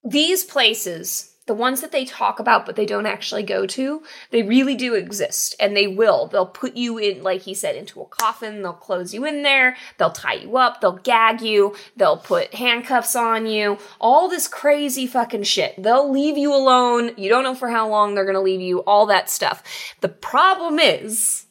these 0.07 0.45
places, 0.45 1.33
the 1.47 1.55
ones 1.55 1.81
that 1.81 1.93
they 1.93 2.05
talk 2.05 2.39
about 2.39 2.65
but 2.65 2.77
they 2.77 2.87
don't 2.87 3.07
actually 3.07 3.43
go 3.43 3.66
to, 3.66 4.03
they 4.31 4.43
really 4.43 4.74
do 4.74 4.95
exist 4.95 5.55
and 5.59 5.77
they 5.77 5.87
will. 5.87 6.27
They'll 6.27 6.47
put 6.47 6.77
you 6.77 6.99
in 6.99 7.23
like 7.23 7.43
he 7.43 7.55
said 7.55 7.77
into 7.77 8.01
a 8.01 8.07
coffin, 8.07 8.62
they'll 8.62 8.73
close 8.73 9.12
you 9.12 9.24
in 9.24 9.43
there, 9.43 9.77
they'll 9.99 10.11
tie 10.11 10.35
you 10.35 10.57
up, 10.57 10.81
they'll 10.81 10.99
gag 10.99 11.41
you, 11.41 11.74
they'll 11.97 12.16
put 12.16 12.55
handcuffs 12.55 13.16
on 13.16 13.47
you, 13.47 13.78
all 14.01 14.28
this 14.28 14.49
crazy 14.49 15.07
fucking 15.07 15.45
shit. 15.45 15.81
They'll 15.83 16.11
leave 16.11 16.39
you 16.39 16.55
alone. 16.55 17.12
You 17.16 17.28
don't 17.28 17.45
know 17.45 17.55
for 17.55 17.69
how 17.69 17.89
long 17.89 18.15
they're 18.15 18.24
to 18.35 18.41
leave 18.41 18.61
you, 18.61 18.81
all 18.81 19.07
that 19.07 19.28
stuff. 19.28 19.62
The 20.01 20.09
problem 20.09 20.78
is 20.78 21.47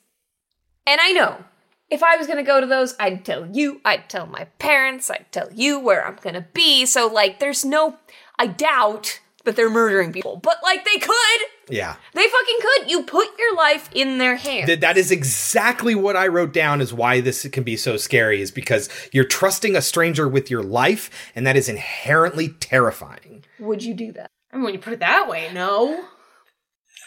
and 0.88 1.02
I 1.02 1.12
know 1.12 1.44
if 1.90 2.02
I 2.02 2.18
was 2.18 2.28
to 2.38 2.44
go 2.44 2.60
to 2.60 2.68
those, 2.68 2.96
I'd 3.00 3.24
tell 3.24 3.48
you, 3.48 3.80
I'd 3.86 4.10
tell 4.10 4.26
my 4.26 4.46
parents, 4.58 5.10
I'd 5.10 5.32
tell 5.32 5.50
you 5.54 5.80
where 5.80 6.06
I'm 6.06 6.18
to 6.34 6.46
be. 6.54 6.86
So, 6.86 7.08
like, 7.08 7.40
there's 7.40 7.64
no, 7.64 7.98
I 8.38 8.48
doubt 8.48 9.20
that 9.46 9.56
they're 9.56 9.70
murdering 9.70 10.12
people, 10.12 10.38
but 10.38 10.58
like, 10.64 10.84
they 10.86 10.98
could. 10.98 11.42
Yeah. 11.70 11.96
They 12.14 12.28
fucking 12.28 12.58
could. 12.62 12.92
You 12.92 13.04
put 13.04 13.28
your 13.38 13.56
life 13.56 13.90
in 13.94 14.18
their 14.18 14.36
hands. 14.36 14.66
Th- 14.68 14.80
that 14.80 14.98
is 14.98 15.12
exactly 15.12 15.96
what 15.96 16.16
I 16.16 16.28
wrote 16.28 16.52
down 16.52 16.82
is 16.82 16.94
why 16.94 17.22
this 17.22 17.48
can 17.50 17.64
be 17.64 17.78
so 17.78 17.98
scary 17.98 18.42
is 18.42 18.52
because 18.52 18.90
you're 19.14 19.24
trusting 19.24 19.76
a 19.76 19.82
stranger 19.82 20.28
with 20.28 20.50
your 20.50 20.64
life 20.64 21.10
and 21.36 21.46
that 21.46 21.56
is 21.56 21.70
inherently 21.70 22.50
terrifying. 22.50 23.46
Would 23.60 23.84
you 23.84 23.94
do 23.94 24.12
that? 24.14 24.32
I 24.52 24.58
mean, 24.58 24.66
when 24.66 24.74
you 24.74 24.80
put 24.80 24.94
it 24.94 25.00
that 25.00 25.30
way, 25.30 25.50
no. 25.54 26.06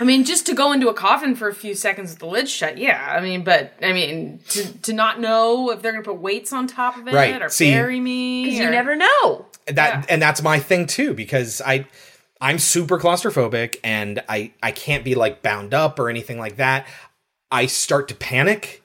I 0.01 0.05
mean, 0.05 0.25
just 0.25 0.47
to 0.47 0.55
go 0.55 0.71
into 0.73 0.89
a 0.89 0.95
coffin 0.95 1.35
for 1.35 1.49
a 1.49 1.55
few 1.55 1.75
seconds 1.75 2.11
with 2.11 2.21
the 2.21 2.27
lid 2.27 2.49
shut, 2.49 2.79
yeah. 2.79 3.15
I 3.17 3.21
mean, 3.21 3.43
but 3.43 3.73
I 3.83 3.93
mean, 3.93 4.39
to, 4.51 4.73
to 4.83 4.93
not 4.93 5.21
know 5.21 5.71
if 5.71 5.83
they're 5.83 5.93
gonna 5.93 6.05
put 6.05 6.19
weights 6.19 6.53
on 6.53 6.67
top 6.69 6.97
of 6.97 7.09
it 7.09 7.15
Right. 7.15 7.43
or 7.43 7.49
See- 7.49 7.71
bury 7.73 7.99
me, 7.99 8.45
Because 8.45 8.59
you 8.61 8.71
never 8.71 8.95
know. 8.97 9.47
That 9.67 10.07
and 10.09 10.23
that's 10.23 10.41
my 10.43 10.59
thing 10.61 10.87
too 10.87 11.13
because 11.15 11.61
I 11.61 11.87
I'm 12.41 12.59
super 12.59 12.99
claustrophobic 12.99 13.77
and 13.85 14.23
I 14.29 14.53
I 14.63 14.71
can't 14.73 15.05
be 15.05 15.15
like 15.15 15.43
bound 15.43 15.75
up 15.75 15.99
or 15.99 16.09
anything 16.09 16.39
like 16.39 16.57
that. 16.57 16.87
I 17.51 17.67
start 17.67 18.09
to 18.09 18.15
panic 18.15 18.83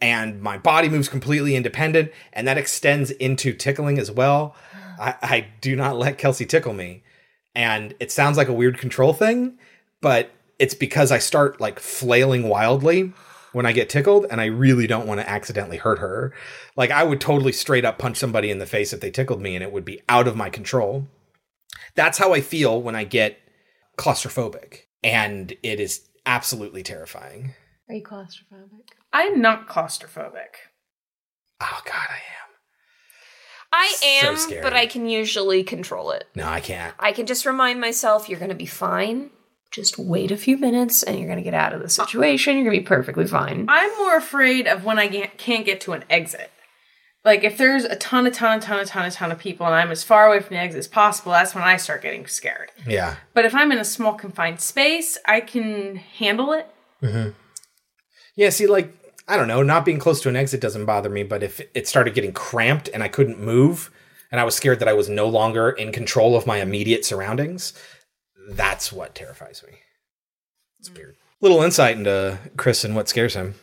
and 0.00 0.40
my 0.40 0.56
body 0.58 0.88
moves 0.88 1.08
completely 1.08 1.56
independent 1.56 2.12
and 2.32 2.46
that 2.46 2.58
extends 2.58 3.10
into 3.12 3.52
tickling 3.52 3.98
as 3.98 4.10
well. 4.10 4.54
I, 5.00 5.14
I 5.22 5.46
do 5.60 5.74
not 5.74 5.96
let 5.98 6.18
Kelsey 6.18 6.44
tickle 6.46 6.74
me. 6.74 7.02
And 7.54 7.94
it 7.98 8.12
sounds 8.12 8.36
like 8.36 8.48
a 8.48 8.52
weird 8.52 8.78
control 8.78 9.12
thing, 9.12 9.58
but 10.00 10.30
it's 10.60 10.74
because 10.74 11.10
I 11.10 11.18
start 11.18 11.60
like 11.60 11.80
flailing 11.80 12.48
wildly 12.48 13.12
when 13.52 13.64
I 13.64 13.72
get 13.72 13.88
tickled 13.88 14.26
and 14.30 14.40
I 14.40 14.44
really 14.44 14.86
don't 14.86 15.06
want 15.06 15.18
to 15.18 15.28
accidentally 15.28 15.78
hurt 15.78 15.98
her. 15.98 16.34
Like 16.76 16.90
I 16.90 17.02
would 17.02 17.20
totally 17.20 17.52
straight 17.52 17.86
up 17.86 17.98
punch 17.98 18.18
somebody 18.18 18.50
in 18.50 18.58
the 18.58 18.66
face 18.66 18.92
if 18.92 19.00
they 19.00 19.10
tickled 19.10 19.40
me 19.40 19.56
and 19.56 19.64
it 19.64 19.72
would 19.72 19.86
be 19.86 20.02
out 20.08 20.28
of 20.28 20.36
my 20.36 20.50
control. 20.50 21.08
That's 21.94 22.18
how 22.18 22.34
I 22.34 22.42
feel 22.42 22.80
when 22.80 22.94
I 22.94 23.04
get 23.04 23.38
claustrophobic 23.96 24.82
and 25.02 25.54
it 25.62 25.80
is 25.80 26.02
absolutely 26.26 26.82
terrifying. 26.82 27.54
Are 27.88 27.94
you 27.94 28.04
claustrophobic? 28.04 28.90
I'm 29.14 29.40
not 29.40 29.66
claustrophobic. 29.66 30.68
Oh 31.62 31.80
god, 31.86 32.08
I 32.10 32.16
am. 32.16 32.40
I 33.72 33.96
am, 34.24 34.36
scary. 34.36 34.62
but 34.62 34.74
I 34.74 34.86
can 34.86 35.08
usually 35.08 35.62
control 35.62 36.10
it. 36.10 36.24
No, 36.34 36.46
I 36.46 36.60
can't. 36.60 36.94
I 36.98 37.12
can 37.12 37.26
just 37.26 37.46
remind 37.46 37.80
myself 37.80 38.28
you're 38.28 38.38
going 38.38 38.50
to 38.50 38.54
be 38.54 38.66
fine. 38.66 39.30
Just 39.70 39.98
wait 39.98 40.30
a 40.30 40.36
few 40.36 40.56
minutes 40.56 41.02
and 41.02 41.16
you're 41.18 41.28
going 41.28 41.38
to 41.38 41.44
get 41.44 41.54
out 41.54 41.72
of 41.72 41.80
the 41.80 41.88
situation. 41.88 42.56
You're 42.56 42.64
going 42.64 42.76
to 42.76 42.80
be 42.82 42.86
perfectly 42.86 43.26
fine. 43.26 43.66
I'm 43.68 43.96
more 43.98 44.16
afraid 44.16 44.66
of 44.66 44.84
when 44.84 44.98
I 44.98 45.08
can't 45.08 45.64
get 45.64 45.80
to 45.82 45.92
an 45.92 46.04
exit. 46.10 46.50
Like 47.24 47.44
if 47.44 47.58
there's 47.58 47.84
a 47.84 47.96
ton, 47.96 48.26
a 48.26 48.30
ton, 48.30 48.58
a 48.58 48.60
ton, 48.60 48.80
a 48.80 48.84
ton, 48.84 49.04
a 49.04 49.10
ton 49.10 49.30
of 49.30 49.38
people, 49.38 49.66
and 49.66 49.74
I'm 49.74 49.90
as 49.90 50.02
far 50.02 50.26
away 50.26 50.40
from 50.40 50.54
the 50.56 50.60
exit 50.60 50.78
as 50.78 50.88
possible, 50.88 51.32
that's 51.32 51.54
when 51.54 51.62
I 51.62 51.76
start 51.76 52.02
getting 52.02 52.26
scared. 52.26 52.70
Yeah. 52.86 53.16
But 53.34 53.44
if 53.44 53.54
I'm 53.54 53.70
in 53.72 53.78
a 53.78 53.84
small 53.84 54.14
confined 54.14 54.60
space, 54.60 55.18
I 55.26 55.40
can 55.40 55.96
handle 55.96 56.52
it. 56.52 56.66
hmm 57.00 57.30
Yeah, 58.36 58.48
see, 58.48 58.66
like, 58.66 58.96
I 59.28 59.36
don't 59.36 59.48
know, 59.48 59.62
not 59.62 59.84
being 59.84 59.98
close 59.98 60.20
to 60.22 60.28
an 60.28 60.36
exit 60.36 60.60
doesn't 60.60 60.86
bother 60.86 61.10
me, 61.10 61.22
but 61.22 61.42
if 61.42 61.60
it 61.74 61.86
started 61.86 62.14
getting 62.14 62.32
cramped 62.32 62.88
and 62.92 63.02
I 63.02 63.08
couldn't 63.08 63.38
move 63.38 63.90
and 64.32 64.40
I 64.40 64.44
was 64.44 64.54
scared 64.56 64.78
that 64.80 64.88
I 64.88 64.94
was 64.94 65.08
no 65.08 65.28
longer 65.28 65.70
in 65.70 65.92
control 65.92 66.36
of 66.36 66.46
my 66.46 66.58
immediate 66.58 67.04
surroundings, 67.04 67.74
that's 68.48 68.92
what 68.92 69.14
terrifies 69.14 69.62
me. 69.66 69.78
It's 70.78 70.88
mm. 70.88 70.96
weird. 70.96 71.16
Little 71.40 71.62
insight 71.62 71.96
into 71.96 72.38
Chris 72.56 72.84
and 72.84 72.94
what 72.94 73.08
scares 73.08 73.34
him. 73.34 73.54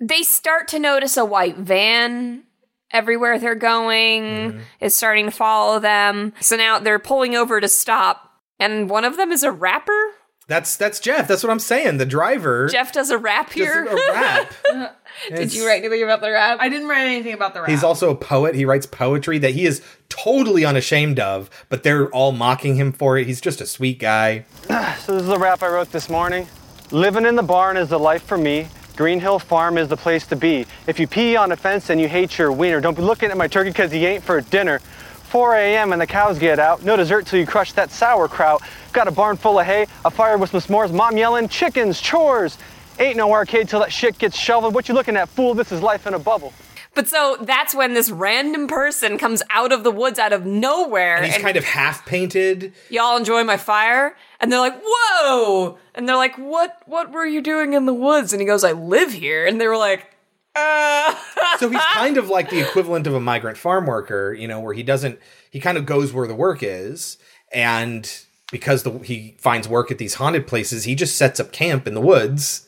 they 0.00 0.22
start 0.22 0.68
to 0.68 0.78
notice 0.78 1.16
a 1.16 1.24
white 1.24 1.56
van 1.56 2.44
everywhere 2.90 3.38
they're 3.38 3.54
going 3.54 4.22
mm-hmm. 4.22 4.58
is 4.80 4.94
starting 4.94 5.26
to 5.26 5.30
follow 5.30 5.78
them. 5.78 6.32
So 6.40 6.56
now 6.56 6.78
they're 6.78 6.98
pulling 6.98 7.34
over 7.34 7.60
to 7.60 7.68
stop, 7.68 8.30
and 8.58 8.88
one 8.88 9.04
of 9.04 9.16
them 9.16 9.32
is 9.32 9.42
a 9.42 9.52
rapper. 9.52 10.12
That's 10.46 10.76
that's 10.76 11.00
Jeff. 11.00 11.26
That's 11.26 11.42
what 11.42 11.50
I'm 11.50 11.58
saying. 11.58 11.96
The 11.98 12.06
driver. 12.06 12.68
Jeff 12.68 12.92
does 12.92 13.10
a 13.10 13.18
rap 13.18 13.52
here. 13.52 13.84
a 13.84 13.94
rap. 13.94 14.52
Did 15.28 15.54
you 15.54 15.66
write 15.66 15.84
anything 15.84 16.02
about 16.02 16.20
the 16.20 16.30
rap? 16.30 16.58
I 16.60 16.68
didn't 16.68 16.88
write 16.88 17.06
anything 17.06 17.34
about 17.34 17.54
the 17.54 17.60
rap. 17.60 17.70
He's 17.70 17.84
also 17.84 18.10
a 18.10 18.14
poet. 18.14 18.54
He 18.54 18.64
writes 18.64 18.86
poetry 18.86 19.38
that 19.38 19.52
he 19.52 19.66
is 19.66 19.82
totally 20.08 20.64
unashamed 20.64 21.18
of, 21.18 21.50
but 21.68 21.82
they're 21.82 22.08
all 22.10 22.32
mocking 22.32 22.76
him 22.76 22.92
for 22.92 23.18
it. 23.18 23.26
He's 23.26 23.40
just 23.40 23.60
a 23.60 23.66
sweet 23.66 23.98
guy. 23.98 24.44
So 25.04 25.14
this 25.14 25.24
is 25.24 25.28
a 25.28 25.38
rap 25.38 25.62
I 25.62 25.68
wrote 25.68 25.92
this 25.92 26.08
morning. 26.08 26.46
Living 26.90 27.26
in 27.26 27.36
the 27.36 27.42
barn 27.42 27.76
is 27.76 27.90
the 27.90 27.98
life 27.98 28.22
for 28.22 28.38
me. 28.38 28.68
Green 28.96 29.20
Hill 29.20 29.38
Farm 29.38 29.76
is 29.76 29.88
the 29.88 29.96
place 29.96 30.26
to 30.28 30.36
be. 30.36 30.66
If 30.86 30.98
you 30.98 31.06
pee 31.06 31.36
on 31.36 31.52
a 31.52 31.56
fence 31.56 31.90
and 31.90 32.00
you 32.00 32.08
hate 32.08 32.38
your 32.38 32.52
wiener, 32.52 32.80
don't 32.80 32.96
be 32.96 33.02
looking 33.02 33.30
at 33.30 33.36
my 33.36 33.48
turkey 33.48 33.70
because 33.70 33.90
he 33.90 34.06
ain't 34.06 34.22
for 34.22 34.40
dinner. 34.40 34.78
4 34.78 35.56
a.m. 35.56 35.92
and 35.92 36.00
the 36.00 36.06
cows 36.06 36.38
get 36.38 36.58
out. 36.60 36.84
No 36.84 36.96
dessert 36.96 37.26
till 37.26 37.40
you 37.40 37.46
crush 37.46 37.72
that 37.72 37.90
sauerkraut. 37.90 38.62
Got 38.92 39.08
a 39.08 39.10
barn 39.10 39.36
full 39.36 39.58
of 39.58 39.66
hay, 39.66 39.86
a 40.04 40.10
fire 40.10 40.38
with 40.38 40.50
some 40.50 40.60
s'mores, 40.60 40.92
mom 40.92 41.16
yelling, 41.16 41.48
chickens, 41.48 42.00
chores. 42.00 42.56
Ain't 42.98 43.16
no 43.16 43.32
arcade 43.32 43.68
till 43.68 43.80
that 43.80 43.92
shit 43.92 44.18
gets 44.18 44.38
shoveled. 44.38 44.74
What 44.74 44.88
you 44.88 44.94
looking 44.94 45.16
at, 45.16 45.28
fool? 45.28 45.54
This 45.54 45.72
is 45.72 45.80
life 45.80 46.06
in 46.06 46.14
a 46.14 46.18
bubble. 46.18 46.52
But 46.94 47.08
so 47.08 47.36
that's 47.40 47.74
when 47.74 47.94
this 47.94 48.10
random 48.10 48.68
person 48.68 49.18
comes 49.18 49.42
out 49.50 49.72
of 49.72 49.82
the 49.82 49.90
woods 49.90 50.18
out 50.18 50.32
of 50.32 50.46
nowhere. 50.46 51.16
And 51.16 51.26
he's 51.26 51.42
kind 51.42 51.56
of 51.56 51.64
half 51.64 52.06
painted. 52.06 52.72
y'all 52.88 53.16
enjoy 53.16 53.42
my 53.42 53.56
fire? 53.56 54.16
And 54.40 54.52
they're 54.52 54.60
like, 54.60 54.80
whoa! 54.84 55.78
And 55.94 56.08
they're 56.08 56.16
like, 56.16 56.36
what 56.36 56.78
what 56.86 57.10
were 57.10 57.26
you 57.26 57.40
doing 57.40 57.72
in 57.72 57.86
the 57.86 57.94
woods? 57.94 58.32
And 58.32 58.40
he 58.40 58.46
goes, 58.46 58.62
I 58.62 58.72
live 58.72 59.12
here. 59.12 59.44
And 59.44 59.60
they 59.60 59.66
were 59.66 59.76
like, 59.76 60.06
uh 60.54 61.16
so 61.58 61.68
he's 61.68 61.80
kind 61.94 62.16
of 62.16 62.28
like 62.28 62.50
the 62.50 62.60
equivalent 62.60 63.08
of 63.08 63.14
a 63.14 63.20
migrant 63.20 63.58
farm 63.58 63.86
worker, 63.86 64.32
you 64.32 64.46
know, 64.46 64.60
where 64.60 64.74
he 64.74 64.84
doesn't 64.84 65.18
he 65.50 65.58
kind 65.58 65.76
of 65.76 65.86
goes 65.86 66.12
where 66.12 66.28
the 66.28 66.34
work 66.34 66.62
is 66.62 67.18
and 67.52 68.24
because 68.52 68.84
the, 68.84 68.98
he 68.98 69.34
finds 69.38 69.66
work 69.66 69.90
at 69.90 69.98
these 69.98 70.14
haunted 70.14 70.46
places, 70.46 70.84
he 70.84 70.94
just 70.94 71.16
sets 71.16 71.40
up 71.40 71.50
camp 71.50 71.88
in 71.88 71.94
the 71.94 72.00
woods 72.00 72.63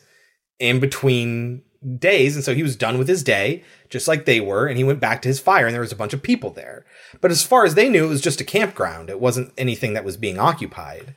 in 0.59 0.79
between 0.79 1.61
days 1.99 2.35
and 2.35 2.43
so 2.43 2.53
he 2.53 2.63
was 2.63 2.75
done 2.75 2.97
with 2.97 3.07
his 3.07 3.23
day 3.23 3.63
just 3.89 4.07
like 4.07 4.25
they 4.25 4.39
were 4.39 4.67
and 4.67 4.77
he 4.77 4.83
went 4.83 4.99
back 4.99 5.21
to 5.21 5.27
his 5.27 5.39
fire 5.39 5.65
and 5.65 5.73
there 5.73 5.81
was 5.81 5.91
a 5.91 5.97
bunch 5.97 6.13
of 6.13 6.21
people 6.21 6.49
there. 6.49 6.85
But 7.21 7.31
as 7.31 7.43
far 7.43 7.65
as 7.65 7.75
they 7.75 7.89
knew 7.89 8.05
it 8.05 8.09
was 8.09 8.21
just 8.21 8.41
a 8.41 8.45
campground. 8.45 9.09
It 9.09 9.19
wasn't 9.19 9.53
anything 9.57 9.93
that 9.93 10.03
was 10.03 10.17
being 10.17 10.39
occupied. 10.39 11.15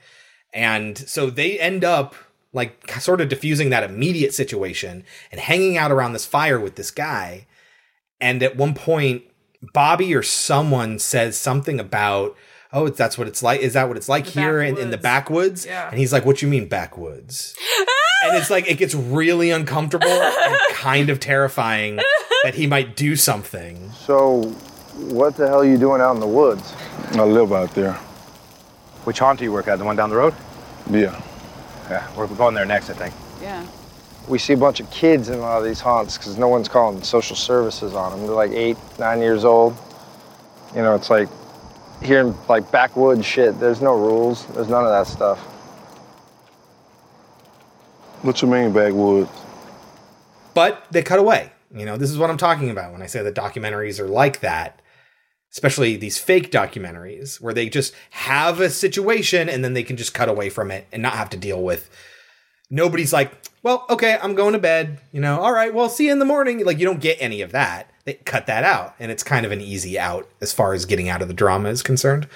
And 0.52 0.98
so 0.98 1.30
they 1.30 1.58
end 1.58 1.84
up 1.84 2.14
like 2.52 2.90
sort 3.00 3.20
of 3.20 3.28
diffusing 3.28 3.70
that 3.70 3.84
immediate 3.84 4.34
situation 4.34 5.04
and 5.30 5.40
hanging 5.40 5.76
out 5.76 5.92
around 5.92 6.12
this 6.12 6.26
fire 6.26 6.58
with 6.58 6.76
this 6.76 6.90
guy. 6.90 7.46
And 8.20 8.42
at 8.42 8.56
one 8.56 8.74
point, 8.74 9.22
Bobby 9.72 10.14
or 10.14 10.22
someone 10.22 10.98
says 10.98 11.36
something 11.36 11.78
about, 11.78 12.36
oh, 12.72 12.88
that's 12.88 13.16
what 13.16 13.28
it's 13.28 13.42
like. 13.42 13.60
Is 13.60 13.74
that 13.74 13.88
what 13.88 13.96
it's 13.96 14.08
like 14.08 14.26
here 14.26 14.60
in, 14.60 14.78
in 14.78 14.90
the 14.90 14.98
backwoods? 14.98 15.66
Yeah. 15.66 15.88
And 15.88 15.98
he's 15.98 16.12
like, 16.12 16.24
what 16.24 16.42
you 16.42 16.48
mean 16.48 16.68
backwoods? 16.68 17.56
and 18.22 18.36
it's 18.36 18.50
like, 18.50 18.70
it 18.70 18.78
gets 18.78 18.94
really 18.94 19.50
uncomfortable 19.50 20.08
and 20.08 20.56
kind 20.70 21.10
of 21.10 21.20
terrifying 21.20 21.96
that 22.44 22.54
he 22.54 22.66
might 22.66 22.96
do 22.96 23.16
something. 23.16 23.90
So, 23.92 24.42
what 24.96 25.36
the 25.36 25.46
hell 25.46 25.60
are 25.60 25.64
you 25.64 25.78
doing 25.78 26.00
out 26.00 26.14
in 26.14 26.20
the 26.20 26.26
woods? 26.26 26.74
I 27.12 27.22
live 27.22 27.52
out 27.52 27.74
there. 27.74 27.94
Which 29.04 29.18
haunt 29.18 29.38
do 29.38 29.44
you 29.44 29.52
work 29.52 29.68
at? 29.68 29.78
The 29.78 29.84
one 29.84 29.96
down 29.96 30.10
the 30.10 30.16
road? 30.16 30.34
Yeah. 30.90 31.20
Yeah, 31.88 32.06
we're 32.16 32.26
going 32.26 32.54
there 32.54 32.66
next, 32.66 32.90
I 32.90 32.92
think. 32.92 33.14
Yeah. 33.40 33.66
We 34.28 34.38
see 34.38 34.52
a 34.52 34.56
bunch 34.56 34.80
of 34.80 34.90
kids 34.90 35.28
in 35.28 35.38
a 35.38 35.42
lot 35.42 35.58
of 35.58 35.64
these 35.64 35.80
haunts 35.80 36.18
because 36.18 36.38
no 36.38 36.48
one's 36.48 36.68
calling 36.68 37.02
social 37.02 37.34
services 37.34 37.94
on 37.94 38.12
them. 38.12 38.26
They're 38.26 38.36
like 38.36 38.52
eight, 38.52 38.76
nine 38.98 39.20
years 39.20 39.44
old. 39.44 39.76
You 40.74 40.82
know, 40.82 40.94
it's 40.94 41.10
like 41.10 41.28
hearing 42.02 42.34
like 42.48 42.70
backwoods 42.70 43.24
shit. 43.26 43.58
There's 43.58 43.80
no 43.80 43.94
rules. 43.94 44.46
There's 44.48 44.68
none 44.68 44.84
of 44.84 44.90
that 44.90 45.06
stuff. 45.06 45.44
What 48.22 48.40
you 48.42 48.48
mean 48.48 48.72
backwoods? 48.72 49.30
but 50.54 50.86
they 50.90 51.02
cut 51.02 51.18
away. 51.18 51.52
You 51.74 51.86
know, 51.86 51.96
this 51.96 52.10
is 52.10 52.18
what 52.18 52.30
I'm 52.30 52.36
talking 52.36 52.70
about 52.70 52.92
when 52.92 53.02
I 53.02 53.06
say 53.06 53.22
that 53.22 53.34
documentaries 53.34 54.00
are 54.00 54.08
like 54.08 54.40
that, 54.40 54.82
especially 55.52 55.96
these 55.96 56.18
fake 56.18 56.50
documentaries 56.50 57.40
where 57.40 57.54
they 57.54 57.68
just 57.68 57.94
have 58.10 58.60
a 58.60 58.70
situation 58.70 59.48
and 59.48 59.64
then 59.64 59.74
they 59.74 59.82
can 59.82 59.96
just 59.96 60.14
cut 60.14 60.28
away 60.28 60.50
from 60.50 60.70
it 60.70 60.86
and 60.92 61.02
not 61.02 61.14
have 61.14 61.30
to 61.30 61.36
deal 61.36 61.62
with. 61.62 61.88
Nobody's 62.70 63.12
like, 63.12 63.32
well, 63.62 63.84
okay, 63.88 64.18
I'm 64.20 64.34
going 64.34 64.52
to 64.52 64.58
bed. 64.58 65.00
You 65.12 65.20
know, 65.20 65.40
all 65.40 65.52
right, 65.52 65.72
well, 65.72 65.88
see 65.88 66.06
you 66.06 66.12
in 66.12 66.18
the 66.18 66.24
morning. 66.24 66.64
Like, 66.64 66.78
you 66.78 66.86
don't 66.86 67.00
get 67.00 67.18
any 67.20 67.42
of 67.42 67.52
that. 67.52 67.90
They 68.04 68.14
cut 68.14 68.46
that 68.46 68.64
out, 68.64 68.94
and 68.98 69.10
it's 69.10 69.22
kind 69.22 69.44
of 69.44 69.52
an 69.52 69.60
easy 69.60 69.98
out 69.98 70.28
as 70.40 70.52
far 70.52 70.72
as 70.72 70.86
getting 70.86 71.08
out 71.08 71.20
of 71.20 71.28
the 71.28 71.34
drama 71.34 71.68
is 71.68 71.82
concerned. 71.82 72.28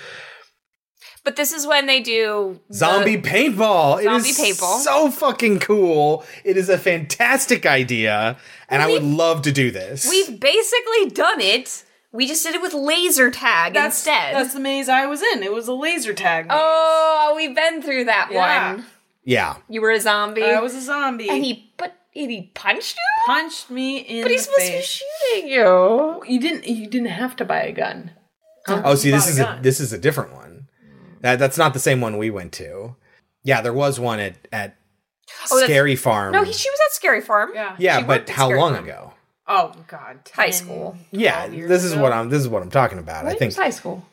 But 1.25 1.37
this 1.37 1.53
is 1.53 1.67
when 1.67 1.87
they 1.87 2.01
do 2.01 2.61
the- 2.69 2.75
Zombie 2.77 3.17
paintball. 3.17 4.03
Zombie 4.03 4.29
it 4.29 4.39
is 4.39 4.39
paintball. 4.39 4.81
so 4.81 5.11
fucking 5.11 5.61
cool. 5.61 6.25
It 6.45 6.57
is 6.59 6.69
a 6.69 6.77
fantastic 6.79 7.65
idea, 7.65 8.37
and 8.69 8.83
I 8.83 8.87
would 8.91 9.03
love 9.03 9.41
to 9.43 9.53
do 9.53 9.71
this. 9.71 10.07
We've 10.09 10.39
basically 10.39 11.09
done 11.11 11.41
it. 11.41 11.85
We 12.13 12.27
just 12.29 12.45
did 12.45 12.55
it 12.55 12.63
with 12.63 12.75
laser 12.75 13.31
tag 13.31 13.73
That's, 13.75 13.97
instead. 13.99 14.35
that's 14.37 14.55
the 14.55 14.61
maze 14.61 14.89
I 14.89 15.07
was 15.07 15.21
in. 15.33 15.43
It 15.43 15.53
was 15.53 15.67
a 15.67 15.73
laser 15.73 16.13
tag. 16.15 16.47
maze. 16.47 16.57
oh, 16.61 17.33
we've 17.37 17.57
been 17.57 17.83
through 17.83 18.05
that 18.05 18.29
Yeah. 18.31 18.75
one. 18.75 18.87
yeah. 19.25 19.57
You 19.69 19.81
were 19.81 19.91
a 19.91 20.01
zombie. 20.01 20.45
I 20.45 20.61
was 20.61 20.75
a 20.77 20.81
zombie. 20.83 21.29
and 21.31 21.45
he 21.45 21.73
but 21.77 21.97
and 22.15 22.31
he 22.31 22.53
punched 22.55 22.97
you. 22.97 23.03
punched 23.35 23.69
me 23.71 23.97
in 23.99 24.23
But 24.23 24.31
he's 24.31 24.47
the 24.47 24.53
supposed 24.53 24.71
to 24.73 24.79
be 24.79 24.83
shooting 24.85 25.49
you. 25.51 26.23
You 26.29 26.39
didn't. 26.39 26.67
You 26.69 26.87
didn't 26.87 27.09
have 27.09 27.35
to 27.37 27.45
buy 27.45 27.63
a 27.63 27.73
gun. 27.73 28.13
Oh, 28.69 28.95
see, 28.95 29.11
this 29.11 29.27
a 29.27 29.31
is 29.31 29.39
a, 29.41 29.59
this 29.61 29.81
is 29.81 29.93
a 29.93 29.99
different 29.99 30.33
one. 30.35 30.44
That 31.25 31.39
that's 31.39 31.57
not 31.57 31.73
the 31.73 31.81
same 31.81 32.03
one 32.03 32.19
we 32.19 32.29
went 32.29 32.53
to. 32.53 32.95
Yeah, 33.45 33.63
there 33.63 33.73
was 33.73 33.99
one 33.99 34.21
at 34.21 34.37
at 34.53 34.77
Oh, 35.51 35.63
Scary 35.65 35.97
Farm. 35.97 36.33
No, 36.33 36.43
he, 36.43 36.53
she 36.53 36.69
was 36.69 36.79
at 36.87 36.93
Scary 36.95 37.23
Farm. 37.23 37.51
Yeah. 37.55 37.75
yeah, 37.79 37.99
she 38.01 38.05
but 38.05 38.29
how 38.29 38.47
Scary 38.49 38.61
long 38.61 38.75
Farm. 38.75 38.85
ago? 38.85 39.13
Oh 39.49 39.73
God. 39.89 40.19
High 40.35 40.51
school. 40.51 40.97
Yeah, 41.13 41.39
12 41.47 41.55
years 41.55 41.69
this 41.71 41.83
is 41.85 41.93
ago. 41.95 42.03
what 42.03 42.13
I'm 42.13 42.29
this 42.29 42.41
is 42.41 42.49
what 42.49 42.63
I'm 42.63 42.71
talking 42.71 42.99
about. 42.99 43.25
I 43.25 43.31
think 43.31 43.49
was 43.49 43.57
high 43.57 43.71
school? 43.71 44.05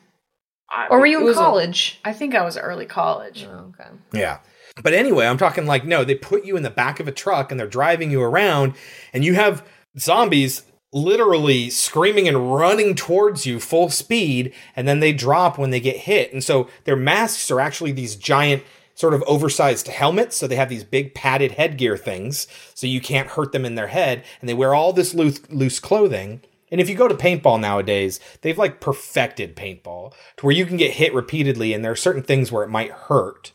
I- 0.69 0.87
Or 0.89 0.99
were 0.99 1.05
you 1.05 1.27
in 1.27 1.33
college? 1.33 1.99
I 2.05 2.13
think 2.13 2.33
I 2.33 2.45
was 2.45 2.57
early 2.57 2.85
college. 2.85 3.45
Oh, 3.49 3.73
okay. 3.77 3.89
Yeah. 4.13 4.39
But 4.81 4.93
anyway, 4.93 5.27
I'm 5.27 5.37
talking 5.37 5.65
like 5.65 5.83
no, 5.85 6.05
they 6.05 6.15
put 6.15 6.45
you 6.45 6.55
in 6.55 6.63
the 6.63 6.69
back 6.69 7.01
of 7.01 7.09
a 7.09 7.11
truck 7.11 7.51
and 7.51 7.59
they're 7.59 7.67
driving 7.67 8.09
you 8.09 8.21
around 8.21 8.73
and 9.11 9.25
you 9.25 9.33
have 9.33 9.67
zombies 9.99 10.63
literally 10.93 11.69
screaming 11.69 12.27
and 12.27 12.53
running 12.53 12.95
towards 12.95 13.45
you 13.45 13.59
full 13.59 13.89
speed 13.89 14.53
and 14.75 14.87
then 14.87 14.99
they 14.99 15.13
drop 15.13 15.57
when 15.57 15.69
they 15.69 15.79
get 15.79 15.97
hit. 15.97 16.33
And 16.33 16.43
so 16.43 16.67
their 16.83 16.95
masks 16.95 17.49
are 17.49 17.61
actually 17.61 17.91
these 17.91 18.15
giant 18.15 18.63
sort 18.93 19.13
of 19.13 19.23
oversized 19.23 19.87
helmets, 19.87 20.35
so 20.35 20.47
they 20.47 20.57
have 20.57 20.69
these 20.69 20.83
big 20.83 21.15
padded 21.15 21.53
headgear 21.53 21.97
things 21.97 22.45
so 22.75 22.85
you 22.85 23.01
can't 23.01 23.29
hurt 23.29 23.51
them 23.51 23.65
in 23.65 23.75
their 23.75 23.87
head 23.87 24.23
and 24.39 24.49
they 24.49 24.53
wear 24.53 24.75
all 24.75 24.93
this 24.93 25.13
loose 25.13 25.41
loose 25.49 25.79
clothing. 25.79 26.41
And 26.69 26.79
if 26.79 26.89
you 26.89 26.95
go 26.95 27.07
to 27.07 27.15
paintball 27.15 27.59
nowadays, 27.59 28.19
they've 28.41 28.57
like 28.57 28.79
perfected 28.79 29.55
paintball 29.55 30.13
to 30.37 30.45
where 30.45 30.55
you 30.55 30.65
can 30.65 30.77
get 30.77 30.91
hit 30.91 31.13
repeatedly 31.13 31.73
and 31.73 31.83
there 31.83 31.91
are 31.91 31.97
certain 31.97 32.23
things 32.23 32.51
where 32.51 32.63
it 32.63 32.69
might 32.69 32.91
hurt. 32.91 33.51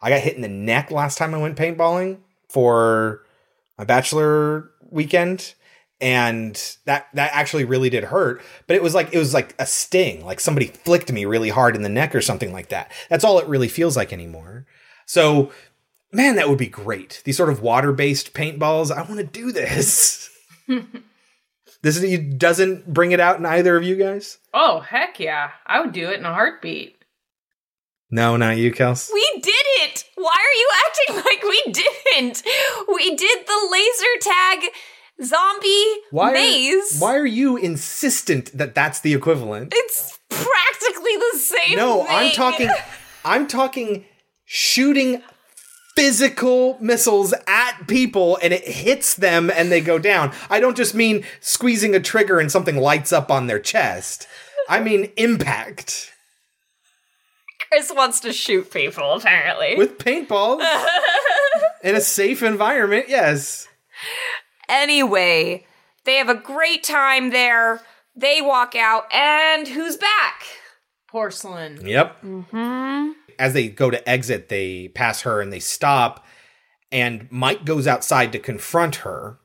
I 0.00 0.10
got 0.10 0.20
hit 0.20 0.36
in 0.36 0.42
the 0.42 0.48
neck 0.48 0.90
last 0.90 1.18
time 1.18 1.34
I 1.34 1.38
went 1.38 1.58
paintballing 1.58 2.18
for 2.48 3.24
my 3.76 3.84
bachelor 3.84 4.70
weekend 4.90 5.54
and 6.00 6.76
that 6.84 7.08
that 7.14 7.30
actually 7.32 7.64
really 7.64 7.88
did 7.88 8.04
hurt 8.04 8.42
but 8.66 8.76
it 8.76 8.82
was 8.82 8.94
like 8.94 9.12
it 9.14 9.18
was 9.18 9.32
like 9.32 9.54
a 9.58 9.64
sting 9.66 10.24
like 10.24 10.40
somebody 10.40 10.66
flicked 10.66 11.10
me 11.10 11.24
really 11.24 11.48
hard 11.48 11.74
in 11.74 11.82
the 11.82 11.88
neck 11.88 12.14
or 12.14 12.20
something 12.20 12.52
like 12.52 12.68
that 12.68 12.92
that's 13.08 13.24
all 13.24 13.38
it 13.38 13.46
really 13.48 13.68
feels 13.68 13.96
like 13.96 14.12
anymore 14.12 14.66
so 15.06 15.50
man 16.12 16.36
that 16.36 16.48
would 16.50 16.58
be 16.58 16.66
great 16.68 17.22
these 17.24 17.36
sort 17.36 17.48
of 17.48 17.62
water-based 17.62 18.34
paintballs 18.34 18.90
i 18.94 19.00
want 19.02 19.16
to 19.16 19.24
do 19.24 19.50
this 19.52 20.28
this 21.82 21.96
is, 21.96 22.34
doesn't 22.34 22.92
bring 22.92 23.12
it 23.12 23.20
out 23.20 23.38
in 23.38 23.46
either 23.46 23.76
of 23.76 23.82
you 23.84 23.96
guys 23.96 24.38
Oh 24.58 24.80
heck 24.80 25.20
yeah! 25.20 25.50
I 25.66 25.80
would 25.80 25.92
do 25.92 26.08
it 26.10 26.18
in 26.18 26.24
a 26.24 26.32
heartbeat. 26.32 26.96
no 28.10 28.36
not 28.36 28.56
you 28.56 28.72
kels 28.72 29.10
We 29.12 29.40
did 29.42 29.52
it! 29.82 30.04
Why 30.14 30.32
are 30.34 30.56
you 30.56 30.68
acting 30.86 31.16
like 31.30 31.42
we 31.42 31.72
didn't? 31.72 32.42
We 32.88 33.14
did 33.16 33.46
the 33.46 33.68
laser 33.70 34.30
tag 34.30 34.70
zombie 35.22 35.94
why 36.10 36.32
maze. 36.32 36.96
Are, 36.96 37.04
why 37.04 37.16
are 37.16 37.26
you 37.26 37.56
insistent 37.56 38.56
that 38.56 38.74
that's 38.74 39.00
the 39.00 39.14
equivalent 39.14 39.72
It's 39.74 40.18
practically 40.28 41.16
the 41.32 41.38
same 41.38 41.76
No, 41.76 42.06
I'm 42.08 42.32
talking 42.32 42.70
I'm 43.24 43.46
talking 43.46 44.04
shooting 44.44 45.22
physical 45.94 46.76
missiles 46.80 47.32
at 47.46 47.86
people 47.86 48.38
and 48.42 48.52
it 48.52 48.66
hits 48.66 49.14
them 49.14 49.50
and 49.50 49.72
they 49.72 49.80
go 49.80 49.98
down. 49.98 50.32
I 50.50 50.60
don't 50.60 50.76
just 50.76 50.94
mean 50.94 51.24
squeezing 51.40 51.94
a 51.94 52.00
trigger 52.00 52.38
and 52.38 52.52
something 52.52 52.76
lights 52.76 53.12
up 53.12 53.30
on 53.30 53.46
their 53.46 53.58
chest. 53.58 54.28
I 54.68 54.80
mean 54.80 55.10
impact 55.16 56.12
Chris 57.68 57.92
wants 57.94 58.20
to 58.20 58.32
shoot 58.32 58.70
people, 58.70 59.14
apparently. 59.14 59.76
with 59.76 59.98
paintballs 59.98 60.64
in 61.82 61.94
a 61.94 62.00
safe 62.00 62.42
environment. 62.42 63.06
Yes. 63.08 63.66
Anyway, 64.68 65.66
they 66.04 66.16
have 66.16 66.28
a 66.28 66.34
great 66.34 66.82
time 66.82 67.30
there. 67.30 67.80
They 68.14 68.40
walk 68.40 68.74
out, 68.74 69.12
and 69.12 69.68
who's 69.68 69.96
back? 69.96 70.44
Porcelain. 71.08 71.86
Yep. 71.86 72.18
Hmm. 72.20 73.10
As 73.38 73.52
they 73.52 73.68
go 73.68 73.90
to 73.90 74.08
exit, 74.08 74.48
they 74.48 74.88
pass 74.88 75.22
her 75.22 75.40
and 75.40 75.52
they 75.52 75.60
stop 75.60 76.26
and 76.92 77.28
Mike 77.30 77.64
goes 77.64 77.86
outside 77.86 78.32
to 78.32 78.38
confront 78.38 78.96
her. 78.96 79.38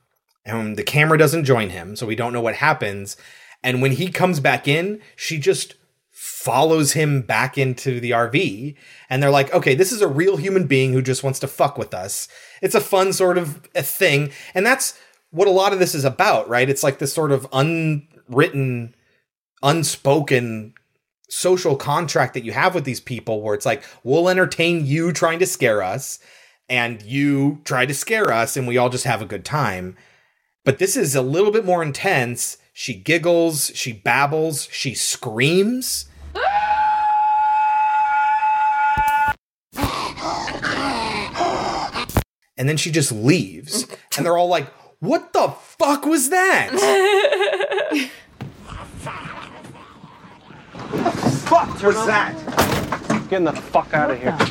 And 0.44 0.76
the 0.76 0.82
camera 0.82 1.18
doesn't 1.18 1.44
join 1.44 1.70
him, 1.70 1.94
so 1.96 2.06
we 2.06 2.16
don't 2.16 2.32
know 2.32 2.40
what 2.40 2.56
happens. 2.56 3.16
And 3.62 3.80
when 3.80 3.92
he 3.92 4.08
comes 4.08 4.40
back 4.40 4.66
in, 4.66 5.00
she 5.14 5.38
just 5.38 5.74
follows 6.10 6.92
him 6.92 7.22
back 7.22 7.56
into 7.56 8.00
the 8.00 8.10
RV. 8.10 8.74
And 9.08 9.22
they're 9.22 9.30
like, 9.30 9.52
okay, 9.54 9.74
this 9.74 9.92
is 9.92 10.00
a 10.00 10.08
real 10.08 10.36
human 10.36 10.66
being 10.66 10.92
who 10.92 11.02
just 11.02 11.22
wants 11.22 11.38
to 11.40 11.46
fuck 11.46 11.78
with 11.78 11.94
us. 11.94 12.26
It's 12.60 12.74
a 12.74 12.80
fun 12.80 13.12
sort 13.12 13.38
of 13.38 13.68
a 13.74 13.82
thing. 13.82 14.32
And 14.54 14.66
that's 14.66 14.98
what 15.32 15.48
a 15.48 15.50
lot 15.50 15.72
of 15.72 15.78
this 15.80 15.94
is 15.94 16.04
about, 16.04 16.48
right? 16.48 16.70
It's 16.70 16.82
like 16.84 16.98
this 16.98 17.12
sort 17.12 17.32
of 17.32 17.46
unwritten, 17.52 18.94
unspoken 19.62 20.74
social 21.28 21.74
contract 21.76 22.34
that 22.34 22.44
you 22.44 22.52
have 22.52 22.74
with 22.74 22.84
these 22.84 23.00
people 23.00 23.40
where 23.42 23.54
it's 23.54 23.66
like, 23.66 23.82
we'll 24.04 24.28
entertain 24.28 24.86
you 24.86 25.12
trying 25.12 25.38
to 25.40 25.46
scare 25.46 25.82
us. 25.82 26.20
and 26.68 27.02
you 27.02 27.60
try 27.64 27.84
to 27.84 27.92
scare 27.92 28.32
us 28.32 28.56
and 28.56 28.66
we 28.68 28.78
all 28.78 28.88
just 28.88 29.04
have 29.04 29.20
a 29.20 29.26
good 29.26 29.44
time. 29.44 29.96
But 30.64 30.78
this 30.78 30.96
is 30.96 31.14
a 31.14 31.20
little 31.20 31.50
bit 31.50 31.64
more 31.64 31.82
intense. 31.82 32.56
She 32.72 32.94
giggles, 32.94 33.72
she 33.74 33.92
babbles, 33.92 34.68
she 34.70 34.94
screams. 34.94 36.06
and 42.56 42.68
then 42.68 42.76
she 42.76 42.90
just 42.90 43.12
leaves. 43.12 43.86
and 44.16 44.24
they're 44.24 44.38
all 44.38 44.48
like, 44.48 44.72
What 45.02 45.32
the 45.32 45.48
fuck 45.48 46.06
was 46.06 46.30
that? 46.30 46.70
Fuck 51.42 51.82
was 51.82 52.06
that? 52.06 52.36
Getting 53.28 53.46
the 53.46 53.52
fuck 53.52 53.92
out 53.94 54.12
of 54.12 54.20
here. 54.20 54.30
Dude, 54.38 54.44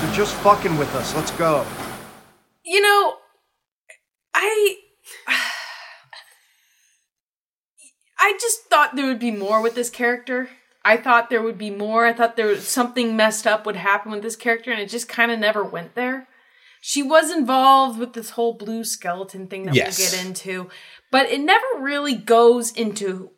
they're 0.00 0.14
just 0.14 0.36
fucking 0.36 0.78
with 0.78 0.94
us. 0.94 1.16
Let's 1.16 1.32
go. 1.32 1.66
You 2.64 2.80
know, 2.80 3.16
I 4.34 4.76
I 8.20 8.38
just 8.40 8.66
thought 8.66 8.94
there 8.94 9.06
would 9.06 9.18
be 9.18 9.32
more 9.32 9.60
with 9.60 9.74
this 9.74 9.90
character. 9.90 10.48
I 10.84 10.96
thought 10.96 11.28
there 11.28 11.42
would 11.42 11.58
be 11.58 11.70
more. 11.70 12.06
I 12.06 12.12
thought 12.12 12.36
there 12.36 12.46
was 12.46 12.68
something 12.68 13.16
messed 13.16 13.48
up 13.48 13.66
would 13.66 13.74
happen 13.74 14.12
with 14.12 14.22
this 14.22 14.36
character, 14.36 14.70
and 14.70 14.80
it 14.80 14.90
just 14.90 15.08
kind 15.08 15.32
of 15.32 15.40
never 15.40 15.64
went 15.64 15.96
there. 15.96 16.28
She 16.80 17.02
was 17.02 17.30
involved 17.30 17.98
with 17.98 18.14
this 18.14 18.30
whole 18.30 18.54
blue 18.54 18.84
skeleton 18.84 19.46
thing 19.46 19.64
that 19.66 19.74
Yes. 19.74 19.98
we'll 19.98 20.10
get 20.10 20.26
into, 20.26 20.70
but 21.12 21.26
it 21.26 21.40
never 21.40 21.66
really 21.78 22.14
goes 22.14 22.72
into 22.72 23.30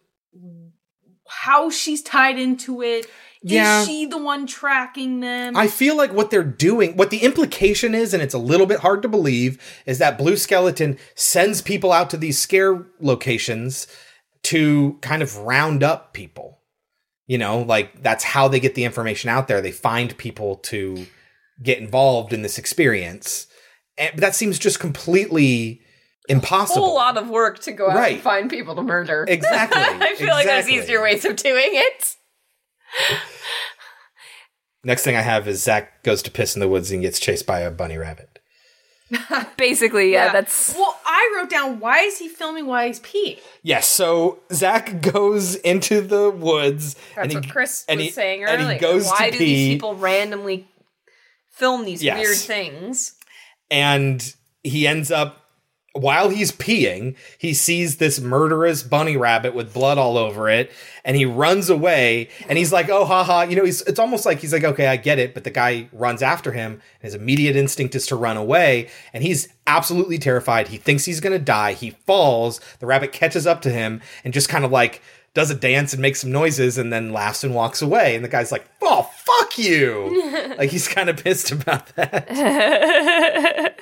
how 1.29 1.71
she's 1.71 2.03
tied 2.03 2.39
into 2.39 2.83
it. 2.83 3.07
Yeah. 3.43 3.81
Is 3.81 3.89
she 3.89 4.07
the 4.07 4.19
one 4.19 4.47
tracking 4.47 5.19
them? 5.19 5.57
I 5.57 5.67
feel 5.67 5.97
like 5.97 6.13
what 6.13 6.31
they're 6.31 6.45
doing, 6.45 6.97
what 6.97 7.11
the 7.11 7.19
implication 7.19 7.95
is, 7.95 8.15
and 8.15 8.23
it's 8.23 8.35
a 8.35 8.39
little 8.39 8.67
bit 8.67 8.81
hard 8.81 9.03
to 9.03 9.09
believe, 9.09 9.61
is 9.85 9.99
that 9.99 10.17
Blue 10.17 10.37
Skeleton 10.37 10.97
sends 11.17 11.61
people 11.61 11.91
out 11.91 12.11
to 12.11 12.17
these 12.17 12.39
scare 12.39 12.87
locations 13.01 13.89
to 14.45 14.99
kind 15.01 15.23
of 15.23 15.39
round 15.39 15.83
up 15.83 16.13
people. 16.13 16.61
You 17.27 17.39
know, 17.39 17.63
like 17.63 18.03
that's 18.03 18.23
how 18.23 18.47
they 18.47 18.61
get 18.61 18.77
the 18.77 18.85
information 18.85 19.31
out 19.31 19.49
there. 19.49 19.61
They 19.61 19.73
find 19.73 20.17
people 20.19 20.57
to 20.57 21.07
get 21.63 21.79
involved 21.79 22.33
in 22.33 22.43
this 22.43 22.59
experience. 22.59 23.47
And 23.99 24.13
but 24.15 24.21
that 24.21 24.35
seems 24.35 24.59
just 24.59 24.79
completely 24.81 25.81
impossible. 26.29 26.83
A 26.83 26.87
whole 26.87 26.95
lot 26.95 27.17
of 27.19 27.29
work 27.29 27.59
to 27.61 27.73
go 27.73 27.91
out 27.91 27.97
Right. 27.97 28.15
and 28.15 28.23
find 28.23 28.49
people 28.51 28.75
to 28.77 28.83
murder. 28.83 29.27
Exactly, 29.29 29.83
I 29.83 30.15
feel 30.15 30.29
like 30.29 30.47
there's 30.47 30.69
easier 30.69 31.03
ways 31.03 31.25
of 31.25 31.37
doing 31.37 31.71
it. 31.73 32.17
Next 34.85 35.05
thing 35.05 35.15
I 35.17 35.21
have 35.21 35.47
is 35.47 35.63
Zach 35.63 36.03
goes 36.03 36.23
to 36.23 36.31
piss 36.31 36.57
in 36.57 36.61
the 36.61 36.69
woods 36.69 36.91
and 36.91 37.03
gets 37.03 37.21
chased 37.21 37.47
by 37.47 37.61
a 37.61 37.71
bunny 37.71 37.97
rabbit. 37.97 38.41
Basically, 39.59 40.11
yeah, 40.11 40.33
that's 40.33 40.75
well. 40.75 40.99
I 41.05 41.35
wrote 41.37 41.51
down 41.51 41.79
why 41.81 42.01
is 42.01 42.19
he 42.19 42.29
filming 42.29 42.67
while 42.67 42.87
he's 42.87 42.99
peeing? 42.99 43.39
Yes, 43.63 43.87
so 43.87 44.41
Zach 44.53 45.01
goes 45.13 45.55
into 45.57 46.01
the 46.01 46.31
woods 46.31 46.95
that's 47.15 47.27
and 47.27 47.35
what 47.35 47.45
he, 47.45 47.51
Chris 47.51 47.85
and 47.89 47.99
was 47.99 48.07
he- 48.07 48.11
saying 48.13 48.45
and 48.45 48.61
he 48.61 48.67
earlier. 48.67 48.79
goes 48.81 49.07
Why 49.07 49.27
to 49.27 49.33
do 49.33 49.39
pee. 49.39 49.45
these 49.45 49.75
people 49.75 49.95
randomly 49.97 50.67
film 51.53 51.85
these 51.85 52.03
Yes. 52.03 52.19
weird 52.19 52.37
things? 52.39 53.15
and 53.71 54.35
he 54.63 54.87
ends 54.87 55.11
up 55.11 55.39
while 55.95 56.31
he's 56.31 56.53
peeing, 56.53 57.17
he 57.37 57.53
sees 57.53 57.99
this 57.99 58.19
murderous 58.19 58.83
bunny 58.83 59.15
rabbit 59.15 59.55
with 59.55 59.75
blood 59.75 59.99
all 59.99 60.17
over 60.17 60.49
it, 60.49 60.71
and 61.05 61.17
he 61.19 61.27
runs 61.27 61.69
away. 61.69 62.29
And 62.49 62.57
he's 62.57 62.73
like, 62.73 62.89
"Oh, 62.89 63.05
haha!" 63.05 63.43
You 63.43 63.57
know, 63.57 63.65
he's 63.65 63.83
it's 63.83 63.99
almost 63.99 64.25
like 64.25 64.41
he's 64.41 64.55
like, 64.55 64.65
"Okay, 64.65 64.87
I 64.87 64.97
get 64.97 65.19
it," 65.19 65.35
but 65.35 65.45
the 65.45 65.51
guy 65.51 65.89
runs 65.93 66.23
after 66.23 66.53
him. 66.53 66.73
And 66.73 66.81
his 67.03 67.15
immediate 67.15 67.57
instinct 67.57 67.95
is 67.95 68.07
to 68.07 68.17
run 68.17 68.39
away, 68.39 68.89
and 69.13 69.23
he's 69.23 69.49
absolutely 69.67 70.17
terrified. 70.19 70.69
He 70.69 70.79
thinks 70.79 71.05
he's 71.05 71.21
gonna 71.21 71.39
die. 71.39 71.75
He 71.75 71.91
falls. 71.91 72.59
The 72.79 72.87
rabbit 72.87 73.13
catches 73.13 73.47
up 73.47 73.61
to 73.63 73.71
him 73.71 74.01
and 74.25 74.33
just 74.33 74.49
kind 74.49 74.65
of 74.65 74.71
like 74.71 75.03
does 75.35 75.51
a 75.51 75.55
dance 75.55 75.93
and 75.93 76.03
makes 76.03 76.21
some 76.21 76.33
noises, 76.33 76.79
and 76.79 76.93
then 76.93 77.13
laughs 77.13 77.45
and 77.45 77.55
walks 77.55 77.83
away. 77.83 78.15
And 78.15 78.25
the 78.25 78.29
guy's 78.29 78.53
like, 78.53 78.69
"Oh, 78.83 79.11
fuck 79.15 79.59
you!" 79.59 80.55
like 80.59 80.71
he's 80.71 80.89
kind 80.89 81.09
of 81.09 81.23
pissed 81.23 81.51
about 81.51 81.95
that. 81.97 82.29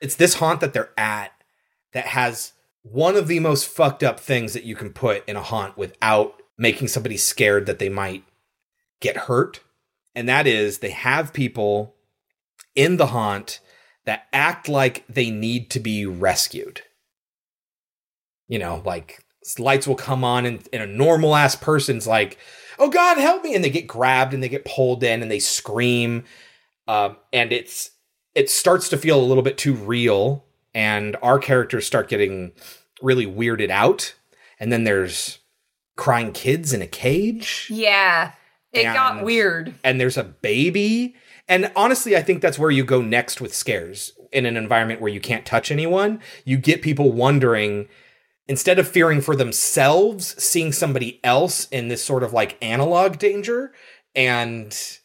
it's 0.00 0.16
this 0.16 0.34
haunt 0.34 0.60
that 0.60 0.72
they're 0.72 0.92
at 0.96 1.32
that 1.92 2.06
has 2.06 2.52
one 2.82 3.16
of 3.16 3.28
the 3.28 3.40
most 3.40 3.68
fucked 3.68 4.02
up 4.02 4.18
things 4.18 4.52
that 4.52 4.64
you 4.64 4.74
can 4.74 4.92
put 4.92 5.28
in 5.28 5.36
a 5.36 5.42
haunt 5.42 5.76
without 5.76 6.42
making 6.56 6.88
somebody 6.88 7.16
scared 7.16 7.66
that 7.66 7.78
they 7.78 7.88
might 7.88 8.24
get 9.00 9.16
hurt. 9.16 9.60
And 10.14 10.28
that 10.28 10.46
is 10.46 10.78
they 10.78 10.90
have 10.90 11.32
people 11.32 11.94
in 12.74 12.96
the 12.96 13.06
haunt 13.06 13.60
that 14.04 14.26
act 14.32 14.68
like 14.68 15.04
they 15.08 15.30
need 15.30 15.70
to 15.70 15.80
be 15.80 16.06
rescued. 16.06 16.82
You 18.48 18.58
know, 18.58 18.82
like 18.84 19.24
lights 19.58 19.86
will 19.86 19.94
come 19.96 20.24
on 20.24 20.46
and, 20.46 20.68
and 20.72 20.82
a 20.82 20.86
normal 20.86 21.34
ass 21.34 21.56
person's 21.56 22.06
like, 22.06 22.38
oh 22.78 22.88
God, 22.90 23.18
help 23.18 23.42
me. 23.42 23.54
And 23.54 23.64
they 23.64 23.70
get 23.70 23.86
grabbed 23.86 24.34
and 24.34 24.42
they 24.42 24.48
get 24.48 24.64
pulled 24.64 25.02
in 25.02 25.22
and 25.22 25.30
they 25.30 25.38
scream. 25.38 26.24
Um, 26.88 27.16
and 27.32 27.52
it's 27.52 27.90
it 28.34 28.48
starts 28.50 28.88
to 28.90 28.96
feel 28.96 29.20
a 29.20 29.24
little 29.26 29.42
bit 29.42 29.58
too 29.58 29.74
real 29.74 30.44
and 30.74 31.16
our 31.22 31.38
characters 31.38 31.86
start 31.86 32.08
getting 32.08 32.52
really 33.02 33.26
weirded 33.26 33.70
out 33.70 34.14
and 34.60 34.70
then 34.72 34.84
there's 34.84 35.38
crying 35.96 36.32
kids 36.32 36.72
in 36.72 36.80
a 36.82 36.86
cage 36.86 37.66
Yeah, 37.70 38.32
it 38.72 38.84
got 38.84 39.24
weird. 39.24 39.74
and 39.82 40.00
there's 40.00 40.16
a 40.16 40.22
baby 40.24 41.14
and 41.48 41.70
honestly 41.74 42.16
i 42.16 42.22
think 42.22 42.40
that's 42.40 42.58
where 42.58 42.70
you 42.70 42.84
go 42.84 43.02
next 43.02 43.40
with 43.40 43.52
scares 43.54 44.12
in 44.32 44.46
an 44.46 44.56
environment 44.56 45.00
where 45.00 45.12
you 45.12 45.20
can't 45.20 45.44
touch 45.44 45.70
anyone 45.72 46.20
you 46.44 46.56
get 46.56 46.82
people 46.82 47.10
wondering 47.12 47.88
instead 48.50 48.80
of 48.80 48.88
fearing 48.88 49.20
for 49.20 49.36
themselves 49.36 50.34
seeing 50.42 50.72
somebody 50.72 51.20
else 51.22 51.68
in 51.68 51.86
this 51.86 52.04
sort 52.04 52.24
of 52.24 52.32
like 52.32 52.58
analog 52.60 53.16
danger 53.16 53.72
and 54.16 54.98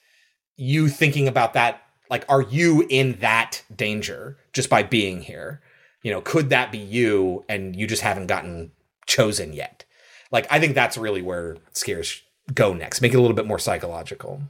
you 0.57 0.87
thinking 0.87 1.27
about 1.27 1.53
that 1.53 1.83
like 2.09 2.25
are 2.27 2.41
you 2.41 2.87
in 2.89 3.13
that 3.19 3.61
danger 3.73 4.35
just 4.51 4.67
by 4.67 4.81
being 4.81 5.21
here? 5.21 5.61
You 6.01 6.11
know 6.11 6.21
could 6.21 6.49
that 6.49 6.71
be 6.71 6.79
you 6.79 7.45
and 7.47 7.75
you 7.75 7.85
just 7.85 8.01
haven't 8.01 8.25
gotten 8.25 8.71
chosen 9.05 9.53
yet? 9.53 9.85
Like 10.31 10.47
i 10.49 10.59
think 10.59 10.73
that's 10.73 10.97
really 10.97 11.21
where 11.21 11.57
scares 11.71 12.23
go 12.51 12.73
next. 12.73 12.99
Make 12.99 13.13
it 13.13 13.17
a 13.17 13.21
little 13.21 13.37
bit 13.37 13.45
more 13.45 13.59
psychological. 13.59 14.41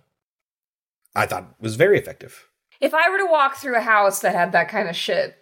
I 1.14 1.26
thought 1.26 1.54
was 1.60 1.76
very 1.76 2.00
effective. 2.00 2.48
If 2.80 2.94
I 2.94 3.10
were 3.10 3.18
to 3.18 3.28
walk 3.30 3.58
through 3.58 3.76
a 3.76 3.82
house 3.82 4.22
that 4.22 4.34
had 4.34 4.54
that 4.54 4.70
kind 4.70 4.88
of 4.88 4.96
shit, 4.96 5.38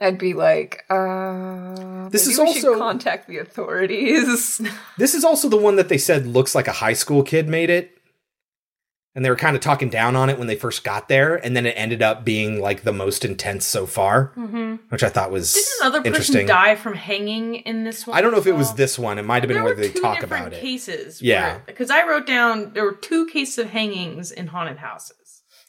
I'd 0.00 0.18
be 0.18 0.34
like, 0.34 0.84
uh, 0.90 2.08
This 2.10 2.26
is 2.26 2.38
also- 2.38 2.60
should 2.60 2.78
contact 2.78 3.28
the 3.28 3.38
authorities. 3.38 4.60
this 4.98 5.14
is 5.14 5.24
also 5.24 5.48
the 5.48 5.56
one 5.56 5.76
that 5.76 5.88
they 5.88 5.98
said 5.98 6.26
looks 6.26 6.54
like 6.54 6.68
a 6.68 6.72
high 6.72 6.92
school 6.92 7.22
kid 7.22 7.48
made 7.48 7.70
it 7.70 7.92
and 9.14 9.24
they 9.24 9.30
were 9.30 9.36
kind 9.36 9.56
of 9.56 9.62
talking 9.62 9.88
down 9.88 10.14
on 10.14 10.28
it 10.28 10.36
when 10.36 10.46
they 10.46 10.54
first 10.56 10.84
got 10.84 11.08
there 11.08 11.36
and 11.36 11.56
then 11.56 11.64
it 11.64 11.70
ended 11.70 12.02
up 12.02 12.22
being 12.22 12.60
like 12.60 12.82
the 12.82 12.92
most 12.92 13.24
intense 13.24 13.64
so 13.64 13.86
far 13.86 14.32
Mhm. 14.36 14.78
which 14.90 15.02
i 15.02 15.08
thought 15.08 15.30
was 15.30 15.54
Did 15.54 15.64
another 15.80 15.98
person 16.00 16.06
interesting 16.12 16.46
die 16.46 16.74
from 16.76 16.92
hanging 16.92 17.54
in 17.54 17.84
this 17.84 18.06
one? 18.06 18.14
i 18.18 18.20
don't 18.20 18.30
know 18.32 18.38
if 18.38 18.46
it 18.46 18.52
was 18.52 18.74
this 18.74 18.98
one 18.98 19.18
it 19.18 19.22
might 19.24 19.42
have 19.42 19.48
been 19.48 19.62
where 19.64 19.74
they 19.74 19.88
talk 19.90 20.22
about 20.22 20.52
it 20.52 20.60
cases. 20.60 21.22
Yeah. 21.22 21.60
because 21.64 21.90
I 21.90 22.06
wrote 22.06 22.26
down 22.26 22.74
there 22.74 22.84
were 22.84 22.92
two 22.92 23.24
cases 23.28 23.56
of 23.56 23.70
hangings 23.70 24.30
in 24.30 24.48
haunted 24.48 24.76
houses. 24.76 25.16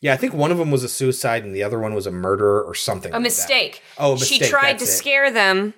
Yeah 0.01 0.13
i 0.13 0.17
think 0.17 0.33
one 0.33 0.51
of 0.51 0.57
them 0.57 0.71
was 0.71 0.83
a 0.83 0.89
suicide 0.89 1.43
and 1.43 1.55
the 1.55 1.63
other 1.63 1.79
one 1.79 1.93
was 1.93 2.05
a 2.07 2.11
murder 2.11 2.61
or 2.63 2.73
something 2.75 3.11
a 3.11 3.15
like 3.15 3.21
that. 3.21 3.23
mistake. 3.23 3.81
oh 3.97 4.13
a 4.13 4.17
she 4.19 4.39
tried 4.39 4.73
that's 4.79 4.85
to 4.85 4.89
it. 4.89 4.93
scare 4.97 5.31
them, 5.31 5.73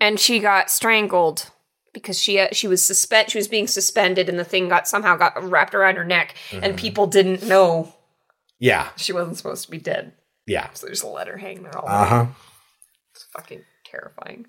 and 0.00 0.18
she 0.20 0.38
got 0.40 0.70
strangled 0.70 1.50
because 1.92 2.18
she 2.20 2.38
uh, 2.40 2.48
she 2.52 2.66
was 2.66 2.82
suspend 2.82 3.30
she 3.30 3.38
was 3.38 3.48
being 3.48 3.66
suspended, 3.68 4.28
and 4.28 4.38
the 4.38 4.44
thing 4.44 4.68
got 4.68 4.88
somehow 4.88 5.16
got 5.16 5.42
wrapped 5.42 5.74
around 5.74 5.96
her 5.96 6.04
neck, 6.04 6.34
and 6.52 6.74
Mhm. 6.74 6.78
people 6.78 7.06
didn't 7.06 7.42
know 7.44 7.94
yeah 8.58 8.88
she 8.96 9.12
wasn't 9.12 9.36
supposed 9.36 9.64
to 9.64 9.70
be 9.70 9.78
dead. 9.78 10.12
yeah 10.46 10.70
So 10.74 10.86
they 10.86 10.92
just 10.92 11.04
let 11.04 11.28
her 11.28 11.36
hang 11.36 11.62
there 11.62 11.76
all 11.78 11.88
uh-huh 11.88 12.26
It's 13.14 13.24
fucking 13.32 13.62
terrifying. 13.84 14.46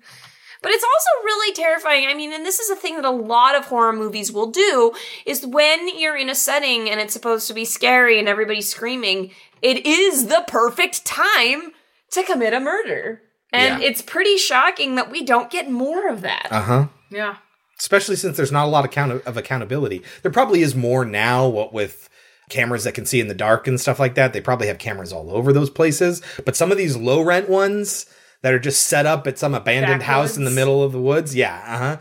But 0.66 0.72
it's 0.74 0.82
also 0.84 1.24
really 1.24 1.54
terrifying. 1.54 2.08
I 2.08 2.14
mean, 2.14 2.32
and 2.32 2.44
this 2.44 2.58
is 2.58 2.70
a 2.70 2.74
thing 2.74 2.96
that 2.96 3.04
a 3.04 3.10
lot 3.10 3.54
of 3.54 3.66
horror 3.66 3.92
movies 3.92 4.32
will 4.32 4.50
do 4.50 4.90
is 5.24 5.46
when 5.46 5.96
you're 5.96 6.16
in 6.16 6.28
a 6.28 6.34
setting 6.34 6.90
and 6.90 6.98
it's 6.98 7.12
supposed 7.12 7.46
to 7.46 7.54
be 7.54 7.64
scary 7.64 8.18
and 8.18 8.28
everybody's 8.28 8.68
screaming, 8.68 9.30
it 9.62 9.86
is 9.86 10.26
the 10.26 10.42
perfect 10.48 11.04
time 11.04 11.70
to 12.10 12.24
commit 12.24 12.52
a 12.52 12.58
murder. 12.58 13.22
And 13.52 13.80
Yeah. 13.80 13.88
it's 13.88 14.02
pretty 14.02 14.36
shocking 14.38 14.96
that 14.96 15.08
we 15.08 15.22
don't 15.22 15.52
get 15.52 15.70
more 15.70 16.08
of 16.08 16.22
that. 16.22 16.48
uh-huh 16.50 16.86
Yeah. 17.12 17.36
especially 17.78 18.16
since 18.16 18.36
there's 18.36 18.50
not 18.50 18.64
a 18.64 18.68
lot 18.68 18.84
of, 18.84 18.90
account- 18.90 19.22
of 19.24 19.36
accountability. 19.36 20.02
There 20.22 20.32
probably 20.32 20.62
is 20.62 20.74
more 20.74 21.04
now, 21.04 21.46
what 21.46 21.72
with 21.72 22.08
cameras 22.50 22.82
that 22.82 22.94
can 22.94 23.06
see 23.06 23.20
in 23.20 23.28
the 23.28 23.34
dark 23.34 23.68
and 23.68 23.80
stuff 23.80 24.00
like 24.00 24.16
that. 24.16 24.32
They 24.32 24.40
probably 24.40 24.66
have 24.66 24.78
cameras 24.78 25.12
all 25.12 25.30
over 25.30 25.52
those 25.52 25.70
places. 25.70 26.22
But 26.44 26.56
some 26.56 26.72
of 26.72 26.76
these 26.78 26.96
low 26.96 27.20
rent 27.22 27.48
ones 27.48 28.06
that 28.46 28.54
are 28.54 28.60
just 28.60 28.86
set 28.86 29.06
up 29.06 29.26
at 29.26 29.40
some 29.40 29.54
abandoned 29.54 30.04
house 30.04 30.36
in 30.36 30.44
the 30.44 30.52
middle 30.52 30.80
of 30.80 30.92
the 30.92 31.00
woods, 31.00 31.34
yeah, 31.34 31.64
uh 31.66 31.78
huh, 31.78 31.96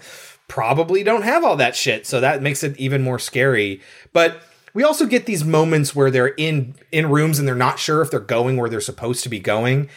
probably 0.48 1.02
don't 1.02 1.24
have 1.24 1.44
all 1.44 1.56
that 1.56 1.76
shit. 1.76 2.06
So 2.06 2.20
that 2.20 2.44
makes 2.44 2.64
it 2.64 2.78
even 2.78 3.02
more 3.02 3.18
scary. 3.18 3.82
But 4.14 4.44
We 4.76 4.84
also 4.84 5.08
get 5.08 5.26
these 5.26 5.44
moments 5.44 5.96
where 5.96 6.12
they're 6.12 6.28
in 6.28 6.76
in 6.92 7.10
rooms 7.10 7.40
and 7.40 7.48
they're 7.48 7.56
not 7.56 7.80
sure 7.80 8.02
if 8.04 8.12
they're 8.12 8.20
going 8.20 8.58
where 8.58 8.70
they're 8.70 8.82
supposed 8.82 9.24
to 9.24 9.30
be 9.30 9.40
going. 9.40 9.90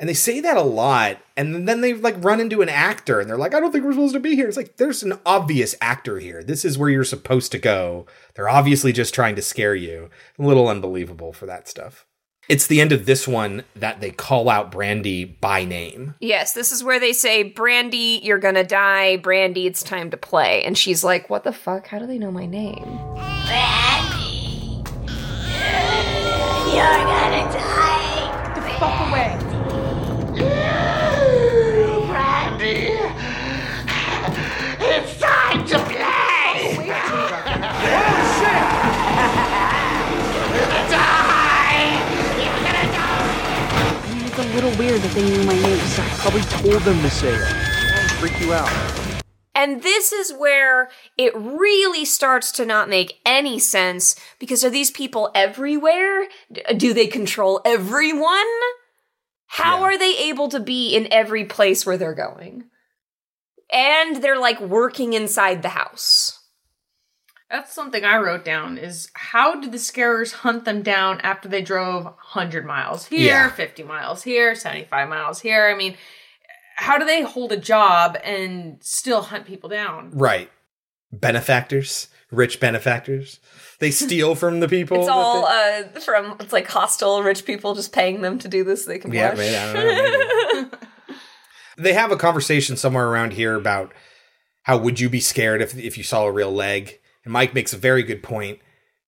And 0.00 0.08
they 0.08 0.14
say 0.14 0.40
that 0.40 0.56
a 0.56 0.62
lot, 0.62 1.18
and 1.36 1.68
then 1.68 1.80
they 1.80 1.92
like 1.94 2.16
run 2.24 2.40
into 2.40 2.60
an 2.60 2.68
actor, 2.68 3.20
and 3.20 3.30
they're 3.30 3.38
like, 3.38 3.54
"I 3.54 3.60
don't 3.60 3.70
think 3.70 3.84
we're 3.84 3.92
supposed 3.92 4.14
to 4.14 4.20
be 4.20 4.34
here." 4.34 4.48
It's 4.48 4.56
like 4.56 4.76
there's 4.78 5.04
an 5.04 5.20
obvious 5.24 5.76
actor 5.80 6.18
here. 6.18 6.42
This 6.42 6.64
is 6.64 6.76
where 6.76 6.90
you're 6.90 7.04
supposed 7.04 7.52
to 7.52 7.58
go. 7.58 8.06
They're 8.34 8.48
obviously 8.48 8.92
just 8.92 9.14
trying 9.14 9.36
to 9.36 9.42
scare 9.42 9.76
you. 9.76 10.10
A 10.38 10.42
little 10.42 10.68
unbelievable 10.68 11.32
for 11.32 11.46
that 11.46 11.68
stuff. 11.68 12.04
It's 12.48 12.66
the 12.66 12.80
end 12.80 12.92
of 12.92 13.06
this 13.06 13.26
one 13.26 13.64
that 13.74 14.00
they 14.00 14.10
call 14.10 14.50
out 14.50 14.70
Brandy 14.70 15.24
by 15.24 15.64
name. 15.64 16.14
Yes, 16.20 16.52
this 16.52 16.72
is 16.72 16.84
where 16.84 17.00
they 17.00 17.12
say, 17.14 17.42
Brandy, 17.42 18.20
you're 18.22 18.38
gonna 18.38 18.64
die. 18.64 19.16
Brandy, 19.16 19.66
it's 19.66 19.82
time 19.82 20.10
to 20.10 20.16
play. 20.16 20.62
And 20.64 20.76
she's 20.76 21.02
like, 21.02 21.30
What 21.30 21.44
the 21.44 21.52
fuck? 21.52 21.86
How 21.86 21.98
do 21.98 22.06
they 22.06 22.18
know 22.18 22.30
my 22.30 22.46
name? 22.46 22.84
Brandy, 23.14 24.82
you're 26.70 26.84
gonna 26.84 27.50
die. 27.52 28.52
Get 28.54 28.62
The 28.62 28.78
fuck 28.78 29.08
away. 29.08 29.43
Little 44.54 44.78
weird 44.78 45.00
that 45.00 45.12
they 45.14 45.28
knew 45.28 45.44
my 45.44 45.54
name, 45.54 45.78
so 45.80 46.02
I 46.02 46.08
probably 46.10 46.42
told 46.42 46.82
them 46.82 47.02
to 47.02 47.10
say 47.10 47.34
it. 47.34 48.10
Freak 48.20 48.40
you 48.40 48.52
out. 48.52 48.70
And 49.52 49.82
this 49.82 50.12
is 50.12 50.32
where 50.32 50.90
it 51.16 51.34
really 51.34 52.04
starts 52.04 52.52
to 52.52 52.64
not 52.64 52.88
make 52.88 53.20
any 53.26 53.58
sense 53.58 54.14
because 54.38 54.64
are 54.64 54.70
these 54.70 54.90
people 54.90 55.30
everywhere? 55.34 56.28
Do 56.76 56.94
they 56.94 57.08
control 57.08 57.60
everyone? 57.64 58.46
How 59.46 59.82
are 59.82 59.98
they 59.98 60.16
able 60.18 60.48
to 60.48 60.60
be 60.60 60.94
in 60.94 61.12
every 61.12 61.44
place 61.44 61.84
where 61.84 61.96
they're 61.96 62.14
going? 62.14 62.64
And 63.72 64.16
they're 64.16 64.38
like 64.38 64.60
working 64.60 65.12
inside 65.14 65.62
the 65.62 65.70
house. 65.70 66.33
That's 67.54 67.72
something 67.72 68.04
I 68.04 68.16
wrote 68.18 68.44
down 68.44 68.78
is 68.78 69.08
how 69.14 69.60
did 69.60 69.70
the 69.70 69.78
scarers 69.78 70.32
hunt 70.32 70.64
them 70.64 70.82
down 70.82 71.20
after 71.20 71.48
they 71.48 71.62
drove 71.62 72.02
100 72.04 72.66
miles 72.66 73.06
here, 73.06 73.26
Yeah. 73.26 73.48
50 73.50 73.84
miles 73.84 74.24
here, 74.24 74.56
75 74.56 75.08
miles 75.08 75.40
here? 75.40 75.68
I 75.68 75.76
mean, 75.76 75.96
how 76.74 76.98
do 76.98 77.04
they 77.04 77.22
hold 77.22 77.52
a 77.52 77.56
job 77.56 78.18
and 78.24 78.78
still 78.82 79.22
hunt 79.22 79.46
people 79.46 79.68
down? 79.68 80.10
Right. 80.12 80.50
Benefactors, 81.12 82.08
rich 82.32 82.58
benefactors. 82.58 83.38
They 83.78 83.90
steal 84.04 84.34
from 84.34 84.58
the 84.58 84.66
people. 84.68 84.98
It's 84.98 85.08
all 85.08 85.42
they- 85.46 85.84
uh, 85.94 86.00
from 86.00 86.36
it's 86.40 86.52
like 86.52 86.66
hostile 86.66 87.22
rich 87.22 87.44
people 87.44 87.76
just 87.76 87.92
paying 87.92 88.20
them 88.20 88.40
to 88.40 88.48
do 88.48 88.64
this 88.64 88.84
so 88.84 88.90
they 88.90 88.98
can 88.98 89.12
Yeah, 89.12 89.32
blush. 89.32 89.38
maybe, 89.46 89.56
I 89.56 89.72
don't 89.72 90.70
know, 90.72 90.78
they 91.78 91.92
have 91.92 92.10
a 92.10 92.16
conversation 92.16 92.76
somewhere 92.76 93.06
around 93.06 93.34
here 93.34 93.54
about 93.54 93.92
how 94.64 94.76
would 94.76 94.98
you 94.98 95.08
be 95.08 95.20
scared 95.20 95.62
if 95.62 95.78
if 95.78 95.96
you 95.96 96.02
saw 96.02 96.24
a 96.24 96.32
real 96.32 96.50
leg? 96.50 96.98
And 97.24 97.32
Mike 97.32 97.54
makes 97.54 97.72
a 97.72 97.76
very 97.78 98.02
good 98.02 98.22
point 98.22 98.58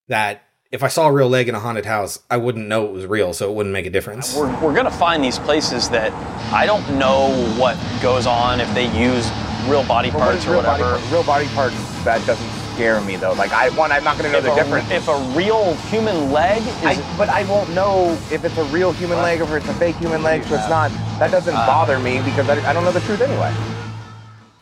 that 0.08 0.42
if 0.72 0.82
I 0.82 0.88
saw 0.88 1.06
a 1.08 1.12
real 1.12 1.28
leg 1.28 1.48
in 1.48 1.54
a 1.54 1.60
haunted 1.60 1.86
house, 1.86 2.18
I 2.30 2.36
wouldn't 2.38 2.66
know 2.66 2.86
it 2.86 2.92
was 2.92 3.06
real, 3.06 3.32
so 3.32 3.50
it 3.50 3.54
wouldn't 3.54 3.72
make 3.72 3.86
a 3.86 3.90
difference. 3.90 4.34
We're, 4.36 4.48
we're 4.60 4.72
going 4.72 4.84
to 4.86 4.90
find 4.90 5.22
these 5.22 5.38
places 5.38 5.88
that 5.90 6.12
I 6.52 6.66
don't 6.66 6.98
know 6.98 7.30
what 7.58 7.76
goes 8.02 8.26
on 8.26 8.60
if 8.60 8.72
they 8.74 8.86
use 8.98 9.30
real 9.68 9.84
body 9.84 10.10
Well, 10.10 10.20
what 10.20 10.30
parts 10.30 10.46
or 10.46 10.52
real 10.52 10.62
body 10.62 10.82
whatever. 10.82 10.98
parts? 10.98 11.12
Real 11.12 11.24
body 11.24 11.46
parts 11.48 11.76
that 12.04 12.24
doesn't 12.26 12.50
scare 12.74 13.00
me 13.00 13.16
though. 13.16 13.32
Like 13.32 13.52
I 13.52 13.70
one, 13.70 13.90
I'm 13.92 14.04
not 14.04 14.18
going 14.18 14.30
to 14.30 14.32
know 14.32 14.38
If 14.38 14.44
the 14.44 14.52
a- 14.52 14.56
difference. 14.64 14.90
if 14.90 15.08
a 15.08 15.18
real 15.36 15.74
human 15.90 16.30
leg 16.32 16.60
is, 16.62 16.98
I, 16.98 17.16
but 17.16 17.28
I 17.28 17.44
won't 17.44 17.70
know 17.74 18.10
if 18.30 18.44
it's 18.44 18.56
a 18.58 18.64
real 18.64 18.92
human 18.92 19.18
leg 19.18 19.40
or 19.40 19.44
if 19.56 19.62
it's 19.64 19.68
a 19.68 19.74
fake 19.74 19.96
human 19.96 20.22
leg. 20.22 20.44
So 20.44 20.56
it's 20.56 20.68
not. 20.68 20.90
That 21.18 21.30
doesn't 21.30 21.54
Uh, 21.54 21.66
bother 21.66 21.98
me 21.98 22.20
because 22.22 22.48
I, 22.48 22.68
I 22.68 22.72
don't 22.72 22.84
know 22.84 22.92
the 22.92 23.00
truth 23.00 23.20
anyway. 23.20 23.52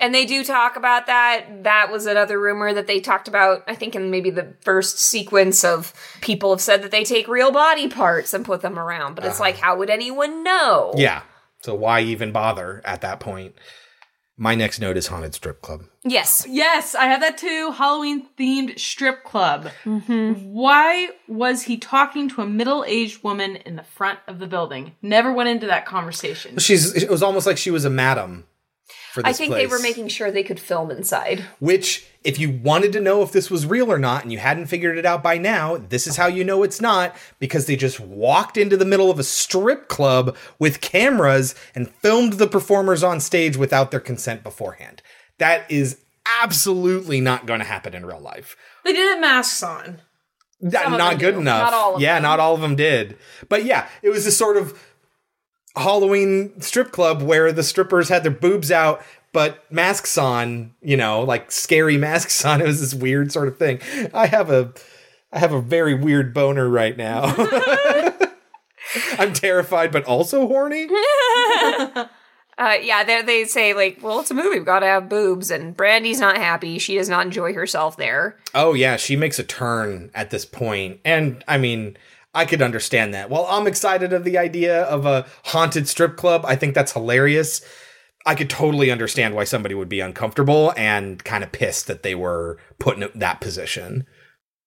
And 0.04 0.14
they 0.14 0.26
do 0.26 0.44
talk 0.44 0.76
about 0.76 1.06
that. 1.06 1.64
That 1.64 1.90
was 1.90 2.04
another 2.04 2.38
rumor 2.38 2.74
that 2.74 2.86
they 2.86 3.00
talked 3.00 3.26
about, 3.26 3.64
I 3.66 3.74
think, 3.74 3.96
in 3.96 4.10
maybe 4.10 4.28
the 4.28 4.54
first 4.60 4.98
sequence 4.98 5.64
of 5.64 5.94
people 6.20 6.50
have 6.50 6.60
said 6.60 6.82
that 6.82 6.90
they 6.90 7.04
take 7.04 7.26
real 7.26 7.50
body 7.50 7.88
parts 7.88 8.34
and 8.34 8.44
put 8.44 8.60
them 8.60 8.78
around. 8.78 9.14
But 9.14 9.24
it's 9.24 9.40
like, 9.40 9.56
how 9.56 9.78
would 9.78 9.88
anyone 9.88 10.44
know? 10.44 10.92
Yeah. 10.94 11.22
So 11.62 11.74
why 11.74 12.02
even 12.02 12.32
bother 12.32 12.82
at 12.84 13.00
that 13.00 13.18
point? 13.18 13.54
My 14.36 14.54
next 14.54 14.78
note 14.78 14.98
is 14.98 15.06
haunted 15.06 15.32
strip 15.32 15.62
club. 15.62 15.84
Yes. 16.04 16.44
Yes, 16.46 16.94
I 16.94 17.06
have 17.06 17.22
that 17.22 17.38
too. 17.38 17.72
Halloween 17.74 18.26
themed 18.38 18.78
strip 18.78 19.24
club. 19.24 19.70
Mm-hmm. 19.86 20.52
Why 20.52 21.12
was 21.28 21.62
he 21.62 21.78
talking 21.78 22.28
to 22.28 22.42
a 22.42 22.46
middle 22.46 22.84
aged 22.86 23.24
woman 23.24 23.56
in 23.56 23.76
the 23.76 23.84
front 23.84 24.18
of 24.26 24.38
the 24.38 24.46
building? 24.46 24.96
Never 25.00 25.32
went 25.32 25.48
into 25.48 25.66
that 25.68 25.86
conversation. 25.86 26.58
She's 26.58 26.92
it 26.94 27.08
was 27.08 27.22
almost 27.22 27.46
like 27.46 27.56
she 27.56 27.70
was 27.70 27.86
a 27.86 27.90
madam 27.90 28.44
for 29.14 29.22
this 29.22 29.30
I 29.30 29.32
think 29.32 29.54
they 29.54 29.68
were 29.68 29.78
making 29.78 30.08
sure 30.08 30.32
they 30.32 30.42
could 30.42 30.58
film 30.58 30.90
inside. 30.90 31.44
Which, 31.60 32.04
if 32.24 32.36
you 32.40 32.50
wanted 32.50 32.92
to 32.94 33.00
know 33.00 33.22
if 33.22 33.30
this 33.30 33.48
was 33.48 33.64
real 33.64 33.92
or 33.92 33.98
not, 33.98 34.24
and 34.24 34.32
you 34.32 34.38
hadn't 34.38 34.66
figured 34.66 34.98
it 34.98 35.06
out 35.06 35.22
by 35.22 35.38
now, 35.38 35.76
this 35.76 36.08
is 36.08 36.16
how 36.16 36.26
you 36.26 36.42
know 36.42 36.64
it's 36.64 36.80
not 36.80 37.14
because 37.38 37.66
they 37.66 37.76
just 37.76 38.00
walked 38.00 38.56
into 38.56 38.76
the 38.76 38.84
middle 38.84 39.12
of 39.12 39.20
a 39.20 39.22
strip 39.22 39.86
club 39.86 40.36
with 40.58 40.80
cameras 40.80 41.54
and 41.76 41.88
filmed 41.88 42.34
the 42.34 42.48
performers 42.48 43.04
on 43.04 43.20
stage 43.20 43.56
without 43.56 43.92
their 43.92 44.00
consent 44.00 44.42
beforehand. 44.42 45.00
That 45.38 45.70
is 45.70 46.00
absolutely 46.42 47.20
not 47.20 47.46
going 47.46 47.60
to 47.60 47.66
happen 47.66 47.94
in 47.94 48.04
real 48.04 48.18
life. 48.18 48.56
They 48.84 48.94
did 48.94 49.06
have 49.06 49.20
masks 49.20 49.62
on. 49.62 50.00
That- 50.60 50.90
not 50.90 51.20
good 51.20 51.34
do. 51.34 51.40
enough. 51.40 51.70
Not 51.70 51.74
all 51.74 51.94
of 51.94 52.00
yeah, 52.00 52.14
them. 52.14 52.24
not 52.24 52.40
all 52.40 52.56
of 52.56 52.62
them 52.62 52.74
did. 52.74 53.16
But 53.48 53.64
yeah, 53.64 53.88
it 54.02 54.08
was 54.08 54.24
this 54.24 54.36
sort 54.36 54.56
of 54.56 54.76
Halloween 55.76 56.60
strip 56.60 56.92
club 56.92 57.22
where 57.22 57.52
the 57.52 57.62
strippers 57.62 58.08
had 58.08 58.22
their 58.22 58.30
boobs 58.30 58.70
out 58.70 59.02
but 59.32 59.70
masks 59.70 60.16
on, 60.16 60.72
you 60.80 60.96
know, 60.96 61.22
like 61.22 61.50
scary 61.52 61.96
masks 61.98 62.42
on. 62.44 62.62
It 62.62 62.66
was 62.66 62.80
this 62.80 62.94
weird 62.94 63.32
sort 63.32 63.48
of 63.48 63.58
thing. 63.58 63.80
I 64.14 64.26
have 64.26 64.50
a 64.50 64.72
I 65.32 65.40
have 65.40 65.52
a 65.52 65.60
very 65.60 65.94
weird 65.94 66.32
boner 66.32 66.68
right 66.68 66.96
now. 66.96 67.34
I'm 69.18 69.32
terrified 69.32 69.92
but 69.92 70.04
also 70.04 70.46
horny. 70.46 70.88
Uh, 72.56 72.76
yeah, 72.80 73.02
they 73.02 73.20
they 73.22 73.44
say 73.44 73.74
like, 73.74 73.98
well, 74.00 74.20
it's 74.20 74.30
a 74.30 74.34
movie, 74.34 74.50
we've 74.50 74.64
got 74.64 74.78
to 74.78 74.86
have 74.86 75.08
boobs, 75.08 75.50
and 75.50 75.76
Brandy's 75.76 76.20
not 76.20 76.36
happy. 76.36 76.78
She 76.78 76.94
does 76.94 77.08
not 77.08 77.26
enjoy 77.26 77.52
herself 77.52 77.96
there. 77.96 78.38
Oh 78.54 78.74
yeah, 78.74 78.96
she 78.96 79.16
makes 79.16 79.40
a 79.40 79.42
turn 79.42 80.10
at 80.14 80.30
this 80.30 80.44
point, 80.44 81.00
and 81.04 81.42
I 81.48 81.58
mean, 81.58 81.96
I 82.34 82.44
could 82.44 82.62
understand 82.62 83.14
that. 83.14 83.30
While 83.30 83.46
I'm 83.48 83.66
excited 83.66 84.12
of 84.12 84.24
the 84.24 84.38
idea 84.38 84.82
of 84.84 85.06
a 85.06 85.26
haunted 85.44 85.88
strip 85.88 86.16
club, 86.16 86.44
I 86.44 86.56
think 86.56 86.74
that's 86.74 86.92
hilarious. 86.92 87.60
I 88.26 88.34
could 88.34 88.50
totally 88.50 88.90
understand 88.90 89.34
why 89.34 89.44
somebody 89.44 89.74
would 89.74 89.88
be 89.88 90.00
uncomfortable 90.00 90.72
and 90.76 91.22
kind 91.24 91.44
of 91.44 91.52
pissed 91.52 91.86
that 91.86 92.02
they 92.02 92.14
were 92.14 92.58
put 92.78 92.98
in 93.00 93.08
that 93.14 93.40
position. 93.40 94.06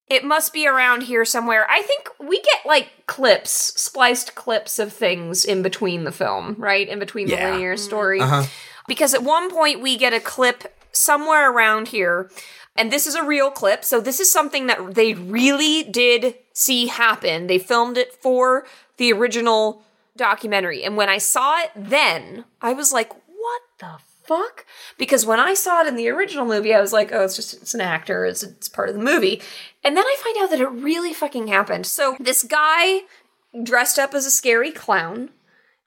It 0.10 0.23
must 0.23 0.53
be 0.53 0.65
around 0.68 1.03
here 1.03 1.26
somewhere. 1.26 1.68
I 1.69 1.81
think 1.81 2.10
we 2.19 2.39
get 2.41 2.65
like 2.65 2.89
clips, 3.07 3.52
spliced 3.52 4.35
clips 4.35 4.80
of 4.80 4.94
things 4.94 5.44
in 5.44 5.61
between 5.64 6.06
the 6.06 6.14
film, 6.14 6.56
right? 6.57 6.88
In 6.88 6.99
between 6.99 7.27
the 7.27 7.35
Yeah. 7.35 7.52
linear 7.52 7.76
story. 7.76 8.22
Uh-huh. 8.22 8.44
Because 8.88 9.14
at 9.14 9.23
one 9.23 9.52
point 9.52 9.81
we 9.81 9.98
get 9.98 10.14
a 10.14 10.22
clip 10.22 10.73
somewhere 10.94 11.52
around 11.52 11.89
here, 11.89 12.31
and 12.77 12.89
this 12.89 13.06
is 13.06 13.15
a 13.15 13.23
real 13.23 13.52
clip. 13.52 13.84
So 13.84 13.99
this 13.99 14.22
is 14.22 14.31
something 14.31 14.68
that 14.68 14.95
they 14.95 15.14
really 15.14 15.84
did 15.84 16.35
see 16.58 16.88
happen. 16.88 17.48
They 17.48 17.60
filmed 17.60 17.98
it 17.98 18.12
for 18.14 18.66
the 18.98 19.14
original 19.14 19.84
documentary. 20.16 20.84
And 20.84 20.98
when 20.98 21.08
I 21.08 21.20
saw 21.20 21.60
it 21.60 21.72
then, 21.76 22.46
I 22.62 22.74
was 22.74 22.92
like, 22.92 23.14
what 23.14 23.62
the 23.80 23.98
fuck? 24.24 24.66
Because 24.98 25.26
when 25.26 25.40
I 25.40 25.54
saw 25.54 25.82
it 25.82 25.88
in 25.88 25.96
the 25.96 26.10
original 26.10 26.46
movie, 26.46 26.74
I 26.74 26.82
was 26.82 26.92
like, 26.92 27.12
oh, 27.12 27.24
it's 27.24 27.36
just 27.36 27.54
it's 27.54 27.76
an 27.76 27.82
actor, 27.82 28.26
it's, 28.26 28.42
it's 28.42 28.68
part 28.68 28.90
of 28.90 28.96
the 28.96 29.04
movie. 29.04 29.40
And 29.84 29.96
then 29.96 30.04
I 30.04 30.16
find 30.24 30.38
out 30.44 30.50
that 30.50 30.60
it 30.60 30.70
really 30.70 31.14
fucking 31.14 31.48
happened. 31.48 31.86
So 31.86 32.18
this 32.20 32.44
guy 32.44 33.02
dressed 33.64 34.00
up 34.00 34.16
as 34.16 34.26
a 34.26 34.32
scary 34.32 34.72
clown 34.72 35.30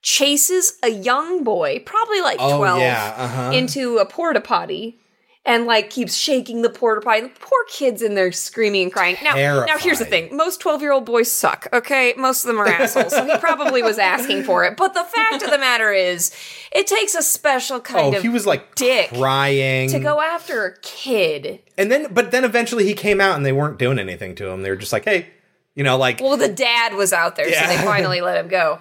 chases 0.03 0.79
a 0.83 0.89
young 0.89 1.43
boy, 1.43 1.83
probably 1.85 2.21
like 2.21 2.39
Oh, 2.41 2.59
12, 2.59 2.81
yeah, 2.81 3.15
uh-huh. 3.17 3.51
into 3.53 3.99
a 3.99 4.07
porta 4.07 4.41
potty. 4.41 5.00
And 5.47 5.65
like 5.65 5.89
keeps 5.89 6.15
shaking 6.15 6.61
the 6.61 6.69
porta 6.69 7.01
potty. 7.01 7.23
The 7.23 7.31
poor 7.31 7.65
kid's 7.71 8.03
in 8.03 8.15
there 8.15 8.31
screaming 8.31 8.83
and 8.85 8.93
crying. 8.93 9.17
Now, 9.23 9.35
now 9.65 9.79
here's 9.79 9.99
the 9.99 10.05
thing: 10.05 10.37
most 10.37 10.61
twelve-year-old 10.61 11.07
boys 11.07 11.33
suck. 11.33 11.67
Okay, 11.73 12.13
most 12.19 12.45
of 12.45 12.49
them 12.49 12.59
are 12.59 12.69
assholes. 12.69 13.13
so 13.13 13.25
he 13.25 13.39
probably 13.39 13.83
was 13.83 13.99
asking 13.99 14.45
for 14.45 14.65
it. 14.65 14.77
But 14.77 14.93
the 14.93 15.03
fact 15.03 15.43
of 15.43 15.51
the 15.51 15.59
matter 15.59 15.93
is, 15.93 16.31
it 16.73 16.87
takes 16.87 17.15
a 17.15 17.23
special 17.23 17.81
kind 17.81 18.15
oh, 18.15 18.19
of 18.19 18.23
he 18.23 18.29
was 18.29 18.47
like 18.47 18.75
dick 18.75 19.09
crying 19.09 19.89
to 19.89 19.99
go 19.99 20.21
after 20.21 20.67
a 20.67 20.79
kid. 20.81 21.61
and 21.79 21.91
then 21.91 22.13
but 22.13 22.33
then 22.33 22.45
eventually 22.45 22.85
he 22.85 22.93
came 22.93 23.19
out 23.19 23.35
and 23.35 23.47
they 23.47 23.53
weren't 23.53 23.79
doing 23.79 23.99
anything 23.99 24.35
to 24.35 24.49
him. 24.49 24.63
They 24.63 24.69
were 24.69 24.77
just 24.77 24.93
like, 24.93 25.07
hey, 25.07 25.29
you 25.75 25.85
know, 25.85 25.97
like 25.97 26.21
Well, 26.21 26.37
the 26.37 26.49
dad 26.49 26.95
was 26.95 27.15
out 27.15 27.37
there, 27.37 27.51
so 27.51 27.67
they 27.67 27.79
finally 27.79 28.21
let 28.21 28.37
him 28.37 28.49
go. 28.49 28.79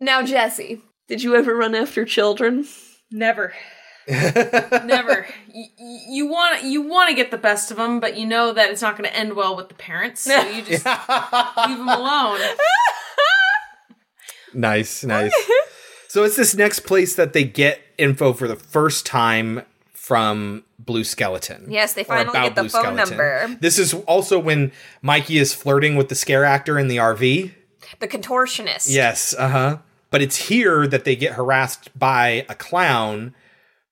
Now, 0.00 0.22
Jesse, 0.22 0.82
did 1.06 1.22
you 1.22 1.36
ever 1.36 1.54
run 1.54 1.74
after 1.74 2.04
children? 2.04 2.66
Never. 3.10 3.54
Never. 4.08 5.26
You, 5.52 5.64
you 5.78 6.26
want 6.26 6.62
you 6.62 6.82
want 6.82 7.08
to 7.10 7.14
get 7.14 7.30
the 7.30 7.38
best 7.38 7.70
of 7.70 7.76
them, 7.76 8.00
but 8.00 8.16
you 8.16 8.26
know 8.26 8.52
that 8.52 8.70
it's 8.70 8.82
not 8.82 8.96
going 8.98 9.08
to 9.08 9.16
end 9.16 9.34
well 9.34 9.56
with 9.56 9.68
the 9.68 9.74
parents, 9.74 10.20
so 10.22 10.38
you 10.48 10.62
just 10.62 10.84
leave 10.86 11.78
them 11.78 11.88
alone. 11.88 12.40
Nice, 14.56 15.02
nice. 15.02 15.34
so 16.06 16.22
it's 16.22 16.36
this 16.36 16.54
next 16.54 16.80
place 16.80 17.16
that 17.16 17.32
they 17.32 17.42
get 17.42 17.80
info 17.98 18.32
for 18.32 18.46
the 18.46 18.54
first 18.54 19.04
time 19.04 19.62
from 19.92 20.62
Blue 20.78 21.02
Skeleton. 21.02 21.66
Yes, 21.68 21.94
they 21.94 22.04
finally 22.04 22.28
about 22.28 22.44
get 22.44 22.54
the 22.54 22.60
Blue 22.62 22.68
phone 22.68 22.82
Skeleton. 22.96 23.08
number. 23.16 23.56
This 23.60 23.78
is 23.78 23.94
also 23.94 24.38
when 24.38 24.70
Mikey 25.02 25.38
is 25.38 25.52
flirting 25.54 25.96
with 25.96 26.08
the 26.08 26.14
scare 26.14 26.44
actor 26.44 26.78
in 26.78 26.88
the 26.88 26.98
RV. 26.98 27.52
The 27.98 28.08
contortionist. 28.08 28.94
Yes, 28.94 29.34
uh 29.36 29.48
huh. 29.48 29.78
But 30.10 30.22
it's 30.22 30.36
here 30.36 30.86
that 30.86 31.04
they 31.04 31.16
get 31.16 31.32
harassed 31.32 31.96
by 31.98 32.46
a 32.48 32.54
clown 32.54 33.34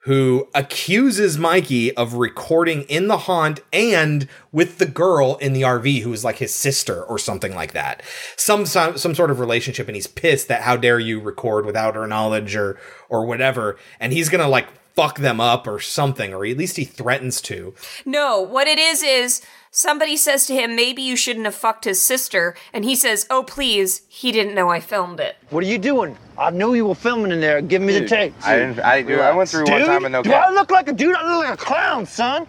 who 0.03 0.49
accuses 0.53 1.39
Mikey 1.39 1.97
of 1.97 2.15
recording 2.15 2.83
in 2.83 3.07
the 3.07 3.19
haunt 3.19 3.61
and 3.73 4.29
with 4.51 4.79
the 4.79 4.87
girl 4.87 5.37
in 5.37 5.53
the 5.53 5.63
RV 5.63 6.03
who 6.03 6.13
is 6.13 6.25
like 6.25 6.39
his 6.39 6.53
sister 6.53 7.03
or 7.05 7.19
something 7.19 7.55
like 7.55 7.73
that. 7.73 8.03
Some 8.37 8.67
some, 8.67 8.99
some 8.99 9.15
sort 9.15 9.31
of 9.31 9.39
relationship 9.39 9.87
and 9.89 9.95
he's 9.95 10.09
pissed 10.09 10.49
that 10.49 10.63
how 10.63 10.77
dare 10.77 10.99
you 10.99 11.21
record 11.21 11.65
without 11.65 11.95
her 11.95 12.07
knowledge 12.07 12.57
or 12.57 12.79
or 13.09 13.25
whatever 13.27 13.77
and 14.01 14.13
he's 14.13 14.29
going 14.29 14.41
to 14.41 14.49
like 14.49 14.67
fuck 14.95 15.19
them 15.19 15.41
up 15.41 15.67
or 15.67 15.79
something 15.79 16.35
or 16.35 16.45
at 16.45 16.59
least 16.59 16.77
he 16.77 16.85
threatens 16.85 17.41
to. 17.41 17.73
No, 18.05 18.41
what 18.41 18.67
it 18.67 18.79
is 18.79 19.03
is 19.05 19.41
somebody 19.77 20.17
says 20.19 20.47
to 20.47 20.53
him, 20.55 20.77
maybe 20.77 21.01
you 21.03 21.17
shouldn't 21.17 21.47
have 21.47 21.55
fucked 21.55 21.85
his 21.87 22.01
sister. 22.01 22.55
And 22.73 22.85
he 22.85 22.95
says, 22.95 23.27
oh, 23.31 23.43
please, 23.43 24.03
he 24.07 24.31
didn't 24.31 24.55
know 24.55 24.69
I 24.69 24.81
filmed 24.81 25.19
it. 25.19 25.37
What 25.51 25.65
are 25.65 25.67
you 25.67 25.79
doing? 25.79 26.17
I 26.39 26.51
knew 26.51 26.75
you 26.75 26.87
were 26.87 26.95
filming 26.95 27.33
in 27.33 27.41
there. 27.41 27.61
Give 27.63 27.81
me 27.83 27.95
Dude, 27.95 28.05
the 28.05 28.09
tapes. 28.09 28.45
I 28.47 28.57
didn't- 28.57 28.81
I- 28.81 29.03
dude, 29.03 29.19
I 29.19 29.33
went 29.35 29.49
through 29.49 29.65
one 29.65 29.81
time 29.87 30.05
and 30.05 30.13
no 30.13 30.23
Do 30.23 30.31
cap. 30.31 30.47
I 30.47 30.51
look 30.53 30.71
like 30.71 30.89
a 30.89 30.93
dude? 30.93 31.17
I 31.17 31.37
look 31.37 31.45
like 31.49 31.55
a 31.55 31.65
clown, 31.65 32.07
son. 32.07 32.47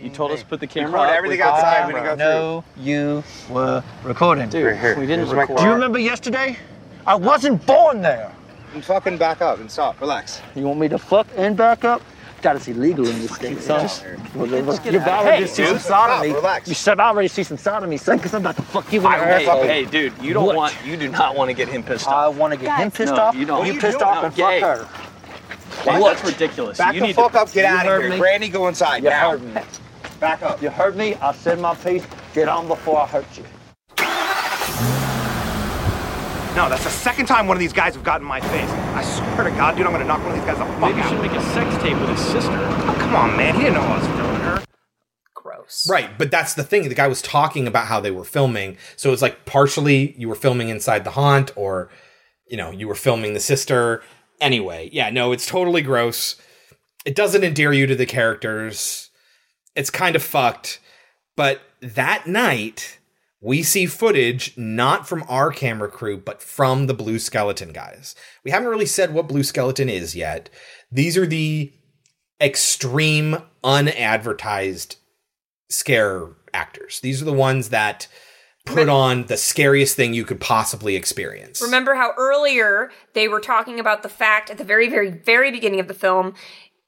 You 0.00 0.10
told 0.10 0.30
us 0.32 0.40
to 0.40 0.46
put 0.46 0.60
the 0.60 0.66
camera 0.66 0.92
Record 0.92 1.08
up. 1.10 1.16
everything 1.16 1.38
We- 1.38 1.42
outside 1.44 1.86
when 1.92 1.96
you 1.96 2.08
go 2.10 2.14
No, 2.16 2.64
you 2.76 3.24
were 3.48 3.82
recording. 4.04 4.48
Dude, 4.50 4.66
Right 4.66 4.78
here. 4.78 4.94
we 4.98 5.06
didn't 5.06 5.26
Here's 5.26 5.34
record. 5.34 5.56
Do 5.58 5.64
you 5.64 5.72
remember 5.72 5.98
yesterday? 5.98 6.58
I 7.06 7.14
wasn't 7.14 7.64
born 7.66 8.02
there. 8.02 8.30
And 8.74 8.84
fucking 8.84 9.16
back 9.18 9.40
up 9.42 9.58
and 9.58 9.70
stop. 9.70 10.00
Relax. 10.00 10.40
You 10.54 10.64
want 10.66 10.80
me 10.80 10.88
to 10.88 10.98
fuck 10.98 11.26
and 11.36 11.56
back 11.56 11.84
up? 11.84 12.02
That 12.42 12.56
is 12.56 12.66
illegal 12.66 13.08
in 13.08 13.20
this 13.20 13.36
state, 13.36 13.60
son. 13.60 13.88
Well, 14.34 14.46
then, 14.48 14.66
Let's 14.66 14.84
You're 14.84 15.00
out 15.00 15.06
about 15.06 15.20
of 15.20 15.26
ready 15.26 15.38
here. 15.38 15.46
to 15.46 15.54
see 15.54 15.66
some 15.66 15.78
stop, 15.78 16.10
sodomy. 16.10 16.34
relax. 16.34 16.68
You 16.68 16.74
said 16.74 16.98
I 16.98 17.08
already 17.08 17.28
see 17.28 17.44
some 17.44 17.56
sodomy, 17.56 17.96
son, 17.96 18.16
because 18.16 18.34
I'm 18.34 18.40
about 18.42 18.56
to 18.56 18.62
fuck 18.62 18.92
you 18.92 18.98
in 18.98 19.04
the 19.04 19.10
Hey, 19.10 19.46
ass. 19.46 19.64
hey, 19.64 19.84
dude, 19.84 20.12
you 20.20 20.34
don't 20.34 20.46
What? 20.46 20.56
want, 20.56 20.74
you 20.84 20.96
do 20.96 21.08
not 21.08 21.36
want 21.36 21.50
to 21.50 21.54
get 21.54 21.68
him 21.68 21.84
pissed 21.84 22.08
off. 22.08 22.14
I 22.14 22.28
want 22.28 22.52
to 22.52 22.58
get 22.58 22.76
him 22.78 22.90
pissed 22.90 23.14
No, 23.14 23.20
off. 23.22 23.36
you 23.36 23.46
don't. 23.46 23.64
You 23.64 23.74
You 23.74 23.80
pissed 23.80 24.00
don't. 24.00 24.08
off 24.08 24.22
No, 24.22 24.26
and 24.26 24.34
gay. 24.34 24.60
fuck 24.60 24.78
her. 24.78 24.88
Hey, 25.92 26.00
What? 26.00 26.16
that's 26.16 26.32
ridiculous. 26.32 26.78
Back 26.78 26.94
you 26.94 27.00
the 27.00 27.06
need 27.06 27.14
fuck 27.16 27.32
to, 27.32 27.40
up. 27.42 27.52
Get 27.52 27.64
out 27.64 27.86
of 27.86 28.00
here. 28.02 28.10
me? 28.10 28.18
Brandy, 28.18 28.48
go 28.48 28.66
inside 28.66 29.04
You 29.04 29.10
now. 29.10 29.30
heard 29.30 29.42
me. 29.42 29.60
Back 30.18 30.42
up. 30.42 30.60
You 30.60 30.70
heard 30.70 30.96
me? 30.96 31.14
I 31.16 31.32
said 31.32 31.60
my 31.60 31.74
piece. 31.76 32.04
Get 32.34 32.48
on 32.48 32.66
before 32.66 33.00
I 33.00 33.06
hurt 33.06 33.26
you. 33.38 33.44
No, 36.54 36.68
that's 36.68 36.84
the 36.84 36.90
second 36.90 37.26
time 37.26 37.46
one 37.46 37.56
of 37.56 37.60
these 37.60 37.72
guys 37.72 37.94
have 37.94 38.04
gotten 38.04 38.22
in 38.22 38.28
my 38.28 38.40
face. 38.40 38.68
I 38.68 39.02
swear 39.02 39.44
to 39.44 39.50
God, 39.50 39.76
dude, 39.76 39.86
I'm 39.86 39.92
gonna 39.92 40.04
knock 40.04 40.20
one 40.20 40.32
of 40.32 40.36
these 40.36 40.44
guys 40.44 40.58
the 40.58 40.66
fuck 40.66 40.80
maybe 40.80 40.98
you 40.98 41.02
out. 41.02 41.08
should 41.08 41.22
make 41.22 41.32
a 41.32 41.42
sex 41.52 41.82
tape 41.82 41.98
with 41.98 42.10
his 42.10 42.20
sister. 42.20 42.52
Oh, 42.52 42.96
come 42.98 43.14
on, 43.14 43.36
man. 43.36 43.54
He 43.54 43.62
didn't 43.62 43.74
know 43.74 43.80
I 43.80 43.98
was 43.98 44.06
filming 44.06 44.40
her. 44.42 44.64
Gross. 45.34 45.86
Right, 45.90 46.18
but 46.18 46.30
that's 46.30 46.52
the 46.52 46.62
thing. 46.62 46.88
The 46.88 46.94
guy 46.94 47.08
was 47.08 47.22
talking 47.22 47.66
about 47.66 47.86
how 47.86 48.00
they 48.00 48.10
were 48.10 48.24
filming. 48.24 48.76
So 48.96 49.12
it's 49.12 49.22
like 49.22 49.46
partially 49.46 50.14
you 50.18 50.28
were 50.28 50.34
filming 50.34 50.68
inside 50.68 51.04
the 51.04 51.12
haunt 51.12 51.56
or 51.56 51.88
you 52.46 52.58
know, 52.58 52.70
you 52.70 52.86
were 52.86 52.94
filming 52.94 53.32
the 53.32 53.40
sister. 53.40 54.02
Anyway, 54.38 54.90
yeah, 54.92 55.08
no, 55.08 55.32
it's 55.32 55.46
totally 55.46 55.80
gross. 55.80 56.36
It 57.06 57.16
doesn't 57.16 57.44
endear 57.44 57.72
you 57.72 57.86
to 57.86 57.96
the 57.96 58.04
characters. 58.04 59.08
It's 59.74 59.88
kind 59.88 60.14
of 60.14 60.22
fucked. 60.22 60.80
But 61.34 61.62
that 61.80 62.26
night, 62.26 62.98
we 63.42 63.62
see 63.64 63.86
footage 63.86 64.56
not 64.56 65.06
from 65.06 65.24
our 65.28 65.50
camera 65.50 65.90
crew, 65.90 66.16
but 66.16 66.40
from 66.40 66.86
the 66.86 66.94
Blue 66.94 67.18
Skeleton 67.18 67.72
guys. 67.72 68.14
We 68.44 68.52
haven't 68.52 68.68
really 68.68 68.86
said 68.86 69.12
what 69.12 69.26
Blue 69.26 69.42
Skeleton 69.42 69.88
is 69.88 70.14
yet. 70.14 70.48
These 70.92 71.18
are 71.18 71.26
the 71.26 71.72
extreme, 72.40 73.42
unadvertised 73.64 74.96
scare 75.68 76.28
actors. 76.54 77.00
These 77.00 77.20
are 77.20 77.24
the 77.24 77.32
ones 77.32 77.70
that 77.70 78.06
put 78.64 78.88
on 78.88 79.26
the 79.26 79.36
scariest 79.36 79.96
thing 79.96 80.14
you 80.14 80.24
could 80.24 80.40
possibly 80.40 80.94
experience. 80.94 81.60
Remember 81.60 81.96
how 81.96 82.12
earlier 82.16 82.92
they 83.14 83.26
were 83.26 83.40
talking 83.40 83.80
about 83.80 84.04
the 84.04 84.08
fact 84.08 84.50
at 84.50 84.58
the 84.58 84.64
very, 84.64 84.88
very, 84.88 85.10
very 85.10 85.50
beginning 85.50 85.80
of 85.80 85.88
the 85.88 85.94
film, 85.94 86.34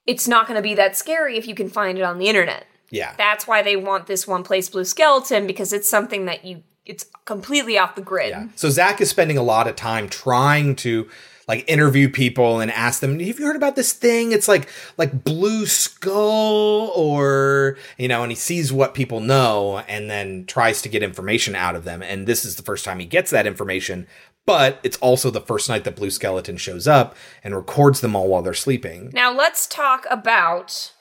it's 0.07 0.27
not 0.27 0.47
going 0.47 0.55
to 0.55 0.61
be 0.61 0.75
that 0.75 0.95
scary 0.95 1.37
if 1.37 1.47
you 1.47 1.55
can 1.55 1.67
find 1.67 1.97
it 1.97 2.03
on 2.03 2.17
the 2.17 2.27
internet. 2.27 2.65
Yeah. 2.95 3.13
That's 3.17 3.45
why 3.45 3.61
they 3.61 3.75
want 3.75 4.07
this 4.07 4.25
one 4.27 4.43
place 4.43 4.69
blue 4.69 4.85
skeleton 4.85 5.45
because 5.45 5.73
it's 5.73 5.89
something 5.89 6.25
that 6.25 6.45
you 6.45 6.63
it's 6.85 7.05
completely 7.25 7.77
off 7.77 7.95
the 7.95 8.01
grid. 8.01 8.29
Yeah. 8.29 8.47
So 8.55 8.69
Zach 8.69 9.01
is 9.01 9.09
spending 9.09 9.37
a 9.37 9.43
lot 9.43 9.67
of 9.67 9.75
time 9.75 10.07
trying 10.07 10.75
to 10.77 11.09
like 11.47 11.63
interview 11.67 12.09
people 12.09 12.59
and 12.59 12.71
ask 12.71 13.01
them, 13.01 13.19
"Have 13.19 13.39
you 13.39 13.45
heard 13.45 13.55
about 13.55 13.75
this 13.75 13.93
thing? 13.93 14.31
It's 14.31 14.47
like 14.47 14.69
like 14.97 15.23
Blue 15.23 15.65
Skull, 15.65 16.91
or 16.95 17.77
you 17.97 18.07
know." 18.07 18.23
And 18.23 18.31
he 18.31 18.35
sees 18.35 18.73
what 18.73 18.93
people 18.93 19.19
know 19.19 19.79
and 19.87 20.09
then 20.09 20.45
tries 20.45 20.81
to 20.83 20.89
get 20.89 21.03
information 21.03 21.55
out 21.55 21.75
of 21.75 21.83
them. 21.83 22.01
And 22.01 22.27
this 22.27 22.45
is 22.45 22.55
the 22.55 22.63
first 22.63 22.85
time 22.85 22.99
he 22.99 23.05
gets 23.05 23.31
that 23.31 23.47
information. 23.47 24.07
But 24.45 24.79
it's 24.83 24.97
also 24.97 25.31
the 25.31 25.41
first 25.41 25.69
night 25.69 25.85
that 25.85 25.95
Blue 25.95 26.11
Skeleton 26.11 26.57
shows 26.57 26.87
up 26.87 27.15
and 27.43 27.55
records 27.55 28.01
them 28.01 28.15
all 28.15 28.27
while 28.27 28.43
they're 28.43 28.53
sleeping. 28.53 29.09
Now 29.11 29.31
let's 29.31 29.65
talk 29.65 30.05
about 30.09 30.91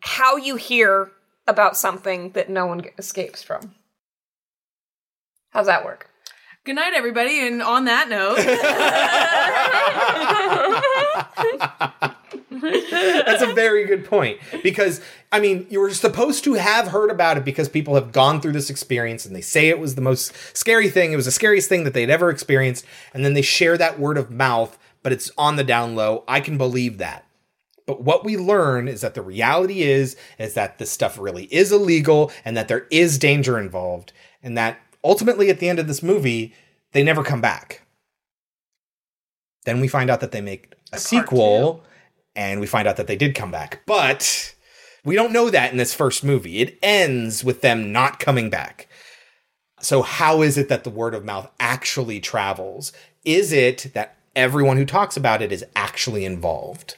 how 0.00 0.36
you 0.36 0.56
hear 0.56 1.10
about 1.46 1.76
something 1.76 2.30
that 2.30 2.50
no 2.50 2.66
one 2.66 2.82
escapes 2.98 3.42
from. 3.42 3.74
How's 5.50 5.66
that 5.66 5.84
work? 5.84 6.08
Good 6.64 6.76
night, 6.76 6.92
everybody. 6.94 7.46
And 7.46 7.60
on 7.60 7.84
that 7.86 8.08
note, 8.08 8.36
That's 12.62 13.42
a 13.42 13.52
very 13.54 13.86
good 13.86 14.04
point 14.04 14.38
because 14.62 15.00
I 15.32 15.40
mean 15.40 15.66
you 15.70 15.80
were 15.80 15.90
supposed 15.90 16.44
to 16.44 16.54
have 16.54 16.88
heard 16.88 17.10
about 17.10 17.36
it 17.36 17.44
because 17.44 17.68
people 17.68 17.96
have 17.96 18.12
gone 18.12 18.40
through 18.40 18.52
this 18.52 18.70
experience 18.70 19.26
and 19.26 19.34
they 19.34 19.40
say 19.40 19.68
it 19.68 19.80
was 19.80 19.96
the 19.96 20.00
most 20.00 20.32
scary 20.56 20.88
thing. 20.88 21.12
It 21.12 21.16
was 21.16 21.24
the 21.24 21.32
scariest 21.32 21.68
thing 21.68 21.82
that 21.84 21.94
they'd 21.94 22.10
ever 22.10 22.30
experienced, 22.30 22.84
and 23.12 23.24
then 23.24 23.34
they 23.34 23.42
share 23.42 23.76
that 23.78 23.98
word 23.98 24.16
of 24.16 24.30
mouth, 24.30 24.78
but 25.02 25.12
it's 25.12 25.30
on 25.36 25.56
the 25.56 25.64
down 25.64 25.96
low. 25.96 26.22
I 26.28 26.40
can 26.40 26.56
believe 26.56 26.98
that. 26.98 27.24
But 27.86 28.02
what 28.02 28.24
we 28.24 28.36
learn 28.36 28.88
is 28.88 29.00
that 29.00 29.14
the 29.14 29.22
reality 29.22 29.82
is 29.82 30.16
is 30.38 30.54
that 30.54 30.78
this 30.78 30.90
stuff 30.90 31.18
really 31.18 31.44
is 31.44 31.72
illegal 31.72 32.30
and 32.44 32.56
that 32.56 32.68
there 32.68 32.86
is 32.90 33.18
danger 33.18 33.58
involved, 33.58 34.12
and 34.42 34.56
that 34.56 34.78
ultimately 35.04 35.50
at 35.50 35.58
the 35.58 35.68
end 35.68 35.78
of 35.78 35.88
this 35.88 36.02
movie 36.02 36.54
they 36.92 37.02
never 37.02 37.24
come 37.24 37.40
back. 37.40 37.82
Then 39.64 39.80
we 39.80 39.88
find 39.88 40.10
out 40.10 40.20
that 40.20 40.32
they 40.32 40.40
make 40.40 40.74
a, 40.92 40.98
sequel 40.98 41.82
and 42.34 42.60
we 42.60 42.66
find 42.66 42.88
out 42.88 42.96
that 42.96 43.06
they 43.06 43.16
did 43.16 43.34
come 43.34 43.50
back. 43.50 43.82
But 43.86 44.54
we 45.04 45.14
don't 45.14 45.32
know 45.32 45.50
that 45.50 45.72
in 45.72 45.78
this 45.78 45.94
first 45.94 46.24
movie. 46.24 46.58
It 46.58 46.78
ends 46.82 47.42
with 47.44 47.60
them 47.60 47.92
not 47.92 48.18
coming 48.18 48.50
back. 48.50 48.88
So, 49.80 50.02
how 50.02 50.42
is 50.42 50.56
it 50.56 50.68
that 50.68 50.84
the 50.84 50.90
word 50.90 51.14
of 51.14 51.24
mouth 51.24 51.50
actually 51.58 52.20
travels? 52.20 52.92
Is 53.24 53.52
it 53.52 53.90
that 53.94 54.16
everyone 54.36 54.76
who 54.76 54.84
talks 54.84 55.16
about 55.16 55.42
it 55.42 55.50
is 55.50 55.64
actually 55.74 56.24
involved? 56.24 56.96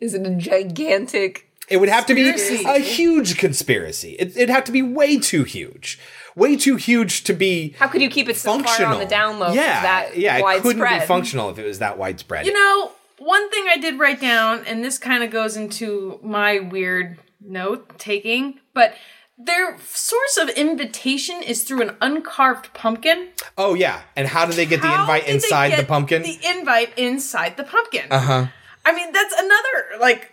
Is 0.00 0.14
it 0.14 0.26
a 0.26 0.34
gigantic 0.34 1.34
conspiracy? 1.34 1.74
It 1.74 1.76
would 1.78 1.88
have 1.88 2.06
to 2.06 2.14
be 2.14 2.28
a 2.28 2.78
huge 2.78 3.38
conspiracy. 3.38 4.12
It, 4.18 4.36
it'd 4.36 4.50
have 4.50 4.64
to 4.64 4.72
be 4.72 4.82
way 4.82 5.18
too 5.18 5.44
huge. 5.44 5.98
Way 6.36 6.56
too 6.56 6.76
huge 6.76 7.24
to 7.24 7.32
be 7.32 7.74
How 7.78 7.88
could 7.88 8.02
you 8.02 8.10
keep 8.10 8.28
it 8.28 8.36
so 8.36 8.54
far 8.54 8.64
functional. 8.64 8.94
on 8.94 8.98
the 8.98 9.06
down 9.06 9.38
low? 9.38 9.52
yeah, 9.52 9.82
that 9.82 10.16
yeah, 10.16 10.38
it 10.38 10.62
couldn't 10.62 10.82
be 10.82 11.06
functional 11.06 11.48
if 11.50 11.58
it 11.58 11.64
was 11.64 11.78
that 11.78 11.96
widespread. 11.96 12.44
you 12.44 12.52
know, 12.52 12.90
one 13.18 13.48
thing 13.50 13.66
I 13.68 13.78
did 13.78 13.98
write 13.98 14.20
down, 14.20 14.64
and 14.66 14.84
this 14.84 14.98
kind 14.98 15.22
of 15.22 15.30
goes 15.30 15.56
into 15.56 16.18
my 16.22 16.58
weird 16.58 17.18
note 17.40 17.98
taking, 17.98 18.60
but 18.72 18.94
their 19.38 19.78
source 19.78 20.38
of 20.40 20.48
invitation 20.50 21.42
is 21.42 21.64
through 21.64 21.82
an 21.82 21.96
uncarved 22.00 22.74
pumpkin. 22.74 23.28
oh 23.56 23.74
yeah, 23.74 24.02
and 24.16 24.28
how 24.28 24.44
do 24.44 24.52
they 24.52 24.66
get 24.66 24.82
the 24.82 24.92
invite 24.92 25.22
did 25.22 25.30
they 25.30 25.34
inside 25.34 25.78
the 25.78 25.84
pumpkin? 25.84 26.22
The 26.22 26.38
invite 26.44 26.98
inside 26.98 27.56
the 27.56 27.64
pumpkin. 27.64 28.06
Uh 28.10 28.18
huh. 28.18 28.46
I 28.86 28.94
mean, 28.94 29.12
that's 29.12 29.32
another 29.34 30.00
like 30.00 30.32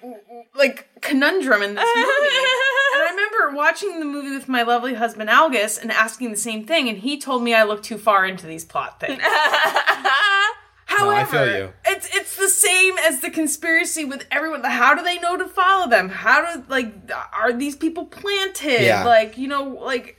like 0.56 0.88
conundrum 1.02 1.62
in 1.62 1.76
this 1.76 1.90
movie. 1.96 2.08
and 2.08 3.02
I 3.04 3.08
remember 3.12 3.56
watching 3.56 4.00
the 4.00 4.06
movie 4.06 4.32
with 4.36 4.50
my 4.50 4.64
lovely 4.64 4.94
husband 4.96 5.30
Algus 5.30 5.82
and 5.82 5.92
asking 5.92 6.32
the 6.32 6.38
same 6.38 6.66
thing, 6.66 6.90
and 6.90 6.98
he 6.98 7.18
told 7.20 7.44
me 7.44 7.54
I 7.54 7.64
look 7.64 7.82
too 7.84 7.98
far 7.98 8.26
into 8.26 8.48
these 8.48 8.66
plot 8.66 9.00
things. 9.00 9.22
However, 10.86 11.38
I 11.38 11.46
feel 11.46 11.58
you. 11.58 11.74
it's 11.86 12.14
it's 12.14 12.36
the 12.36 12.50
same 12.50 12.96
as 13.08 13.22
the 13.22 13.30
conspiracy 13.30 14.04
with 14.04 14.26
everyone. 14.30 14.62
How 14.66 14.94
do 14.94 15.02
they 15.02 15.18
know 15.20 15.38
to 15.38 15.48
follow 15.48 15.90
them? 15.90 16.10
How 16.10 16.54
do 16.54 16.64
like 16.68 16.94
are 17.34 17.54
these 17.54 17.78
people 17.78 18.06
planted? 18.06 18.82
Yeah. 18.84 19.06
Like 19.06 19.38
you 19.38 19.48
know, 19.48 19.64
like 19.64 20.18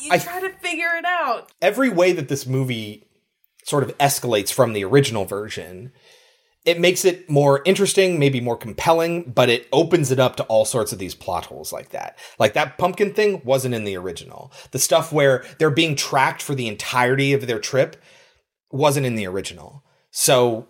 you 0.00 0.12
I- 0.12 0.18
try 0.18 0.40
to 0.40 0.50
figure 0.50 0.90
it 0.96 1.04
out. 1.04 1.50
every 1.60 1.88
way 1.88 2.12
that 2.12 2.28
this 2.28 2.46
movie 2.46 3.08
sort 3.64 3.82
of 3.82 3.96
escalates 3.98 4.52
from 4.52 4.72
the 4.74 4.84
original 4.84 5.24
version 5.24 5.92
it 6.64 6.78
makes 6.78 7.04
it 7.04 7.28
more 7.28 7.60
interesting, 7.64 8.18
maybe 8.18 8.40
more 8.40 8.56
compelling, 8.56 9.24
but 9.32 9.48
it 9.48 9.68
opens 9.72 10.12
it 10.12 10.20
up 10.20 10.36
to 10.36 10.44
all 10.44 10.64
sorts 10.64 10.92
of 10.92 10.98
these 10.98 11.14
plot 11.14 11.46
holes 11.46 11.72
like 11.72 11.90
that. 11.90 12.16
Like 12.38 12.52
that 12.54 12.78
pumpkin 12.78 13.14
thing 13.14 13.42
wasn't 13.44 13.74
in 13.74 13.84
the 13.84 13.96
original. 13.96 14.52
The 14.70 14.78
stuff 14.78 15.12
where 15.12 15.44
they're 15.58 15.70
being 15.70 15.96
tracked 15.96 16.40
for 16.40 16.54
the 16.54 16.68
entirety 16.68 17.32
of 17.32 17.46
their 17.46 17.58
trip 17.58 17.96
wasn't 18.70 19.06
in 19.06 19.16
the 19.16 19.26
original. 19.26 19.84
So 20.12 20.68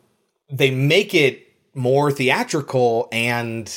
they 0.50 0.70
make 0.70 1.14
it 1.14 1.46
more 1.74 2.10
theatrical 2.10 3.08
and 3.12 3.72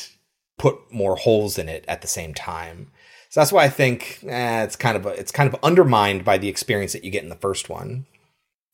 put 0.58 0.78
more 0.92 1.18
holes 1.18 1.58
in 1.58 1.68
it 1.68 1.84
at 1.88 2.02
the 2.02 2.08
same 2.08 2.34
time. 2.34 2.92
So 3.30 3.42
that's 3.42 3.52
why 3.52 3.66
I 3.66 3.70
think 3.70 4.20
eh, 4.26 4.64
it's 4.64 4.78
kind 4.78 4.96
of 4.96 5.06
a, 5.06 5.10
it's 5.10 5.32
kind 5.32 5.54
of 5.54 5.60
undermined 5.62 6.24
by 6.24 6.38
the 6.38 6.48
experience 6.48 6.94
that 6.94 7.04
you 7.04 7.12
get 7.12 7.24
in 7.24 7.30
the 7.30 7.36
first 7.36 7.70
one. 7.70 8.06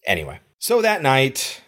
Anyway, 0.06 0.40
so 0.60 0.82
that 0.82 1.02
night 1.02 1.62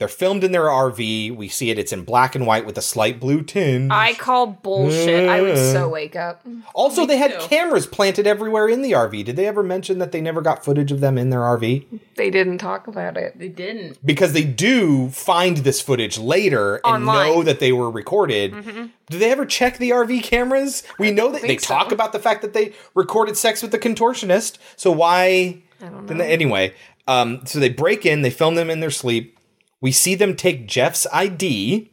they're 0.00 0.08
filmed 0.08 0.42
in 0.44 0.50
their 0.52 0.62
RV. 0.64 1.36
We 1.36 1.48
see 1.48 1.68
it; 1.68 1.78
it's 1.78 1.92
in 1.92 2.04
black 2.04 2.34
and 2.34 2.46
white 2.46 2.64
with 2.64 2.78
a 2.78 2.82
slight 2.82 3.20
blue 3.20 3.42
tinge. 3.42 3.92
I 3.92 4.14
call 4.14 4.46
bullshit. 4.46 5.28
I 5.28 5.42
would 5.42 5.58
so 5.58 5.90
wake 5.90 6.16
up. 6.16 6.42
Also, 6.74 7.04
they 7.04 7.18
had 7.18 7.38
cameras 7.40 7.86
planted 7.86 8.26
everywhere 8.26 8.66
in 8.66 8.80
the 8.80 8.92
RV. 8.92 9.26
Did 9.26 9.36
they 9.36 9.46
ever 9.46 9.62
mention 9.62 9.98
that 9.98 10.10
they 10.10 10.22
never 10.22 10.40
got 10.40 10.64
footage 10.64 10.90
of 10.90 11.00
them 11.00 11.18
in 11.18 11.28
their 11.28 11.40
RV? 11.40 11.84
They 12.16 12.30
didn't 12.30 12.58
talk 12.58 12.86
about 12.86 13.18
it. 13.18 13.38
They 13.38 13.48
didn't. 13.48 13.98
Because 14.04 14.32
they 14.32 14.42
do 14.42 15.10
find 15.10 15.58
this 15.58 15.82
footage 15.82 16.18
later 16.18 16.76
and 16.82 17.06
Online. 17.06 17.26
know 17.26 17.42
that 17.42 17.60
they 17.60 17.70
were 17.70 17.90
recorded. 17.90 18.52
Mhm. 18.54 18.90
Do 19.10 19.18
they 19.18 19.30
ever 19.30 19.44
check 19.44 19.76
the 19.76 19.90
RV 19.90 20.22
cameras? 20.22 20.82
We 20.98 21.10
know 21.10 21.30
that 21.30 21.42
they 21.42 21.58
so. 21.58 21.74
talk 21.74 21.92
about 21.92 22.12
the 22.14 22.18
fact 22.18 22.40
that 22.40 22.54
they 22.54 22.72
recorded 22.94 23.36
sex 23.36 23.60
with 23.60 23.70
the 23.70 23.78
contortionist. 23.78 24.56
So 24.76 24.90
why? 24.90 25.58
I 25.82 25.84
don't 25.90 26.06
know. 26.06 26.14
they- 26.16 26.32
anyway, 26.32 26.72
um, 27.06 27.40
so 27.44 27.58
they 27.58 27.68
break 27.68 28.06
in. 28.06 28.22
They 28.22 28.30
film 28.30 28.54
them 28.54 28.70
in 28.70 28.80
their 28.80 28.90
sleep. 28.90 29.36
We 29.80 29.92
see 29.92 30.14
them 30.14 30.36
take 30.36 30.68
Jeff's 30.68 31.06
ID, 31.12 31.90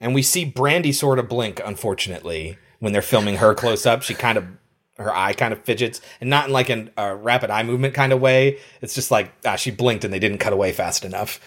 and 0.00 0.14
we 0.14 0.22
see 0.22 0.44
Brandy 0.44 0.92
sort 0.92 1.18
of 1.18 1.28
blink. 1.28 1.60
Unfortunately, 1.64 2.58
when 2.78 2.92
they're 2.92 3.02
filming 3.02 3.36
her 3.36 3.54
close 3.54 3.86
up, 3.86 4.02
she 4.02 4.14
kind 4.14 4.38
of 4.38 4.44
her 4.96 5.14
eye 5.14 5.32
kind 5.32 5.52
of 5.52 5.62
fidgets, 5.64 6.00
and 6.20 6.30
not 6.30 6.46
in 6.46 6.52
like 6.52 6.70
a 6.70 7.16
rapid 7.16 7.50
eye 7.50 7.62
movement 7.62 7.94
kind 7.94 8.12
of 8.12 8.20
way. 8.20 8.58
It's 8.80 8.94
just 8.94 9.10
like 9.10 9.32
ah, 9.44 9.56
she 9.56 9.70
blinked 9.70 10.04
and 10.04 10.14
they 10.14 10.18
didn't 10.18 10.38
cut 10.38 10.52
away 10.52 10.72
fast 10.72 11.04
enough. 11.04 11.40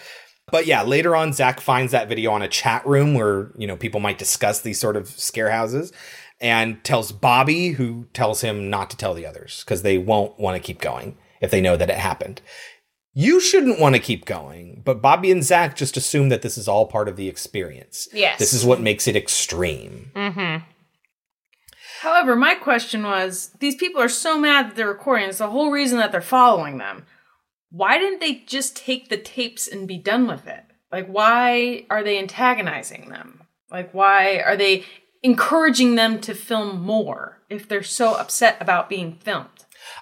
But 0.50 0.66
yeah, 0.66 0.82
later 0.82 1.14
on, 1.14 1.32
Zach 1.32 1.60
finds 1.60 1.92
that 1.92 2.08
video 2.08 2.30
on 2.32 2.42
a 2.42 2.48
chat 2.48 2.86
room 2.86 3.14
where 3.14 3.50
you 3.56 3.66
know 3.66 3.76
people 3.76 4.00
might 4.00 4.18
discuss 4.18 4.60
these 4.60 4.80
sort 4.80 4.96
of 4.96 5.08
scare 5.08 5.50
houses, 5.50 5.92
and 6.40 6.82
tells 6.84 7.12
Bobby, 7.12 7.70
who 7.70 8.06
tells 8.12 8.42
him 8.42 8.70
not 8.70 8.90
to 8.90 8.96
tell 8.96 9.14
the 9.14 9.26
others 9.26 9.62
because 9.64 9.82
they 9.82 9.98
won't 9.98 10.38
want 10.38 10.56
to 10.56 10.66
keep 10.66 10.80
going 10.80 11.16
if 11.40 11.50
they 11.50 11.60
know 11.60 11.76
that 11.76 11.90
it 11.90 11.96
happened. 11.96 12.40
You 13.14 13.40
shouldn't 13.40 13.80
want 13.80 13.94
to 13.94 14.00
keep 14.00 14.26
going, 14.26 14.82
but 14.84 15.02
Bobby 15.02 15.30
and 15.30 15.42
Zach 15.42 15.74
just 15.76 15.96
assume 15.96 16.28
that 16.28 16.42
this 16.42 16.56
is 16.56 16.68
all 16.68 16.86
part 16.86 17.08
of 17.08 17.16
the 17.16 17.28
experience. 17.28 18.08
Yes. 18.12 18.38
This 18.38 18.52
is 18.52 18.64
what 18.64 18.80
makes 18.80 19.08
it 19.08 19.16
extreme. 19.16 20.12
Mm-hmm. 20.14 20.64
However, 22.00 22.36
my 22.36 22.54
question 22.54 23.02
was 23.02 23.50
these 23.58 23.74
people 23.74 24.00
are 24.00 24.08
so 24.08 24.38
mad 24.38 24.68
that 24.68 24.76
they're 24.76 24.86
recording. 24.86 25.28
It's 25.28 25.38
the 25.38 25.50
whole 25.50 25.72
reason 25.72 25.98
that 25.98 26.12
they're 26.12 26.20
following 26.20 26.78
them. 26.78 27.06
Why 27.70 27.98
didn't 27.98 28.20
they 28.20 28.44
just 28.46 28.76
take 28.76 29.08
the 29.08 29.16
tapes 29.16 29.66
and 29.66 29.88
be 29.88 29.98
done 29.98 30.28
with 30.28 30.46
it? 30.46 30.64
Like, 30.92 31.08
why 31.08 31.86
are 31.90 32.04
they 32.04 32.18
antagonizing 32.18 33.08
them? 33.08 33.42
Like, 33.70 33.92
why 33.92 34.38
are 34.38 34.56
they 34.56 34.84
encouraging 35.22 35.96
them 35.96 36.20
to 36.20 36.34
film 36.34 36.80
more 36.80 37.42
if 37.50 37.68
they're 37.68 37.82
so 37.82 38.14
upset 38.14 38.56
about 38.60 38.88
being 38.88 39.14
filmed? 39.14 39.48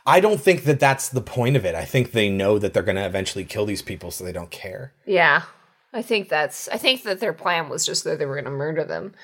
I 0.04 0.20
don't 0.20 0.40
think 0.40 0.64
that 0.64 0.80
that's 0.80 1.08
the 1.08 1.20
point 1.20 1.56
of 1.56 1.64
it. 1.64 1.74
I 1.74 1.84
think 1.84 2.12
they 2.12 2.28
know 2.28 2.58
that 2.58 2.72
they're 2.74 2.82
going 2.82 2.96
to 2.96 3.06
eventually 3.06 3.44
kill 3.44 3.66
these 3.66 3.82
people, 3.82 4.10
so 4.10 4.24
they 4.24 4.32
don't 4.32 4.50
care. 4.50 4.92
Yeah. 5.06 5.42
I 5.92 6.02
think 6.02 6.28
that's 6.28 6.68
I 6.68 6.76
think 6.76 7.02
that 7.04 7.20
their 7.20 7.32
plan 7.32 7.68
was 7.68 7.86
just 7.86 8.04
that 8.04 8.18
they 8.18 8.26
were 8.26 8.34
going 8.34 8.44
to 8.44 8.50
murder 8.50 8.84
them. 8.84 9.14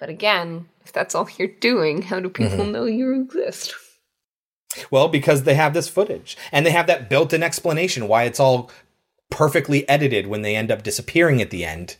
But 0.00 0.08
again, 0.08 0.68
if 0.84 0.92
that's 0.92 1.14
all 1.14 1.28
you're 1.38 1.48
doing, 1.48 2.02
how 2.02 2.20
do 2.20 2.28
people 2.28 2.58
Mhm. 2.64 2.70
know 2.72 2.84
you 2.86 3.20
exist? 3.22 3.74
Well, 4.90 5.08
because 5.08 5.42
they 5.42 5.54
have 5.54 5.74
this 5.74 5.88
footage 5.88 6.36
and 6.50 6.64
they 6.64 6.70
have 6.70 6.86
that 6.86 7.10
built 7.10 7.32
in 7.34 7.42
explanation 7.42 8.08
why 8.08 8.22
it's 8.24 8.40
all 8.40 8.70
perfectly 9.30 9.86
edited 9.88 10.26
when 10.26 10.42
they 10.42 10.56
end 10.56 10.70
up 10.70 10.82
disappearing 10.82 11.42
at 11.42 11.50
the 11.50 11.64
end. 11.64 11.96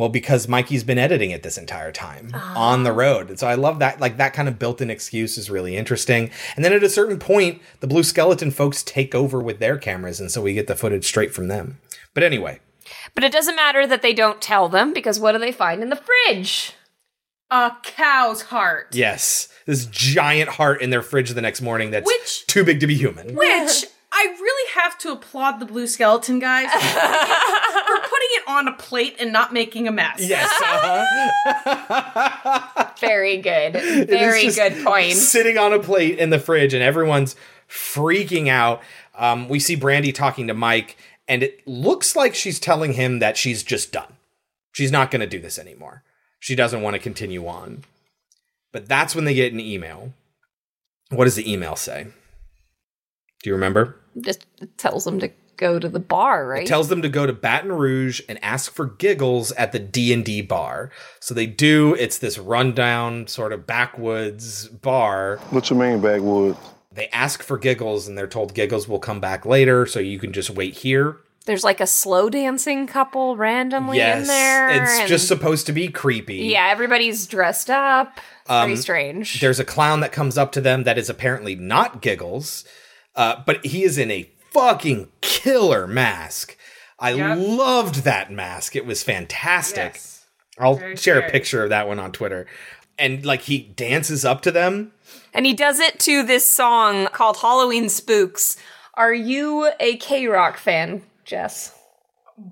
Well, 0.00 0.08
because 0.08 0.48
Mikey's 0.48 0.82
been 0.82 0.96
editing 0.96 1.30
it 1.30 1.42
this 1.42 1.58
entire 1.58 1.92
time 1.92 2.30
ah. 2.32 2.56
on 2.56 2.84
the 2.84 2.92
road. 2.92 3.28
And 3.28 3.38
so 3.38 3.46
I 3.46 3.54
love 3.54 3.80
that. 3.80 4.00
Like 4.00 4.16
that 4.16 4.32
kind 4.32 4.48
of 4.48 4.58
built 4.58 4.80
in 4.80 4.88
excuse 4.88 5.36
is 5.36 5.50
really 5.50 5.76
interesting. 5.76 6.30
And 6.56 6.64
then 6.64 6.72
at 6.72 6.82
a 6.82 6.88
certain 6.88 7.18
point, 7.18 7.60
the 7.80 7.86
Blue 7.86 8.02
Skeleton 8.02 8.50
folks 8.50 8.82
take 8.82 9.14
over 9.14 9.40
with 9.40 9.58
their 9.58 9.76
cameras. 9.76 10.18
And 10.18 10.30
so 10.30 10.40
we 10.40 10.54
get 10.54 10.68
the 10.68 10.74
footage 10.74 11.04
straight 11.04 11.34
from 11.34 11.48
them. 11.48 11.80
But 12.14 12.22
anyway, 12.22 12.60
But 13.14 13.24
it 13.24 13.30
doesn't 13.30 13.56
matter 13.56 13.86
that 13.86 14.00
they 14.00 14.14
don't 14.14 14.40
tell 14.40 14.70
them 14.70 14.94
because 14.94 15.20
what 15.20 15.32
do 15.32 15.38
they 15.38 15.52
find 15.52 15.82
in 15.82 15.90
the 15.90 16.00
fridge? 16.26 16.72
A 17.50 17.72
cow's 17.82 18.40
heart. 18.40 18.94
yes, 18.94 19.48
this 19.66 19.84
giant 19.84 20.48
heart 20.48 20.80
in 20.80 20.88
their 20.88 21.02
fridge 21.02 21.28
the 21.28 21.42
next 21.42 21.60
morning 21.60 21.90
that's 21.90 22.06
Which- 22.06 22.46
too 22.46 22.64
big 22.64 22.80
to 22.80 22.86
be 22.86 22.94
human. 22.94 23.34
Which 23.34 23.84
I 24.12 24.24
really 24.40 24.70
have 24.80 24.96
to 25.00 25.12
applaud 25.12 25.60
the 25.60 25.66
blue 25.66 25.86
skeleton 25.86 26.38
guys 26.38 26.70
for 26.72 26.78
putting 28.08 28.09
it 28.30 28.42
on 28.48 28.68
a 28.68 28.72
plate 28.72 29.16
and 29.18 29.32
not 29.32 29.52
making 29.52 29.88
a 29.88 29.92
mess. 29.92 30.20
Yes. 30.20 30.50
uh-huh. 30.62 32.06
Very 33.00 33.38
good. 33.38 33.72
Very 34.08 34.50
good 34.50 34.84
point. 34.84 35.14
Sitting 35.14 35.58
on 35.58 35.72
a 35.72 35.78
plate 35.78 36.18
in 36.18 36.30
the 36.30 36.38
fridge, 36.38 36.74
and 36.74 36.82
everyone's 36.82 37.36
freaking 37.68 38.48
out. 38.48 38.82
Um, 39.16 39.48
we 39.48 39.58
see 39.60 39.74
Brandy 39.74 40.12
talking 40.12 40.46
to 40.46 40.54
Mike, 40.54 40.96
and 41.28 41.42
it 41.42 41.66
looks 41.66 42.16
like 42.16 42.34
she's 42.34 42.58
telling 42.60 42.94
him 42.94 43.18
that 43.18 43.36
she's 43.36 43.62
just 43.62 43.92
done. 43.92 44.16
She's 44.72 44.92
not 44.92 45.10
going 45.10 45.20
to 45.20 45.26
do 45.26 45.40
this 45.40 45.58
anymore. 45.58 46.02
She 46.38 46.54
doesn't 46.54 46.82
want 46.82 46.94
to 46.94 47.00
continue 47.00 47.46
on. 47.46 47.84
But 48.72 48.88
that's 48.88 49.14
when 49.14 49.24
they 49.24 49.34
get 49.34 49.52
an 49.52 49.60
email. 49.60 50.12
What 51.10 51.24
does 51.24 51.34
the 51.34 51.50
email 51.50 51.76
say? 51.76 52.06
Do 53.42 53.50
you 53.50 53.54
remember? 53.54 53.96
Just 54.20 54.46
tells 54.76 55.04
them 55.04 55.18
to 55.20 55.30
go 55.60 55.78
to 55.78 55.88
the 55.88 56.00
bar, 56.00 56.46
right? 56.48 56.64
It 56.64 56.66
tells 56.66 56.88
them 56.88 57.02
to 57.02 57.08
go 57.08 57.26
to 57.26 57.32
Baton 57.32 57.70
Rouge 57.70 58.20
and 58.28 58.42
ask 58.42 58.72
for 58.72 58.86
giggles 58.86 59.52
at 59.52 59.70
the 59.70 59.78
D 59.78 60.12
and 60.12 60.24
D 60.24 60.40
bar. 60.40 60.90
So 61.20 61.34
they 61.34 61.46
do. 61.46 61.94
It's 61.94 62.18
this 62.18 62.38
rundown 62.38 63.26
sort 63.28 63.52
of 63.52 63.66
backwoods 63.66 64.66
bar. 64.68 65.36
What 65.50 65.70
you 65.70 65.76
mean 65.76 66.00
backwoods? 66.00 66.58
They 66.92 67.08
ask 67.08 67.42
for 67.44 67.56
giggles, 67.56 68.08
and 68.08 68.18
they're 68.18 68.26
told 68.26 68.54
giggles 68.54 68.88
will 68.88 68.98
come 68.98 69.20
back 69.20 69.46
later, 69.46 69.86
so 69.86 70.00
you 70.00 70.18
can 70.18 70.32
just 70.32 70.50
wait 70.50 70.74
here. 70.78 71.18
There's 71.46 71.64
like 71.64 71.80
a 71.80 71.86
slow 71.86 72.28
dancing 72.28 72.86
couple 72.86 73.36
randomly 73.36 74.00
in 74.00 74.24
there. 74.24 74.68
it's 74.70 74.98
and- 74.98 75.08
just 75.08 75.28
supposed 75.28 75.66
to 75.66 75.72
be 75.72 75.88
creepy. 75.88 76.36
Yeah, 76.46 76.68
everybody's 76.70 77.26
dressed 77.26 77.70
up. 77.70 78.18
It's 78.42 78.50
Um, 78.50 78.66
pretty 78.68 78.80
strange. 78.82 79.40
There's 79.40 79.60
a 79.60 79.64
clown 79.64 80.00
that 80.00 80.12
comes 80.12 80.36
up 80.36 80.52
to 80.52 80.60
them 80.60 80.84
that 80.84 80.98
is 80.98 81.08
apparently 81.08 81.54
not 81.54 82.02
Giggles, 82.02 82.64
uh, 83.14 83.36
but 83.46 83.64
he 83.64 83.84
is 83.84 83.96
in 83.96 84.10
a 84.10 84.28
fucking 84.52 85.08
killer 85.20 85.86
mask. 85.86 86.56
I 86.98 87.12
loved 87.12 88.04
that 88.04 88.30
mask. 88.30 88.76
It 88.76 88.84
was 88.84 89.02
fantastic. 89.02 90.00
I'll 90.58 90.74
Very 90.74 90.96
share 90.96 91.18
a 91.18 91.30
picture 91.30 91.62
of 91.64 91.70
that 91.70 91.88
one 91.88 91.98
on 91.98 92.12
Twitter. 92.12 92.46
And 92.98 93.24
like 93.24 93.42
he 93.42 93.58
dances 93.60 94.24
up 94.24 94.42
to 94.42 94.52
them. 94.52 94.92
And 95.32 95.46
he 95.46 95.54
does 95.54 95.80
it 95.80 95.98
to 96.00 96.22
this 96.22 96.46
song 96.46 97.06
called 97.06 97.38
Halloween 97.38 97.88
Spooks. 97.88 98.58
Are 98.94 99.14
you 99.14 99.72
a 99.80 99.96
K 99.96 100.26
Rock 100.26 100.58
fan, 100.58 101.02
Jess? 101.24 101.74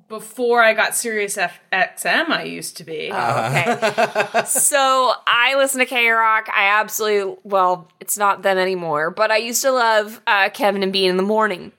Before 0.09 0.63
I 0.63 0.75
got 0.75 0.95
Sirius 0.95 1.37
F- 1.39 1.61
XM, 1.73 2.29
I 2.29 2.45
used 2.45 2.77
to 2.79 2.85
be. 2.85 3.11
okay. 3.13 4.43
so 4.47 5.13
I 5.27 5.55
listen 5.57 5.81
to 5.81 5.87
K 5.87 6.09
Rock. 6.09 6.49
I 6.55 6.81
absolutely, 6.81 7.37
well, 7.43 7.89
it's 8.01 8.17
not 8.17 8.43
them 8.43 8.57
anymore, 8.57 9.11
but 9.11 9.31
I 9.31 9.39
used 9.39 9.63
to 9.63 9.73
love 9.73 10.23
uh, 10.27 10.49
Kevin 10.51 10.83
and 10.83 10.93
Bean 10.93 11.11
in 11.11 11.17
the 11.17 11.23
morning. 11.23 11.73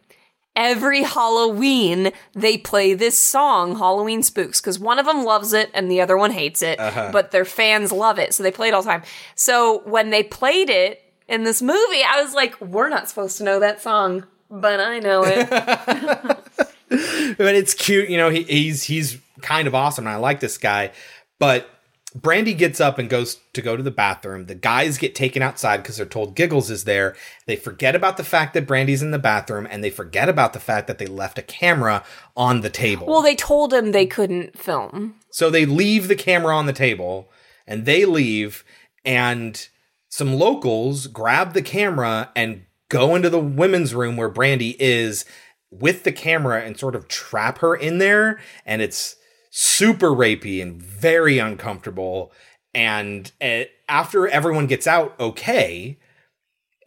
Every 0.59 1.03
Halloween, 1.03 2.11
they 2.33 2.57
play 2.57 2.93
this 2.93 3.17
song, 3.17 3.77
Halloween 3.77 4.21
Spooks, 4.23 4.59
because 4.59 4.77
one 4.77 4.99
of 4.99 5.05
them 5.05 5.23
loves 5.23 5.53
it 5.53 5.71
and 5.73 5.89
the 5.89 6.01
other 6.01 6.17
one 6.17 6.31
hates 6.31 6.61
it, 6.61 6.77
Uh-huh. 6.79 7.11
but 7.13 7.31
their 7.31 7.45
fans 7.45 7.93
love 7.93 8.19
it, 8.19 8.33
so 8.33 8.43
they 8.43 8.51
play 8.51 8.67
it 8.67 8.73
all 8.73 8.81
the 8.81 8.89
time. 8.89 9.03
So 9.35 9.81
when 9.85 10.09
they 10.09 10.21
played 10.21 10.69
it 10.69 11.01
in 11.29 11.43
this 11.45 11.61
movie, 11.61 12.03
I 12.05 12.21
was 12.21 12.33
like, 12.33 12.59
we're 12.59 12.89
not 12.89 13.07
supposed 13.07 13.37
to 13.37 13.45
know 13.45 13.59
that 13.61 13.81
song, 13.81 14.25
but 14.51 14.81
I 14.81 14.99
know 14.99 15.23
it. 15.25 15.49
but 17.37 17.55
it's 17.55 17.73
cute. 17.73 18.09
You 18.09 18.17
know, 18.17 18.29
he, 18.29 18.43
he's 18.43 18.83
he's 18.83 19.17
kind 19.41 19.65
of 19.67 19.73
awesome, 19.75 20.07
and 20.07 20.13
I 20.13 20.17
like 20.17 20.39
this 20.41 20.57
guy. 20.57 20.91
But 21.37 21.69
Brandy 22.15 22.55
gets 22.55 22.81
up 22.81 22.97
and 22.97 23.07
goes 23.07 23.39
to 23.53 23.61
go 23.61 23.77
to 23.77 23.83
the 23.83 23.91
bathroom. 23.91 24.47
The 24.47 24.55
guys 24.55 24.97
get 24.97 25.13
taken 25.13 25.43
outside 25.43 25.77
because 25.77 25.97
they're 25.97 26.07
told 26.07 26.35
Giggles 26.35 26.71
is 26.71 26.85
there. 26.85 27.15
They 27.45 27.55
forget 27.55 27.95
about 27.95 28.17
the 28.17 28.23
fact 28.23 28.55
that 28.55 28.65
Brandy's 28.65 29.03
in 29.03 29.11
the 29.11 29.19
bathroom, 29.19 29.67
and 29.69 29.83
they 29.83 29.91
forget 29.91 30.27
about 30.27 30.53
the 30.53 30.59
fact 30.59 30.87
that 30.87 30.97
they 30.97 31.05
left 31.05 31.37
a 31.37 31.43
camera 31.43 32.03
on 32.35 32.61
the 32.61 32.69
table. 32.69 33.05
well, 33.05 33.21
they 33.21 33.35
told 33.35 33.73
him 33.73 33.91
they 33.91 34.07
couldn't 34.07 34.57
film. 34.57 35.15
So 35.29 35.49
they 35.49 35.65
leave 35.65 36.07
the 36.07 36.15
camera 36.15 36.55
on 36.55 36.65
the 36.65 36.73
table 36.73 37.29
and 37.67 37.85
they 37.85 38.03
leave, 38.05 38.63
and 39.05 39.67
some 40.09 40.33
locals 40.33 41.05
grab 41.05 41.53
the 41.53 41.61
camera 41.61 42.31
and 42.35 42.65
go 42.89 43.15
into 43.15 43.29
the 43.29 43.39
women's 43.39 43.93
room 43.93 44.17
where 44.17 44.29
Brandy 44.29 44.75
is 44.79 45.23
with 45.69 46.03
the 46.03 46.11
camera 46.11 46.63
and 46.63 46.79
sort 46.79 46.95
of 46.95 47.07
trap 47.07 47.59
her 47.59 47.75
in 47.75 47.99
there. 47.99 48.39
And 48.65 48.81
it's 48.81 49.17
super 49.49 50.09
rapey 50.09 50.61
and 50.61 50.81
very 50.81 51.39
uncomfortable. 51.39 52.31
And 52.73 53.31
uh, 53.41 53.63
after 53.87 54.27
everyone 54.27 54.67
gets 54.67 54.87
out 54.87 55.19
okay, 55.19 55.97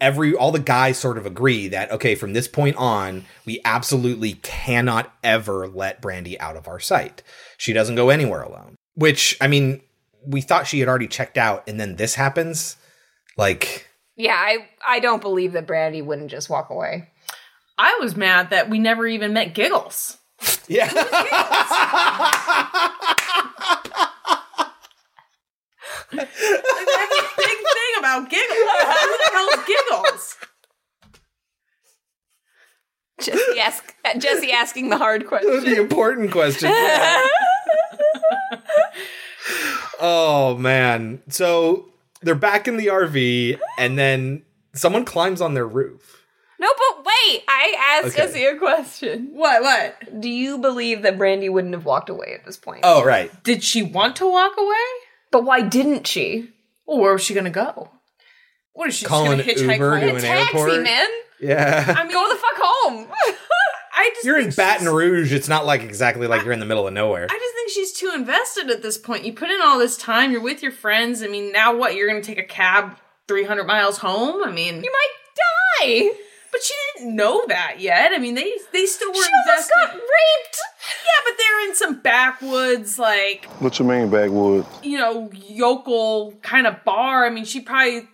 every 0.00 0.34
all 0.34 0.52
the 0.52 0.58
guys 0.58 0.98
sort 0.98 1.16
of 1.16 1.24
agree 1.24 1.68
that 1.68 1.90
okay, 1.92 2.14
from 2.14 2.32
this 2.34 2.48
point 2.48 2.76
on, 2.76 3.24
we 3.46 3.60
absolutely 3.64 4.34
cannot 4.42 5.14
ever 5.22 5.68
let 5.68 6.02
Brandy 6.02 6.38
out 6.40 6.56
of 6.56 6.68
our 6.68 6.80
sight. 6.80 7.22
She 7.56 7.72
doesn't 7.72 7.96
go 7.96 8.10
anywhere 8.10 8.42
alone. 8.42 8.76
Which 8.94 9.36
I 9.40 9.46
mean, 9.46 9.80
we 10.26 10.40
thought 10.42 10.66
she 10.66 10.80
had 10.80 10.88
already 10.88 11.08
checked 11.08 11.38
out, 11.38 11.66
and 11.68 11.80
then 11.80 11.96
this 11.96 12.14
happens. 12.14 12.76
Like, 13.38 13.88
Yeah, 14.16 14.36
I 14.36 14.68
I 14.86 15.00
don't 15.00 15.22
believe 15.22 15.52
that 15.52 15.66
Brandy 15.66 16.02
wouldn't 16.02 16.30
just 16.30 16.50
walk 16.50 16.68
away. 16.68 17.08
I 17.78 17.98
was 18.00 18.16
mad 18.16 18.50
that 18.50 18.68
we 18.68 18.78
never 18.78 19.06
even 19.06 19.32
met 19.32 19.54
Giggles. 19.54 20.18
Yeah. 20.68 20.90
that's 20.92 21.02
a 26.12 26.26
big 27.36 27.58
thing 27.58 27.92
about 27.98 28.30
Giggles. 28.30 28.58
Who 28.58 29.16
the 29.18 29.30
hell's 29.32 29.64
Giggles? 29.66 30.36
Jesse 33.20 33.60
ask 33.60 33.94
Jesse 34.18 34.52
asking 34.52 34.88
the 34.90 34.98
hard 34.98 35.26
question. 35.26 35.64
the 35.64 35.76
important 35.76 36.32
question. 36.32 36.72
oh 40.00 40.56
man. 40.58 41.22
So 41.28 41.88
they're 42.22 42.34
back 42.34 42.66
in 42.66 42.76
the 42.76 42.86
RV 42.88 43.58
and 43.78 43.98
then 43.98 44.42
someone 44.74 45.04
climbs 45.04 45.40
on 45.40 45.54
their 45.54 45.66
roof. 45.66 46.21
No, 46.62 46.68
but 46.94 47.04
wait. 47.04 47.42
I 47.48 47.74
asked 48.04 48.16
Okay. 48.16 48.26
Jesse 48.26 48.44
a 48.44 48.56
question. 48.56 49.30
What? 49.32 49.62
What? 49.62 50.20
Do 50.20 50.28
you 50.28 50.58
believe 50.58 51.02
that 51.02 51.18
Brandy 51.18 51.48
wouldn't 51.48 51.74
have 51.74 51.84
walked 51.84 52.08
away 52.08 52.34
at 52.38 52.44
this 52.46 52.56
point? 52.56 52.82
Oh, 52.84 53.02
right. 53.04 53.30
Did 53.42 53.64
she 53.64 53.82
want 53.82 54.14
to 54.16 54.30
walk 54.30 54.52
away? 54.56 54.76
But 55.32 55.42
why 55.42 55.62
didn't 55.62 56.06
she? 56.06 56.50
Well, 56.86 56.98
where 57.00 57.12
was 57.12 57.22
she 57.24 57.34
gonna 57.34 57.50
go? 57.50 57.90
What 58.74 58.88
is 58.88 58.94
she 58.94 59.06
Call 59.06 59.24
just 59.24 59.32
an 59.32 59.38
gonna 59.40 59.52
hitchhike 59.52 59.74
Uber 59.74 59.98
home? 59.98 60.08
to 60.08 60.16
an 60.16 60.24
airport? 60.24 60.82
man. 60.84 61.08
Yeah. 61.40 61.94
I 61.98 62.04
mean, 62.04 62.12
go 62.12 62.28
the 62.28 62.36
fuck 62.36 62.54
home. 62.56 63.08
I 63.94 64.10
just 64.14 64.24
You're 64.24 64.38
in 64.38 64.50
Baton 64.50 64.88
Rouge. 64.88 65.32
It's 65.32 65.48
not 65.48 65.66
like 65.66 65.82
exactly 65.82 66.28
like 66.28 66.44
you're 66.44 66.52
in 66.52 66.60
the 66.60 66.66
middle 66.66 66.86
of 66.86 66.94
nowhere. 66.94 67.26
I 67.28 67.38
just 67.38 67.54
think 67.54 67.70
she's 67.70 67.92
too 67.92 68.12
invested 68.14 68.70
at 68.70 68.82
this 68.82 68.96
point. 68.98 69.24
You 69.24 69.32
put 69.32 69.50
in 69.50 69.60
all 69.60 69.78
this 69.80 69.96
time. 69.96 70.30
You're 70.30 70.40
with 70.42 70.62
your 70.62 70.72
friends. 70.72 71.22
I 71.22 71.26
mean, 71.26 71.50
now 71.52 71.76
what? 71.76 71.96
You're 71.96 72.08
gonna 72.08 72.22
take 72.22 72.38
a 72.38 72.44
cab 72.44 72.96
300 73.26 73.64
miles 73.66 73.98
home? 73.98 74.44
I 74.44 74.50
mean, 74.52 74.76
you 74.82 74.92
might 74.92 75.12
die. 75.82 76.10
But 76.52 76.62
she 76.62 76.74
didn't 76.98 77.16
know 77.16 77.42
that 77.48 77.80
yet. 77.80 78.12
I 78.12 78.18
mean, 78.18 78.34
they 78.34 78.52
they 78.72 78.84
still 78.86 79.08
were 79.08 79.14
She 79.14 79.20
almost 79.48 79.70
invested. 79.70 79.72
got 79.86 79.94
raped. 79.94 80.58
Yeah, 81.04 81.20
but 81.24 81.34
they're 81.38 81.68
in 81.68 81.74
some 81.76 82.00
backwoods, 82.00 82.98
like 82.98 83.46
What 83.60 83.78
you 83.78 83.84
mean, 83.84 84.10
backwoods? 84.10 84.66
you 84.82 84.98
know, 84.98 85.30
yokel 85.32 86.34
kind 86.42 86.66
of 86.66 86.82
bar. 86.84 87.24
I 87.26 87.30
mean, 87.30 87.44
she 87.44 87.60
probably, 87.60 88.08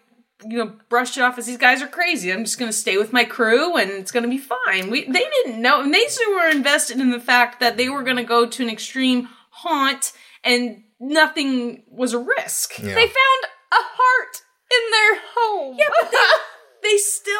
you 0.46 0.58
know, 0.58 0.72
brushed 0.90 1.16
it 1.16 1.22
off 1.22 1.38
as 1.38 1.46
these 1.46 1.56
guys 1.58 1.80
are 1.82 1.86
crazy. 1.88 2.30
I'm 2.32 2.44
just 2.44 2.58
going 2.58 2.70
to 2.70 2.76
stay 2.76 2.96
with 2.98 3.12
my 3.12 3.24
crew 3.24 3.76
and 3.76 3.90
it's 3.90 4.10
going 4.12 4.22
to 4.22 4.28
be 4.28 4.38
fine. 4.38 4.90
We 4.90 5.04
they 5.04 5.24
didn't 5.44 5.60
know, 5.62 5.80
and 5.82 5.92
they 5.94 6.06
still 6.08 6.30
were 6.32 6.48
invested 6.50 7.00
in 7.00 7.10
the 7.10 7.20
fact 7.20 7.58
that 7.60 7.76
they 7.76 7.88
were 7.88 8.02
going 8.02 8.16
to 8.18 8.24
go 8.24 8.46
to 8.46 8.62
an 8.62 8.68
extreme 8.70 9.28
haunt 9.50 10.12
and 10.44 10.82
nothing 11.00 11.82
was 11.90 12.12
a 12.12 12.18
risk. 12.18 12.78
Yeah. 12.78 12.94
They 12.94 13.06
found 13.06 13.42
a 13.72 13.76
heart 13.80 14.42
in 14.70 14.90
their 14.92 15.20
home. 15.34 15.76
Yeah, 15.78 15.86
but 16.00 16.10
they, 16.10 16.18
they 16.90 16.96
still 16.98 17.34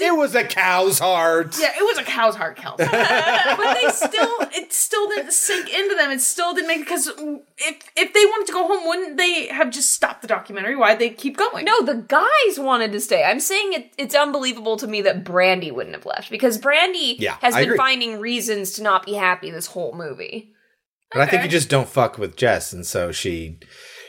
It 0.00 0.16
was 0.16 0.34
a 0.34 0.44
cow's 0.44 0.98
heart. 0.98 1.56
Yeah, 1.60 1.72
it 1.78 1.82
was 1.82 1.98
a 1.98 2.02
cow's 2.04 2.36
heart, 2.36 2.56
Kelsey. 2.56 2.84
but 2.90 3.74
they 3.80 3.88
still, 3.90 4.34
it 4.52 4.72
still 4.72 5.08
didn't 5.08 5.32
sink 5.32 5.72
into 5.72 5.94
them. 5.94 6.10
It 6.10 6.20
still 6.20 6.54
didn't 6.54 6.68
make 6.68 6.80
because 6.80 7.06
if 7.08 7.76
if 7.96 8.12
they 8.12 8.24
wanted 8.24 8.46
to 8.48 8.52
go 8.52 8.66
home, 8.66 8.86
wouldn't 8.88 9.16
they 9.16 9.46
have 9.48 9.70
just 9.70 9.92
stopped 9.92 10.22
the 10.22 10.28
documentary? 10.28 10.76
Why'd 10.76 10.98
they 10.98 11.10
keep 11.10 11.36
going? 11.36 11.64
No, 11.64 11.82
the 11.82 11.94
guys 12.08 12.58
wanted 12.58 12.92
to 12.92 13.00
stay. 13.00 13.22
I'm 13.24 13.40
saying 13.40 13.72
it, 13.72 13.92
it's 13.98 14.14
unbelievable 14.14 14.76
to 14.78 14.86
me 14.86 15.02
that 15.02 15.24
Brandy 15.24 15.70
wouldn't 15.70 15.94
have 15.96 16.06
left 16.06 16.30
because 16.30 16.58
Brandy 16.58 17.16
Yeah, 17.18 17.36
has 17.40 17.54
I 17.54 17.60
been 17.60 17.68
agree. 17.70 17.76
finding 17.78 18.20
reasons 18.20 18.72
to 18.72 18.82
not 18.82 19.06
be 19.06 19.14
happy 19.14 19.50
this 19.50 19.66
whole 19.68 19.94
movie. 19.94 20.52
But 21.12 21.22
I 21.22 21.26
think 21.26 21.42
you 21.42 21.48
just 21.48 21.70
don't 21.70 21.88
fuck 21.88 22.18
with 22.18 22.36
Jess, 22.36 22.72
and 22.74 22.84
so 22.84 23.12
she 23.12 23.60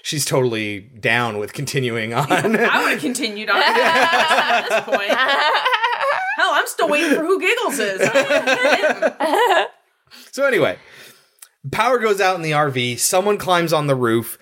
she's 0.02 0.26
totally 0.26 0.80
down 0.80 1.38
with 1.38 1.53
continuing 1.53 2.14
on. 2.14 2.32
I 2.32 2.82
would 2.84 2.92
have 2.92 3.00
continued 3.02 3.50
on 3.50 3.61
at 3.61 4.68
this 4.69 4.82
point. 4.86 5.10
Hell, 5.10 6.52
I'm 6.53 6.68
still 6.68 6.88
waiting 6.90 7.10
for 7.18 7.24
who 7.26 7.40
Giggles 7.40 7.80
is. 7.80 8.02
So 10.32 10.45
anyway, 10.45 10.78
power 11.72 12.00
goes 12.00 12.22
out 12.22 12.36
in 12.36 12.42
the 12.42 12.52
RV. 12.52 12.98
Someone 13.00 13.38
climbs 13.38 13.74
on 13.74 13.88
the 13.88 13.95
roof. 13.95 14.38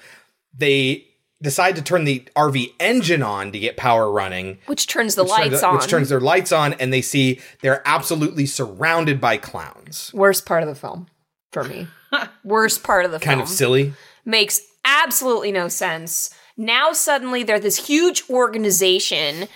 They 0.55 1.05
decide 1.41 1.75
to 1.75 1.81
turn 1.81 2.03
the 2.03 2.27
RV 2.35 2.71
engine 2.79 3.21
on 3.23 3.51
to 3.51 3.59
get 3.59 3.77
power 3.77 4.11
running. 4.11 4.59
Which 4.67 4.87
turns 4.87 5.15
the 5.15 5.23
which 5.23 5.33
turns- 5.33 5.51
lights 5.51 5.63
on. 5.63 5.75
Which 5.75 5.87
turns 5.87 6.09
their 6.09 6.19
lights 6.19 6.51
on, 6.51 6.73
and 6.73 6.91
they 6.93 7.01
see 7.01 7.41
they're 7.61 7.81
absolutely 7.85 8.45
surrounded 8.45 9.19
by 9.19 9.37
clowns. 9.37 10.11
Worst 10.13 10.45
part 10.45 10.63
of 10.63 10.69
the 10.69 10.75
film 10.75 11.07
for 11.51 11.63
me. 11.63 11.87
Worst 12.43 12.83
part 12.83 13.05
of 13.05 13.11
the 13.11 13.17
Kind 13.19 13.23
film. 13.23 13.39
Kind 13.39 13.49
of 13.49 13.49
silly. 13.49 13.93
Makes 14.25 14.61
absolutely 14.87 15.51
no 15.51 15.67
sense. 15.67 16.29
Now 16.55 16.93
suddenly 16.93 17.43
they're 17.43 17.59
this 17.59 17.87
huge 17.87 18.23
organization. 18.29 19.47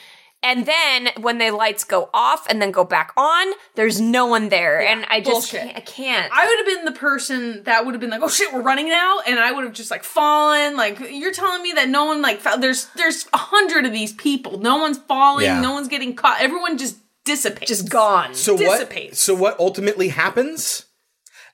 And 0.43 0.65
then 0.65 1.09
when 1.19 1.37
the 1.37 1.51
lights 1.51 1.83
go 1.83 2.09
off 2.15 2.47
and 2.49 2.59
then 2.59 2.71
go 2.71 2.83
back 2.83 3.11
on, 3.15 3.53
there's 3.75 4.01
no 4.01 4.25
one 4.25 4.49
there. 4.49 4.81
and 4.81 5.05
I 5.07 5.21
just 5.21 5.51
can't, 5.51 5.77
I 5.77 5.81
can't. 5.81 6.31
I 6.33 6.47
would 6.47 6.57
have 6.57 6.65
been 6.65 6.85
the 6.85 6.99
person 6.99 7.61
that 7.65 7.85
would 7.85 7.93
have 7.93 8.01
been 8.01 8.09
like, 8.09 8.23
"Oh 8.23 8.27
shit, 8.27 8.51
we're 8.51 8.63
running 8.63 8.89
now," 8.89 9.19
and 9.27 9.39
I 9.39 9.51
would 9.51 9.63
have 9.65 9.73
just 9.73 9.91
like 9.91 10.03
fallen. 10.03 10.75
Like 10.75 10.99
you're 11.11 11.31
telling 11.31 11.61
me 11.61 11.73
that 11.73 11.89
no 11.89 12.05
one 12.05 12.23
like 12.23 12.39
fell. 12.39 12.57
There's 12.57 12.87
there's 12.95 13.27
a 13.33 13.37
hundred 13.37 13.85
of 13.85 13.91
these 13.93 14.13
people. 14.13 14.59
No 14.59 14.77
one's 14.77 14.97
falling. 14.97 15.45
Yeah. 15.45 15.61
No 15.61 15.73
one's 15.73 15.87
getting 15.87 16.15
caught. 16.15 16.41
Everyone 16.41 16.75
just 16.79 16.97
dissipates. 17.23 17.69
Just 17.69 17.89
gone. 17.89 18.33
So 18.33 18.57
dissipates. 18.57 19.11
what? 19.11 19.17
So 19.17 19.35
what 19.35 19.59
ultimately 19.59 20.07
happens? 20.07 20.85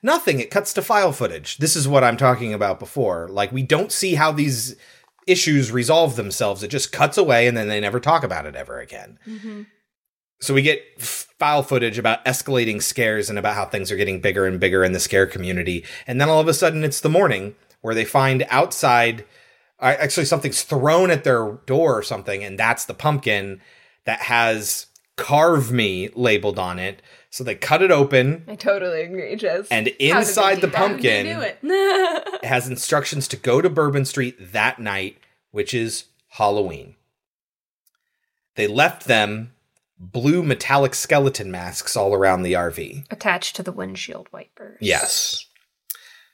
Nothing. 0.02 0.40
It 0.40 0.50
cuts 0.50 0.72
to 0.74 0.82
file 0.82 1.12
footage. 1.12 1.58
This 1.58 1.76
is 1.76 1.88
what 1.88 2.04
I'm 2.04 2.16
talking 2.16 2.54
about 2.54 2.78
before. 2.78 3.28
Like 3.28 3.52
we 3.52 3.62
don't 3.62 3.92
see 3.92 4.14
how 4.14 4.32
these 4.32 4.76
issues 5.26 5.70
resolve 5.70 6.16
themselves. 6.16 6.62
It 6.62 6.68
just 6.68 6.92
cuts 6.92 7.18
away, 7.18 7.46
and 7.46 7.56
then 7.56 7.68
they 7.68 7.80
never 7.80 8.00
talk 8.00 8.22
about 8.24 8.46
it 8.46 8.56
ever 8.56 8.78
again. 8.80 9.18
So 10.40 10.54
we 10.54 10.62
get 10.62 11.00
file 11.00 11.62
footage 11.62 11.98
about 11.98 12.24
escalating 12.24 12.82
scares 12.82 13.28
and 13.28 13.38
about 13.38 13.54
how 13.54 13.66
things 13.66 13.90
are 13.90 13.96
getting 13.96 14.20
bigger 14.20 14.46
and 14.46 14.60
bigger 14.60 14.84
in 14.84 14.92
the 14.92 15.00
scare 15.00 15.26
community. 15.26 15.84
And 16.06 16.20
then 16.20 16.28
all 16.28 16.40
of 16.40 16.48
a 16.48 16.54
sudden 16.54 16.84
it's 16.84 17.00
the 17.00 17.08
morning 17.08 17.56
where 17.80 17.94
they 17.94 18.04
find 18.04 18.46
outside 18.48 19.24
uh, 19.80 19.96
actually 19.98 20.26
something's 20.26 20.62
thrown 20.62 21.10
at 21.10 21.24
their 21.24 21.58
door 21.66 21.98
or 21.98 22.02
something 22.02 22.42
and 22.42 22.58
that's 22.58 22.84
the 22.84 22.94
pumpkin 22.94 23.60
that 24.04 24.20
has 24.20 24.86
carve 25.16 25.72
me 25.72 26.08
labeled 26.14 26.58
on 26.58 26.78
it. 26.78 27.02
So 27.30 27.44
they 27.44 27.54
cut 27.54 27.82
it 27.82 27.90
open 27.90 28.44
I 28.48 28.56
totally 28.56 29.02
agree, 29.02 29.36
Jess. 29.36 29.68
and 29.70 29.86
How 29.86 29.90
did 29.92 29.98
they 29.98 30.10
inside 30.10 30.60
the 30.60 30.68
pumpkin 30.68 31.26
it. 31.26 31.58
it 31.62 32.44
has 32.44 32.68
instructions 32.68 33.28
to 33.28 33.36
go 33.36 33.60
to 33.60 33.68
Bourbon 33.68 34.04
Street 34.04 34.52
that 34.52 34.78
night, 34.78 35.18
which 35.50 35.74
is 35.74 36.04
Halloween. 36.30 36.94
They 38.54 38.66
left 38.66 39.04
them 39.04 39.52
blue 39.98 40.42
metallic 40.42 40.94
skeleton 40.94 41.50
masks 41.50 41.96
all 41.96 42.14
around 42.14 42.42
the 42.42 42.54
RV. 42.54 43.06
Attached 43.10 43.56
to 43.56 43.62
the 43.62 43.72
windshield 43.72 44.28
wipers. 44.32 44.78
Yes. 44.80 45.44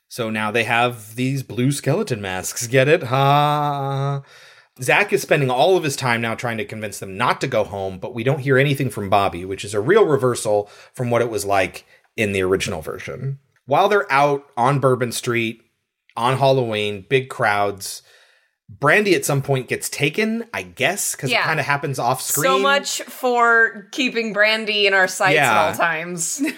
So 0.08 0.31
now 0.31 0.50
they 0.50 0.64
have 0.64 1.16
these 1.16 1.42
blue 1.42 1.73
skeleton 1.73 2.20
masks. 2.20 2.66
Get 2.66 2.89
it? 2.89 3.05
Ha. 3.05 4.23
Zach 4.82 5.12
is 5.12 5.22
spending 5.22 5.50
all 5.50 5.76
of 5.76 5.84
his 5.84 5.94
time 5.96 6.20
now 6.20 6.34
trying 6.34 6.58
to 6.58 6.64
convince 6.64 6.98
them 6.98 7.16
not 7.16 7.40
to 7.40 7.46
go 7.46 7.62
home, 7.64 7.98
but 7.98 8.14
we 8.14 8.24
don't 8.24 8.40
hear 8.40 8.58
anything 8.58 8.90
from 8.90 9.08
Bobby, 9.08 9.44
which 9.44 9.64
is 9.64 9.72
a 9.74 9.80
real 9.80 10.04
reversal 10.04 10.68
from 10.92 11.10
what 11.10 11.22
it 11.22 11.30
was 11.30 11.44
like 11.44 11.84
in 12.16 12.32
the 12.32 12.42
original 12.42 12.82
version. 12.82 13.38
While 13.66 13.88
they're 13.88 14.10
out 14.12 14.44
on 14.56 14.80
Bourbon 14.80 15.12
Street 15.12 15.62
on 16.16 16.38
Halloween, 16.38 17.06
big 17.08 17.28
crowds, 17.28 18.02
Brandy 18.68 19.14
at 19.14 19.24
some 19.24 19.42
point 19.42 19.68
gets 19.68 19.88
taken, 19.88 20.44
I 20.52 20.62
guess, 20.62 21.14
because 21.14 21.30
Yeah. 21.30 21.40
it 21.40 21.44
kind 21.44 21.60
of 21.60 21.66
happens 21.66 21.98
off 21.98 22.20
screen. 22.20 22.44
So 22.44 22.58
much 22.58 23.02
for 23.02 23.88
keeping 23.92 24.32
Brandy 24.32 24.86
in 24.86 24.94
our 24.94 25.06
sights 25.06 25.34
Yeah. 25.36 25.52
at 25.52 25.68
all 25.68 25.74
times. 25.76 26.42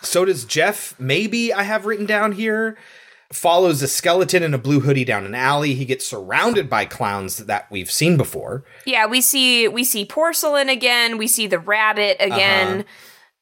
So 0.00 0.24
does 0.24 0.44
Jeff, 0.44 0.94
maybe 1.00 1.52
I 1.52 1.64
have 1.64 1.84
written 1.84 2.06
down 2.06 2.30
here. 2.30 2.78
Follows 3.32 3.82
a 3.82 3.88
skeleton 3.88 4.42
in 4.42 4.54
a 4.54 4.58
blue 4.58 4.80
hoodie 4.80 5.04
down 5.04 5.26
an 5.26 5.34
alley. 5.34 5.74
He 5.74 5.84
gets 5.84 6.06
surrounded 6.06 6.70
by 6.70 6.86
clowns 6.86 7.36
that 7.44 7.70
we've 7.70 7.90
seen 7.90 8.16
before. 8.16 8.64
yeah, 8.86 9.04
we 9.06 9.20
see 9.20 9.68
we 9.68 9.84
see 9.84 10.06
porcelain 10.06 10.70
again. 10.70 11.18
We 11.18 11.26
see 11.26 11.46
the 11.46 11.58
rabbit 11.58 12.16
again. 12.20 12.80
Uh-huh. 12.80 12.82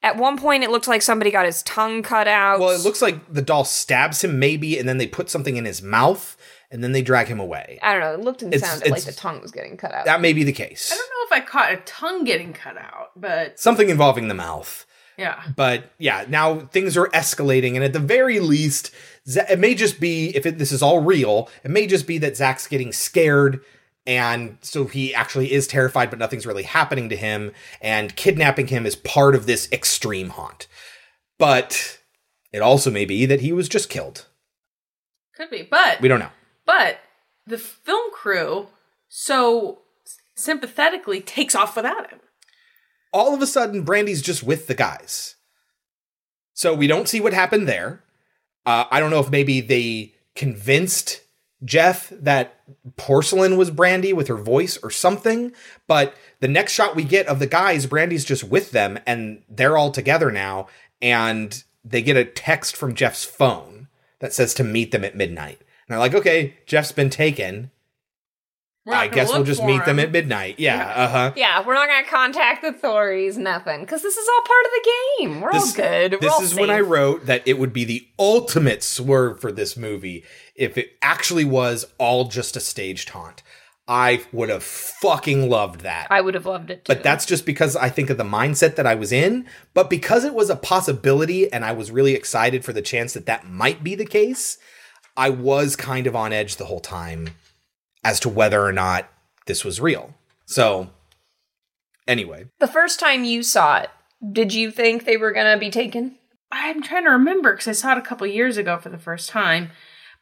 At 0.02 0.16
one 0.16 0.36
point, 0.38 0.62
it 0.64 0.70
looked 0.70 0.88
like 0.88 1.02
somebody 1.02 1.30
got 1.30 1.46
his 1.46 1.62
tongue 1.62 2.02
cut 2.02 2.26
out. 2.28 2.58
Well, 2.60 2.70
it 2.70 2.80
looks 2.82 3.00
like 3.00 3.32
the 3.32 3.42
doll 3.42 3.64
stabs 3.64 4.22
him, 4.22 4.38
maybe, 4.38 4.78
and 4.78 4.88
then 4.88 4.98
they 4.98 5.06
put 5.06 5.30
something 5.30 5.56
in 5.56 5.64
his 5.64 5.82
mouth, 5.82 6.36
and 6.70 6.82
then 6.84 6.92
they 6.92 7.00
drag 7.02 7.28
him 7.28 7.40
away. 7.40 7.78
I 7.82 7.92
don't 7.92 8.00
know. 8.02 8.12
It 8.14 8.20
looked 8.20 8.42
and 8.42 8.52
It's- 8.54 8.68
sounded 8.70 8.90
like 8.90 9.04
the 9.04 9.12
tongue 9.12 9.40
was 9.40 9.52
getting 9.52 9.76
cut 9.76 9.92
out. 9.92 10.04
That 10.04 10.20
may 10.20 10.32
be 10.32 10.44
the 10.44 10.52
case. 10.52 10.92
I 10.92 10.96
don't 10.96 11.08
know 11.30 11.36
if 11.36 11.42
I 11.42 11.46
caught 11.46 11.72
a 11.72 11.76
tongue 11.78 12.24
getting 12.24 12.52
cut 12.52 12.76
out, 12.76 13.12
but 13.16 13.58
Something 13.58 13.88
involving 13.88 14.28
the 14.28 14.34
mouth. 14.34 14.84
yeah. 15.16 15.42
But 15.56 15.90
yeah, 15.98 16.24
now 16.28 16.58
things 16.60 16.96
are 16.96 17.06
escalating, 17.08 17.74
and 17.74 17.82
at 17.82 17.92
the 17.92 17.98
very 17.98 18.38
least, 18.38 18.86
Z- 18.86 18.92
it 19.26 19.58
may 19.58 19.74
just 19.74 19.98
be 19.98 20.34
if 20.36 20.46
it, 20.46 20.58
this 20.58 20.72
is 20.72 20.82
all 20.82 21.00
real. 21.00 21.48
It 21.64 21.70
may 21.70 21.86
just 21.86 22.06
be 22.06 22.18
that 22.18 22.36
Zach's 22.36 22.66
getting 22.66 22.92
scared, 22.92 23.60
and 24.06 24.58
so 24.60 24.84
he 24.84 25.14
actually 25.14 25.52
is 25.52 25.66
terrified, 25.66 26.10
but 26.10 26.18
nothing's 26.18 26.46
really 26.46 26.62
happening 26.62 27.08
to 27.08 27.16
him. 27.16 27.52
And 27.80 28.14
kidnapping 28.14 28.68
him 28.68 28.86
is 28.86 28.94
part 28.94 29.34
of 29.34 29.46
this 29.46 29.68
extreme 29.72 30.30
haunt. 30.30 30.68
But 31.38 31.98
it 32.52 32.60
also 32.62 32.90
may 32.90 33.04
be 33.04 33.26
that 33.26 33.40
he 33.40 33.52
was 33.52 33.68
just 33.68 33.88
killed. 33.90 34.26
Could 35.36 35.50
be, 35.50 35.62
but 35.68 36.00
We 36.00 36.08
don't 36.08 36.20
know. 36.20 36.30
But 36.64 36.98
the 37.46 37.58
film 37.58 38.10
crew 38.12 38.68
so 39.08 39.82
sympathetically 40.34 41.20
takes 41.20 41.54
off 41.54 41.76
without 41.76 42.10
him. 42.10 42.20
all 43.12 43.34
of 43.34 43.42
a 43.42 43.46
sudden 43.46 43.82
Brandy's 43.82 44.22
just 44.22 44.42
with 44.42 44.66
the 44.66 44.74
guys. 44.74 45.34
So 46.54 46.74
we 46.74 46.86
don't 46.86 47.08
see 47.08 47.20
what 47.20 47.32
happened 47.32 47.68
there. 47.68 48.02
Uh, 48.66 48.84
I 48.90 49.00
don't 49.00 49.10
know 49.10 49.20
if 49.20 49.30
maybe 49.30 49.60
they 49.60 50.14
convinced 50.34 51.22
Jeff 51.64 52.10
that 52.10 52.60
porcelain 52.96 53.56
was 53.56 53.70
Brandy 53.70 54.12
with 54.12 54.28
her 54.28 54.36
voice 54.36 54.76
or 54.78 54.90
something. 54.90 55.52
But 55.86 56.14
the 56.40 56.48
next 56.48 56.72
shot 56.72 56.96
we 56.96 57.04
get 57.04 57.26
of 57.26 57.38
the 57.38 57.46
guys, 57.46 57.86
Brandy's 57.86 58.24
just 58.24 58.44
with 58.44 58.72
them 58.72 58.98
and 59.06 59.42
they're 59.48 59.76
all 59.76 59.90
together 59.90 60.30
now. 60.30 60.66
And 61.00 61.62
they 61.84 62.02
get 62.02 62.16
a 62.16 62.24
text 62.24 62.76
from 62.76 62.94
Jeff's 62.94 63.24
phone 63.24 63.88
that 64.18 64.32
says 64.32 64.54
to 64.54 64.64
meet 64.64 64.90
them 64.90 65.04
at 65.04 65.16
midnight. 65.16 65.58
And 65.60 65.94
they're 65.94 65.98
like, 65.98 66.14
okay, 66.14 66.56
Jeff's 66.66 66.92
been 66.92 67.10
taken. 67.10 67.70
We're 68.86 68.94
I 68.94 69.08
guess 69.08 69.32
we'll 69.32 69.42
just 69.42 69.64
meet 69.64 69.84
them 69.84 69.98
him." 69.98 70.06
at 70.06 70.12
midnight. 70.12 70.60
Yeah. 70.60 70.92
Uh 70.94 71.08
huh. 71.08 71.32
Yeah, 71.34 71.66
we're 71.66 71.74
not 71.74 71.88
gonna 71.88 72.06
contact 72.06 72.62
the 72.62 72.68
authorities, 72.68 73.36
nothing, 73.36 73.80
because 73.80 74.00
this 74.00 74.16
is 74.16 74.28
all 74.28 74.42
part 74.42 74.64
of 74.64 74.70
the 74.70 74.90
game. 75.18 75.40
We're 75.40 75.50
all 75.50 75.72
good. 75.72 76.12
We're 76.12 76.18
This 76.20 76.32
all 76.32 76.42
is 76.42 76.54
when 76.54 76.70
I 76.70 76.80
wrote 76.80 77.26
that 77.26 77.42
it 77.46 77.58
would 77.58 77.72
be 77.72 77.84
the 77.84 78.06
ultimate 78.16 78.84
swerve 78.84 79.40
for 79.40 79.50
this 79.50 79.76
movie 79.76 80.24
if 80.54 80.78
it 80.78 80.92
actually 81.02 81.44
was 81.44 81.84
all 81.98 82.28
just 82.28 82.56
a 82.56 82.60
staged 82.60 83.08
haunt. 83.08 83.42
I 83.88 84.24
would 84.32 84.48
have 84.50 84.62
fucking 84.64 85.48
loved 85.48 85.80
that. 85.80 86.06
I 86.10 86.20
would 86.20 86.34
have 86.34 86.46
loved 86.46 86.70
it. 86.70 86.84
Too. 86.84 86.92
But 86.92 87.02
that's 87.02 87.26
just 87.26 87.44
because 87.44 87.76
I 87.76 87.88
think 87.88 88.10
of 88.10 88.18
the 88.18 88.24
mindset 88.24 88.76
that 88.76 88.86
I 88.86 88.94
was 88.94 89.12
in. 89.12 89.46
But 89.74 89.90
because 89.90 90.24
it 90.24 90.34
was 90.34 90.50
a 90.50 90.56
possibility 90.56 91.52
and 91.52 91.64
I 91.64 91.72
was 91.72 91.90
really 91.90 92.14
excited 92.14 92.64
for 92.64 92.72
the 92.72 92.82
chance 92.82 93.14
that 93.14 93.26
that 93.26 93.48
might 93.48 93.84
be 93.84 93.94
the 93.94 94.04
case, 94.04 94.58
I 95.16 95.30
was 95.30 95.76
kind 95.76 96.06
of 96.06 96.16
on 96.16 96.32
edge 96.32 96.56
the 96.56 96.64
whole 96.64 96.80
time 96.80 97.30
as 98.06 98.20
to 98.20 98.28
whether 98.28 98.62
or 98.64 98.72
not 98.72 99.08
this 99.46 99.64
was 99.64 99.80
real. 99.80 100.14
So, 100.44 100.90
anyway, 102.06 102.46
the 102.60 102.68
first 102.68 103.00
time 103.00 103.24
you 103.24 103.42
saw 103.42 103.78
it, 103.78 103.90
did 104.32 104.54
you 104.54 104.70
think 104.70 105.04
they 105.04 105.16
were 105.16 105.32
gonna 105.32 105.58
be 105.58 105.70
taken? 105.70 106.16
I'm 106.52 106.82
trying 106.82 107.02
to 107.04 107.10
remember 107.10 107.50
because 107.52 107.66
I 107.66 107.72
saw 107.72 107.92
it 107.92 107.98
a 107.98 108.02
couple 108.02 108.24
years 108.28 108.56
ago 108.56 108.78
for 108.78 108.90
the 108.90 108.98
first 108.98 109.28
time, 109.28 109.70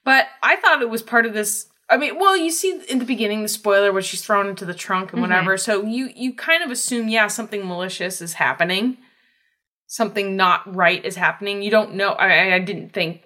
but 0.03 0.27
I 0.43 0.57
thought 0.57 0.81
it 0.81 0.89
was 0.89 1.03
part 1.03 1.27
of 1.27 1.35
this. 1.35 1.67
I 1.91 1.99
mean, 1.99 2.19
well, 2.19 2.35
you 2.35 2.51
see 2.51 2.81
in 2.89 2.99
the 3.01 3.05
beginning 3.05 3.43
the 3.43 3.49
spoiler 3.49 3.93
where 3.93 4.01
she's 4.01 4.25
thrown 4.25 4.49
into 4.49 4.65
the 4.65 4.73
trunk 4.73 5.13
and 5.13 5.19
Mhm. 5.19 5.23
whatever, 5.29 5.59
so 5.59 5.85
you 5.85 6.11
you 6.17 6.33
kind 6.33 6.63
of 6.65 6.71
assume 6.71 7.09
yeah 7.11 7.27
something 7.27 7.67
malicious 7.67 8.23
is 8.23 8.33
happening, 8.35 8.97
something 9.87 10.37
not 10.37 10.75
right 10.75 11.05
is 11.05 11.17
happening. 11.17 11.61
You 11.61 11.71
don't 11.71 11.95
know. 11.95 12.13
I, 12.13 12.55
I 12.55 12.59
didn't 12.61 12.95
think 12.95 13.25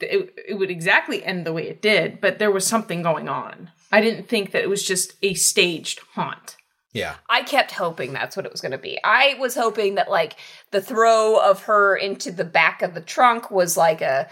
it, 0.00 0.34
it 0.48 0.54
would 0.54 0.70
exactly 0.70 1.22
end 1.24 1.46
the 1.46 1.52
way 1.52 1.68
it 1.68 1.80
did, 1.82 2.20
but 2.20 2.38
there 2.40 2.50
was 2.50 2.66
something 2.66 3.02
going 3.02 3.28
on. 3.28 3.70
I 3.92 4.00
didn't 4.00 4.28
think 4.28 4.50
that 4.50 4.62
it 4.62 4.68
was 4.68 4.82
just 4.86 5.14
a 5.22 5.34
staged 5.34 6.00
haunt. 6.14 6.56
yeah. 6.92 7.16
I 7.28 7.42
kept 7.42 7.72
hoping 7.72 8.12
that's 8.12 8.36
what 8.36 8.46
it 8.46 8.52
was 8.52 8.60
going 8.60 8.72
to 8.72 8.78
be. 8.78 8.98
I 9.04 9.36
was 9.38 9.54
hoping 9.54 9.94
that 9.96 10.10
like 10.10 10.36
the 10.72 10.80
throw 10.80 11.36
of 11.38 11.62
her 11.64 11.96
into 11.96 12.30
the 12.32 12.44
back 12.44 12.82
of 12.82 12.94
the 12.94 13.00
trunk 13.00 13.50
was 13.50 13.76
like 13.76 14.00
a 14.02 14.28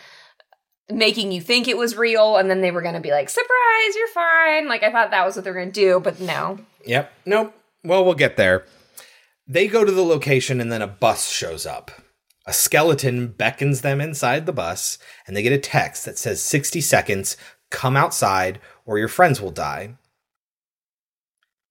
making 0.91 1.33
you 1.33 1.41
think 1.41 1.66
it 1.66 1.78
was 1.78 1.97
real 1.97 2.36
and 2.36 2.50
then 2.50 2.60
they 2.60 2.70
were 2.70 2.83
going 2.83 2.92
to 2.94 3.00
be 3.00 3.10
like 3.10 3.31
surprise 3.31 3.97
you're 3.97 4.08
fine 4.08 4.68
like 4.68 4.83
i 4.83 4.92
thought 4.92 5.10
that 5.12 5.24
was 5.24 5.34
what 5.34 5.42
they 5.42 5.50
were 5.50 5.57
going 5.57 5.73
to 5.73 5.81
do 5.81 5.99
but 5.99 6.20
no 6.20 6.58
Yep. 6.86 7.12
Nope. 7.24 7.55
Well, 7.83 8.05
we'll 8.05 8.12
get 8.15 8.36
there. 8.36 8.66
They 9.47 9.66
go 9.68 9.84
to 9.86 9.91
the 9.92 10.05
location 10.05 10.60
and 10.60 10.70
then 10.70 10.83
a 10.83 10.86
bus 10.86 11.31
shows 11.31 11.65
up. 11.65 11.91
A 12.47 12.52
skeleton 12.52 13.28
beckons 13.28 13.81
them 13.81 14.02
inside 14.02 14.44
the 14.44 14.52
bus 14.52 14.99
and 15.26 15.34
they 15.34 15.42
get 15.42 15.55
a 15.55 15.58
text 15.58 16.05
that 16.05 16.18
says 16.18 16.42
60 16.42 16.83
seconds, 16.83 17.39
come 17.70 17.97
outside 17.97 18.60
or 18.84 18.98
your 18.98 19.08
friends 19.08 19.40
will 19.40 19.50
die. 19.50 19.96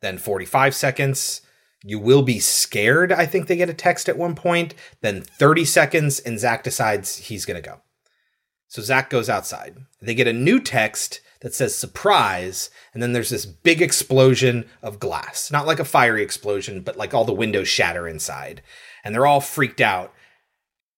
Then 0.02 0.18
45 0.18 0.76
seconds, 0.76 1.42
you 1.84 2.00
will 2.00 2.24
be 2.24 2.40
scared. 2.40 3.12
I 3.12 3.26
think 3.26 3.48
they 3.48 3.56
get 3.56 3.70
a 3.70 3.74
text 3.74 4.10
at 4.10 4.18
one 4.18 4.36
point. 4.36 4.74
Then 5.02 5.22
30 5.22 5.66
seconds 5.66 6.20
and 6.20 6.40
Zach 6.40 6.64
decides 6.64 7.18
he's 7.18 7.46
going 7.46 7.62
to 7.62 7.70
go. 7.70 7.82
So 8.68 8.82
Zach 8.82 9.10
goes 9.10 9.30
outside. 9.30 9.78
They 10.02 10.16
get 10.16 10.28
a 10.28 10.34
new 10.34 10.60
text 10.60 11.22
that 11.42 11.54
says 11.54 11.76
surprise, 11.76 12.70
and 12.94 13.04
then 13.04 13.12
there's 13.12 13.30
this 13.30 13.46
big 13.46 13.82
explosion 13.82 14.68
of 14.82 15.00
glass. 15.00 15.52
Not 15.52 15.68
like 15.68 15.80
a 15.80 15.86
fiery 15.86 16.24
explosion, 16.24 16.82
but 16.82 16.98
like 16.98 17.14
all 17.14 17.26
the 17.26 17.34
windows 17.34 17.68
shatter 17.68 18.08
inside. 18.08 18.64
And 19.04 19.14
they're 19.14 19.28
all 19.28 19.42
freaked 19.42 19.82
out. 19.82 20.14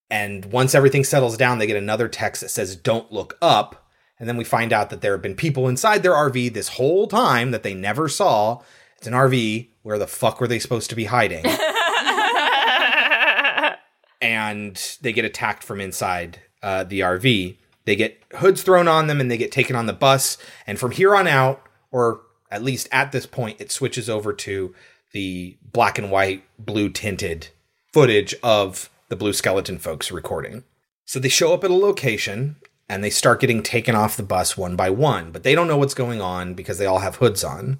And 0.09 0.45
once 0.45 0.75
everything 0.75 1.03
settles 1.03 1.35
down, 1.35 1.57
they 1.57 1.67
get 1.67 1.75
another 1.75 2.07
text 2.07 2.41
that 2.41 2.49
says, 2.49 2.75
Don't 2.75 3.11
look 3.11 3.37
up. 3.41 3.84
And 4.19 4.29
then 4.29 4.37
we 4.37 4.43
find 4.43 4.71
out 4.71 4.89
that 4.89 5.01
there 5.01 5.13
have 5.13 5.21
been 5.21 5.35
people 5.35 5.67
inside 5.67 6.03
their 6.03 6.13
RV 6.13 6.53
this 6.53 6.69
whole 6.69 7.07
time 7.07 7.51
that 7.51 7.63
they 7.63 7.73
never 7.73 8.07
saw. 8.07 8.61
It's 8.97 9.07
an 9.07 9.13
RV. 9.13 9.69
Where 9.81 9.99
the 9.99 10.07
fuck 10.07 10.39
were 10.39 10.47
they 10.47 10.59
supposed 10.59 10.89
to 10.89 10.95
be 10.95 11.05
hiding? 11.05 11.45
and 14.21 14.97
they 15.01 15.13
get 15.13 15.25
attacked 15.25 15.63
from 15.63 15.79
inside 15.79 16.39
uh, 16.63 16.85
the 16.85 17.01
RV. 17.01 17.57
They 17.85 17.95
get 17.95 18.21
hoods 18.37 18.63
thrown 18.63 18.87
on 18.87 19.07
them 19.07 19.21
and 19.21 19.29
they 19.29 19.37
get 19.37 19.51
taken 19.51 19.75
on 19.75 19.85
the 19.85 19.93
bus. 19.93 20.37
And 20.65 20.79
from 20.79 20.91
here 20.91 21.15
on 21.15 21.27
out, 21.27 21.61
or 21.91 22.21
at 22.49 22.63
least 22.63 22.89
at 22.91 23.11
this 23.11 23.25
point, 23.25 23.61
it 23.61 23.71
switches 23.71 24.09
over 24.09 24.33
to 24.33 24.73
the 25.11 25.57
black 25.71 25.97
and 25.97 26.09
white, 26.09 26.43
blue 26.57 26.89
tinted 26.89 27.49
footage 27.93 28.35
of 28.43 28.89
the 29.09 29.15
Blue 29.15 29.33
Skeleton 29.33 29.77
folks 29.77 30.11
recording. 30.11 30.63
So 31.05 31.19
they 31.19 31.29
show 31.29 31.53
up 31.53 31.63
at 31.63 31.71
a 31.71 31.75
location 31.75 32.55
and 32.87 33.03
they 33.03 33.09
start 33.09 33.41
getting 33.41 33.63
taken 33.63 33.95
off 33.95 34.17
the 34.17 34.23
bus 34.23 34.55
one 34.57 34.75
by 34.75 34.89
one, 34.89 35.31
but 35.31 35.43
they 35.43 35.55
don't 35.55 35.67
know 35.67 35.77
what's 35.77 35.93
going 35.93 36.21
on 36.21 36.53
because 36.53 36.77
they 36.77 36.85
all 36.85 36.99
have 36.99 37.15
hoods 37.17 37.43
on. 37.43 37.79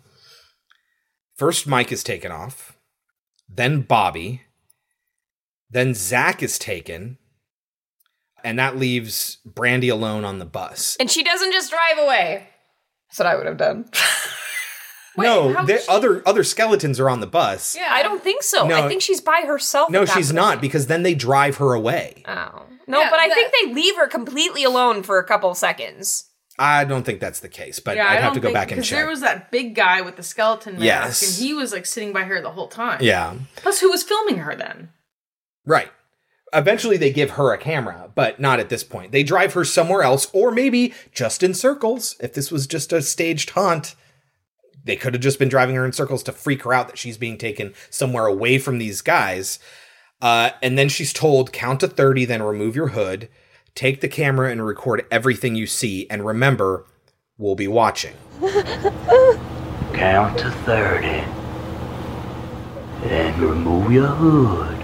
First, 1.36 1.68
Mike 1.68 1.92
is 1.92 2.04
taken 2.04 2.32
off, 2.32 2.78
then 3.50 3.82
Bobby, 3.82 4.42
then 5.70 5.94
Zach 5.94 6.42
is 6.42 6.58
taken, 6.58 7.18
and 8.44 8.58
that 8.58 8.78
leaves 8.78 9.40
Brandy 9.46 9.90
alone 9.90 10.24
on 10.24 10.40
the 10.40 10.46
bus. 10.46 10.96
and 11.00 11.10
she 11.12 11.24
doesn't 11.24 11.52
just 11.52 11.72
drive 11.72 12.04
away. 12.06 12.48
That's 13.10 13.20
what 13.20 13.28
i 13.28 13.36
would 13.36 13.46
have 13.46 13.58
done 13.58 13.86
no, 15.18 15.54
how 15.54 15.64
the 15.66 15.84
other 15.90 16.22
other 16.28 16.44
skeletons 16.44 17.00
are 17.00 17.10
on 17.10 17.20
the 17.20 17.28
bus. 17.28 17.76
yeah 17.76 17.88
i 17.92 18.02
don't 18.04 18.24
think 18.24 18.44
so 18.44 18.68
No. 18.68 18.84
i 18.84 18.88
think 18.88 19.02
she's 19.02 19.22
by 19.22 19.44
herself 19.46 19.90
No, 19.90 20.06
she's 20.06 20.28
point. 20.28 20.36
not 20.36 20.62
because 20.62 20.88
then 20.88 21.04
they 21.04 21.16
drive 21.16 21.58
her 21.58 21.74
away. 21.74 22.24
oh 22.28 22.64
no 22.88 23.04
but 23.10 23.20
i 23.20 23.30
think 23.34 23.52
they 23.62 23.74
leave 23.74 23.96
her 23.96 24.08
completely 24.08 24.64
alone 24.64 25.04
for 25.04 25.18
a 25.20 25.24
couple 25.24 25.54
seconds 25.56 26.26
I 26.58 26.86
don't 26.86 27.04
think 27.06 27.20
that's 27.20 27.42
the 27.42 27.50
case, 27.50 27.82
but 27.82 27.98
yeah, 27.98 28.06
I 28.08 28.14
I'd 28.14 28.22
have 28.22 28.34
to 28.36 28.40
go 28.40 28.48
think- 28.48 28.54
back 28.54 28.72
and 28.72 28.82
check. 28.82 28.98
there 28.98 29.08
was 29.10 29.20
that 29.20 29.52
big 29.52 29.76
guy 29.76 30.00
with 30.00 30.16
the 30.16 30.24
skeleton 30.24 30.76
mask, 30.76 30.86
Yes. 30.86 31.22
and 31.38 31.46
he 31.46 31.54
was 31.54 31.74
like 31.74 31.86
sitting 31.86 32.14
by 32.14 32.22
her 32.24 32.42
the 32.42 32.52
whole 32.52 32.70
time. 32.70 33.00
yeah, 33.02 33.34
Plus, 33.58 33.82
who 33.82 33.90
was 33.92 34.04
filming 34.04 34.38
her 34.38 34.56
then? 34.56 34.88
right. 35.66 35.90
Eventually, 36.54 36.96
they 36.96 37.12
give 37.12 37.32
her 37.32 37.52
a 37.52 37.58
camera, 37.58 38.10
but 38.16 38.40
not 38.40 38.62
at 38.62 38.70
this 38.70 38.86
point. 38.86 39.12
They 39.12 39.24
drive 39.24 39.52
her 39.54 39.66
somewhere 39.66 40.04
else, 40.04 40.30
or 40.32 40.50
maybe 40.52 40.94
just 41.12 41.44
in 41.44 41.54
circles. 41.54 42.16
If 42.22 42.34
this 42.34 42.50
was 42.52 42.66
just 42.68 42.94
a 42.94 43.02
staged 43.02 43.50
haunt, 43.50 43.96
they 44.86 44.96
could 44.96 45.14
have 45.14 45.24
just 45.24 45.40
been 45.40 45.50
driving 45.50 45.76
her 45.76 45.86
in 45.86 45.92
circles 45.92 46.24
to 46.24 46.32
freak 46.32 46.64
her 46.64 46.74
out 46.74 46.88
that 46.88 46.98
she's 46.98 47.18
being 47.18 47.38
taken 47.38 47.74
somewhere 47.90 48.28
away 48.28 48.58
from 48.58 48.78
these 48.78 49.02
guys. 49.02 49.60
Uh, 50.22 50.52
and 50.62 50.78
then 50.78 50.88
she's 50.88 51.12
told, 51.12 51.52
count 51.52 51.82
to 51.82 51.88
30, 51.88 52.26
then 52.26 52.42
remove 52.42 52.76
your 52.76 52.90
hood, 52.90 53.28
take 53.74 54.00
the 54.00 54.08
camera 54.08 54.52
and 54.52 54.66
record 54.66 55.06
everything 55.12 55.56
you 55.56 55.68
see. 55.68 56.08
And 56.10 56.26
remember, 56.26 56.86
we'll 57.38 57.56
be 57.56 57.68
watching. 57.68 58.14
Count 59.94 60.38
to 60.40 60.52
30. 60.52 61.08
Then 63.08 63.40
remove 63.42 63.92
your 63.92 64.08
hood. 64.08 64.82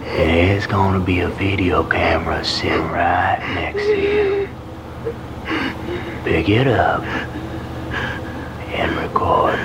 There's 0.00 0.66
gonna 0.66 1.04
be 1.04 1.20
a 1.20 1.28
video 1.28 1.84
camera 1.88 2.44
sitting 2.44 2.88
right 2.88 3.38
next 3.54 3.82
to 3.82 4.00
you. 4.00 4.48
Pick 6.24 6.48
it 6.48 6.66
up 6.66 7.02
and 8.72 8.96
record 8.96 9.58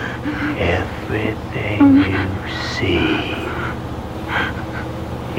everything 0.60 1.80
mm-hmm. 1.80 2.48
you 2.48 2.54
see. 2.76 3.34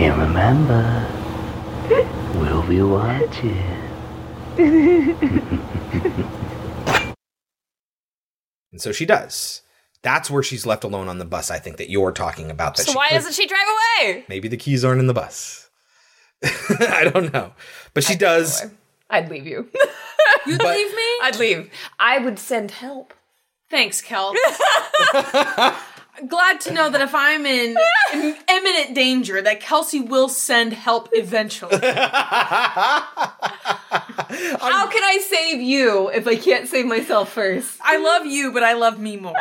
And 0.02 0.18
remember, 0.20 1.06
we'll 2.38 2.66
be 2.66 2.82
watching. 2.82 3.62
And 8.76 8.82
so 8.82 8.92
she 8.92 9.06
does. 9.06 9.62
That's 10.02 10.30
where 10.30 10.42
she's 10.42 10.66
left 10.66 10.84
alone 10.84 11.08
on 11.08 11.16
the 11.16 11.24
bus, 11.24 11.50
I 11.50 11.58
think, 11.58 11.78
that 11.78 11.88
you're 11.88 12.12
talking 12.12 12.50
about. 12.50 12.76
That 12.76 12.84
so 12.84 12.92
why 12.92 13.08
could- 13.08 13.14
doesn't 13.14 13.32
she 13.32 13.46
drive 13.46 13.66
away 14.02 14.26
Maybe 14.28 14.48
the 14.48 14.58
keys 14.58 14.84
aren't 14.84 15.00
in 15.00 15.06
the 15.06 15.14
bus. 15.14 15.70
I 16.44 17.10
don't 17.10 17.32
know. 17.32 17.54
But 17.94 18.04
she 18.04 18.16
does 18.16 18.66
I'd 19.08 19.30
leave 19.30 19.46
you. 19.46 19.70
You'd 20.46 20.58
But- 20.58 20.76
leave 20.76 20.94
me? 20.94 21.02
I'd 21.22 21.38
leave. 21.38 21.70
I 21.98 22.18
would 22.18 22.38
send 22.38 22.72
help. 22.72 23.14
Thanks, 23.70 24.00
Kel. 24.00 24.32
Glad 26.28 26.60
to 26.62 26.72
know 26.72 26.88
that 26.88 27.00
if 27.02 27.14
I'm 27.14 27.44
in 27.44 27.76
im- 28.14 28.36
imminent 28.48 28.94
danger, 28.94 29.42
that 29.42 29.60
Kelsey 29.60 30.00
will 30.00 30.28
send 30.28 30.72
help 30.72 31.10
eventually. 31.12 31.78
How 31.78 33.02
can 34.88 35.04
I 35.04 35.18
save 35.28 35.60
you 35.60 36.08
if 36.10 36.26
I 36.26 36.36
can't 36.36 36.68
save 36.68 36.86
myself 36.86 37.32
first? 37.32 37.78
I 37.82 37.98
love 37.98 38.24
you, 38.24 38.50
but 38.52 38.62
I 38.62 38.72
love 38.72 38.98
me 38.98 39.16
more. 39.18 39.34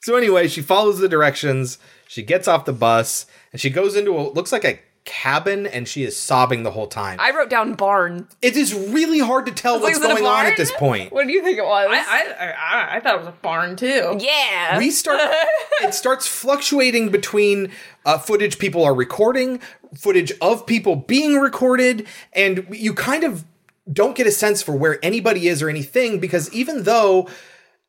So 0.00 0.16
anyway, 0.16 0.48
she 0.48 0.62
follows 0.62 0.98
the 0.98 1.08
directions. 1.08 1.78
She 2.06 2.22
gets 2.22 2.48
off 2.48 2.64
the 2.64 2.72
bus 2.72 3.26
and 3.52 3.60
she 3.60 3.68
goes 3.68 3.94
into 3.94 4.12
what 4.12 4.32
looks 4.32 4.52
like 4.52 4.64
a 4.64 4.80
cabin 5.08 5.66
and 5.66 5.88
she 5.88 6.04
is 6.04 6.16
sobbing 6.16 6.62
the 6.62 6.70
whole 6.70 6.86
time. 6.86 7.18
I 7.18 7.30
wrote 7.30 7.48
down 7.48 7.72
barn. 7.72 8.28
It 8.42 8.56
is 8.56 8.74
really 8.74 9.18
hard 9.18 9.46
to 9.46 9.52
tell 9.52 9.80
what's 9.80 9.96
Is 9.96 10.04
it 10.04 10.10
a 10.10 10.14
going 10.14 10.26
on 10.26 10.44
at 10.44 10.58
this 10.58 10.70
point. 10.72 11.10
What 11.12 11.26
do 11.26 11.32
you 11.32 11.42
think 11.42 11.56
it 11.58 11.64
was? 11.64 11.88
I, 11.90 11.96
I, 12.38 12.46
I, 12.50 12.96
I 12.96 13.00
thought 13.00 13.14
it 13.14 13.18
was 13.18 13.28
a 13.28 13.34
barn 13.42 13.74
too. 13.74 14.18
yeah. 14.20 14.76
We 14.76 14.90
start 14.90 15.20
it 15.82 15.94
starts 15.94 16.26
fluctuating 16.26 17.08
between 17.10 17.72
uh, 18.04 18.18
footage 18.18 18.58
people 18.58 18.84
are 18.84 18.94
recording, 18.94 19.60
footage 19.96 20.32
of 20.42 20.66
people 20.66 20.94
being 20.94 21.36
recorded, 21.38 22.06
and 22.34 22.66
you 22.70 22.92
kind 22.92 23.24
of 23.24 23.44
don't 23.90 24.14
get 24.14 24.26
a 24.26 24.30
sense 24.30 24.62
for 24.62 24.72
where 24.72 25.02
anybody 25.02 25.48
is 25.48 25.62
or 25.62 25.70
anything 25.70 26.20
because 26.20 26.52
even 26.52 26.82
though 26.82 27.26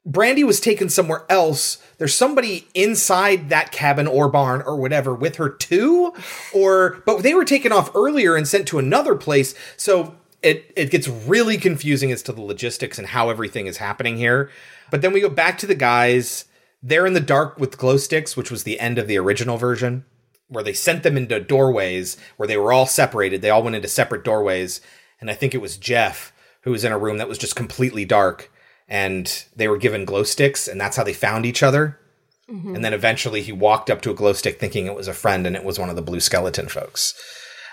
Brandy 0.10 0.44
was 0.44 0.60
taken 0.60 0.90
somewhere 0.90 1.24
else. 1.30 1.78
There's 2.00 2.16
somebody 2.16 2.68
inside 2.74 3.50
that 3.50 3.72
cabin 3.72 4.08
or 4.08 4.28
barn 4.28 4.64
or 4.64 4.76
whatever 4.76 5.14
with 5.14 5.36
her 5.36 5.50
too, 5.50 6.14
or 6.52 7.04
but 7.06 7.22
they 7.22 7.36
were 7.36 7.46
taken 7.46 7.72
off 7.72 7.96
earlier 7.96 8.36
and 8.36 8.48
sent 8.48 8.68
to 8.70 8.80
another 8.80 9.14
place. 9.14 9.54
So 9.78 10.16
it 10.42 10.74
it 10.76 10.90
gets 10.90 11.08
really 11.08 11.58
confusing 11.58 12.12
as 12.12 12.24
to 12.24 12.32
the 12.32 12.42
logistics 12.42 12.98
and 12.98 13.10
how 13.10 13.30
everything 13.30 13.68
is 13.68 13.78
happening 13.78 14.18
here. 14.18 14.50
But 14.90 15.04
then 15.04 15.14
we 15.14 15.22
go 15.22 15.30
back 15.30 15.60
to 15.60 15.68
the 15.68 15.76
guys. 15.76 16.46
They're 16.82 17.06
in 17.06 17.14
the 17.14 17.20
dark 17.20 17.60
with 17.60 17.78
glow 17.78 17.98
sticks, 17.98 18.36
which 18.36 18.50
was 18.50 18.64
the 18.64 18.80
end 18.80 18.98
of 18.98 19.08
the 19.08 19.20
original 19.20 19.58
version, 19.58 20.06
where 20.48 20.64
they 20.64 20.74
sent 20.74 21.04
them 21.04 21.18
into 21.18 21.40
doorways 21.40 22.18
where 22.38 22.48
they 22.48 22.58
were 22.58 22.74
all 22.74 22.88
separated. 22.88 23.44
They 23.44 23.52
all 23.52 23.62
went 23.62 23.76
into 23.76 23.88
separate 23.88 24.24
doorways, 24.24 24.82
and 25.22 25.30
I 25.30 25.36
think 25.36 25.54
it 25.54 25.62
was 25.62 25.78
Jeff 25.78 26.34
who 26.64 26.72
was 26.72 26.84
in 26.84 26.92
a 26.92 26.98
room 26.98 27.18
that 27.20 27.30
was 27.30 27.38
just 27.38 27.56
completely 27.56 28.06
dark 28.06 28.52
and 28.90 29.45
they 29.56 29.68
were 29.68 29.77
given 29.77 30.03
glow 30.03 30.24
sticks 30.24 30.68
and 30.68 30.82
that's 30.82 30.98
how 30.98 31.03
they 31.03 31.14
found 31.14 31.45
each 31.45 31.64
other 31.64 31.95
Mm-hmm. 32.50 32.74
and 32.74 32.84
then 32.84 32.95
eventually 32.95 33.43
he 33.43 33.51
walked 33.51 33.92
up 33.92 34.01
to 34.01 34.09
a 34.09 34.14
glow 34.16 34.34
stick 34.34 34.59
thinking 34.59 34.88
it 34.88 34.95
was 34.95 35.08
a 35.08 35.14
friend 35.14 35.45
and 35.45 35.56
it 35.56 35.64
was 35.64 35.77
one 35.77 35.88
of 35.92 35.95
the 35.95 36.01
blue 36.01 36.19
skeleton 36.19 36.68
folks 36.68 37.14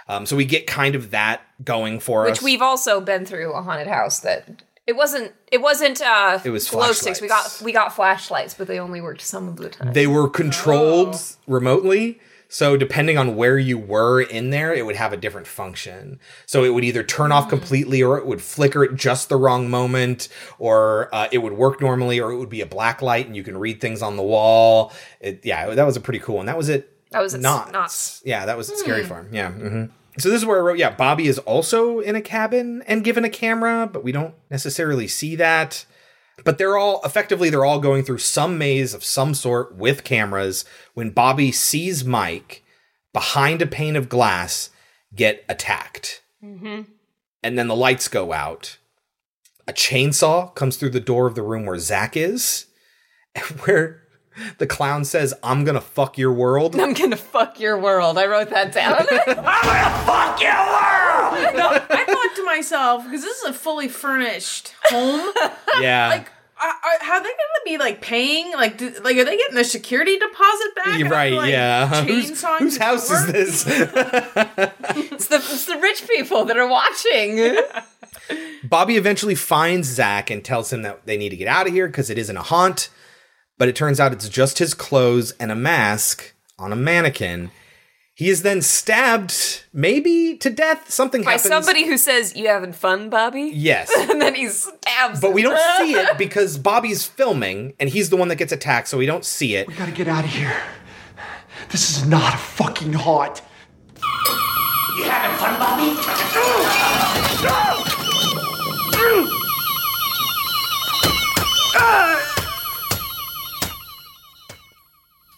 um, 0.06 0.26
so 0.26 0.36
we 0.36 0.44
get 0.44 0.66
kind 0.66 0.94
of 0.94 1.12
that 1.12 1.40
going 1.64 1.98
for 1.98 2.24
Which 2.24 2.32
us 2.32 2.42
we've 2.42 2.60
also 2.60 3.00
been 3.00 3.24
through 3.24 3.54
a 3.54 3.62
haunted 3.62 3.86
house 3.86 4.20
that 4.20 4.62
it 4.86 4.94
wasn't 4.94 5.32
it 5.50 5.62
wasn't 5.62 6.02
uh 6.02 6.40
It 6.44 6.50
was 6.50 6.68
glow 6.68 6.92
sticks. 6.92 7.22
We 7.22 7.26
got 7.28 7.58
we 7.64 7.72
got 7.72 7.94
flashlights, 7.96 8.52
but 8.52 8.66
they 8.68 8.78
only 8.78 9.00
worked 9.00 9.22
some 9.22 9.48
of 9.48 9.56
the 9.56 9.70
time. 9.70 9.94
they 9.94 10.06
were 10.06 10.28
controlled 10.28 11.16
remotely 11.46 12.20
so 12.48 12.76
depending 12.76 13.18
on 13.18 13.34
where 13.36 13.58
you 13.58 13.76
were 13.78 14.20
in 14.20 14.50
there 14.50 14.72
it 14.74 14.84
would 14.86 14.96
have 14.96 15.12
a 15.12 15.16
different 15.16 15.46
function 15.46 16.18
so 16.46 16.64
it 16.64 16.72
would 16.74 16.84
either 16.84 17.02
turn 17.02 17.32
off 17.32 17.48
completely 17.48 18.02
or 18.02 18.18
it 18.18 18.26
would 18.26 18.40
flicker 18.40 18.84
at 18.84 18.94
just 18.94 19.28
the 19.28 19.36
wrong 19.36 19.68
moment 19.68 20.28
or 20.58 21.08
uh, 21.14 21.28
it 21.32 21.38
would 21.38 21.52
work 21.54 21.80
normally 21.80 22.20
or 22.20 22.30
it 22.32 22.38
would 22.38 22.48
be 22.48 22.60
a 22.60 22.66
black 22.66 23.02
light 23.02 23.26
and 23.26 23.34
you 23.36 23.42
can 23.42 23.56
read 23.58 23.80
things 23.80 24.02
on 24.02 24.16
the 24.16 24.22
wall 24.22 24.92
it, 25.20 25.44
yeah 25.44 25.74
that 25.74 25.84
was 25.84 25.96
a 25.96 26.00
pretty 26.00 26.18
cool 26.20 26.36
one 26.36 26.46
that 26.46 26.56
was 26.56 26.68
it 26.68 26.92
That 27.10 27.20
was 27.20 27.34
at 27.34 27.40
Knott's. 27.40 28.22
Yeah, 28.24 28.46
that 28.46 28.56
was 28.56 28.70
at 28.70 28.78
Scary 28.78 29.02
Hmm. 29.02 29.08
Farm. 29.08 29.28
Yeah. 29.32 29.50
hmm 29.52 29.84
So 30.18 30.28
this 30.30 30.40
is 30.40 30.46
where 30.46 30.58
I 30.58 30.60
wrote, 30.60 30.78
yeah, 30.78 30.90
Bobby 30.90 31.26
is 31.28 31.38
also 31.40 32.00
in 32.00 32.16
a 32.16 32.20
cabin 32.22 32.82
and 32.86 33.04
given 33.04 33.24
a 33.24 33.30
camera, 33.30 33.88
but 33.92 34.02
we 34.02 34.12
don't 34.12 34.34
necessarily 34.50 35.06
see 35.08 35.36
that. 35.36 35.84
But 36.44 36.58
they're 36.58 36.76
all 36.76 37.00
effectively 37.04 37.50
they're 37.50 37.64
all 37.64 37.80
going 37.80 38.02
through 38.04 38.18
some 38.18 38.58
maze 38.58 38.94
of 38.94 39.04
some 39.04 39.34
sort 39.34 39.74
with 39.74 40.04
cameras 40.04 40.64
when 40.94 41.10
Bobby 41.10 41.50
sees 41.50 42.04
Mike 42.04 42.62
behind 43.12 43.62
a 43.62 43.66
pane 43.66 43.96
of 43.96 44.08
glass 44.08 44.70
get 45.14 45.44
attacked. 45.48 46.22
Mm-hmm. 46.44 46.82
And 47.42 47.58
then 47.58 47.68
the 47.68 47.76
lights 47.76 48.08
go 48.08 48.32
out. 48.32 48.76
A 49.66 49.72
chainsaw 49.72 50.54
comes 50.54 50.76
through 50.76 50.90
the 50.90 51.00
door 51.00 51.26
of 51.26 51.34
the 51.34 51.42
room 51.42 51.64
where 51.66 51.78
Zach 51.78 52.16
is, 52.16 52.66
where 53.64 54.02
the 54.58 54.66
clown 54.66 55.04
says, 55.04 55.34
I'm 55.42 55.64
gonna 55.64 55.80
fuck 55.80 56.18
your 56.18 56.32
world. 56.32 56.78
I'm 56.78 56.92
gonna 56.92 57.16
fuck 57.16 57.58
your 57.60 57.78
world. 57.78 58.18
I 58.18 58.26
wrote 58.26 58.50
that 58.50 58.72
down. 58.72 58.94
I 59.10 59.24
will 59.26 60.06
fuck 60.06 60.40
your 60.40 60.52
world! 60.52 61.56
No, 61.56 61.96
I 61.96 62.04
thought 62.04 62.36
to 62.36 62.44
myself, 62.44 63.04
because 63.04 63.22
this 63.22 63.38
is 63.38 63.44
a 63.44 63.52
fully 63.52 63.88
furnished 63.88 64.74
home. 64.84 65.32
Yeah. 65.80 66.08
Like, 66.08 66.30
are, 66.58 66.70
are, 66.70 66.98
how 67.00 67.12
are 67.16 67.20
they 67.20 67.28
going 67.28 67.34
to 67.34 67.62
be 67.66 67.76
like 67.76 68.00
paying? 68.00 68.50
Like, 68.52 68.78
do, 68.78 68.90
like, 69.04 69.18
are 69.18 69.24
they 69.24 69.36
getting 69.36 69.54
their 69.54 69.62
security 69.62 70.18
deposit 70.18 70.74
back? 70.74 70.98
You're 70.98 71.10
right, 71.10 71.34
like, 71.34 71.50
yeah. 71.50 72.02
Whose, 72.06 72.30
chainsawing 72.30 72.58
whose 72.60 72.78
house 72.78 73.08
door? 73.08 73.18
is 73.36 73.64
this? 73.64 73.64
it's 73.66 75.26
the 75.26 75.36
it's 75.36 75.66
the 75.66 75.76
rich 75.76 76.08
people 76.08 76.46
that 76.46 76.56
are 76.56 76.66
watching. 76.66 77.58
Bobby 78.64 78.96
eventually 78.96 79.34
finds 79.34 79.88
Zach 79.88 80.30
and 80.30 80.42
tells 80.42 80.72
him 80.72 80.80
that 80.80 81.04
they 81.04 81.18
need 81.18 81.28
to 81.28 81.36
get 81.36 81.48
out 81.48 81.66
of 81.66 81.74
here 81.74 81.88
because 81.88 82.08
it 82.08 82.16
isn't 82.16 82.36
a 82.36 82.42
haunt. 82.42 82.88
But 83.58 83.68
it 83.68 83.76
turns 83.76 84.00
out 84.00 84.12
it's 84.12 84.28
just 84.28 84.58
his 84.58 84.74
clothes 84.74 85.32
and 85.40 85.50
a 85.50 85.54
mask 85.54 86.34
on 86.58 86.72
a 86.72 86.76
mannequin. 86.76 87.50
He 88.14 88.30
is 88.30 88.40
then 88.42 88.62
stabbed, 88.62 89.64
maybe 89.74 90.36
to 90.38 90.48
death. 90.48 90.90
Something 90.90 91.22
happens. 91.22 91.42
By 91.42 91.48
happens. 91.48 91.66
somebody 91.66 91.86
who 91.86 91.98
says, 91.98 92.34
You 92.34 92.48
having 92.48 92.72
fun, 92.72 93.10
Bobby? 93.10 93.50
Yes. 93.54 93.90
and 94.10 94.20
then 94.22 94.34
he 94.34 94.48
stabs 94.48 95.20
But 95.20 95.34
we 95.34 95.42
don't 95.42 95.58
see 95.78 95.92
it 95.94 96.16
because 96.16 96.56
Bobby's 96.56 97.04
filming 97.06 97.74
and 97.78 97.90
he's 97.90 98.08
the 98.08 98.16
one 98.16 98.28
that 98.28 98.36
gets 98.36 98.52
attacked, 98.52 98.88
so 98.88 98.96
we 98.96 99.04
don't 99.06 99.24
see 99.24 99.54
it. 99.56 99.68
We 99.68 99.74
gotta 99.74 99.92
get 99.92 100.08
out 100.08 100.24
of 100.24 100.30
here. 100.30 100.56
This 101.70 101.90
is 101.96 102.06
not 102.06 102.32
a 102.34 102.38
fucking 102.38 102.94
hot. 102.94 103.42
You 104.96 105.04
having 105.04 105.36
fun, 105.38 105.58
Bobby? 105.58 105.96
Ah! 111.78 112.15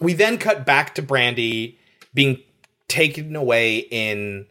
We 0.00 0.14
then 0.14 0.38
cut 0.38 0.64
back 0.64 0.94
to 0.94 1.02
Brandy 1.02 1.78
being 2.14 2.42
taken 2.88 3.36
away 3.36 3.78
in 3.78 4.46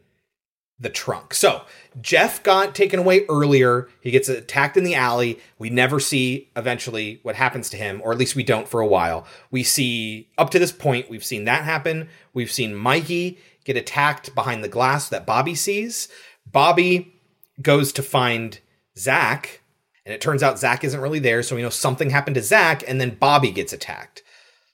the 0.80 0.90
trunk. 0.90 1.34
So 1.34 1.64
Jeff 2.01 2.43
got 2.43 2.76
taken 2.76 3.00
away 3.00 3.26
earlier. 3.27 3.88
He 4.00 4.11
gets 4.11 4.30
attacked 4.30 4.77
in 4.77 4.84
the 4.84 4.93
alley. 4.93 5.40
We 5.58 5.69
never 5.69 6.00
see 6.00 6.50
eventually 6.56 7.19
what 7.24 7.35
happens 7.35 7.69
to 7.72 7.77
him, 7.77 8.00
or 8.03 8.11
at 8.11 8.17
least 8.17 8.35
we 8.35 8.43
don't 8.43 8.67
for 8.67 8.80
a 8.80 8.88
while. 8.88 9.26
We 9.50 9.64
see 9.64 10.30
up 10.38 10.51
to 10.51 10.59
this 10.59 10.72
point, 10.72 11.09
we've 11.09 11.26
seen 11.26 11.45
that 11.45 11.64
happen. 11.64 12.09
We've 12.34 12.51
seen 12.51 12.76
Mikey 12.76 13.40
get 13.64 13.76
attacked 13.76 14.35
behind 14.35 14.64
the 14.64 14.69
glass 14.69 15.09
that 15.09 15.26
Bobby 15.26 15.56
sees. 15.56 16.09
Bobby 16.45 17.16
goes 17.61 17.92
to 17.93 18.03
find 18.03 18.59
Zach, 18.98 19.61
and 20.06 20.14
it 20.14 20.22
turns 20.22 20.43
out 20.43 20.59
Zach 20.59 20.84
isn't 20.84 21.01
really 21.01 21.19
there, 21.19 21.42
so 21.42 21.56
we 21.56 21.64
know 21.64 21.69
something 21.69 22.11
happened 22.11 22.35
to 22.35 22.43
Zach, 22.43 22.84
and 22.88 23.01
then 23.01 23.16
Bobby 23.16 23.51
gets 23.51 23.74
attacked. 23.74 24.22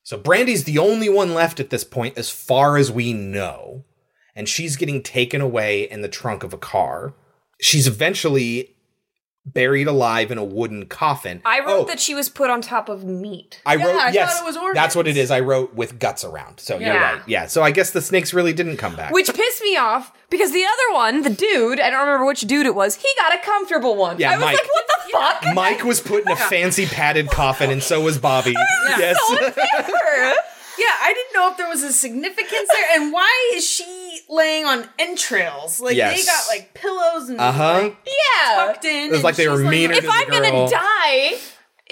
So 0.03 0.17
Brandy's 0.17 0.65
the 0.65 0.77
only 0.77 1.09
one 1.09 1.33
left 1.33 1.59
at 1.59 1.69
this 1.69 1.83
point, 1.83 2.17
as 2.17 2.29
far 2.29 2.77
as 2.77 2.91
we 2.91 3.13
know. 3.13 3.85
And 4.35 4.49
she's 4.49 4.75
getting 4.75 5.01
taken 5.01 5.41
away 5.41 5.89
in 5.89 6.01
the 6.01 6.09
trunk 6.09 6.43
of 6.43 6.53
a 6.53 6.57
car. 6.57 7.13
She's 7.61 7.87
eventually 7.87 8.72
buried 9.45 9.87
alive 9.87 10.31
in 10.31 10.37
a 10.37 10.43
wooden 10.43 10.85
coffin. 10.85 11.41
I 11.45 11.59
wrote 11.59 11.67
Oh, 11.81 11.85
that 11.85 11.99
she 11.99 12.15
was 12.15 12.29
put 12.29 12.49
on 12.49 12.61
top 12.61 12.87
of 12.87 13.03
meat. 13.03 13.61
I 13.65 13.75
wrote 13.75 13.87
I 13.87 13.93
thought 14.05 14.13
yes. 14.13 14.41
it 14.41 14.45
was 14.45 14.55
organs. 14.55 14.75
that's 14.75 14.95
what 14.95 15.07
it 15.07 15.17
is. 15.17 15.31
I 15.31 15.41
wrote 15.41 15.73
with 15.73 15.99
guts 15.99 16.23
around. 16.23 16.59
So 16.59 16.77
you're 16.79 16.93
right. 16.95 17.21
Yeah. 17.27 17.47
So 17.47 17.61
I 17.61 17.71
guess 17.71 17.91
the 17.91 18.01
snakes 18.01 18.33
really 18.33 18.53
didn't 18.53 18.77
come 18.77 18.95
back. 18.95 19.11
Which 19.11 19.33
pissed 19.33 19.61
me 19.61 19.75
off 19.75 20.13
because 20.29 20.51
the 20.53 20.63
other 20.63 20.95
one, 20.95 21.21
the 21.23 21.29
dude, 21.29 21.79
I 21.79 21.89
don't 21.89 21.99
remember 22.05 22.25
which 22.25 22.41
dude 22.41 22.65
it 22.65 22.73
was, 22.75 22.95
he 22.95 23.07
got 23.17 23.33
a 23.35 23.39
comfortable 23.43 23.95
one. 23.97 24.17
Yeah, 24.17 24.31
I 24.31 24.37
was 24.37 24.45
Mike. 24.45 24.55
like, 24.57 24.67
what 24.73 24.85
the 24.87 25.11
fuck? 25.11 25.55
Mike 25.55 25.83
was 25.83 25.99
put 25.99 26.23
in 26.25 26.31
a 26.31 26.35
fancy 26.49 26.85
padded 26.85 27.29
coffin, 27.29 27.69
and 27.69 27.83
so 27.83 28.01
was 28.01 28.17
Bobby. 28.17 28.53
Yes. 28.97 29.17
Yeah, 30.75 30.85
I 31.01 31.13
didn't 31.13 31.33
know 31.35 31.51
if 31.51 31.57
there 31.57 31.69
was 31.69 31.83
a 31.83 31.93
significance 31.93 32.67
there. 32.73 32.85
And 32.99 33.13
why 33.13 33.51
is 33.53 33.63
she 33.63 34.02
laying 34.33 34.65
on 34.65 34.87
entrails? 34.99 35.79
Like, 35.79 35.95
they 35.97 36.23
got 36.25 36.43
like 36.49 36.73
pillows 36.73 37.29
and 37.29 37.39
Uh-huh. 37.39 37.81
like, 37.83 37.97
Yeah. 38.05 38.55
tucked 38.65 38.85
in. 38.85 39.07
It 39.09 39.11
was 39.11 39.23
like 39.23 39.35
they 39.35 39.47
were 39.47 39.57
she's 39.61 39.69
meaner 39.69 39.93
If 39.93 40.01
to 40.01 40.07
the 40.07 40.13
I'm 40.13 40.29
gonna 40.29 40.69
die 40.69 41.37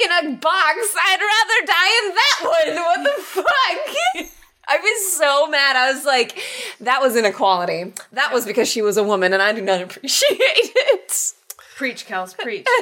in 0.03 0.11
a 0.11 0.31
box, 0.37 0.77
I'd 1.03 1.19
rather 1.21 1.65
die 1.65 1.91
in 2.01 2.15
that 2.15 2.39
one. 2.43 3.03
What 3.03 3.17
the 3.17 3.23
fuck? 3.23 4.27
I 4.67 4.77
was 4.77 5.13
so 5.17 5.47
mad. 5.47 5.75
I 5.75 5.91
was 5.91 6.05
like, 6.05 6.41
that 6.79 7.01
was 7.01 7.15
inequality. 7.17 7.93
That 8.13 8.31
was 8.33 8.45
because 8.45 8.69
she 8.69 8.81
was 8.81 8.95
a 8.95 9.03
woman, 9.03 9.33
and 9.33 9.41
I 9.41 9.51
do 9.51 9.61
not 9.61 9.81
appreciate 9.81 10.27
it. 10.39 11.33
Preach, 11.75 12.05
Kels, 12.07 12.37
preach. 12.37 12.65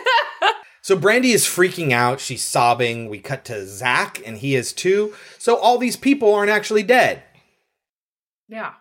So 0.81 0.95
Brandy 0.95 1.33
is 1.33 1.45
freaking 1.45 1.91
out. 1.91 2.19
She's 2.19 2.41
sobbing. 2.41 3.09
We 3.09 3.19
cut 3.19 3.43
to 3.45 3.65
Zach, 3.67 4.21
and 4.25 4.37
he 4.37 4.55
is 4.55 4.71
too. 4.73 5.13
So 5.37 5.57
all 5.57 5.77
these 5.77 5.95
people 5.97 6.33
aren't 6.33 6.49
actually 6.49 6.83
dead. 6.83 7.21
Yeah. 8.47 8.73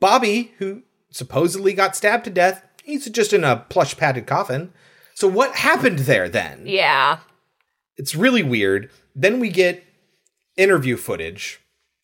Bobby, 0.00 0.52
who 0.58 0.82
supposedly 1.10 1.74
got 1.74 1.94
stabbed 1.94 2.24
to 2.24 2.30
death, 2.30 2.64
he's 2.82 3.08
just 3.10 3.32
in 3.32 3.44
a 3.44 3.64
plush 3.68 3.96
padded 3.96 4.26
coffin. 4.26 4.72
So 5.14 5.28
what 5.28 5.56
happened 5.56 6.00
there 6.00 6.28
then? 6.28 6.62
Yeah. 6.64 7.18
It's 7.96 8.14
really 8.14 8.42
weird. 8.42 8.90
Then 9.14 9.38
we 9.38 9.50
get 9.50 9.84
interview 10.56 10.96
footage 10.96 11.60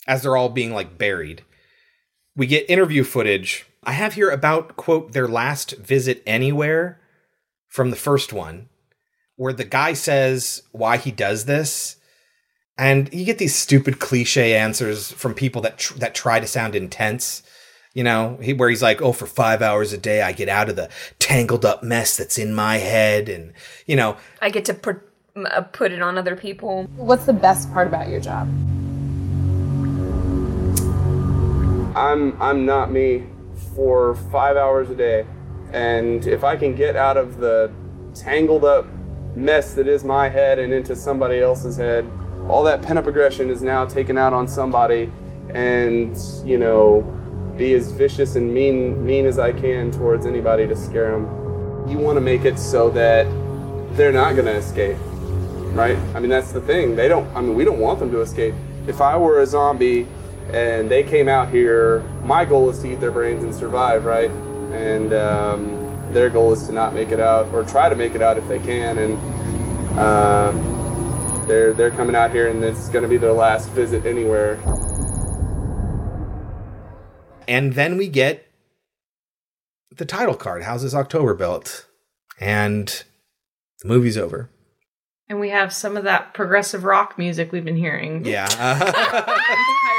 as 0.07 0.23
they're 0.23 0.37
all 0.37 0.51
being 0.51 0.73
like 0.73 0.99
buried. 0.99 1.43
We 2.37 2.47
get 2.47 2.69
interview 2.69 3.03
footage. 3.03 3.67
I 3.83 3.93
have 3.93 4.15
here 4.15 4.31
about 4.31 4.77
quote 4.77 5.13
their 5.13 5.29
last 5.29 5.73
visit 5.73 6.23
anywhere 6.27 7.01
from 7.69 7.91
the 7.91 7.97
first 7.97 8.33
one 8.33 8.69
where 9.37 9.53
the 9.53 9.65
guy 9.65 9.93
says 9.93 10.63
why 10.73 10.97
he 10.97 11.11
does 11.11 11.45
this 11.45 11.97
and 12.79 13.13
you 13.13 13.25
get 13.25 13.39
these 13.39 13.55
stupid 13.55 13.99
cliche 13.99 14.55
answers 14.55 15.11
from 15.13 15.35
people 15.35 15.63
that 15.63 15.79
tr- 15.79 15.99
that 15.99 16.15
try 16.15 16.41
to 16.41 16.47
sound 16.47 16.75
intense 16.75 17.43
you 17.97 18.05
know 18.05 18.39
he, 18.41 18.53
where 18.53 18.69
he's 18.69 18.83
like 18.83 19.01
oh 19.03 19.13
for 19.13 19.27
five 19.27 19.63
hours 19.63 19.93
a 19.93 19.99
day 19.99 20.23
i 20.23 20.31
get 20.31 20.49
out 20.49 20.69
of 20.69 20.77
the 20.77 20.89
tangled 21.19 21.65
up 21.65 21.83
mess 21.83 22.17
that's 22.17 22.39
in 22.39 22.55
my 22.55 22.77
head 22.77 23.29
and 23.29 23.53
you 23.87 23.97
know 23.97 24.17
I 24.41 24.51
get 24.51 24.65
to 24.67 24.75
put 24.75 25.03
uh, 25.37 25.63
put 25.63 25.93
it 25.93 26.01
on 26.01 26.17
other 26.17 26.37
people. 26.37 26.85
What's 26.97 27.27
the 27.27 27.33
best 27.33 27.73
part 27.73 27.89
about 27.89 28.09
your 28.09 28.21
job? 28.21 28.49
I'm 31.97 32.41
I'm 32.41 32.65
not 32.65 32.91
me 32.91 33.27
for 33.75 34.15
five 34.31 34.57
hours 34.57 34.89
a 34.89 34.95
day, 34.95 35.27
and 35.73 36.27
if 36.27 36.45
I 36.45 36.57
can 36.57 36.75
get 36.75 36.97
out 36.97 37.17
of 37.17 37.39
the 37.39 37.73
tangled 38.15 38.65
up 38.65 38.87
mess 39.35 39.75
that 39.75 39.89
is 39.89 40.05
my 40.05 40.29
head 40.29 40.59
and 40.59 40.73
into 40.73 40.97
somebody 40.97 41.41
else's 41.41 41.77
head, 41.77 42.09
all 42.49 42.63
that 42.63 42.81
pent 42.81 42.99
up 42.99 43.07
aggression 43.07 43.51
is 43.51 43.63
now 43.63 43.85
taken 43.85 44.17
out 44.17 44.33
on 44.33 44.47
somebody, 44.47 45.11
and 45.51 46.17
you 46.45 46.57
know, 46.57 47.03
be 47.57 47.75
as 47.75 47.91
vicious 47.93 48.37
and 48.37 48.53
mean 48.53 49.05
mean 49.05 49.27
as 49.27 49.39
I 49.39 49.53
can 49.53 49.91
towards 49.91 50.27
anybody 50.27 50.67
to 50.67 50.77
scare 50.77 51.13
them. 51.13 51.89
You 51.89 51.99
want 51.99 52.17
to 52.17 52.21
make 52.21 52.45
it 52.45 52.59
so 52.59 52.91
that 52.91 53.25
they're 53.97 54.13
not 54.13 54.37
gonna 54.37 54.53
escape, 54.53 54.97
right? 55.73 55.97
I 56.15 56.21
mean 56.21 56.31
that's 56.31 56.53
the 56.53 56.61
thing. 56.61 56.97
They 56.97 57.09
don't. 57.09 57.27
I 57.35 57.41
mean 57.41 57.55
we 57.55 57.65
don't 57.65 57.81
want 57.81 57.99
them 57.99 58.11
to 58.13 58.21
escape. 58.21 58.55
If 58.87 59.01
I 59.01 59.17
were 59.17 59.41
a 59.41 59.47
zombie 59.47 60.07
and 60.53 60.91
they 60.91 61.03
came 61.03 61.29
out 61.29 61.51
here, 61.51 62.01
my 62.23 62.45
goal 62.45 62.71
is 62.71 62.81
to 62.81 62.93
eat 62.93 63.01
their 63.01 63.11
brains 63.11 63.43
and 63.43 63.55
survive, 63.55 64.05
right? 64.05 64.31
And 64.31 65.13
um, 65.13 66.13
their 66.13 66.31
goal 66.31 66.53
is 66.53 66.67
to 66.67 66.73
not 66.73 66.95
make 66.95 67.11
it 67.11 67.21
out 67.21 67.53
or 67.53 67.65
try 67.65 67.89
to 67.89 67.97
make 67.97 68.15
it 68.15 68.23
out 68.23 68.37
if 68.39 68.47
they 68.49 68.59
can. 68.59 68.99
And 68.99 69.99
uh, 69.99 71.47
they're 71.47 71.73
they're 71.73 71.91
coming 71.91 72.15
out 72.15 72.31
here, 72.31 72.49
and 72.49 72.63
it's 72.63 72.89
going 72.89 73.03
to 73.03 73.09
be 73.09 73.17
their 73.17 73.33
last 73.33 73.71
visit 73.71 74.05
anywhere. 74.05 74.59
And 77.49 77.75
then 77.75 77.97
we 77.97 78.09
get 78.09 78.47
the 79.97 80.05
title 80.05 80.35
card 80.35 80.63
how's 80.63 80.83
this 80.83 80.95
october 80.95 81.35
built 81.35 81.87
and 82.41 83.05
the 83.83 83.89
movie's 83.89 84.19
over 84.19 84.49
And 85.29 85.41
we 85.41 85.51
have 85.51 85.73
some 85.73 85.97
of 85.97 86.05
that 86.05 86.35
progressive 86.35 86.85
rock 86.85 87.19
music 87.19 87.51
we've 87.53 87.65
been 87.65 87.77
hearing. 87.77 88.25
yeah 88.25 88.47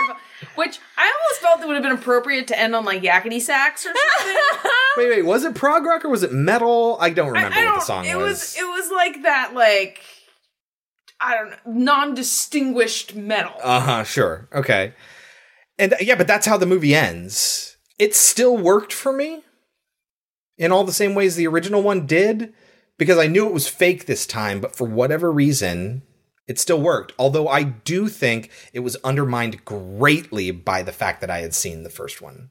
Which 0.56 0.80
I 0.98 1.06
almost 1.12 1.42
felt 1.42 1.60
that 1.60 1.68
would 1.68 1.74
have 1.76 1.84
been 1.84 1.92
appropriate 1.94 2.48
to 2.50 2.60
end 2.60 2.76
on 2.76 2.86
like 2.86 3.02
yakety 3.02 3.42
sax 3.42 3.86
or 3.88 3.94
something. 3.94 4.36
wait 4.98 5.10
wait 5.10 5.26
was 5.26 5.44
it 5.44 5.56
prog 5.56 5.84
rock 5.86 6.06
or 6.06 6.10
was 6.10 6.22
it 6.24 6.32
metal 6.32 6.98
i 7.02 7.10
don't 7.10 7.28
remember 7.30 7.56
I 7.56 7.64
what 7.64 7.66
don't. 7.70 7.80
the 7.80 7.86
song 7.86 8.06
it 8.06 8.18
was. 8.18 8.56
It 8.58 8.64
was 8.64 8.92
like 8.92 9.24
that, 9.24 9.54
like 9.56 10.02
I 11.20 11.36
don't 11.36 11.50
know, 11.50 11.58
non-distinguished 11.66 13.16
metal. 13.16 13.54
uh-huh 13.64 14.04
sure 14.04 14.48
okay 14.54 14.94
and 15.80 15.94
uh, 15.94 15.98
yeah 16.02 16.16
but 16.16 16.28
that's 16.28 16.46
how 16.46 16.58
the 16.58 16.66
movie 16.66 16.96
ends 16.96 17.78
it 18.00 18.16
still 18.16 18.58
worked 18.58 18.94
for 18.94 19.12
me 19.14 19.44
in 20.58 20.72
all 20.72 20.84
the 20.84 20.92
same 20.92 21.16
ways 21.16 21.36
the 21.36 21.48
original 21.48 21.82
one 21.82 22.06
did 22.06 22.54
because 22.98 23.18
i 23.18 23.28
knew 23.28 23.48
it 23.48 23.54
was 23.54 23.68
fake 23.68 24.06
this 24.06 24.26
time 24.26 24.60
but 24.60 24.76
for 24.76 24.88
whatever 24.88 25.32
reason 25.32 26.02
it 26.48 26.60
still 26.60 26.82
worked 26.82 27.14
although 27.20 27.48
i 27.48 27.64
do 27.64 28.08
think 28.08 28.50
it 28.74 28.80
was 28.80 28.96
undermined 28.98 29.64
greatly 29.66 30.52
by 30.52 30.82
the 30.82 30.92
fact 30.92 31.22
that 31.22 31.32
i 31.32 31.40
had 31.40 31.54
seen 31.54 31.84
the 31.84 31.90
first 31.90 32.22
one 32.22 32.50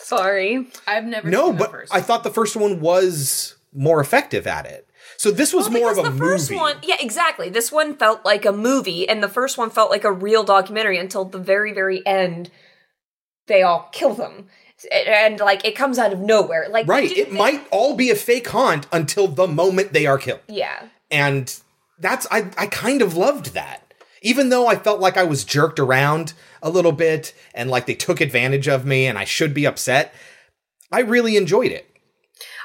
Sorry. 0.00 0.68
I've 0.86 1.06
never. 1.06 1.28
no 1.28 1.46
seen 1.46 1.52
the 1.54 1.58
but 1.58 1.70
first. 1.72 1.94
i 1.94 2.00
thought 2.00 2.22
the 2.22 2.30
first 2.30 2.54
one 2.56 2.80
was 2.80 3.56
more 3.72 4.00
effective 4.00 4.46
at 4.46 4.64
it 4.66 4.88
so 5.16 5.32
this 5.32 5.52
was 5.52 5.68
more 5.68 5.90
of 5.90 5.98
a 5.98 6.02
the 6.02 6.10
movie 6.10 6.54
one, 6.54 6.76
yeah, 6.82 6.96
exactly. 7.00 7.48
This 7.48 7.72
one 7.72 7.96
felt 7.96 8.24
like 8.24 8.44
a 8.44 8.52
movie, 8.52 9.08
and 9.08 9.20
the 9.20 9.28
first 9.28 9.58
one 9.58 9.68
felt 9.68 9.90
like 9.90 10.04
a 10.04 10.12
real 10.12 10.44
documentary 10.44 10.96
until 10.96 11.24
the 11.24 11.40
very, 11.40 11.72
very 11.72 12.06
end. 12.06 12.50
They 13.48 13.62
all 13.62 13.88
kill 13.92 14.14
them, 14.14 14.46
and 14.92 15.40
like 15.40 15.64
it 15.64 15.74
comes 15.74 15.98
out 15.98 16.12
of 16.12 16.20
nowhere. 16.20 16.68
Like 16.70 16.86
right 16.86 17.10
it 17.10 17.32
might 17.32 17.66
all 17.70 17.94
be 17.96 18.10
a 18.10 18.14
fake 18.14 18.48
haunt 18.48 18.86
until 18.92 19.26
the 19.26 19.46
moment 19.46 19.92
they 19.92 20.06
are 20.06 20.18
killed 20.18 20.40
yeah. 20.48 20.86
and 21.10 21.60
that's 21.98 22.26
I, 22.30 22.50
I 22.56 22.66
kind 22.66 23.02
of 23.02 23.16
loved 23.16 23.54
that 23.54 23.92
even 24.22 24.48
though 24.48 24.66
i 24.66 24.76
felt 24.76 25.00
like 25.00 25.16
i 25.16 25.24
was 25.24 25.44
jerked 25.44 25.78
around 25.78 26.32
a 26.62 26.70
little 26.70 26.92
bit 26.92 27.34
and 27.54 27.70
like 27.70 27.86
they 27.86 27.94
took 27.94 28.20
advantage 28.20 28.68
of 28.68 28.84
me 28.84 29.06
and 29.06 29.18
i 29.18 29.24
should 29.24 29.54
be 29.54 29.66
upset 29.66 30.14
i 30.90 31.00
really 31.00 31.36
enjoyed 31.36 31.72
it 31.72 31.87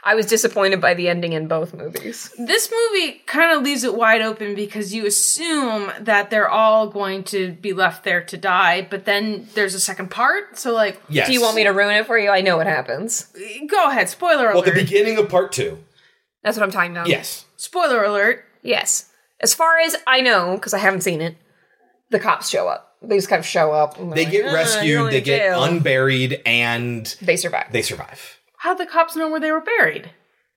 I 0.06 0.16
was 0.16 0.26
disappointed 0.26 0.82
by 0.82 0.94
the 0.96 1.08
ending 1.08 1.32
in 1.34 1.48
both 1.48 1.74
movies. 1.74 2.30
This 2.38 2.70
movie 2.72 3.22
kind 3.26 3.56
of 3.56 3.64
leaves 3.64 3.84
it 3.86 3.96
wide 3.96 4.22
open 4.22 4.54
because 4.54 4.94
you 4.94 5.06
assume 5.06 5.92
that 6.02 6.30
they're 6.30 6.50
all 6.50 6.88
going 6.88 7.24
to 7.26 7.54
be 7.54 7.72
left 7.72 8.04
there 8.04 8.22
to 8.26 8.36
die, 8.38 8.82
but 8.90 9.06
then 9.06 9.48
there's 9.54 9.74
a 9.74 9.80
second 9.80 10.12
part. 10.12 10.58
So, 10.58 10.74
like, 10.74 11.02
Yes. 11.08 11.28
Do 11.28 11.34
you 11.34 11.42
want 11.42 11.56
me 11.56 11.64
to 11.64 11.70
ruin 11.72 11.96
it 11.96 12.06
for 12.06 12.18
you? 12.20 12.30
I 12.30 12.42
know 12.42 12.58
what 12.58 12.68
happens. 12.68 13.28
go 13.70 13.90
ahead. 13.90 14.10
Spoiler 14.10 14.46
alert. 14.52 14.54
well 14.56 14.64
the 14.64 14.72
beginning 14.74 15.18
of 15.18 15.30
part 15.30 15.52
two 15.54 15.80
That's 16.44 16.58
what 16.58 16.64
I'm 16.64 16.72
talking 16.72 16.92
about. 16.92 17.08
yes 17.08 17.46
Spoiler 17.56 18.04
alert. 18.04 18.44
Yes. 18.62 19.10
As 19.40 19.54
far 19.54 19.78
as 19.80 19.96
I 20.06 20.20
know, 20.22 20.56
because 20.56 20.74
I 20.74 20.80
haven't 20.80 21.02
seen 21.02 21.22
it, 21.22 21.38
the 22.10 22.20
cops 22.20 22.50
show 22.50 22.68
up. 22.68 22.98
They 23.02 23.16
just 23.18 23.30
kind 23.30 23.40
of 23.40 23.46
show 23.46 23.72
up. 23.72 23.98
and 24.00 24.12
they 24.14 24.24
they're 24.24 24.32
get 24.32 24.46
like, 24.46 24.54
"Ah, 24.54 24.58
rescued 24.58 24.98
going 24.98 25.12
they 25.12 25.20
to 25.20 25.26
get 25.26 25.38
jail." 25.40 25.64
unburied 25.64 26.42
and 26.46 27.06
They 27.22 27.36
survive. 27.38 27.68
they 27.72 27.82
survive 27.82 28.40
How'd 28.64 28.78
the 28.78 28.86
cops 28.86 29.16
know 29.16 29.30
where 29.30 29.40
they 29.42 29.52
were 29.52 29.62
buried? 29.62 30.12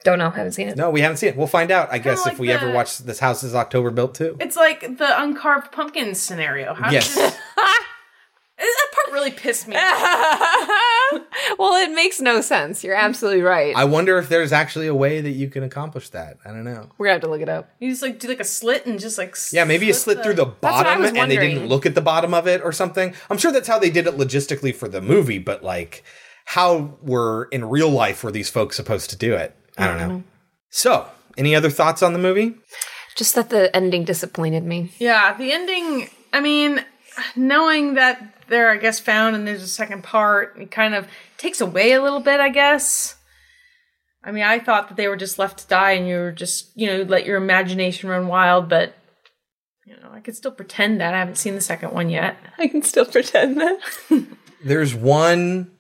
Don't 0.05 0.19
know. 0.21 0.31
Haven't 0.31 0.53
seen 0.53 0.69
it. 0.69 0.77
no 0.77 0.91
we 0.91 1.01
haven't 1.01 1.17
seen 1.17 1.31
it 1.31 1.37
we'll 1.37 1.49
find 1.49 1.71
out 1.73 1.89
i 1.91 1.99
guess 1.99 2.25
like 2.25 2.35
if 2.35 2.39
we 2.39 2.53
ever 2.53 2.71
watch 2.71 2.99
this 2.99 3.19
house 3.19 3.43
is 3.43 3.55
october 3.57 3.91
built 3.91 4.15
too 4.15 4.37
It's 4.41 4.55
like 4.57 4.81
the 4.83 5.21
uncarved 5.23 5.73
pumpkin 5.73 6.15
scenario. 6.15 6.75
How 6.75 6.91
yes 6.93 7.13
did 7.15 7.33
that 8.59 8.89
part 8.95 9.13
really 9.13 9.31
pissed 9.33 9.67
me. 9.69 9.77
off. 9.77 11.21
well, 11.59 11.75
it 11.75 11.93
makes 11.95 12.21
no 12.21 12.41
sense. 12.41 12.83
You're 12.85 12.95
absolutely 12.95 13.43
right. 13.43 13.75
i 13.77 13.85
wonder 13.85 14.17
if 14.19 14.29
there's 14.29 14.53
actually 14.53 14.87
a 14.87 14.95
way 14.95 15.21
that 15.21 15.31
you 15.31 15.49
can 15.49 15.63
accomplish 15.65 16.09
that 16.11 16.37
i 16.45 16.51
don't 16.51 16.65
know 16.65 16.89
We're 16.99 17.07
gonna 17.07 17.15
have 17.15 17.23
to 17.23 17.29
look 17.29 17.41
it 17.41 17.49
up. 17.49 17.71
You 17.81 17.91
just 17.91 18.03
like 18.03 18.19
do 18.21 18.29
like 18.29 18.41
a 18.41 18.45
slit 18.45 18.87
and 18.87 19.01
just 19.01 19.19
like 19.19 19.35
Yeah, 19.53 19.65
maybe 19.65 19.87
you 19.87 19.93
slit 19.93 20.23
through 20.23 20.35
the 20.35 20.45
what 20.45 20.57
I 20.63 20.83
bottom 20.85 21.03
was 21.03 21.13
and 21.13 21.31
they 21.31 21.37
didn't 21.37 21.51
wondering. 21.53 21.69
look 21.69 21.85
at 21.87 21.95
the 21.97 22.01
bottom 22.01 22.33
of 22.35 22.47
it 22.47 22.63
or 22.63 22.71
something. 22.73 23.15
I'm 23.31 23.39
sure 23.39 23.51
that's 23.53 23.69
how 23.69 23.79
they 23.81 23.91
did 23.91 24.07
it 24.07 24.15
logistically 24.17 24.75
for 24.75 24.89
the 24.89 25.01
movie, 25.03 25.39
but 25.39 25.65
like 25.65 26.05
how 26.47 26.97
were 27.03 27.49
in 27.53 27.65
real 27.65 27.91
life 27.91 28.25
were 28.25 28.33
these 28.33 28.49
folks 28.49 28.77
supposed 28.77 29.11
to 29.11 29.17
do 29.17 29.35
it? 29.35 29.55
I 29.77 29.87
don't 29.87 29.99
know. 29.99 30.23
So, 30.71 31.09
any 31.37 31.55
other 31.55 31.71
thoughts 31.71 32.03
on 32.03 32.13
the 32.13 32.19
movie? 32.19 32.55
Just 33.17 33.35
that 33.35 33.51
the 33.51 33.75
ending 33.75 34.05
disappointed 34.05 34.65
me. 34.65 34.93
Yeah, 34.99 35.37
the 35.37 35.53
ending. 35.53 36.09
I 36.33 36.41
mean, 36.41 36.85
knowing 37.35 37.95
that 37.95 38.47
they're, 38.49 38.71
I 38.71 38.77
guess, 38.77 39.01
found 39.01 39.35
and 39.35 39.47
there's 39.47 39.63
a 39.63 39.69
second 39.69 40.05
part, 40.05 40.57
it 40.59 40.71
kind 40.71 40.95
of 40.95 41.09
takes 41.37 41.61
away 41.61 41.93
a 41.93 42.03
little 42.03 42.21
bit, 42.21 42.41
I 42.41 42.49
guess. 42.49 43.17
I 44.23 44.33
mean, 44.33 44.45
I 44.45 44.59
thought 44.59 44.89
that 44.89 44.97
they 44.97 45.09
were 45.09 45.17
just 45.17 45.39
left 45.39 45.59
to 45.59 45.67
die 45.69 45.93
and 45.93 46.09
you 46.09 46.17
were 46.17 46.33
just, 46.33 46.71
you 46.75 46.87
know, 46.87 47.03
let 47.03 47.27
your 47.27 47.37
imagination 47.37 48.09
run 48.09 48.29
wild, 48.29 48.69
but, 48.69 48.95
you 49.85 49.95
know, 49.97 50.11
I 50.13 50.21
could 50.21 50.37
still 50.37 50.53
pretend 50.53 51.01
that. 51.01 51.15
I 51.15 51.19
haven't 51.19 51.39
seen 51.39 51.55
the 51.55 51.61
second 51.61 51.93
one 51.93 52.11
yet. 52.11 52.37
I 52.59 52.69
can 52.69 52.83
still 52.83 53.05
pretend 53.05 53.61
that. 53.61 53.79
There's 54.65 54.95
one 54.95 55.71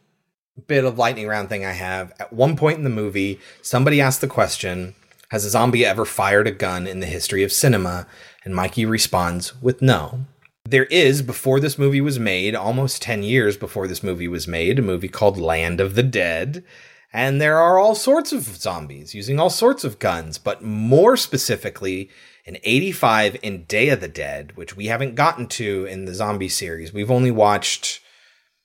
bit 0.60 0.85
of 0.85 0.99
lightning 0.99 1.26
round 1.26 1.49
thing 1.49 1.65
I 1.65 1.73
have. 1.73 2.12
At 2.18 2.33
one 2.33 2.57
point 2.57 2.78
in 2.78 2.85
the 2.85 2.91
movie, 2.91 3.41
somebody 3.62 4.01
asked 4.01 4.20
the 4.20 4.26
question, 4.26 4.94
has 5.31 5.44
a 5.44 5.51
zombie 5.51 5.85
ever 5.85 6.05
fired 6.05 6.47
a 6.47 6.52
gun 6.52 6.86
in 6.86 7.01
the 7.01 7.07
history 7.07 7.43
of 7.43 7.52
cinema? 7.52 8.07
And 8.44 8.55
Mikey 8.55 8.86
responds 8.86 9.60
with 9.60 9.83
no. 9.83 10.20
There 10.65 10.85
is, 10.85 11.23
before 11.23 11.60
this 11.60 11.78
movie 11.78 12.01
was 12.01 12.18
made, 12.18 12.55
almost 12.55 13.02
10 13.02 13.23
years 13.23 13.57
before 13.57 13.86
this 13.86 14.02
movie 14.02 14.28
was 14.28 14.49
made, 14.49 14.78
a 14.78 14.83
movie 14.83 15.09
called 15.09 15.39
Land 15.39 15.81
of 15.81 15.94
the 15.94 16.02
Dead. 16.02 16.65
And 17.12 17.41
there 17.41 17.59
are 17.59 17.78
all 17.78 17.94
sorts 17.94 18.33
of 18.33 18.43
zombies 18.43 19.15
using 19.15 19.39
all 19.39 19.51
sorts 19.51 19.85
of 19.85 19.99
guns, 19.99 20.39
but 20.39 20.62
more 20.62 21.17
specifically, 21.17 22.10
in 22.44 22.59
85 22.62 23.36
in 23.43 23.65
Day 23.65 23.89
of 23.89 24.01
the 24.01 24.09
Dead, 24.09 24.57
which 24.57 24.76
we 24.76 24.86
haven't 24.86 25.17
gotten 25.17 25.47
to 25.49 25.85
in 25.86 26.05
the 26.05 26.15
zombie 26.15 26.49
series. 26.49 26.93
We've 26.93 27.10
only 27.10 27.31
watched 27.33 28.01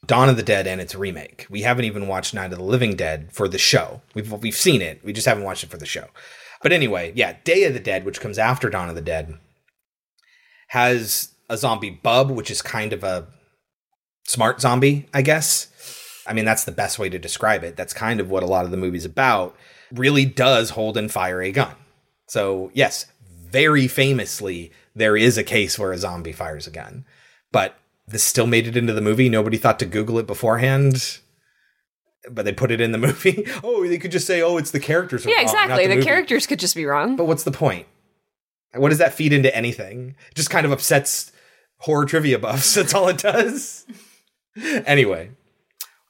Dawn 0.05 0.29
of 0.29 0.35
the 0.35 0.43
Dead 0.43 0.67
and 0.67 0.81
its 0.81 0.95
remake. 0.95 1.45
We 1.49 1.61
haven't 1.61 1.85
even 1.85 2.07
watched 2.07 2.33
Night 2.33 2.51
of 2.51 2.57
the 2.57 2.63
Living 2.63 2.95
Dead 2.95 3.29
for 3.31 3.47
the 3.47 3.57
show. 3.57 4.01
We've 4.15 4.31
we've 4.31 4.55
seen 4.55 4.81
it. 4.81 5.03
We 5.03 5.13
just 5.13 5.27
haven't 5.27 5.43
watched 5.43 5.63
it 5.63 5.69
for 5.69 5.77
the 5.77 5.85
show. 5.85 6.07
But 6.63 6.71
anyway, 6.71 7.13
yeah, 7.15 7.37
Day 7.43 7.63
of 7.63 7.73
the 7.73 7.79
Dead, 7.79 8.05
which 8.05 8.19
comes 8.19 8.37
after 8.37 8.69
Dawn 8.69 8.89
of 8.89 8.95
the 8.95 9.01
Dead, 9.01 9.37
has 10.69 11.33
a 11.49 11.57
zombie 11.57 11.89
bub, 11.89 12.31
which 12.31 12.51
is 12.51 12.61
kind 12.61 12.93
of 12.93 13.03
a 13.03 13.27
smart 14.25 14.61
zombie, 14.61 15.07
I 15.13 15.21
guess. 15.21 15.67
I 16.27 16.33
mean, 16.33 16.45
that's 16.45 16.63
the 16.63 16.71
best 16.71 16.99
way 16.99 17.09
to 17.09 17.19
describe 17.19 17.63
it. 17.63 17.75
That's 17.75 17.93
kind 17.93 18.19
of 18.19 18.29
what 18.29 18.43
a 18.43 18.47
lot 18.47 18.65
of 18.65 18.71
the 18.71 18.77
movie's 18.77 19.05
about. 19.05 19.55
Really 19.91 20.25
does 20.25 20.71
hold 20.71 20.97
and 20.97 21.11
fire 21.11 21.41
a 21.41 21.51
gun. 21.51 21.75
So, 22.27 22.71
yes, 22.73 23.07
very 23.27 23.87
famously, 23.87 24.71
there 24.95 25.17
is 25.17 25.37
a 25.37 25.43
case 25.43 25.77
where 25.77 25.91
a 25.91 25.97
zombie 25.97 26.31
fires 26.31 26.67
a 26.67 26.71
gun. 26.71 27.05
But 27.51 27.75
this 28.11 28.23
still 28.23 28.47
made 28.47 28.67
it 28.67 28.77
into 28.77 28.93
the 28.93 29.01
movie. 29.01 29.29
Nobody 29.29 29.57
thought 29.57 29.79
to 29.79 29.85
Google 29.85 30.19
it 30.19 30.27
beforehand. 30.27 31.19
But 32.29 32.45
they 32.45 32.51
put 32.53 32.71
it 32.71 32.79
in 32.81 32.91
the 32.91 32.97
movie. 33.07 33.45
Oh, 33.63 33.87
they 33.87 33.97
could 33.97 34.11
just 34.11 34.27
say, 34.27 34.41
"Oh, 34.41 34.57
it's 34.57 34.71
the 34.71 34.79
characters." 34.79 35.25
are 35.25 35.29
Yeah, 35.29 35.37
wrong, 35.37 35.45
not 35.45 35.53
exactly. 35.63 35.87
The, 35.87 35.95
movie. 35.95 36.05
characters 36.05 36.45
could 36.47 36.59
just 36.59 36.75
be 36.75 36.85
wrong. 36.85 37.15
But 37.15 37.25
what's 37.25 37.43
the 37.43 37.51
point? 37.51 37.87
What 38.75 38.89
does 38.89 38.99
that 38.99 39.13
feed 39.13 39.33
into 39.33 39.53
anything? 39.55 40.15
It 40.29 40.35
just 40.35 40.49
kind 40.49 40.65
of 40.65 40.71
upsets 40.71 41.31
horror 41.79 42.05
trivia 42.05 42.37
buffs. 42.39 42.73
That's 42.75 42.93
all 42.93 43.07
it 43.09 43.17
does. 43.17 43.85
anyway, 44.85 45.31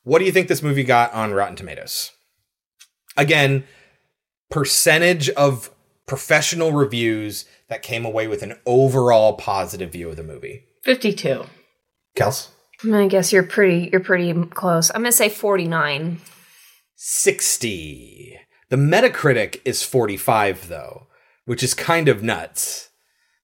what 0.04 0.20
do 0.20 0.26
you 0.26 0.32
think 0.32 0.48
this 0.48 0.62
movie 0.62 0.84
got 0.84 1.14
on 1.14 1.34
Rotten 1.34 1.56
Tomatoes? 1.56 2.12
Again, 3.18 3.64
percentage 4.50 5.30
of 5.30 5.72
professional 6.08 6.72
reviews 6.74 7.46
that 7.70 7.82
came 7.82 8.06
away 8.06 8.28
with 8.28 8.42
an 8.44 8.56
overall 8.66 9.34
positive 9.34 9.92
view 9.92 10.10
of 10.10 10.18
the 10.18 10.24
movie. 10.24 10.66
52. 10.84 11.46
Kels? 12.16 12.50
I'm 12.84 12.92
gonna 12.92 13.08
guess 13.08 13.32
you're 13.32 13.44
pretty. 13.44 13.90
You're 13.92 14.02
pretty 14.02 14.34
close. 14.48 14.90
I'm 14.90 15.02
gonna 15.02 15.12
say 15.12 15.30
49. 15.30 16.20
60. 16.96 18.40
The 18.70 18.76
Metacritic 18.76 19.62
is 19.66 19.84
45 19.84 20.68
though, 20.68 21.08
which 21.46 21.64
is 21.64 21.74
kind 21.74 22.08
of 22.08 22.24
nuts 22.24 22.90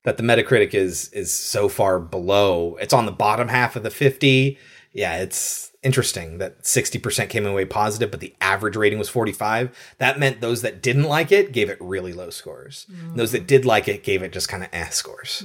that 0.03 0.17
the 0.17 0.23
Metacritic 0.23 0.73
is 0.73 1.09
is 1.09 1.33
so 1.33 1.67
far 1.67 1.99
below. 1.99 2.77
It's 2.79 2.93
on 2.93 3.05
the 3.05 3.11
bottom 3.11 3.49
half 3.49 3.75
of 3.75 3.83
the 3.83 3.89
50. 3.89 4.57
Yeah, 4.93 5.17
it's 5.17 5.71
interesting 5.83 6.37
that 6.39 6.63
60% 6.63 7.29
came 7.29 7.45
away 7.45 7.65
positive, 7.65 8.09
but 8.09 8.19
the 8.19 8.33
average 8.41 8.75
rating 8.75 8.97
was 8.97 9.09
45. 9.09 9.69
That 9.99 10.17
meant 10.17 10.41
those 10.41 10.61
that 10.61 10.81
didn't 10.81 11.03
like 11.03 11.31
it 11.31 11.51
gave 11.51 11.69
it 11.69 11.77
really 11.79 12.13
low 12.13 12.29
scores. 12.29 12.87
Those 13.15 13.31
that 13.33 13.47
did 13.47 13.65
like 13.65 13.87
it 13.87 14.03
gave 14.03 14.23
it 14.23 14.31
just 14.31 14.49
kind 14.49 14.63
of 14.63 14.69
eh 14.73 14.89
scores. 14.89 15.43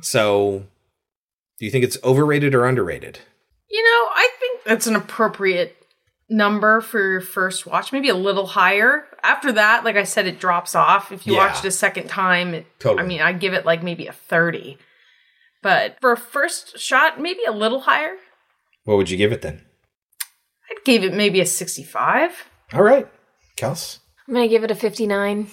So, 0.00 0.64
do 1.58 1.64
you 1.64 1.70
think 1.70 1.84
it's 1.84 1.98
overrated 2.04 2.54
or 2.54 2.66
underrated? 2.66 3.18
You 3.70 3.82
know, 3.82 4.08
I 4.14 4.28
think 4.40 4.64
that's 4.64 4.86
an 4.86 4.96
appropriate 4.96 5.74
number 6.30 6.80
for 6.80 7.00
your 7.12 7.20
first 7.20 7.66
watch, 7.66 7.92
maybe 7.92 8.08
a 8.08 8.14
little 8.14 8.46
higher. 8.46 9.04
After 9.22 9.52
that, 9.52 9.84
like 9.84 9.96
I 9.96 10.04
said, 10.04 10.26
it 10.26 10.38
drops 10.40 10.74
off. 10.74 11.10
If 11.12 11.26
you 11.26 11.34
Yeah. 11.34 11.46
watch 11.48 11.64
it 11.64 11.68
a 11.68 11.70
second 11.70 12.08
time, 12.08 12.54
it, 12.54 12.66
Totally. 12.78 13.02
I 13.02 13.06
mean, 13.06 13.20
I'd 13.20 13.40
give 13.40 13.54
it 13.54 13.64
like 13.66 13.82
maybe 13.82 14.06
a 14.06 14.12
30. 14.12 14.78
But 15.62 15.96
for 16.00 16.12
a 16.12 16.16
first 16.16 16.78
shot, 16.78 17.20
maybe 17.20 17.40
a 17.46 17.52
little 17.52 17.80
higher. 17.80 18.16
What 18.84 18.96
would 18.96 19.10
you 19.10 19.16
give 19.16 19.32
it 19.32 19.42
then? 19.42 19.64
I'd 20.70 20.84
give 20.84 21.02
it 21.02 21.14
maybe 21.14 21.40
a 21.40 21.46
65. 21.46 22.44
All 22.72 22.82
right. 22.82 23.08
Kels? 23.56 23.98
I'm 24.26 24.34
gonna 24.34 24.48
give 24.48 24.62
it 24.64 24.70
a 24.70 24.74
59. 24.74 25.50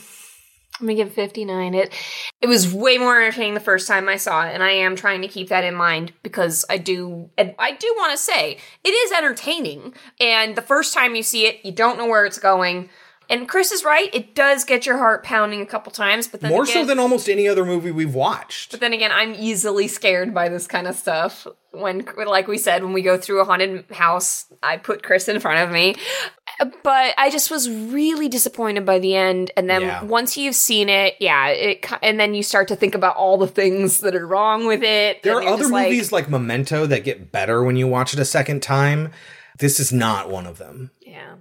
I'm 0.79 0.87
gonna 0.87 0.95
give 0.95 1.13
59. 1.13 1.73
It 1.73 1.93
it 2.41 2.47
was 2.47 2.73
way 2.73 2.97
more 2.97 3.21
entertaining 3.21 3.53
the 3.53 3.59
first 3.61 3.87
time 3.87 4.09
I 4.09 4.17
saw 4.17 4.45
it, 4.45 4.53
and 4.53 4.61
I 4.61 4.71
am 4.71 4.95
trying 4.95 5.21
to 5.21 5.27
keep 5.27 5.47
that 5.49 5.63
in 5.63 5.73
mind 5.73 6.11
because 6.21 6.65
I 6.69 6.77
do 6.77 7.29
I 7.37 7.71
do 7.71 7.93
want 7.97 8.11
to 8.11 8.17
say 8.17 8.57
it 8.83 8.89
is 8.89 9.11
entertaining. 9.13 9.93
And 10.19 10.55
the 10.55 10.61
first 10.61 10.93
time 10.93 11.15
you 11.15 11.23
see 11.23 11.45
it, 11.45 11.63
you 11.63 11.71
don't 11.71 11.97
know 11.97 12.07
where 12.07 12.25
it's 12.25 12.39
going. 12.39 12.89
And 13.29 13.47
Chris 13.47 13.71
is 13.71 13.83
right; 13.83 14.09
it 14.13 14.35
does 14.35 14.63
get 14.63 14.85
your 14.85 14.97
heart 14.97 15.23
pounding 15.23 15.61
a 15.61 15.65
couple 15.65 15.91
times. 15.91 16.27
But 16.27 16.41
then 16.41 16.51
More 16.51 16.63
again, 16.63 16.73
so 16.73 16.85
than 16.85 16.99
almost 16.99 17.29
any 17.29 17.47
other 17.47 17.65
movie 17.65 17.91
we've 17.91 18.13
watched. 18.13 18.71
But 18.71 18.79
then 18.79 18.93
again, 18.93 19.11
I'm 19.13 19.33
easily 19.35 19.87
scared 19.87 20.33
by 20.33 20.49
this 20.49 20.67
kind 20.67 20.87
of 20.87 20.95
stuff. 20.95 21.47
When, 21.71 22.07
like 22.25 22.47
we 22.47 22.57
said, 22.57 22.83
when 22.83 22.93
we 22.93 23.01
go 23.01 23.17
through 23.17 23.41
a 23.41 23.45
haunted 23.45 23.85
house, 23.91 24.45
I 24.63 24.77
put 24.77 25.03
Chris 25.03 25.27
in 25.27 25.41
front 25.41 25.59
of 25.59 25.73
me. 25.73 25.95
But 26.83 27.13
I 27.17 27.29
just 27.29 27.51
was 27.51 27.69
really 27.69 28.29
disappointed 28.29 28.85
by 28.85 28.99
the 28.99 29.13
end. 29.15 29.51
And 29.57 29.69
then 29.69 29.81
Yeah. 29.81 30.03
once 30.03 30.37
you've 30.37 30.55
seen 30.55 30.87
it, 30.87 31.15
yeah, 31.19 31.47
it 31.49 31.85
and 32.01 32.17
then 32.17 32.33
you 32.33 32.43
start 32.43 32.69
to 32.69 32.77
think 32.77 32.95
about 32.95 33.17
all 33.17 33.37
the 33.37 33.47
things 33.47 33.99
that 33.99 34.15
are 34.15 34.25
wrong 34.25 34.65
with 34.65 34.83
it. 34.83 35.21
There 35.23 35.35
are 35.35 35.43
other 35.43 35.63
just 35.63 35.71
like, 35.73 35.89
movies 35.89 36.11
like 36.13 36.29
Memento 36.29 36.85
that 36.85 37.03
get 37.03 37.29
better 37.31 37.61
when 37.61 37.75
you 37.75 37.87
watch 37.87 38.13
it 38.13 38.19
a 38.19 38.25
second 38.25 38.61
time. 38.63 39.11
This 39.57 39.79
is 39.79 39.91
not 39.91 40.29
one 40.29 40.45
of 40.45 40.57
them. 40.57 40.91
Yeah. 41.01 41.35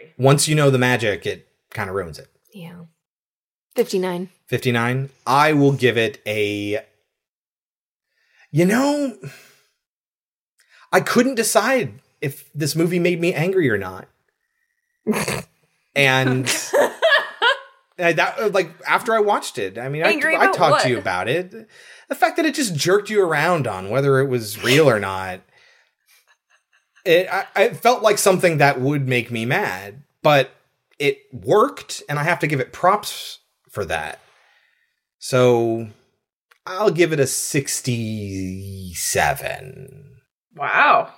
I 0.00 0.02
agree. 0.04 0.12
Once 0.24 0.48
you 0.48 0.54
know 0.54 0.70
the 0.70 0.78
magic, 0.78 1.26
it 1.26 1.46
kind 1.70 1.88
of 1.88 1.96
ruins 1.96 2.18
it. 2.18 2.28
Yeah. 2.52 2.84
59. 3.74 4.28
59. 4.46 5.10
I 5.26 5.52
will 5.52 5.72
give 5.72 5.96
it 5.96 6.20
a. 6.26 6.84
You 8.52 8.64
know, 8.64 9.16
I 10.92 11.00
couldn't 11.00 11.36
decide 11.36 12.00
if 12.20 12.50
this 12.52 12.74
movie 12.74 12.98
made 12.98 13.20
me 13.20 13.32
angry 13.32 13.70
or 13.70 13.78
not. 13.78 14.08
and 15.94 16.46
that 17.96 18.52
like 18.52 18.72
after 18.86 19.14
I 19.14 19.20
watched 19.20 19.58
it, 19.58 19.78
I 19.78 19.88
mean, 19.88 20.02
I, 20.02 20.10
Angry 20.10 20.34
I 20.34 20.44
about 20.46 20.54
talked 20.54 20.70
what? 20.72 20.82
to 20.82 20.88
you 20.90 20.98
about 20.98 21.28
it. 21.28 21.50
The 22.08 22.14
fact 22.14 22.36
that 22.36 22.46
it 22.46 22.54
just 22.54 22.74
jerked 22.74 23.08
you 23.08 23.22
around 23.22 23.66
on 23.68 23.88
whether 23.88 24.18
it 24.18 24.28
was 24.28 24.62
real 24.64 24.88
or 24.90 24.98
not. 24.98 25.40
It 27.04 27.28
I, 27.56 27.70
felt 27.70 28.02
like 28.02 28.18
something 28.18 28.58
that 28.58 28.80
would 28.80 29.08
make 29.08 29.30
me 29.30 29.46
mad, 29.46 30.02
but 30.22 30.50
it 30.98 31.18
worked, 31.32 32.02
and 32.08 32.18
I 32.18 32.24
have 32.24 32.40
to 32.40 32.46
give 32.46 32.60
it 32.60 32.72
props 32.72 33.38
for 33.70 33.84
that. 33.86 34.18
So 35.18 35.88
I'll 36.66 36.90
give 36.90 37.12
it 37.12 37.20
a 37.20 37.26
sixty-seven. 37.26 40.16
Wow. 40.56 41.12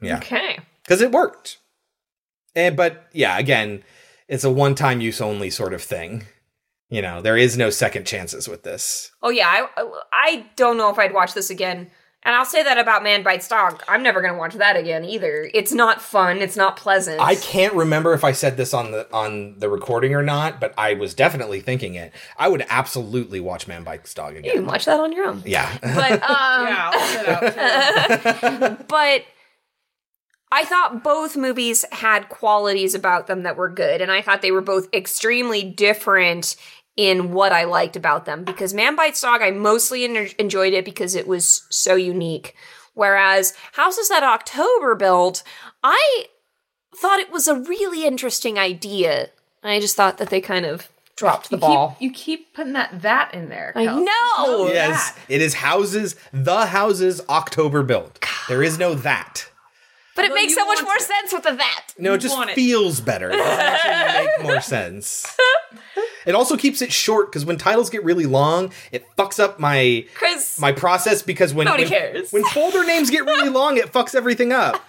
Yeah. 0.00 0.16
Okay. 0.18 0.58
because 0.84 1.00
it 1.00 1.12
worked. 1.12 1.58
And 2.54 2.76
but 2.76 3.08
yeah, 3.12 3.38
again, 3.38 3.82
it's 4.28 4.44
a 4.44 4.50
one-time 4.50 5.00
use 5.00 5.20
only 5.20 5.50
sort 5.50 5.74
of 5.74 5.82
thing. 5.82 6.24
You 6.90 7.02
know, 7.02 7.20
there 7.20 7.36
is 7.36 7.56
no 7.56 7.70
second 7.70 8.06
chances 8.06 8.48
with 8.48 8.62
this. 8.62 9.10
Oh, 9.22 9.30
yeah. 9.30 9.66
I, 9.76 9.90
I 10.12 10.46
don't 10.54 10.76
know 10.76 10.90
if 10.90 10.98
I'd 10.98 11.14
watch 11.14 11.34
this 11.34 11.50
again. 11.50 11.90
And 12.26 12.34
I'll 12.34 12.46
say 12.46 12.62
that 12.62 12.78
about 12.78 13.02
Man 13.02 13.22
Bites 13.22 13.46
Dog. 13.48 13.82
I'm 13.86 14.02
never 14.02 14.22
going 14.22 14.32
to 14.32 14.38
watch 14.38 14.54
that 14.54 14.76
again 14.76 15.04
either. 15.04 15.50
It's 15.52 15.72
not 15.72 16.00
fun. 16.00 16.38
It's 16.38 16.56
not 16.56 16.76
pleasant. 16.76 17.20
I 17.20 17.34
can't 17.34 17.74
remember 17.74 18.14
if 18.14 18.24
I 18.24 18.32
said 18.32 18.56
this 18.56 18.72
on 18.72 18.92
the 18.92 19.06
on 19.12 19.58
the 19.58 19.68
recording 19.68 20.14
or 20.14 20.22
not, 20.22 20.58
but 20.58 20.72
I 20.78 20.94
was 20.94 21.12
definitely 21.12 21.60
thinking 21.60 21.94
it. 21.96 22.12
I 22.38 22.48
would 22.48 22.64
absolutely 22.70 23.40
watch 23.40 23.68
Man 23.68 23.84
Bites 23.84 24.14
Dog 24.14 24.32
You 24.32 24.38
again. 24.38 24.52
can 24.54 24.66
watch 24.66 24.86
that 24.86 24.98
on 25.00 25.12
your 25.12 25.26
own. 25.26 25.42
Yeah. 25.44 25.76
But 25.82 26.12
um, 26.22 26.66
Yeah, 26.66 26.90
I'll 26.92 27.08
sit 27.08 27.28
out 27.28 28.78
too. 28.78 28.84
but 28.88 29.24
I 30.50 30.64
thought 30.64 31.02
both 31.02 31.36
movies 31.36 31.84
had 31.90 32.28
qualities 32.28 32.94
about 32.94 33.26
them 33.26 33.42
that 33.42 33.56
were 33.56 33.68
good, 33.68 34.00
and 34.00 34.12
I 34.12 34.22
thought 34.22 34.40
they 34.40 34.52
were 34.52 34.60
both 34.60 34.88
extremely 34.94 35.64
different 35.64 36.54
in 36.96 37.32
what 37.32 37.52
I 37.52 37.64
liked 37.64 37.96
about 37.96 38.24
them. 38.24 38.44
Because 38.44 38.72
Man 38.74 38.96
Bites 38.96 39.20
Dog, 39.20 39.42
I 39.42 39.50
mostly 39.50 40.04
en- 40.04 40.30
enjoyed 40.38 40.72
it 40.72 40.84
because 40.84 41.14
it 41.14 41.26
was 41.26 41.64
so 41.70 41.94
unique. 41.94 42.54
Whereas 42.94 43.54
Houses 43.72 44.08
That 44.08 44.22
October 44.22 44.94
Built, 44.94 45.42
I 45.82 46.26
thought 46.96 47.18
it 47.18 47.32
was 47.32 47.48
a 47.48 47.58
really 47.58 48.04
interesting 48.06 48.58
idea. 48.58 49.30
I 49.62 49.80
just 49.80 49.96
thought 49.96 50.18
that 50.18 50.30
they 50.30 50.40
kind 50.40 50.66
of 50.66 50.88
dropped 51.16 51.50
the 51.50 51.56
you 51.56 51.60
ball. 51.60 51.90
Keep, 51.90 52.02
you 52.02 52.10
keep 52.12 52.54
putting 52.54 52.74
that 52.74 53.02
that 53.02 53.32
in 53.34 53.48
there. 53.48 53.72
I 53.74 53.86
Kels. 53.86 54.04
know. 54.04 54.66
yes, 54.68 55.16
it 55.28 55.40
is 55.40 55.54
houses, 55.54 56.16
the 56.32 56.66
houses 56.66 57.20
October 57.28 57.82
built. 57.82 58.24
There 58.48 58.62
is 58.62 58.78
no 58.78 58.94
that. 58.94 59.48
But 60.16 60.24
it 60.26 60.32
makes 60.34 60.54
so 60.54 60.64
much 60.64 60.82
more 60.82 60.98
sense 61.00 61.32
with 61.32 61.42
the 61.42 61.52
that. 61.52 61.84
No, 61.98 62.14
it 62.14 62.18
just 62.18 62.36
want 62.36 62.50
it. 62.50 62.54
feels 62.54 63.00
better. 63.00 63.30
It 63.30 63.40
actually 63.40 64.26
make 64.26 64.42
more 64.42 64.60
sense. 64.60 65.26
It 66.24 66.34
also 66.34 66.56
keeps 66.56 66.80
it 66.82 66.92
short 66.92 67.30
because 67.30 67.44
when 67.44 67.58
titles 67.58 67.90
get 67.90 68.04
really 68.04 68.26
long, 68.26 68.72
it 68.92 69.04
fucks 69.16 69.40
up 69.40 69.58
my 69.58 70.06
Chris. 70.14 70.58
my 70.60 70.70
process 70.72 71.20
because 71.22 71.52
when 71.52 71.64
Nobody 71.66 71.84
when, 71.84 71.92
cares. 71.92 72.32
when 72.32 72.44
folder 72.44 72.84
names 72.86 73.10
get 73.10 73.24
really 73.24 73.48
long, 73.48 73.76
it 73.76 73.92
fucks 73.92 74.14
everything 74.14 74.52
up. 74.52 74.80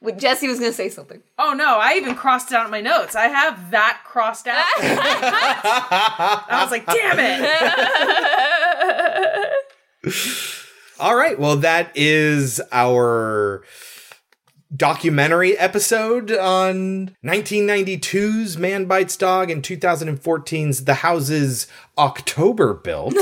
Wait, 0.00 0.18
Jesse 0.18 0.46
was 0.46 0.60
going 0.60 0.70
to 0.70 0.76
say 0.76 0.88
something. 0.88 1.20
Oh 1.38 1.52
no, 1.54 1.78
I 1.78 1.94
even 1.94 2.14
crossed 2.14 2.52
it 2.52 2.54
out 2.54 2.66
in 2.66 2.70
my 2.70 2.80
notes. 2.82 3.16
I 3.16 3.26
have 3.28 3.70
that 3.72 4.02
crossed 4.04 4.46
out. 4.46 4.64
I 4.78 6.60
was 6.62 6.70
like, 6.70 6.86
damn 6.86 7.18
it. 7.18 7.50
All 11.00 11.16
right, 11.16 11.38
well 11.38 11.56
that 11.56 11.90
is 11.94 12.60
our 12.72 13.62
documentary 14.74 15.56
episode 15.58 16.32
on 16.32 17.14
1992's 17.24 18.58
Man 18.58 18.86
Bites 18.86 19.16
Dog 19.16 19.50
and 19.50 19.62
2014's 19.62 20.84
The 20.84 20.94
Houses 20.94 21.66
October 21.96 22.74
Built. 22.74 23.14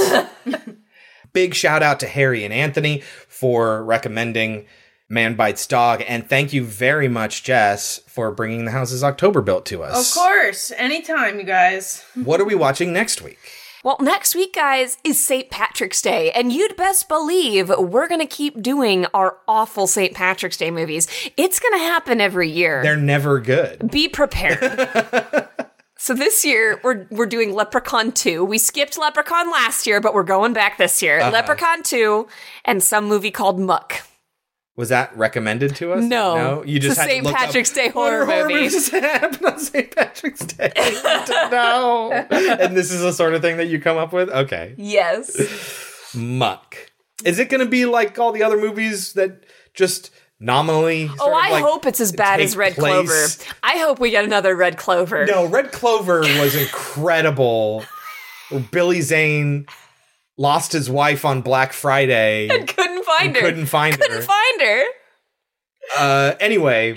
Big 1.33 1.55
shout 1.55 1.83
out 1.83 2.01
to 2.01 2.07
Harry 2.07 2.45
and 2.45 2.55
Anthony 2.55 3.01
for 3.29 3.85
recommending 3.85 4.67
Man 5.09 5.35
Bites 5.35 5.67
Dog, 5.67 6.03
and 6.09 6.29
thank 6.29 6.53
you 6.53 6.65
very 6.65 7.09
much, 7.09 7.45
Jess, 7.45 7.99
for 8.07 8.31
bringing 8.31 8.65
The 8.65 8.71
Houses 8.71 9.05
October 9.05 9.43
Built 9.43 9.67
to 9.67 9.83
us. 9.83 10.11
Of 10.11 10.21
course. 10.21 10.73
Anytime, 10.77 11.39
you 11.39 11.45
guys. 11.45 12.03
What 12.15 12.41
are 12.41 12.45
we 12.45 12.55
watching 12.55 12.93
next 12.93 13.21
week? 13.21 13.39
Well, 13.85 13.99
next 14.01 14.35
week, 14.35 14.55
guys, 14.55 14.97
is 15.05 15.23
St. 15.23 15.51
Patrick's 15.51 16.01
Day, 16.01 16.31
and 16.31 16.51
you'd 16.51 16.75
best 16.75 17.07
believe 17.07 17.69
we're 17.69 18.09
going 18.09 18.23
to 18.23 18.27
keep 18.27 18.63
doing 18.63 19.05
our 19.13 19.37
awful 19.47 19.87
St. 19.87 20.15
Patrick's 20.15 20.57
Day 20.57 20.71
movies. 20.71 21.07
It's 21.37 21.61
going 21.61 21.75
to 21.75 21.85
happen 21.85 22.19
every 22.19 22.49
year. 22.49 22.83
They're 22.83 22.97
never 22.97 23.41
good. 23.41 23.91
Be 23.91 24.09
prepared. 24.09 25.49
so 25.99 26.15
this 26.15 26.47
year 26.47 26.81
we're 26.83 27.07
we're 27.11 27.27
doing 27.27 27.53
Leprechaun 27.53 28.13
2. 28.13 28.43
We 28.43 28.57
skipped 28.57 28.97
Leprechaun 28.97 29.51
last 29.51 29.87
year, 29.87 30.01
but 30.01 30.15
we're 30.15 30.23
going 30.23 30.55
back 30.55 30.79
this 30.79 31.03
year. 31.03 31.21
Uh-huh. 31.21 31.33
Leprechaun 31.33 31.83
2 31.83 32.27
and 32.65 32.83
some 32.83 33.05
movie 33.05 33.31
called 33.31 33.61
Muck. 33.61 34.01
Was 34.77 34.89
that 34.89 35.17
recommended 35.17 35.77
to 35.77 35.93
us? 35.93 36.03
No. 36.03 36.35
no. 36.35 36.65
You 36.65 36.81
just 36.81 36.99
a 36.99 37.03
had 37.03 37.07
to 37.07 37.13
St. 37.13 37.25
look 37.25 37.35
up, 37.35 37.41
Patrick's 37.41 37.71
Day 37.71 37.91
"What 37.91 38.11
horror 38.11 38.27
movie." 38.27 38.55
movies 38.55 38.89
happened 38.91 39.47
on 39.47 39.59
St. 39.59 39.95
Patrick's 39.95 40.45
Day. 40.47 40.73
no. 41.51 42.11
and 42.13 42.77
this 42.77 42.91
is 42.91 43.01
the 43.01 43.13
sort 43.13 43.35
of 43.35 43.43
thing 43.43 43.59
that 43.59 43.67
you 43.67 43.81
come 43.81 43.97
up 43.97 44.13
with. 44.13 44.29
Okay. 44.31 44.75
Yes. 44.77 46.13
Muck. 46.15 46.91
Is 47.25 47.39
it 47.39 47.49
going 47.49 47.61
to 47.61 47.71
be 47.71 47.85
like 47.87 48.19
all 48.19 48.33
the 48.33 48.43
other 48.43 48.57
movies 48.57 49.13
that 49.13 49.45
just 49.75 50.11
nominally? 50.41 51.09
Oh, 51.21 51.33
I 51.33 51.51
like 51.51 51.65
hope 51.65 51.87
it's 51.87 52.01
as 52.01 52.11
bad 52.11 52.41
as 52.41 52.57
Red 52.57 52.75
place? 52.75 53.37
Clover. 53.37 53.57
I 53.63 53.79
hope 53.79 54.01
we 54.01 54.11
get 54.11 54.25
another 54.25 54.57
Red 54.57 54.77
Clover. 54.77 55.25
No, 55.27 55.47
Red 55.47 55.71
Clover 55.71 56.21
was 56.21 56.57
incredible. 56.57 57.85
Billy 58.71 59.01
Zane 59.01 59.67
lost 60.37 60.73
his 60.73 60.91
wife 60.91 61.25
on 61.25 61.41
Black 61.43 61.73
Friday. 61.73 62.49
And 62.53 62.69
couldn't 62.69 63.05
find 63.05 63.27
And 63.29 63.37
her. 63.37 63.43
couldn't 63.43 63.67
find 63.67 63.99
couldn't 63.99 64.17
her. 64.17 64.23
find 64.23 64.61
her. 64.63 64.85
Uh, 65.99 66.35
anyway, 66.41 66.95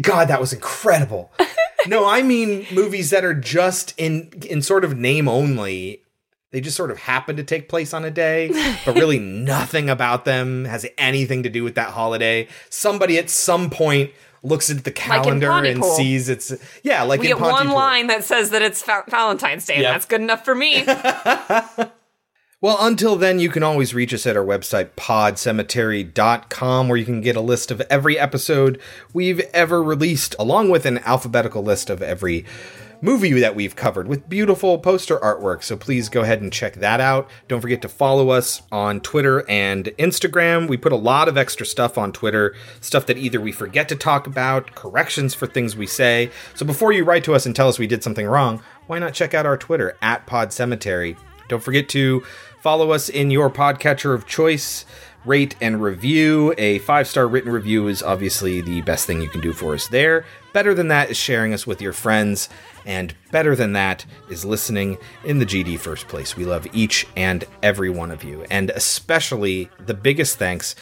God, 0.00 0.28
that 0.28 0.40
was 0.40 0.52
incredible. 0.52 1.32
No, 1.88 2.04
I 2.04 2.22
mean 2.22 2.66
movies 2.72 3.10
that 3.10 3.24
are 3.24 3.34
just 3.34 3.94
in 3.96 4.32
in 4.50 4.60
sort 4.60 4.84
of 4.84 4.96
name 4.98 5.28
only. 5.28 6.02
They 6.50 6.60
just 6.60 6.76
sort 6.76 6.90
of 6.90 6.98
happen 6.98 7.36
to 7.36 7.44
take 7.44 7.68
place 7.68 7.94
on 7.94 8.04
a 8.04 8.10
day, 8.10 8.50
but 8.84 8.96
really 8.96 9.20
nothing 9.20 9.88
about 9.88 10.24
them 10.24 10.64
has 10.64 10.84
anything 10.98 11.44
to 11.44 11.48
do 11.48 11.62
with 11.62 11.76
that 11.76 11.90
holiday. 11.90 12.48
Somebody 12.70 13.18
at 13.18 13.30
some 13.30 13.70
point 13.70 14.10
looks 14.42 14.68
at 14.68 14.82
the 14.82 14.90
Like 14.90 14.96
calendar 14.96 15.52
and 15.52 15.84
sees 15.84 16.28
it's 16.28 16.52
yeah, 16.82 17.04
like 17.04 17.20
we 17.20 17.28
get 17.28 17.38
one 17.38 17.68
line 17.68 18.08
that 18.08 18.24
says 18.24 18.50
that 18.50 18.62
it's 18.62 18.82
Fa- 18.82 19.04
Valentine's 19.08 19.64
Day, 19.66 19.76
and 19.76 19.84
that's 19.84 20.06
good 20.06 20.20
enough 20.22 20.44
for 20.44 20.56
me. 20.56 20.82
Well, 22.62 22.78
until 22.80 23.16
then, 23.16 23.38
you 23.38 23.50
can 23.50 23.62
always 23.62 23.92
reach 23.92 24.14
us 24.14 24.26
at 24.26 24.34
our 24.34 24.42
website, 24.42 24.92
podcemetery.com, 24.96 26.88
where 26.88 26.96
you 26.96 27.04
can 27.04 27.20
get 27.20 27.36
a 27.36 27.42
list 27.42 27.70
of 27.70 27.82
every 27.90 28.18
episode 28.18 28.80
we've 29.12 29.40
ever 29.52 29.82
released, 29.82 30.34
along 30.38 30.70
with 30.70 30.86
an 30.86 30.96
alphabetical 31.00 31.62
list 31.62 31.90
of 31.90 32.00
every 32.00 32.46
movie 33.02 33.32
that 33.40 33.54
we've 33.54 33.76
covered 33.76 34.08
with 34.08 34.30
beautiful 34.30 34.78
poster 34.78 35.18
artwork. 35.18 35.62
So 35.62 35.76
please 35.76 36.08
go 36.08 36.22
ahead 36.22 36.40
and 36.40 36.50
check 36.50 36.76
that 36.76 36.98
out. 36.98 37.28
Don't 37.46 37.60
forget 37.60 37.82
to 37.82 37.90
follow 37.90 38.30
us 38.30 38.62
on 38.72 39.02
Twitter 39.02 39.44
and 39.50 39.84
Instagram. 39.98 40.66
We 40.66 40.78
put 40.78 40.92
a 40.92 40.96
lot 40.96 41.28
of 41.28 41.36
extra 41.36 41.66
stuff 41.66 41.98
on 41.98 42.10
Twitter, 42.10 42.54
stuff 42.80 43.04
that 43.04 43.18
either 43.18 43.38
we 43.38 43.52
forget 43.52 43.86
to 43.90 43.96
talk 43.96 44.26
about, 44.26 44.74
corrections 44.74 45.34
for 45.34 45.46
things 45.46 45.76
we 45.76 45.86
say. 45.86 46.30
So 46.54 46.64
before 46.64 46.92
you 46.92 47.04
write 47.04 47.24
to 47.24 47.34
us 47.34 47.44
and 47.44 47.54
tell 47.54 47.68
us 47.68 47.78
we 47.78 47.86
did 47.86 48.02
something 48.02 48.26
wrong, 48.26 48.62
why 48.86 48.98
not 48.98 49.12
check 49.12 49.34
out 49.34 49.44
our 49.44 49.58
Twitter 49.58 49.94
at 50.00 50.26
Pod 50.26 50.54
Cemetery? 50.54 51.18
Don't 51.48 51.62
forget 51.62 51.88
to 51.90 52.24
follow 52.60 52.90
us 52.90 53.08
in 53.08 53.30
your 53.30 53.50
podcatcher 53.50 54.14
of 54.14 54.26
choice. 54.26 54.84
Rate 55.24 55.56
and 55.60 55.82
review. 55.82 56.54
A 56.56 56.78
five 56.80 57.08
star 57.08 57.26
written 57.26 57.50
review 57.50 57.88
is 57.88 58.02
obviously 58.02 58.60
the 58.60 58.80
best 58.82 59.06
thing 59.06 59.20
you 59.20 59.28
can 59.28 59.40
do 59.40 59.52
for 59.52 59.74
us 59.74 59.88
there. 59.88 60.24
Better 60.52 60.72
than 60.72 60.88
that 60.88 61.10
is 61.10 61.16
sharing 61.16 61.52
us 61.52 61.66
with 61.66 61.82
your 61.82 61.92
friends. 61.92 62.48
And 62.84 63.12
better 63.32 63.56
than 63.56 63.72
that 63.72 64.06
is 64.30 64.44
listening 64.44 64.98
in 65.24 65.40
the 65.40 65.46
GD 65.46 65.80
first 65.80 66.06
place. 66.06 66.36
We 66.36 66.44
love 66.44 66.68
each 66.72 67.06
and 67.16 67.44
every 67.62 67.90
one 67.90 68.12
of 68.12 68.22
you. 68.22 68.44
And 68.50 68.70
especially 68.70 69.68
the 69.84 69.94
biggest 69.94 70.38
thanks 70.38 70.76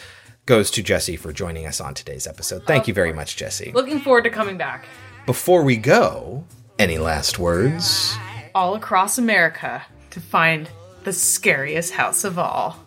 goes 0.47 0.71
to 0.73 0.83
Jesse 0.83 1.17
for 1.17 1.33
joining 1.33 1.67
us 1.67 1.81
on 1.81 1.95
today's 1.95 2.27
episode. 2.27 2.67
Thank 2.67 2.87
you 2.87 2.93
very 2.93 3.15
much, 3.15 3.37
Jesse. 3.37 3.73
Looking 3.73 4.01
forward 4.01 4.25
to 4.25 4.31
coming 4.31 4.59
back. 4.59 4.87
Before 5.25 5.63
we 5.63 5.77
go, 5.77 6.45
any 6.79 6.99
last 6.99 7.39
words? 7.39 8.15
All 8.55 8.75
across 8.75 9.17
America 9.17 9.83
to 10.15 10.21
find 10.21 10.71
the 11.03 11.13
scariest 11.13 11.93
house 11.95 12.23
of 12.23 12.39
all. 12.39 12.87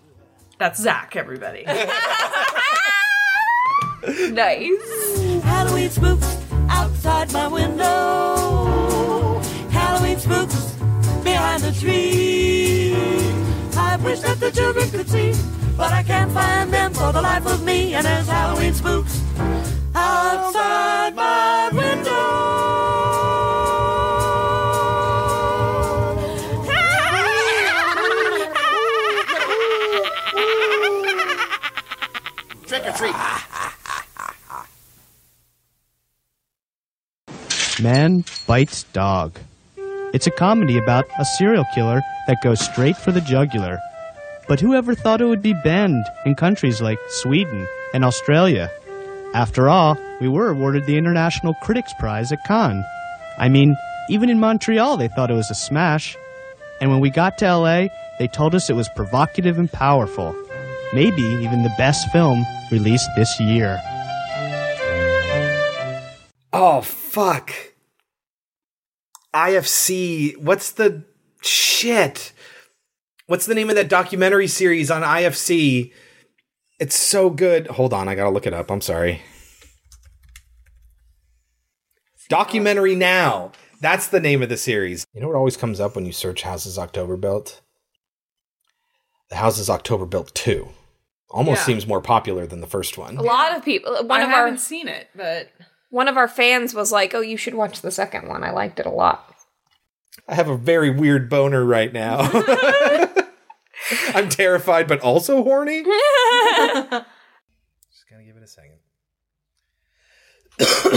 That's 0.57 0.81
Zach, 0.81 1.17
everybody. 1.17 1.65
nice. 4.31 5.43
Halloween 5.43 5.89
spooks 5.89 6.38
outside 6.69 7.33
my 7.33 7.49
window. 7.49 9.41
Halloween 9.69 10.17
spooks 10.17 10.73
behind 11.22 11.64
the 11.64 11.73
tree. 11.77 12.95
I 13.75 13.97
wish 13.97 14.22
that 14.22 14.39
the 14.39 14.49
children 14.49 14.89
could 14.89 15.09
see, 15.09 15.33
but 15.75 15.91
I 15.91 16.03
can't 16.03 16.31
find 16.31 16.72
them 16.72 16.93
for 16.93 17.11
the 17.11 17.22
life 17.22 17.45
of 17.45 17.61
me. 17.65 17.93
And 17.93 18.06
there's 18.06 18.30
Halloween 18.30 18.73
spooks 18.73 19.22
outside 19.93 21.14
my 21.14 21.72
window. 21.73 21.86
Treat. 32.98 33.14
Man 37.80 38.24
Bites 38.48 38.84
Dog. 38.92 39.38
It's 40.16 40.26
a 40.26 40.32
comedy 40.32 40.80
about 40.80 41.06
a 41.19 41.26
serial 41.26 41.66
killer 41.76 42.01
that 42.26 42.42
goes 42.42 42.59
straight 42.59 42.98
for 42.98 43.11
the 43.11 43.22
jugular. 43.22 43.77
But 44.48 44.59
who 44.59 44.74
ever 44.74 44.95
thought 44.95 45.22
it 45.22 45.26
would 45.26 45.43
be 45.43 45.53
banned 45.53 46.06
in 46.26 46.34
countries 46.34 46.82
like 46.82 46.98
Sweden 47.09 47.67
and 47.93 48.03
Australia? 48.03 48.72
After 49.35 49.69
all, 49.69 49.95
we 50.19 50.27
were 50.27 50.50
awarded 50.50 50.88
the 50.88 50.98
International 50.98 51.53
Critics 51.61 51.93
Prize 52.00 52.32
at 52.32 52.43
Cannes. 52.45 52.84
I 53.38 53.48
mean, 53.48 53.76
even 54.09 54.32
in 54.32 54.40
Montreal 54.40 54.98
they 54.98 55.08
thought 55.08 55.30
it 55.30 55.35
was 55.35 55.51
a 55.51 55.56
smash. 55.56 56.17
And 56.82 56.90
when 56.90 57.00
we 57.00 57.11
got 57.11 57.38
to 57.38 57.58
LA, 57.58 57.90
they 58.17 58.27
told 58.27 58.56
us 58.56 58.72
it 58.72 58.76
was 58.76 58.90
provocative 58.95 59.59
and 59.59 59.72
powerful. 59.72 60.35
Maybe 60.93 61.22
even 61.22 61.64
the 61.64 61.74
best 61.77 62.09
film 62.11 62.45
released 62.72 63.09
this 63.16 63.40
year. 63.40 63.82
Oh 66.53 66.82
fuck. 66.82 67.51
IFC. 69.33 70.38
What's 70.38 70.72
the 70.72 71.03
shit? 71.41 72.32
What's 73.27 73.45
the 73.45 73.56
name 73.56 73.69
of 73.69 73.75
that 73.75 73.90
documentary 73.90 74.48
series 74.48 74.90
on 74.90 75.01
IFC? 75.01 75.91
It's 76.80 76.95
so 76.95 77.30
good. 77.30 77.67
Hold 77.67 77.93
on, 77.93 78.07
I 78.07 78.16
gotta 78.16 78.30
look 78.30 78.48
it 78.48 78.53
up. 78.53 78.72
I'm 78.72 78.82
sorry. 78.82 79.22
Documentary 82.30 82.95
Now. 82.95 83.51
That's 83.80 84.07
the 84.07 84.19
name 84.19 84.41
of 84.41 84.49
the 84.49 84.57
series. 84.57 85.06
You 85.14 85.22
know 85.22 85.27
what 85.27 85.35
always 85.35 85.57
comes 85.57 85.80
up 85.80 85.95
when 85.95 86.06
you 86.06 86.11
search 86.11 86.41
Houses 86.41 86.80
October 86.80 87.16
Built? 87.16 87.61
The 89.30 89.35
Houses 89.35 89.69
October 89.69 90.06
Built 90.06 90.33
2. 90.33 90.69
Almost 91.30 91.59
Yeah. 91.61 91.65
seems 91.65 91.85
more 91.88 92.01
popular 92.01 92.45
than 92.47 92.61
the 92.61 92.67
first 92.67 92.97
one. 92.97 93.17
A 93.17 93.22
lot 93.22 93.56
of 93.56 93.64
people. 93.65 93.95
Uh, 93.95 94.03
one 94.03 94.22
I 94.22 94.23
of 94.23 94.30
haven't 94.30 94.53
our 94.53 94.57
seen 94.59 94.88
it, 94.88 95.09
but 95.15 95.49
one 95.89 96.07
of 96.07 96.15
our 96.17 96.27
fans 96.27 96.73
was 96.73 96.91
like, 96.91 97.14
"Oh, 97.14 97.19
you 97.22 97.35
should 97.38 97.53
watch 97.56 97.81
the 97.81 97.91
second 97.91 98.27
one. 98.30 98.43
I 98.43 98.51
liked 98.51 98.80
it 98.80 98.85
a 98.85 98.91
lot." 98.91 99.33
I 100.27 100.35
have 100.35 100.47
a 100.49 100.57
very 100.57 100.89
weird 100.89 101.30
boner 101.30 101.64
right 101.65 101.91
now. 101.93 102.30
I'm 104.14 104.30
terrified, 104.30 104.88
but 104.88 104.99
also 105.01 105.43
horny. 105.43 105.83
Just 105.83 106.89
gotta 108.09 108.23
give 108.25 108.35
it 108.38 108.43
a 108.43 108.47
second. 108.47 108.73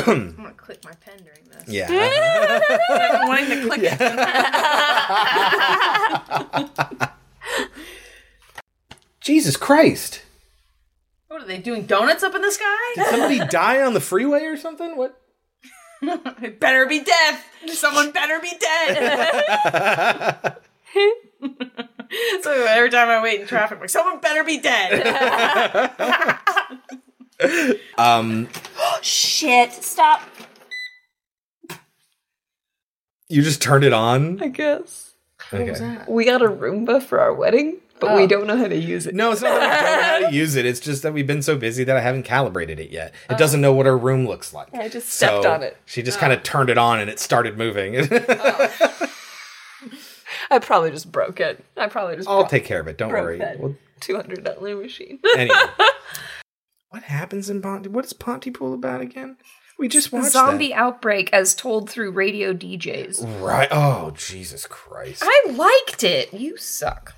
I'm 0.07 0.37
gonna 0.37 0.53
click 0.55 0.83
my 0.85 0.93
pen 0.93 1.19
during 1.25 1.45
this. 1.51 1.65
Yeah. 1.69 1.89
I'm 2.89 3.29
wanting 3.29 3.51
to 3.51 3.67
click 3.67 3.81
it. 3.85 4.01
Jesus 9.21 9.57
Christ. 9.57 10.23
What 11.29 11.43
are 11.43 11.47
they 11.47 11.59
doing? 11.59 11.87
Donuts 11.87 12.23
up 12.23 12.35
in 12.35 12.43
the 12.43 12.51
sky? 12.51 12.93
Did 12.97 13.07
somebody 13.07 13.39
die 13.51 13.83
on 13.83 13.95
the 13.95 14.01
freeway 14.01 14.45
or 14.45 14.57
something? 14.57 14.97
What? 14.97 15.17
It 16.03 16.59
better 16.59 16.87
be 16.87 17.01
death. 17.05 17.45
Someone 17.69 18.11
better 18.11 18.41
be 18.41 18.53
dead. 18.59 20.57
so 22.43 22.67
every 22.67 22.89
time 22.91 23.09
I 23.09 23.23
wait 23.23 23.43
in 23.43 23.47
traffic, 23.47 23.77
I'm 23.77 23.83
like 23.83 23.91
someone 23.91 24.19
better 24.21 24.43
be 24.45 24.59
dead. 24.59 26.39
Um, 27.97 28.49
Shit! 29.03 29.73
Stop. 29.73 30.21
you 33.29 33.41
just 33.43 33.63
turned 33.63 33.85
it 33.85 33.95
on? 33.95 34.43
I 34.43 34.49
guess. 34.49 35.15
Okay. 35.53 35.99
We 36.07 36.27
got 36.27 36.43
a 36.43 36.49
Roomba 36.49 37.03
for 37.03 37.19
our 37.19 37.33
wedding, 37.33 37.79
but 38.01 38.17
we 38.17 38.23
oh. 38.23 38.27
don't 38.27 38.47
know 38.47 38.57
how 38.57 38.69
to 38.69 38.77
use 38.77 39.07
it. 39.07 39.15
No, 39.15 39.33
it's 39.33 39.43
not 39.43 39.61
that 39.61 39.71
we 39.71 39.87
don't 39.87 39.97
know 39.97 40.03
how 40.03 40.19
to 40.31 40.35
use 40.37 40.57
it. 40.57 40.65
It's 40.67 40.81
just 40.81 41.03
that 41.03 41.13
we've 41.13 41.27
been 41.27 41.43
so 41.43 41.57
busy 41.57 41.85
that 41.85 41.97
I 41.97 42.01
haven't 42.01 42.25
calibrated 42.25 42.81
it 42.81 42.91
yet. 42.91 43.15
It 43.29 43.35
oh. 43.35 43.37
doesn't 43.37 43.61
know 43.61 43.73
what 43.73 43.87
our 43.87 43.99
room 43.99 44.27
looks 44.27 44.53
like. 44.53 44.75
I 44.75 44.89
just 44.89 45.11
stepped 45.11 45.45
So 45.45 45.53
on 45.53 45.63
it. 45.63 45.77
She 45.87 46.03
just 46.03 46.19
oh. 46.19 46.21
kind 46.21 46.33
of 46.33 46.43
turned 46.43 46.71
it 46.71 46.79
on 46.79 46.99
and 47.01 47.09
it 47.11 47.21
started 47.21 47.57
moving. 47.59 47.97
I 50.51 50.59
probably 50.59 50.91
just 50.91 51.13
broke 51.13 51.39
it. 51.41 51.65
I 51.77 51.87
probably 51.89 52.17
just. 52.17 52.29
I'll 52.29 52.41
bro- 52.41 52.49
take 52.49 52.65
care 52.65 52.81
of 52.81 52.89
it. 52.89 52.99
Don't 52.99 53.11
broke 53.11 53.25
worry. 53.25 53.41
We'll- 53.59 53.77
Two 54.01 54.17
hundred 54.17 54.45
dollar 54.45 54.77
machine. 54.77 55.21
anyway, 55.37 55.59
what 56.89 57.03
happens 57.03 57.51
in 57.51 57.61
Ponty? 57.61 57.91
What 57.91 58.07
is 58.07 58.15
Pontypool 58.15 58.73
about 58.73 59.03
again? 59.03 59.37
We 59.79 59.89
just 59.89 60.11
watched 60.13 60.33
zombie 60.33 60.75
outbreak 60.75 61.31
as 61.33 61.55
told 61.55 61.89
through 61.89 62.11
radio 62.13 62.53
DJs. 62.55 63.43
Right. 63.43 63.69
Oh 63.71 64.13
Jesus 64.17 64.67
Christ! 64.67 65.23
I 65.25 65.51
liked 65.51 66.03
it. 66.03 66.33
You 66.33 66.57
suck. 66.57 67.15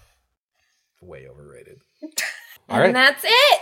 Way 1.03 1.27
overrated. 1.29 1.79
And 2.01 2.13
All 2.69 2.79
right. 2.81 2.93
that's 2.93 3.25
it. 3.25 3.61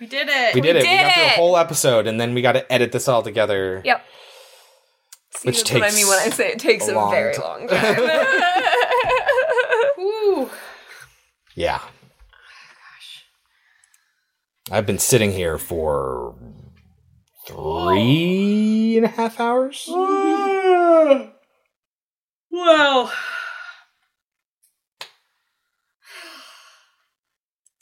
We 0.00 0.06
did 0.06 0.28
it. 0.30 0.54
we 0.54 0.60
did 0.60 0.76
it. 0.76 0.82
We 0.82 0.88
got 0.88 1.12
through 1.12 1.22
a 1.24 1.28
whole 1.30 1.56
episode, 1.56 2.06
and 2.06 2.20
then 2.20 2.32
we 2.34 2.42
got 2.42 2.52
to 2.52 2.70
edit 2.72 2.92
this 2.92 3.08
all 3.08 3.22
together. 3.22 3.82
Yep. 3.84 4.04
See, 5.36 5.48
Which 5.48 5.58
that's 5.64 5.72
what 5.72 5.82
I 5.92 5.94
mean 5.94 6.06
when 6.06 6.18
I 6.18 6.30
say 6.30 6.52
it 6.52 6.58
takes 6.58 6.86
a 6.88 6.92
a, 6.92 6.94
long 6.94 7.10
very 7.10 7.34
ti- 7.34 7.40
long 7.40 7.66
time. 7.68 7.98
Ooh. 9.98 10.50
Yeah. 11.58 11.78
Gosh. 11.78 13.24
I've 14.70 14.84
been 14.84 14.98
sitting 14.98 15.32
here 15.32 15.56
for 15.56 16.34
three 17.46 18.98
and 18.98 19.06
a 19.06 19.08
half 19.08 19.40
hours. 19.40 19.86
Well, 22.50 23.10